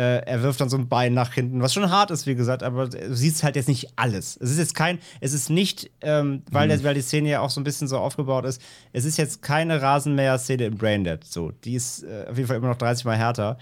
Äh, 0.00 0.24
er 0.24 0.42
wirft 0.42 0.60
dann 0.62 0.70
so 0.70 0.78
ein 0.78 0.88
Bein 0.88 1.12
nach 1.12 1.34
hinten, 1.34 1.60
was 1.60 1.74
schon 1.74 1.90
hart 1.90 2.10
ist, 2.10 2.26
wie 2.26 2.34
gesagt, 2.34 2.62
aber 2.62 2.88
du 2.88 3.14
siehst 3.14 3.42
halt 3.42 3.54
jetzt 3.56 3.68
nicht 3.68 3.88
alles. 3.96 4.38
Es 4.40 4.50
ist 4.50 4.56
jetzt 4.58 4.74
kein, 4.74 4.98
es 5.20 5.34
ist 5.34 5.50
nicht, 5.50 5.90
ähm, 6.00 6.42
weil, 6.50 6.68
der, 6.68 6.82
weil 6.84 6.94
die 6.94 7.02
Szene 7.02 7.28
ja 7.28 7.40
auch 7.40 7.50
so 7.50 7.60
ein 7.60 7.64
bisschen 7.64 7.86
so 7.86 7.98
aufgebaut 7.98 8.46
ist, 8.46 8.62
es 8.94 9.04
ist 9.04 9.18
jetzt 9.18 9.42
keine 9.42 9.82
Rasenmäher-Szene 9.82 10.64
im 10.64 10.78
Braindead. 10.78 11.24
So, 11.24 11.50
die 11.64 11.74
ist 11.74 12.04
äh, 12.04 12.26
auf 12.30 12.36
jeden 12.36 12.46
Fall 12.48 12.56
immer 12.56 12.68
noch 12.68 12.78
30 12.78 13.04
Mal 13.04 13.16
härter. 13.18 13.58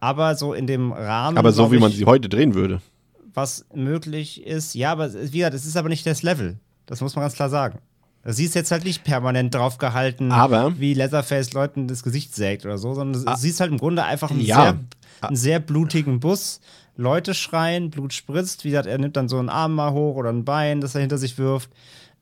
Aber 0.00 0.34
so 0.34 0.52
in 0.54 0.66
dem 0.66 0.92
Rahmen. 0.92 1.38
aber 1.38 1.52
so 1.52 1.70
wie 1.72 1.78
man 1.78 1.90
ich, 1.90 1.96
sie 1.96 2.04
heute 2.04 2.28
drehen 2.28 2.54
würde. 2.54 2.80
was 3.32 3.64
möglich 3.74 4.44
ist. 4.46 4.74
Ja, 4.74 4.92
aber 4.92 5.12
wie 5.14 5.38
gesagt, 5.38 5.54
es 5.54 5.64
ist 5.64 5.76
aber 5.76 5.88
nicht 5.88 6.04
das 6.06 6.22
Level. 6.22 6.58
Das 6.86 7.00
muss 7.00 7.14
man 7.16 7.22
ganz 7.22 7.34
klar 7.34 7.48
sagen. 7.48 7.78
Sie 8.24 8.44
ist 8.44 8.54
jetzt 8.54 8.70
halt 8.70 8.84
nicht 8.84 9.02
permanent 9.02 9.54
drauf 9.54 9.78
gehalten, 9.78 10.30
Aber- 10.30 10.78
wie 10.78 10.92
Leatherface 10.92 11.54
Leuten 11.54 11.88
das 11.88 12.02
Gesicht 12.02 12.34
sägt 12.34 12.66
oder 12.66 12.76
so, 12.76 12.92
sondern 12.92 13.22
Ah. 13.26 13.36
sie 13.36 13.48
ist 13.48 13.60
halt 13.60 13.70
im 13.70 13.78
Grunde 13.78 14.04
einfach 14.04 14.30
einen, 14.30 14.40
Ja. 14.42 14.62
sehr, 14.62 14.78
einen 15.20 15.36
sehr 15.36 15.60
blutigen 15.60 16.20
Bus. 16.20 16.60
Leute 16.96 17.34
schreien, 17.34 17.90
Blut 17.90 18.12
spritzt. 18.12 18.64
Wie 18.64 18.70
gesagt, 18.70 18.86
er 18.86 18.98
nimmt 18.98 19.16
dann 19.16 19.28
so 19.28 19.38
einen 19.38 19.48
Arm 19.48 19.74
mal 19.74 19.92
hoch 19.92 20.16
oder 20.16 20.30
ein 20.30 20.44
Bein, 20.44 20.80
das 20.80 20.94
er 20.94 21.00
hinter 21.00 21.18
sich 21.18 21.38
wirft. 21.38 21.70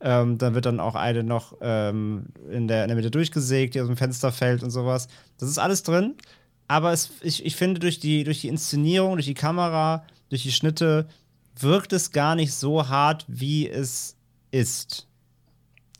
Ähm, 0.00 0.38
dann 0.38 0.54
wird 0.54 0.66
dann 0.66 0.78
auch 0.78 0.94
eine 0.94 1.24
noch 1.24 1.56
ähm, 1.60 2.26
in, 2.50 2.68
der, 2.68 2.84
in 2.84 2.88
der 2.88 2.96
Mitte 2.96 3.10
durchgesägt, 3.10 3.74
die 3.74 3.80
aus 3.80 3.88
dem 3.88 3.96
Fenster 3.96 4.30
fällt 4.30 4.62
und 4.62 4.70
sowas. 4.70 5.08
Das 5.38 5.48
ist 5.48 5.58
alles 5.58 5.82
drin. 5.82 6.14
Aber 6.68 6.92
es, 6.92 7.10
ich, 7.22 7.44
ich 7.44 7.56
finde, 7.56 7.80
durch 7.80 7.98
die, 7.98 8.24
durch 8.24 8.42
die 8.42 8.48
Inszenierung, 8.48 9.14
durch 9.14 9.26
die 9.26 9.34
Kamera, 9.34 10.04
durch 10.28 10.42
die 10.42 10.52
Schnitte 10.52 11.08
wirkt 11.58 11.92
es 11.92 12.12
gar 12.12 12.34
nicht 12.36 12.54
so 12.54 12.88
hart, 12.88 13.24
wie 13.26 13.68
es 13.68 14.16
ist. 14.50 15.08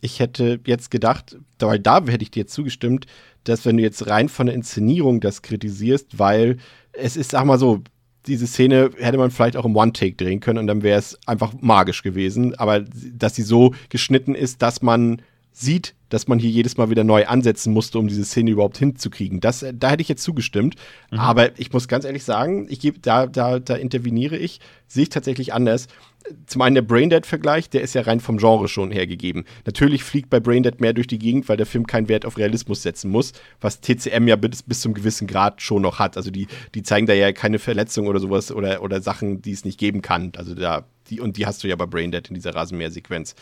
Ich 0.00 0.20
hätte 0.20 0.60
jetzt 0.64 0.90
gedacht, 0.90 1.36
weil 1.58 1.80
da 1.80 2.04
hätte 2.06 2.22
ich 2.22 2.30
dir 2.30 2.46
zugestimmt, 2.46 3.06
dass 3.44 3.64
wenn 3.64 3.78
du 3.78 3.82
jetzt 3.82 4.06
rein 4.06 4.28
von 4.28 4.46
der 4.46 4.54
Inszenierung 4.54 5.20
das 5.20 5.42
kritisierst, 5.42 6.18
weil 6.18 6.58
es 6.92 7.16
ist, 7.16 7.30
sag 7.30 7.44
mal 7.44 7.58
so, 7.58 7.82
diese 8.26 8.46
Szene 8.46 8.90
hätte 8.98 9.18
man 9.18 9.30
vielleicht 9.30 9.56
auch 9.56 9.64
im 9.64 9.76
One-Take 9.76 10.16
drehen 10.16 10.40
können 10.40 10.58
und 10.58 10.66
dann 10.66 10.82
wäre 10.82 10.98
es 10.98 11.18
einfach 11.26 11.52
magisch 11.60 12.02
gewesen. 12.02 12.54
Aber 12.56 12.80
dass 12.80 13.34
sie 13.34 13.42
so 13.42 13.74
geschnitten 13.88 14.34
ist, 14.34 14.62
dass 14.62 14.82
man 14.82 15.22
sieht, 15.60 15.94
dass 16.08 16.28
man 16.28 16.38
hier 16.38 16.50
jedes 16.50 16.76
Mal 16.76 16.88
wieder 16.88 17.04
neu 17.04 17.26
ansetzen 17.26 17.72
musste, 17.72 17.98
um 17.98 18.08
diese 18.08 18.24
Szene 18.24 18.50
überhaupt 18.52 18.78
hinzukriegen. 18.78 19.40
Das, 19.40 19.62
äh, 19.62 19.74
da 19.74 19.90
hätte 19.90 20.02
ich 20.02 20.08
jetzt 20.08 20.22
zugestimmt. 20.22 20.76
Aber 21.10 21.58
ich 21.58 21.72
muss 21.72 21.88
ganz 21.88 22.04
ehrlich 22.04 22.24
sagen, 22.24 22.66
ich 22.70 22.80
gebe, 22.80 22.98
da, 23.00 23.26
da, 23.26 23.58
da 23.58 23.74
interveniere 23.74 24.36
ich, 24.36 24.60
sehe 24.86 25.02
ich 25.04 25.08
tatsächlich 25.08 25.52
anders. 25.52 25.88
Zum 26.46 26.62
einen 26.62 26.74
der 26.74 26.82
Braindead-Vergleich, 26.82 27.70
der 27.70 27.82
ist 27.82 27.94
ja 27.94 28.02
rein 28.02 28.20
vom 28.20 28.38
Genre 28.38 28.68
schon 28.68 28.90
hergegeben. 28.90 29.44
Natürlich 29.66 30.04
fliegt 30.04 30.30
bei 30.30 30.40
Braindead 30.40 30.80
mehr 30.80 30.92
durch 30.92 31.06
die 31.06 31.18
Gegend, 31.18 31.48
weil 31.48 31.56
der 31.56 31.66
Film 31.66 31.86
keinen 31.86 32.08
Wert 32.08 32.24
auf 32.24 32.38
Realismus 32.38 32.82
setzen 32.82 33.10
muss, 33.10 33.32
was 33.60 33.80
TCM 33.80 34.28
ja 34.28 34.36
bis, 34.36 34.62
bis 34.62 34.80
zum 34.80 34.94
gewissen 34.94 35.26
Grad 35.26 35.62
schon 35.62 35.82
noch 35.82 35.98
hat. 35.98 36.16
Also 36.16 36.30
die, 36.30 36.46
die 36.74 36.82
zeigen 36.82 37.06
da 37.06 37.14
ja 37.14 37.32
keine 37.32 37.58
Verletzung 37.58 38.06
oder 38.06 38.20
sowas 38.20 38.52
oder, 38.52 38.82
oder 38.82 39.00
Sachen, 39.00 39.42
die 39.42 39.52
es 39.52 39.64
nicht 39.64 39.78
geben 39.78 40.02
kann. 40.02 40.32
Also 40.36 40.54
da, 40.54 40.86
die, 41.08 41.20
und 41.20 41.36
die 41.36 41.46
hast 41.46 41.64
du 41.64 41.68
ja 41.68 41.76
bei 41.76 41.86
Braindead 41.86 42.28
in 42.28 42.34
dieser 42.34 42.54
Rasenmäher-Sequenz. 42.54 43.34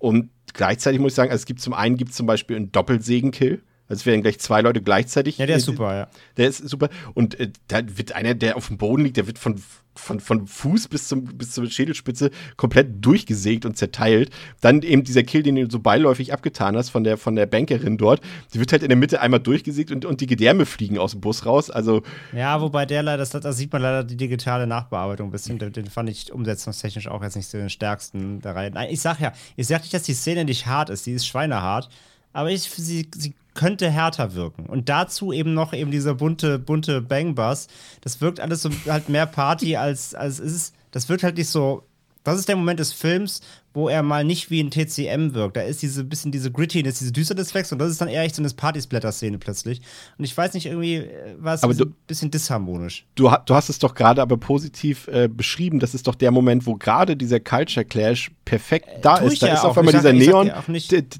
Und 0.00 0.30
gleichzeitig 0.52 1.00
muss 1.00 1.12
ich 1.12 1.16
sagen, 1.16 1.30
also 1.30 1.40
es 1.40 1.46
gibt 1.46 1.60
zum 1.60 1.74
einen 1.74 1.96
gibt 1.96 2.10
es 2.10 2.16
zum 2.16 2.26
Beispiel 2.26 2.56
einen 2.56 2.72
Doppelsägenkill. 2.72 3.62
Also 3.90 4.02
es 4.02 4.06
werden 4.06 4.22
gleich 4.22 4.38
zwei 4.38 4.60
Leute 4.60 4.80
gleichzeitig. 4.80 5.38
Ja, 5.38 5.46
der 5.46 5.56
ist 5.56 5.64
super, 5.64 5.96
ja. 5.96 6.08
Der 6.36 6.48
ist 6.48 6.68
super. 6.68 6.90
Und 7.14 7.38
äh, 7.40 7.50
da 7.66 7.80
wird 7.84 8.12
einer, 8.12 8.34
der 8.34 8.56
auf 8.56 8.68
dem 8.68 8.78
Boden 8.78 9.02
liegt, 9.02 9.16
der 9.16 9.26
wird 9.26 9.36
von, 9.36 9.60
von, 9.96 10.20
von 10.20 10.46
Fuß 10.46 10.86
bis, 10.86 11.08
zum, 11.08 11.24
bis 11.24 11.50
zur 11.50 11.68
Schädelspitze 11.68 12.30
komplett 12.56 13.04
durchgesägt 13.04 13.66
und 13.66 13.76
zerteilt. 13.76 14.30
Dann 14.60 14.82
eben 14.82 15.02
dieser 15.02 15.24
Kill, 15.24 15.42
den 15.42 15.56
du 15.56 15.68
so 15.68 15.80
beiläufig 15.80 16.32
abgetan 16.32 16.76
hast 16.76 16.90
von 16.90 17.02
der, 17.02 17.16
von 17.16 17.34
der 17.34 17.46
Bankerin 17.46 17.98
dort. 17.98 18.20
Die 18.54 18.60
wird 18.60 18.70
halt 18.70 18.84
in 18.84 18.90
der 18.90 18.96
Mitte 18.96 19.20
einmal 19.20 19.40
durchgesägt 19.40 19.90
und, 19.90 20.04
und 20.04 20.20
die 20.20 20.28
Gedärme 20.28 20.66
fliegen 20.66 20.96
aus 20.96 21.10
dem 21.10 21.20
Bus 21.20 21.44
raus. 21.44 21.68
Also 21.68 22.02
Ja, 22.32 22.60
wobei 22.60 22.86
der 22.86 23.02
leider, 23.02 23.18
das, 23.18 23.30
da 23.30 23.52
sieht 23.52 23.72
man 23.72 23.82
leider 23.82 24.04
die 24.04 24.16
digitale 24.16 24.68
Nachbearbeitung 24.68 25.30
ein 25.30 25.32
bisschen. 25.32 25.58
Den, 25.58 25.72
den 25.72 25.86
fand 25.86 26.08
ich 26.08 26.32
umsetzungstechnisch 26.32 27.08
auch 27.08 27.24
jetzt 27.24 27.34
nicht 27.34 27.48
so 27.48 27.58
den 27.58 27.70
stärksten 27.70 28.40
der 28.40 28.54
Reihe. 28.54 28.70
Nein, 28.70 28.88
ich 28.88 29.00
sag 29.00 29.18
ja, 29.18 29.32
ich 29.56 29.66
sag 29.66 29.80
nicht, 29.80 29.92
dass 29.92 30.04
die 30.04 30.14
Szene 30.14 30.44
nicht 30.44 30.66
hart 30.66 30.90
ist, 30.90 31.06
die 31.06 31.12
ist 31.12 31.26
schweinehart. 31.26 31.88
Aber 32.32 32.50
ich, 32.50 32.62
sie, 32.62 33.08
sie 33.12 33.34
könnte 33.54 33.90
härter 33.90 34.34
wirken. 34.34 34.66
Und 34.66 34.88
dazu 34.88 35.32
eben 35.32 35.54
noch 35.54 35.72
eben 35.72 35.90
dieser 35.90 36.14
bunte, 36.14 36.58
bunte 36.58 37.00
Bang-Bass. 37.00 37.68
Das 38.00 38.20
wirkt 38.20 38.40
alles 38.40 38.62
so 38.62 38.70
halt 38.86 39.08
mehr 39.08 39.26
Party 39.26 39.76
als, 39.76 40.14
als 40.14 40.38
es 40.38 40.52
ist. 40.52 40.74
Das 40.90 41.08
wirkt 41.08 41.22
halt 41.22 41.36
nicht 41.36 41.48
so. 41.48 41.84
Das 42.22 42.38
ist 42.38 42.48
der 42.48 42.56
Moment 42.56 42.80
des 42.80 42.92
Films, 42.92 43.40
wo 43.72 43.88
er 43.88 44.02
mal 44.02 44.24
nicht 44.24 44.50
wie 44.50 44.60
ein 44.62 44.70
TCM 44.70 45.34
wirkt. 45.34 45.56
Da 45.56 45.62
ist 45.62 45.80
diese 45.82 46.02
bisschen 46.04 46.32
diese 46.32 46.50
Grittiness, 46.50 46.98
diese 46.98 47.12
Düsternis 47.12 47.54
weg 47.54 47.66
und 47.70 47.78
das 47.78 47.90
ist 47.90 48.00
dann 48.00 48.08
eher 48.08 48.22
echt 48.22 48.34
so 48.34 48.42
eine 48.42 48.50
Partysplatter-Szene 48.50 49.38
plötzlich. 49.38 49.80
Und 50.18 50.24
ich 50.24 50.36
weiß 50.36 50.54
nicht, 50.54 50.66
irgendwie 50.66 50.96
äh, 50.96 51.36
war 51.38 51.54
es 51.54 51.62
Aber 51.62 51.72
ein 51.72 51.78
du- 51.78 51.92
bisschen 52.06 52.30
disharmonisch. 52.30 53.06
du, 53.14 53.30
du 53.46 53.54
hast 53.54 53.68
es 53.68 53.78
doch 53.78 53.94
gerade 53.94 54.20
aber 54.22 54.36
positiv 54.38 55.06
äh, 55.08 55.28
beschrieben. 55.28 55.78
Das 55.78 55.94
ist 55.94 56.06
doch 56.06 56.14
der 56.16 56.30
Moment, 56.32 56.66
wo 56.66 56.74
gerade 56.74 57.16
dieser 57.16 57.38
Culture 57.38 57.84
Clash 57.84 58.30
perfekt 58.44 58.88
da 59.02 59.18
tu 59.18 59.26
ist. 59.26 59.42
Da 59.42 59.46
ja 59.48 59.54
ist 59.54 59.64
auf 59.64 59.78
einmal 59.78 59.94
dieser 59.94 60.12
Neon, 60.12 60.50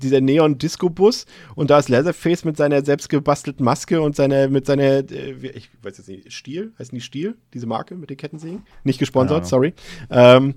dieser 0.02 0.20
Neon-Disco-Bus 0.20 1.26
und 1.54 1.70
da 1.70 1.78
ist 1.78 1.88
Leatherface 1.88 2.44
mit 2.44 2.56
seiner 2.56 2.84
selbstgebastelten 2.84 3.64
Maske 3.64 4.00
und 4.00 4.16
seiner, 4.16 4.48
mit 4.48 4.66
seiner, 4.66 4.82
äh, 5.10 5.32
ich 5.54 5.70
weiß 5.82 5.98
jetzt 5.98 6.08
nicht, 6.08 6.32
Stiel? 6.32 6.72
Heißen 6.78 6.94
die 6.94 7.00
Stiel? 7.00 7.36
Diese 7.54 7.66
Marke 7.66 7.94
mit 7.94 8.10
den 8.10 8.16
Kettensägen? 8.16 8.62
Nicht 8.84 8.98
gesponsert, 8.98 9.46
sorry. 9.46 9.74
Ähm, 10.10 10.54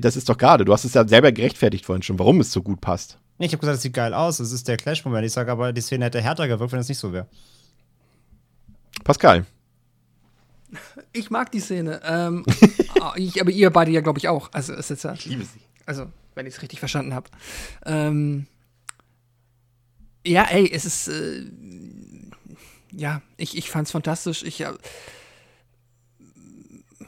das 0.00 0.16
ist 0.16 0.28
doch 0.28 0.38
gerade. 0.38 0.64
Du 0.64 0.72
hast 0.72 0.84
es 0.84 0.94
ja 0.94 1.06
selber 1.06 1.32
gerechtfertigt 1.32 1.86
vorhin 1.86 2.02
schon, 2.02 2.18
warum 2.18 2.40
es 2.40 2.52
so 2.52 2.62
gut 2.62 2.80
passt. 2.80 3.18
Nee, 3.38 3.46
ich 3.46 3.52
habe 3.52 3.60
gesagt, 3.60 3.76
es 3.76 3.82
sieht 3.82 3.94
geil 3.94 4.14
aus. 4.14 4.40
Es 4.40 4.52
ist 4.52 4.68
der 4.68 4.76
Clash-Moment. 4.76 5.26
Ich 5.26 5.32
sage 5.32 5.50
aber, 5.50 5.72
die 5.72 5.80
Szene 5.80 6.04
hätte 6.04 6.20
härter 6.20 6.46
gewirkt, 6.48 6.72
wenn 6.72 6.80
es 6.80 6.88
nicht 6.88 6.98
so 6.98 7.12
wäre. 7.12 7.26
Pascal. 9.04 9.46
Ich 11.12 11.28
mag 11.28 11.52
die 11.52 11.60
Szene. 11.60 12.00
Ähm, 12.02 12.46
ah, 13.00 13.12
ich, 13.16 13.38
aber 13.38 13.50
ihr 13.50 13.68
beide 13.68 13.90
ja, 13.90 14.00
glaube 14.00 14.18
ich, 14.18 14.28
auch. 14.28 14.50
Also, 14.54 14.72
es 14.72 14.90
ist 14.90 15.04
ja. 15.04 15.12
Ich 15.12 15.26
liebe 15.26 15.44
sie. 15.44 15.60
Also, 15.84 16.06
wenn 16.34 16.46
ich 16.46 16.54
es 16.54 16.62
richtig 16.62 16.78
verstanden 16.78 17.12
habe. 17.12 17.28
Ähm, 17.84 18.46
ja, 20.26 20.44
ey, 20.44 20.70
es 20.72 20.86
ist. 20.86 21.08
Äh, 21.08 21.44
ja, 22.90 23.20
ich, 23.36 23.54
ich 23.58 23.70
fand's 23.70 23.90
fantastisch. 23.90 24.42
Ich. 24.44 24.62
Äh, 24.62 24.72
ich, 24.72 24.72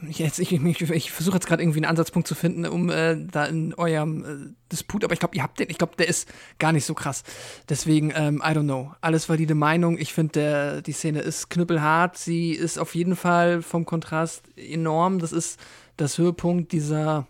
jetzt- 0.09 0.39
ich, 0.39 0.51
ich, 0.51 0.81
ich 0.91 1.11
versuche 1.11 1.35
jetzt 1.35 1.47
gerade 1.47 1.61
irgendwie 1.63 1.79
einen 1.79 1.85
Ansatzpunkt 1.89 2.27
zu 2.27 2.35
finden, 2.35 2.65
um 2.65 2.89
äh, 2.89 3.17
da 3.29 3.45
in 3.45 3.73
eurem 3.73 4.23
äh, 4.25 4.53
Disput, 4.71 5.03
aber 5.03 5.13
ich 5.13 5.19
glaube, 5.19 5.35
ihr 5.35 5.43
habt 5.43 5.59
den, 5.59 5.69
ich 5.69 5.77
glaube, 5.77 5.95
der 5.97 6.07
ist 6.07 6.27
gar 6.59 6.71
nicht 6.71 6.85
so 6.85 6.93
krass. 6.93 7.23
Deswegen, 7.69 8.11
ähm, 8.15 8.41
I 8.43 8.49
don't 8.49 8.63
know. 8.63 8.93
Alles 9.01 9.29
valide 9.29 9.55
Meinung. 9.55 9.97
Ich 9.97 10.13
finde, 10.13 10.81
die 10.85 10.91
Szene 10.91 11.19
ist 11.21 11.49
knüppelhart. 11.49 12.17
Sie 12.17 12.51
ist 12.51 12.77
auf 12.77 12.95
jeden 12.95 13.15
Fall 13.15 13.61
vom 13.61 13.85
Kontrast 13.85 14.43
enorm. 14.57 15.19
Das 15.19 15.31
ist 15.31 15.59
das 15.97 16.17
Höhepunkt 16.17 16.71
dieser, 16.71 17.27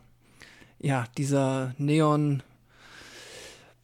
ja, 0.79 1.05
dieser 1.17 1.73
Neon 1.77 2.41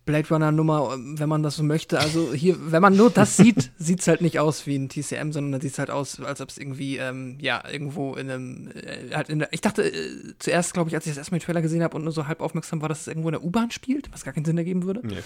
Blade 0.06 0.28
Runner 0.30 0.52
Nummer, 0.52 0.98
wenn 0.98 1.30
man 1.30 1.44
das 1.44 1.56
so 1.56 1.64
möchte. 1.64 2.00
Also 2.00 2.34
hier, 2.34 2.56
wenn 2.72 2.82
man 2.82 2.96
nur 2.96 3.12
das 3.12 3.38
sieht, 3.38 3.72
sieht 3.78 4.00
es 4.00 4.08
halt 4.08 4.22
nicht 4.22 4.40
aus 4.40 4.66
wie 4.66 4.76
ein 4.76 4.90
TCM, 4.90 5.32
sondern 5.32 5.62
sieht 5.62 5.74
es 5.74 5.80
halt 5.80 5.92
aus, 5.92 6.20
als 6.20 6.42
ob 6.42 6.50
es 6.50 6.58
irgendwie, 6.58 6.98
ähm, 6.98 7.38
ja, 7.40 7.64
irgendwo 7.70 8.16
in 8.16 8.30
einem, 8.30 8.72
äh, 8.72 9.14
halt 9.14 9.30
in 9.30 9.40
der, 9.40 9.54
ich 9.54 9.62
dachte 9.62 9.84
äh, 9.84 10.34
zuerst, 10.40 10.74
glaube 10.74 10.90
ich, 10.90 10.96
als 10.96 11.06
ich 11.06 11.12
das 11.12 11.20
erstmal 11.20 11.40
den 11.40 11.46
Trailer 11.46 11.62
gesehen 11.62 11.84
habe 11.84 11.96
und 11.96 12.04
nur 12.04 12.14
so 12.14 12.28
halb 12.28 12.42
aufmerksam 12.42 12.82
war, 12.82 12.90
dass 12.90 13.02
es 13.02 13.08
irgendwo 13.08 13.30
in 13.30 13.34
der 13.34 13.44
U-Bahn 13.44 13.70
spielt, 13.72 14.12
was 14.12 14.24
gar 14.24 14.34
keinen 14.34 14.46
Sinn 14.46 14.58
ergeben 14.58 14.84
würde. 14.84 15.02
Nee. 15.06 15.20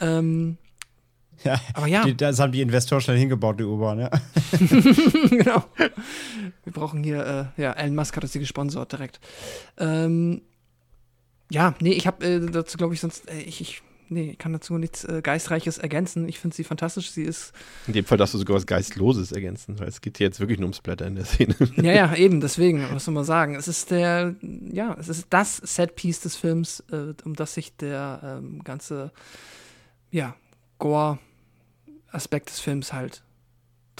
Ähm, 0.00 0.58
Ja, 1.42 1.58
aber 1.72 1.86
ja, 1.86 2.04
die, 2.04 2.14
das 2.14 2.38
haben 2.38 2.52
die 2.52 2.60
Investoren 2.60 3.00
schnell 3.00 3.16
hingebaut, 3.16 3.58
die 3.58 3.64
U-Bahn, 3.64 4.00
ja. 4.00 4.10
genau. 5.30 5.64
Wir 6.64 6.72
brauchen 6.74 7.02
hier, 7.02 7.52
äh, 7.56 7.62
ja, 7.62 7.72
Elon 7.72 7.94
Musk 7.94 8.14
hat 8.16 8.24
uns 8.24 8.32
hier 8.32 8.42
gesponsert 8.42 8.92
direkt. 8.92 9.18
Ähm, 9.78 10.42
ja, 11.50 11.74
nee, 11.80 11.92
ich 11.92 12.06
habe 12.06 12.24
äh, 12.26 12.40
dazu, 12.50 12.76
glaube 12.76 12.92
ich, 12.94 13.00
sonst, 13.00 13.28
äh, 13.30 13.40
ich, 13.40 13.60
ich, 13.62 13.82
nee, 14.10 14.30
ich 14.32 14.38
kann 14.38 14.52
dazu 14.52 14.76
nichts 14.76 15.04
äh, 15.04 15.20
Geistreiches 15.22 15.78
ergänzen. 15.78 16.28
Ich 16.28 16.38
finde 16.38 16.56
sie 16.56 16.64
fantastisch. 16.64 17.10
Sie 17.10 17.22
ist, 17.22 17.52
In 17.86 17.92
dem 17.92 18.04
Fall 18.04 18.18
darfst 18.18 18.34
du 18.34 18.38
sogar 18.38 18.56
was 18.56 18.66
Geistloses 18.66 19.32
ergänzen, 19.32 19.78
weil 19.78 19.88
es 19.88 20.00
geht 20.00 20.18
hier 20.18 20.26
jetzt 20.26 20.40
wirklich 20.40 20.58
nur 20.58 20.66
ums 20.66 20.80
Blätter 20.80 21.06
in 21.06 21.14
der 21.14 21.24
Szene. 21.24 21.54
ja, 21.76 21.92
ja, 21.92 22.14
eben, 22.16 22.40
deswegen, 22.40 22.86
was 22.92 23.04
soll 23.04 23.14
man 23.14 23.24
sagen? 23.24 23.54
Es 23.54 23.68
ist 23.68 23.90
der, 23.90 24.34
ja, 24.72 24.96
es 24.98 25.08
ist 25.08 25.26
das 25.30 25.56
Setpiece 25.56 26.20
des 26.20 26.36
Films, 26.36 26.84
äh, 26.90 27.14
um 27.24 27.34
das 27.34 27.54
sich 27.54 27.76
der 27.76 28.40
ähm, 28.42 28.62
ganze, 28.64 29.12
ja, 30.10 30.34
Gore-Aspekt 30.78 32.50
des 32.50 32.60
Films 32.60 32.92
halt 32.92 33.22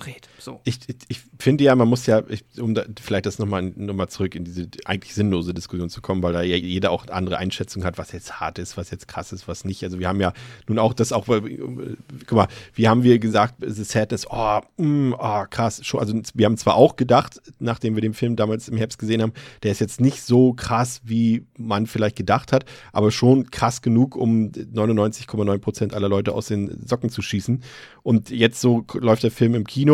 dreht. 0.01 0.29
So. 0.39 0.61
Ich, 0.65 0.81
ich, 0.89 0.97
ich 1.09 1.21
finde 1.39 1.65
ja, 1.65 1.75
man 1.77 1.89
muss 1.89 2.07
ja, 2.07 2.23
ich, 2.29 2.45
um 2.59 2.75
da, 2.75 2.85
vielleicht 3.01 3.27
das 3.27 3.39
nochmal 3.39 3.63
noch 3.63 3.95
mal 3.95 4.09
zurück 4.09 4.35
in 4.35 4.45
diese 4.45 4.69
eigentlich 4.85 5.15
sinnlose 5.15 5.55
Diskussion 5.55 5.91
zu 5.91 6.01
kommen, 6.01 6.23
weil 6.23 6.33
da 6.33 6.43
ja 6.43 6.57
jeder 6.57 6.91
auch 6.91 7.07
andere 7.09 7.39
Einschätzung 7.39 7.85
hat, 7.85 7.99
was 7.99 8.13
jetzt 8.13 8.41
hart 8.41 8.59
ist, 8.59 8.77
was 8.77 8.91
jetzt 8.91 9.07
krass 9.07 9.33
ist, 9.33 9.47
was 9.47 9.65
nicht. 9.65 9.85
Also 9.85 9.99
wir 9.99 10.09
haben 10.09 10.21
ja 10.21 10.33
nun 10.67 10.79
auch 10.79 10.95
das 10.95 11.13
auch, 11.13 11.27
guck 11.27 12.33
mal, 12.33 12.49
wie 12.75 12.89
haben 12.89 13.03
wir 13.03 13.19
gesagt, 13.19 13.63
es 13.63 13.79
ist 13.79 13.93
Sadness, 13.93 14.27
oh, 14.29 14.61
mm, 14.79 15.15
oh, 15.19 15.45
krass. 15.49 15.83
Also 15.95 16.21
wir 16.35 16.47
haben 16.47 16.57
zwar 16.57 16.75
auch 16.75 16.97
gedacht, 16.97 17.41
nachdem 17.59 17.95
wir 17.95 18.03
den 18.03 18.15
Film 18.15 18.37
damals 18.37 18.69
im 18.69 18.77
Herbst 18.77 18.99
gesehen 18.99 19.23
haben, 19.23 19.33
der 19.63 19.73
ist 19.73 19.81
jetzt 19.81 20.01
nicht 20.01 20.23
so 20.23 20.55
krass, 20.55 21.03
wie 21.05 21.45
man 21.57 21.87
vielleicht 21.87 22.17
gedacht 22.17 22.53
hat, 22.53 22.65
aber 22.93 23.11
schon 23.11 23.51
krass 23.51 23.83
genug, 23.83 24.17
um 24.17 24.51
99,9 24.51 25.59
Prozent 25.59 25.95
aller 25.95 26.09
Leute 26.09 26.33
aus 26.33 26.47
den 26.47 26.87
Socken 26.87 27.11
zu 27.11 27.23
schießen. 27.23 27.63
Und 28.03 28.31
jetzt 28.31 28.61
so 28.61 28.85
läuft 28.95 29.23
der 29.23 29.31
Film 29.31 29.55
im 29.55 29.67
Kino 29.67 29.90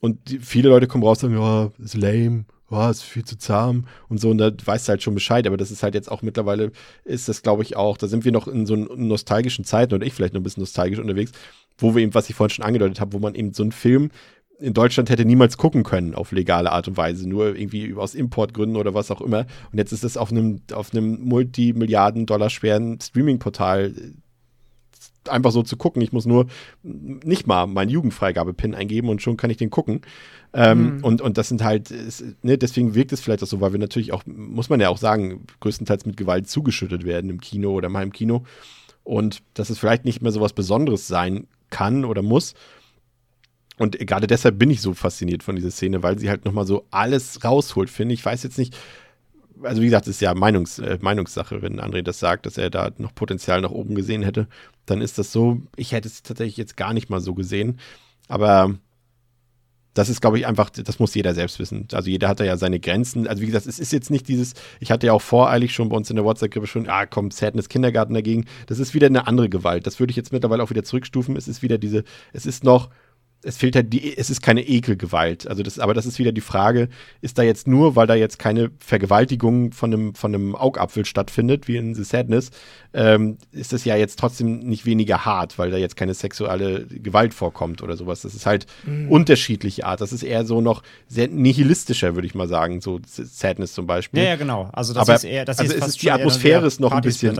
und 0.00 0.30
die, 0.30 0.38
viele 0.38 0.68
Leute 0.68 0.86
kommen 0.86 1.04
raus 1.04 1.22
und 1.22 1.30
sagen, 1.30 1.42
ja, 1.42 1.70
ist 1.82 1.94
lame, 1.94 2.44
ja, 2.70 2.90
ist 2.90 3.02
viel 3.02 3.24
zu 3.24 3.38
zahm 3.38 3.86
und 4.08 4.20
so. 4.20 4.30
Und 4.30 4.38
da 4.38 4.50
weißt 4.64 4.86
du 4.86 4.90
halt 4.90 5.02
schon 5.02 5.14
Bescheid. 5.14 5.46
Aber 5.46 5.56
das 5.56 5.70
ist 5.70 5.82
halt 5.82 5.94
jetzt 5.94 6.10
auch 6.10 6.22
mittlerweile, 6.22 6.72
ist 7.04 7.28
das, 7.28 7.42
glaube 7.42 7.62
ich, 7.62 7.76
auch, 7.76 7.96
da 7.96 8.06
sind 8.06 8.24
wir 8.24 8.32
noch 8.32 8.48
in 8.48 8.66
so 8.66 8.76
nostalgischen 8.76 9.64
Zeiten 9.64 9.94
oder 9.94 10.06
ich 10.06 10.12
vielleicht 10.12 10.34
noch 10.34 10.40
ein 10.40 10.44
bisschen 10.44 10.62
nostalgisch 10.62 10.98
unterwegs, 10.98 11.32
wo 11.78 11.94
wir 11.94 12.02
eben, 12.02 12.14
was 12.14 12.28
ich 12.28 12.36
vorhin 12.36 12.54
schon 12.54 12.64
angedeutet 12.64 13.00
habe, 13.00 13.12
wo 13.14 13.18
man 13.18 13.34
eben 13.34 13.54
so 13.54 13.62
einen 13.62 13.72
Film 13.72 14.10
in 14.60 14.72
Deutschland 14.72 15.10
hätte 15.10 15.24
niemals 15.24 15.56
gucken 15.56 15.82
können 15.82 16.14
auf 16.14 16.30
legale 16.32 16.70
Art 16.70 16.86
und 16.86 16.96
Weise, 16.96 17.28
nur 17.28 17.56
irgendwie 17.56 17.94
aus 17.94 18.14
Importgründen 18.14 18.76
oder 18.76 18.94
was 18.94 19.10
auch 19.10 19.20
immer. 19.20 19.46
Und 19.72 19.78
jetzt 19.78 19.92
ist 19.92 20.04
es 20.04 20.16
auf 20.16 20.30
einem, 20.30 20.60
auf 20.72 20.92
einem 20.92 21.20
Multimilliarden-Dollar 21.24 22.50
schweren 22.50 23.00
Streaming-Portal 23.00 23.94
einfach 25.28 25.50
so 25.52 25.62
zu 25.62 25.76
gucken. 25.76 26.02
Ich 26.02 26.12
muss 26.12 26.26
nur 26.26 26.46
nicht 26.82 27.46
mal 27.46 27.66
meinen 27.66 27.90
Jugendfreigabe-Pin 27.90 28.74
eingeben 28.74 29.08
und 29.08 29.22
schon 29.22 29.36
kann 29.36 29.50
ich 29.50 29.56
den 29.56 29.70
gucken. 29.70 30.02
Ähm, 30.52 31.00
und, 31.02 31.20
und 31.20 31.36
das 31.36 31.48
sind 31.48 31.64
halt, 31.64 31.90
es, 31.90 32.24
ne, 32.42 32.56
deswegen 32.58 32.94
wirkt 32.94 33.12
es 33.12 33.20
vielleicht 33.20 33.42
auch 33.42 33.48
so, 33.48 33.60
weil 33.60 33.72
wir 33.72 33.80
natürlich 33.80 34.12
auch, 34.12 34.22
muss 34.26 34.68
man 34.68 34.80
ja 34.80 34.88
auch 34.88 34.98
sagen, 34.98 35.46
größtenteils 35.60 36.06
mit 36.06 36.16
Gewalt 36.16 36.48
zugeschüttet 36.48 37.04
werden 37.04 37.30
im 37.30 37.40
Kino 37.40 37.72
oder 37.72 37.88
mal 37.88 38.02
im 38.02 38.12
Kino. 38.12 38.44
Und 39.02 39.42
dass 39.54 39.70
es 39.70 39.78
vielleicht 39.78 40.04
nicht 40.04 40.22
mehr 40.22 40.32
so 40.32 40.40
was 40.40 40.52
Besonderes 40.52 41.08
sein 41.08 41.46
kann 41.70 42.04
oder 42.04 42.22
muss. 42.22 42.54
Und 43.78 43.98
gerade 43.98 44.28
deshalb 44.28 44.58
bin 44.58 44.70
ich 44.70 44.80
so 44.80 44.94
fasziniert 44.94 45.42
von 45.42 45.56
dieser 45.56 45.72
Szene, 45.72 46.02
weil 46.02 46.18
sie 46.18 46.30
halt 46.30 46.44
nochmal 46.44 46.66
so 46.66 46.84
alles 46.90 47.42
rausholt, 47.42 47.90
finde 47.90 48.14
ich. 48.14 48.20
Ich 48.20 48.26
weiß 48.26 48.44
jetzt 48.44 48.58
nicht, 48.58 48.76
also 49.62 49.80
wie 49.82 49.86
gesagt, 49.86 50.06
es 50.06 50.16
ist 50.16 50.20
ja 50.20 50.34
Meinungs, 50.34 50.78
äh, 50.78 50.98
Meinungssache, 51.00 51.62
wenn 51.62 51.80
André 51.80 52.02
das 52.02 52.18
sagt, 52.18 52.46
dass 52.46 52.58
er 52.58 52.70
da 52.70 52.90
noch 52.98 53.14
Potenzial 53.14 53.60
nach 53.60 53.70
oben 53.70 53.94
gesehen 53.94 54.22
hätte, 54.22 54.48
dann 54.86 55.00
ist 55.00 55.18
das 55.18 55.32
so. 55.32 55.60
Ich 55.76 55.92
hätte 55.92 56.08
es 56.08 56.22
tatsächlich 56.22 56.56
jetzt 56.56 56.76
gar 56.76 56.92
nicht 56.92 57.10
mal 57.10 57.20
so 57.20 57.34
gesehen. 57.34 57.78
Aber 58.28 58.74
das 59.94 60.08
ist, 60.08 60.20
glaube 60.20 60.38
ich, 60.38 60.46
einfach, 60.46 60.70
das 60.70 60.98
muss 60.98 61.14
jeder 61.14 61.34
selbst 61.34 61.60
wissen. 61.60 61.86
Also 61.92 62.10
jeder 62.10 62.28
hat 62.28 62.40
da 62.40 62.44
ja 62.44 62.56
seine 62.56 62.80
Grenzen. 62.80 63.28
Also 63.28 63.42
wie 63.42 63.46
gesagt, 63.46 63.66
es 63.66 63.78
ist 63.78 63.92
jetzt 63.92 64.10
nicht 64.10 64.26
dieses, 64.26 64.54
ich 64.80 64.90
hatte 64.90 65.06
ja 65.06 65.12
auch 65.12 65.22
voreilig 65.22 65.72
schon 65.72 65.88
bei 65.88 65.96
uns 65.96 66.10
in 66.10 66.16
der 66.16 66.24
WhatsApp-Gruppe 66.24 66.66
schon, 66.66 66.88
ah 66.88 67.06
komm, 67.06 67.30
Sadness 67.30 67.68
Kindergarten 67.68 68.12
dagegen. 68.12 68.44
Das 68.66 68.80
ist 68.80 68.92
wieder 68.92 69.06
eine 69.06 69.28
andere 69.28 69.48
Gewalt. 69.48 69.86
Das 69.86 70.00
würde 70.00 70.10
ich 70.10 70.16
jetzt 70.16 70.32
mittlerweile 70.32 70.62
auch 70.64 70.70
wieder 70.70 70.82
zurückstufen. 70.82 71.36
Es 71.36 71.46
ist 71.46 71.62
wieder 71.62 71.78
diese, 71.78 72.02
es 72.32 72.44
ist 72.44 72.64
noch, 72.64 72.90
es 73.44 73.56
fehlt 73.58 73.76
halt 73.76 73.92
die, 73.92 74.16
es 74.16 74.30
ist 74.30 74.40
keine 74.42 74.66
Ekelgewalt. 74.66 75.46
Also 75.46 75.62
das, 75.62 75.78
aber 75.78 75.94
das 75.94 76.06
ist 76.06 76.18
wieder 76.18 76.32
die 76.32 76.40
Frage, 76.40 76.88
ist 77.20 77.38
da 77.38 77.42
jetzt 77.42 77.66
nur, 77.68 77.94
weil 77.96 78.06
da 78.06 78.14
jetzt 78.14 78.38
keine 78.38 78.70
Vergewaltigung 78.78 79.72
von 79.72 79.92
einem, 79.92 80.14
von 80.14 80.34
einem 80.34 80.54
Augapfel 80.56 81.04
stattfindet, 81.04 81.68
wie 81.68 81.76
in 81.76 81.94
The 81.94 82.04
Sadness, 82.04 82.50
ähm, 82.94 83.36
ist 83.52 83.72
das 83.72 83.84
ja 83.84 83.96
jetzt 83.96 84.18
trotzdem 84.18 84.60
nicht 84.60 84.86
weniger 84.86 85.24
hart, 85.24 85.58
weil 85.58 85.70
da 85.70 85.76
jetzt 85.76 85.96
keine 85.96 86.14
sexuelle 86.14 86.86
Gewalt 86.86 87.34
vorkommt 87.34 87.82
oder 87.82 87.96
sowas. 87.96 88.22
Das 88.22 88.34
ist 88.34 88.46
halt 88.46 88.66
unterschiedliche 89.08 89.84
Art. 89.86 90.00
Das 90.00 90.12
ist 90.12 90.22
eher 90.22 90.44
so 90.44 90.60
noch 90.60 90.82
sehr 91.08 91.28
nihilistischer, 91.28 92.14
würde 92.14 92.26
ich 92.26 92.34
mal 92.34 92.48
sagen, 92.48 92.80
so 92.80 93.00
Sadness 93.04 93.72
zum 93.74 93.86
Beispiel. 93.86 94.22
Ja, 94.22 94.30
ja, 94.30 94.36
genau. 94.36 94.70
Also 94.72 94.94
das 94.94 95.02
Aber- 95.08 95.14
ist 95.16 95.24
eher, 95.24 95.44
das 95.44 95.58
also 95.58 95.70
ist 95.70 95.76
es 95.76 95.80
fast 95.84 95.96
ist- 95.96 96.02
die 96.02 96.10
Atmosphäre 96.10 96.66
ist 96.66 96.80
noch 96.80 96.92
ein 96.92 97.02
bisschen-. 97.02 97.36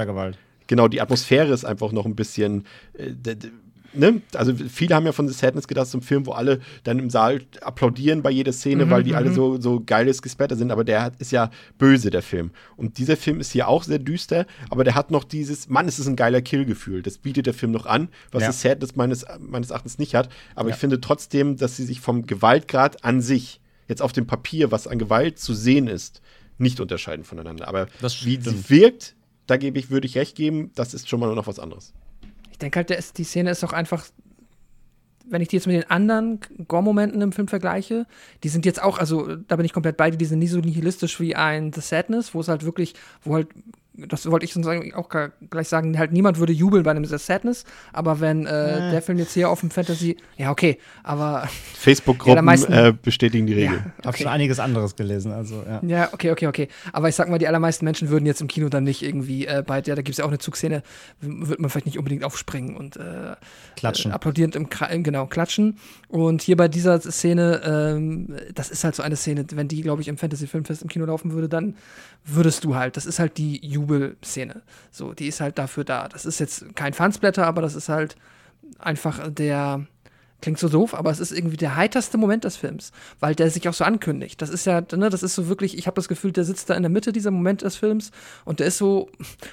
Genau, 0.67 0.89
die 0.89 1.01
Atmosphäre 1.03 1.53
ist 1.53 1.65
einfach 1.65 1.93
noch 1.93 2.07
ein 2.07 2.15
bisschen, 2.15 2.65
äh, 2.95 3.11
ne, 3.95 4.23
also 4.35 4.55
viele 4.55 4.95
haben 4.95 5.07
ja 5.07 5.13
von 5.13 5.29
The 5.29 5.35
Sadness 5.35 5.69
gedacht, 5.69 5.87
so 5.87 5.99
ein 5.99 6.03
Film, 6.03 6.27
wo 6.27 6.33
alle 6.33 6.61
dann 6.83 6.99
im 6.99 7.11
Saal 7.11 7.41
applaudieren 7.61 8.23
bei 8.23 8.31
jeder 8.31 8.53
Szene, 8.53 8.91
weil 8.91 9.03
die 9.03 9.15
alle 9.15 9.33
so, 9.33 9.61
so 9.61 9.81
geiles 9.85 10.23
Gespatter 10.23 10.57
sind, 10.57 10.71
aber 10.71 10.85
der 10.85 11.03
hat, 11.03 11.17
ist 11.21 11.33
ja 11.33 11.51
böse, 11.79 12.11
der 12.11 12.23
Film. 12.23 12.51
Und 12.77 12.99
dieser 12.99 13.17
Film 13.17 13.41
ist 13.41 13.53
hier 13.53 13.69
auch 13.69 13.83
sehr 13.83 13.99
düster, 13.99 14.47
aber 14.71 14.85
der 14.85 14.95
hat 14.95 15.11
noch 15.11 15.25
dieses, 15.25 15.69
Mann, 15.69 15.89
es 15.89 15.99
ist 15.99 16.07
ein 16.07 16.17
geiler 16.17 16.43
Kill-Gefühl. 16.43 17.03
Das 17.03 17.19
bietet 17.19 17.47
der 17.47 17.55
Film 17.55 17.73
noch 17.73 17.87
an, 17.87 18.09
was 18.33 18.43
Ja. 18.43 18.53
The 18.53 18.59
Sadness 18.69 18.97
meines, 18.97 19.25
meines 19.39 19.71
Erachtens 19.71 19.99
nicht 19.99 20.15
hat. 20.15 20.29
Aber 20.55 20.69
Ja. 20.69 20.75
ich 20.75 20.81
finde 20.81 21.01
trotzdem, 21.01 21.57
dass 21.57 21.77
sie 21.77 21.85
sich 21.85 22.01
vom 22.01 22.27
Gewaltgrad 22.27 23.05
an 23.05 23.21
sich, 23.21 23.61
jetzt 23.89 24.03
auf 24.03 24.13
dem 24.13 24.27
Papier, 24.27 24.71
was 24.71 24.87
an 24.87 24.99
Gewalt 24.99 25.39
zu 25.39 25.55
sehen 25.55 25.89
ist, 25.89 26.23
nicht 26.59 26.81
unterscheiden 26.81 27.25
voneinander. 27.25 27.69
Aber 27.69 27.89
wie 28.23 28.41
sie 28.41 28.71
wirkt, 28.71 29.15
da 29.47 29.57
gebe 29.57 29.79
ich, 29.79 29.91
würde 29.91 30.07
ich 30.07 30.17
recht 30.17 30.37
geben, 30.37 30.71
das 30.75 30.95
ist 30.95 31.09
schon 31.09 31.21
mal 31.21 31.35
noch 31.35 31.47
was 31.47 31.59
anderes. 31.59 31.93
Denke 32.65 32.79
halt, 32.79 32.91
ist, 32.91 33.19
die 33.19 33.25
Szene 33.25 33.51
ist 33.51 33.65
auch 33.65 33.73
einfach, 33.73 34.07
wenn 35.27 35.43
ich 35.43 35.49
die 35.49 35.57
jetzt 35.57 35.67
mit 35.67 35.77
den 35.77 35.91
anderen 35.91 36.41
Gore-Momenten 36.69 37.21
im 37.23 37.33
Film 37.33 37.49
vergleiche, 37.49 38.07
die 38.43 38.49
sind 38.49 38.67
jetzt 38.67 38.83
auch, 38.83 38.99
also 38.99 39.37
da 39.37 39.57
bin 39.57 39.65
ich 39.65 39.73
komplett 39.73 39.97
bei 39.97 40.11
dir, 40.11 40.19
die 40.19 40.25
sind 40.25 40.39
nie 40.39 40.49
so 40.49 40.59
nihilistisch 40.59 41.19
wie 41.21 41.35
ein 41.35 41.73
The 41.73 41.81
Sadness, 41.81 42.35
wo 42.35 42.41
es 42.41 42.49
halt 42.49 42.65
wirklich, 42.65 42.95
wo 43.23 43.35
halt, 43.35 43.49
das 43.97 44.29
wollte 44.31 44.45
ich 44.45 44.53
sozusagen 44.53 44.93
auch 44.95 45.09
gleich 45.51 45.69
sagen, 45.69 45.99
halt 45.99 46.13
niemand 46.13 46.39
würde 46.39 46.53
jubeln 46.53 46.83
bei 46.83 46.91
einem 46.91 47.05
The 47.05 47.19
Sadness, 47.19 47.65
aber 47.93 48.21
wenn 48.21 48.47
äh, 48.47 48.91
der 48.91 49.03
Film 49.03 49.19
jetzt 49.19 49.35
hier 49.35 49.49
auf 49.49 49.61
dem 49.61 49.71
Fantasy, 49.71 50.17
ja 50.37 50.51
okay, 50.51 50.79
aber 51.03 51.43
Ja, 51.45 51.49
Facebook-Gruppen 51.75 52.45
meisten- 52.45 52.73
äh, 52.73 52.93
bestätigen 53.01 53.47
die 53.47 53.55
Regel. 53.55 53.77
ja, 53.77 53.85
Hab 53.99 54.15
okay. 54.15 54.23
schon 54.25 54.33
einiges 54.33 54.59
anderes 54.59 54.97
gelesen, 54.97 55.33
also 55.33 55.63
ja. 55.67 55.81
Ja, 55.87 56.09
okay, 56.13 56.31
okay, 56.31 56.47
okay. 56.47 56.69
Aber 56.93 57.09
ich 57.09 57.15
sag 57.15 57.29
mal, 57.29 57.39
die 57.39 57.47
allermeisten 57.47 57.85
Menschen 57.85 58.09
würden 58.09 58.27
jetzt 58.27 58.41
im 58.41 58.49
Kino 58.49 58.69
dann 58.69 58.85
nicht 58.85 59.03
irgendwie 59.03 59.47
äh, 59.47 59.63
bei 59.67 59.81
der, 59.81 59.97
da 59.97 60.03
gibt 60.03 60.15
es 60.15 60.19
ja 60.19 60.25
auch 60.25 60.29
eine 60.29 60.39
Zugszene, 60.39 60.83
wird 61.21 61.61
man 61.61 61.71
vielleicht 61.71 61.87
nicht 61.87 61.99
unbedingt 61.99 62.25
aufspringen 62.25 62.77
und 62.77 62.97
äh, 62.97 63.37
Klatschen. 63.77 64.11
Äh, 64.11 64.15
applaudierend 64.15 64.57
im 64.57 64.69
genau, 65.03 65.27
klatschen. 65.27 65.79
Und 66.09 66.43
hier 66.43 66.57
bei 66.57 66.69
dieser 66.69 67.01
Szene, 67.01 67.61
ähm, 67.65 68.35
das 68.55 68.71
ist 68.71 68.85
halt 68.85 68.95
so 68.95 69.03
eine 69.03 69.17
Szene, 69.17 69.45
wenn 69.53 69.69
die, 69.69 69.83
glaube 69.83 70.03
ich, 70.03 70.09
im 70.09 70.17
Fantasy 70.19 70.47
Filmfest 70.47 70.83
im 70.83 70.89
Kino 70.89 71.05
laufen 71.05 71.33
würde, 71.33 71.49
dann 71.49 71.75
würdest 72.25 72.65
du 72.65 72.75
halt, 72.75 72.97
das 72.97 73.07
ist 73.07 73.19
halt 73.19 73.37
die 73.37 73.65
Jubelszene. 73.89 74.63
So, 74.91 75.13
die 75.13 75.29
ist 75.29 75.41
halt 75.41 75.59
dafür 75.59 75.85
da. 75.85 76.09
Das 76.09 76.27
ist 76.27 76.41
jetzt 76.41 76.75
kein 76.75 76.93
Fansblätter, 76.93 77.47
aber 77.47 77.63
das 77.63 77.75
ist 77.75 77.89
halt 77.89 78.17
einfach 78.79 79.29
der, 79.31 79.87
klingt 80.45 80.59
so 80.59 80.69
doof, 80.69 80.95
aber 80.95 81.11
es 81.11 81.21
ist 81.21 81.33
irgendwie 81.33 81.57
der 81.57 81.75
heiterste 81.75 82.19
Moment 82.19 82.45
des 82.45 82.57
Films, 82.57 82.93
weil 83.19 83.35
der 83.35 83.51
sich 83.51 83.67
auch 83.69 83.73
so 83.75 83.85
ankündigt. 83.85 84.43
Das 84.43 84.51
ist 84.51 84.67
ja, 84.67 84.83
ne, 84.95 85.09
das 85.09 85.23
ist 85.23 85.35
so 85.35 85.49
wirklich, 85.49 85.79
ich 85.79 85.87
habe 85.87 85.95
das 85.95 86.07
Gefühl, 86.07 86.33
der 86.33 86.45
sitzt 86.45 86.69
da 86.69 86.75
in 86.75 86.83
der 86.83 86.91
Mitte 86.91 87.13
dieser 87.13 87.31
Moment 87.31 87.63
des 87.63 87.77
Films 87.77 88.11
und 88.45 88.61
der 88.61 88.67
ist 88.67 88.77
so, 88.77 89.09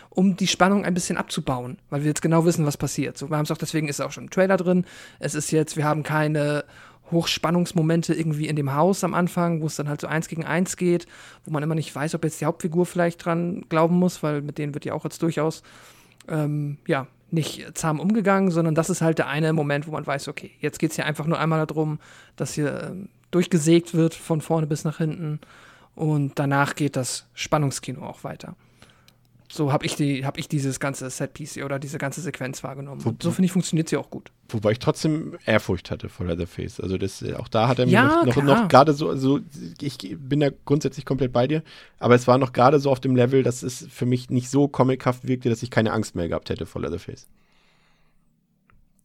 um 0.10 0.36
die 0.36 0.48
Spannung 0.48 0.84
ein 0.84 0.94
bisschen 0.94 1.18
abzubauen, 1.18 1.78
weil 1.90 2.02
wir 2.02 2.08
jetzt 2.08 2.22
genau 2.22 2.44
wissen, 2.46 2.66
was 2.66 2.76
passiert. 2.76 3.18
So, 3.18 3.30
wir 3.30 3.38
haben 3.38 3.46
es 3.46 3.52
auch, 3.52 3.58
deswegen 3.58 3.88
ist 3.88 4.02
auch 4.02 4.12
schon 4.12 4.26
ein 4.26 4.30
Trailer 4.30 4.58
drin. 4.58 4.86
Es 5.20 5.34
ist 5.34 5.52
jetzt, 5.52 5.78
wir 5.78 5.86
haben 5.86 6.04
keine 6.04 6.66
Hochspannungsmomente 7.12 8.14
irgendwie 8.14 8.48
in 8.48 8.56
dem 8.56 8.74
Haus 8.74 9.04
am 9.04 9.14
Anfang, 9.14 9.62
wo 9.62 9.66
es 9.66 9.76
dann 9.76 9.90
halt 9.90 10.02
so 10.02 10.08
eins 10.08 10.28
gegen 10.28 10.46
eins 10.46 10.78
geht, 10.78 11.08
wo 11.46 11.52
man 11.52 11.64
immer 11.64 11.76
nicht 11.76 11.94
weiß, 11.94 12.16
ob 12.16 12.24
jetzt 12.24 12.42
die 12.42 12.46
Hauptfigur 12.46 12.86
vielleicht 12.86 13.26
dran 13.26 13.66
glauben 13.70 13.96
muss, 13.96 14.24
weil 14.24 14.42
mit 14.42 14.58
denen 14.58 14.74
wird 14.74 14.86
ja 14.86 14.94
auch 14.94 15.04
jetzt 15.04 15.22
durchaus 15.22 15.64
ähm, 16.28 16.78
ja, 16.88 17.08
nicht 17.32 17.78
zahm 17.78 18.00
umgegangen, 18.00 18.52
sondern 18.52 18.76
das 18.76 18.90
ist 18.90 19.02
halt 19.02 19.18
der 19.18 19.28
eine 19.28 19.54
Moment, 19.54 19.88
wo 19.88 19.92
man 19.92 20.06
weiß, 20.06 20.28
okay, 20.28 20.52
jetzt 20.60 20.80
geht 20.80 20.92
es 20.92 20.96
hier 20.98 21.06
einfach 21.06 21.26
nur 21.26 21.40
einmal 21.40 21.66
darum, 21.66 22.00
dass 22.36 22.54
hier 22.54 22.90
ähm, 22.92 23.10
durchgesägt 23.32 23.94
wird 23.94 24.14
von 24.14 24.42
vorne 24.42 24.68
bis 24.68 24.84
nach 24.84 24.98
hinten 24.98 25.40
und 25.96 26.38
danach 26.38 26.76
geht 26.76 26.96
das 26.96 27.28
Spannungskino 27.34 28.04
auch 28.04 28.24
weiter. 28.24 28.56
So 29.52 29.74
habe 29.74 29.86
ich, 29.86 29.96
die, 29.96 30.26
hab 30.26 30.38
ich 30.38 30.48
dieses 30.48 30.80
ganze 30.80 31.10
Setpiece 31.10 31.58
oder 31.58 31.78
diese 31.78 31.98
ganze 31.98 32.22
Sequenz 32.22 32.64
wahrgenommen. 32.64 33.02
Und 33.02 33.22
so 33.22 33.32
finde 33.32 33.48
ich, 33.48 33.52
funktioniert 33.52 33.90
sie 33.90 33.98
auch 33.98 34.10
gut. 34.10 34.32
Wobei 34.48 34.72
ich 34.72 34.80
trotzdem 34.80 35.38
Ehrfurcht 35.46 35.92
hatte 35.92 36.08
vor 36.08 36.26
Leatherface. 36.26 36.80
Also 36.80 36.98
das, 36.98 37.22
äh, 37.22 37.34
auch 37.34 37.50
da 37.50 37.68
hat 37.68 37.78
er 37.80 37.86
mir 37.86 37.92
Ja, 37.92 38.24
noch, 38.26 38.36
noch, 38.38 38.44
noch 38.44 38.68
gerade 38.70 38.94
so, 38.94 39.14
so, 39.18 39.42
ich 39.82 39.98
bin 40.18 40.40
da 40.40 40.50
grundsätzlich 40.64 41.06
komplett 41.06 41.34
bei 41.34 41.48
dir, 41.48 41.64
aber 42.00 42.16
es 42.16 42.28
war 42.28 42.38
noch 42.38 42.54
gerade 42.54 42.80
so 42.80 42.90
auf 42.90 43.02
dem 43.02 43.14
Level, 43.14 43.44
dass 43.44 43.62
es 43.62 43.86
für 43.90 44.06
mich 44.06 44.30
nicht 44.30 44.50
so 44.50 44.70
comichaft 44.70 45.28
wirkte, 45.28 45.50
dass 45.50 45.62
ich 45.64 45.70
keine 45.70 45.92
Angst 45.92 46.16
mehr 46.16 46.30
gehabt 46.30 46.50
hätte 46.50 46.66
vor 46.66 46.82
Leatherface. 46.82 47.28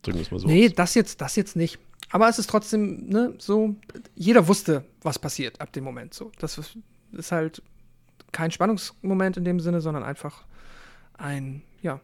Drücken 0.03 0.19
wir 0.19 0.23
es 0.23 0.31
mal 0.31 0.39
so. 0.39 0.47
Nee, 0.47 0.67
aus. 0.67 0.75
das 0.77 0.95
jetzt, 0.95 1.21
das 1.21 1.35
jetzt 1.35 1.57
nicht. 1.57 1.81
Aber 2.11 2.29
es 2.29 2.39
ist 2.39 2.49
trotzdem, 2.49 3.09
ne, 3.09 3.35
so, 3.39 3.75
jeder 4.15 4.47
wusste, 4.47 4.85
was 5.03 5.19
passiert 5.19 5.61
ab 5.61 5.73
dem 5.73 5.83
Moment. 5.83 6.15
So, 6.15 6.31
das 6.39 6.57
ist, 6.57 6.79
ist 7.11 7.33
halt 7.33 7.63
kein 8.37 8.51
Spannungsmoment 8.51 9.39
in 9.39 9.45
dem 9.45 9.61
Sinne, 9.61 9.81
sondern 9.81 10.05
einfach 10.05 10.45
ein, 11.17 11.63
ja, 11.81 12.01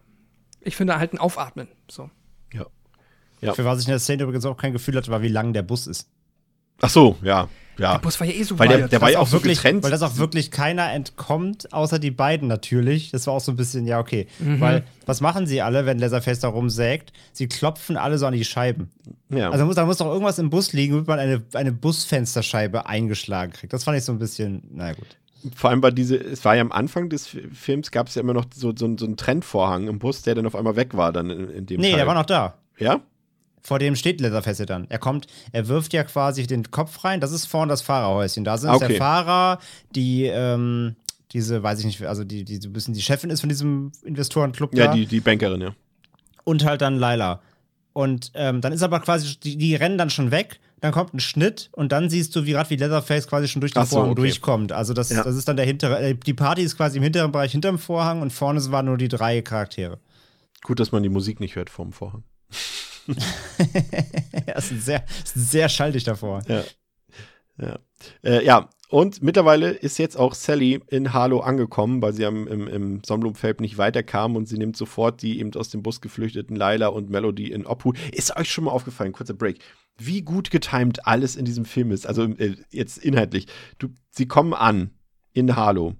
ich 0.63 0.77
finde 0.77 0.99
halt 0.99 1.13
ein 1.13 1.19
Aufatmen. 1.19 1.69
So. 1.91 2.09
Ja. 2.55 2.65
Ja. 3.43 3.53
Für 3.53 3.65
was 3.67 3.81
ich 3.81 3.87
in 3.87 3.91
der 3.91 3.99
Szene 3.99 4.23
übrigens 4.23 4.47
auch 4.47 4.57
kein 4.57 4.73
Gefühl 4.73 4.97
hatte, 4.97 5.11
war, 5.11 5.21
wie 5.21 5.29
lang 5.29 5.53
der 5.53 5.63
Bus 5.63 5.87
ist. 5.87 6.09
Ach 6.81 6.89
so, 6.89 7.17
ja. 7.23 7.49
ja. 7.79 7.93
Der 7.93 7.99
Bus 7.99 8.19
war 8.19 8.27
ja 8.27 8.33
eh 8.33 8.43
so 8.45 8.59
Weil 8.59 8.69
der- 8.69 8.83
weit. 8.85 8.93
der 8.93 9.01
war 9.01 9.09
Dass 9.09 9.15
ja 9.15 9.21
auch 9.21 9.27
so 9.27 9.33
wirklich, 9.35 9.59
getrennt. 9.59 9.85
Weil 9.85 9.91
das 9.91 10.03
auch 10.03 10.17
wirklich 10.17 10.51
keiner 10.51 10.91
entkommt, 10.93 11.73
außer 11.73 11.99
die 11.99 12.11
beiden 12.11 12.49
natürlich. 12.49 13.11
Das 13.11 13.27
war 13.27 13.35
auch 13.35 13.41
so 13.41 13.53
ein 13.53 13.57
bisschen, 13.57 13.87
ja, 13.87 14.01
okay. 14.01 14.27
Mhm. 14.39 14.59
Weil, 14.61 14.85
was 15.07 15.21
machen 15.21 15.47
sie 15.47 15.61
alle, 15.61 15.85
wenn 15.87 15.99
Leatherface 15.99 16.41
da 16.41 16.49
rumsägt? 16.49 17.13
Sie 17.33 17.47
klopfen 17.47 17.97
alle 17.97 18.17
so 18.19 18.27
an 18.27 18.33
die 18.33 18.45
Scheiben. 18.45 18.91
ja. 19.29 19.51
Also 19.51 19.67
muss, 19.67 19.77
da 19.77 19.85
muss 19.85 19.99
doch 19.99 20.07
irgendwas 20.07 20.39
im 20.39 20.49
Bus 20.51 20.73
liegen, 20.73 20.95
damit 20.95 21.07
man 21.09 21.19
eine, 21.19 21.43
eine 21.53 21.73
Busfensterscheibe 21.73 22.87
eingeschlagen 22.87 23.53
kriegt. 23.53 23.73
Das 23.73 23.85
fand 23.85 23.99
ich 23.99 24.05
so 24.05 24.13
ein 24.13 24.19
bisschen, 24.19 24.63
naja 24.73 24.95
gut. 24.95 25.17
Vor 25.55 25.71
allem 25.71 25.83
war 25.83 25.91
diese, 25.93 26.17
es 26.17 26.45
war 26.45 26.55
ja 26.55 26.61
am 26.63 26.73
Anfang 26.73 27.09
des 27.09 27.27
Fi- 27.27 27.49
Films, 27.53 27.91
gab 27.91 28.09
es 28.09 28.15
ja 28.15 28.23
immer 28.23 28.33
noch 28.35 28.45
so, 28.55 28.73
so, 28.77 28.97
so 28.97 29.05
einen 29.07 29.17
Trennvorhang 29.17 29.89
im 29.89 29.99
Bus, 29.99 30.23
der 30.23 30.35
dann 30.35 30.47
auf 30.47 30.55
einmal 30.55 30.77
weg 30.77 30.97
war 30.97 31.13
dann 31.13 31.31
in, 31.31 31.51
in 31.51 31.67
dem 31.67 31.81
Nee, 31.81 31.89
Teil. 31.91 31.97
der 31.99 32.07
war 32.07 32.15
noch 32.15 32.27
da. 32.27 32.55
Ja? 32.79 33.01
Vor 33.61 33.79
dem 33.79 33.95
steht 33.97 34.21
Leatherface 34.21 34.65
dann. 34.67 34.87
Er 34.89 34.99
kommt, 34.99 35.27
er 35.53 35.69
wirft 35.69 35.93
ja 35.93 36.05
quasi 36.05 36.47
den 36.47 36.71
Kopf 36.71 37.05
rein. 37.05 37.21
Das 37.21 37.31
ist 37.33 37.47
vorne 37.47 37.71
das 37.71 37.83
Fahrerhäuschen. 37.83 38.45
Da 38.45 38.57
sind 38.59 38.71
Ah, 38.71 38.75
okay. 38.75 38.89
der 38.89 38.97
Fahrer, 38.99 39.59
die, 39.95 40.25
ähm, 40.25 40.97
diese, 41.33 41.63
weiß 41.63 41.79
ich 41.81 41.85
nicht, 41.87 42.03
also 42.03 42.25
die, 42.25 42.45
die 42.45 42.57
so 42.57 42.69
ein 42.69 42.73
bisschen 42.73 42.95
die 42.95 43.03
Chefin 43.03 43.31
ist 43.31 43.41
von 43.41 43.49
diesem 43.49 43.93
Investorenclub 44.05 44.75
Ja, 44.75 44.87
da. 44.89 44.95
die, 44.95 45.07
die 45.07 45.21
Bankerin, 45.21 45.61
ja. 45.61 45.75
und 46.45 46.65
halt 46.65 46.81
dann 46.83 46.97
Laila. 46.97 47.41
Und 47.95 48.33
ähm, 48.35 48.61
dann 48.61 48.73
ist 48.73 48.83
aber 48.83 49.01
quasi, 49.01 49.37
die, 49.39 49.57
die 49.57 49.75
rennen 49.75 49.97
dann 49.99 50.11
schon 50.11 50.31
weg, 50.31 50.59
dann 50.83 50.91
kommt 50.91 51.15
ein 51.15 51.21
Schnitt 51.21 51.71
und 51.73 51.93
dann 51.93 52.11
siehst 52.11 52.35
du, 52.35 52.45
wie 52.45 52.51
gerade 52.51 52.69
wie 52.69 52.77
Leatherface 52.77 53.29
quasi 53.29 53.47
schon 53.47 53.61
durch 53.61 53.73
den 53.73 53.85
so, 53.85 53.97
Vorhang 53.97 54.11
okay. 54.11 54.23
durchkommt. 54.23 54.73
Also 54.73 54.93
das, 54.95 55.11
Ja. 55.11 55.23
das 55.23 55.37
ist 55.37 55.47
dann 55.47 55.57
der 55.57 55.65
hintere, 55.65 56.01
äh, 56.01 56.15
die 56.15 56.35
Party 56.35 56.63
ist 56.63 56.77
quasi 56.77 56.97
im 56.97 57.05
hinteren 57.05 57.31
Bereich 57.31 57.53
hinterm 57.53 57.79
Vorhang 57.79 58.21
und 58.21 58.33
vorne 58.33 58.61
waren 58.73 58.87
nur 58.87 58.99
die 58.99 59.07
drei 59.07 59.43
Charaktere. 59.43 60.01
Gut, 60.65 60.81
dass 60.81 60.91
man 60.91 61.05
die 61.05 61.09
Musik 61.09 61.39
nicht 61.39 61.55
hört 61.55 61.71
vorm 61.71 61.93
Vorhang. 61.93 62.25
ja, 63.07 64.55
ist 64.55 64.73
ein 64.73 64.81
sehr, 64.81 65.05
ist 65.25 65.37
ein 65.37 65.45
sehr 65.45 65.69
schalldicht 65.69 66.09
davor. 66.09 66.43
Ja. 66.49 66.65
Ja. 67.59 67.79
Äh, 68.23 68.45
ja, 68.45 68.69
und 68.93 69.23
mittlerweile 69.23 69.71
ist 69.71 69.99
jetzt 69.99 70.19
auch 70.19 70.35
Sally 70.35 70.81
in 70.89 71.15
Harlow 71.15 71.41
angekommen, 71.41 72.03
weil 72.03 72.13
sie 72.13 72.27
am, 72.27 72.47
im, 72.47 72.67
im 72.67 73.03
Sonnenblumenfeld 73.05 73.63
nicht 73.63 73.79
weiterkam 73.79 74.37
und 74.37 74.47
sie 74.47 74.59
nimmt 74.59 74.77
sofort 74.77 75.23
die 75.23 75.41
eben 75.41 75.55
aus 75.55 75.71
dem 75.71 75.83
Bus 75.83 76.03
geflüchteten 76.03 76.57
Lila 76.57 76.89
und 76.89 77.09
Melody 77.09 77.51
in 77.53 77.65
Obhut. 77.65 77.99
Ist 78.13 78.37
euch 78.37 78.51
schon 78.51 78.65
mal 78.65 78.71
aufgefallen, 78.71 79.13
kurzer 79.13 79.33
Break, 79.33 79.61
wie 79.97 80.21
gut 80.21 80.51
getimed 80.51 81.07
alles 81.07 81.37
in 81.37 81.47
diesem 81.47 81.65
Film 81.65 81.91
ist? 81.91 82.07
Also 82.07 82.25
äh, 82.25 82.57
jetzt 82.71 82.99
inhaltlich. 82.99 83.47
Du, 83.79 83.89
sie 84.11 84.29
kommen 84.29 84.53
an 84.53 84.91
in 85.33 85.57
Harlow. 85.57 85.95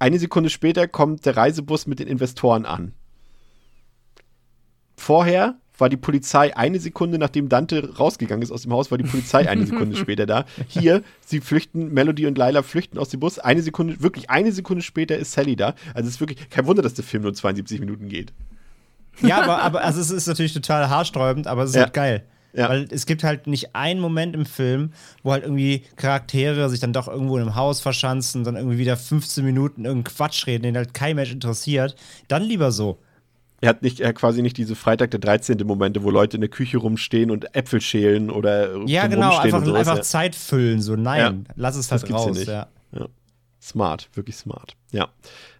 Eine 0.00 0.18
Sekunde 0.18 0.50
später 0.50 0.88
kommt 0.88 1.24
der 1.24 1.36
Reisebus 1.36 1.86
mit 1.86 2.00
den 2.00 2.08
Investoren 2.08 2.66
an. 2.66 2.94
Vorher 4.96 5.60
war 5.80 5.88
die 5.88 5.96
Polizei 5.96 6.56
eine 6.56 6.78
Sekunde, 6.80 7.18
nachdem 7.18 7.48
Dante 7.48 7.96
rausgegangen 7.96 8.42
ist 8.42 8.50
aus 8.50 8.62
dem 8.62 8.72
Haus, 8.72 8.90
war 8.90 8.98
die 8.98 9.04
Polizei 9.04 9.48
eine 9.48 9.66
Sekunde 9.66 9.96
später 9.96 10.26
da. 10.26 10.44
Hier, 10.68 11.02
sie 11.24 11.40
flüchten, 11.40 11.92
Melody 11.92 12.26
und 12.26 12.36
Lila 12.38 12.62
flüchten 12.62 12.98
aus 12.98 13.08
dem 13.08 13.20
Bus. 13.20 13.38
Eine 13.38 13.62
Sekunde, 13.62 14.00
wirklich 14.02 14.30
eine 14.30 14.52
Sekunde 14.52 14.82
später 14.82 15.16
ist 15.16 15.32
Sally 15.32 15.56
da. 15.56 15.74
Also 15.94 16.08
es 16.08 16.14
ist 16.16 16.20
wirklich 16.20 16.48
kein 16.50 16.66
Wunder, 16.66 16.82
dass 16.82 16.94
der 16.94 17.04
Film 17.04 17.22
nur 17.22 17.34
72 17.34 17.80
Minuten 17.80 18.08
geht. 18.08 18.32
Ja, 19.22 19.42
aber, 19.42 19.60
aber 19.62 19.84
also 19.84 20.00
es 20.00 20.10
ist 20.10 20.26
natürlich 20.26 20.54
total 20.54 20.88
haarsträubend, 20.88 21.46
aber 21.46 21.64
es 21.64 21.70
ist 21.70 21.76
Ja. 21.76 21.82
halt 21.82 21.94
geil. 21.94 22.24
Ja. 22.52 22.68
Weil 22.68 22.88
es 22.90 23.06
gibt 23.06 23.22
halt 23.22 23.46
nicht 23.46 23.76
einen 23.76 24.00
Moment 24.00 24.34
im 24.34 24.44
Film, 24.44 24.92
wo 25.22 25.30
halt 25.30 25.44
irgendwie 25.44 25.84
Charaktere 25.94 26.68
sich 26.68 26.80
dann 26.80 26.92
doch 26.92 27.06
irgendwo 27.06 27.36
in 27.36 27.42
einem 27.42 27.54
Haus 27.54 27.80
verschanzen, 27.80 28.42
dann 28.42 28.56
irgendwie 28.56 28.78
wieder 28.78 28.96
15 28.96 29.44
Minuten 29.44 29.84
irgendeinen 29.84 30.16
Quatsch 30.16 30.46
reden, 30.48 30.64
den 30.64 30.76
halt 30.76 30.92
kein 30.92 31.14
Mensch 31.14 31.30
interessiert. 31.32 31.94
Dann 32.26 32.42
lieber 32.42 32.72
so. 32.72 32.98
Er 33.62 33.68
hat 33.68 33.82
nicht, 33.82 34.00
er 34.00 34.12
quasi 34.14 34.40
nicht 34.40 34.56
diese 34.56 34.74
Freitag 34.74 35.10
der 35.10 35.20
13. 35.20 35.58
Momente, 35.66 36.02
wo 36.02 36.10
Leute 36.10 36.36
in 36.36 36.40
der 36.40 36.48
Küche 36.48 36.78
rumstehen 36.78 37.30
und 37.30 37.54
Äpfel 37.54 37.80
schälen 37.80 38.30
oder 38.30 38.76
Ja, 38.86 39.06
genau, 39.06 39.36
einfach, 39.38 39.62
einfach 39.74 39.96
ja. 39.96 40.02
Zeit 40.02 40.34
füllen. 40.34 40.80
So, 40.80 40.96
nein, 40.96 41.44
Ja. 41.46 41.52
lass 41.56 41.76
es 41.76 41.88
Das 41.88 42.02
halt 42.02 42.08
hier 42.08 42.16
raus. 42.16 42.36
nicht. 42.38 42.48
Ja. 42.48 42.68
Smart, 43.62 44.08
wirklich 44.14 44.36
smart. 44.36 44.74
Ja. 44.90 45.10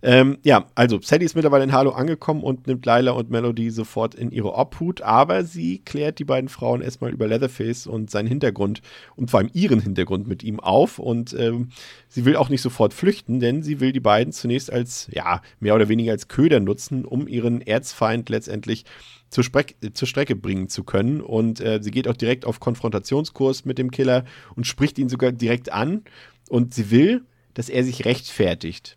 Ähm, 0.02 0.38
ja, 0.42 0.66
also 0.74 1.00
Sally 1.02 1.26
ist 1.26 1.34
mittlerweile 1.34 1.64
in 1.64 1.72
Harlow 1.72 1.90
angekommen 1.90 2.42
und 2.42 2.66
nimmt 2.66 2.86
Lila 2.86 3.12
und 3.12 3.30
Melody 3.30 3.70
sofort 3.70 4.14
in 4.14 4.30
ihre 4.30 4.54
Obhut, 4.54 5.02
aber 5.02 5.44
sie 5.44 5.80
klärt 5.80 6.18
die 6.18 6.24
beiden 6.24 6.48
Frauen 6.48 6.80
erstmal 6.80 7.12
über 7.12 7.28
Leatherface 7.28 7.86
und 7.86 8.10
seinen 8.10 8.26
Hintergrund 8.26 8.80
und 9.16 9.30
vor 9.30 9.40
allem 9.40 9.50
ihren 9.52 9.80
Hintergrund 9.80 10.26
mit 10.26 10.42
ihm 10.42 10.60
auf 10.60 10.98
und 10.98 11.34
ähm, 11.34 11.68
sie 12.08 12.24
will 12.24 12.36
auch 12.36 12.48
nicht 12.48 12.62
sofort 12.62 12.94
flüchten, 12.94 13.38
denn 13.38 13.62
sie 13.62 13.80
will 13.80 13.92
die 13.92 14.00
beiden 14.00 14.32
zunächst 14.32 14.72
als, 14.72 15.08
ja, 15.12 15.42
mehr 15.60 15.74
oder 15.74 15.90
weniger 15.90 16.12
als 16.12 16.28
Köder 16.28 16.58
nutzen, 16.58 17.04
um 17.04 17.28
ihren 17.28 17.60
Erzfeind 17.60 18.30
letztendlich 18.30 18.86
zur, 19.28 19.44
Sprek 19.44 19.76
zur 19.94 20.08
Strecke 20.08 20.36
bringen 20.36 20.68
zu 20.68 20.84
können. 20.84 21.20
Und 21.20 21.60
äh, 21.60 21.80
sie 21.82 21.90
geht 21.90 22.08
auch 22.08 22.16
direkt 22.16 22.44
auf 22.44 22.60
Konfrontationskurs 22.60 23.64
mit 23.64 23.78
dem 23.78 23.90
Killer 23.90 24.24
und 24.56 24.66
spricht 24.66 24.98
ihn 24.98 25.08
sogar 25.08 25.32
direkt 25.32 25.70
an. 25.70 26.02
Und 26.48 26.74
sie 26.74 26.90
will, 26.90 27.22
dass 27.54 27.68
er 27.68 27.84
sich 27.84 28.04
rechtfertigt 28.04 28.96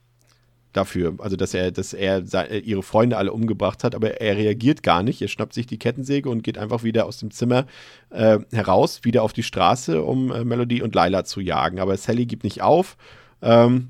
dafür, 0.74 1.16
also 1.20 1.36
dass 1.36 1.54
er, 1.54 1.72
dass 1.72 1.94
er 1.94 2.24
ihre 2.64 2.84
Freunde 2.84 3.18
alle 3.18 3.32
umgebracht 3.32 3.84
hat, 3.84 3.96
aber 3.96 4.20
er 4.20 4.38
reagiert 4.38 4.84
gar 4.84 5.04
nicht. 5.04 5.22
Er 5.22 5.28
schnappt 5.28 5.54
sich 5.54 5.68
die 5.68 5.78
Kettensäge 5.78 6.30
und 6.30 6.44
geht 6.44 6.58
einfach 6.58 6.84
wieder 6.84 7.06
aus 7.06 7.20
dem 7.20 7.32
Zimmer 7.32 7.66
äh, 8.10 8.40
heraus, 8.52 9.02
wieder 9.04 9.24
auf 9.24 9.34
die 9.34 9.44
Straße, 9.44 10.02
um 10.02 10.32
äh, 10.32 10.44
Melody 10.44 10.82
und 10.82 10.96
Lila 10.96 11.24
zu 11.24 11.40
jagen. 11.42 11.80
Aber 11.80 11.96
Sally 11.96 12.26
gibt 12.26 12.44
nicht 12.44 12.62
auf. 12.62 12.98
Ähm, 13.42 13.90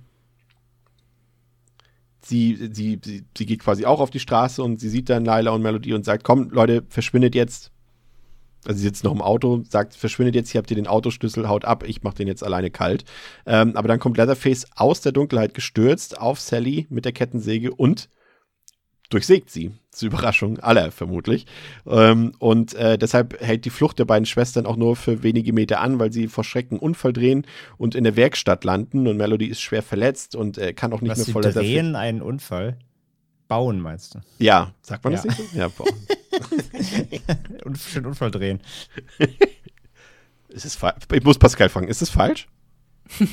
sie, 2.21 2.69
sie, 2.71 2.99
sie, 3.03 3.23
sie 3.37 3.45
geht 3.45 3.59
quasi 3.59 3.85
auch 3.85 3.99
auf 3.99 4.11
die 4.11 4.19
Straße 4.19 4.61
und 4.61 4.79
sie 4.79 4.89
sieht 4.89 5.09
dann 5.09 5.25
Lila 5.25 5.51
und 5.51 5.61
Melody 5.61 5.93
und 5.93 6.03
sagt, 6.03 6.23
komm, 6.23 6.49
Leute, 6.49 6.83
verschwindet 6.89 7.33
jetzt, 7.33 7.71
also 8.67 8.77
sie 8.77 8.83
sitzt 8.83 9.03
noch 9.03 9.11
im 9.13 9.21
Auto, 9.21 9.63
sagt, 9.69 9.95
verschwindet 9.95 10.35
jetzt, 10.35 10.49
hier 10.51 10.59
habt 10.59 10.69
ihr 10.71 10.75
den 10.75 10.87
Autoschlüssel, 10.87 11.47
haut 11.47 11.65
ab, 11.65 11.83
ich 11.87 12.03
mach 12.03 12.13
den 12.13 12.27
jetzt 12.27 12.43
alleine 12.43 12.69
kalt. 12.71 13.05
Ähm, 13.45 13.75
aber 13.75 13.87
dann 13.87 13.99
kommt 13.99 14.17
Leatherface 14.17 14.65
aus 14.75 15.01
der 15.01 15.11
Dunkelheit 15.11 15.53
gestürzt 15.53 16.17
auf 16.19 16.39
Sally 16.39 16.87
mit 16.89 17.05
der 17.05 17.11
Kettensäge 17.11 17.73
und 17.73 18.09
durchsägt 19.09 19.49
sie. 19.49 19.71
Zur 19.91 20.07
Überraschung 20.07 20.57
aller 20.59 20.91
vermutlich. 20.91 21.45
Ähm, 21.85 22.33
und 22.39 22.73
äh, 22.73 22.97
deshalb 22.97 23.39
hält 23.41 23.63
die 23.65 23.69
Flucht 23.69 23.99
der 23.99 24.05
beiden 24.05 24.25
Schwestern 24.25 24.65
auch 24.65 24.75
nur 24.75 24.95
für 24.95 25.21
wenige 25.21 25.53
Meter 25.53 25.81
an, 25.81 25.99
weil 25.99 26.11
sie 26.11 26.27
vor 26.27 26.43
Schrecken 26.43 26.79
Unfall 26.79 27.13
drehen 27.13 27.45
und 27.77 27.93
in 27.93 28.03
der 28.03 28.15
Werkstatt 28.15 28.63
landen. 28.63 29.07
Und 29.07 29.17
Melody 29.17 29.45
ist 29.45 29.61
schwer 29.61 29.83
verletzt 29.83 30.35
und 30.35 30.57
äh, 30.57 30.73
kann 30.73 30.93
auch 30.93 31.01
nicht 31.01 31.11
Was 31.11 31.19
mehr 31.19 31.25
sie 31.25 31.31
voll 31.31 31.43
drehen 31.43 31.95
einen 31.95 32.23
Unfall? 32.23 32.77
Bauen, 33.47 33.79
meinst 33.81 34.15
du? 34.15 34.19
Ja, 34.39 34.73
sagt 34.81 35.03
man 35.03 35.13
das 35.13 35.25
Ja. 35.25 35.31
nicht 35.31 35.51
so? 35.51 35.57
Ja, 35.59 35.67
bauen. 35.67 35.93
Und 37.65 37.77
schön 37.77 38.05
Unfall 38.05 38.31
drehen. 38.31 38.61
ist 40.49 40.65
es 40.65 40.77
ich 41.11 41.23
muss 41.23 41.37
Pascal 41.37 41.69
fragen, 41.69 41.87
ist 41.87 42.01
es 42.01 42.09
falsch? 42.09 42.47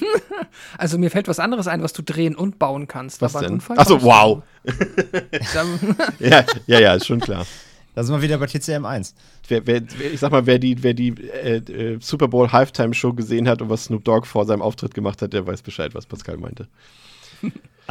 Also 0.78 0.98
mir 0.98 1.10
fällt 1.10 1.28
was 1.28 1.38
anderes 1.38 1.66
ein, 1.68 1.82
was 1.82 1.92
du 1.92 2.02
drehen 2.02 2.34
und 2.34 2.58
bauen 2.58 2.88
kannst. 2.88 3.22
Was 3.22 3.36
aber 3.36 3.44
denn? 3.46 3.54
Unfall 3.54 3.78
Achso, 3.78 4.02
wow. 4.02 4.42
Ja, 6.18 6.44
ja, 6.66 6.80
ja, 6.80 6.94
ist 6.94 7.06
schon 7.06 7.20
klar. 7.20 7.46
Da 7.94 8.04
sind 8.04 8.14
wir 8.14 8.22
wieder 8.22 8.38
bei 8.38 8.46
TCM 8.46 8.84
1. 8.84 9.14
Wer, 9.48 9.66
wer, 9.66 9.82
wer- 9.98 10.12
ich 10.12 10.20
sag 10.20 10.32
mal, 10.32 10.46
wer 10.46 10.58
die, 10.58 10.82
wer 10.82 10.94
die 10.94 11.10
äh, 11.10 11.56
äh, 11.58 11.98
Super 12.00 12.28
Bowl 12.28 12.50
Halftime 12.50 12.94
Show 12.94 13.12
gesehen 13.12 13.48
hat 13.48 13.62
und 13.62 13.68
was 13.68 13.84
Snoop 13.84 14.04
Dogg 14.04 14.26
vor 14.26 14.44
seinem 14.46 14.62
Auftritt 14.62 14.94
gemacht 14.94 15.22
hat, 15.22 15.32
der 15.32 15.46
weiß 15.46 15.62
Bescheid, 15.62 15.94
was 15.94 16.06
Pascal 16.06 16.36
meinte. 16.36 16.68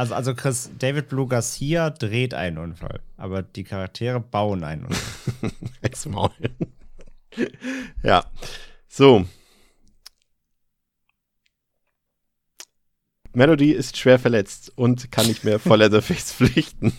Also, 0.00 0.14
also 0.14 0.34
Chris, 0.34 0.70
David 0.78 1.10
Blue 1.10 1.28
Garcia 1.28 1.90
dreht 1.90 2.32
einen 2.32 2.56
Unfall, 2.56 3.00
aber 3.18 3.42
die 3.42 3.64
Charaktere 3.64 4.18
bauen 4.18 4.64
einen 4.64 4.86
Unfall. 4.86 5.10
Ja. 8.02 8.24
So. 8.88 9.26
Melody 13.32 13.70
ist 13.70 13.96
schwer 13.96 14.18
verletzt 14.18 14.72
und 14.74 15.12
kann 15.12 15.26
nicht 15.26 15.44
mehr 15.44 15.60
vor 15.60 15.76
Leatherface 15.76 16.32
flüchten. 16.32 16.92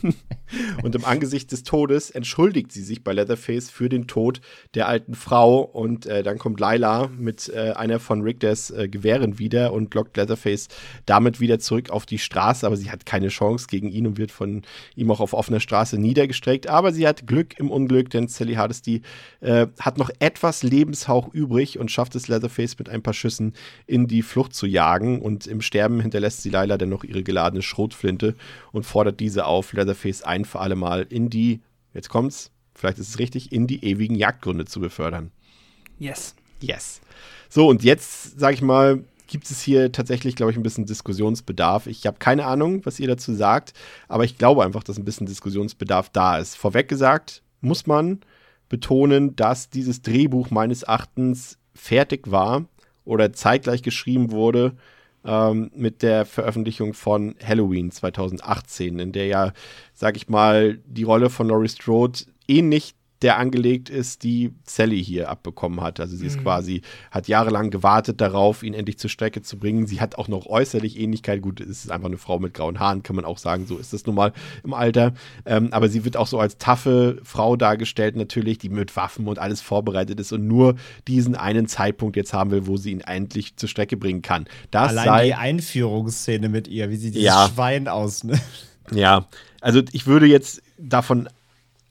Und 0.81 0.95
im 0.95 1.05
Angesicht 1.05 1.51
des 1.51 1.63
Todes 1.63 2.09
entschuldigt 2.09 2.71
sie 2.71 2.83
sich 2.83 3.03
bei 3.03 3.13
Leatherface 3.13 3.69
für 3.69 3.89
den 3.89 4.07
Tod 4.07 4.41
der 4.73 4.87
alten 4.87 5.13
Frau. 5.13 5.61
Und 5.61 6.05
äh, 6.05 6.23
dann 6.23 6.37
kommt 6.37 6.59
Lila 6.59 7.09
mit 7.17 7.49
äh, 7.49 7.71
einer 7.71 7.99
von 7.99 8.21
Richters 8.21 8.71
äh, 8.71 8.87
Gewehren 8.87 9.39
wieder 9.39 9.73
und 9.73 9.93
lockt 9.93 10.17
Leatherface 10.17 10.69
damit 11.05 11.39
wieder 11.39 11.59
zurück 11.59 11.89
auf 11.89 12.05
die 12.05 12.17
Straße. 12.17 12.65
Aber 12.65 12.77
sie 12.77 12.91
hat 12.91 13.05
keine 13.05 13.27
Chance 13.27 13.67
gegen 13.69 13.89
ihn 13.89 14.07
und 14.07 14.17
wird 14.17 14.31
von 14.31 14.63
ihm 14.95 15.11
auch 15.11 15.19
auf 15.19 15.33
offener 15.33 15.59
Straße 15.59 15.97
niedergestreckt. 15.97 16.67
Aber 16.67 16.93
sie 16.93 17.07
hat 17.07 17.27
Glück 17.27 17.59
im 17.59 17.69
Unglück, 17.69 18.09
denn 18.09 18.27
Sally 18.27 18.55
Hardesty 18.55 19.01
äh, 19.41 19.67
hat 19.79 19.97
noch 19.97 20.09
etwas 20.19 20.63
Lebenshauch 20.63 21.33
übrig 21.33 21.77
und 21.77 21.91
schafft 21.91 22.15
es 22.15 22.27
Leatherface 22.27 22.77
mit 22.79 22.89
ein 22.89 23.03
paar 23.03 23.13
Schüssen 23.13 23.53
in 23.85 24.07
die 24.07 24.21
Flucht 24.21 24.53
zu 24.53 24.65
jagen. 24.65 25.21
Und 25.21 25.47
im 25.47 25.61
Sterben 25.61 25.99
hinterlässt 25.99 26.20
sie 26.29 26.49
Lila 26.49 26.77
dann 26.77 26.89
noch 26.89 27.03
ihre 27.03 27.23
geladene 27.23 27.61
Schrotflinte 27.61 28.35
und 28.71 28.85
fordert 28.85 29.19
diese 29.19 29.45
auf, 29.45 29.73
Leatherface 29.73 30.23
ein 30.23 30.45
für 30.45 30.59
alle 30.59 30.75
Mal 30.75 31.05
in 31.09 31.29
die, 31.29 31.61
jetzt 31.93 32.09
kommt's, 32.09 32.51
vielleicht 32.73 32.99
ist 32.99 33.09
es 33.09 33.19
richtig, 33.19 33.51
in 33.51 33.67
die 33.67 33.83
ewigen 33.85 34.15
Jagdgründe 34.15 34.65
zu 34.65 34.79
befördern. 34.79 35.31
Yes. 35.99 36.35
Yes. 36.61 37.01
So, 37.49 37.67
und 37.67 37.83
jetzt, 37.83 38.39
sag 38.39 38.53
ich 38.53 38.61
mal, 38.61 39.03
gibt 39.27 39.49
es 39.49 39.61
hier 39.61 39.91
tatsächlich, 39.91 40.35
glaube 40.35 40.51
ich, 40.51 40.57
ein 40.57 40.63
bisschen 40.63 40.85
Diskussionsbedarf. 40.85 41.87
Ich 41.87 42.05
habe 42.05 42.19
keine 42.19 42.45
Ahnung, 42.45 42.85
was 42.85 42.99
ihr 42.99 43.07
dazu 43.07 43.33
sagt, 43.33 43.73
aber 44.07 44.25
ich 44.25 44.37
glaube 44.37 44.63
einfach, 44.63 44.83
dass 44.83 44.97
ein 44.97 45.05
bisschen 45.05 45.25
Diskussionsbedarf 45.25 46.09
da 46.09 46.37
ist. 46.37 46.57
Vorweg 46.57 46.87
gesagt, 46.87 47.41
muss 47.61 47.87
man 47.87 48.19
betonen, 48.67 49.35
dass 49.35 49.69
dieses 49.69 50.01
Drehbuch 50.01 50.49
meines 50.49 50.83
Erachtens 50.83 51.57
fertig 51.73 52.29
war 52.31 52.65
oder 53.05 53.33
zeitgleich 53.33 53.83
geschrieben 53.83 54.31
wurde 54.31 54.73
ähm, 55.25 55.71
mit 55.75 56.01
der 56.01 56.25
Veröffentlichung 56.25 56.93
von 56.93 57.35
Halloween 57.43 57.91
2018, 57.91 58.99
in 58.99 59.11
der 59.11 59.27
ja, 59.27 59.53
sag 59.93 60.17
ich 60.17 60.29
mal, 60.29 60.79
die 60.85 61.03
Rolle 61.03 61.29
von 61.29 61.47
Laurie 61.47 61.69
Strode 61.69 62.19
ähnlich 62.47 62.95
der 63.21 63.37
angelegt 63.37 63.89
ist, 63.89 64.23
die 64.23 64.51
Sally 64.63 65.03
hier 65.03 65.29
abbekommen 65.29 65.81
hat. 65.81 65.99
Also 65.99 66.15
sie 66.15 66.25
ist 66.25 66.41
quasi, 66.41 66.81
hat 67.11 67.27
jahrelang 67.27 67.69
gewartet 67.69 68.19
darauf, 68.19 68.63
ihn 68.63 68.73
endlich 68.73 68.97
zur 68.97 69.09
Strecke 69.09 69.41
zu 69.41 69.57
bringen. 69.57 69.85
Sie 69.85 70.01
hat 70.01 70.15
auch 70.15 70.27
noch 70.27 70.47
äußerlich 70.47 70.99
Ähnlichkeit. 70.99 71.41
Gut, 71.41 71.61
es 71.61 71.83
ist 71.83 71.91
einfach 71.91 72.07
eine 72.07 72.17
Frau 72.17 72.39
mit 72.39 72.53
grauen 72.53 72.79
Haaren, 72.79 73.03
kann 73.03 73.15
man 73.15 73.25
auch 73.25 73.37
sagen. 73.37 73.67
So 73.67 73.77
ist 73.77 73.93
das 73.93 74.05
nun 74.05 74.15
mal 74.15 74.33
im 74.63 74.73
Alter. 74.73 75.13
Ähm, 75.45 75.69
aber 75.71 75.89
sie 75.89 76.03
wird 76.03 76.17
auch 76.17 76.27
so 76.27 76.39
als 76.39 76.57
taffe 76.57 77.19
Frau 77.23 77.55
dargestellt, 77.55 78.15
natürlich, 78.15 78.57
die 78.57 78.69
mit 78.69 78.95
Waffen 78.95 79.27
und 79.27 79.37
alles 79.39 79.61
vorbereitet 79.61 80.19
ist 80.19 80.31
und 80.31 80.47
nur 80.47 80.75
diesen 81.07 81.35
einen 81.35 81.67
Zeitpunkt 81.67 82.15
jetzt 82.15 82.33
haben 82.33 82.51
will, 82.51 82.65
wo 82.65 82.77
sie 82.77 82.91
ihn 82.91 83.01
endlich 83.01 83.55
zur 83.55 83.69
Strecke 83.69 83.97
bringen 83.97 84.21
kann. 84.21 84.45
Das 84.71 84.89
Allein 84.89 85.05
sei 85.05 85.25
die 85.25 85.33
Einführungsszene 85.35 86.49
mit 86.49 86.67
ihr, 86.67 86.89
wie 86.89 86.95
sie 86.95 87.11
dieses 87.11 87.25
Ja. 87.25 87.49
Schwein 87.53 87.87
ausnimmt. 87.87 88.41
Ja, 88.91 89.27
also 89.61 89.81
ich 89.91 90.07
würde 90.07 90.25
jetzt 90.25 90.61
davon 90.77 91.29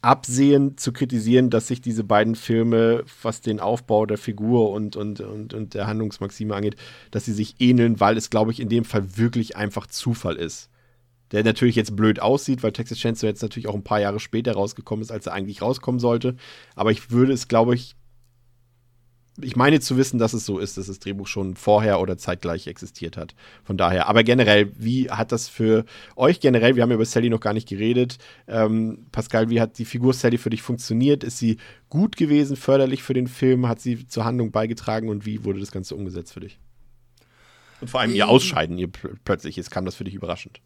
absehen 0.02 0.78
zu 0.78 0.92
kritisieren, 0.92 1.50
dass 1.50 1.68
sich 1.68 1.80
diese 1.80 2.04
beiden 2.04 2.34
Filme, 2.34 3.04
was 3.22 3.40
den 3.40 3.60
Aufbau 3.60 4.06
der 4.06 4.18
Figur 4.18 4.70
und, 4.70 4.96
und, 4.96 5.20
und, 5.20 5.52
und 5.52 5.74
der 5.74 5.86
Handlungsmaxime 5.86 6.54
angeht, 6.54 6.76
dass 7.10 7.26
sie 7.26 7.32
sich 7.32 7.56
ähneln, 7.58 8.00
weil 8.00 8.16
es, 8.16 8.30
glaube 8.30 8.50
ich, 8.52 8.60
in 8.60 8.68
dem 8.68 8.84
Fall 8.84 9.16
wirklich 9.16 9.56
einfach 9.56 9.86
Zufall 9.86 10.36
ist. 10.36 10.70
Der 11.32 11.44
natürlich 11.44 11.76
jetzt 11.76 11.94
blöd 11.94 12.20
aussieht, 12.20 12.62
weil 12.62 12.72
Texas 12.72 12.98
Chainsaw 12.98 13.28
jetzt 13.28 13.42
natürlich 13.42 13.68
auch 13.68 13.74
ein 13.74 13.84
paar 13.84 14.00
Jahre 14.00 14.18
später 14.18 14.52
rausgekommen 14.52 15.02
ist, 15.02 15.12
als 15.12 15.26
er 15.26 15.32
eigentlich 15.34 15.62
rauskommen 15.62 16.00
sollte. 16.00 16.34
Aber 16.74 16.90
ich 16.90 17.10
würde 17.10 17.32
es, 17.32 17.46
glaube 17.46 17.74
ich, 17.74 17.94
ich 19.42 19.56
meine 19.56 19.80
zu 19.80 19.96
wissen, 19.96 20.18
dass 20.18 20.32
es 20.32 20.46
so 20.46 20.58
ist, 20.58 20.76
dass 20.76 20.86
das 20.86 20.98
Drehbuch 20.98 21.26
schon 21.26 21.56
vorher 21.56 22.00
oder 22.00 22.16
zeitgleich 22.18 22.66
existiert 22.66 23.16
hat. 23.16 23.34
Von 23.64 23.76
daher, 23.76 24.08
aber 24.08 24.22
generell, 24.24 24.72
wie 24.78 25.10
hat 25.10 25.32
das 25.32 25.48
für 25.48 25.84
euch 26.16 26.40
generell, 26.40 26.76
wir 26.76 26.82
haben 26.82 26.90
ja 26.90 26.96
über 26.96 27.04
Sally 27.04 27.30
noch 27.30 27.40
gar 27.40 27.52
nicht 27.52 27.68
geredet, 27.68 28.18
ähm, 28.48 29.06
Pascal, 29.12 29.50
wie 29.50 29.60
hat 29.60 29.78
die 29.78 29.84
Figur 29.84 30.12
Sally 30.12 30.38
für 30.38 30.50
dich 30.50 30.62
funktioniert? 30.62 31.24
Ist 31.24 31.38
sie 31.38 31.58
gut 31.88 32.16
gewesen, 32.16 32.56
förderlich 32.56 33.02
für 33.02 33.14
den 33.14 33.26
Film? 33.26 33.68
Hat 33.68 33.80
sie 33.80 34.06
zur 34.06 34.24
Handlung 34.24 34.50
beigetragen 34.50 35.08
und 35.08 35.26
wie 35.26 35.44
wurde 35.44 35.60
das 35.60 35.72
Ganze 35.72 35.94
umgesetzt 35.94 36.32
für 36.32 36.40
dich? 36.40 36.58
Und 37.80 37.88
vor 37.88 38.00
allem 38.00 38.14
ihr 38.14 38.28
Ausscheiden, 38.28 38.78
ihr 38.78 38.88
pl 38.88 39.16
plötzlich, 39.24 39.56
ist, 39.58 39.70
kam 39.70 39.84
das 39.84 39.94
für 39.94 40.04
dich 40.04 40.14
überraschend? 40.14 40.60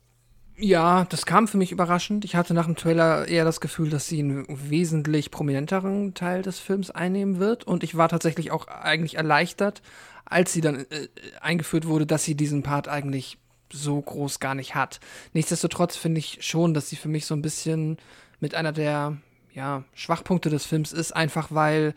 Ja, 0.57 1.05
das 1.07 1.27
kam 1.27 1.49
für 1.49 1.57
mich 1.57 1.73
überraschend. 1.73 2.25
Ich 2.25 2.37
hatte 2.37 2.55
nach 2.55 2.67
dem 2.67 2.77
Trailer 2.77 3.27
eher 3.27 3.45
das 3.45 3.61
Gefühl, 3.61 3.91
dass 3.91 4.07
sie 4.07 4.21
einen 4.21 4.47
wesentlich 4.49 5.33
prominenteren 5.33 6.15
Teil 6.15 6.43
des 6.43 6.61
Films 6.61 6.93
einnehmen 6.93 7.41
wird. 7.41 7.65
Und 7.65 7.83
ich 7.83 7.97
war 7.97 8.09
tatsächlich 8.09 8.53
auch 8.53 8.69
eigentlich 8.69 9.17
erleichtert, 9.17 9.83
als 10.25 10.53
sie 10.53 10.61
dann 10.61 10.87
äh, 10.91 11.09
eingeführt 11.41 11.87
wurde, 11.87 12.07
dass 12.07 12.25
sie 12.25 12.37
diesen 12.37 12.63
Part 12.63 12.87
eigentlich 12.87 13.39
so 13.73 14.01
groß 14.01 14.39
gar 14.39 14.55
nicht 14.55 14.77
hat. 14.77 15.01
Nichtsdestotrotz 15.33 15.97
finde 15.97 16.21
ich 16.21 16.39
schon, 16.41 16.73
dass 16.73 16.89
sie 16.89 16.97
für 16.97 17.09
mich 17.09 17.27
so 17.27 17.35
ein 17.35 17.43
bisschen 17.43 17.99
mit 18.39 18.55
einer 18.55 18.73
der 18.73 19.17
ja, 19.55 19.83
Schwachpunkte 19.95 20.51
des 20.51 20.65
Films 20.65 20.93
ist, 20.93 21.13
einfach 21.13 21.49
weil 21.51 21.95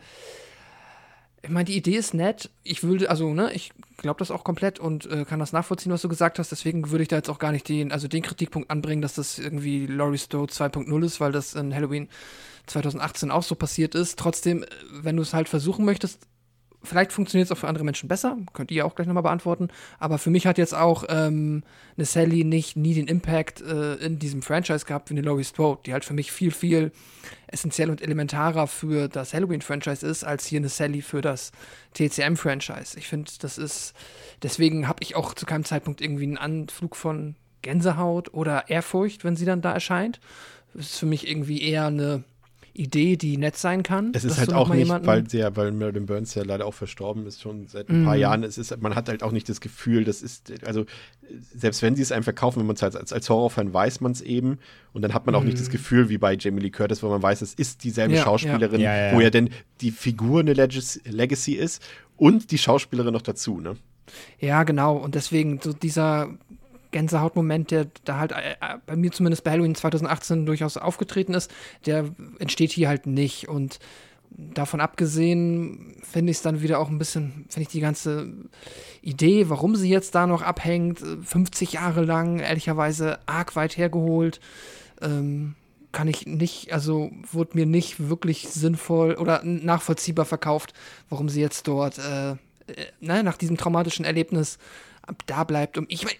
ich 1.48 1.54
meine, 1.54 1.64
die 1.64 1.78
Idee 1.78 1.96
ist 1.96 2.12
nett. 2.12 2.50
Ich 2.62 2.82
würde, 2.82 3.08
also, 3.08 3.32
ne, 3.32 3.50
ich 3.54 3.72
glaube 3.96 4.18
das 4.18 4.30
auch 4.30 4.44
komplett 4.44 4.78
und 4.78 5.10
äh, 5.10 5.24
kann 5.24 5.40
das 5.40 5.54
nachvollziehen, 5.54 5.90
was 5.90 6.02
du 6.02 6.08
gesagt 6.10 6.38
hast. 6.38 6.52
Deswegen 6.52 6.90
würde 6.90 7.00
ich 7.00 7.08
da 7.08 7.16
jetzt 7.16 7.30
auch 7.30 7.38
gar 7.38 7.52
nicht 7.52 7.66
den, 7.70 7.90
also 7.90 8.06
den 8.06 8.22
Kritikpunkt 8.22 8.70
anbringen, 8.70 9.00
dass 9.00 9.14
das 9.14 9.38
irgendwie 9.38 9.86
Laurie 9.86 10.18
Strode 10.18 10.52
2.0 10.52 11.04
ist, 11.06 11.20
weil 11.20 11.32
das 11.32 11.54
in 11.54 11.74
Halloween 11.74 12.10
2018 12.66 13.30
auch 13.30 13.42
so 13.42 13.54
passiert 13.54 13.94
ist. 13.94 14.18
Trotzdem, 14.18 14.62
äh, 14.62 14.66
wenn 14.90 15.16
du 15.16 15.22
es 15.22 15.32
halt 15.32 15.48
versuchen 15.48 15.86
möchtest, 15.86 16.20
Vielleicht 16.82 17.12
funktioniert 17.12 17.46
es 17.46 17.52
auch 17.52 17.58
für 17.58 17.66
andere 17.66 17.84
Menschen 17.84 18.08
besser, 18.08 18.36
könnt 18.52 18.70
ihr 18.70 18.86
auch 18.86 18.94
gleich 18.94 19.08
nochmal 19.08 19.24
beantworten. 19.24 19.68
Aber 19.98 20.16
für 20.18 20.30
mich 20.30 20.46
hat 20.46 20.58
jetzt 20.58 20.74
auch 20.74 21.04
ähm, 21.08 21.64
eine 21.96 22.06
Sally 22.06 22.44
nicht 22.44 22.76
nie 22.76 22.94
den 22.94 23.08
Impact 23.08 23.60
äh, 23.60 23.94
in 23.96 24.20
diesem 24.20 24.42
Franchise 24.42 24.86
gehabt 24.86 25.10
wie 25.10 25.14
eine 25.14 25.22
Laurie 25.22 25.44
Strode, 25.44 25.80
die 25.84 25.92
halt 25.92 26.04
für 26.04 26.14
mich 26.14 26.30
viel, 26.30 26.52
viel 26.52 26.92
essentiell 27.48 27.90
und 27.90 28.00
elementarer 28.00 28.68
für 28.68 29.08
das 29.08 29.34
Halloween-Franchise 29.34 30.06
ist, 30.06 30.22
als 30.22 30.46
hier 30.46 30.60
eine 30.60 30.68
Sally 30.68 31.02
für 31.02 31.20
das 31.20 31.50
TCM-Franchise. 31.94 32.96
Ich 32.96 33.08
finde, 33.08 33.30
das 33.40 33.58
ist, 33.58 33.94
deswegen 34.44 34.86
habe 34.86 35.02
ich 35.02 35.16
auch 35.16 35.34
zu 35.34 35.46
keinem 35.46 35.64
Zeitpunkt 35.64 36.00
irgendwie 36.00 36.24
einen 36.24 36.38
Anflug 36.38 36.94
von 36.94 37.34
Gänsehaut 37.62 38.32
oder 38.32 38.70
Ehrfurcht, 38.70 39.24
wenn 39.24 39.34
sie 39.34 39.46
dann 39.46 39.62
da 39.62 39.72
erscheint. 39.72 40.20
Das 40.74 40.86
ist 40.86 40.98
für 40.98 41.06
mich 41.06 41.28
irgendwie 41.28 41.60
eher 41.62 41.86
eine 41.86 42.22
Idee, 42.78 43.16
die 43.16 43.36
nett 43.36 43.56
sein 43.56 43.82
kann. 43.82 44.12
Es 44.14 44.24
ist 44.24 44.38
halt 44.38 44.52
auch 44.52 44.68
nicht, 44.72 44.88
weil, 44.88 45.28
sehr, 45.28 45.56
weil 45.56 45.72
Marilyn 45.72 46.06
Burns 46.06 46.34
ja 46.34 46.44
leider 46.44 46.66
auch 46.66 46.74
verstorben 46.74 47.26
ist, 47.26 47.40
schon 47.42 47.66
seit 47.66 47.88
ein 47.88 48.02
mm. 48.02 48.04
paar 48.04 48.14
mhm. 48.14 48.20
Jahren. 48.20 48.42
Es 48.44 48.56
ist, 48.56 48.80
man 48.80 48.94
hat 48.94 49.08
halt 49.08 49.22
auch 49.22 49.32
nicht 49.32 49.48
das 49.48 49.60
Gefühl, 49.60 50.04
das 50.04 50.22
ist, 50.22 50.52
also 50.64 50.84
selbst 51.54 51.82
wenn 51.82 51.96
sie 51.96 52.02
es 52.02 52.12
einem 52.12 52.22
verkaufen, 52.22 52.60
wenn 52.60 52.66
man 52.66 52.76
es 52.76 52.82
als, 52.82 52.96
als, 52.96 53.12
als 53.12 53.28
Horrorfan 53.28 53.74
weiß 53.74 54.00
man 54.00 54.12
es 54.12 54.20
eben 54.20 54.58
und 54.92 55.02
dann 55.02 55.12
hat 55.12 55.26
man 55.26 55.34
auch 55.34 55.42
mm. 55.42 55.46
nicht 55.46 55.58
das 55.58 55.68
mhm. 55.68 55.72
Gefühl 55.72 56.08
wie 56.08 56.18
bei 56.18 56.36
Jamie 56.36 56.60
Lee 56.60 56.70
Curtis, 56.70 57.02
wo 57.02 57.08
man 57.08 57.22
weiß, 57.22 57.42
es 57.42 57.54
ist 57.54 57.84
dieselbe 57.84 58.14
ja, 58.14 58.22
Schauspielerin, 58.22 58.80
ja. 58.80 59.08
Ja, 59.08 59.16
wo 59.16 59.20
ja 59.20 59.30
denn 59.30 59.50
die 59.80 59.90
Figur 59.90 60.40
eine 60.40 60.52
Legacy 60.52 61.52
ist 61.54 61.82
und 62.16 62.50
die 62.50 62.58
Schauspielerin 62.58 63.12
noch 63.12 63.22
dazu, 63.22 63.60
ne? 63.60 63.76
Ja, 64.38 64.62
genau. 64.64 64.96
Und 64.96 65.14
deswegen 65.14 65.60
so 65.60 65.72
dieser 65.72 66.30
Gänsehautmoment, 66.90 67.70
der 67.70 67.86
da 68.04 68.18
halt 68.18 68.32
äh, 68.32 68.52
äh, 68.52 68.78
bei 68.86 68.96
mir 68.96 69.12
zumindest 69.12 69.44
bei 69.44 69.50
Halloween 69.50 69.74
2018 69.74 70.46
durchaus 70.46 70.76
aufgetreten 70.76 71.34
ist, 71.34 71.50
der 71.86 72.06
entsteht 72.38 72.72
hier 72.72 72.88
halt 72.88 73.06
nicht. 73.06 73.48
Und 73.48 73.78
davon 74.30 74.80
abgesehen 74.80 75.96
finde 76.02 76.30
ich 76.30 76.38
es 76.38 76.42
dann 76.42 76.62
wieder 76.62 76.78
auch 76.78 76.88
ein 76.88 76.98
bisschen, 76.98 77.46
finde 77.48 77.62
ich 77.62 77.68
die 77.68 77.80
ganze 77.80 78.32
Idee, 79.02 79.48
warum 79.48 79.76
sie 79.76 79.88
jetzt 79.88 80.14
da 80.14 80.26
noch 80.26 80.42
abhängt, 80.42 81.00
50 81.00 81.72
Jahre 81.72 82.04
lang, 82.04 82.38
ehrlicherweise 82.38 83.18
arg 83.26 83.56
weit 83.56 83.76
hergeholt, 83.76 84.40
ähm, 85.02 85.54
kann 85.92 86.08
ich 86.08 86.26
nicht, 86.26 86.72
also 86.72 87.10
wurde 87.32 87.56
mir 87.56 87.66
nicht 87.66 88.08
wirklich 88.08 88.48
sinnvoll 88.48 89.14
oder 89.14 89.42
nachvollziehbar 89.42 90.26
verkauft, 90.26 90.74
warum 91.08 91.28
sie 91.28 91.40
jetzt 91.40 91.66
dort, 91.66 91.98
äh, 91.98 92.32
äh, 92.32 92.36
ne, 93.00 93.22
nach 93.22 93.36
diesem 93.36 93.56
traumatischen 93.56 94.04
Erlebnis 94.04 94.58
da 95.26 95.44
bleibt. 95.44 95.78
Und 95.78 95.90
ich 95.90 96.04
meine, 96.04 96.18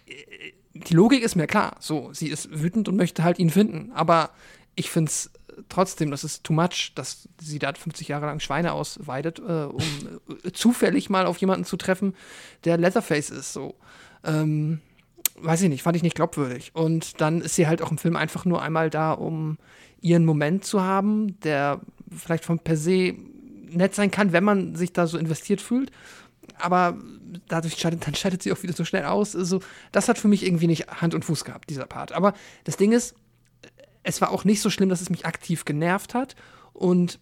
die 0.89 0.95
Logik 0.95 1.23
ist 1.23 1.37
mir 1.37 1.47
klar. 1.47 1.77
So, 1.81 2.11
sie 2.13 2.29
ist 2.29 2.49
wütend 2.51 2.89
und 2.89 2.97
möchte 2.97 3.25
halt 3.25 3.39
ihn 3.39 3.51
finden. 3.51 3.93
Aber 3.93 4.31
ich 4.75 4.91
finde 4.91 5.11
es 5.11 5.31
trotzdem, 5.69 6.11
das 6.11 6.25
ist 6.25 6.45
too 6.45 6.53
much, 6.53 6.93
dass 6.95 7.29
sie 7.41 7.59
da 7.59 7.73
50 7.73 8.09
Jahre 8.09 8.27
lang 8.27 8.41
Schweine 8.41 8.73
ausweidet, 8.73 9.39
äh, 9.41 9.65
um 9.65 9.83
äh, 10.45 10.53
zufällig 10.53 11.11
mal 11.11 11.27
auf 11.27 11.39
jemanden 11.39 11.65
zu 11.65 11.77
treffen, 11.77 12.15
der 12.65 12.79
Leatherface 12.79 13.31
ist. 13.31 13.53
So. 13.53 13.75
Ähm, 14.25 14.81
weiß 15.41 15.63
ich 15.63 15.69
nicht, 15.69 15.83
fand 15.83 15.97
ich 15.97 16.03
nicht 16.03 16.17
glaubwürdig. 16.17 16.73
Und 16.75 17.21
dann 17.21 17.41
ist 17.41 17.57
sie 17.57 17.67
halt 17.67 17.83
auch 17.83 17.91
im 17.91 17.99
Film 17.99 18.17
einfach 18.17 18.45
nur 18.45 18.63
einmal 18.63 18.91
da, 18.91 19.13
um 19.13 19.59
ihren 20.01 20.25
Moment 20.25 20.65
zu 20.65 20.83
haben, 20.83 21.39
der 21.41 21.81
vielleicht 22.17 22.45
von 22.45 22.59
per 22.59 22.77
se 22.77 23.15
nett 23.71 23.95
sein 23.95 24.11
kann, 24.11 24.33
wenn 24.33 24.45
man 24.45 24.75
sich 24.77 24.93
da 24.93 25.07
so 25.07 25.19
investiert 25.19 25.61
fühlt 25.61 25.91
aber 26.59 26.97
dadurch 27.49 27.79
scheidet, 27.79 28.07
dann 28.07 28.15
scheidet 28.15 28.43
sie 28.43 28.53
auch 28.53 28.63
wieder 28.63 28.73
so 28.73 28.85
schnell 28.85 29.05
aus. 29.05 29.37
Also, 29.37 29.61
das 29.93 30.09
hat 30.09 30.19
für 30.19 30.29
mich 30.29 30.45
irgendwie 30.45 30.67
nicht 30.67 30.89
Hand 30.89 31.15
und 31.15 31.25
Fuß 31.25 31.45
gehabt, 31.45 31.71
dieser 31.71 31.87
Part. 31.87 32.13
Aber 32.13 32.35
das 32.65 32.77
Ding 32.77 32.93
ist, 32.93 33.15
es 34.03 34.21
war 34.21 34.31
auch 34.31 34.45
nicht 34.45 34.61
so 34.61 34.71
schlimm, 34.71 34.89
dass 34.89 35.01
es 35.01 35.11
mich 35.11 35.27
aktiv 35.27 35.65
genervt 35.65 36.15
hat. 36.15 36.37
Und 36.73 37.19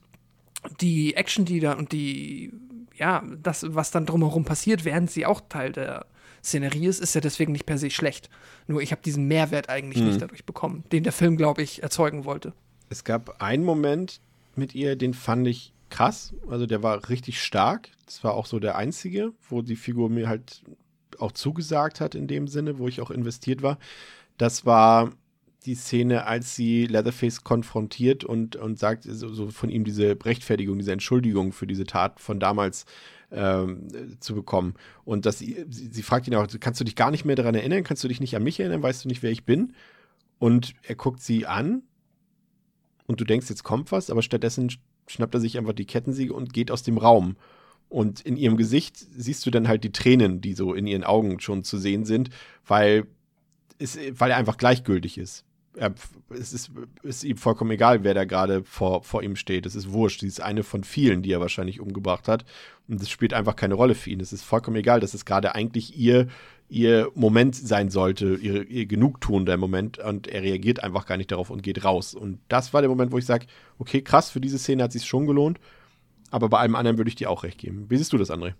die 0.80 1.14
Action, 1.14 1.44
die 1.44 1.60
da 1.60 1.72
und 1.72 1.92
die, 1.92 2.52
ja, 2.96 3.22
das, 3.42 3.64
was 3.74 3.90
dann 3.90 4.06
drumherum 4.06 4.44
passiert, 4.44 4.84
während 4.84 5.10
sie 5.10 5.26
auch 5.26 5.40
Teil 5.48 5.72
der 5.72 6.06
Szenerie 6.42 6.86
ist, 6.86 7.00
ist 7.00 7.14
ja 7.14 7.20
deswegen 7.20 7.52
nicht 7.52 7.66
per 7.66 7.78
se 7.78 7.90
schlecht. 7.90 8.30
Nur 8.66 8.80
ich 8.80 8.92
habe 8.92 9.02
diesen 9.02 9.26
Mehrwert 9.26 9.68
eigentlich 9.68 10.02
mhm. 10.02 10.08
nicht 10.08 10.22
dadurch 10.22 10.44
bekommen, 10.44 10.84
den 10.92 11.02
der 11.02 11.12
Film, 11.12 11.36
glaube 11.36 11.62
ich, 11.62 11.82
erzeugen 11.82 12.24
wollte. 12.24 12.52
Es 12.88 13.04
gab 13.04 13.42
einen 13.42 13.64
Moment 13.64 14.20
mit 14.54 14.74
ihr, 14.74 14.96
den 14.96 15.12
fand 15.12 15.46
ich 15.48 15.72
krass. 15.90 16.34
Also 16.48 16.66
der 16.66 16.82
war 16.82 17.08
richtig 17.08 17.42
stark. 17.42 17.90
Das 18.04 18.24
war 18.24 18.34
auch 18.34 18.46
so 18.46 18.58
der 18.58 18.76
einzige, 18.76 19.32
wo 19.48 19.62
die 19.62 19.76
Figur 19.76 20.08
mir 20.08 20.28
halt 20.28 20.62
auch 21.18 21.32
zugesagt 21.32 22.00
hat 22.00 22.14
in 22.14 22.26
dem 22.26 22.48
Sinne, 22.48 22.78
wo 22.78 22.88
ich 22.88 23.00
auch 23.00 23.10
investiert 23.10 23.62
war. 23.62 23.78
Das 24.36 24.66
war 24.66 25.12
die 25.64 25.74
Szene, 25.74 26.26
als 26.26 26.54
sie 26.54 26.86
Leatherface 26.86 27.42
konfrontiert 27.42 28.24
und, 28.24 28.56
und 28.56 28.78
sagt, 28.78 29.04
so, 29.04 29.32
so 29.32 29.50
von 29.50 29.68
ihm 29.68 29.84
diese 29.84 30.16
Rechtfertigung, 30.24 30.78
diese 30.78 30.92
Entschuldigung 30.92 31.52
für 31.52 31.66
diese 31.66 31.84
Tat 31.84 32.20
von 32.20 32.38
damals 32.38 32.84
ähm, 33.32 33.88
zu 34.20 34.34
bekommen. 34.34 34.74
Und 35.04 35.26
dass 35.26 35.38
sie, 35.38 35.64
sie 35.68 36.02
fragt 36.02 36.28
ihn 36.28 36.34
auch, 36.36 36.46
kannst 36.60 36.80
du 36.80 36.84
dich 36.84 36.94
gar 36.94 37.10
nicht 37.10 37.24
mehr 37.24 37.36
daran 37.36 37.56
erinnern? 37.56 37.82
Kannst 37.82 38.04
du 38.04 38.08
dich 38.08 38.20
nicht 38.20 38.36
an 38.36 38.44
mich 38.44 38.60
erinnern? 38.60 38.82
Weißt 38.82 39.04
du 39.04 39.08
nicht, 39.08 39.22
wer 39.22 39.32
ich 39.32 39.44
bin? 39.44 39.74
Und 40.38 40.74
er 40.82 40.94
guckt 40.94 41.20
sie 41.20 41.46
an 41.46 41.82
und 43.06 43.20
du 43.20 43.24
denkst, 43.24 43.48
jetzt 43.48 43.64
kommt 43.64 43.90
was, 43.90 44.10
aber 44.10 44.22
stattdessen 44.22 44.70
schnappt 45.06 45.34
er 45.34 45.40
sich 45.40 45.58
einfach 45.58 45.72
die 45.72 45.84
Kettensäge 45.84 46.32
und 46.32 46.52
geht 46.52 46.70
aus 46.70 46.82
dem 46.82 46.98
Raum. 46.98 47.36
Und 47.88 48.20
in 48.20 48.36
ihrem 48.36 48.56
Gesicht 48.56 48.96
siehst 48.96 49.46
du 49.46 49.50
dann 49.50 49.68
halt 49.68 49.84
die 49.84 49.92
Tränen, 49.92 50.40
die 50.40 50.54
so 50.54 50.74
in 50.74 50.86
ihren 50.86 51.04
Augen 51.04 51.38
schon 51.40 51.62
zu 51.62 51.78
sehen 51.78 52.04
sind, 52.04 52.30
weil, 52.66 53.06
es, 53.78 53.98
weil 54.12 54.30
er 54.30 54.36
einfach 54.36 54.56
gleichgültig 54.56 55.18
ist. 55.18 55.44
Er, 55.76 55.94
es 56.30 56.52
ist, 56.52 56.70
ist, 57.02 57.22
ihm 57.22 57.36
vollkommen 57.36 57.70
egal, 57.70 58.02
wer 58.02 58.14
da 58.14 58.24
gerade 58.24 58.64
vor, 58.64 59.02
vor 59.04 59.22
ihm 59.22 59.36
steht. 59.36 59.66
Es 59.66 59.76
ist 59.76 59.92
wurscht. 59.92 60.20
Sie 60.20 60.26
ist 60.26 60.40
eine 60.40 60.62
von 60.62 60.84
vielen, 60.84 61.22
die 61.22 61.32
er 61.32 61.40
wahrscheinlich 61.40 61.80
umgebracht 61.80 62.28
hat. 62.28 62.44
Und 62.88 63.00
es 63.00 63.10
spielt 63.10 63.34
einfach 63.34 63.56
keine 63.56 63.74
Rolle 63.74 63.94
für 63.94 64.10
ihn. 64.10 64.20
Es 64.20 64.32
ist 64.32 64.42
vollkommen 64.42 64.76
egal. 64.76 65.00
Das 65.00 65.14
ist 65.14 65.26
gerade 65.26 65.54
eigentlich 65.54 65.96
ihr 65.96 66.28
ihr 66.68 67.10
Moment 67.14 67.54
sein 67.54 67.90
sollte, 67.90 68.34
ihr, 68.36 68.68
ihr 68.68 68.86
Genugtuung 68.86 69.46
der 69.46 69.56
Moment 69.56 69.98
und 69.98 70.26
er 70.26 70.42
reagiert 70.42 70.82
einfach 70.82 71.06
gar 71.06 71.16
nicht 71.16 71.30
darauf 71.30 71.50
und 71.50 71.62
geht 71.62 71.84
raus. 71.84 72.14
Und 72.14 72.40
das 72.48 72.72
war 72.72 72.82
der 72.82 72.90
Moment, 72.90 73.12
wo 73.12 73.18
ich 73.18 73.26
sage, 73.26 73.46
okay, 73.78 74.02
krass, 74.02 74.30
für 74.30 74.40
diese 74.40 74.58
Szene 74.58 74.82
hat 74.82 74.94
es 74.94 75.00
sich 75.00 75.08
schon 75.08 75.26
gelohnt, 75.26 75.60
aber 76.30 76.48
bei 76.48 76.58
allem 76.58 76.74
anderen 76.74 76.98
würde 76.98 77.08
ich 77.08 77.14
dir 77.14 77.30
auch 77.30 77.44
recht 77.44 77.58
geben. 77.58 77.86
Wie 77.88 77.96
siehst 77.96 78.12
du 78.12 78.18
das, 78.18 78.30
André? 78.30 78.54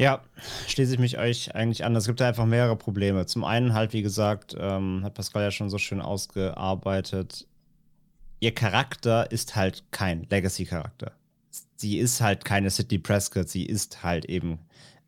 Ja, 0.00 0.22
schließe 0.66 0.94
ich 0.94 0.98
mich 0.98 1.18
euch 1.18 1.54
eigentlich 1.54 1.84
an. 1.84 1.94
Es 1.94 2.06
gibt 2.06 2.20
da 2.20 2.28
einfach 2.28 2.46
mehrere 2.46 2.74
Probleme. 2.74 3.26
Zum 3.26 3.44
einen 3.44 3.74
halt, 3.74 3.92
wie 3.92 4.00
gesagt, 4.00 4.56
ähm, 4.58 5.02
hat 5.04 5.12
Pascal 5.12 5.42
ja 5.42 5.50
schon 5.50 5.68
so 5.68 5.76
schön 5.76 6.00
ausgearbeitet, 6.00 7.46
ihr 8.40 8.54
Charakter 8.54 9.30
ist 9.30 9.56
halt 9.56 9.84
kein 9.90 10.26
Legacy-Charakter. 10.30 11.12
Sie 11.76 11.98
ist 11.98 12.20
halt 12.22 12.44
keine 12.44 12.70
Sidney 12.70 12.98
Prescott, 12.98 13.48
sie 13.48 13.66
ist 13.66 14.02
halt 14.02 14.24
eben 14.24 14.58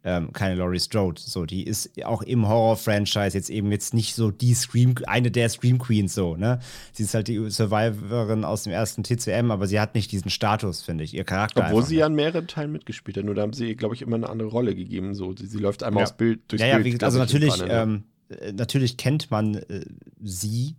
ähm, 0.04 0.32
keine 0.32 0.56
Laurie 0.56 0.80
Strode. 0.80 1.20
So, 1.20 1.46
die 1.46 1.62
ist 1.64 2.04
auch 2.04 2.22
im 2.22 2.48
Horror-Franchise 2.48 3.36
jetzt 3.36 3.50
eben 3.50 3.70
jetzt 3.70 3.94
nicht 3.94 4.14
so 4.14 4.30
die 4.30 4.54
Scream, 4.54 4.94
eine 5.06 5.30
der 5.30 5.48
Scream 5.48 5.78
Queens 5.78 6.14
so, 6.14 6.36
ne? 6.36 6.58
Sie 6.92 7.04
ist 7.04 7.14
halt 7.14 7.28
die 7.28 7.50
Survivorin 7.50 8.44
aus 8.44 8.64
dem 8.64 8.72
ersten 8.72 9.04
TCM, 9.04 9.50
aber 9.50 9.66
sie 9.66 9.78
hat 9.78 9.94
nicht 9.94 10.10
diesen 10.10 10.30
Status, 10.30 10.82
finde 10.82 11.04
ich. 11.04 11.14
Ihr 11.14 11.24
Charakter. 11.24 11.66
Obwohl 11.66 11.84
sie 11.84 11.96
ja 11.96 12.06
an 12.06 12.14
mehreren 12.14 12.48
Teilen 12.48 12.72
mitgespielt 12.72 13.16
hat, 13.16 13.24
nur 13.24 13.34
da 13.34 13.42
haben 13.42 13.52
sie, 13.52 13.76
glaube 13.76 13.94
ich, 13.94 14.02
immer 14.02 14.16
eine 14.16 14.28
andere 14.28 14.48
Rolle 14.48 14.74
gegeben. 14.74 15.14
So, 15.14 15.34
sie, 15.36 15.46
sie 15.46 15.58
läuft 15.58 15.82
einmal 15.82 16.02
ja. 16.02 16.04
aus 16.06 16.16
Bild 16.16 16.40
durchs 16.48 16.62
ja, 16.62 16.68
ja, 16.68 16.78
Bild. 16.78 17.00
Wie, 17.00 17.04
also 17.04 17.18
natürlich, 17.18 17.58
ne? 17.58 17.68
ähm, 17.70 18.04
äh, 18.28 18.52
natürlich 18.52 18.96
kennt 18.96 19.30
man 19.30 19.54
äh, 19.54 19.84
sie, 20.20 20.76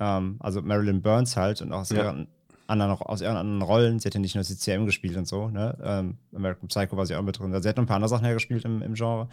ähm, 0.00 0.36
also 0.40 0.62
Marilyn 0.62 1.00
Burns 1.00 1.36
halt 1.36 1.62
und 1.62 1.72
auch 1.72 1.88
ja. 1.90 2.26
Anderen, 2.66 2.92
aus 2.92 3.20
ihren 3.20 3.36
anderen 3.36 3.62
Rollen. 3.62 3.98
Sie 3.98 4.06
hat 4.06 4.14
ja 4.14 4.20
nicht 4.20 4.34
nur 4.34 4.44
CCM 4.44 4.86
gespielt 4.86 5.16
und 5.16 5.26
so, 5.26 5.48
ne? 5.48 5.76
Ähm, 5.82 6.18
American 6.34 6.68
Psycho 6.68 6.96
war 6.96 7.06
sie 7.06 7.16
auch 7.16 7.22
mit 7.22 7.38
drin. 7.38 7.60
Sie 7.60 7.68
hat 7.68 7.76
noch 7.76 7.84
ein 7.84 7.86
paar 7.86 7.96
andere 7.96 8.08
Sachen 8.08 8.24
hergespielt 8.24 8.64
im, 8.64 8.82
im 8.82 8.94
Genre. 8.94 9.28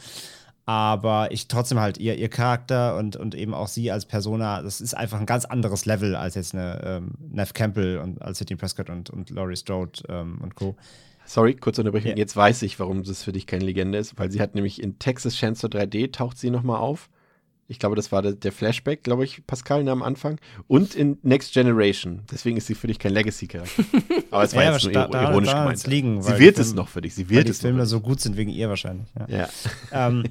Aber 0.66 1.32
ich 1.32 1.48
trotzdem 1.48 1.80
halt 1.80 1.98
ihr, 1.98 2.18
ihr 2.18 2.30
Charakter 2.30 2.96
und, 2.98 3.16
und 3.16 3.34
eben 3.36 3.54
auch 3.54 3.68
sie 3.68 3.92
als 3.92 4.06
Persona, 4.06 4.62
das 4.62 4.80
ist 4.80 4.94
einfach 4.94 5.20
ein 5.20 5.26
ganz 5.26 5.46
anderes 5.46 5.86
Level 5.86 6.16
als 6.16 6.36
jetzt 6.36 6.54
eine 6.54 6.82
ähm, 6.84 7.16
Nev 7.20 7.54
Campbell 7.54 7.98
und 7.98 8.22
als 8.22 8.38
Sidney 8.38 8.56
Prescott 8.56 8.90
und, 8.90 9.10
und 9.10 9.30
Laurie 9.32 9.56
Strode 9.56 10.04
ähm, 10.08 10.40
und 10.42 10.56
Co. 10.56 10.76
Sorry, 11.26 11.56
kurze 11.56 11.82
Unterbrechung. 11.82 12.12
Ja. 12.12 12.18
Jetzt 12.18 12.36
weiß 12.36 12.62
ich, 12.62 12.80
warum 12.80 13.04
das 13.04 13.24
für 13.24 13.32
dich 13.32 13.48
keine 13.48 13.66
Legende 13.66 13.98
ist, 13.98 14.18
weil 14.20 14.32
sie 14.32 14.40
hat 14.42 14.54
nämlich 14.54 14.82
in 14.82 15.00
Texas 15.00 15.36
Chancellor 15.36 15.72
3D 15.72 16.12
taucht 16.12 16.38
sie 16.38 16.50
nochmal 16.50 16.78
auf. 16.78 17.10
Ich 17.72 17.80
glaube, 17.80 17.96
das 17.96 18.12
war 18.12 18.22
der 18.22 18.52
Flashback, 18.52 19.02
glaube 19.02 19.24
ich, 19.24 19.48
Pascal 19.48 19.88
am 19.88 20.04
Anfang. 20.04 20.40
Und 20.68 20.94
in 20.94 21.18
Next 21.24 21.54
Generation. 21.54 22.20
Deswegen 22.30 22.58
ist 22.58 22.68
sie 22.68 22.76
für 22.76 22.88
dich 22.88 23.00
kein 23.00 23.14
Legacy-Charakter. 23.14 23.86
Aber 24.32 24.44
es 24.44 24.54
war 24.54 24.64
ja, 24.66 24.74
jetzt 24.74 24.84
nur 24.84 24.92
da, 24.92 25.30
ironisch 25.30 25.52
da, 25.52 25.56
da 25.56 25.64
gemeint. 25.64 25.88
Liegen, 25.88 26.22
sie 26.22 26.38
wird 26.38 26.60
es 26.60 26.74
noch 26.74 26.90
für 26.90 27.00
dich. 27.00 27.16
Sie 27.16 27.30
wird 27.30 27.48
es 27.48 27.60
die 27.60 27.68
Filme 27.68 27.86
so 27.86 28.02
gut 28.02 28.20
sind 28.20 28.36
wegen 28.36 28.52
ihr 28.52 28.68
wahrscheinlich. 28.68 29.08
Ja. 29.18 29.38
ja. 29.38 29.50
ähm, 30.10 30.26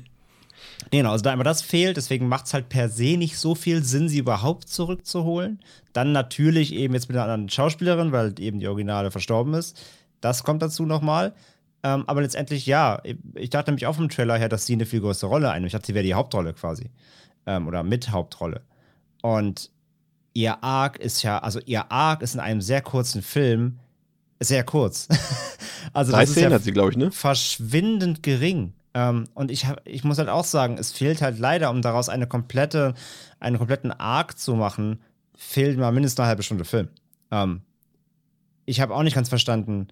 genau, 0.90 1.12
also 1.12 1.22
da 1.22 1.32
immer 1.32 1.42
das 1.42 1.62
fehlt, 1.62 1.96
deswegen 1.96 2.28
macht 2.28 2.44
es 2.44 2.52
halt 2.52 2.68
per 2.68 2.90
se 2.90 3.16
nicht 3.16 3.38
so 3.38 3.54
viel 3.54 3.82
Sinn, 3.84 4.10
sie 4.10 4.18
überhaupt 4.18 4.68
zurückzuholen. 4.68 5.60
Dann 5.94 6.12
natürlich 6.12 6.74
eben 6.74 6.92
jetzt 6.92 7.08
mit 7.08 7.16
einer 7.16 7.24
anderen 7.24 7.48
Schauspielerin, 7.48 8.12
weil 8.12 8.34
eben 8.38 8.60
die 8.60 8.68
Originale 8.68 9.10
verstorben 9.10 9.54
ist. 9.54 9.80
Das 10.20 10.44
kommt 10.44 10.60
dazu 10.60 10.84
nochmal. 10.84 11.32
Ähm, 11.82 12.04
aber 12.06 12.20
letztendlich, 12.20 12.66
ja, 12.66 13.00
ich 13.34 13.48
dachte 13.48 13.70
nämlich 13.70 13.86
auch 13.86 13.94
vom 13.94 14.10
Trailer 14.10 14.36
her, 14.36 14.50
dass 14.50 14.66
sie 14.66 14.74
eine 14.74 14.84
viel 14.84 15.00
größere 15.00 15.30
Rolle 15.30 15.50
einnimmt. 15.50 15.68
Ich 15.68 15.72
dachte, 15.72 15.86
sie 15.86 15.94
wäre 15.94 16.04
die 16.04 16.12
Hauptrolle 16.12 16.52
quasi 16.52 16.90
ähm, 17.50 17.66
oder 17.66 17.82
mit 17.82 18.10
Hauptrolle. 18.10 18.62
Und 19.22 19.70
ihr 20.32 20.62
Arc 20.62 20.98
ist 20.98 21.22
ja, 21.22 21.38
also 21.38 21.60
ihr 21.66 21.90
Arc 21.90 22.22
ist 22.22 22.34
in 22.34 22.40
einem 22.40 22.60
sehr 22.60 22.80
kurzen 22.80 23.22
Film 23.22 23.78
sehr 24.40 24.64
kurz. 24.64 25.08
Also 25.92 26.12
Drei 26.12 26.20
das 26.20 26.32
Szenen 26.32 26.50
ja 26.50 26.56
hat 26.56 26.62
sie, 26.62 26.72
glaube 26.72 26.90
ich, 26.90 26.96
ne? 26.98 27.10
verschwindend 27.10 28.22
gering. 28.22 28.74
Ähm, 28.92 29.28
und 29.34 29.50
ich, 29.50 29.66
hab, 29.66 29.80
ich 29.88 30.04
muss 30.04 30.18
halt 30.18 30.28
auch 30.28 30.44
sagen, 30.44 30.76
es 30.78 30.92
fehlt 30.92 31.22
halt 31.22 31.38
leider, 31.38 31.70
um 31.70 31.80
daraus 31.80 32.08
eine 32.10 32.26
komplette, 32.26 32.94
einen 33.40 33.56
kompletten 33.56 33.90
Arc 33.90 34.38
zu 34.38 34.54
machen, 34.54 35.00
fehlt 35.34 35.78
mal 35.78 35.90
mindestens 35.90 36.20
eine 36.20 36.28
halbe 36.28 36.42
Stunde 36.42 36.64
Film. 36.64 36.88
Ähm, 37.30 37.62
ich 38.66 38.80
habe 38.80 38.94
auch 38.94 39.02
nicht 39.02 39.14
ganz 39.14 39.30
verstanden, 39.30 39.88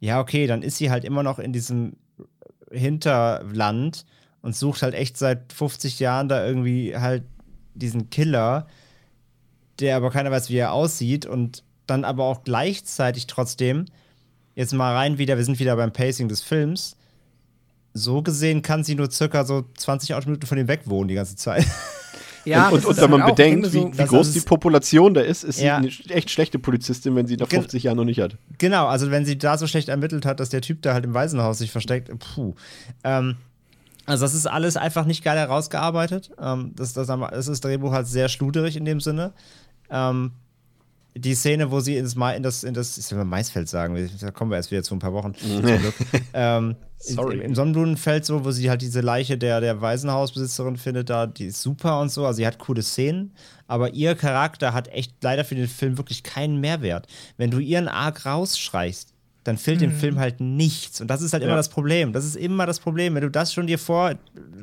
ja, 0.00 0.20
okay, 0.20 0.48
dann 0.48 0.62
ist 0.62 0.76
sie 0.78 0.90
halt 0.90 1.04
immer 1.04 1.22
noch 1.22 1.38
in 1.38 1.52
diesem 1.52 1.92
Hinterland 2.70 4.04
und 4.42 4.56
sucht 4.56 4.82
halt 4.82 4.94
echt 4.94 5.16
seit 5.16 5.52
50 5.52 6.00
Jahren 6.00 6.28
da 6.28 6.46
irgendwie 6.46 6.96
halt 6.96 7.24
diesen 7.74 8.10
Killer, 8.10 8.66
der 9.78 9.96
aber 9.96 10.10
keiner 10.10 10.30
weiß, 10.30 10.50
wie 10.50 10.56
er 10.56 10.72
aussieht 10.72 11.26
und 11.26 11.62
dann 11.86 12.04
aber 12.04 12.24
auch 12.24 12.44
gleichzeitig 12.44 13.26
trotzdem, 13.26 13.86
jetzt 14.54 14.72
mal 14.74 14.94
rein 14.94 15.18
wieder, 15.18 15.36
wir 15.36 15.44
sind 15.44 15.58
wieder 15.58 15.76
beim 15.76 15.92
Pacing 15.92 16.28
des 16.28 16.40
Films, 16.42 16.96
so 17.92 18.22
gesehen 18.22 18.62
kann 18.62 18.84
sie 18.84 18.94
nur 18.94 19.10
circa 19.10 19.44
so 19.44 19.64
20 19.76 20.14
Autominuten 20.14 20.46
von 20.46 20.58
ihm 20.58 20.68
weg 20.68 20.82
wohnen 20.84 21.08
die 21.08 21.14
ganze 21.14 21.36
Zeit. 21.36 21.66
Ja, 22.46 22.70
und 22.70 22.86
und 22.86 22.92
ist 22.92 23.02
wenn 23.02 23.10
man 23.10 23.22
halt 23.22 23.36
bedenkt, 23.36 23.66
wie, 23.74 23.80
so, 23.80 23.92
wie 23.98 24.02
groß 24.06 24.28
ist- 24.28 24.34
die 24.36 24.40
Population 24.40 25.12
da 25.12 25.20
ist, 25.20 25.44
ist 25.44 25.60
Ja. 25.60 25.78
sie 25.82 25.90
eine 26.06 26.14
echt 26.16 26.30
schlechte 26.30 26.58
Polizistin, 26.58 27.14
wenn 27.14 27.26
sie 27.26 27.36
nach 27.36 27.50
Gen- 27.50 27.60
50 27.60 27.82
Jahren 27.82 27.98
noch 27.98 28.06
nicht 28.06 28.18
hat. 28.18 28.38
Genau, 28.56 28.86
also 28.86 29.10
wenn 29.10 29.26
sie 29.26 29.36
da 29.36 29.58
so 29.58 29.66
schlecht 29.66 29.90
ermittelt 29.90 30.24
hat, 30.24 30.40
dass 30.40 30.48
der 30.48 30.62
Typ 30.62 30.80
da 30.80 30.94
halt 30.94 31.04
im 31.04 31.12
Waisenhaus 31.12 31.58
sich 31.58 31.70
versteckt, 31.70 32.10
puh. 32.18 32.54
Ähm, 33.04 33.36
also 34.06 34.24
das 34.24 34.34
ist 34.34 34.46
alles 34.46 34.76
einfach 34.76 35.04
nicht 35.04 35.22
geil 35.22 35.38
herausgearbeitet. 35.38 36.30
Ähm, 36.40 36.72
das, 36.74 36.92
das, 36.92 37.06
das 37.06 37.48
ist 37.48 37.64
Drehbuch 37.64 37.92
halt 37.92 38.06
sehr 38.06 38.28
schluderig 38.28 38.76
in 38.76 38.84
dem 38.84 39.00
Sinne. 39.00 39.32
Ähm, 39.90 40.32
die 41.14 41.34
Szene, 41.34 41.70
wo 41.70 41.80
sie 41.80 41.96
ins 41.96 42.14
Ma 42.14 42.32
in 42.32 42.42
das, 42.42 42.62
in 42.62 42.74
das, 42.74 42.96
ich 42.96 43.10
will 43.10 43.24
Maisfeld 43.24 43.68
sagen, 43.68 44.10
da 44.20 44.30
kommen 44.30 44.50
wir 44.50 44.56
erst 44.56 44.70
wieder 44.70 44.82
zu 44.82 44.94
ein 44.94 45.00
paar 45.00 45.12
Wochen. 45.12 45.34
ähm, 46.34 46.76
Sorry. 46.98 47.36
Im, 47.36 47.40
Im 47.40 47.54
Sonnenblumenfeld 47.54 48.24
so, 48.24 48.44
wo 48.44 48.50
sie 48.50 48.68
halt 48.70 48.82
diese 48.82 49.00
Leiche 49.00 49.38
der, 49.38 49.60
der 49.60 49.80
Waisenhausbesitzerin 49.80 50.76
findet, 50.76 51.10
da, 51.10 51.26
die 51.26 51.46
ist 51.46 51.62
super 51.62 52.00
und 52.00 52.10
so. 52.10 52.26
Also 52.26 52.38
sie 52.38 52.46
hat 52.46 52.58
coole 52.58 52.82
Szenen, 52.82 53.32
aber 53.66 53.94
ihr 53.94 54.14
Charakter 54.14 54.72
hat 54.72 54.88
echt 54.88 55.14
leider 55.22 55.44
für 55.44 55.54
den 55.54 55.68
Film 55.68 55.98
wirklich 55.98 56.22
keinen 56.22 56.60
Mehrwert. 56.60 57.06
Wenn 57.38 57.50
du 57.50 57.58
ihren 57.58 57.88
Arc 57.88 58.26
rausschreichst, 58.26 59.14
dann 59.50 59.58
fehlt 59.58 59.80
dem 59.80 59.92
Film 59.92 60.18
halt 60.18 60.40
nichts. 60.40 61.00
Und 61.00 61.08
das 61.08 61.22
ist 61.22 61.32
halt 61.32 61.42
immer 61.42 61.52
Ja. 61.52 61.56
das 61.56 61.68
Problem. 61.68 62.12
Das 62.12 62.24
ist 62.24 62.36
immer 62.36 62.66
das 62.66 62.80
Problem. 62.80 63.14
Wenn 63.14 63.22
du 63.22 63.30
das 63.30 63.52
schon 63.52 63.66
dir 63.66 63.78
vor 63.78 64.14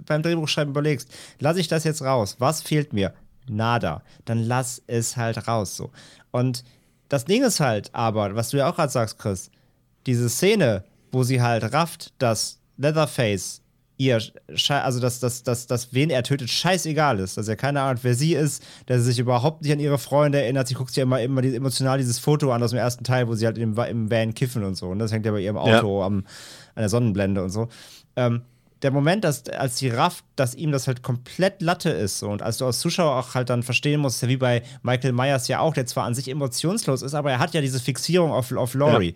beim 0.06 0.22
Drehbuchschreiben 0.24 0.72
überlegst, 0.72 1.10
lasse 1.40 1.60
ich 1.60 1.68
das 1.68 1.84
jetzt 1.84 2.02
raus? 2.02 2.36
Was 2.40 2.62
fehlt 2.62 2.94
mir? 2.94 3.14
Nada. 3.50 4.02
Dann 4.26 4.44
lass 4.44 4.82
es 4.88 5.16
halt 5.18 5.48
raus. 5.48 5.76
So. 5.76 5.92
Und 6.32 6.64
das 7.10 7.26
Ding 7.26 7.44
ist 7.44 7.60
halt 7.60 7.94
aber, 7.94 8.36
was 8.36 8.50
du 8.50 8.58
ja 8.58 8.70
auch 8.70 8.76
gerade 8.76 8.92
sagst, 8.92 9.18
Chris, 9.20 9.50
diese 10.06 10.30
Szene, 10.30 10.84
wo 11.12 11.24
sie 11.24 11.42
halt 11.42 11.74
rafft, 11.74 12.14
dass 12.18 12.60
Leatherface 12.78 13.62
ihr, 13.98 14.22
also 14.70 15.00
dass, 15.00 15.20
dass, 15.20 15.44
dass, 15.44 15.68
dass 15.68 15.94
wen 15.94 16.10
er 16.10 16.24
tötet, 16.24 16.50
scheißegal 16.50 17.20
ist, 17.20 17.38
dass 17.38 17.48
er 17.48 17.56
keine 17.56 17.82
Ahnung 17.82 17.98
hat, 17.98 18.04
wer 18.04 18.14
sie 18.14 18.34
ist, 18.34 18.64
dass 18.86 19.00
sie 19.00 19.08
sich 19.08 19.20
überhaupt 19.20 19.64
nicht 19.64 19.72
an 19.72 19.80
ihre 19.80 19.98
Freunde 19.98 20.42
erinnert. 20.42 20.68
Sie 20.68 20.76
guckt 20.76 20.90
sich 20.90 20.98
ja 20.98 21.04
immer, 21.04 21.22
immer 21.22 21.44
emotional 21.44 21.98
dieses 21.98 22.20
Foto 22.20 22.52
an 22.52 22.62
aus 22.62 22.72
dem 22.72 22.80
ersten 22.80 23.04
Teil, 23.04 23.28
wo 23.28 23.36
sie 23.36 23.46
halt 23.46 23.58
im, 23.58 23.78
im 23.78 24.12
Van 24.12 24.34
kiffen 24.34 24.64
und 24.64 24.76
so. 24.76 24.88
Und 24.88 25.00
das 25.00 25.12
hängt 25.12 25.26
ja 25.26 25.32
bei 25.32 25.42
ihrem 25.42 25.58
Auto 25.58 26.04
am, 26.04 26.18
an 26.76 26.82
der 26.82 26.90
Sonnenblende 26.90 27.44
und 27.44 27.50
so. 27.50 27.70
Ähm, 28.16 28.44
der 28.84 28.92
Moment, 28.92 29.24
dass, 29.24 29.50
als 29.50 29.78
sie 29.78 29.90
rafft, 29.90 30.24
dass 30.36 30.54
ihm 30.54 30.72
das 30.72 30.88
halt 30.88 31.02
komplett 31.02 31.62
Latte 31.62 31.90
ist 31.90 32.20
so, 32.20 32.30
und 32.30 32.44
als 32.44 32.58
du 32.58 32.66
als 32.66 32.80
Zuschauer 32.80 33.16
auch 33.16 33.34
halt 33.34 33.50
dann 33.50 33.64
verstehen 33.64 34.00
musst, 34.00 34.22
ja 34.22 34.28
wie 34.28 34.38
bei 34.38 34.62
Michael 34.84 35.14
Myers 35.14 35.48
ja 35.48 35.60
auch, 35.60 35.74
der 35.74 35.88
zwar 35.88 36.06
an 36.06 36.14
sich 36.14 36.30
emotionslos 36.30 37.02
ist, 37.02 37.16
aber 37.16 37.32
er 37.32 37.40
hat 37.40 37.54
ja 37.56 37.62
diese 37.62 37.80
Fixierung 37.80 38.32
auf, 38.32 38.52
auf 38.52 38.76
Laurie. 38.76 39.16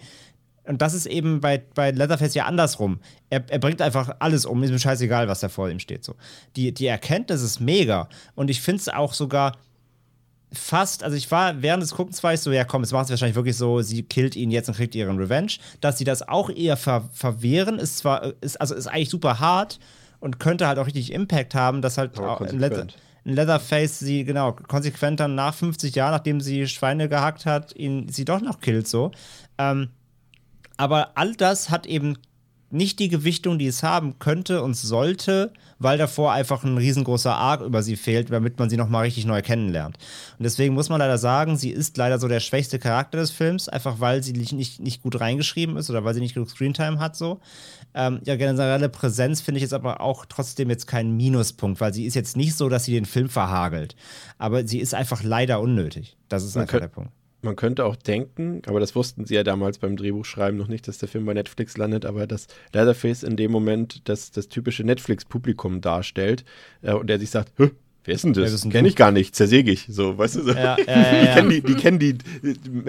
Und 0.65 0.81
das 0.81 0.93
ist 0.93 1.07
eben 1.07 1.41
bei, 1.41 1.63
bei 1.73 1.91
Leatherface 1.91 2.35
ja 2.35 2.45
andersrum. 2.45 2.99
Er, 3.29 3.43
er 3.49 3.59
bringt 3.59 3.81
einfach 3.81 4.15
alles 4.19 4.45
um, 4.45 4.61
ist 4.63 4.71
mir 4.71 4.79
scheißegal, 4.79 5.27
was 5.27 5.39
da 5.39 5.49
vor 5.49 5.69
ihm 5.69 5.79
steht. 5.79 6.03
So. 6.03 6.15
Die, 6.55 6.71
die 6.71 6.85
Erkenntnis 6.85 7.41
ist 7.41 7.59
mega. 7.59 8.07
Und 8.35 8.49
ich 8.49 8.61
finde 8.61 8.81
es 8.81 8.89
auch 8.89 9.13
sogar 9.13 9.53
fast, 10.53 11.03
also 11.03 11.15
ich 11.15 11.31
war 11.31 11.61
während 11.61 11.81
des 11.81 11.95
Guckens 11.95 12.21
war 12.23 12.33
ich 12.33 12.41
so, 12.41 12.51
ja 12.51 12.63
komm, 12.63 12.83
es 12.83 12.91
macht 12.91 13.05
es 13.05 13.09
wahrscheinlich 13.09 13.35
wirklich 13.35 13.55
so, 13.55 13.81
sie 13.81 14.03
killt 14.03 14.35
ihn 14.35 14.51
jetzt 14.51 14.67
und 14.67 14.75
kriegt 14.75 14.95
ihren 14.95 15.17
Revenge. 15.17 15.53
Dass 15.79 15.97
sie 15.97 16.03
das 16.03 16.27
auch 16.27 16.49
eher 16.49 16.77
ver 16.77 17.09
verwehren, 17.13 17.79
ist 17.79 17.97
zwar, 17.97 18.33
ist, 18.41 18.59
also 18.59 18.75
ist 18.75 18.87
eigentlich 18.87 19.09
super 19.09 19.39
hart 19.39 19.79
und 20.19 20.39
könnte 20.39 20.67
halt 20.67 20.77
auch 20.77 20.85
richtig 20.85 21.11
Impact 21.11 21.55
haben, 21.55 21.81
dass 21.81 21.97
halt 21.97 22.19
auch 22.19 22.41
ein, 22.41 22.59
Leather, 22.59 22.87
ein 23.25 23.33
Leatherface 23.33 23.99
sie, 23.99 24.23
genau, 24.25 24.51
konsequent 24.53 25.19
dann 25.19 25.35
nach 25.35 25.55
50 25.55 25.95
Jahren, 25.95 26.11
nachdem 26.11 26.41
sie 26.41 26.67
Schweine 26.67 27.09
gehackt 27.09 27.45
hat, 27.45 27.75
ihn 27.75 28.09
sie 28.09 28.25
doch 28.25 28.41
noch 28.41 28.59
killt 28.59 28.87
so. 28.87 29.11
Ähm, 29.57 29.89
aber 30.81 31.11
all 31.13 31.35
das 31.35 31.69
hat 31.69 31.85
eben 31.85 32.17
nicht 32.71 32.97
die 32.97 33.07
Gewichtung, 33.07 33.59
die 33.59 33.67
es 33.67 33.83
haben 33.83 34.17
könnte 34.17 34.63
und 34.63 34.73
sollte, 34.73 35.53
weil 35.77 35.99
davor 35.99 36.31
einfach 36.31 36.63
ein 36.63 36.75
riesengroßer 36.75 37.35
Arc 37.35 37.61
über 37.61 37.83
sie 37.83 37.95
fehlt, 37.95 38.31
damit 38.31 38.57
man 38.57 38.67
sie 38.67 38.77
nochmal 38.77 39.03
richtig 39.03 39.27
neu 39.27 39.43
kennenlernt. 39.43 39.97
Und 40.39 40.43
deswegen 40.43 40.73
muss 40.73 40.89
man 40.89 40.97
leider 40.97 41.19
sagen, 41.19 41.55
sie 41.55 41.69
ist 41.69 41.97
leider 41.97 42.17
so 42.17 42.27
der 42.27 42.39
schwächste 42.39 42.79
Charakter 42.79 43.19
des 43.19 43.29
Films, 43.29 43.69
einfach 43.69 43.99
weil 43.99 44.23
sie 44.23 44.33
nicht, 44.33 44.53
nicht, 44.53 44.79
nicht 44.79 45.03
gut 45.03 45.19
reingeschrieben 45.19 45.77
ist 45.77 45.91
oder 45.91 46.03
weil 46.03 46.15
sie 46.15 46.19
nicht 46.19 46.33
genug 46.33 46.49
Screentime 46.49 46.97
hat 46.97 47.15
so. 47.15 47.41
Ähm, 47.93 48.19
ja, 48.23 48.35
generelle 48.35 48.89
Präsenz 48.89 49.39
finde 49.39 49.59
ich 49.59 49.63
jetzt 49.63 49.73
aber 49.75 50.01
auch 50.01 50.25
trotzdem 50.25 50.71
jetzt 50.71 50.87
kein 50.87 51.15
Minuspunkt, 51.15 51.79
weil 51.79 51.93
sie 51.93 52.05
ist 52.05 52.15
jetzt 52.15 52.35
nicht 52.35 52.55
so, 52.55 52.69
dass 52.69 52.85
sie 52.85 52.93
den 52.93 53.05
Film 53.05 53.29
verhagelt. 53.29 53.95
Aber 54.39 54.65
sie 54.65 54.79
ist 54.79 54.95
einfach 54.95 55.21
leider 55.21 55.61
unnötig. 55.61 56.17
Das 56.27 56.43
ist 56.43 56.55
Man 56.55 56.63
einfach 56.63 56.79
der 56.79 56.87
Punkt. 56.87 57.11
Man 57.43 57.55
könnte 57.55 57.85
auch 57.85 57.95
denken, 57.95 58.61
aber 58.67 58.79
das 58.79 58.95
wussten 58.95 59.25
sie 59.25 59.35
ja 59.35 59.43
damals 59.43 59.79
beim 59.79 59.97
Drehbuchschreiben 59.97 60.57
noch 60.57 60.67
nicht, 60.67 60.87
dass 60.87 60.99
der 60.99 61.09
Film 61.09 61.25
bei 61.25 61.33
Netflix 61.33 61.75
landet, 61.75 62.05
aber 62.05 62.27
dass 62.27 62.47
Leatherface 62.73 63.23
in 63.23 63.35
dem 63.35 63.51
Moment 63.51 64.07
das, 64.07 64.31
das 64.31 64.47
typische 64.47 64.83
Netflix-Publikum 64.83 65.81
darstellt 65.81 66.45
äh, 66.83 66.93
und 66.93 67.07
der 67.07 67.19
sich 67.19 67.31
sagt, 67.31 67.53
wer 68.03 68.15
ist 68.15 68.23
denn 68.23 68.33
das? 68.33 68.51
bist 68.51 68.63
denn 68.63 68.71
Kenn 68.71 68.83
du?" 68.83 68.89
ich 68.89 68.95
gar 68.95 69.11
nicht, 69.11 69.35
zersäge 69.35 69.71
ich. 69.71 69.85
So, 69.89 70.17
weißt 70.17 70.35
du 70.35 70.43
so. 70.43 70.51
Ja, 70.51 70.77
ja, 70.77 70.85
ja, 70.87 71.11
die, 71.11 71.25
ja. 71.25 71.33
kennen 71.33 71.49
die, 71.49 71.61
die 71.61 71.75
kennen 71.75 71.99
die 71.99 72.17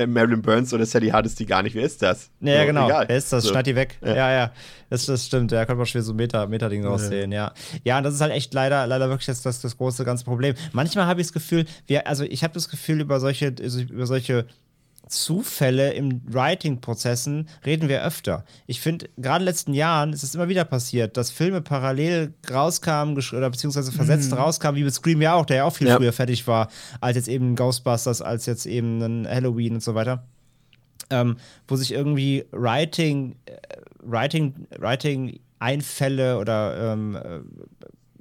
Marilyn 0.07 0.43
Burns 0.43 0.73
oder 0.73 0.87
Sally 0.87 1.09
Hardesty 1.09 1.45
gar 1.45 1.63
nicht. 1.63 1.75
Wer 1.75 1.85
ist 1.85 2.03
das? 2.03 2.31
Ja, 2.41 2.61
so, 2.61 2.67
genau. 2.67 2.87
Egal. 2.87 3.09
Wer 3.09 3.17
ist 3.17 3.33
das? 3.33 3.45
So. 3.45 3.51
Schneid 3.51 3.67
die 3.67 3.77
weg. 3.77 3.99
Ja. 4.03 4.15
Ja, 4.15 4.33
ja. 4.33 4.53
Das, 4.91 5.07
das 5.07 5.25
stimmt. 5.27 5.53
Da 5.53 5.65
kann 5.65 5.77
man 5.77 5.87
schwer 5.87 6.03
so 6.03 6.13
Meta, 6.13 6.47
Meta-Ding 6.47 6.85
raussehen, 6.85 7.33
ja. 7.33 7.53
Ja, 7.85 7.99
und 7.99 8.05
das 8.05 8.15
ist 8.15 8.21
halt 8.21 8.33
echt 8.33 8.53
leider, 8.53 8.87
leider 8.87 9.09
wirklich 9.09 9.27
das, 9.27 9.43
das, 9.43 9.61
das 9.61 9.77
große 9.77 10.05
ganze 10.05 10.25
Problem. 10.25 10.55
Manchmal 10.73 11.07
habe 11.07 11.21
ich 11.21 11.29
das 11.29 11.33
Gefühl, 11.33 11.65
wir, 11.87 12.07
also 12.07 12.25
ich 12.25 12.45
habe 12.45 12.55
das 12.55 12.69
Gefühl, 12.69 13.01
über 13.01 13.19
solche, 13.19 13.55
also 13.61 13.81
über 13.81 14.07
solche 14.07 14.47
Zufälle 15.13 15.93
im 15.93 16.23
Writing-Prozessen 16.27 17.49
reden 17.65 17.89
wir 17.89 18.05
öfter. 18.05 18.45
Ich 18.67 18.81
finde, 18.81 19.09
gerade 19.17 19.43
in 19.43 19.47
den 19.47 19.53
letzten 19.53 19.75
Jahren 19.75 20.13
ist 20.13 20.23
es 20.23 20.35
immer 20.35 20.49
wieder 20.49 20.65
passiert, 20.65 21.17
dass 21.17 21.31
Filme 21.31 21.61
parallel 21.61 22.35
rauskamen 22.51 23.17
oder 23.17 23.51
beziehungsweise 23.51 23.93
versetzt 23.93 24.33
rauskamen, 24.33 24.81
wie 24.81 24.85
mit 24.85 24.95
Scream 24.95 25.23
ja 25.23 25.35
auch, 25.35 25.47
der 25.47 25.59
ja 25.59 25.65
auch 25.65 25.75
viel 25.75 25.89
Ja. 25.89 25.97
früher 25.97 26.13
fertig 26.13 26.47
war, 26.47 26.69
als 27.01 27.17
jetzt 27.17 27.29
eben 27.29 27.57
Ghostbusters, 27.57 28.23
als 28.23 28.47
jetzt 28.47 28.67
eben 28.67 29.01
ein 29.03 29.29
Halloween 29.29 29.75
und 29.75 29.83
so 29.83 29.95
weiter 29.95 30.25
ähm, 31.13 31.37
wo 31.69 31.77
sich 31.77 31.93
irgendwie 31.93 32.45
Writing, 32.51 33.37
äh, 33.47 33.53
Writing, 34.03 34.67
Writing 34.79 35.39
Einfälle 35.59 36.39
oder 36.39 36.93
ähm, 36.93 37.17
äh, 37.17 37.41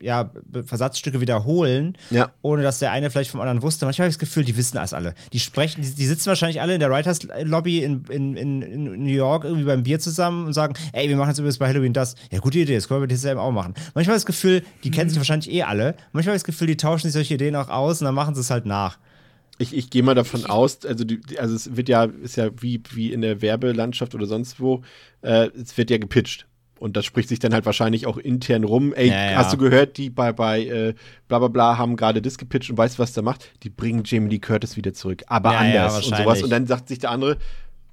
ja, 0.01 0.31
Versatzstücke 0.65 1.21
wiederholen, 1.21 1.97
Ja. 2.09 2.31
ohne 2.41 2.63
dass 2.63 2.80
der 2.80 2.91
eine 2.91 3.09
vielleicht 3.11 3.31
vom 3.31 3.39
anderen 3.41 3.61
wusste. 3.61 3.85
Manchmal 3.85 4.05
habe 4.05 4.09
ich 4.11 4.15
das 4.17 4.19
Gefühl, 4.19 4.43
die 4.43 4.57
wissen 4.57 4.75
das 4.75 4.93
alle. 4.93 5.13
Die 5.33 5.39
sprechen, 5.39 5.81
die, 5.81 5.91
die 5.93 6.05
sitzen 6.05 6.27
wahrscheinlich 6.27 6.59
alle 6.61 6.73
in 6.73 6.80
der 6.80 6.89
Writers 6.89 7.19
Lobby 7.43 7.83
in, 7.83 8.03
in, 8.09 8.35
in, 8.35 8.61
in 8.61 8.83
New 9.03 9.09
York 9.11 9.43
irgendwie 9.43 9.65
beim 9.65 9.83
Bier 9.83 9.99
zusammen 9.99 10.45
und 10.47 10.53
sagen, 10.53 10.73
ey, 10.93 11.07
wir 11.09 11.15
machen 11.17 11.30
jetzt 11.30 11.39
übrigens 11.39 11.57
bei 11.57 11.67
Halloween 11.67 11.93
das. 11.93 12.15
Ja, 12.31 12.39
gute 12.39 12.59
Idee, 12.59 12.75
das 12.75 12.88
können 12.88 13.01
wir 13.01 13.07
bei 13.07 13.13
DSM 13.15 13.38
auch 13.38 13.51
machen. 13.51 13.73
Manchmal 13.93 14.13
habe 14.13 14.17
ich 14.17 14.23
das 14.23 14.25
Gefühl, 14.25 14.63
die 14.83 14.91
kennen 14.91 15.09
sich 15.09 15.17
wahrscheinlich 15.19 15.51
eh 15.51 15.63
alle. 15.63 15.95
Manchmal 16.13 16.31
habe 16.33 16.38
ich 16.38 16.41
das 16.43 16.45
Gefühl, 16.45 16.67
die 16.67 16.77
tauschen 16.77 17.03
sich 17.07 17.13
solche 17.13 17.33
Ideen 17.35 17.55
auch 17.55 17.69
aus 17.69 18.01
und 18.01 18.05
dann 18.05 18.15
machen 18.15 18.35
sie 18.35 18.41
es 18.41 18.49
halt 18.49 18.65
nach. 18.65 18.97
Ich, 19.57 19.75
ich 19.77 19.91
gehe 19.91 20.01
mal 20.01 20.15
davon 20.15 20.45
aus, 20.47 20.83
also, 20.88 21.03
die, 21.03 21.21
die- 21.21 21.38
also 21.38 21.53
es 21.55 21.75
wird 21.77 21.88
ja, 21.88 22.05
ist 22.05 22.35
ja 22.35 22.49
wie, 22.61 22.81
wie 22.93 23.13
in 23.13 23.21
der 23.21 23.43
Werbelandschaft 23.43 24.15
oder 24.15 24.25
sonst 24.25 24.59
wo, 24.59 24.81
äh, 25.21 25.49
es 25.49 25.77
wird 25.77 25.91
ja 25.91 25.99
gepitcht. 25.99 26.47
Und 26.82 26.98
das 26.98 27.06
spricht 27.06 27.30
sich 27.30 27.38
dann 27.38 27.53
halt 27.53 27.66
wahrscheinlich 27.68 28.08
auch 28.08 28.18
intern 28.18 28.64
rum. 28.64 28.92
Ey, 28.93 29.10
Ja, 29.10 29.32
ja. 29.32 29.38
hast 29.38 29.53
du 29.53 29.58
gehört, 29.58 29.98
die 29.98 30.10
bei, 30.10 30.34
bei 30.34 30.61
äh, 30.66 30.93
bla 31.27 31.38
bla 31.38 31.48
bla 31.48 31.77
haben 31.77 31.95
gerade 31.95 32.22
das 32.24 32.40
gepitcht 32.40 32.72
und 32.72 32.77
weißt, 32.77 32.98
was 32.98 33.14
der 33.14 33.22
macht? 33.22 33.51
Die 33.61 33.69
bringen 33.69 34.01
Jamie 34.03 34.30
Lee 34.30 34.40
Curtis 34.40 34.76
wieder 34.77 34.92
zurück. 34.93 35.24
Aber 35.27 35.51
Ja, 35.53 35.60
anders 35.60 36.08
und 36.08 36.18
sowas. 36.18 36.42
Und 36.42 36.50
dann 36.50 36.66
sagt 36.66 36.88
sich 36.90 36.98
der 36.98 37.11
andere, 37.11 37.38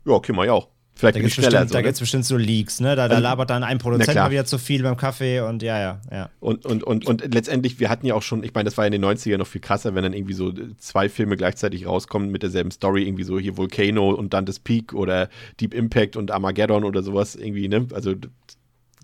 ja, 0.07 0.12
okay, 0.15 0.33
mach 0.33 0.44
ich 0.44 0.50
auch. 0.50 0.68
Vielleicht 0.94 1.15
Da 1.15 1.20
gibt 1.20 1.28
es 1.31 1.34
schneller. 1.36 1.50
bestimmt, 1.50 1.68
so, 1.68 1.75
da 1.75 1.83
ne? 1.83 1.92
bestimmt 1.97 2.25
so 2.25 2.36
Leaks, 2.36 2.81
ne? 2.81 2.97
Da, 2.97 3.07
da 3.07 3.15
Also- 3.17 3.23
labert 3.23 3.50
dann 3.50 3.62
ein 3.62 3.78
Produzent 3.78 4.17
mal 4.17 4.33
wieder 4.33 4.44
zu 4.47 4.58
viel 4.58 4.83
beim 4.83 4.97
Kaffee 4.97 5.41
und 5.42 5.62
ja, 5.62 5.78
ja, 5.78 6.00
ja. 6.10 6.28
Und, 6.41 6.65
und, 6.67 6.83
und, 6.83 7.07
und 7.07 7.33
letztendlich, 7.33 7.78
wir 7.78 7.89
hatten 7.89 8.05
ja 8.05 8.15
auch 8.15 8.23
schon, 8.23 8.42
ich 8.42 8.52
meine, 8.52 8.65
das 8.65 8.76
war 8.78 8.84
ja 8.84 8.86
in 8.92 9.00
den 9.00 9.05
90ern 9.05 9.36
noch 9.36 9.47
viel 9.47 9.60
krasser, 9.60 9.94
wenn 9.94 10.02
dann 10.02 10.12
irgendwie 10.12 10.33
so 10.33 10.52
zwei 10.78 11.08
Filme 11.08 11.36
gleichzeitig 11.36 11.86
rauskommen 11.86 12.33
mit 12.33 12.42
derselben 12.42 12.73
Story, 12.73 13.05
irgendwie 13.07 13.23
so 13.23 13.39
hier 13.39 13.57
Volcano 13.57 14.10
und 14.10 14.34
Dante's 14.34 14.58
Peak 14.58 14.92
oder 14.92 15.28
Deep 15.60 15.73
Impact 15.73 16.17
und 16.17 16.33
Armageddon 16.33 16.83
oder 16.83 17.05
sowas 17.05 17.36
irgendwie, 17.36 17.68
ne? 17.68 17.86
Also 17.94 18.15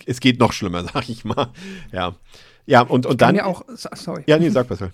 es 0.07 0.21
geht 0.21 0.39
noch 0.41 0.53
schlimmer, 0.53 0.85
sag 0.93 1.09
ich 1.09 1.25
mal. 1.25 1.53
Ja. 1.93 2.15
Ja, 2.67 2.81
und, 2.81 3.05
und 3.07 3.19
Kann 3.19 3.35
dann. 3.35 3.37
mir 3.37 3.47
auch, 3.47 3.65
so- 3.75 3.89
sorry. 3.95 4.23
ja, 4.27 4.39
nee, 4.39 4.49
sag 4.51 4.69
was. 4.71 4.81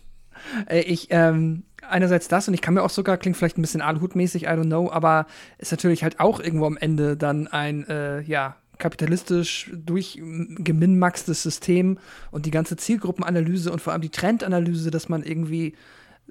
Äh, 0.69 0.81
Ich, 0.81 1.09
ähm, 1.11 1.65
einerseits 1.87 2.27
das 2.29 2.49
und 2.49 2.55
ich 2.55 2.63
kann 2.63 2.73
mir 2.75 2.83
auch 2.83 2.91
sogar, 2.91 3.19
klingt 3.19 3.37
vielleicht 3.37 3.59
ein 3.59 3.63
bisschen 3.63 3.83
Aluhutmäßig, 3.83 4.45
I 4.45 4.47
don't 4.49 4.65
know, 4.67 4.91
aber 4.91 5.27
ist 5.59 5.71
natürlich 5.71 6.03
halt 6.03 6.19
auch 6.19 6.41
irgendwo 6.41 6.65
am 6.67 6.77
Ende 6.79 7.17
dann 7.17 7.47
ein, 7.47 7.87
äh, 7.89 8.23
ja, 8.23 8.57
kapitalistisch 8.79 9.71
durchgeminmaxtes 9.75 11.43
System 11.43 11.99
und 12.31 12.47
die 12.47 12.51
ganze 12.51 12.77
Zielgruppenanalyse 12.77 13.71
und 13.71 13.81
vor 13.81 13.93
allem 13.93 14.03
die 14.03 14.09
Trendanalyse, 14.11 14.91
dass 14.91 15.09
man 15.09 15.23
irgendwie 15.23 15.75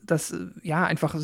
das, 0.02 0.32
äh, 0.32 0.48
ja, 0.64 0.86
einfach 0.86 1.16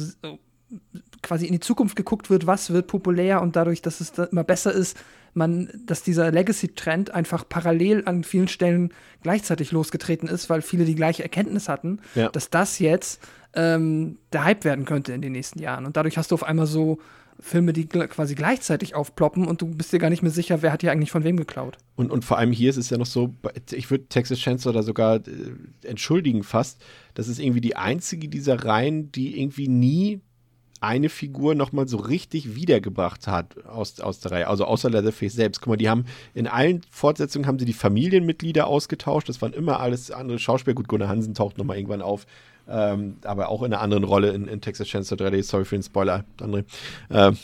quasi 1.21 1.45
in 1.45 1.53
die 1.53 1.59
Zukunft 1.59 1.95
geguckt 1.95 2.29
wird, 2.29 2.47
was 2.47 2.69
wird 2.71 2.87
populär 2.87 3.41
und 3.41 3.55
dadurch, 3.55 3.81
dass 3.81 3.99
es 3.99 4.11
da 4.11 4.25
immer 4.25 4.43
besser 4.43 4.71
ist, 4.71 4.97
man, 5.33 5.69
dass 5.85 6.01
dieser 6.03 6.31
Legacy-Trend 6.31 7.11
einfach 7.11 7.47
parallel 7.47 8.03
an 8.05 8.23
vielen 8.23 8.47
Stellen 8.47 8.93
gleichzeitig 9.21 9.71
losgetreten 9.71 10.29
ist, 10.29 10.49
weil 10.49 10.61
viele 10.61 10.85
die 10.85 10.95
gleiche 10.95 11.23
Erkenntnis 11.23 11.67
hatten, 11.67 11.99
ja. 12.15 12.29
dass 12.29 12.49
das 12.49 12.79
jetzt 12.79 13.21
ähm, 13.53 14.17
der 14.31 14.45
Hype 14.45 14.63
werden 14.63 14.85
könnte 14.85 15.13
in 15.13 15.21
den 15.21 15.33
nächsten 15.33 15.59
Jahren. 15.59 15.85
Und 15.85 15.97
dadurch 15.97 16.17
hast 16.17 16.31
du 16.31 16.35
auf 16.35 16.43
einmal 16.43 16.67
so 16.67 16.99
Filme, 17.39 17.73
die 17.73 17.85
quasi 17.85 18.33
gleichzeitig 18.33 18.95
aufploppen 18.95 19.45
und 19.45 19.61
du 19.61 19.67
bist 19.67 19.91
dir 19.91 19.99
gar 19.99 20.09
nicht 20.09 20.21
mehr 20.21 20.31
sicher, 20.31 20.61
wer 20.61 20.71
hat 20.71 20.81
hier 20.81 20.91
eigentlich 20.91 21.11
von 21.11 21.25
wem 21.25 21.35
geklaut. 21.35 21.77
Und, 21.97 22.11
und 22.11 22.23
vor 22.23 22.37
allem 22.37 22.51
hier 22.51 22.69
ist 22.69 22.77
es 22.77 22.89
ja 22.89 22.97
noch 22.97 23.05
so, 23.05 23.33
ich 23.71 23.91
würde 23.91 24.05
Texas 24.07 24.39
Chancellor 24.39 24.73
da 24.73 24.83
sogar 24.83 25.17
äh, 25.17 25.21
entschuldigen 25.83 26.43
fast, 26.43 26.81
das 27.13 27.27
ist 27.27 27.39
irgendwie 27.39 27.61
die 27.61 27.75
einzige 27.75 28.29
dieser 28.29 28.63
Reihen, 28.63 29.11
die 29.11 29.39
irgendwie 29.41 29.67
nie 29.67 30.21
eine 30.81 31.09
Figur 31.09 31.55
nochmal 31.55 31.87
so 31.87 31.97
richtig 31.97 32.55
wiedergebracht 32.55 33.27
hat 33.27 33.65
aus, 33.65 33.99
aus 33.99 34.19
der 34.19 34.31
Reihe, 34.31 34.47
also 34.47 34.65
außer 34.65 34.89
Leatherface 34.89 35.33
selbst. 35.33 35.61
Guck 35.61 35.69
mal, 35.69 35.77
die 35.77 35.89
haben 35.89 36.05
in 36.33 36.47
allen 36.47 36.81
Fortsetzungen 36.89 37.47
haben 37.47 37.59
sie 37.59 37.65
die 37.65 37.73
Familienmitglieder 37.73 38.67
ausgetauscht. 38.67 39.29
Das 39.29 39.41
waren 39.41 39.53
immer 39.53 39.79
alles 39.79 40.11
andere 40.11 40.39
Schauspieler. 40.39 40.75
Gut, 40.75 40.87
Gunnar 40.87 41.09
Hansen 41.09 41.33
taucht 41.33 41.57
nochmal 41.57 41.77
irgendwann 41.77 42.01
auf. 42.01 42.25
Ähm, 42.67 43.17
aber 43.23 43.49
auch 43.49 43.61
in 43.61 43.73
einer 43.73 43.81
anderen 43.81 44.03
Rolle 44.03 44.31
in, 44.31 44.47
in 44.47 44.61
Texas 44.61 44.87
Chainsaw 44.87 45.15
3D. 45.15 45.43
Sorry 45.43 45.65
für 45.65 45.77
den 45.77 45.83
Spoiler, 45.83 46.25
André. 46.39 46.65
Ähm. 47.11 47.37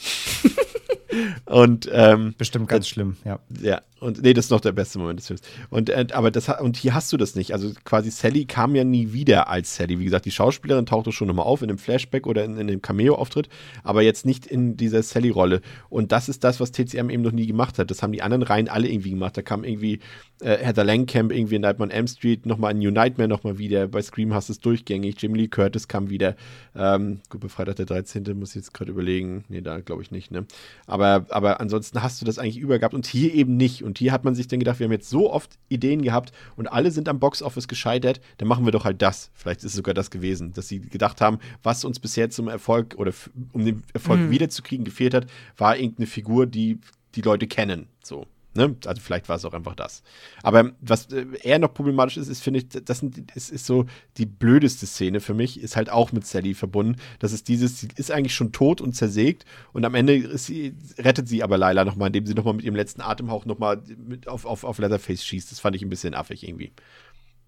und 1.46 1.90
ähm, 1.92 2.34
bestimmt 2.38 2.68
ganz 2.68 2.88
schlimm, 2.88 3.18
ja. 3.24 3.40
Ja, 3.62 3.82
und 4.02 4.24
nee, 4.24 4.34
das 4.34 4.46
ist 4.46 4.52
noch 4.52 4.62
der 4.62 4.72
beste 4.72 4.98
Moment 4.98 5.20
des 5.20 5.28
Films. 5.28 5.42
Und, 5.70 5.92
äh, 5.92 6.08
aber 6.14 6.32
das, 6.32 6.50
und 6.60 6.76
hier 6.76 6.96
hast 6.96 7.14
du 7.14 7.18
das 7.18 7.36
nicht. 7.36 7.54
Also 7.54 7.72
quasi 7.86 8.10
Sally 8.10 8.46
kam 8.46 8.76
ja 8.76 8.84
nie 8.84 9.14
wieder 9.14 9.48
als 9.48 9.76
Sally. 9.76 10.00
Wie 10.00 10.06
gesagt, 10.06 10.26
die 10.26 10.32
Schauspielerin 10.32 10.88
tauchte 10.88 11.12
schon 11.12 11.28
nochmal 11.28 11.46
auf 11.46 11.62
in 11.62 11.70
einem 11.70 11.78
Flashback 11.78 12.26
oder 12.26 12.44
in, 12.44 12.54
in 12.54 12.62
einem 12.62 12.82
Cameo-Auftritt, 12.82 13.48
aber 13.84 14.02
jetzt 14.02 14.26
nicht 14.26 14.48
in 14.48 14.76
dieser 14.76 15.04
Sally-Rolle. 15.04 15.62
Und 15.90 16.12
das 16.12 16.30
ist 16.30 16.44
das, 16.44 16.60
was 16.60 16.72
TCM 16.72 17.12
eben 17.12 17.22
noch 17.22 17.32
nie 17.32 17.46
gemacht 17.46 17.78
hat. 17.78 17.92
Das 17.92 18.02
haben 18.02 18.12
die 18.12 18.24
anderen 18.24 18.42
Reihen 18.42 18.70
alle 18.70 18.90
irgendwie 18.90 19.12
gemacht. 19.12 19.38
Da 19.38 19.44
kam 19.44 19.64
irgendwie 19.64 20.00
äh, 20.42 20.58
Heather 20.58 20.84
Langkamp 20.84 21.32
irgendwie 21.32 21.58
in 21.58 21.62
Nightmare 21.62 21.92
on 21.92 21.96
M 21.96 22.08
Street, 22.08 22.48
nochmal 22.48 22.72
in 22.72 22.80
New 22.80 22.90
Nightmare 22.90 23.30
nochmal 23.30 23.60
wieder. 23.60 23.88
Bei 23.88 24.02
Scream 24.02 24.34
hast 24.34 24.50
du 24.50 24.54
es 24.54 24.60
durchgängig. 24.60 25.22
Jimmy 25.22 25.38
Lee 25.38 25.48
Curtis 25.48 25.88
kam 25.88 26.10
wieder. 26.10 26.36
Ähm, 26.76 27.20
gut, 27.30 27.42
bei 27.42 27.50
Freitag 27.50 27.76
der 27.76 27.86
13. 27.86 28.24
muss 28.38 28.50
ich 28.50 28.56
jetzt 28.56 28.74
gerade 28.74 28.90
überlegen. 28.90 29.44
Nee, 29.48 29.62
da 29.62 29.80
glaube 29.80 30.02
ich 30.02 30.10
nicht, 30.10 30.32
ne? 30.32 30.46
Aber, 30.88 31.28
aber 31.30 31.60
ansonsten 31.60 32.02
hast 32.02 32.20
du 32.20 32.26
das 32.26 32.40
eigentlich 32.40 32.58
übergehabt 32.58 32.96
und 32.96 33.06
hier 33.06 33.32
eben 33.34 33.58
nicht. 33.58 33.84
Und 33.84 33.91
und 33.92 33.98
hier 33.98 34.14
hat 34.14 34.24
man 34.24 34.36
sich 34.36 34.48
dann 34.48 34.60
gedacht, 34.60 34.80
wir 34.80 34.86
haben 34.86 34.94
jetzt 34.94 35.10
so 35.10 35.30
oft 35.30 35.60
Ideen 35.68 36.02
gehabt 36.02 36.32
und 36.56 36.68
alle 36.68 36.92
sind 36.92 37.10
am 37.10 37.20
Boxoffice 37.20 37.68
gescheitert, 37.68 38.22
dann 38.38 38.48
machen 38.48 38.64
wir 38.64 38.72
doch 38.72 38.86
halt 38.86 39.02
das. 39.02 39.32
Vielleicht 39.34 39.66
ist 39.66 39.72
es 39.72 39.74
sogar 39.74 39.94
das 39.94 40.10
gewesen, 40.10 40.54
dass 40.54 40.70
sie 40.70 40.80
gedacht 40.80 41.20
haben, 41.20 41.40
was 41.62 41.84
uns 41.84 42.00
bisher 42.00 42.30
zum 42.30 42.48
Erfolg 42.48 42.96
oder 42.98 43.12
um 43.52 43.66
den 43.66 43.84
Erfolg 43.92 44.22
mhm. 44.22 44.32
wiederzukriegen 44.32 44.86
gefehlt 44.86 45.14
hat, 45.14 45.28
war 45.58 45.76
irgendeine 45.76 46.08
Figur, 46.08 46.46
die 46.48 46.80
die 47.16 47.22
Leute 47.22 47.48
kennen. 47.48 47.88
So. 48.02 48.28
Ne? 48.54 48.76
Also 48.86 49.02
vielleicht 49.02 49.30
war 49.30 49.38
es 49.38 49.46
auch 49.46 49.54
einfach 49.54 49.76
das. 49.76 50.04
Aber 50.44 50.72
was 50.82 51.06
äh, 51.12 51.26
eher 51.42 51.60
noch 51.60 51.74
problematisch 51.74 52.18
ist, 52.18 52.28
ist, 52.28 52.44
finde 52.44 52.60
ich, 52.60 52.68
das 52.68 53.00
sind, 53.00 53.32
ist, 53.34 53.50
ist 53.50 53.66
so 53.66 53.86
die 54.18 54.26
blödeste 54.26 54.86
Szene 54.86 55.22
für 55.22 55.34
mich, 55.34 55.62
ist 55.62 55.78
halt 55.78 55.90
auch 55.90 56.12
mit 56.12 56.26
Sally 56.26 56.54
verbunden. 56.54 57.00
Das 57.20 57.32
ist 57.32 57.48
dieses, 57.48 57.80
sie 57.80 57.88
ist 57.96 58.12
eigentlich 58.12 58.36
schon 58.36 58.52
tot 58.52 58.82
und 58.82 58.94
zersägt 58.94 59.46
und 59.72 59.86
am 59.86 59.96
Ende 59.96 60.38
sie, 60.38 60.76
rettet 60.98 61.30
sie 61.30 61.44
aber 61.44 61.58
Laila 61.58 61.86
nochmal, 61.86 62.08
indem 62.08 62.26
sie 62.26 62.34
nochmal 62.34 62.56
mit 62.56 62.66
ihrem 62.66 62.76
letzten 62.76 63.02
Atemhauch 63.02 63.46
nochmal 63.46 63.82
auf, 64.26 64.46
auf, 64.46 64.66
auf 64.66 64.80
Leatherface 64.80 65.24
schießt. 65.24 65.52
Das 65.52 65.62
fand 65.62 65.78
ich 65.78 65.84
ein 65.84 65.90
bisschen 65.90 66.14
affig 66.14 66.46
irgendwie. 66.46 66.74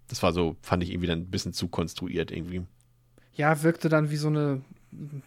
Das 0.07 0.23
war 0.23 0.31
so, 0.31 0.55
fand 0.61 0.83
ich 0.83 0.91
irgendwie 0.91 1.07
dann 1.07 1.19
ein 1.19 1.31
bisschen 1.31 1.51
zu 1.51 1.67
konstruiert 1.67 2.31
irgendwie. 2.31 2.63
Ja, 3.33 3.63
wirkte 3.63 3.89
dann 3.89 4.09
wie 4.09 4.17
so 4.17 4.27
eine 4.27 4.61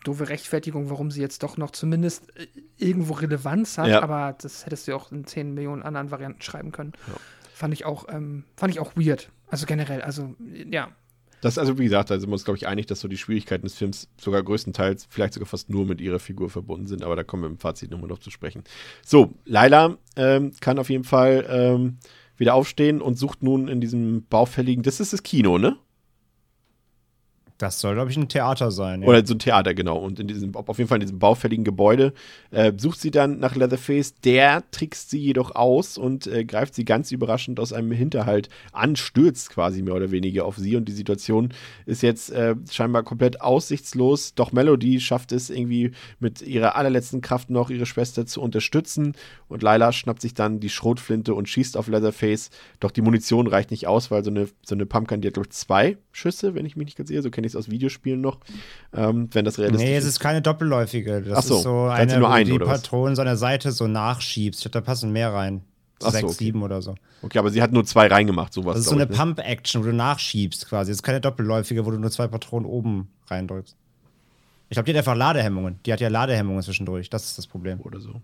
doofe 0.05 0.29
Rechtfertigung, 0.29 0.91
warum 0.91 1.11
sie 1.11 1.21
jetzt 1.21 1.43
doch 1.43 1.57
noch 1.57 1.71
zumindest 1.71 2.37
äh, 2.37 2.47
irgendwo 2.77 3.15
Relevanz 3.15 3.79
hat, 3.79 3.89
ja. 3.89 4.03
aber 4.03 4.37
das 4.41 4.67
hättest 4.67 4.89
du 4.89 4.95
auch 4.95 5.13
in 5.13 5.27
10 5.27 5.55
Millionen 5.55 5.83
anderen 5.83 6.11
Varianten 6.11 6.43
schreiben 6.43 6.73
können. 6.73 6.93
Ja. 7.07 7.15
Fand 7.55 7.75
ich 7.75 7.85
auch, 7.85 8.07
ähm, 8.09 8.45
fand 8.57 8.73
ich 8.73 8.81
auch 8.81 8.93
weird. 8.97 9.31
Also 9.49 9.67
generell, 9.67 10.03
also 10.03 10.35
ja. 10.71 10.89
Das 11.41 11.59
also, 11.59 11.79
wie 11.79 11.85
gesagt, 11.85 12.11
da 12.11 12.19
sind 12.19 12.29
wir 12.29 12.33
uns, 12.33 12.45
glaube 12.45 12.57
ich, 12.57 12.67
einig, 12.67 12.87
dass 12.87 13.01
so 13.01 13.09
die 13.09 13.19
Schwierigkeiten 13.19 13.65
des 13.65 13.75
Films 13.75 14.09
sogar 14.19 14.43
größtenteils, 14.43 15.07
vielleicht 15.09 15.35
sogar 15.35 15.47
fast 15.47 15.71
nur 15.71 15.85
mit 15.85 16.01
ihrer 16.01 16.19
Figur 16.19 16.51
verbunden 16.51 16.87
sind, 16.87 17.03
aber 17.03 17.15
da 17.15 17.25
kommen 17.25 17.43
wir 17.43 17.49
im 17.49 17.59
Fazit 17.59 17.91
nochmal 17.91 18.09
drauf 18.09 18.21
zu 18.21 18.31
sprechen. 18.31 18.65
So, 19.05 19.35
Laila 19.45 19.99
ähm, 20.17 20.53
kann 20.61 20.79
auf 20.79 20.91
jeden 20.91 21.05
Fall 21.05 21.47
ähm, 21.49 21.99
wieder 22.37 22.55
aufstehen 22.55 23.01
und 23.01 23.17
sucht 23.17 23.43
nun 23.43 23.69
in 23.69 23.81
diesem 23.81 24.25
baufälligen, 24.27 24.83
das 24.83 25.01
ist 25.01 25.13
das 25.13 25.23
Kino, 25.23 25.59
ne? 25.59 25.77
Das 27.59 27.81
soll, 27.81 27.95
glaube 27.95 28.11
ich, 28.11 28.17
ein 28.19 28.29
Theater 28.29 28.71
sein. 28.71 29.03
Ja. 29.03 29.09
Oder 29.09 29.27
so 29.27 29.35
ein 29.35 29.39
Theater, 29.39 29.73
genau. 29.73 29.97
Und 29.99 30.21
in 30.21 30.29
diesem, 30.29 30.55
auf 30.55 30.77
jeden 30.77 30.89
Fall 30.89 30.97
in 30.97 31.07
diesem 31.07 31.19
baufälligen 31.19 31.65
Gebäude 31.65 32.13
äh, 32.51 32.73
sucht 32.77 33.01
sie 33.01 33.11
dann 33.11 33.39
nach 33.39 33.57
Leatherface. 33.57 34.15
Der 34.21 34.63
trickst 34.71 35.09
sie 35.09 35.19
jedoch 35.19 35.55
aus 35.55 35.97
und 35.97 36.27
äh, 36.27 36.45
greift 36.45 36.75
sie 36.75 36.85
ganz 36.85 37.13
überraschend 37.13 37.59
aus 37.59 37.73
einem 37.73 37.93
Hinterhalt 37.93 38.51
an, 38.73 38.95
stürzt 38.97 39.51
quasi 39.51 39.81
mehr 39.81 39.95
oder 39.95 40.11
weniger 40.11 40.45
auf 40.45 40.57
sie. 40.59 40.77
Und 40.77 40.87
die 40.87 40.93
Situation 40.93 41.49
ist 41.87 42.03
jetzt 42.03 42.31
äh, 42.31 42.55
scheinbar 42.71 43.05
komplett 43.05 43.41
aussichtslos. 43.41 44.35
Doch 44.35 44.53
Melody 44.53 45.01
schafft 45.01 45.33
es 45.33 45.49
irgendwie 45.49 45.93
mit 46.21 46.43
ihrer 46.43 46.77
allerletzten 46.77 47.23
Kraft 47.23 47.49
noch, 47.49 47.71
ihre 47.71 47.87
Schwester 47.87 48.27
zu 48.27 48.43
unterstützen. 48.43 49.15
Und 49.49 49.63
Lila 49.63 49.93
schnappt 49.93 50.21
sich 50.21 50.35
dann 50.35 50.61
die 50.61 50.69
Schrotflinte 50.69 51.35
und 51.35 51.49
schießt 51.49 51.79
auf 51.79 51.89
Leatherface. 51.89 52.51
Doch 52.81 52.91
die 52.91 53.01
Munition 53.01 53.47
reicht 53.47 53.71
nicht 53.71 53.87
aus, 53.87 54.11
weil 54.11 54.25
so 54.25 54.31
eine, 54.31 54.49
so 54.63 54.75
eine 54.75 54.85
Pumpkin, 54.85 55.23
die 55.23 55.29
hat, 55.29 55.35
glaube 55.35 55.49
ich, 55.51 55.57
zwei 55.57 55.97
Schüsse, 56.13 56.55
wenn 56.55 56.67
ich 56.67 56.77
mich 56.77 56.87
nicht 56.87 56.99
ganz 56.99 57.09
sehe. 57.09 57.23
So 57.23 57.31
kenne 57.31 57.46
ich 57.47 57.53
es 57.53 57.57
aus 57.57 57.71
Videospielen 57.71 58.21
noch. 58.21 58.41
Ähm, 58.95 59.29
wenn 59.33 59.45
das 59.45 59.59
realistisch 59.59 59.85
ist. 59.85 59.91
Nee, 59.91 59.97
es 59.97 60.05
ist 60.05 60.21
keine 60.21 60.43
doppelläufige. 60.43 61.23
Das 61.23 61.39
Ach 61.39 61.43
so, 61.43 61.57
ist 61.57 61.63
so 61.63 61.85
eine, 61.85 62.19
nur 62.19 62.39
du 62.39 62.45
die 62.45 62.59
Patronen 62.59 63.17
so 63.17 63.23
an 63.23 63.27
der 63.27 63.37
Seite 63.37 63.73
so 63.73 63.87
nachschiebst. 63.87 64.61
Ich 64.61 64.71
glaube, 64.71 64.85
da 64.85 64.91
passen 64.91 65.13
mehr 65.13 65.33
rein. 65.33 65.63
So 66.01 66.11
sechs, 66.11 66.25
okay. 66.25 66.35
sieben 66.35 66.63
oder 66.63 66.83
so. 66.83 66.95
Okay, 67.23 67.39
aber 67.39 67.51
sie 67.51 67.63
hat 67.63 67.73
nur 67.73 67.85
zwei 67.87 68.07
reingemacht, 68.07 68.53
sowas. 68.53 68.75
Das 68.75 68.81
ist 68.83 68.91
so 68.91 68.95
eine 68.95 69.07
ne? 69.07 69.17
Pump-Action, 69.17 69.83
wo 69.83 69.87
du 69.87 69.95
nachschiebst 69.95 70.69
quasi. 70.69 70.91
Das 70.91 70.99
ist 70.99 71.03
keine 71.03 71.23
doppelläufige, 71.23 71.87
wo 71.87 71.91
du 71.91 71.99
nur 71.99 72.11
zwei 72.11 72.29
Patronen 72.29 72.67
oben 72.67 73.09
reindrückst. 73.29 73.77
Ich 74.69 74.75
glaube, 74.75 74.85
die 74.85 74.93
hat 74.93 74.99
einfach 74.99 75.17
Ladehemmungen. 75.17 75.79
Die 75.87 75.93
hat 75.93 76.01
ja 76.01 76.09
Ladehemmungen 76.09 76.63
zwischendurch. 76.63 77.09
Das 77.09 77.25
ist 77.25 77.39
das 77.39 77.47
Problem. 77.47 77.81
Oder 77.81 78.01
so 78.01 78.21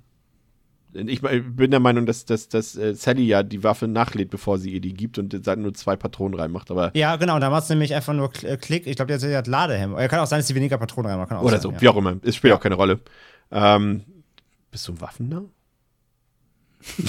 ich 0.95 1.23
bin 1.23 1.71
der 1.71 1.81
Meinung, 1.81 2.07
dass, 2.07 2.25
dass, 2.25 2.49
dass 2.49 2.77
äh, 2.77 2.95
Sally 2.95 3.25
ja 3.25 3.43
die 3.43 3.65
Waffe 3.65 3.89
nachlädt, 3.89 4.31
bevor 4.31 4.59
sie 4.59 4.71
ihr 4.71 4.81
die 4.81 4.93
gibt 4.93 5.19
und 5.19 5.47
dann 5.47 5.63
nur 5.63 5.75
zwei 5.75 5.97
Patronen 5.97 6.39
reinmacht. 6.39 6.71
Aber 6.71 6.91
ja, 6.95 7.17
genau, 7.17 7.39
da 7.39 7.51
macht 7.51 7.65
es 7.65 7.69
nämlich 7.71 7.95
einfach 7.95 8.13
nur 8.13 8.31
äh, 8.43 8.57
Klick. 8.57 8.87
Ich 8.87 8.97
glaube, 8.97 9.17
die 9.17 9.37
hat 9.37 9.47
Ladehemmer. 9.47 10.07
Kann 10.09 10.21
auch 10.21 10.27
sein, 10.27 10.41
dass 10.41 10.49
sie 10.49 10.55
weniger 10.55 10.79
Patronen 10.79 11.11
reinmacht. 11.11 11.31
Kann 11.31 11.39
Oder 11.39 11.53
sein, 11.53 11.61
so, 11.61 11.73
ja. 11.73 11.81
wie 11.81 11.89
auch 11.89 11.97
immer. 11.97 12.17
Es 12.23 12.37
spielt 12.37 12.51
ja. 12.51 12.57
auch 12.57 12.63
keine 12.63 12.75
Rolle. 12.75 13.01
Ähm, 13.51 14.03
bist 14.71 14.89
du 14.89 14.93
ein 14.93 15.01
Waffennah? 15.01 15.45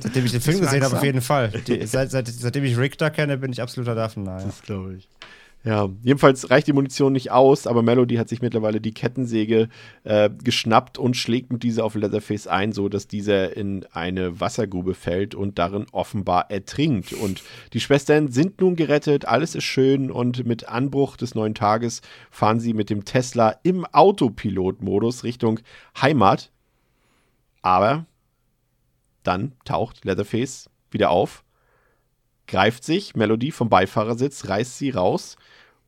seitdem 0.00 0.24
ich 0.24 0.32
den 0.32 0.40
Film 0.40 0.60
gesehen 0.60 0.82
habe, 0.82 0.96
auf 0.96 1.04
jeden 1.04 1.20
Fall. 1.20 1.50
Die, 1.66 1.86
seit, 1.86 2.10
seit, 2.10 2.26
seitdem 2.26 2.64
ich 2.64 2.76
Richter 2.76 3.10
kenne, 3.10 3.38
bin 3.38 3.52
ich 3.52 3.62
absoluter 3.62 3.96
Waffennah. 3.96 4.40
Ja. 4.40 4.46
Das 4.46 4.62
glaube 4.62 4.96
ich. 4.96 5.08
Ja, 5.64 5.88
jedenfalls 6.02 6.50
reicht 6.50 6.66
die 6.66 6.72
Munition 6.72 7.12
nicht 7.12 7.30
aus, 7.30 7.68
aber 7.68 7.82
Melody 7.82 8.16
hat 8.16 8.28
sich 8.28 8.42
mittlerweile 8.42 8.80
die 8.80 8.92
Kettensäge 8.92 9.68
äh, 10.02 10.28
geschnappt 10.28 10.98
und 10.98 11.16
schlägt 11.16 11.52
mit 11.52 11.62
dieser 11.62 11.84
auf 11.84 11.94
Leatherface 11.94 12.48
ein, 12.48 12.72
so 12.72 12.88
dass 12.88 13.06
dieser 13.06 13.56
in 13.56 13.86
eine 13.92 14.40
Wassergrube 14.40 14.94
fällt 14.94 15.36
und 15.36 15.60
darin 15.60 15.86
offenbar 15.92 16.50
ertrinkt. 16.50 17.12
Und 17.12 17.44
die 17.74 17.80
Schwestern 17.80 18.32
sind 18.32 18.60
nun 18.60 18.74
gerettet, 18.74 19.26
alles 19.26 19.54
ist 19.54 19.62
schön 19.62 20.10
und 20.10 20.44
mit 20.44 20.68
Anbruch 20.68 21.16
des 21.16 21.36
neuen 21.36 21.54
Tages 21.54 22.02
fahren 22.32 22.58
sie 22.58 22.74
mit 22.74 22.90
dem 22.90 23.04
Tesla 23.04 23.54
im 23.62 23.84
Autopilot-Modus 23.84 25.22
Richtung 25.22 25.60
Heimat. 26.00 26.50
Aber 27.60 28.06
dann 29.22 29.52
taucht 29.64 30.04
Leatherface 30.04 30.68
wieder 30.90 31.10
auf, 31.10 31.44
greift 32.48 32.82
sich 32.82 33.14
Melody 33.14 33.52
vom 33.52 33.68
Beifahrersitz, 33.68 34.48
reißt 34.48 34.76
sie 34.76 34.90
raus 34.90 35.36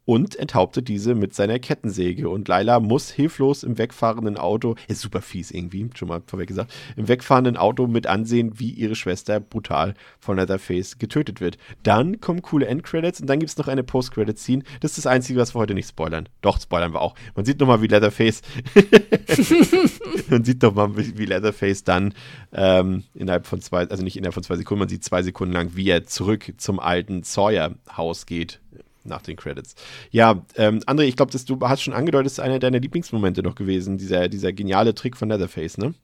und 0.04 0.36
enthauptet 0.36 0.88
diese 0.88 1.14
mit 1.14 1.34
seiner 1.34 1.58
Kettensäge. 1.58 2.28
Und 2.28 2.48
Laila 2.48 2.80
muss 2.80 3.10
hilflos 3.10 3.62
im 3.62 3.78
wegfahrenden 3.78 4.36
Auto, 4.36 4.74
ist 4.88 5.00
super 5.00 5.22
fies 5.22 5.50
irgendwie, 5.50 5.88
schon 5.94 6.08
mal 6.08 6.22
vorweg 6.26 6.48
gesagt, 6.48 6.72
im 6.96 7.08
wegfahrenden 7.08 7.56
Auto 7.56 7.86
mit 7.86 8.06
ansehen, 8.06 8.58
wie 8.58 8.70
ihre 8.70 8.94
Schwester 8.94 9.40
brutal 9.40 9.94
von 10.18 10.36
Leatherface 10.36 10.98
getötet 10.98 11.40
wird. 11.40 11.58
Dann 11.82 12.20
kommen 12.20 12.42
coole 12.42 12.66
Endcredits 12.66 13.20
und 13.20 13.28
dann 13.28 13.38
gibt 13.38 13.50
es 13.50 13.56
noch 13.56 13.68
eine 13.68 13.82
Post-Credit-Scene. 13.82 14.62
Das 14.80 14.92
ist 14.92 14.98
das 14.98 15.06
Einzige, 15.06 15.38
was 15.38 15.54
wir 15.54 15.60
heute 15.60 15.74
nicht 15.74 15.88
spoilern. 15.88 16.28
Doch, 16.42 16.60
spoilern 16.60 16.92
wir 16.92 17.00
auch. 17.00 17.14
Man 17.34 17.44
sieht 17.44 17.60
nochmal, 17.60 17.82
wie 17.82 17.86
Leatherface, 17.86 18.42
man 20.28 20.44
sieht 20.44 20.62
nochmal, 20.62 20.90
wie 20.96 21.26
Leatherface 21.26 21.84
dann 21.84 22.14
ähm, 22.52 23.04
innerhalb 23.14 23.46
von 23.46 23.60
zwei, 23.60 23.88
also 23.88 24.02
nicht 24.02 24.16
innerhalb 24.16 24.34
von 24.34 24.42
zwei 24.42 24.56
Sekunden, 24.56 24.80
man 24.80 24.88
sieht 24.88 25.04
zwei 25.04 25.22
Sekunden 25.22 25.54
lang, 25.54 25.70
wie 25.74 25.88
er 25.88 26.04
zurück 26.04 26.52
zum 26.58 26.80
alten 26.80 27.22
Sawyer-Haus 27.22 28.26
geht 28.26 28.60
nach 29.04 29.22
den 29.22 29.36
Credits. 29.36 29.74
Ja, 30.10 30.44
ähm, 30.56 30.80
André, 30.86 31.02
ich 31.02 31.16
glaube, 31.16 31.36
du 31.38 31.60
hast 31.68 31.82
schon 31.82 31.94
angedeutet, 31.94 32.26
das 32.26 32.32
ist 32.34 32.40
einer 32.40 32.58
deiner 32.58 32.80
Lieblingsmomente 32.80 33.42
noch 33.42 33.54
gewesen, 33.54 33.98
dieser, 33.98 34.28
dieser 34.28 34.52
geniale 34.52 34.94
Trick 34.94 35.16
von 35.16 35.28
Leatherface, 35.28 35.78
ne? 35.78 35.94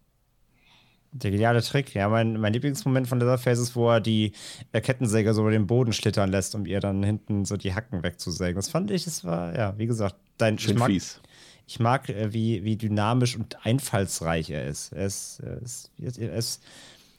Der 1.12 1.32
geniale 1.32 1.60
Trick, 1.60 1.92
ja, 1.94 2.08
mein, 2.08 2.38
mein 2.38 2.52
Lieblingsmoment 2.52 3.08
von 3.08 3.18
Leatherface 3.18 3.58
ist, 3.58 3.74
wo 3.74 3.90
er 3.90 4.00
die 4.00 4.32
äh, 4.70 4.80
Kettensäge 4.80 5.34
so 5.34 5.40
über 5.40 5.50
den 5.50 5.66
Boden 5.66 5.92
schlittern 5.92 6.30
lässt, 6.30 6.54
um 6.54 6.66
ihr 6.66 6.78
dann 6.78 7.02
hinten 7.02 7.44
so 7.44 7.56
die 7.56 7.74
Hacken 7.74 8.04
wegzusägen. 8.04 8.54
Das 8.54 8.68
fand 8.68 8.92
ich, 8.92 9.04
das 9.04 9.24
war, 9.24 9.56
ja, 9.56 9.76
wie 9.76 9.86
gesagt, 9.86 10.14
dein 10.38 10.58
Schön 10.58 10.74
ich 10.74 10.78
mag, 10.78 10.86
fies. 10.86 11.20
Ich 11.66 11.80
mag, 11.80 12.08
äh, 12.08 12.32
wie, 12.32 12.62
wie 12.62 12.76
dynamisch 12.76 13.36
und 13.36 13.64
einfallsreich 13.66 14.50
er 14.50 14.68
ist. 14.68 14.92
Er 14.92 15.06
ist, 15.06 15.40
er 15.40 15.60
ist, 15.60 15.90
er 15.98 16.34
ist 16.34 16.62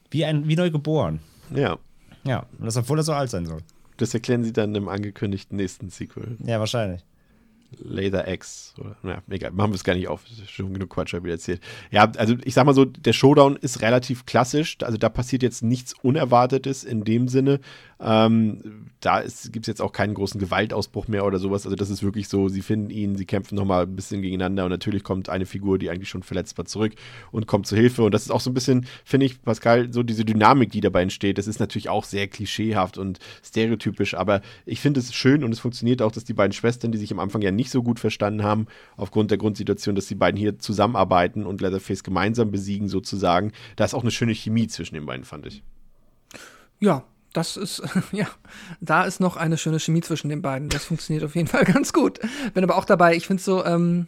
wie, 0.10 0.24
ein, 0.24 0.48
wie 0.48 0.56
neu 0.56 0.72
geboren. 0.72 1.20
Ja. 1.54 1.78
Ja, 2.24 2.46
und 2.60 2.66
das, 2.66 2.78
obwohl 2.78 3.00
er 3.00 3.04
so 3.04 3.14
alt 3.14 3.30
sein 3.30 3.46
soll. 3.46 3.62
Das 4.02 4.16
erklären 4.16 4.44
sie 4.44 4.52
dann 4.52 4.74
im 4.74 4.90
angekündigten 4.90 5.58
nächsten 5.58 5.92
Sequel. 5.92 6.36
Ja, 6.44 6.60
wahrscheinlich. 6.60 7.06
Laser 7.78 8.28
X. 8.28 8.74
Oder, 8.80 8.96
na, 9.04 9.24
egal, 9.30 9.52
machen 9.52 9.72
wir 9.72 9.76
es 9.76 9.84
gar 9.84 9.96
nicht 9.96 10.08
auf. 10.08 10.24
Schon 10.48 10.74
genug 10.74 10.90
Quatsch 10.90 11.14
habe 11.14 11.28
ich 11.28 11.34
erzählt. 11.34 11.62
Ja, 11.90 12.12
also 12.18 12.36
ich 12.44 12.54
sag 12.54 12.66
mal 12.66 12.74
so, 12.74 12.86
der 12.86 13.14
Showdown 13.14 13.56
ist 13.56 13.82
relativ 13.82 14.26
klassisch. 14.26 14.78
Also 14.82 14.98
da 14.98 15.10
passiert 15.10 15.44
jetzt 15.44 15.64
nichts 15.64 15.94
Unerwartetes 16.02 16.84
in 16.84 17.04
dem 17.04 17.28
Sinne. 17.28 17.60
Ähm, 18.04 18.88
da 19.00 19.22
gibt 19.52 19.64
es 19.64 19.68
jetzt 19.68 19.82
auch 19.82 19.94
keinen 19.94 20.16
großen 20.16 20.40
Gewaltausbruch 20.40 21.08
mehr 21.08 21.26
oder 21.26 21.38
sowas. 21.38 21.66
Also 21.66 21.76
das 21.76 21.90
ist 21.90 22.02
wirklich 22.02 22.28
so, 22.28 22.50
sie 22.50 22.62
finden 22.62 22.90
ihn, 22.90 23.16
sie 23.16 23.26
kämpfen 23.26 23.56
nochmal 23.56 23.84
ein 23.84 23.96
bisschen 23.96 24.22
gegeneinander 24.24 24.66
und 24.66 24.72
natürlich 24.72 25.04
kommt 25.04 25.30
eine 25.30 25.46
Figur, 25.46 25.78
die 25.78 25.90
eigentlich 25.90 26.10
schon 26.10 26.24
verletzt 26.24 26.58
war, 26.58 26.66
zurück 26.66 26.94
und 27.32 27.46
kommt 27.46 27.68
zur 27.68 27.78
Hilfe. 27.78 28.04
Und 28.04 28.14
das 28.14 28.24
ist 28.24 28.32
auch 28.32 28.42
so 28.42 28.50
ein 28.50 28.56
bisschen, 28.56 28.88
finde 29.06 29.28
ich, 29.28 29.42
Pascal, 29.44 29.94
so 29.94 30.02
diese 30.02 30.26
Dynamik, 30.26 30.72
die 30.72 30.82
dabei 30.82 31.04
entsteht, 31.04 31.38
das 31.38 31.48
ist 31.48 31.60
natürlich 31.60 31.90
auch 31.90 32.04
sehr 32.04 32.28
klischeehaft 32.28 32.98
und 32.98 33.20
stereotypisch, 33.44 34.16
aber 34.16 34.42
ich 34.66 34.80
finde 34.80 35.00
es 35.00 35.14
schön 35.14 35.44
und 35.44 35.52
es 35.52 35.60
funktioniert 35.60 36.02
auch, 36.02 36.12
dass 36.12 36.24
die 36.24 36.34
beiden 36.34 36.54
Schwestern, 36.54 36.92
die 36.92 36.98
sich 36.98 37.12
am 37.12 37.20
Anfang 37.20 37.42
ja 37.44 37.52
nicht 37.52 37.61
so 37.70 37.84
gut 37.84 38.00
verstanden 38.00 38.44
haben, 38.44 38.68
aufgrund 38.98 39.32
der 39.32 39.38
Grundsituation, 39.38 39.96
dass 39.96 40.08
die 40.08 40.16
beiden 40.16 40.40
hier 40.40 40.58
zusammenarbeiten 40.60 41.46
und 41.46 41.62
Leatherface 41.62 42.04
gemeinsam 42.04 42.52
besiegen 42.52 42.88
sozusagen. 42.88 43.52
Da 43.76 43.86
ist 43.86 43.94
auch 43.94 44.02
eine 44.02 44.12
schöne 44.12 44.34
Chemie 44.34 44.68
zwischen 44.68 44.96
den 44.96 45.06
beiden, 45.06 45.26
fand 45.26 45.46
ich. 45.46 45.64
Ja, 46.80 47.04
das 47.34 47.58
ist, 47.58 47.82
ja, 48.12 48.28
da 48.80 49.04
ist 49.04 49.20
noch 49.20 49.38
eine 49.38 49.58
schöne 49.58 49.80
Chemie 49.80 50.02
zwischen 50.02 50.30
den 50.30 50.42
beiden. 50.42 50.70
Das 50.70 50.86
funktioniert 50.86 51.24
auf 51.24 51.36
jeden 51.36 51.48
Fall 51.48 51.64
ganz 51.66 51.94
gut. 51.94 52.20
Bin 52.54 52.64
aber 52.64 52.78
auch 52.78 52.86
dabei, 52.86 53.16
ich 53.16 53.28
finde 53.28 53.44
so, 53.44 53.66
ähm, 53.66 54.08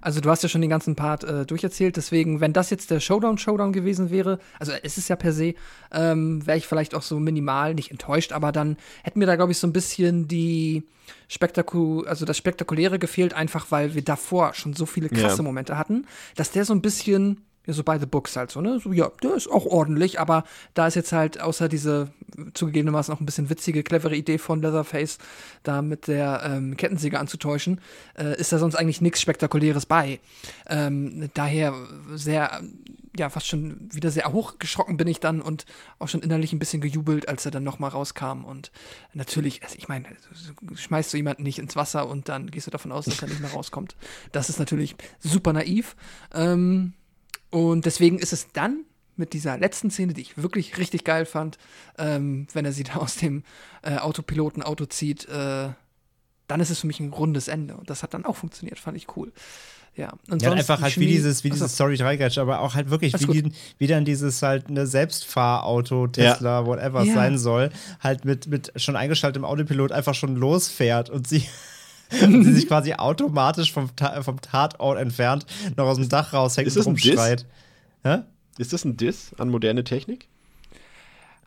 also 0.00 0.20
du 0.20 0.30
hast 0.30 0.42
ja 0.42 0.48
schon 0.48 0.60
den 0.60 0.70
ganzen 0.70 0.94
Part 0.96 1.24
äh, 1.24 1.46
durcherzählt, 1.46 1.96
deswegen, 1.96 2.40
wenn 2.40 2.52
das 2.52 2.70
jetzt 2.70 2.90
der 2.90 3.00
Showdown-Showdown 3.00 3.72
gewesen 3.72 4.10
wäre, 4.10 4.38
also 4.58 4.72
es 4.82 4.98
ist 4.98 5.08
ja 5.08 5.16
per 5.16 5.32
se, 5.32 5.54
ähm, 5.92 6.46
wäre 6.46 6.58
ich 6.58 6.66
vielleicht 6.66 6.94
auch 6.94 7.02
so 7.02 7.18
minimal 7.18 7.74
nicht 7.74 7.90
enttäuscht, 7.90 8.32
aber 8.32 8.52
dann 8.52 8.76
hätten 9.02 9.20
wir 9.20 9.26
da, 9.26 9.36
glaube 9.36 9.52
ich, 9.52 9.58
so 9.58 9.66
ein 9.66 9.72
bisschen 9.72 10.28
die 10.28 10.84
Spektaku 11.28 12.02
also 12.02 12.24
das 12.24 12.36
Spektakuläre 12.36 12.98
gefehlt, 12.98 13.34
einfach 13.34 13.70
weil 13.70 13.94
wir 13.94 14.02
davor 14.02 14.54
schon 14.54 14.74
so 14.74 14.86
viele 14.86 15.08
krasse 15.08 15.38
Ja. 15.38 15.42
Momente 15.42 15.78
hatten, 15.78 16.06
dass 16.36 16.50
der 16.50 16.64
so 16.64 16.74
ein 16.74 16.82
bisschen 16.82 17.40
ja, 17.66 17.74
so 17.74 17.84
by 17.84 17.98
the 18.00 18.06
books 18.06 18.36
halt 18.36 18.50
so, 18.50 18.60
ne? 18.60 18.80
So, 18.80 18.92
ja, 18.92 19.10
der 19.22 19.34
ist 19.34 19.48
auch 19.50 19.66
ordentlich, 19.66 20.18
aber 20.18 20.44
da 20.74 20.86
ist 20.86 20.94
jetzt 20.94 21.12
halt 21.12 21.40
außer 21.40 21.68
diese 21.68 22.10
zugegebenermaßen 22.54 23.12
auch 23.12 23.20
ein 23.20 23.26
bisschen 23.26 23.50
witzige, 23.50 23.82
clevere 23.82 24.16
Idee 24.16 24.38
von 24.38 24.62
Leatherface, 24.62 25.18
da 25.62 25.82
mit 25.82 26.06
der 26.06 26.42
ähm, 26.44 26.76
Kettensäge 26.76 27.18
anzutäuschen, 27.18 27.80
äh, 28.16 28.38
ist 28.38 28.52
da 28.52 28.58
sonst 28.58 28.76
eigentlich 28.76 29.00
nichts 29.00 29.20
Spektakuläres 29.20 29.84
bei. 29.84 30.20
Ähm, 30.68 31.28
daher 31.34 31.74
sehr, 32.14 32.62
ja, 33.16 33.28
fast 33.28 33.46
schon 33.46 33.88
wieder 33.92 34.10
sehr 34.10 34.32
hochgeschrocken 34.32 34.96
bin 34.96 35.08
ich 35.08 35.20
dann 35.20 35.42
und 35.42 35.66
auch 35.98 36.08
schon 36.08 36.22
innerlich 36.22 36.52
ein 36.54 36.58
bisschen 36.58 36.80
gejubelt, 36.80 37.28
als 37.28 37.44
er 37.44 37.50
dann 37.50 37.64
nochmal 37.64 37.90
rauskam. 37.90 38.44
Und 38.44 38.70
natürlich, 39.12 39.62
also 39.62 39.76
ich 39.76 39.88
meine, 39.88 40.06
schmeißt 40.74 41.12
du 41.12 41.18
jemanden 41.18 41.42
nicht 41.42 41.58
ins 41.58 41.76
Wasser 41.76 42.08
und 42.08 42.30
dann 42.30 42.50
gehst 42.50 42.66
du 42.66 42.70
davon 42.70 42.92
aus, 42.92 43.04
dass 43.04 43.20
er 43.20 43.28
nicht 43.28 43.40
mehr 43.40 43.52
rauskommt. 43.52 43.96
Das 44.32 44.48
ist 44.48 44.58
natürlich 44.58 44.96
super 45.18 45.52
naiv. 45.52 45.94
Ähm, 46.32 46.94
und 47.50 47.84
deswegen 47.86 48.18
ist 48.18 48.32
es 48.32 48.48
dann 48.52 48.80
mit 49.16 49.32
dieser 49.34 49.58
letzten 49.58 49.90
Szene, 49.90 50.14
die 50.14 50.22
ich 50.22 50.38
wirklich 50.40 50.78
richtig 50.78 51.04
geil 51.04 51.26
fand, 51.26 51.58
ähm, 51.98 52.46
wenn 52.54 52.64
er 52.64 52.72
sie 52.72 52.84
da 52.84 52.94
aus 52.96 53.16
dem 53.16 53.42
äh, 53.82 53.96
Autopiloten-Auto 53.98 54.86
zieht, 54.86 55.28
äh, 55.28 55.68
dann 56.46 56.60
ist 56.60 56.70
es 56.70 56.80
für 56.80 56.86
mich 56.86 57.00
ein 57.00 57.12
rundes 57.12 57.48
Ende. 57.48 57.76
Und 57.76 57.90
das 57.90 58.02
hat 58.02 58.14
dann 58.14 58.24
auch 58.24 58.36
funktioniert, 58.36 58.78
fand 58.78 58.96
ich 58.96 59.14
cool. 59.16 59.30
Ja, 59.96 60.12
und 60.30 60.40
Ja, 60.40 60.48
sonst 60.50 60.60
einfach 60.60 60.80
halt 60.80 60.96
wie 60.96 61.00
Chemie- 61.04 61.12
dieses, 61.12 61.44
wie 61.44 61.50
dieses 61.50 61.76
Sorry 61.76 61.96
Dreigatsch, 61.96 62.38
aber 62.38 62.60
auch 62.60 62.74
halt 62.74 62.90
wirklich, 62.90 63.12
wie, 63.20 63.24
gut. 63.26 63.34
die, 63.36 63.52
wie 63.78 63.86
dann 63.88 64.04
dieses 64.04 64.40
halt 64.40 64.68
eine 64.68 64.86
Selbstfahrauto, 64.86 66.06
Tesla, 66.06 66.64
whatever 66.66 67.02
es 67.02 67.08
Ja. 67.08 67.14
sein 67.14 67.38
soll, 67.38 67.70
halt 68.00 68.24
mit, 68.24 68.46
mit 68.46 68.72
schon 68.76 68.96
eingeschaltetem 68.96 69.44
Autopilot 69.44 69.92
einfach 69.92 70.14
schon 70.14 70.36
losfährt 70.36 71.10
und 71.10 71.26
sie, 71.28 71.44
und 72.22 72.44
sie 72.44 72.52
sich 72.54 72.66
quasi 72.68 72.92
automatisch 72.94 73.72
vom, 73.72 73.94
Ta 73.96 74.22
vom 74.22 74.40
Tatort 74.40 74.98
entfernt, 74.98 75.46
noch 75.76 75.84
aus 75.86 75.96
dem 75.96 76.08
Dach 76.08 76.32
raushängt 76.32 76.66
Ist 76.68 76.76
das 76.76 76.86
und 76.86 76.94
ein 76.94 76.96
Diss? 76.96 77.06
rumschreit. 77.10 77.46
Hä? 78.04 78.18
Ist 78.58 78.72
das 78.72 78.84
ein 78.84 78.96
Diss 78.96 79.32
an 79.38 79.48
moderne 79.48 79.84
Technik? 79.84 80.26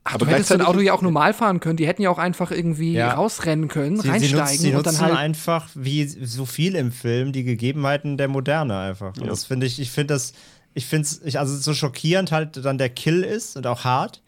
Ach, 0.06 0.16
aber 0.16 0.26
du 0.26 0.32
hättest 0.34 0.52
dein 0.52 0.62
Auto 0.62 0.80
ja 0.82 0.94
auch 0.94 1.02
normal 1.02 1.34
fahren 1.34 1.62
können. 1.62 1.78
Die 1.78 1.88
hätten 1.88 2.02
ja 2.02 2.10
auch 2.10 2.18
einfach 2.18 2.52
irgendwie 2.52 2.94
Ja. 2.94 3.14
rausrennen 3.14 3.70
können, 3.70 3.96
Sie, 3.98 4.02
sie, 4.04 4.10
reinsteigen 4.10 4.38
nutzt, 4.42 4.58
sie 4.60 4.68
und 4.70 4.74
nutzen 4.76 4.96
dann 4.98 5.02
halt. 5.06 5.18
einfach, 5.18 5.70
wie 5.76 6.06
so 6.06 6.46
viel 6.46 6.76
im 6.76 6.92
Film, 6.92 7.32
die 7.32 7.44
Gegebenheiten 7.46 8.18
der 8.18 8.28
Moderne 8.28 8.78
einfach. 8.78 9.16
Und 9.16 9.22
Ja. 9.24 9.30
das 9.30 9.46
finde 9.46 9.66
ich, 9.66 9.80
ich 9.80 9.92
finde 9.92 10.14
das, 10.16 10.34
ich 10.74 10.88
finde 10.88 11.04
es, 11.08 11.22
ich, 11.24 11.40
also 11.40 11.56
so 11.56 11.74
schockierend 11.74 12.32
halt 12.34 12.66
dann 12.66 12.78
der 12.78 12.90
Kill 12.90 13.24
ist 13.24 13.56
und 13.56 13.66
auch 13.66 13.86
hart. 13.86 14.22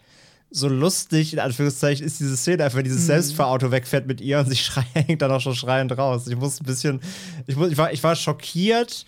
So 0.56 0.70
lustig, 0.70 1.34
in 1.34 1.40
Anführungszeichen, 1.40 2.06
ist 2.06 2.20
diese 2.20 2.38
Szene 2.38 2.64
einfach, 2.64 2.78
wenn 2.78 2.86
dieses 2.86 3.02
Mhm. 3.02 3.08
Selbstfahrauto 3.08 3.72
wegfährt 3.72 4.08
mit 4.08 4.22
ihr 4.22 4.40
und 4.40 4.50
sie 4.50 4.56
schreit, 4.56 4.86
hängt 4.94 5.22
dann 5.22 5.32
auch 5.32 5.42
schon 5.42 5.54
schreiend 5.56 5.98
raus. 5.98 6.28
Ich 6.28 6.36
muss 6.38 6.62
ein 6.62 6.66
bisschen, 6.66 7.02
ich, 7.46 7.56
muss, 7.58 7.72
ich, 7.72 7.78
war, 7.78 7.92
ich 7.92 8.02
war 8.04 8.16
schockiert, 8.16 9.06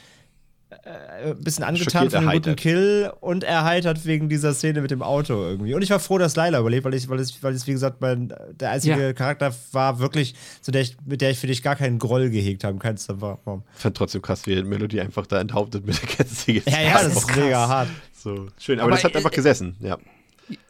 äh, 0.69 1.29
ein 1.31 1.41
bisschen 1.41 1.63
angetan 1.63 2.09
von 2.09 2.21
dem 2.25 2.31
guten. 2.33 2.55
Kill 2.57 3.09
und 3.21 3.45
erheitert 3.45 4.05
wegen 4.05 4.27
dieser 4.27 4.53
Szene 4.53 4.81
mit 4.81 4.91
dem 4.91 5.01
Auto 5.01 5.35
irgendwie. 5.35 5.73
Und 5.73 5.81
ich 5.81 5.89
war 5.89 5.99
froh, 6.01 6.17
dass 6.17 6.35
Laila 6.35 6.59
überlebt, 6.59 6.83
weil 6.83 6.93
ich, 6.93 7.07
weil 7.07 7.19
es, 7.19 7.41
weil 7.41 7.53
es 7.53 7.65
wie 7.65 7.71
gesagt, 7.71 8.01
mein, 8.01 8.33
der 8.59 8.71
einzige 8.71 8.99
Ja. 9.01 9.13
Charakter 9.13 9.55
war 9.71 9.99
wirklich, 9.99 10.35
zu 10.61 10.71
der 10.71 10.81
ich, 10.81 10.97
mit 11.05 11.21
der 11.21 11.31
ich 11.31 11.39
für 11.39 11.47
dich 11.47 11.63
gar 11.63 11.77
keinen 11.77 11.97
Groll 11.99 12.29
gehegt 12.29 12.65
habe. 12.65 12.77
Ich 12.83 13.81
fand 13.81 13.95
trotzdem 13.95 14.21
krass, 14.21 14.45
wie 14.45 14.61
Melodie 14.63 14.99
einfach 14.99 15.25
da 15.25 15.39
enthauptet 15.39 15.85
mit 15.85 16.01
der 16.01 16.09
Kettensäge. 16.09 16.63
Ja, 16.69 16.81
ja, 16.81 17.03
das 17.03 17.15
ist 17.15 17.27
krass. 17.29 17.37
mega 17.37 17.67
hart. 17.69 17.87
So, 18.13 18.47
schön, 18.59 18.79
aber, 18.79 18.87
Aber, 18.87 18.91
das 18.91 19.05
hat 19.05 19.13
äh, 19.13 19.17
einfach 19.17 19.31
gesessen, 19.31 19.77
ja. 19.79 19.97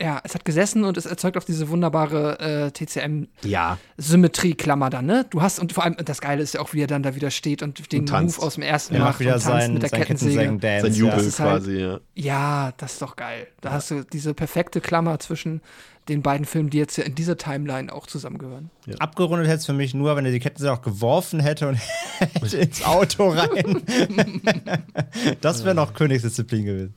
Ja, 0.01 0.21
es 0.23 0.33
hat 0.33 0.43
gesessen 0.45 0.83
und 0.83 0.97
es 0.97 1.05
erzeugt 1.05 1.37
auch 1.37 1.43
diese 1.43 1.69
wunderbare 1.69 2.39
äh, 2.39 2.71
TCM 2.71 3.27
Ja. 3.43 3.77
Symmetrieklammer 3.97 4.89
dann, 4.89 5.05
ne? 5.05 5.25
Du 5.29 5.41
hast, 5.41 5.59
und 5.59 5.73
vor 5.73 5.83
allem 5.83 5.95
das 6.03 6.19
Geile 6.21 6.41
ist 6.41 6.53
ja 6.55 6.61
auch, 6.61 6.73
wie 6.73 6.81
er 6.81 6.87
dann 6.87 7.03
da 7.03 7.15
wieder 7.15 7.29
steht 7.31 7.61
und 7.61 7.91
den. 7.91 8.05
Move 8.05 8.41
aus 8.41 8.55
dem 8.55 8.63
ersten 8.63 8.95
Er 8.95 9.01
macht 9.01 9.19
und 9.19 9.27
tanzt 9.27 9.45
sein, 9.45 9.73
mit 9.73 9.83
der 9.83 9.89
Kettensäge. 9.89 10.31
Kettensägen-Dance. 10.39 10.85
Sein 10.87 10.93
ja. 10.93 10.99
Jubel 10.99 11.17
das 11.17 11.25
ist 11.27 11.39
halt- 11.39 11.49
quasi, 11.63 11.77
ja. 11.79 11.99
Ja, 12.15 12.73
das 12.77 12.93
ist 12.93 13.01
doch 13.01 13.15
geil. 13.15 13.47
Da 13.61 13.71
hast 13.71 13.91
du 13.91 14.03
diese 14.03 14.33
perfekte 14.33 14.81
Klammer 14.81 15.19
zwischen 15.19 15.61
den 16.09 16.21
beiden 16.21 16.45
Filmen, 16.45 16.69
die 16.69 16.77
jetzt 16.77 16.97
ja 16.97 17.03
in 17.03 17.15
dieser 17.15 17.37
Timeline 17.37 17.91
auch 17.91 18.07
zusammengehören. 18.07 18.69
Abgerundet 18.97 19.47
hätte 19.47 19.57
es 19.57 19.65
für 19.65 19.73
mich 19.73 19.93
nur, 19.93 20.15
wenn 20.15 20.25
er 20.25 20.31
die 20.31 20.39
Kettensäge 20.39 20.71
auch 20.71 20.81
geworfen 20.81 21.41
hätte 21.41 21.67
und 21.67 21.77
hätte 22.19 22.57
ins 22.57 22.83
Auto 22.85 23.27
rein. 23.29 23.81
das 25.41 25.65
wäre 25.65 25.75
noch 25.75 25.93
Königsdisziplin 25.93 26.65
gewesen. 26.65 26.93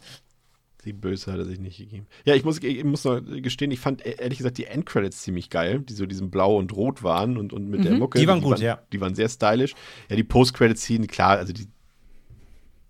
Die 0.91 0.97
Böse 0.97 1.31
hat 1.31 1.39
er 1.39 1.45
sich 1.45 1.61
nicht 1.61 1.79
gegeben. 1.79 2.09
Ja, 2.25 2.35
ich 2.35 2.45
muss, 2.45 2.59
ich 2.59 2.83
muss 2.83 3.05
noch 3.05 3.21
gestehen, 3.21 3.71
ich 3.71 3.79
fand 3.79 4.05
e- 4.05 4.17
ehrlich 4.19 4.39
gesagt 4.39 4.59
die 4.59 4.65
Endcredits 4.65 5.23
ziemlich 5.23 5.49
geil, 5.49 5.83
die 5.83 5.93
so 5.93 6.05
diesem 6.05 6.33
Blau 6.33 6.57
und 6.57 6.75
Rot 6.75 7.05
waren 7.05 7.37
und, 7.37 7.53
und 7.53 7.71
mit 7.71 7.85
der 7.85 7.95
Mucke. 7.95 8.19
Die 8.19 8.27
waren 8.27 8.41
gut, 8.41 8.59
ja. 8.59 8.81
Die 8.93 9.01
waren 9.01 9.15
sehr 9.15 9.29
stylisch. 9.29 9.75
Ja, 10.09 10.17
die 10.17 10.25
Post-Credits-Szenen, 10.25 11.07
klar, 11.07 11.39
also 11.39 11.53
die 11.53 11.69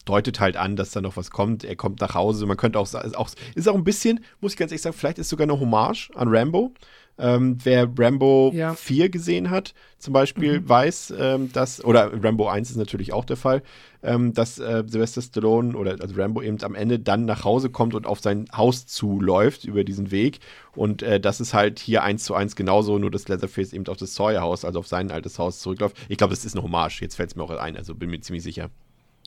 deutet 0.07 0.41
halt 0.41 0.57
an, 0.57 0.77
dass 0.77 0.93
da 0.93 1.03
noch 1.03 1.19
was 1.19 1.31
kommt. 1.31 1.63
Er 1.63 1.77
kommt 1.77 2.01
nach 2.01 2.15
Hause. 2.15 2.47
Man 2.47 2.57
könnte 2.57 2.79
auch 2.79 2.87
sagen, 2.87 3.15
auch, 3.17 3.29
ist 3.55 3.69
auch 3.69 3.75
ein 3.75 3.85
bisschen, 3.85 4.25
muss 4.41 4.53
ich 4.53 4.59
ganz 4.59 4.73
ehrlich 4.73 4.81
sagen, 4.81 4.97
vielleicht 4.97 5.19
ist 5.19 5.29
sogar 5.29 5.45
eine 5.45 5.61
Hommage 5.61 6.11
an 6.15 6.29
Rambo. 6.29 6.73
Ähm, 7.19 7.59
wer 7.65 7.89
Rambo 7.99 8.51
Ja. 8.55 8.75
4 8.75 9.11
gesehen 9.11 9.51
hat, 9.51 9.75
zum 9.99 10.15
Beispiel, 10.15 10.67
weiß, 10.67 11.13
ähm, 11.19 11.53
dass, 11.53 11.85
oder 11.85 12.11
Rambo 12.25 12.49
1 12.49 12.71
ist 12.71 12.77
natürlich 12.77 13.13
auch 13.13 13.27
der 13.27 13.37
Fall, 13.37 13.63
ähm, 14.03 14.33
dass 14.33 14.59
äh, 14.59 14.85
Sylvester 14.87 15.21
Stallone 15.21 15.77
oder 15.77 15.97
also 16.01 16.15
Rambo 16.15 16.41
eben 16.41 16.63
am 16.63 16.75
Ende 16.75 16.99
dann 16.99 17.27
nach 17.27 17.45
Hause 17.45 17.69
kommt 17.69 17.95
und 17.95 18.07
auf 18.07 18.21
sein 18.21 18.47
Haus 18.57 18.87
zuläuft 18.87 19.65
über 19.65 19.85
diesen 19.85 20.11
Weg. 20.11 20.39
Und 20.75 21.03
äh, 21.03 21.21
das 21.21 21.41
ist 21.41 21.53
halt 21.53 21.79
hier 21.79 22.03
eins 22.03 22.25
zu 22.25 22.35
eins 22.35 22.57
genauso, 22.57 22.99
nur 22.99 23.11
dass 23.11 23.29
Leatherface 23.29 23.75
eben 23.75 23.87
auf 23.89 23.99
das 23.99 24.15
Sawyer-Haus, 24.15 24.65
also 24.65 24.79
auf 24.79 24.87
sein 24.87 25.11
altes 25.11 25.39
Haus 25.39 25.61
zurückläuft. 25.61 25.97
Ich 26.09 26.17
glaube, 26.17 26.33
das 26.33 26.47
ist 26.47 26.55
eine 26.55 26.63
Hommage. 26.63 27.03
Jetzt 27.03 27.17
fällt 27.17 27.31
es 27.31 27.37
mir 27.37 27.43
auch 27.43 27.51
ein, 27.51 27.77
also 27.77 27.95
bin 27.95 28.09
mir 28.09 28.21
ziemlich 28.21 28.43
sicher. 28.43 28.71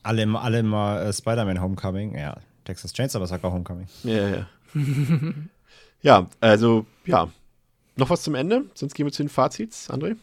Alle 0.02 0.24
immer, 0.24 0.42
alle 0.42 0.60
immer 0.60 1.02
äh, 1.02 1.14
Spider-Man 1.14 1.62
Homecoming. 1.62 2.18
Ja, 2.18 2.38
Texas 2.66 2.94
Chainsaw 2.94 3.20
Massacre 3.20 3.52
Homecoming. 3.52 3.88
Ja, 4.04 4.30
ja. 4.30 4.48
ja, 6.02 6.28
also, 6.42 6.88
ja. 7.06 7.30
Noch 7.96 8.10
was 8.10 8.24
zum 8.24 8.36
Ende? 8.36 8.66
Sonst 8.74 8.96
gehen 8.96 9.06
wir 9.06 9.12
zu 9.12 9.24
den 9.24 9.30
Fazits, 9.30 9.90
André. 9.90 10.16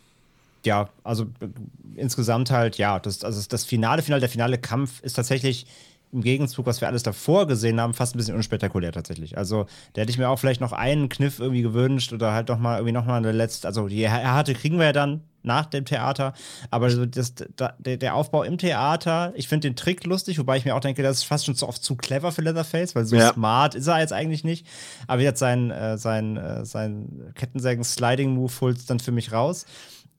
ja, 0.65 0.89
also 1.05 1.24
äh, 1.40 1.49
insgesamt 1.97 2.50
halt, 2.50 2.78
ja, 2.78 2.99
das, 2.99 3.24
also 3.24 3.42
das 3.49 3.65
finale 3.65 4.02
Finale, 4.02 4.20
der 4.20 4.28
finale 4.28 4.58
Kampf 4.58 5.00
ist 5.02 5.15
tatsächlich 5.15 5.66
im 6.12 6.22
Gegenzug, 6.22 6.66
was 6.66 6.80
wir 6.80 6.89
alles 6.89 7.02
davor 7.02 7.47
gesehen 7.47 7.80
haben, 7.80 7.94
fast 7.94 8.14
ein 8.14 8.18
bisschen 8.18 8.34
unspektakulär 8.34 8.92
tatsächlich. 8.92 9.39
Also 9.39 9.66
da 9.92 10.02
hätte 10.02 10.10
ich 10.10 10.18
mir 10.18 10.28
auch 10.28 10.39
vielleicht 10.39 10.60
noch 10.60 10.72
einen 10.72 11.08
Kniff 11.08 11.39
irgendwie 11.39 11.62
gewünscht 11.62 12.12
oder 12.12 12.32
halt 12.32 12.48
noch 12.48 12.58
mal 12.58 12.76
irgendwie 12.76 12.92
noch 12.92 13.06
mal 13.06 13.16
eine 13.16 13.32
letzte, 13.32 13.68
also 13.68 13.89
die 13.89 14.08
harte 14.08 14.55
kriegen 14.55 14.78
wir 14.78 14.86
ja 14.86 14.92
dann 14.92 15.22
nach 15.42 15.66
dem 15.66 15.84
Theater, 15.84 16.34
aber 16.70 16.90
so 16.90 17.06
das, 17.06 17.34
da, 17.56 17.74
der, 17.78 18.14
Aufbau 18.14 18.42
im 18.42 18.58
Theater, 18.58 19.32
ich 19.36 19.48
finde 19.48 19.68
den 19.68 19.76
Trick 19.76 20.05
lustig, 20.05 20.39
wobei 20.39 20.56
ich 20.58 20.64
mir 20.64 20.76
auch 20.76 20.80
denke, 20.80 21.02
das 21.02 21.18
ist 21.18 21.24
fast 21.24 21.47
schon 21.47 21.55
zu 21.55 21.66
oft 21.66 21.82
zu 21.82 21.97
clever 21.97 22.32
für 22.32 22.42
Leatherface, 22.42 22.94
weil 22.94 23.06
so 23.06 23.16
ja. 23.16 23.32
smart 23.32 23.74
ist 23.74 23.86
er 23.86 24.00
jetzt 24.00 24.12
eigentlich 24.12 24.44
nicht. 24.44 24.66
Aber 25.06 25.22
jetzt 25.22 25.39
sein, 25.39 25.70
äh, 25.70 25.97
sein, 25.97 26.36
äh, 26.36 26.64
sein 26.66 27.32
Kettensägen-Sliding-Move 27.34 28.52
holt 28.60 28.90
dann 28.90 29.00
für 29.00 29.12
mich 29.12 29.32
raus. 29.32 29.64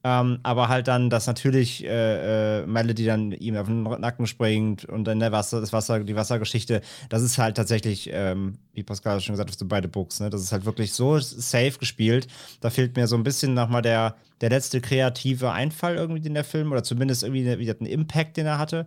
Ähm, 0.04 0.40
aber 0.42 0.68
halt 0.68 0.88
dann, 0.88 1.10
dass 1.10 1.28
natürlich 1.28 1.84
äh, 1.84 2.62
äh, 2.62 2.66
Melody 2.66 3.04
dann 3.04 3.30
ihm 3.30 3.56
auf 3.56 3.68
den 3.68 3.84
Nacken 3.84 4.26
springt 4.26 4.84
und 4.84 5.04
dann 5.04 5.20
der 5.20 5.30
Wasser, 5.30 5.60
das 5.60 5.72
Wasser, 5.72 6.00
die 6.00 6.16
Wassergeschichte, 6.16 6.80
das 7.08 7.22
ist 7.22 7.38
halt 7.38 7.56
tatsächlich, 7.56 8.10
ähm, 8.12 8.58
wie 8.72 8.82
Pascal 8.82 9.20
schon 9.20 9.34
gesagt 9.34 9.50
hat, 9.50 9.58
so 9.58 9.66
beide 9.66 9.86
Books, 9.86 10.18
ne? 10.18 10.28
Das 10.28 10.42
ist 10.42 10.50
halt 10.50 10.64
wirklich 10.64 10.92
so 10.92 11.20
safe 11.20 11.78
gespielt. 11.78 12.26
Da 12.60 12.70
fehlt 12.70 12.96
mir 12.96 13.06
so 13.06 13.14
ein 13.14 13.22
bisschen 13.22 13.54
nochmal 13.54 13.82
der, 13.82 14.16
der 14.40 14.50
letzte 14.50 14.80
kreative 14.80 15.52
Einfall 15.52 15.94
irgendwie 15.94 16.26
in 16.26 16.34
der 16.34 16.44
Film 16.44 16.72
oder 16.72 16.82
zumindest 16.82 17.22
irgendwie 17.22 17.58
wieder 17.58 17.76
ein 17.80 17.86
Impact, 17.86 18.36
den 18.36 18.46
er 18.46 18.58
hatte. 18.58 18.86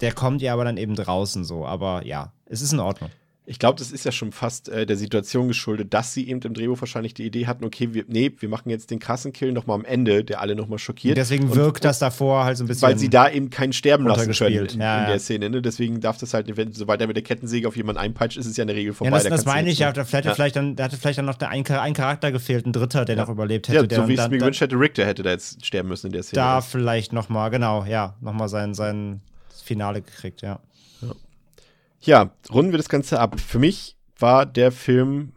Der 0.00 0.12
kommt 0.12 0.42
ja 0.42 0.52
aber 0.52 0.64
dann 0.64 0.76
eben 0.76 0.94
draußen 0.94 1.44
so. 1.44 1.66
Aber 1.66 2.06
ja, 2.06 2.32
es 2.44 2.62
ist 2.62 2.72
in 2.72 2.80
Ordnung. 2.80 3.10
Ich 3.48 3.60
glaube, 3.60 3.78
das 3.78 3.92
ist 3.92 4.04
ja 4.04 4.10
schon 4.10 4.32
fast 4.32 4.68
äh, 4.68 4.86
der 4.86 4.96
Situation 4.96 5.46
geschuldet, 5.46 5.94
dass 5.94 6.12
sie 6.12 6.28
eben 6.28 6.40
im 6.40 6.52
Drehbuch 6.52 6.80
wahrscheinlich 6.80 7.14
die 7.14 7.24
Idee 7.24 7.46
hatten, 7.46 7.64
okay, 7.64 7.94
wir, 7.94 8.04
nee, 8.08 8.32
wir 8.36 8.48
machen 8.48 8.70
jetzt 8.70 8.90
den 8.90 8.98
krassen 8.98 9.32
Kill 9.32 9.52
nochmal 9.52 9.76
am 9.76 9.84
Ende, 9.84 10.24
der 10.24 10.40
alle 10.40 10.56
nochmal 10.56 10.80
schockiert. 10.80 11.12
Und 11.12 11.18
deswegen 11.18 11.54
wirkt 11.54 11.78
und, 11.78 11.84
das 11.84 12.00
davor 12.00 12.44
halt 12.44 12.56
so 12.56 12.64
ein 12.64 12.66
bisschen. 12.66 12.88
Weil 12.88 12.98
sie 12.98 13.08
da 13.08 13.30
eben 13.30 13.48
keinen 13.50 13.72
sterben 13.72 14.04
lassen 14.06 14.32
können 14.32 14.66
in, 14.66 14.80
ja, 14.80 15.04
in 15.04 15.10
der 15.10 15.18
Szene. 15.20 15.48
Ne? 15.48 15.62
Deswegen 15.62 16.00
darf 16.00 16.18
das 16.18 16.34
halt, 16.34 16.54
wenn, 16.56 16.72
sobald 16.72 17.00
er 17.00 17.06
mit 17.06 17.16
der 17.16 17.22
Kettensäge 17.22 17.68
auf 17.68 17.76
jemanden 17.76 18.00
einpeitscht, 18.00 18.36
ist 18.36 18.46
es 18.46 18.56
ja 18.56 18.62
in 18.62 18.68
der 18.68 18.76
Regel 18.76 18.92
vorbei. 18.92 19.16
Ja, 19.16 19.22
das, 19.22 19.28
das 19.28 19.44
meine 19.44 19.70
ich, 19.70 19.78
ja, 19.78 19.92
da 19.92 20.04
vielleicht, 20.04 20.26
ja. 20.26 20.34
vielleicht 20.34 20.56
dann, 20.56 20.74
da 20.74 20.84
hatte 20.84 20.96
vielleicht 20.96 21.18
dann 21.18 21.26
noch 21.26 21.36
der 21.36 21.50
ein, 21.50 21.64
ein 21.66 21.94
Charakter 21.94 22.32
gefehlt, 22.32 22.66
ein 22.66 22.72
Dritter, 22.72 23.04
der 23.04 23.16
ja. 23.16 23.22
noch 23.22 23.30
überlebt 23.30 23.68
hätte. 23.68 23.94
Ja, 23.94 24.02
so 24.02 24.08
wie 24.08 24.14
ich 24.14 24.20
es 24.20 24.28
mir 24.28 24.38
gewünscht 24.38 24.60
hätte, 24.60 24.78
Rick, 24.78 24.94
der 24.94 25.06
hätte 25.06 25.22
da 25.22 25.30
jetzt 25.30 25.64
sterben 25.64 25.88
müssen 25.88 26.08
in 26.08 26.12
der 26.12 26.24
Szene. 26.24 26.42
Da 26.42 26.60
vielleicht 26.60 27.12
nochmal, 27.12 27.50
genau, 27.50 27.84
ja, 27.84 28.16
nochmal 28.20 28.48
sein, 28.48 28.74
sein 28.74 29.20
Finale 29.64 30.02
gekriegt, 30.02 30.42
ja. 30.42 30.58
Ja, 32.06 32.30
runden 32.52 32.70
wir 32.70 32.78
das 32.78 32.88
Ganze 32.88 33.18
ab. 33.18 33.40
Für 33.40 33.58
mich 33.58 33.96
war 34.16 34.46
der 34.46 34.70
Film 34.70 35.32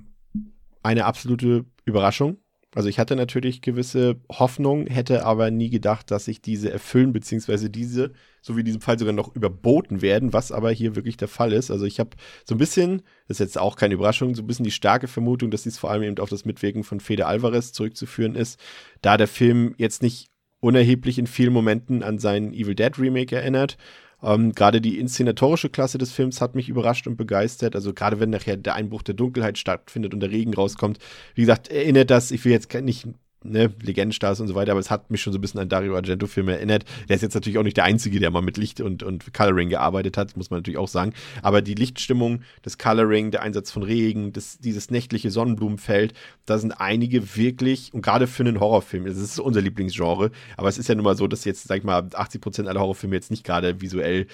eine 0.83 1.05
absolute 1.05 1.65
Überraschung. 1.83 2.37
Also 2.75 2.87
ich 2.87 2.99
hatte 2.99 3.15
natürlich 3.15 3.63
gewisse 3.63 4.17
Hoffnung, 4.31 4.85
hätte 4.85 5.25
aber 5.25 5.49
nie 5.49 5.71
gedacht, 5.71 6.11
dass 6.11 6.25
sich 6.25 6.43
diese 6.43 6.71
erfüllen, 6.71 7.11
beziehungsweise 7.11 7.71
diese, 7.71 8.11
so 8.43 8.55
wie 8.55 8.59
in 8.59 8.67
diesem 8.67 8.81
Fall 8.81 8.99
sogar 8.99 9.15
noch 9.15 9.35
überboten 9.35 10.03
werden, 10.03 10.31
was 10.31 10.51
aber 10.51 10.69
hier 10.69 10.95
wirklich 10.95 11.17
der 11.17 11.27
Fall 11.27 11.53
ist. 11.53 11.71
Also 11.71 11.85
ich 11.85 11.99
habe 11.99 12.11
so 12.45 12.53
ein 12.53 12.59
bisschen, 12.59 13.01
das 13.27 13.37
ist 13.37 13.39
jetzt 13.39 13.57
auch 13.57 13.75
keine 13.75 13.95
Überraschung, 13.95 14.35
so 14.35 14.43
ein 14.43 14.47
bisschen 14.47 14.65
die 14.65 14.71
starke 14.71 15.07
Vermutung, 15.07 15.49
dass 15.49 15.63
dies 15.63 15.79
vor 15.79 15.89
allem 15.89 16.03
eben 16.03 16.19
auf 16.19 16.29
das 16.29 16.45
Mitwirken 16.45 16.83
von 16.83 16.99
Fede 16.99 17.25
Alvarez 17.25 17.73
zurückzuführen 17.73 18.35
ist, 18.35 18.59
da 19.01 19.17
der 19.17 19.27
Film 19.27 19.73
jetzt 19.77 20.03
nicht 20.03 20.29
unerheblich 20.59 21.17
in 21.17 21.25
vielen 21.25 21.53
Momenten 21.53 22.03
an 22.03 22.19
seinen 22.19 22.53
Evil 22.53 22.75
Dead 22.75 22.99
Remake 22.99 23.35
erinnert 23.35 23.77
ähm, 24.21 24.53
gerade 24.53 24.81
die 24.81 24.99
inszenatorische 24.99 25.69
Klasse 25.69 25.97
des 25.97 26.11
Films 26.11 26.41
hat 26.41 26.55
mich 26.55 26.69
überrascht 26.69 27.07
und 27.07 27.15
begeistert. 27.15 27.75
Also 27.75 27.93
gerade 27.93 28.19
wenn 28.19 28.29
nachher 28.29 28.57
der 28.57 28.75
Einbruch 28.75 29.01
der 29.01 29.15
Dunkelheit 29.15 29.57
stattfindet 29.57 30.13
und 30.13 30.19
der 30.19 30.31
Regen 30.31 30.53
rauskommt. 30.53 30.99
Wie 31.35 31.41
gesagt, 31.41 31.69
erinnert 31.69 32.09
das, 32.09 32.31
ich 32.31 32.43
will 32.43 32.51
jetzt 32.51 32.73
nicht 32.73 33.07
ne, 33.43 33.73
Legendenstars 33.81 34.39
und 34.39 34.47
so 34.47 34.55
weiter, 34.55 34.71
aber 34.71 34.79
es 34.79 34.91
hat 34.91 35.11
mich 35.11 35.21
schon 35.21 35.33
so 35.33 35.39
ein 35.39 35.41
bisschen 35.41 35.59
an 35.59 35.69
Dario 35.69 35.95
Argento-Filme 35.95 36.53
erinnert. 36.53 36.85
Der 37.07 37.15
ist 37.15 37.21
jetzt 37.21 37.33
natürlich 37.33 37.57
auch 37.57 37.63
nicht 37.63 37.77
der 37.77 37.83
Einzige, 37.85 38.19
der 38.19 38.31
mal 38.31 38.41
mit 38.41 38.57
Licht 38.57 38.81
und, 38.81 39.03
und 39.03 39.33
Coloring 39.33 39.69
gearbeitet 39.69 40.17
hat, 40.17 40.35
muss 40.35 40.49
man 40.49 40.59
natürlich 40.59 40.77
auch 40.77 40.87
sagen. 40.87 41.13
Aber 41.41 41.61
die 41.61 41.75
Lichtstimmung, 41.75 42.41
das 42.61 42.77
Coloring, 42.77 43.31
der 43.31 43.41
Einsatz 43.41 43.71
von 43.71 43.83
Regen, 43.83 44.33
das, 44.33 44.59
dieses 44.59 44.91
nächtliche 44.91 45.31
Sonnenblumenfeld, 45.31 46.13
da 46.45 46.57
sind 46.57 46.73
einige 46.73 47.35
wirklich, 47.35 47.93
und 47.93 48.01
gerade 48.01 48.27
für 48.27 48.43
einen 48.43 48.59
Horrorfilm, 48.59 49.05
das 49.05 49.17
ist 49.17 49.39
unser 49.39 49.61
Lieblingsgenre, 49.61 50.31
aber 50.57 50.69
es 50.69 50.77
ist 50.77 50.89
ja 50.89 50.95
nun 50.95 51.05
mal 51.05 51.15
so, 51.15 51.27
dass 51.27 51.45
jetzt, 51.45 51.67
sag 51.67 51.77
ich 51.77 51.83
mal, 51.83 52.01
80% 52.01 52.67
aller 52.67 52.79
Horrorfilme 52.79 53.15
jetzt 53.15 53.31
nicht 53.31 53.43
gerade 53.43 53.81
visuell 53.81 54.27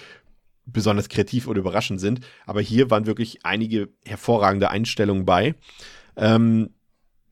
besonders 0.65 1.09
kreativ 1.09 1.47
oder 1.47 1.59
überraschend 1.59 1.99
sind. 1.99 2.21
Aber 2.45 2.61
hier 2.61 2.89
waren 2.89 3.05
wirklich 3.05 3.45
einige 3.45 3.89
hervorragende 4.03 4.69
Einstellungen 4.71 5.25
bei. 5.25 5.53
Ähm, 6.17 6.69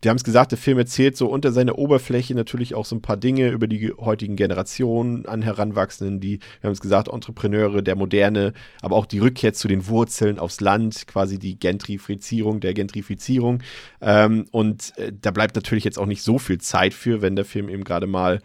die 0.03 0.09
haben 0.09 0.17
es 0.17 0.23
gesagt, 0.23 0.51
der 0.51 0.57
Film 0.57 0.77
erzählt 0.77 1.15
so 1.15 1.27
unter 1.27 1.51
seiner 1.51 1.77
Oberfläche 1.77 2.35
natürlich 2.35 2.75
auch 2.75 2.85
so 2.85 2.95
ein 2.95 3.01
paar 3.01 3.17
Dinge 3.17 3.49
über 3.49 3.67
die 3.67 3.93
heutigen 3.93 4.35
Generationen 4.35 5.25
an 5.25 5.41
Heranwachsenden, 5.41 6.19
die, 6.19 6.39
wir 6.61 6.67
haben 6.67 6.73
es 6.73 6.81
gesagt, 6.81 7.07
Entrepreneure 7.07 7.81
der 7.81 7.95
Moderne, 7.95 8.53
aber 8.81 8.95
auch 8.95 9.05
die 9.05 9.19
Rückkehr 9.19 9.53
zu 9.53 9.67
den 9.67 9.87
Wurzeln 9.87 10.39
aufs 10.39 10.59
Land, 10.59 11.07
quasi 11.07 11.39
die 11.39 11.57
Gentrifizierung 11.57 12.59
der 12.59 12.73
Gentrifizierung. 12.73 13.63
Ähm, 14.01 14.45
und 14.51 14.97
äh, 14.97 15.13
da 15.19 15.31
bleibt 15.31 15.55
natürlich 15.55 15.85
jetzt 15.85 15.99
auch 15.99 16.05
nicht 16.05 16.23
so 16.23 16.37
viel 16.37 16.59
Zeit 16.59 16.93
für, 16.93 17.21
wenn 17.21 17.35
der 17.35 17.45
Film 17.45 17.69
eben 17.69 17.83
gerade 17.83 18.07
mal 18.07 18.41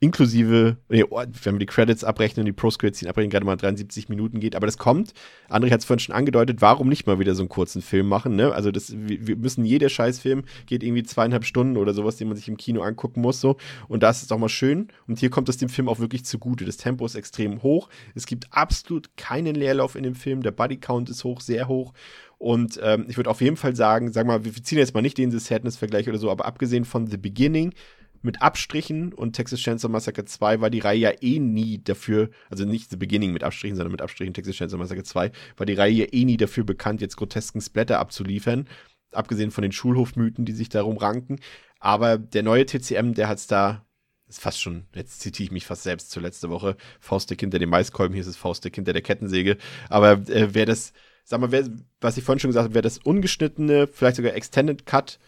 inklusive, 0.00 0.76
nee, 0.88 1.04
oh, 1.08 1.22
wenn 1.42 1.54
wir 1.54 1.58
die 1.58 1.66
Credits 1.66 2.04
abrechnen, 2.04 2.46
die 2.46 2.52
Pro-Credits 2.52 3.04
abrechnen, 3.06 3.30
gerade 3.30 3.44
mal 3.44 3.56
73 3.56 4.08
Minuten 4.08 4.38
geht. 4.38 4.54
Aber 4.54 4.66
das 4.66 4.78
kommt. 4.78 5.12
André 5.48 5.70
hat 5.70 5.80
es 5.80 5.86
vorhin 5.86 5.98
schon 5.98 6.14
angedeutet, 6.14 6.60
warum 6.60 6.88
nicht 6.88 7.06
mal 7.06 7.18
wieder 7.18 7.34
so 7.34 7.42
einen 7.42 7.48
kurzen 7.48 7.82
Film 7.82 8.08
machen? 8.08 8.36
Ne? 8.36 8.52
Also 8.52 8.70
das, 8.70 8.94
wir 8.96 9.36
müssen, 9.36 9.64
jeder 9.64 9.88
Scheißfilm 9.88 10.44
geht 10.66 10.84
irgendwie 10.84 11.02
zweieinhalb 11.02 11.44
Stunden 11.44 11.76
oder 11.76 11.94
sowas, 11.94 12.16
den 12.16 12.28
man 12.28 12.36
sich 12.36 12.48
im 12.48 12.56
Kino 12.56 12.82
angucken 12.82 13.20
muss. 13.20 13.40
So. 13.40 13.56
Und 13.88 14.02
das 14.04 14.22
ist 14.22 14.32
auch 14.32 14.38
mal 14.38 14.48
schön. 14.48 14.88
Und 15.08 15.18
hier 15.18 15.30
kommt 15.30 15.48
es 15.48 15.56
dem 15.56 15.68
Film 15.68 15.88
auch 15.88 15.98
wirklich 15.98 16.24
zugute. 16.24 16.64
Das 16.64 16.76
Tempo 16.76 17.04
ist 17.04 17.16
extrem 17.16 17.62
hoch. 17.62 17.88
Es 18.14 18.26
gibt 18.26 18.46
absolut 18.52 19.16
keinen 19.16 19.56
Leerlauf 19.56 19.96
in 19.96 20.04
dem 20.04 20.14
Film. 20.14 20.42
Der 20.42 20.52
Bodycount 20.52 21.10
ist 21.10 21.24
hoch, 21.24 21.40
sehr 21.40 21.66
hoch. 21.66 21.92
Und 22.38 22.78
ähm, 22.84 23.06
ich 23.08 23.16
würde 23.16 23.30
auf 23.30 23.40
jeden 23.40 23.56
Fall 23.56 23.74
sagen, 23.74 24.12
sag 24.12 24.26
mal, 24.26 24.44
wir 24.44 24.52
ziehen 24.52 24.78
jetzt 24.78 24.94
mal 24.94 25.00
nicht 25.00 25.18
den 25.18 25.32
The 25.32 25.40
Sadness-Vergleich 25.40 26.08
oder 26.08 26.18
so, 26.18 26.30
aber 26.30 26.44
abgesehen 26.46 26.84
von 26.84 27.08
The 27.08 27.16
Beginning 27.16 27.74
mit 28.22 28.42
Abstrichen 28.42 29.12
und 29.12 29.34
Texas 29.34 29.60
Chainsaw 29.60 29.90
Massacre 29.90 30.24
2 30.24 30.60
war 30.60 30.70
die 30.70 30.80
Reihe 30.80 30.98
ja 30.98 31.12
eh 31.20 31.38
nie 31.38 31.82
dafür, 31.82 32.30
also 32.50 32.64
nicht 32.64 32.90
The 32.90 32.96
Beginning 32.96 33.32
mit 33.32 33.44
Abstrichen, 33.44 33.76
sondern 33.76 33.92
mit 33.92 34.02
Abstrichen 34.02 34.34
Texas 34.34 34.56
Chainsaw 34.56 34.78
Massacre 34.78 35.04
2, 35.04 35.32
war 35.56 35.66
die 35.66 35.74
Reihe 35.74 35.92
ja 35.92 36.06
eh 36.10 36.24
nie 36.24 36.36
dafür 36.36 36.64
bekannt, 36.64 37.00
jetzt 37.00 37.16
grotesken 37.16 37.60
Splatter 37.60 37.98
abzuliefern, 37.98 38.68
abgesehen 39.12 39.50
von 39.50 39.62
den 39.62 39.72
Schulhofmythen, 39.72 40.44
die 40.44 40.52
sich 40.52 40.68
darum 40.68 40.96
ranken. 40.96 41.38
Aber 41.80 42.18
der 42.18 42.42
neue 42.42 42.66
TCM, 42.66 43.14
der 43.14 43.28
hat's 43.28 43.46
da, 43.46 43.84
ist 44.28 44.40
fast 44.40 44.60
schon, 44.60 44.86
jetzt 44.94 45.20
zitiere 45.20 45.44
ich 45.44 45.52
mich 45.52 45.66
fast 45.66 45.84
selbst 45.84 46.10
zur 46.10 46.22
letzte 46.22 46.50
Woche, 46.50 46.76
Faustdick 47.00 47.40
hinter 47.40 47.58
dem 47.58 47.70
Maiskolben, 47.70 48.14
hier 48.14 48.20
ist 48.20 48.26
es 48.26 48.36
Faustdick 48.36 48.74
hinter 48.74 48.92
der 48.92 49.02
Kettensäge. 49.02 49.56
Aber 49.88 50.12
äh, 50.28 50.48
wer 50.52 50.66
das, 50.66 50.92
sag 51.24 51.40
mal, 51.40 51.52
wer, 51.52 51.68
was 52.00 52.16
ich 52.16 52.24
vorhin 52.24 52.40
schon 52.40 52.50
gesagt 52.50 52.64
habe, 52.64 52.74
wer 52.74 52.82
das 52.82 52.98
ungeschnittene, 52.98 53.86
vielleicht 53.86 54.16
sogar 54.16 54.34
Extended 54.34 54.84
Cut 54.84 55.18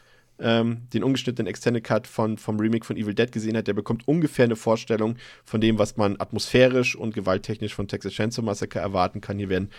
ähm, 0.40 0.82
den 0.92 1.04
ungeschnittenen 1.04 1.48
Extended 1.48 1.84
Cut 1.84 2.06
von, 2.06 2.38
vom 2.38 2.58
Remake 2.58 2.84
von 2.84 2.96
Evil 2.96 3.14
Dead 3.14 3.30
gesehen 3.30 3.56
hat, 3.56 3.66
der 3.66 3.74
bekommt 3.74 4.06
ungefähr 4.08 4.44
eine 4.44 4.56
Vorstellung 4.56 5.16
von 5.44 5.60
dem, 5.60 5.78
was 5.78 5.96
man 5.96 6.16
atmosphärisch 6.20 6.96
und 6.96 7.14
gewalttechnisch 7.14 7.74
von 7.74 7.88
Texas 7.88 8.12
Chainsaw 8.12 8.44
Massacre 8.44 8.80
erwarten 8.80 9.20
kann. 9.20 9.38
Hier 9.38 9.48
werden 9.48 9.70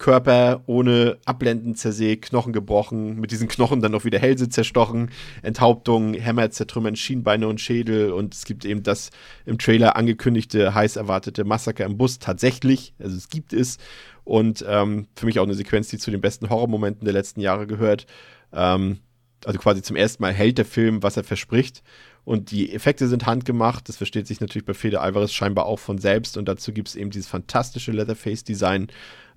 Körper 0.00 0.62
ohne 0.66 1.18
Abblenden 1.26 1.76
zersägt, 1.76 2.24
Knochen 2.24 2.52
gebrochen, 2.52 3.20
mit 3.20 3.30
diesen 3.30 3.48
Knochen 3.48 3.80
dann 3.82 3.94
auch 3.94 4.04
wieder 4.04 4.18
Hälse 4.18 4.48
zerstochen, 4.48 5.10
Enthauptung, 5.42 6.14
Hämmer 6.14 6.50
zertrümmern, 6.50 6.96
Schienbeine 6.96 7.46
und 7.46 7.60
Schädel 7.60 8.10
und 8.10 8.34
es 8.34 8.44
gibt 8.46 8.64
eben 8.64 8.82
das 8.82 9.10
im 9.44 9.58
Trailer 9.58 9.96
angekündigte, 9.96 10.74
heiß 10.74 10.96
erwartete 10.96 11.44
Massaker 11.44 11.84
im 11.84 11.98
Bus 11.98 12.18
tatsächlich, 12.18 12.94
also 12.98 13.16
es 13.16 13.28
gibt 13.28 13.52
es 13.52 13.76
und 14.24 14.64
ähm, 14.66 15.06
für 15.14 15.26
mich 15.26 15.38
auch 15.38 15.44
eine 15.44 15.54
Sequenz, 15.54 15.88
die 15.88 15.98
zu 15.98 16.10
den 16.10 16.20
besten 16.20 16.48
Horrormomenten 16.48 17.04
der 17.04 17.14
letzten 17.14 17.40
Jahre 17.40 17.66
gehört. 17.66 18.06
Ähm, 18.52 19.00
also 19.44 19.58
quasi 19.58 19.82
zum 19.82 19.96
ersten 19.96 20.22
Mal 20.22 20.32
hält 20.32 20.58
der 20.58 20.64
Film, 20.64 21.02
was 21.02 21.16
er 21.16 21.24
verspricht. 21.24 21.82
Und 22.24 22.50
die 22.50 22.72
Effekte 22.72 23.08
sind 23.08 23.26
handgemacht. 23.26 23.88
Das 23.88 23.96
versteht 23.96 24.26
sich 24.26 24.40
natürlich 24.40 24.66
bei 24.66 24.74
Fede 24.74 25.00
Alvarez 25.00 25.32
scheinbar 25.32 25.66
auch 25.66 25.78
von 25.78 25.98
selbst. 25.98 26.36
Und 26.36 26.46
dazu 26.48 26.72
gibt 26.72 26.88
es 26.88 26.96
eben 26.96 27.10
dieses 27.10 27.28
fantastische 27.28 27.92
Leatherface-Design, 27.92 28.88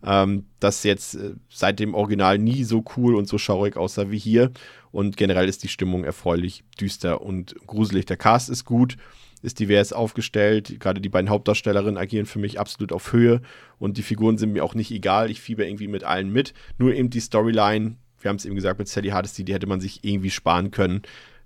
ähm, 0.05 0.45
das 0.59 0.83
jetzt 0.83 1.15
äh, 1.15 1.35
seit 1.49 1.79
dem 1.79 1.95
Original 1.95 2.37
nie 2.37 2.63
so 2.63 2.83
cool 2.97 3.15
und 3.15 3.27
so 3.27 3.37
schaurig 3.37 3.77
aussah 3.77 4.11
wie 4.11 4.19
hier. 4.19 4.51
Und 4.91 5.17
generell 5.17 5.47
ist 5.47 5.63
die 5.63 5.69
Stimmung 5.69 6.03
erfreulich 6.03 6.63
düster 6.79 7.21
und 7.21 7.55
gruselig. 7.65 8.05
Der 8.05 8.17
Cast 8.17 8.49
ist 8.49 8.65
gut, 8.65 8.97
ist 9.41 9.59
divers 9.59 9.93
aufgestellt. 9.93 10.79
Gerade 10.79 11.01
die 11.01 11.09
beiden 11.09 11.29
Hauptdarstellerinnen 11.29 11.97
agieren 11.97 12.25
für 12.25 12.39
mich 12.39 12.59
absolut 12.59 12.91
auf 12.91 13.13
Höhe. 13.13 13.41
Und 13.79 13.97
die 13.97 14.03
Figuren 14.03 14.37
sind 14.37 14.51
mir 14.51 14.63
auch 14.63 14.75
nicht 14.75 14.91
egal. 14.91 15.31
Ich 15.31 15.41
fieber 15.41 15.65
irgendwie 15.65 15.87
mit 15.87 16.03
allen 16.03 16.31
mit. 16.31 16.53
Nur 16.77 16.93
eben 16.93 17.09
die 17.09 17.21
Storyline 17.21 17.95
wir 18.23 18.29
haben 18.29 18.37
es 18.37 18.45
eben 18.45 18.55
gesagt, 18.55 18.79
mit 18.79 18.87
Sally 18.87 19.09
Hardesty, 19.09 19.43
die 19.43 19.53
hätte 19.53 19.67
man 19.67 19.81
sich 19.81 20.03
irgendwie 20.03 20.29
sparen 20.29 20.71
können. 20.71 21.01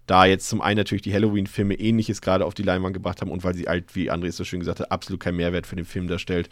Da 0.05 0.25
jetzt 0.25 0.47
zum 0.47 0.61
einen 0.61 0.77
natürlich 0.77 1.01
die 1.01 1.13
Halloween-Filme 1.13 1.73
ähnliches 1.75 2.21
gerade 2.21 2.45
auf 2.45 2.53
die 2.53 2.63
Leinwand 2.63 2.93
gebracht 2.93 3.21
haben 3.21 3.31
und 3.31 3.43
weil 3.43 3.53
sie 3.53 3.65
halt, 3.65 3.95
wie 3.95 4.09
André 4.09 4.31
so 4.31 4.43
schön 4.43 4.59
gesagt 4.59 4.79
hat, 4.79 4.91
absolut 4.91 5.19
keinen 5.19 5.35
Mehrwert 5.35 5.67
für 5.67 5.75
den 5.75 5.85
Film 5.85 6.07
darstellt. 6.07 6.49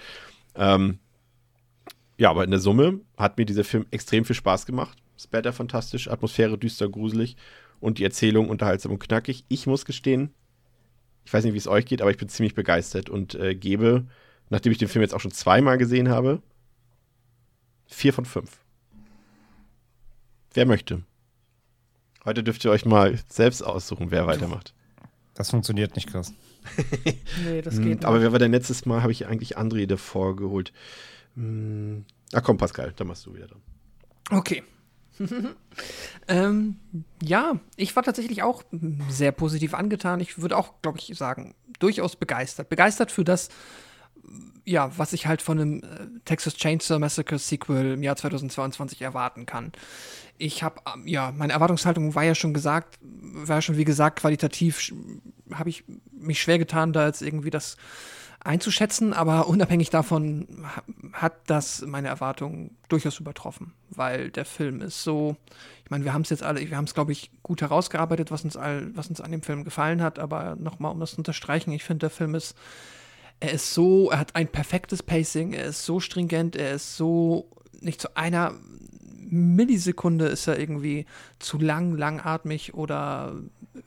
Ähm, 0.56 1.00
ja, 2.18 2.30
aber 2.30 2.44
in 2.44 2.52
der 2.52 2.60
Summe 2.60 3.00
hat 3.18 3.38
mir 3.38 3.45
dieser 3.45 3.64
Film 3.64 3.86
extrem 3.92 4.26
viel 4.26 4.36
Spaß 4.36 4.66
gemacht. 4.66 4.98
Splatter 5.18 5.54
fantastisch, 5.54 6.10
Atmosphäre 6.10 6.58
düster, 6.58 6.90
gruselig 6.90 7.38
und 7.80 7.98
die 7.98 8.04
Erzählung 8.04 8.50
unterhaltsam 8.50 8.92
und 8.92 9.00
knackig. 9.00 9.45
Ich 9.48 9.68
muss 9.68 9.86
gestehen, 9.86 10.34
ich 11.24 11.34
weiß 11.34 11.45
nicht, 11.45 11.54
wie 11.54 11.58
es 11.58 11.68
euch 11.68 11.86
geht, 11.86 12.02
aber 12.02 12.12
ich 12.12 12.18
bin 12.18 12.28
ziemlich 12.28 12.56
begeistert 12.56 13.10
und 13.10 13.36
äh, 13.36 13.56
gebe 13.56 14.06
nachdem 14.50 14.72
ich 14.72 14.78
den 14.78 14.88
Film 14.88 15.02
jetzt 15.02 15.14
auch 15.14 15.20
schon 15.20 15.32
zweimal 15.32 15.78
gesehen 15.78 16.10
habe, 16.10 16.42
vier 17.88 18.14
von 18.14 18.26
fünf. 18.26 18.60
Wer 20.56 20.66
möchte? 20.66 21.03
Heute 22.24 22.42
dürft 22.43 22.64
ihr 22.64 22.72
euch 22.72 22.85
mal 22.85 23.19
selbst 23.27 23.61
aussuchen, 23.61 24.09
wer 24.09 24.25
weitermacht. 24.25 24.74
Das 25.34 25.50
funktioniert 25.51 25.95
nicht, 25.95 26.09
Chris. 26.09 26.34
Nee, 27.43 27.61
das 27.61 27.75
Hm, 27.75 27.84
geht 27.84 27.93
nicht. 28.00 28.06
Aber 28.06 28.22
wer 28.22 28.32
war 28.32 28.40
denn 28.40 28.51
letztes 28.51 28.85
Mal? 28.85 29.03
Habe 29.03 29.11
ich 29.11 29.27
eigentlich 29.27 29.58
André 29.58 29.85
davor 29.85 30.35
geholt. 30.35 30.74
Hm, 31.35 32.06
Ach 32.34 32.42
komm, 32.42 32.58
Pascal, 32.58 32.93
dann 32.95 33.08
machst 33.08 33.25
du 33.25 33.35
wieder 33.35 33.48
dran. 33.48 33.61
Okay. 34.32 34.64
ähm, 36.27 36.77
ja, 37.22 37.59
ich 37.75 37.95
war 37.95 38.03
tatsächlich 38.03 38.42
auch 38.43 38.64
sehr 39.09 39.32
positiv 39.34 39.74
angetan. 39.74 40.22
Ich 40.22 40.40
würde 40.42 40.58
auch, 40.58 40.82
glaube 40.82 41.00
ich, 41.00 41.16
sagen, 41.17 41.53
durchaus 41.80 42.16
begeistert. 42.16 42.69
Begeistert 42.69 43.11
für 43.11 43.24
das, 43.24 43.50
ja, 44.66 44.92
was 44.98 45.14
ich 45.14 45.28
halt 45.28 45.42
von 45.42 45.60
einem 45.60 45.80
äh, 45.80 45.86
Texas 46.26 46.56
Chainsaw 46.56 47.00
Massacre 47.00 47.38
Sequel 47.38 47.94
im 47.94 48.04
Jahr 48.04 48.16
2022 48.16 49.02
erwarten 49.02 49.45
kann. 49.45 49.72
Ich 50.38 50.64
habe, 50.64 50.82
ähm, 50.94 51.08
ja, 51.08 51.32
meine 51.32 51.54
Erwartungshaltung 51.54 52.16
war 52.16 52.24
ja 52.24 52.36
schon 52.36 52.54
gesagt, 52.54 52.98
war 53.02 53.58
ja 53.58 53.62
schon 53.62 53.78
wie 53.78 53.86
gesagt, 53.86 54.20
qualitativ 54.20 54.92
habe 55.54 55.70
ich 55.70 55.84
mich 56.12 56.42
schwer 56.42 56.58
getan, 56.58 56.94
da 56.94 57.06
jetzt 57.06 57.22
irgendwie 57.22 57.52
das 57.52 57.78
einzuschätzen, 58.44 59.14
aber 59.14 59.48
unabhängig 59.48 59.90
davon 59.92 60.48
ha- 60.64 60.84
hat 61.14 61.34
das 61.48 61.82
meine 61.86 62.08
Erwartungen 62.08 62.76
durchaus 62.90 63.20
übertroffen, 63.20 63.74
weil 63.90 64.30
der 64.32 64.45
Film 64.45 64.82
ist 64.82 65.04
so, 65.04 65.36
ich 65.84 65.92
meine, 65.92 66.06
wir 66.06 66.14
haben 66.14 66.22
es 66.24 66.30
jetzt 66.30 66.44
alle, 66.44 66.60
wir 66.68 66.78
haben 66.78 66.86
es, 66.86 66.94
glaube 66.95 67.12
ich, 67.12 67.32
gut 67.44 67.62
herausgearbeitet, 67.62 68.32
was 68.32 68.44
uns 68.44 68.58
all, 68.58 68.90
was 68.95 69.08
uns 69.10 69.22
an 69.22 69.32
dem 69.32 69.42
Film 69.44 69.64
gefallen 69.64 70.02
hat, 70.02 70.18
aber 70.20 70.56
nochmal, 70.56 70.92
um 70.92 71.00
das 71.00 71.12
zu 71.12 71.18
unterstreichen, 71.18 71.72
ich 71.72 71.84
finde, 71.84 72.00
der 72.02 72.10
Film 72.10 72.36
ist, 72.36 72.56
er 73.40 73.52
ist 73.52 73.74
so, 73.74 74.10
er 74.10 74.20
hat 74.20 74.36
ein 74.36 74.48
perfektes 74.48 75.04
Pacing, 75.04 75.54
er 75.54 75.66
ist 75.66 75.86
so 75.86 76.00
stringent, 76.00 76.56
er 76.56 76.76
ist 76.76 76.98
so, 76.98 77.50
nicht 77.82 78.02
zu 78.02 78.16
einer 78.16 78.56
Millisekunde 79.28 80.28
ist 80.28 80.48
er 80.48 80.60
irgendwie 80.60 81.06
zu 81.40 81.58
lang, 81.58 81.98
langatmig 81.98 82.74
oder 82.74 83.36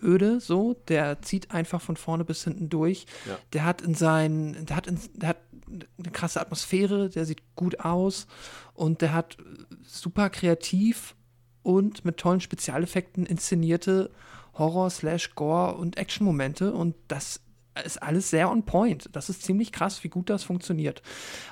öde, 0.03 0.41
so. 0.41 0.75
Der 0.89 1.23
zieht 1.23 1.53
einfach 1.53 1.81
von 1.81 1.97
vorne 1.97 2.25
bis 2.25 2.45
hinten 2.45 2.69
durch. 2.69 3.07
Ja. 3.27 3.39
Der 3.53 3.65
hat 3.65 3.83
in 3.83 3.95
seinen, 3.95 4.67
der 4.67 4.77
hat 4.77 4.87
in, 4.87 4.99
der 5.15 5.31
hat 5.31 5.39
eine 5.69 6.11
krasse 6.13 6.41
Atmosphäre, 6.41 7.09
der 7.09 7.25
sieht 7.25 7.43
gut 7.55 7.81
aus 7.81 8.27
und 8.75 9.01
der 9.01 9.13
hat 9.13 9.37
super 9.83 10.31
kreativ 10.31 11.15
und 11.63 12.05
mit 12.05 12.17
tollen 12.17 12.41
Spezialeffekten 12.41 13.27
inszenierte 13.27 14.11
Horror, 14.55 14.91
Slash, 14.91 15.35
Gore 15.35 15.77
und 15.77 15.99
Action-Momente 15.99 16.73
und 16.73 16.97
das 17.07 17.41
ist 17.85 18.03
alles 18.03 18.31
sehr 18.31 18.51
on 18.51 18.65
point. 18.65 19.09
Das 19.13 19.29
ist 19.29 19.43
ziemlich 19.43 19.73
krass, 19.73 20.05
wie 20.05 20.09
gut 20.09 20.31
das 20.31 20.45
funktioniert. 20.45 21.03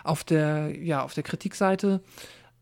Auf 0.05 0.25
der, 0.25 0.77
ja, 0.79 1.03
auf 1.03 1.15
der 1.15 1.23
Kritikseite, 1.23 2.03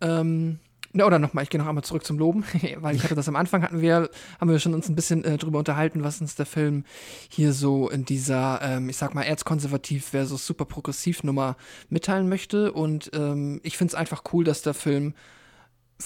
ähm, 0.01 0.59
oder 1.03 1.19
nochmal, 1.19 1.43
ich 1.43 1.51
gehe 1.51 1.61
noch 1.61 1.67
einmal 1.67 1.83
zurück 1.83 2.05
zum 2.05 2.19
Loben, 2.19 2.45
weil 2.77 2.95
ich 2.95 3.03
hatte 3.03 3.17
das 3.17 3.29
am 3.29 3.35
Anfang, 3.35 3.63
hatten 3.63 3.81
wir, 3.81 4.09
haben 4.41 4.51
wir 4.51 4.61
schon 4.61 4.75
uns 4.75 4.89
ein 4.89 4.95
bisschen 4.95 5.25
äh, 5.25 5.39
drüber 5.39 5.59
unterhalten, 5.59 6.05
was 6.05 6.21
uns 6.21 6.37
der 6.37 6.47
Film 6.47 6.85
hier 7.29 7.53
so 7.53 7.89
in 7.89 8.05
dieser, 8.05 8.61
ähm, 8.63 8.89
ich 8.89 8.97
sag 8.97 9.15
mal, 9.15 9.23
erzkonservativ 9.23 10.07
versus 10.07 10.47
super 10.47 10.67
progressiv 10.67 11.25
Nummer 11.25 11.57
mitteilen 11.89 12.29
möchte. 12.29 12.73
Und 12.73 13.11
ähm, 13.13 13.61
ich 13.65 13.77
finde 13.77 13.91
es 13.91 13.95
einfach 13.97 14.23
cool, 14.33 14.45
dass 14.45 14.63
der 14.63 14.75
Film 14.75 15.15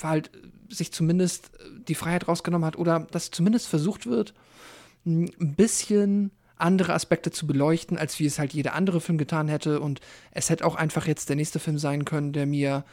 halt 0.03 0.31
sich 0.71 0.93
zumindest 0.93 1.51
die 1.87 1.95
Freiheit 1.95 2.29
rausgenommen 2.29 2.67
hat 2.67 2.77
oder 2.77 3.01
dass 3.11 3.31
zumindest 3.31 3.69
versucht 3.69 4.07
wird, 4.07 4.33
ein 5.05 5.55
bisschen 5.57 6.31
andere 6.59 6.95
Aspekte 6.95 7.31
zu 7.31 7.47
beleuchten, 7.47 7.99
als 7.99 8.19
wie 8.19 8.27
es 8.27 8.39
halt 8.39 8.53
jeder 8.53 8.75
andere 8.75 9.01
Film 9.01 9.19
getan 9.19 9.49
hätte. 9.49 9.81
Und 9.81 10.01
es 10.31 10.51
hätte 10.51 10.65
auch 10.65 10.75
einfach 10.75 11.07
jetzt 11.07 11.29
der 11.29 11.37
nächste 11.37 11.59
Film 11.59 11.79
sein 11.79 12.05
können, 12.05 12.33
der 12.33 12.47
mir 12.47 12.85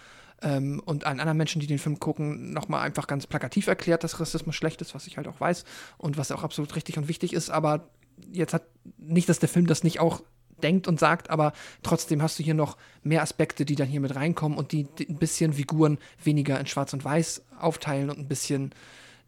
ähm, 0.42 0.82
und 0.86 1.06
allen 1.06 1.20
anderen 1.20 1.38
Menschen, 1.38 1.60
die 1.60 1.68
den 1.68 1.80
Film 1.80 2.00
gucken, 2.00 2.54
nochmal 2.54 2.82
einfach 2.82 3.08
ganz 3.08 3.28
plakativ 3.28 3.68
erklärt, 3.68 4.04
dass 4.04 4.20
Rassismus 4.20 4.56
schlecht 4.56 4.82
ist, 4.82 4.94
was 4.96 5.08
ich 5.08 5.18
halt 5.18 5.28
auch 5.28 5.40
weiß 5.40 5.64
und 5.98 6.18
was 6.18 6.32
auch 6.32 6.44
absolut 6.44 6.76
richtig 6.76 6.98
und 6.98 7.08
wichtig 7.08 7.34
ist. 7.34 7.50
Aber 7.50 7.90
jetzt 8.32 8.54
hat 8.54 8.64
nicht, 8.98 9.30
dass 9.30 9.40
der 9.40 9.50
Film 9.50 9.68
das 9.68 9.84
nicht 9.84 10.00
auch 10.00 10.22
denkt 10.64 10.88
und 10.88 11.00
sagt, 11.00 11.30
aber 11.30 11.54
trotzdem 11.84 12.22
hast 12.22 12.40
du 12.40 12.44
hier 12.44 12.54
noch 12.54 12.78
mehr 13.04 13.22
Aspekte, 13.22 13.66
die 13.66 13.76
dann 13.76 13.88
hier 13.88 14.00
mit 14.00 14.16
reinkommen 14.16 14.58
und 14.58 14.72
die, 14.72 14.84
die 14.84 15.10
ein 15.10 15.18
bisschen 15.18 15.54
Figuren 15.54 15.98
weniger 16.24 16.60
in 16.60 16.66
Schwarz 16.66 16.94
und 16.94 17.04
Weiß 17.04 17.44
aufteilen 17.60 18.10
und 18.10 18.20
ein 18.20 18.28
bisschen 18.28 18.74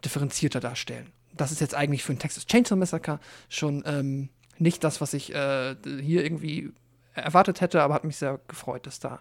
differenzierter 0.05 0.59
darstellen. 0.59 1.11
Das 1.37 1.51
ist 1.51 1.61
jetzt 1.61 1.75
eigentlich 1.75 2.03
für 2.03 2.13
ein 2.13 2.19
Texas 2.19 2.45
Chainsaw 2.45 2.75
Massacre 2.77 3.19
schon 3.49 3.83
ähm, 3.85 4.29
nicht 4.57 4.83
das, 4.83 5.01
was 5.01 5.13
ich 5.13 5.33
äh, 5.33 5.75
hier 6.01 6.23
irgendwie 6.23 6.71
erwartet 7.13 7.61
hätte, 7.61 7.81
aber 7.81 7.93
hat 7.93 8.03
mich 8.03 8.17
sehr 8.17 8.39
gefreut, 8.47 8.85
dass 8.85 8.99
da 8.99 9.19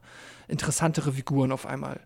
interessantere 0.49 1.13
Figuren 1.13 1.53
auf 1.53 1.67
einmal 1.67 2.01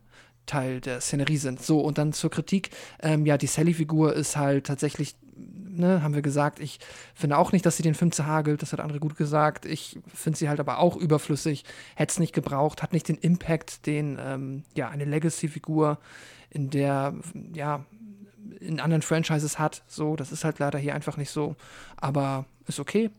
Teil 0.47 0.80
der 0.80 1.00
Szenerie 1.00 1.36
sind. 1.36 1.62
So, 1.62 1.80
und 1.80 1.98
dann 1.98 2.12
zur 2.12 2.30
Kritik. 2.30 2.70
Ähm, 3.00 3.26
ja, 3.26 3.39
die 3.39 3.47
Sally-Figur 3.47 4.14
ist 4.14 4.36
halt 4.36 4.66
tatsächlich, 4.66 5.14
ne, 5.36 6.02
haben 6.02 6.14
wir 6.14 6.22
gesagt, 6.22 6.60
ich 6.60 6.80
finde 7.14 7.39
auch 7.39 7.52
nicht, 7.52 7.64
dass 7.66 7.76
sie 7.76 7.82
den 7.82 7.94
Film 7.94 8.12
zerhagelt, 8.12 8.62
das 8.62 8.72
hat 8.72 8.80
andere 8.80 9.00
gut 9.00 9.16
gesagt. 9.16 9.64
Ich 9.64 9.98
finde 10.12 10.39
sie 10.39 10.48
halt 10.48 10.60
aber 10.60 10.78
auch 10.78 10.97
überflüssig, 10.97 11.64
hätte 11.94 12.12
es 12.12 12.18
nicht 12.18 12.32
gebraucht, 12.32 12.82
hat 12.82 12.92
nicht 12.92 13.08
den 13.08 13.16
Impact, 13.16 13.86
den, 13.86 14.18
ähm, 14.20 14.64
ja, 14.74 14.89
eine 14.89 15.05
Legacy-Figur 15.05 15.98
in 16.50 16.70
der, 16.70 17.14
ja, 17.55 17.84
in 18.60 18.81
anderen 18.81 19.02
Franchises 19.02 19.59
hat. 19.59 19.83
So, 19.86 20.17
das 20.17 20.33
ist 20.33 20.44
halt 20.44 20.59
leider 20.59 20.78
hier 20.78 20.94
einfach 20.94 21.17
nicht 21.17 21.31
so, 21.31 21.57
aber 21.97 22.44
ist 22.67 22.81
okay. 22.81 23.10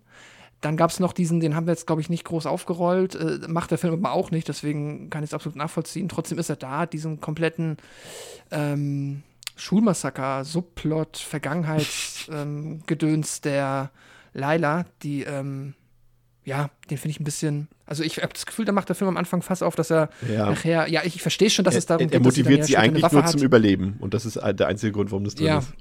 Dann 0.62 0.78
gab 0.78 0.92
es 0.92 1.00
noch 1.00 1.14
diesen, 1.14 1.40
den 1.40 1.56
haben 1.56 1.66
wir 1.66 1.74
jetzt, 1.74 1.88
glaube 1.88 2.02
ich, 2.02 2.10
nicht 2.10 2.24
groß 2.24 2.46
aufgerollt. 2.46 3.16
Äh, 3.16 3.40
macht 3.48 3.72
der 3.72 3.80
Film 3.80 3.94
aber 3.94 4.12
auch 4.14 4.32
nicht, 4.32 4.48
deswegen 4.48 5.10
kann 5.10 5.24
ich 5.24 5.32
es 5.32 5.34
absolut 5.34 5.56
nachvollziehen. 5.56 6.08
Trotzdem 6.08 6.38
ist 6.38 6.50
er 6.50 6.56
da, 6.56 6.86
diesen 6.86 7.20
kompletten 7.20 7.78
ähm, 8.52 9.24
Schulmassaker, 9.56 10.46
Subplot, 10.46 11.18
Vergangenheitsgedöns 11.18 13.38
ähm, 13.38 13.42
der 13.44 13.90
Laila, 14.34 14.86
die, 15.02 15.24
ähm, 15.24 15.74
ja, 16.44 16.70
den 16.90 16.98
finde 16.98 17.12
ich 17.12 17.20
ein 17.20 17.24
bisschen. 17.24 17.68
Also 17.86 18.04
ich 18.04 18.18
habe 18.18 18.34
das 18.34 18.46
Gefühl, 18.46 18.66
da 18.66 18.72
macht 18.72 18.90
der 18.90 18.96
Film 18.96 19.10
am 19.10 19.18
Anfang 19.18 19.42
fast 19.42 19.62
auf, 19.64 19.76
dass 19.76 19.92
er 19.92 20.10
Ja. 20.28 20.50
nachher, 20.50 20.88
ja, 20.88 21.02
ich, 21.04 21.16
ich 21.18 21.22
verstehe 21.22 21.50
schon, 21.50 21.66
dass 21.66 21.76
es 21.76 21.86
darum 21.86 22.02
er, 22.02 22.06
er 22.06 22.08
geht, 22.08 22.16
dann 22.16 22.24
motiviert 22.24 22.66
sie 22.66 22.78
eigentlich 22.78 23.12
nur 23.12 23.24
hat. 23.24 23.32
zum 23.32 23.42
Überleben. 23.44 23.98
Und 24.00 24.14
das 24.14 24.26
ist 24.26 24.36
der 24.38 24.68
einzige 24.68 24.92
Grund, 24.92 25.12
warum 25.12 25.24
das 25.24 25.36
drin 25.36 25.48
Ja. 25.48 25.60
ist. 25.60 25.74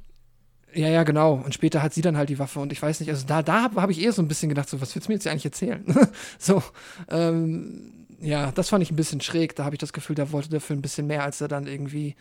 Ja, 0.72 0.89
ja, 0.89 1.02
genau. 1.02 1.34
Und 1.34 1.52
später 1.55 1.82
hat 1.82 1.92
sie 1.94 2.02
dann 2.02 2.16
halt 2.16 2.28
die 2.28 2.39
Waffe 2.39 2.60
und 2.60 2.70
ich 2.72 2.80
weiß 2.80 3.00
nicht, 3.00 3.08
also 3.08 3.26
da, 3.26 3.42
da 3.42 3.62
habe 3.62 3.82
hab 3.82 3.90
ich 3.90 4.00
eher 4.00 4.12
so 4.12 4.22
ein 4.22 4.28
bisschen 4.28 4.48
gedacht, 4.48 4.68
so, 4.68 4.80
was 4.80 4.94
willst 4.94 5.08
du 5.08 5.10
mir 5.10 5.14
jetzt 5.16 5.24
hier 5.24 5.32
eigentlich 5.32 5.44
erzählen? 5.47 5.84
so, 6.39 6.62
ähm, 7.08 7.92
ja, 8.20 8.52
das 8.52 8.68
fand 8.68 8.82
ich 8.82 8.90
ein 8.92 8.97
bisschen 8.97 9.20
schräg. 9.20 9.56
Da 9.56 9.64
habe 9.64 9.74
ich 9.74 9.80
das 9.80 9.92
Gefühl, 9.92 10.14
da 10.14 10.30
wollte 10.30 10.48
der 10.50 10.60
Film 10.60 10.78
ein 10.78 10.82
bisschen 10.82 11.06
mehr, 11.06 11.24
als 11.24 11.40
er 11.40 11.48
dann 11.48 11.66
irgendwie 11.66 12.14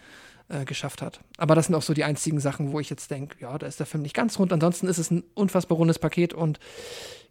äh, 0.50 0.66
geschafft 0.66 1.02
hat. 1.02 1.22
Aber 1.38 1.56
das 1.56 1.68
sind 1.68 1.76
auch 1.76 1.82
so 1.82 1.94
die 1.94 2.04
einzigen 2.04 2.40
Sachen, 2.40 2.72
wo 2.72 2.80
ich 2.80 2.90
jetzt 2.90 3.10
denke, 3.12 3.38
ja, 3.40 3.58
da 3.58 3.68
ist 3.68 3.80
der 3.80 3.86
Film 3.86 4.04
nicht 4.04 4.16
ganz 4.16 4.38
rund. 4.40 4.52
Ansonsten 4.52 4.88
ist 4.88 4.98
es 4.98 5.12
ein 5.12 5.24
unfassbar 5.36 5.78
rundes 5.78 6.00
Paket 6.00 6.34
und 6.34 6.60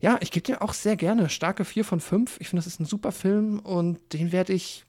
ja, 0.00 0.18
ich 0.20 0.30
gebe 0.30 0.44
dir 0.44 0.62
auch 0.62 0.72
sehr 0.72 0.97
gerne 0.97 1.28
starke 1.28 1.64
4 1.64 1.84
von 1.84 2.00
5. 2.00 2.36
Ich 2.40 2.48
finde, 2.48 2.60
das 2.62 2.68
ist 2.68 2.80
ein 2.80 2.84
super 2.84 3.12
Film 3.12 3.58
und 3.58 3.98
den 4.12 4.30
werde 4.32 4.52
ich 4.52 4.84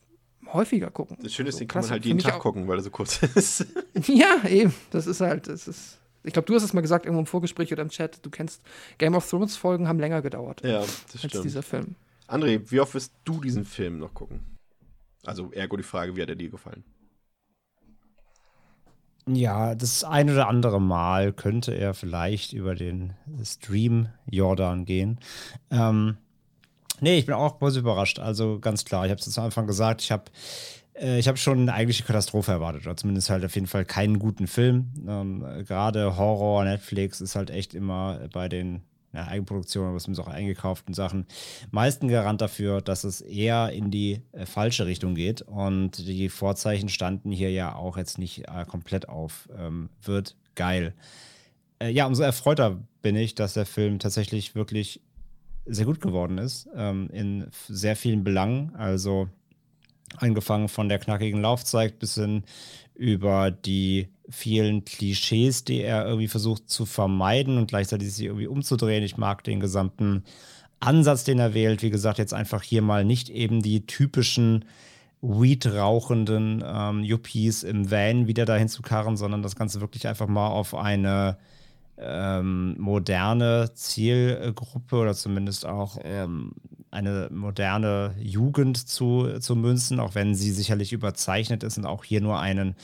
häufiger 0.53 0.91
gucken. 0.91 1.17
Das 1.22 1.33
Schöne 1.33 1.49
ist, 1.49 1.56
So, 1.56 1.59
den 1.59 1.67
kann 1.67 1.82
man 1.82 1.91
halt 1.91 2.06
jeden 2.06 2.19
Tag 2.19 2.40
gucken, 2.40 2.67
weil 2.67 2.77
er 2.77 2.83
so 2.83 2.91
kurz 2.91 3.22
ist. 3.35 3.66
ja, 4.08 4.48
eben. 4.48 4.74
Das 4.91 5.08
ist 5.08 5.22
halt, 5.22 5.48
das 5.48 5.67
ist. 5.67 5.98
Ich 6.24 6.33
glaube, 6.33 6.45
du 6.45 6.53
hast 6.53 6.64
es 6.64 6.74
mal 6.74 6.82
gesagt, 6.82 7.06
irgendwo 7.06 7.22
im 7.22 7.25
Vorgespräch 7.25 7.72
oder 7.72 7.82
im 7.82 7.90
Chat. 7.90 8.24
Du 8.25 8.30
kennst 8.30 8.61
Game 8.98 9.16
of 9.16 9.27
Thrones 9.27 9.56
Folgen 9.56 9.88
haben 9.88 9.99
länger 9.99 10.22
gedauert 10.22 10.61
ja, 10.64 10.80
das 10.82 11.24
als 11.24 11.32
stimmt. 11.32 11.45
dieser 11.45 11.64
Film. 11.64 11.95
André, 12.27 12.61
wie 12.69 12.80
oft 12.80 12.93
wirst 12.93 13.14
du 13.24 13.40
diesen 13.41 13.66
Film 13.66 13.98
noch 13.99 14.14
gucken? 14.14 14.41
Also, 15.25 15.51
ergo 15.51 15.77
die 15.77 15.83
Frage, 15.83 16.16
wie 16.16 16.22
hat 16.22 16.30
er 16.30 16.35
dir 16.35 16.49
gefallen? 16.49 16.83
Ja, 19.32 19.75
das 19.75 20.03
ein 20.03 20.30
oder 20.30 20.48
andere 20.48 20.82
Mal 20.82 21.33
könnte 21.33 21.74
er 21.74 21.93
vielleicht 21.93 22.53
über 22.53 22.74
den 22.74 23.14
Stream 23.43 24.08
Jordan 24.30 24.85
gehen. 24.85 25.19
Ähm, 25.69 26.17
nee, 26.99 27.17
ich 27.19 27.25
bin 27.25 27.35
auch 27.35 27.59
positiv 27.59 27.83
überrascht. 27.83 28.19
Also 28.19 28.59
ganz 28.59 28.85
klar, 28.85 29.06
ich 29.06 29.11
habe 29.11 29.19
es 29.19 29.30
zu 29.30 29.41
Anfang 29.41 29.67
gesagt, 29.67 30.01
ich 30.01 30.11
habe 30.11 30.24
äh, 30.95 31.19
ich 31.19 31.27
habe 31.27 31.38
schon 31.38 31.59
eine 31.61 31.74
eigentliche 31.74 32.03
Katastrophe 32.03 32.51
erwartet, 32.51 32.85
oder 32.85 32.98
zumindest 32.98 33.30
halt 33.30 33.45
auf 33.45 33.56
jeden 33.56 33.67
Fall 33.67 33.85
keinen 33.85 34.19
guten 34.19 34.48
Film. 34.48 34.91
Ähm, 35.08 35.45
Gerade 35.67 36.17
Horror, 36.17 36.64
Netflix 36.64 37.22
ist 37.22 37.35
halt 37.35 37.49
echt 37.49 37.74
immer 37.74 38.19
bei 38.32 38.49
den 38.49 38.82
ja, 39.13 39.27
Eigenproduktionen, 39.27 39.89
aber 39.89 39.99
zumindest 39.99 40.27
auch 40.27 40.31
eingekauften 40.31 40.93
Sachen 40.93 41.25
meisten 41.71 42.07
Garant 42.07 42.41
dafür, 42.41 42.81
dass 42.81 43.03
es 43.03 43.21
eher 43.21 43.71
in 43.71 43.91
die 43.91 44.21
äh, 44.31 44.45
falsche 44.45 44.85
Richtung 44.85 45.15
geht. 45.15 45.41
Und 45.41 45.97
die 45.97 46.29
Vorzeichen 46.29 46.89
standen 46.89 47.31
hier 47.31 47.51
ja 47.51 47.75
auch 47.75 47.97
jetzt 47.97 48.19
nicht 48.19 48.47
äh, 48.47 48.65
komplett 48.67 49.09
auf. 49.09 49.49
Ähm, 49.57 49.89
wird 50.03 50.35
geil. 50.55 50.93
Äh, 51.79 51.89
ja, 51.89 52.05
umso 52.05 52.23
erfreuter 52.23 52.79
bin 53.01 53.15
ich, 53.15 53.35
dass 53.35 53.53
der 53.53 53.65
Film 53.65 53.99
tatsächlich 53.99 54.55
wirklich 54.55 55.01
sehr 55.65 55.85
gut 55.85 56.01
geworden 56.01 56.38
ist. 56.38 56.69
Ähm, 56.75 57.09
in 57.11 57.47
sehr 57.67 57.95
vielen 57.95 58.23
Belangen. 58.23 58.75
Also 58.75 59.29
angefangen 60.17 60.69
von 60.69 60.89
der 60.89 60.99
knackigen 60.99 61.41
Laufzeit 61.41 61.99
bis 61.99 62.15
hin 62.15 62.43
über 63.00 63.50
die 63.50 64.10
vielen 64.30 64.84
Klischees, 64.84 65.64
die 65.64 65.82
er 65.82 66.06
irgendwie 66.06 66.28
versucht 66.28 66.69
zu 66.69 66.86
vermeiden 66.86 67.58
und 67.58 67.68
gleichzeitig 67.68 68.14
sich 68.14 68.26
irgendwie 68.26 68.48
umzudrehen. 68.48 69.03
Ich 69.03 69.16
mag 69.16 69.44
den 69.45 69.61
gesamten 69.61 70.26
Ansatz, 70.82 71.24
den 71.24 71.40
er 71.40 71.53
wählt, 71.53 71.82
wie 71.82 71.92
gesagt, 71.92 72.19
jetzt 72.19 72.34
einfach 72.34 72.61
hier 72.61 72.82
mal 72.82 73.06
nicht 73.06 73.30
eben 73.30 73.61
die 73.61 73.86
typischen 73.86 74.66
Weed 75.22 75.66
rauchenden 75.66 76.61
ähm, 76.66 77.03
Yuppies 77.03 77.64
im 77.64 77.90
Van 77.90 78.28
wieder 78.28 78.45
dahin 78.45 78.68
zu 78.68 78.82
karren, 78.82 79.16
sondern 79.16 79.44
das 79.44 79.56
Ganze 79.56 79.80
wirklich 79.80 80.06
einfach 80.06 80.28
mal 80.28 80.48
auf 80.48 80.76
eine 80.76 81.38
ähm, 81.98 82.76
moderne 82.78 83.72
Zielgruppe 83.76 84.98
oder 84.98 85.14
zumindest 85.14 85.66
auch 85.66 85.98
ähm, 86.03 86.52
eine 86.92 87.30
moderne 87.32 88.16
Jugend 88.19 88.77
zu, 88.77 89.40
zu 89.40 89.56
münzen, 89.56 90.00
auch 90.00 90.16
wenn 90.16 90.35
sie 90.35 90.51
sicherlich 90.51 90.93
überzeichnet 90.93 91.64
ist 91.64 91.77
und 91.77 91.85
auch 91.85 92.03
hier 92.03 92.22
nur 92.22 92.40
einen 92.40 92.76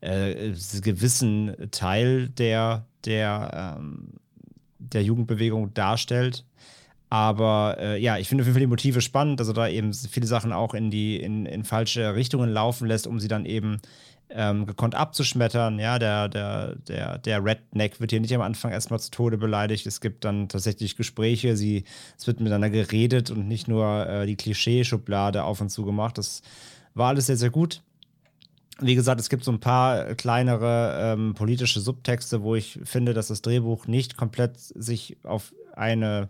äh, 0.00 0.52
gewissen 0.82 1.54
Teil 1.70 2.28
der, 2.28 2.86
der, 3.04 3.76
ähm, 3.78 4.08
der 4.78 5.02
Jugendbewegung 5.02 5.72
darstellt. 5.74 6.44
Aber 7.10 7.76
äh, 7.78 8.02
ja, 8.02 8.18
ich 8.18 8.28
finde 8.28 8.42
auf 8.42 8.46
jeden 8.46 8.54
Fall 8.54 8.60
die 8.60 8.66
Motive 8.66 9.00
spannend, 9.00 9.38
dass 9.38 9.48
er 9.48 9.54
da 9.54 9.68
eben 9.68 9.92
viele 9.94 10.26
Sachen 10.26 10.52
auch 10.52 10.74
in 10.74 10.90
die 10.90 11.16
in, 11.16 11.46
in 11.46 11.64
falsche 11.64 12.14
Richtungen 12.14 12.50
laufen 12.50 12.88
lässt, 12.88 13.06
um 13.06 13.20
sie 13.20 13.28
dann 13.28 13.46
eben 13.46 13.80
ähm, 14.30 14.66
gekonnt 14.66 14.94
abzuschmettern. 14.94 15.78
Ja, 15.78 15.98
der, 15.98 16.28
der, 16.28 16.76
der, 16.76 17.18
der 17.18 17.44
Redneck 17.44 18.00
wird 18.00 18.10
hier 18.10 18.20
nicht 18.20 18.34
am 18.34 18.40
Anfang 18.40 18.72
erstmal 18.72 19.00
zu 19.00 19.10
Tode 19.10 19.38
beleidigt. 19.38 19.86
Es 19.86 20.00
gibt 20.00 20.24
dann 20.24 20.48
tatsächlich 20.48 20.96
Gespräche, 20.96 21.56
sie, 21.56 21.84
es 22.18 22.26
wird 22.26 22.40
miteinander 22.40 22.70
geredet 22.70 23.30
und 23.30 23.48
nicht 23.48 23.68
nur 23.68 24.06
äh, 24.06 24.26
die 24.26 24.36
Klischeeschublade 24.36 25.44
auf 25.44 25.60
und 25.60 25.70
zu 25.70 25.84
gemacht. 25.84 26.18
Das 26.18 26.42
war 26.94 27.08
alles 27.08 27.26
sehr, 27.26 27.36
sehr 27.36 27.50
gut. 27.50 27.82
Wie 28.80 28.96
gesagt, 28.96 29.20
es 29.20 29.28
gibt 29.28 29.44
so 29.44 29.52
ein 29.52 29.60
paar 29.60 30.14
kleinere 30.14 30.98
ähm, 31.00 31.34
politische 31.34 31.80
Subtexte, 31.80 32.42
wo 32.42 32.56
ich 32.56 32.80
finde, 32.82 33.14
dass 33.14 33.28
das 33.28 33.40
Drehbuch 33.40 33.86
nicht 33.86 34.16
komplett 34.16 34.58
sich 34.58 35.16
auf 35.22 35.54
eine 35.76 36.28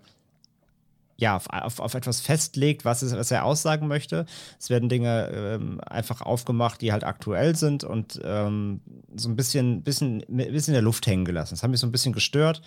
ja, 1.17 1.37
auf, 1.37 1.49
auf, 1.49 1.81
auf, 1.81 1.95
etwas 1.95 2.21
festlegt, 2.21 2.85
was, 2.85 3.03
ist, 3.03 3.17
was 3.17 3.31
er 3.31 3.45
aussagen 3.45 3.87
möchte. 3.87 4.27
Es 4.59 4.69
werden 4.69 4.89
Dinge 4.89 5.31
ähm, 5.33 5.81
einfach 5.87 6.21
aufgemacht, 6.21 6.81
die 6.81 6.93
halt 6.93 7.05
aktuell 7.05 7.55
sind 7.55 7.85
und 7.85 8.21
ähm, 8.25 8.81
so 9.15 9.29
ein 9.29 9.37
bisschen, 9.37 9.83
bisschen, 9.83 10.25
bisschen 10.29 10.73
in 10.73 10.75
der 10.75 10.83
Luft 10.83 11.07
hängen 11.07 11.25
gelassen. 11.25 11.55
Das 11.55 11.63
hat 11.63 11.71
mich 11.71 11.81
so 11.81 11.87
ein 11.87 11.93
bisschen 11.93 12.13
gestört. 12.13 12.63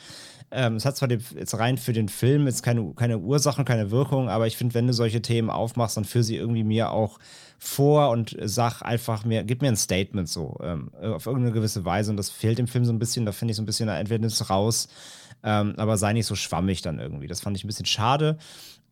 Ähm, 0.50 0.78
es 0.78 0.86
hat 0.86 0.96
zwar 0.96 1.10
jetzt 1.12 1.58
rein 1.60 1.78
für 1.78 1.92
den 1.92 2.08
Film 2.08 2.46
jetzt 2.46 2.64
keine, 2.64 2.94
keine 2.94 3.18
Ursachen, 3.18 3.66
keine 3.66 3.92
Wirkung, 3.92 4.30
aber 4.30 4.48
ich 4.48 4.56
finde, 4.56 4.76
wenn 4.76 4.88
du 4.88 4.94
solche 4.94 5.22
Themen 5.22 5.50
aufmachst, 5.50 5.98
dann 5.98 6.06
führ 6.06 6.24
sie 6.24 6.38
irgendwie 6.38 6.64
mir 6.64 6.92
auch 6.92 7.20
vor 7.60 8.12
und 8.12 8.38
sag 8.44 8.82
einfach 8.82 9.26
mir, 9.26 9.44
gib 9.44 9.62
mir 9.62 9.68
ein 9.68 9.76
Statement 9.76 10.30
so, 10.30 10.58
ähm, 10.64 10.92
auf 11.02 11.26
irgendeine 11.26 11.52
gewisse 11.52 11.84
Weise. 11.84 12.12
Und 12.12 12.18
das 12.18 12.30
fehlt 12.30 12.60
im 12.60 12.68
Film 12.68 12.86
so 12.86 12.94
ein 12.94 13.00
bisschen, 13.00 13.26
da 13.26 13.34
finde 13.34 13.52
ich 13.52 13.58
so 13.58 13.64
ein 13.64 13.66
bisschen, 13.66 13.90
entweder 13.90 14.20
nimmst 14.20 14.50
raus 14.50 14.88
ähm, 15.48 15.76
aber 15.78 15.98
sei 15.98 16.12
nicht 16.12 16.26
so 16.26 16.36
schwammig 16.36 16.82
dann 16.82 17.00
irgendwie. 17.00 17.28
Das 17.28 17.40
fand 17.40 17.56
ich 17.56 17.64
ein 17.64 17.68
bisschen 17.68 17.86
schade. 17.86 18.38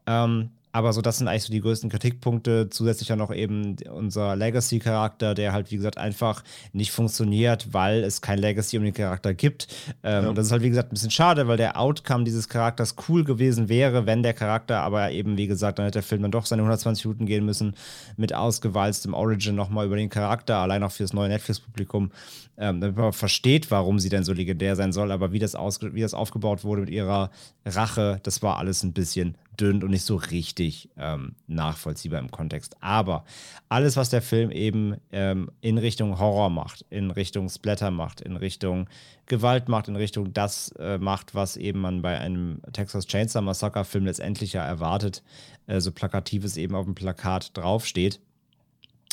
Ähm, 0.07 0.51
aber 0.75 0.91
so, 0.91 1.01
das 1.01 1.19
sind 1.19 1.29
eigentlich 1.29 1.43
so 1.43 1.53
die 1.53 1.61
größten 1.61 1.89
Kritikpunkte. 1.89 2.69
Zusätzlich 2.69 3.07
ja 3.07 3.15
noch 3.15 3.33
eben 3.33 3.77
unser 3.93 4.35
Legacy-Charakter, 4.35 5.33
der 5.33 5.53
halt, 5.53 5.71
wie 5.71 5.77
gesagt, 5.77 5.97
einfach 5.97 6.43
nicht 6.73 6.91
funktioniert, 6.91 7.73
weil 7.73 8.03
es 8.03 8.19
kein 8.19 8.39
Legacy 8.39 8.77
um 8.77 8.83
den 8.83 8.93
Charakter 8.93 9.33
gibt. 9.33 9.69
Ähm, 10.03 10.23
ja. 10.23 10.29
Und 10.29 10.37
das 10.37 10.47
ist 10.47 10.51
halt, 10.51 10.63
wie 10.63 10.69
gesagt, 10.69 10.91
ein 10.91 10.95
bisschen 10.95 11.11
schade, 11.11 11.47
weil 11.47 11.55
der 11.55 11.79
Outcome 11.79 12.25
dieses 12.25 12.49
Charakters 12.49 12.95
cool 13.07 13.23
gewesen 13.23 13.69
wäre, 13.69 14.05
wenn 14.05 14.21
der 14.21 14.33
Charakter 14.33 14.81
aber 14.81 15.11
eben, 15.11 15.37
wie 15.37 15.47
gesagt, 15.47 15.79
dann 15.79 15.85
hätte 15.85 15.99
der 15.99 16.03
Film 16.03 16.23
dann 16.23 16.31
doch 16.31 16.45
seine 16.45 16.63
120 16.63 17.05
Minuten 17.05 17.25
gehen 17.25 17.45
müssen 17.45 17.73
mit 18.17 18.35
ausgewalztem 18.35 19.13
Origin 19.13 19.55
nochmal 19.55 19.85
über 19.85 19.95
den 19.95 20.09
Charakter, 20.09 20.57
allein 20.57 20.83
auch 20.83 20.91
fürs 20.91 21.13
neue 21.13 21.29
Netflix-Publikum 21.29 22.11
ähm, 22.57 22.79
damit 22.79 22.95
man 22.95 23.13
versteht, 23.13 23.71
warum 23.71 23.99
sie 23.99 24.09
denn 24.09 24.23
so 24.23 24.33
legendär 24.33 24.75
sein 24.75 24.93
soll, 24.93 25.11
aber 25.11 25.31
wie 25.31 25.39
das, 25.39 25.55
wie 25.55 26.01
das 26.01 26.13
aufgebaut 26.13 26.63
wurde 26.63 26.81
mit 26.81 26.89
ihrer 26.89 27.29
Rache, 27.65 28.19
das 28.23 28.41
war 28.41 28.57
alles 28.57 28.83
ein 28.83 28.93
bisschen 28.93 29.35
dünn 29.59 29.83
und 29.83 29.91
nicht 29.91 30.03
so 30.03 30.15
richtig 30.15 30.89
ähm, 30.97 31.35
nachvollziehbar 31.47 32.19
im 32.19 32.31
Kontext. 32.31 32.75
Aber 32.81 33.25
alles, 33.69 33.97
was 33.97 34.09
der 34.09 34.21
Film 34.21 34.51
eben 34.51 34.95
ähm, 35.11 35.51
in 35.61 35.77
Richtung 35.77 36.19
Horror 36.19 36.49
macht, 36.49 36.85
in 36.89 37.11
Richtung 37.11 37.49
Splatter 37.49 37.91
macht, 37.91 38.21
in 38.21 38.35
Richtung 38.35 38.87
Gewalt 39.25 39.69
macht, 39.69 39.87
in 39.87 39.95
Richtung 39.95 40.33
das 40.33 40.71
äh, 40.79 40.97
macht, 40.97 41.35
was 41.35 41.57
eben 41.57 41.79
man 41.79 42.01
bei 42.01 42.19
einem 42.19 42.61
Texas 42.73 43.07
Chainsaw 43.07 43.41
Massacre 43.41 43.85
Film 43.85 44.05
letztendlich 44.05 44.53
ja 44.53 44.65
erwartet, 44.65 45.23
äh, 45.67 45.79
so 45.79 45.91
plakatives 45.91 46.57
eben 46.57 46.75
auf 46.75 46.85
dem 46.85 46.95
Plakat 46.95 47.57
draufsteht, 47.57 48.19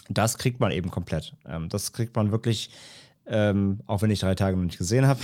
das 0.08 0.38
kriegt 0.38 0.60
man 0.60 0.72
eben 0.72 0.90
komplett. 0.90 1.34
Ähm, 1.46 1.68
das 1.68 1.92
kriegt 1.92 2.14
man 2.16 2.32
wirklich 2.32 2.70
ähm, 3.26 3.81
auch 3.86 4.02
wenn 4.02 4.10
ich 4.10 4.20
drei 4.20 4.34
Tage 4.34 4.57
noch 4.57 4.65
nicht 4.65 4.78
gesehen 4.78 5.07
habe, 5.07 5.20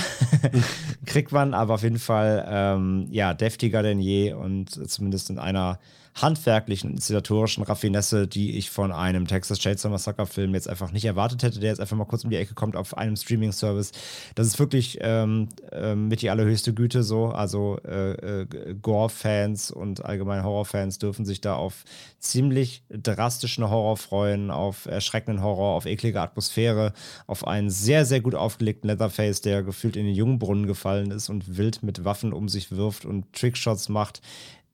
kriegt 1.06 1.32
man 1.32 1.54
aber 1.54 1.74
auf 1.74 1.82
jeden 1.82 1.98
Fall 1.98 2.46
ähm, 2.48 3.08
ja 3.10 3.34
deftiger 3.34 3.82
denn 3.82 4.00
je 4.00 4.32
und 4.32 4.70
zumindest 4.90 5.30
in 5.30 5.38
einer 5.38 5.78
handwerklichen, 6.22 6.92
inszenatorischen 6.92 7.62
Raffinesse, 7.62 8.26
die 8.26 8.56
ich 8.56 8.70
von 8.70 8.92
einem 8.92 9.26
Texas 9.26 9.58
Chainsaw 9.58 9.90
Massacre 9.90 10.26
Film 10.26 10.54
jetzt 10.54 10.68
einfach 10.68 10.92
nicht 10.92 11.04
erwartet 11.04 11.42
hätte, 11.42 11.60
der 11.60 11.70
jetzt 11.70 11.80
einfach 11.80 11.96
mal 11.96 12.04
kurz 12.04 12.24
um 12.24 12.30
die 12.30 12.36
Ecke 12.36 12.54
kommt 12.54 12.76
auf 12.76 12.96
einem 12.96 13.16
Streaming-Service. 13.16 13.92
Das 14.34 14.46
ist 14.46 14.58
wirklich 14.58 14.98
ähm, 15.00 15.48
äh, 15.72 15.94
mit 15.94 16.22
die 16.22 16.30
allerhöchste 16.30 16.74
Güte 16.74 17.02
so. 17.02 17.26
Also 17.26 17.78
äh, 17.86 18.12
äh, 18.42 18.74
Gore-Fans 18.80 19.70
und 19.70 20.04
allgemein 20.04 20.44
Horror-Fans 20.44 20.98
dürfen 20.98 21.24
sich 21.24 21.40
da 21.40 21.54
auf 21.54 21.84
ziemlich 22.18 22.82
drastischen 22.90 23.68
Horror 23.68 23.96
freuen, 23.96 24.50
auf 24.50 24.86
erschreckenden 24.86 25.42
Horror, 25.42 25.76
auf 25.76 25.86
eklige 25.86 26.20
Atmosphäre, 26.20 26.92
auf 27.26 27.46
einen 27.46 27.70
sehr, 27.70 28.04
sehr 28.04 28.20
gut 28.20 28.34
aufgelegten 28.34 28.88
Leatherface, 28.88 29.40
der 29.40 29.62
gefühlt 29.62 29.96
in 29.96 30.06
den 30.06 30.14
Jungbrunnen 30.14 30.66
gefallen 30.66 31.10
ist 31.10 31.28
und 31.28 31.56
wild 31.56 31.82
mit 31.82 32.04
Waffen 32.04 32.32
um 32.32 32.48
sich 32.48 32.72
wirft 32.72 33.04
und 33.04 33.32
Trickshots 33.32 33.88
macht 33.88 34.20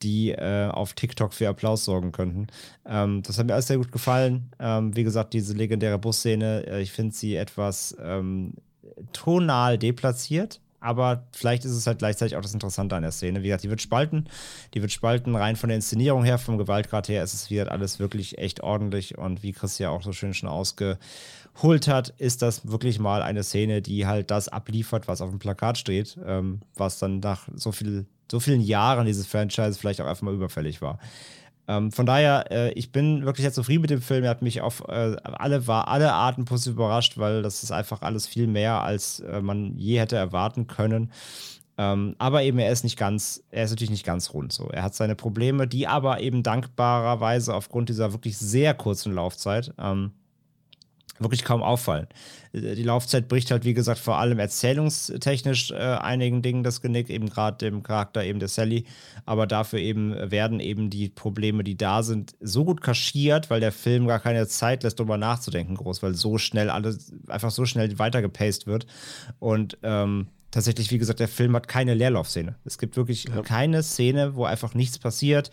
die 0.04 0.30
äh, 0.30 0.68
auf 0.68 0.92
TikTok 0.92 1.32
für 1.32 1.48
Applaus 1.48 1.84
sorgen 1.84 2.12
könnten. 2.12 2.46
Ähm, 2.86 3.22
das 3.22 3.38
hat 3.38 3.46
mir 3.46 3.54
alles 3.54 3.66
sehr 3.66 3.78
gut 3.78 3.90
gefallen. 3.90 4.50
Ähm, 4.60 4.94
wie 4.94 5.04
gesagt, 5.04 5.32
diese 5.32 5.54
legendäre 5.54 5.98
Busszene, 5.98 6.66
äh, 6.66 6.82
ich 6.82 6.92
finde 6.92 7.14
sie 7.14 7.34
etwas 7.34 7.96
ähm, 8.00 8.52
tonal 9.12 9.78
deplatziert. 9.78 10.60
Aber 10.84 11.24
vielleicht 11.32 11.64
ist 11.64 11.72
es 11.72 11.86
halt 11.86 11.98
gleichzeitig 11.98 12.36
auch 12.36 12.42
das 12.42 12.52
Interessante 12.52 12.94
an 12.94 13.02
der 13.02 13.10
Szene. 13.10 13.42
Wie 13.42 13.46
gesagt, 13.46 13.64
die 13.64 13.70
wird 13.70 13.80
spalten. 13.80 14.26
Die 14.74 14.82
wird 14.82 14.92
spalten 14.92 15.34
rein 15.34 15.56
von 15.56 15.70
der 15.70 15.76
Inszenierung 15.76 16.24
her, 16.24 16.36
vom 16.36 16.58
Gewaltgrad 16.58 17.08
her. 17.08 17.24
ist 17.24 17.32
Es 17.32 17.48
wieder 17.48 17.72
alles 17.72 17.98
wirklich 17.98 18.36
echt 18.36 18.62
ordentlich. 18.62 19.16
Und 19.16 19.42
wie 19.42 19.52
Chris 19.52 19.78
ja 19.78 19.88
auch 19.88 20.02
so 20.02 20.12
schön 20.12 20.34
schon 20.34 20.50
ausgeholt 20.50 21.88
hat, 21.88 22.10
ist 22.18 22.42
das 22.42 22.68
wirklich 22.68 22.98
mal 22.98 23.22
eine 23.22 23.44
Szene, 23.44 23.80
die 23.80 24.06
halt 24.06 24.30
das 24.30 24.48
abliefert, 24.48 25.08
was 25.08 25.22
auf 25.22 25.30
dem 25.30 25.38
Plakat 25.38 25.78
steht. 25.78 26.18
Ähm, 26.22 26.60
was 26.74 26.98
dann 26.98 27.20
nach 27.20 27.48
so 27.54 27.72
viel 27.72 28.04
so 28.30 28.40
vielen 28.40 28.60
Jahren 28.60 29.06
dieses 29.06 29.26
Franchise 29.26 29.78
vielleicht 29.78 30.00
auch 30.00 30.06
einfach 30.06 30.22
mal 30.22 30.34
überfällig 30.34 30.82
war. 30.82 30.98
Ähm, 31.66 31.92
von 31.92 32.04
daher, 32.04 32.50
äh, 32.50 32.72
ich 32.72 32.92
bin 32.92 33.24
wirklich 33.24 33.42
sehr 33.44 33.52
zufrieden 33.52 33.82
mit 33.82 33.90
dem 33.90 34.02
Film. 34.02 34.24
Er 34.24 34.30
hat 34.30 34.42
mich 34.42 34.60
auf 34.60 34.82
äh, 34.86 35.16
alle, 35.22 35.66
war 35.66 35.88
alle 35.88 36.12
Arten 36.12 36.44
positiv 36.44 36.74
überrascht, 36.74 37.16
weil 37.16 37.42
das 37.42 37.62
ist 37.62 37.70
einfach 37.70 38.02
alles 38.02 38.26
viel 38.26 38.46
mehr, 38.46 38.82
als 38.82 39.20
äh, 39.20 39.40
man 39.40 39.78
je 39.78 39.98
hätte 39.98 40.16
erwarten 40.16 40.66
können. 40.66 41.10
Ähm, 41.76 42.14
aber 42.18 42.42
eben, 42.42 42.58
er 42.58 42.70
ist 42.70 42.84
nicht 42.84 42.98
ganz, 42.98 43.42
er 43.50 43.64
ist 43.64 43.70
natürlich 43.70 43.90
nicht 43.90 44.06
ganz 44.06 44.32
rund 44.32 44.52
so. 44.52 44.68
Er 44.68 44.82
hat 44.82 44.94
seine 44.94 45.16
Probleme, 45.16 45.66
die 45.66 45.88
aber 45.88 46.20
eben 46.20 46.42
dankbarerweise 46.42 47.54
aufgrund 47.54 47.88
dieser 47.88 48.12
wirklich 48.12 48.38
sehr 48.38 48.74
kurzen 48.74 49.12
Laufzeit 49.14 49.72
ähm, 49.78 50.12
wirklich 51.18 51.44
kaum 51.44 51.62
auffallen. 51.62 52.06
Die 52.52 52.82
Laufzeit 52.82 53.28
bricht 53.28 53.50
halt, 53.50 53.64
wie 53.64 53.74
gesagt, 53.74 53.98
vor 53.98 54.18
allem 54.18 54.38
erzählungstechnisch 54.38 55.70
äh, 55.70 55.74
einigen 55.74 56.42
Dingen 56.42 56.62
das 56.62 56.80
Genick, 56.80 57.10
eben 57.10 57.28
gerade 57.28 57.58
dem 57.58 57.82
Charakter 57.82 58.24
eben 58.24 58.38
der 58.38 58.48
Sally. 58.48 58.84
Aber 59.24 59.46
dafür 59.46 59.78
eben 59.78 60.14
werden 60.30 60.60
eben 60.60 60.90
die 60.90 61.08
Probleme, 61.08 61.64
die 61.64 61.76
da 61.76 62.02
sind, 62.02 62.34
so 62.40 62.64
gut 62.64 62.80
kaschiert, 62.80 63.50
weil 63.50 63.60
der 63.60 63.72
Film 63.72 64.06
gar 64.06 64.20
keine 64.20 64.46
Zeit 64.46 64.82
lässt, 64.82 64.98
darüber 64.98 65.18
nachzudenken, 65.18 65.76
groß, 65.76 66.02
weil 66.02 66.14
so 66.14 66.38
schnell 66.38 66.70
alles, 66.70 67.12
einfach 67.28 67.50
so 67.50 67.64
schnell 67.64 67.98
weitergepaced 67.98 68.66
wird. 68.66 68.86
Und 69.38 69.78
ähm, 69.82 70.28
tatsächlich, 70.50 70.90
wie 70.90 70.98
gesagt, 70.98 71.20
der 71.20 71.28
Film 71.28 71.54
hat 71.56 71.66
keine 71.66 71.94
Leerlaufszene. 71.94 72.54
Es 72.64 72.78
gibt 72.78 72.96
wirklich 72.96 73.24
ja. 73.24 73.42
keine 73.42 73.82
Szene, 73.82 74.36
wo 74.36 74.44
einfach 74.44 74.74
nichts 74.74 74.98
passiert 74.98 75.50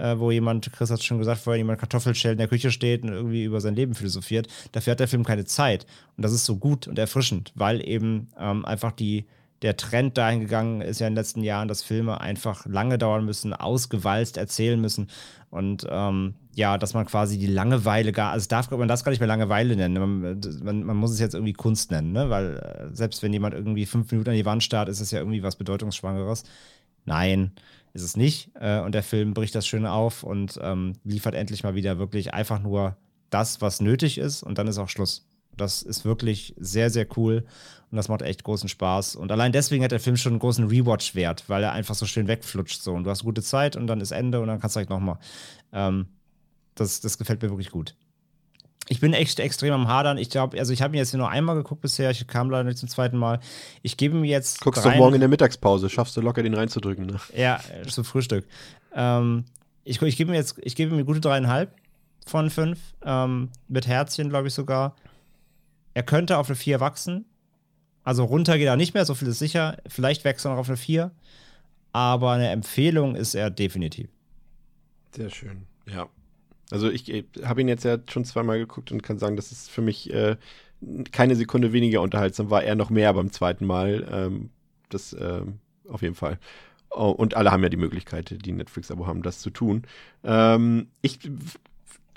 äh, 0.00 0.18
wo 0.18 0.30
jemand, 0.30 0.72
Chris 0.72 0.90
hat 0.90 1.02
schon 1.02 1.18
gesagt, 1.18 1.40
vorher 1.40 1.58
jemand 1.58 1.78
Kartoffelschält 1.78 2.32
in 2.32 2.38
der 2.38 2.48
Küche 2.48 2.70
steht 2.70 3.02
und 3.02 3.10
irgendwie 3.10 3.44
über 3.44 3.60
sein 3.60 3.74
Leben 3.74 3.94
philosophiert. 3.94 4.48
Dafür 4.72 4.92
hat 4.92 5.00
der 5.00 5.08
Film 5.08 5.24
keine 5.24 5.44
Zeit. 5.44 5.86
Und 6.16 6.24
das 6.24 6.32
ist 6.32 6.44
so 6.44 6.56
gut 6.56 6.88
und 6.88 6.98
erfrischend, 6.98 7.52
weil 7.54 7.86
eben 7.86 8.28
ähm, 8.38 8.64
einfach 8.64 8.92
die, 8.92 9.26
der 9.62 9.76
Trend 9.76 10.16
dahin 10.16 10.40
gegangen 10.40 10.80
ist 10.80 11.00
ja 11.00 11.06
in 11.06 11.12
den 11.12 11.18
letzten 11.18 11.42
Jahren, 11.42 11.68
dass 11.68 11.82
Filme 11.82 12.20
einfach 12.20 12.64
lange 12.66 12.96
dauern 12.96 13.24
müssen, 13.24 13.52
ausgewalzt 13.52 14.36
erzählen 14.36 14.80
müssen. 14.80 15.08
Und 15.50 15.86
ähm, 15.90 16.34
ja, 16.54 16.78
dass 16.78 16.94
man 16.94 17.06
quasi 17.06 17.38
die 17.38 17.46
Langeweile 17.46 18.12
gar, 18.12 18.32
also 18.32 18.48
darf 18.48 18.70
man 18.70 18.88
das 18.88 19.04
gar 19.04 19.10
nicht 19.10 19.20
mehr 19.20 19.26
Langeweile 19.26 19.76
nennen. 19.76 19.94
Man, 19.94 20.40
man, 20.62 20.82
man 20.84 20.96
muss 20.96 21.10
es 21.10 21.20
jetzt 21.20 21.34
irgendwie 21.34 21.52
Kunst 21.52 21.90
nennen, 21.90 22.12
ne? 22.12 22.30
Weil 22.30 22.56
äh, 22.56 22.94
selbst 22.94 23.22
wenn 23.22 23.32
jemand 23.32 23.54
irgendwie 23.54 23.86
fünf 23.86 24.10
Minuten 24.10 24.30
an 24.30 24.36
die 24.36 24.46
Wand 24.46 24.62
starrt, 24.62 24.88
ist 24.88 25.00
es 25.00 25.10
ja 25.10 25.18
irgendwie 25.18 25.42
was 25.42 25.56
Bedeutungsschwangeres. 25.56 26.44
Nein, 27.04 27.52
ist 27.92 28.02
es 28.02 28.16
nicht. 28.16 28.50
Äh, 28.54 28.80
und 28.80 28.94
der 28.94 29.02
Film 29.02 29.34
bricht 29.34 29.54
das 29.54 29.66
schön 29.66 29.86
auf 29.86 30.22
und 30.22 30.58
ähm, 30.62 30.94
liefert 31.04 31.34
endlich 31.34 31.62
mal 31.62 31.74
wieder 31.74 31.98
wirklich 31.98 32.34
einfach 32.34 32.60
nur 32.60 32.96
das, 33.30 33.60
was 33.60 33.80
nötig 33.80 34.18
ist 34.18 34.42
und 34.42 34.58
dann 34.58 34.68
ist 34.68 34.78
auch 34.78 34.88
Schluss. 34.88 35.26
Das 35.56 35.82
ist 35.82 36.04
wirklich 36.04 36.54
sehr, 36.58 36.90
sehr 36.90 37.06
cool 37.16 37.44
und 37.90 37.96
das 37.96 38.08
macht 38.08 38.22
echt 38.22 38.44
großen 38.44 38.68
Spaß. 38.68 39.16
Und 39.16 39.32
allein 39.32 39.52
deswegen 39.52 39.84
hat 39.84 39.92
der 39.92 40.00
Film 40.00 40.16
schon 40.16 40.32
einen 40.32 40.40
großen 40.40 40.66
Rewatch-Wert, 40.68 41.48
weil 41.48 41.62
er 41.62 41.72
einfach 41.72 41.94
so 41.94 42.06
schön 42.06 42.28
wegflutscht. 42.28 42.82
So. 42.82 42.92
Und 42.92 43.04
du 43.04 43.10
hast 43.10 43.24
gute 43.24 43.42
Zeit 43.42 43.76
und 43.76 43.86
dann 43.86 44.00
ist 44.00 44.12
Ende 44.12 44.40
und 44.40 44.46
dann 44.46 44.60
kannst 44.60 44.76
du 44.76 44.78
halt 44.78 44.90
nochmal. 44.90 45.18
Ähm, 45.72 46.06
das, 46.74 47.00
das 47.00 47.18
gefällt 47.18 47.42
mir 47.42 47.50
wirklich 47.50 47.70
gut. 47.70 47.94
Ich 48.90 48.98
bin 48.98 49.12
echt 49.12 49.38
extrem 49.38 49.72
am 49.72 49.86
Hadern. 49.86 50.18
Ich 50.18 50.30
glaube, 50.30 50.58
also 50.58 50.72
ich 50.72 50.82
habe 50.82 50.96
ihn 50.96 50.98
jetzt 50.98 51.14
nur 51.14 51.30
einmal 51.30 51.54
geguckt 51.54 51.80
bisher. 51.80 52.10
Ich 52.10 52.26
kam 52.26 52.50
leider 52.50 52.64
nicht 52.64 52.76
zum 52.76 52.88
zweiten 52.88 53.16
Mal. 53.16 53.38
Ich 53.82 53.96
gebe 53.96 54.18
ihm 54.18 54.24
jetzt. 54.24 54.60
Guckst 54.62 54.84
du 54.84 54.90
morgen 54.90 55.14
in 55.14 55.20
der 55.20 55.28
Mittagspause, 55.28 55.88
schaffst 55.88 56.16
du 56.16 56.20
locker 56.20 56.42
den 56.42 56.54
reinzudrücken, 56.54 57.06
ne? 57.06 57.20
Ja, 57.36 57.60
zum 57.86 58.02
Frühstück. 58.02 58.48
Ähm, 58.92 59.44
ich 59.84 60.02
ich 60.02 60.16
gebe 60.16 60.32
ihm 60.32 60.34
jetzt, 60.34 60.56
ich 60.60 60.74
gebe 60.74 60.92
ihm 60.92 61.06
gute 61.06 61.20
dreieinhalb 61.20 61.72
von 62.26 62.50
fünf. 62.50 62.80
Ähm, 63.04 63.50
mit 63.68 63.86
Herzchen, 63.86 64.28
glaube 64.28 64.48
ich 64.48 64.54
sogar. 64.54 64.96
Er 65.94 66.02
könnte 66.02 66.36
auf 66.36 66.48
eine 66.48 66.56
vier 66.56 66.80
wachsen. 66.80 67.26
Also 68.02 68.24
runter 68.24 68.58
geht 68.58 68.66
er 68.66 68.74
nicht 68.74 68.94
mehr, 68.94 69.04
so 69.04 69.14
viel 69.14 69.28
ist 69.28 69.38
sicher. 69.38 69.76
Vielleicht 69.86 70.24
wächst 70.24 70.44
er 70.44 70.50
noch 70.50 70.58
auf 70.58 70.68
eine 70.68 70.76
vier. 70.76 71.12
Aber 71.92 72.32
eine 72.32 72.48
Empfehlung 72.48 73.14
ist 73.14 73.36
er 73.36 73.50
definitiv. 73.50 74.08
Sehr 75.14 75.30
schön, 75.30 75.66
ja. 75.86 76.08
Also 76.70 76.90
ich 76.90 77.12
äh, 77.12 77.24
habe 77.44 77.60
ihn 77.60 77.68
jetzt 77.68 77.84
ja 77.84 77.98
schon 78.08 78.24
zweimal 78.24 78.58
geguckt 78.58 78.92
und 78.92 79.02
kann 79.02 79.18
sagen, 79.18 79.36
dass 79.36 79.52
es 79.52 79.68
für 79.68 79.82
mich 79.82 80.12
äh, 80.12 80.36
keine 81.12 81.36
Sekunde 81.36 81.72
weniger 81.72 82.00
unterhaltsam 82.00 82.50
war, 82.50 82.62
eher 82.62 82.74
noch 82.74 82.90
mehr 82.90 83.12
beim 83.12 83.32
zweiten 83.32 83.66
Mal. 83.66 84.06
Ähm, 84.10 84.50
das 84.88 85.14
ähm, 85.18 85.58
auf 85.88 86.02
jeden 86.02 86.14
Fall. 86.14 86.38
Oh, 86.90 87.10
und 87.10 87.36
alle 87.36 87.52
haben 87.52 87.62
ja 87.62 87.68
die 87.68 87.76
Möglichkeit, 87.76 88.44
die 88.44 88.52
Netflix-Abo 88.52 89.06
haben, 89.06 89.22
das 89.22 89.38
zu 89.38 89.50
tun. 89.50 89.82
Ähm, 90.24 90.88
ich 91.02 91.20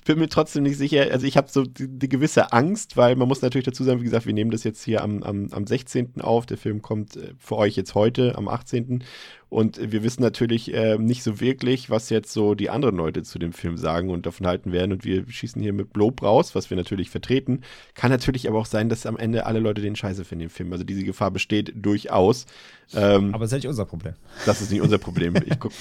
bin 0.06 0.20
mir 0.20 0.30
trotzdem 0.30 0.64
nicht 0.64 0.78
sicher. 0.78 1.08
Also 1.12 1.26
ich 1.26 1.38
habe 1.38 1.50
so 1.50 1.64
die, 1.64 1.88
die, 1.88 2.10
gewisse 2.10 2.52
Angst, 2.52 2.98
weil 2.98 3.16
man 3.16 3.28
muss 3.28 3.42
natürlich 3.42 3.66
dazu 3.66 3.84
sagen, 3.84 4.02
wie 4.02 4.06
gesagt, 4.06 4.26
wir 4.26 4.34
nehmen 4.34 4.52
das 4.52 4.64
jetzt 4.64 4.84
hier 4.84 5.02
am, 5.02 5.24
am, 5.24 5.48
am 5.52 5.68
16. 5.68 6.22
auf. 6.22 6.46
Der 6.46 6.58
Film 6.58 6.82
kommt 6.82 7.16
äh, 7.16 7.34
für 7.38 7.58
euch 7.58 7.76
jetzt 7.76 7.96
heute 7.96 8.38
am 8.38 8.48
18. 8.48 9.04
Und 9.50 9.92
wir 9.92 10.04
wissen 10.04 10.24
natürlich 10.24 10.74
äh, 10.74 10.98
nicht 10.98 11.22
so 11.22 11.40
wirklich, 11.40 11.90
was 11.92 12.10
jetzt 12.10 12.34
so 12.34 12.56
die 12.56 12.72
anderen 12.72 12.96
Leute 12.96 13.22
zu 13.22 13.38
dem 13.38 13.54
Film 13.54 13.78
sagen 13.78 14.10
und 14.10 14.26
davon 14.26 14.48
halten 14.48 14.72
werden. 14.72 14.92
Und 14.92 15.06
wir 15.06 15.30
schießen 15.30 15.62
hier 15.62 15.74
mit 15.74 15.94
Blob 15.94 16.24
raus, 16.24 16.56
was 16.56 16.72
wir 16.72 16.78
natürlich 16.78 17.12
vertreten. 17.12 17.62
Kann 17.94 18.10
natürlich 18.10 18.50
aber 18.50 18.58
auch 18.58 18.66
sein, 18.66 18.90
dass 18.90 19.06
am 19.06 19.16
Ende 19.16 19.46
alle 19.46 19.60
Leute 19.60 19.82
den 19.82 19.96
Scheiße 19.96 20.26
finden, 20.26 20.46
den 20.46 20.50
Film. 20.50 20.72
Also 20.74 20.84
diese 20.84 21.04
Gefahr 21.04 21.30
besteht 21.30 21.72
durchaus. 21.76 22.48
Ähm, 22.96 23.34
aber 23.34 23.44
das 23.44 23.52
ist 23.52 23.58
nicht 23.58 23.68
unser 23.68 23.86
Problem. 23.86 24.14
Das 24.46 24.60
ist 24.60 24.72
nicht 24.72 24.82
unser 24.82 24.98
Problem. 24.98 25.36
ich 25.46 25.60
guck, 25.60 25.72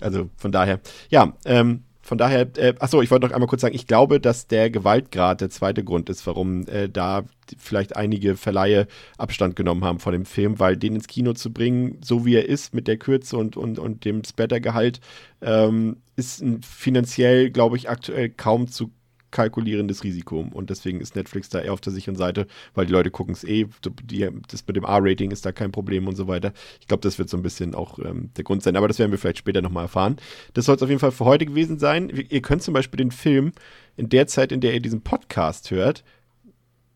also 0.00 0.28
von 0.36 0.50
daher, 0.50 0.80
ja, 1.08 1.34
ähm, 1.44 1.84
von 2.04 2.18
daher, 2.18 2.46
äh, 2.58 2.74
achso, 2.80 3.00
ich 3.00 3.10
wollte 3.10 3.26
noch 3.26 3.32
einmal 3.32 3.48
kurz 3.48 3.62
sagen, 3.62 3.74
ich 3.74 3.86
glaube, 3.86 4.20
dass 4.20 4.46
der 4.46 4.68
Gewaltgrad 4.68 5.40
der 5.40 5.48
zweite 5.48 5.82
Grund 5.82 6.10
ist, 6.10 6.26
warum 6.26 6.66
äh, 6.68 6.90
da 6.90 7.24
vielleicht 7.58 7.96
einige 7.96 8.36
Verleihe 8.36 8.86
Abstand 9.16 9.56
genommen 9.56 9.84
haben 9.84 10.00
von 10.00 10.12
dem 10.12 10.26
Film, 10.26 10.58
weil 10.58 10.76
den 10.76 10.96
ins 10.96 11.06
Kino 11.06 11.32
zu 11.32 11.50
bringen, 11.50 11.98
so 12.04 12.26
wie 12.26 12.34
er 12.34 12.46
ist, 12.46 12.74
mit 12.74 12.88
der 12.88 12.98
Kürze 12.98 13.38
und, 13.38 13.56
und, 13.56 13.78
und 13.78 14.04
dem 14.04 14.22
Splattergehalt, 14.22 15.00
ähm, 15.40 15.96
ist 16.16 16.44
finanziell, 16.60 17.50
glaube 17.50 17.78
ich, 17.78 17.88
aktuell 17.88 18.28
kaum 18.28 18.68
zu 18.68 18.90
kalkulierendes 19.34 20.04
Risiko. 20.04 20.46
Und 20.52 20.70
deswegen 20.70 21.00
ist 21.00 21.16
Netflix 21.16 21.50
da 21.50 21.60
eher 21.60 21.72
auf 21.74 21.80
der 21.80 21.92
sicheren 21.92 22.16
Seite, 22.16 22.46
weil 22.74 22.86
die 22.86 22.92
Leute 22.92 23.10
gucken 23.10 23.34
es 23.34 23.44
eh. 23.44 23.66
Die, 24.04 24.28
das 24.48 24.66
mit 24.66 24.76
dem 24.76 24.84
R-Rating 24.84 25.30
ist 25.30 25.44
da 25.44 25.52
kein 25.52 25.72
Problem 25.72 26.08
und 26.08 26.16
so 26.16 26.28
weiter. 26.28 26.52
Ich 26.80 26.86
glaube, 26.86 27.02
das 27.02 27.18
wird 27.18 27.28
so 27.28 27.36
ein 27.36 27.42
bisschen 27.42 27.74
auch 27.74 27.98
ähm, 27.98 28.30
der 28.36 28.44
Grund 28.44 28.62
sein. 28.62 28.76
Aber 28.76 28.88
das 28.88 28.98
werden 28.98 29.10
wir 29.10 29.18
vielleicht 29.18 29.38
später 29.38 29.60
nochmal 29.60 29.84
erfahren. 29.84 30.16
Das 30.54 30.64
soll 30.64 30.76
es 30.76 30.82
auf 30.82 30.88
jeden 30.88 31.00
Fall 31.00 31.12
für 31.12 31.24
heute 31.24 31.44
gewesen 31.44 31.78
sein. 31.78 32.08
Ihr 32.08 32.42
könnt 32.42 32.62
zum 32.62 32.72
Beispiel 32.72 32.98
den 32.98 33.10
Film 33.10 33.52
in 33.96 34.08
der 34.08 34.26
Zeit, 34.28 34.52
in 34.52 34.60
der 34.60 34.72
ihr 34.72 34.80
diesen 34.80 35.02
Podcast 35.02 35.70
hört, 35.70 36.04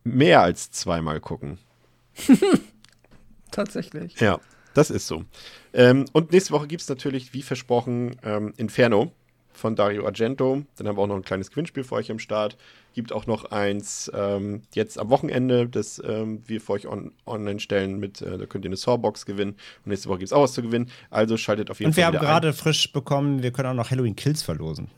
mehr 0.04 0.40
als 0.40 0.70
zweimal 0.70 1.20
gucken. 1.20 1.58
Tatsächlich. 3.50 4.18
Ja, 4.20 4.40
das 4.74 4.90
ist 4.90 5.08
so. 5.08 5.24
Ähm, 5.72 6.04
und 6.12 6.32
nächste 6.32 6.52
Woche 6.52 6.68
gibt 6.68 6.82
es 6.82 6.88
natürlich, 6.88 7.34
wie 7.34 7.42
versprochen, 7.42 8.16
ähm, 8.22 8.54
Inferno 8.56 9.12
von 9.58 9.76
Dario 9.76 10.06
Argento. 10.06 10.62
Dann 10.76 10.88
haben 10.88 10.96
wir 10.96 11.02
auch 11.02 11.06
noch 11.06 11.16
ein 11.16 11.24
kleines 11.24 11.50
Gewinnspiel 11.50 11.84
für 11.84 11.96
euch 11.96 12.10
am 12.10 12.18
Start. 12.18 12.56
Gibt 12.94 13.12
auch 13.12 13.26
noch 13.26 13.46
eins 13.50 14.10
ähm, 14.14 14.62
jetzt 14.74 14.98
am 14.98 15.10
Wochenende, 15.10 15.68
das 15.68 16.02
ähm, 16.04 16.42
wir 16.46 16.60
für 16.60 16.72
euch 16.72 16.86
on 16.86 17.12
online 17.26 17.60
stellen. 17.60 17.98
Mit, 17.98 18.22
äh, 18.22 18.38
da 18.38 18.46
könnt 18.46 18.64
ihr 18.64 18.70
eine 18.70 18.76
Sawbox 18.76 19.26
gewinnen. 19.26 19.52
Und 19.84 19.90
nächste 19.90 20.08
Woche 20.08 20.18
gibt 20.18 20.28
es 20.28 20.32
auch 20.32 20.42
was 20.42 20.52
zu 20.52 20.62
gewinnen. 20.62 20.90
Also 21.10 21.36
schaltet 21.36 21.70
auf 21.70 21.80
jeden 21.80 21.90
Und 21.90 21.94
Fall. 21.94 22.06
Und 22.06 22.12
wir 22.12 22.18
haben 22.20 22.26
gerade 22.26 22.52
frisch 22.52 22.92
bekommen, 22.92 23.42
wir 23.42 23.52
können 23.52 23.68
auch 23.68 23.74
noch 23.74 23.90
Halloween 23.90 24.16
Kills 24.16 24.42
verlosen. 24.42 24.88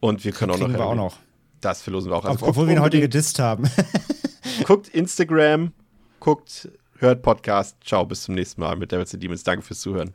Und 0.00 0.24
wir 0.24 0.32
können 0.32 0.52
auch 0.52 0.58
noch, 0.58 0.68
wir 0.68 0.84
auch 0.84 0.94
noch. 0.94 1.18
Das 1.60 1.82
verlosen 1.82 2.10
wir 2.10 2.16
auch. 2.16 2.24
Also 2.24 2.46
Obwohl 2.46 2.66
wir 2.66 2.74
ihn 2.74 2.80
heute 2.80 3.00
gedisst 3.00 3.38
haben. 3.38 3.70
guckt 4.64 4.88
Instagram, 4.88 5.72
guckt, 6.18 6.68
hört 6.98 7.22
Podcast. 7.22 7.76
Ciao, 7.84 8.04
bis 8.06 8.22
zum 8.22 8.34
nächsten 8.34 8.60
Mal 8.60 8.76
mit 8.76 8.92
der 8.92 9.04
Demons. 9.04 9.44
Danke 9.44 9.62
fürs 9.62 9.80
Zuhören. 9.80 10.14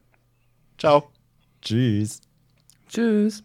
Ciao. 0.77 1.11
Tschüss. 1.61 2.21
Tschüss. 2.89 3.43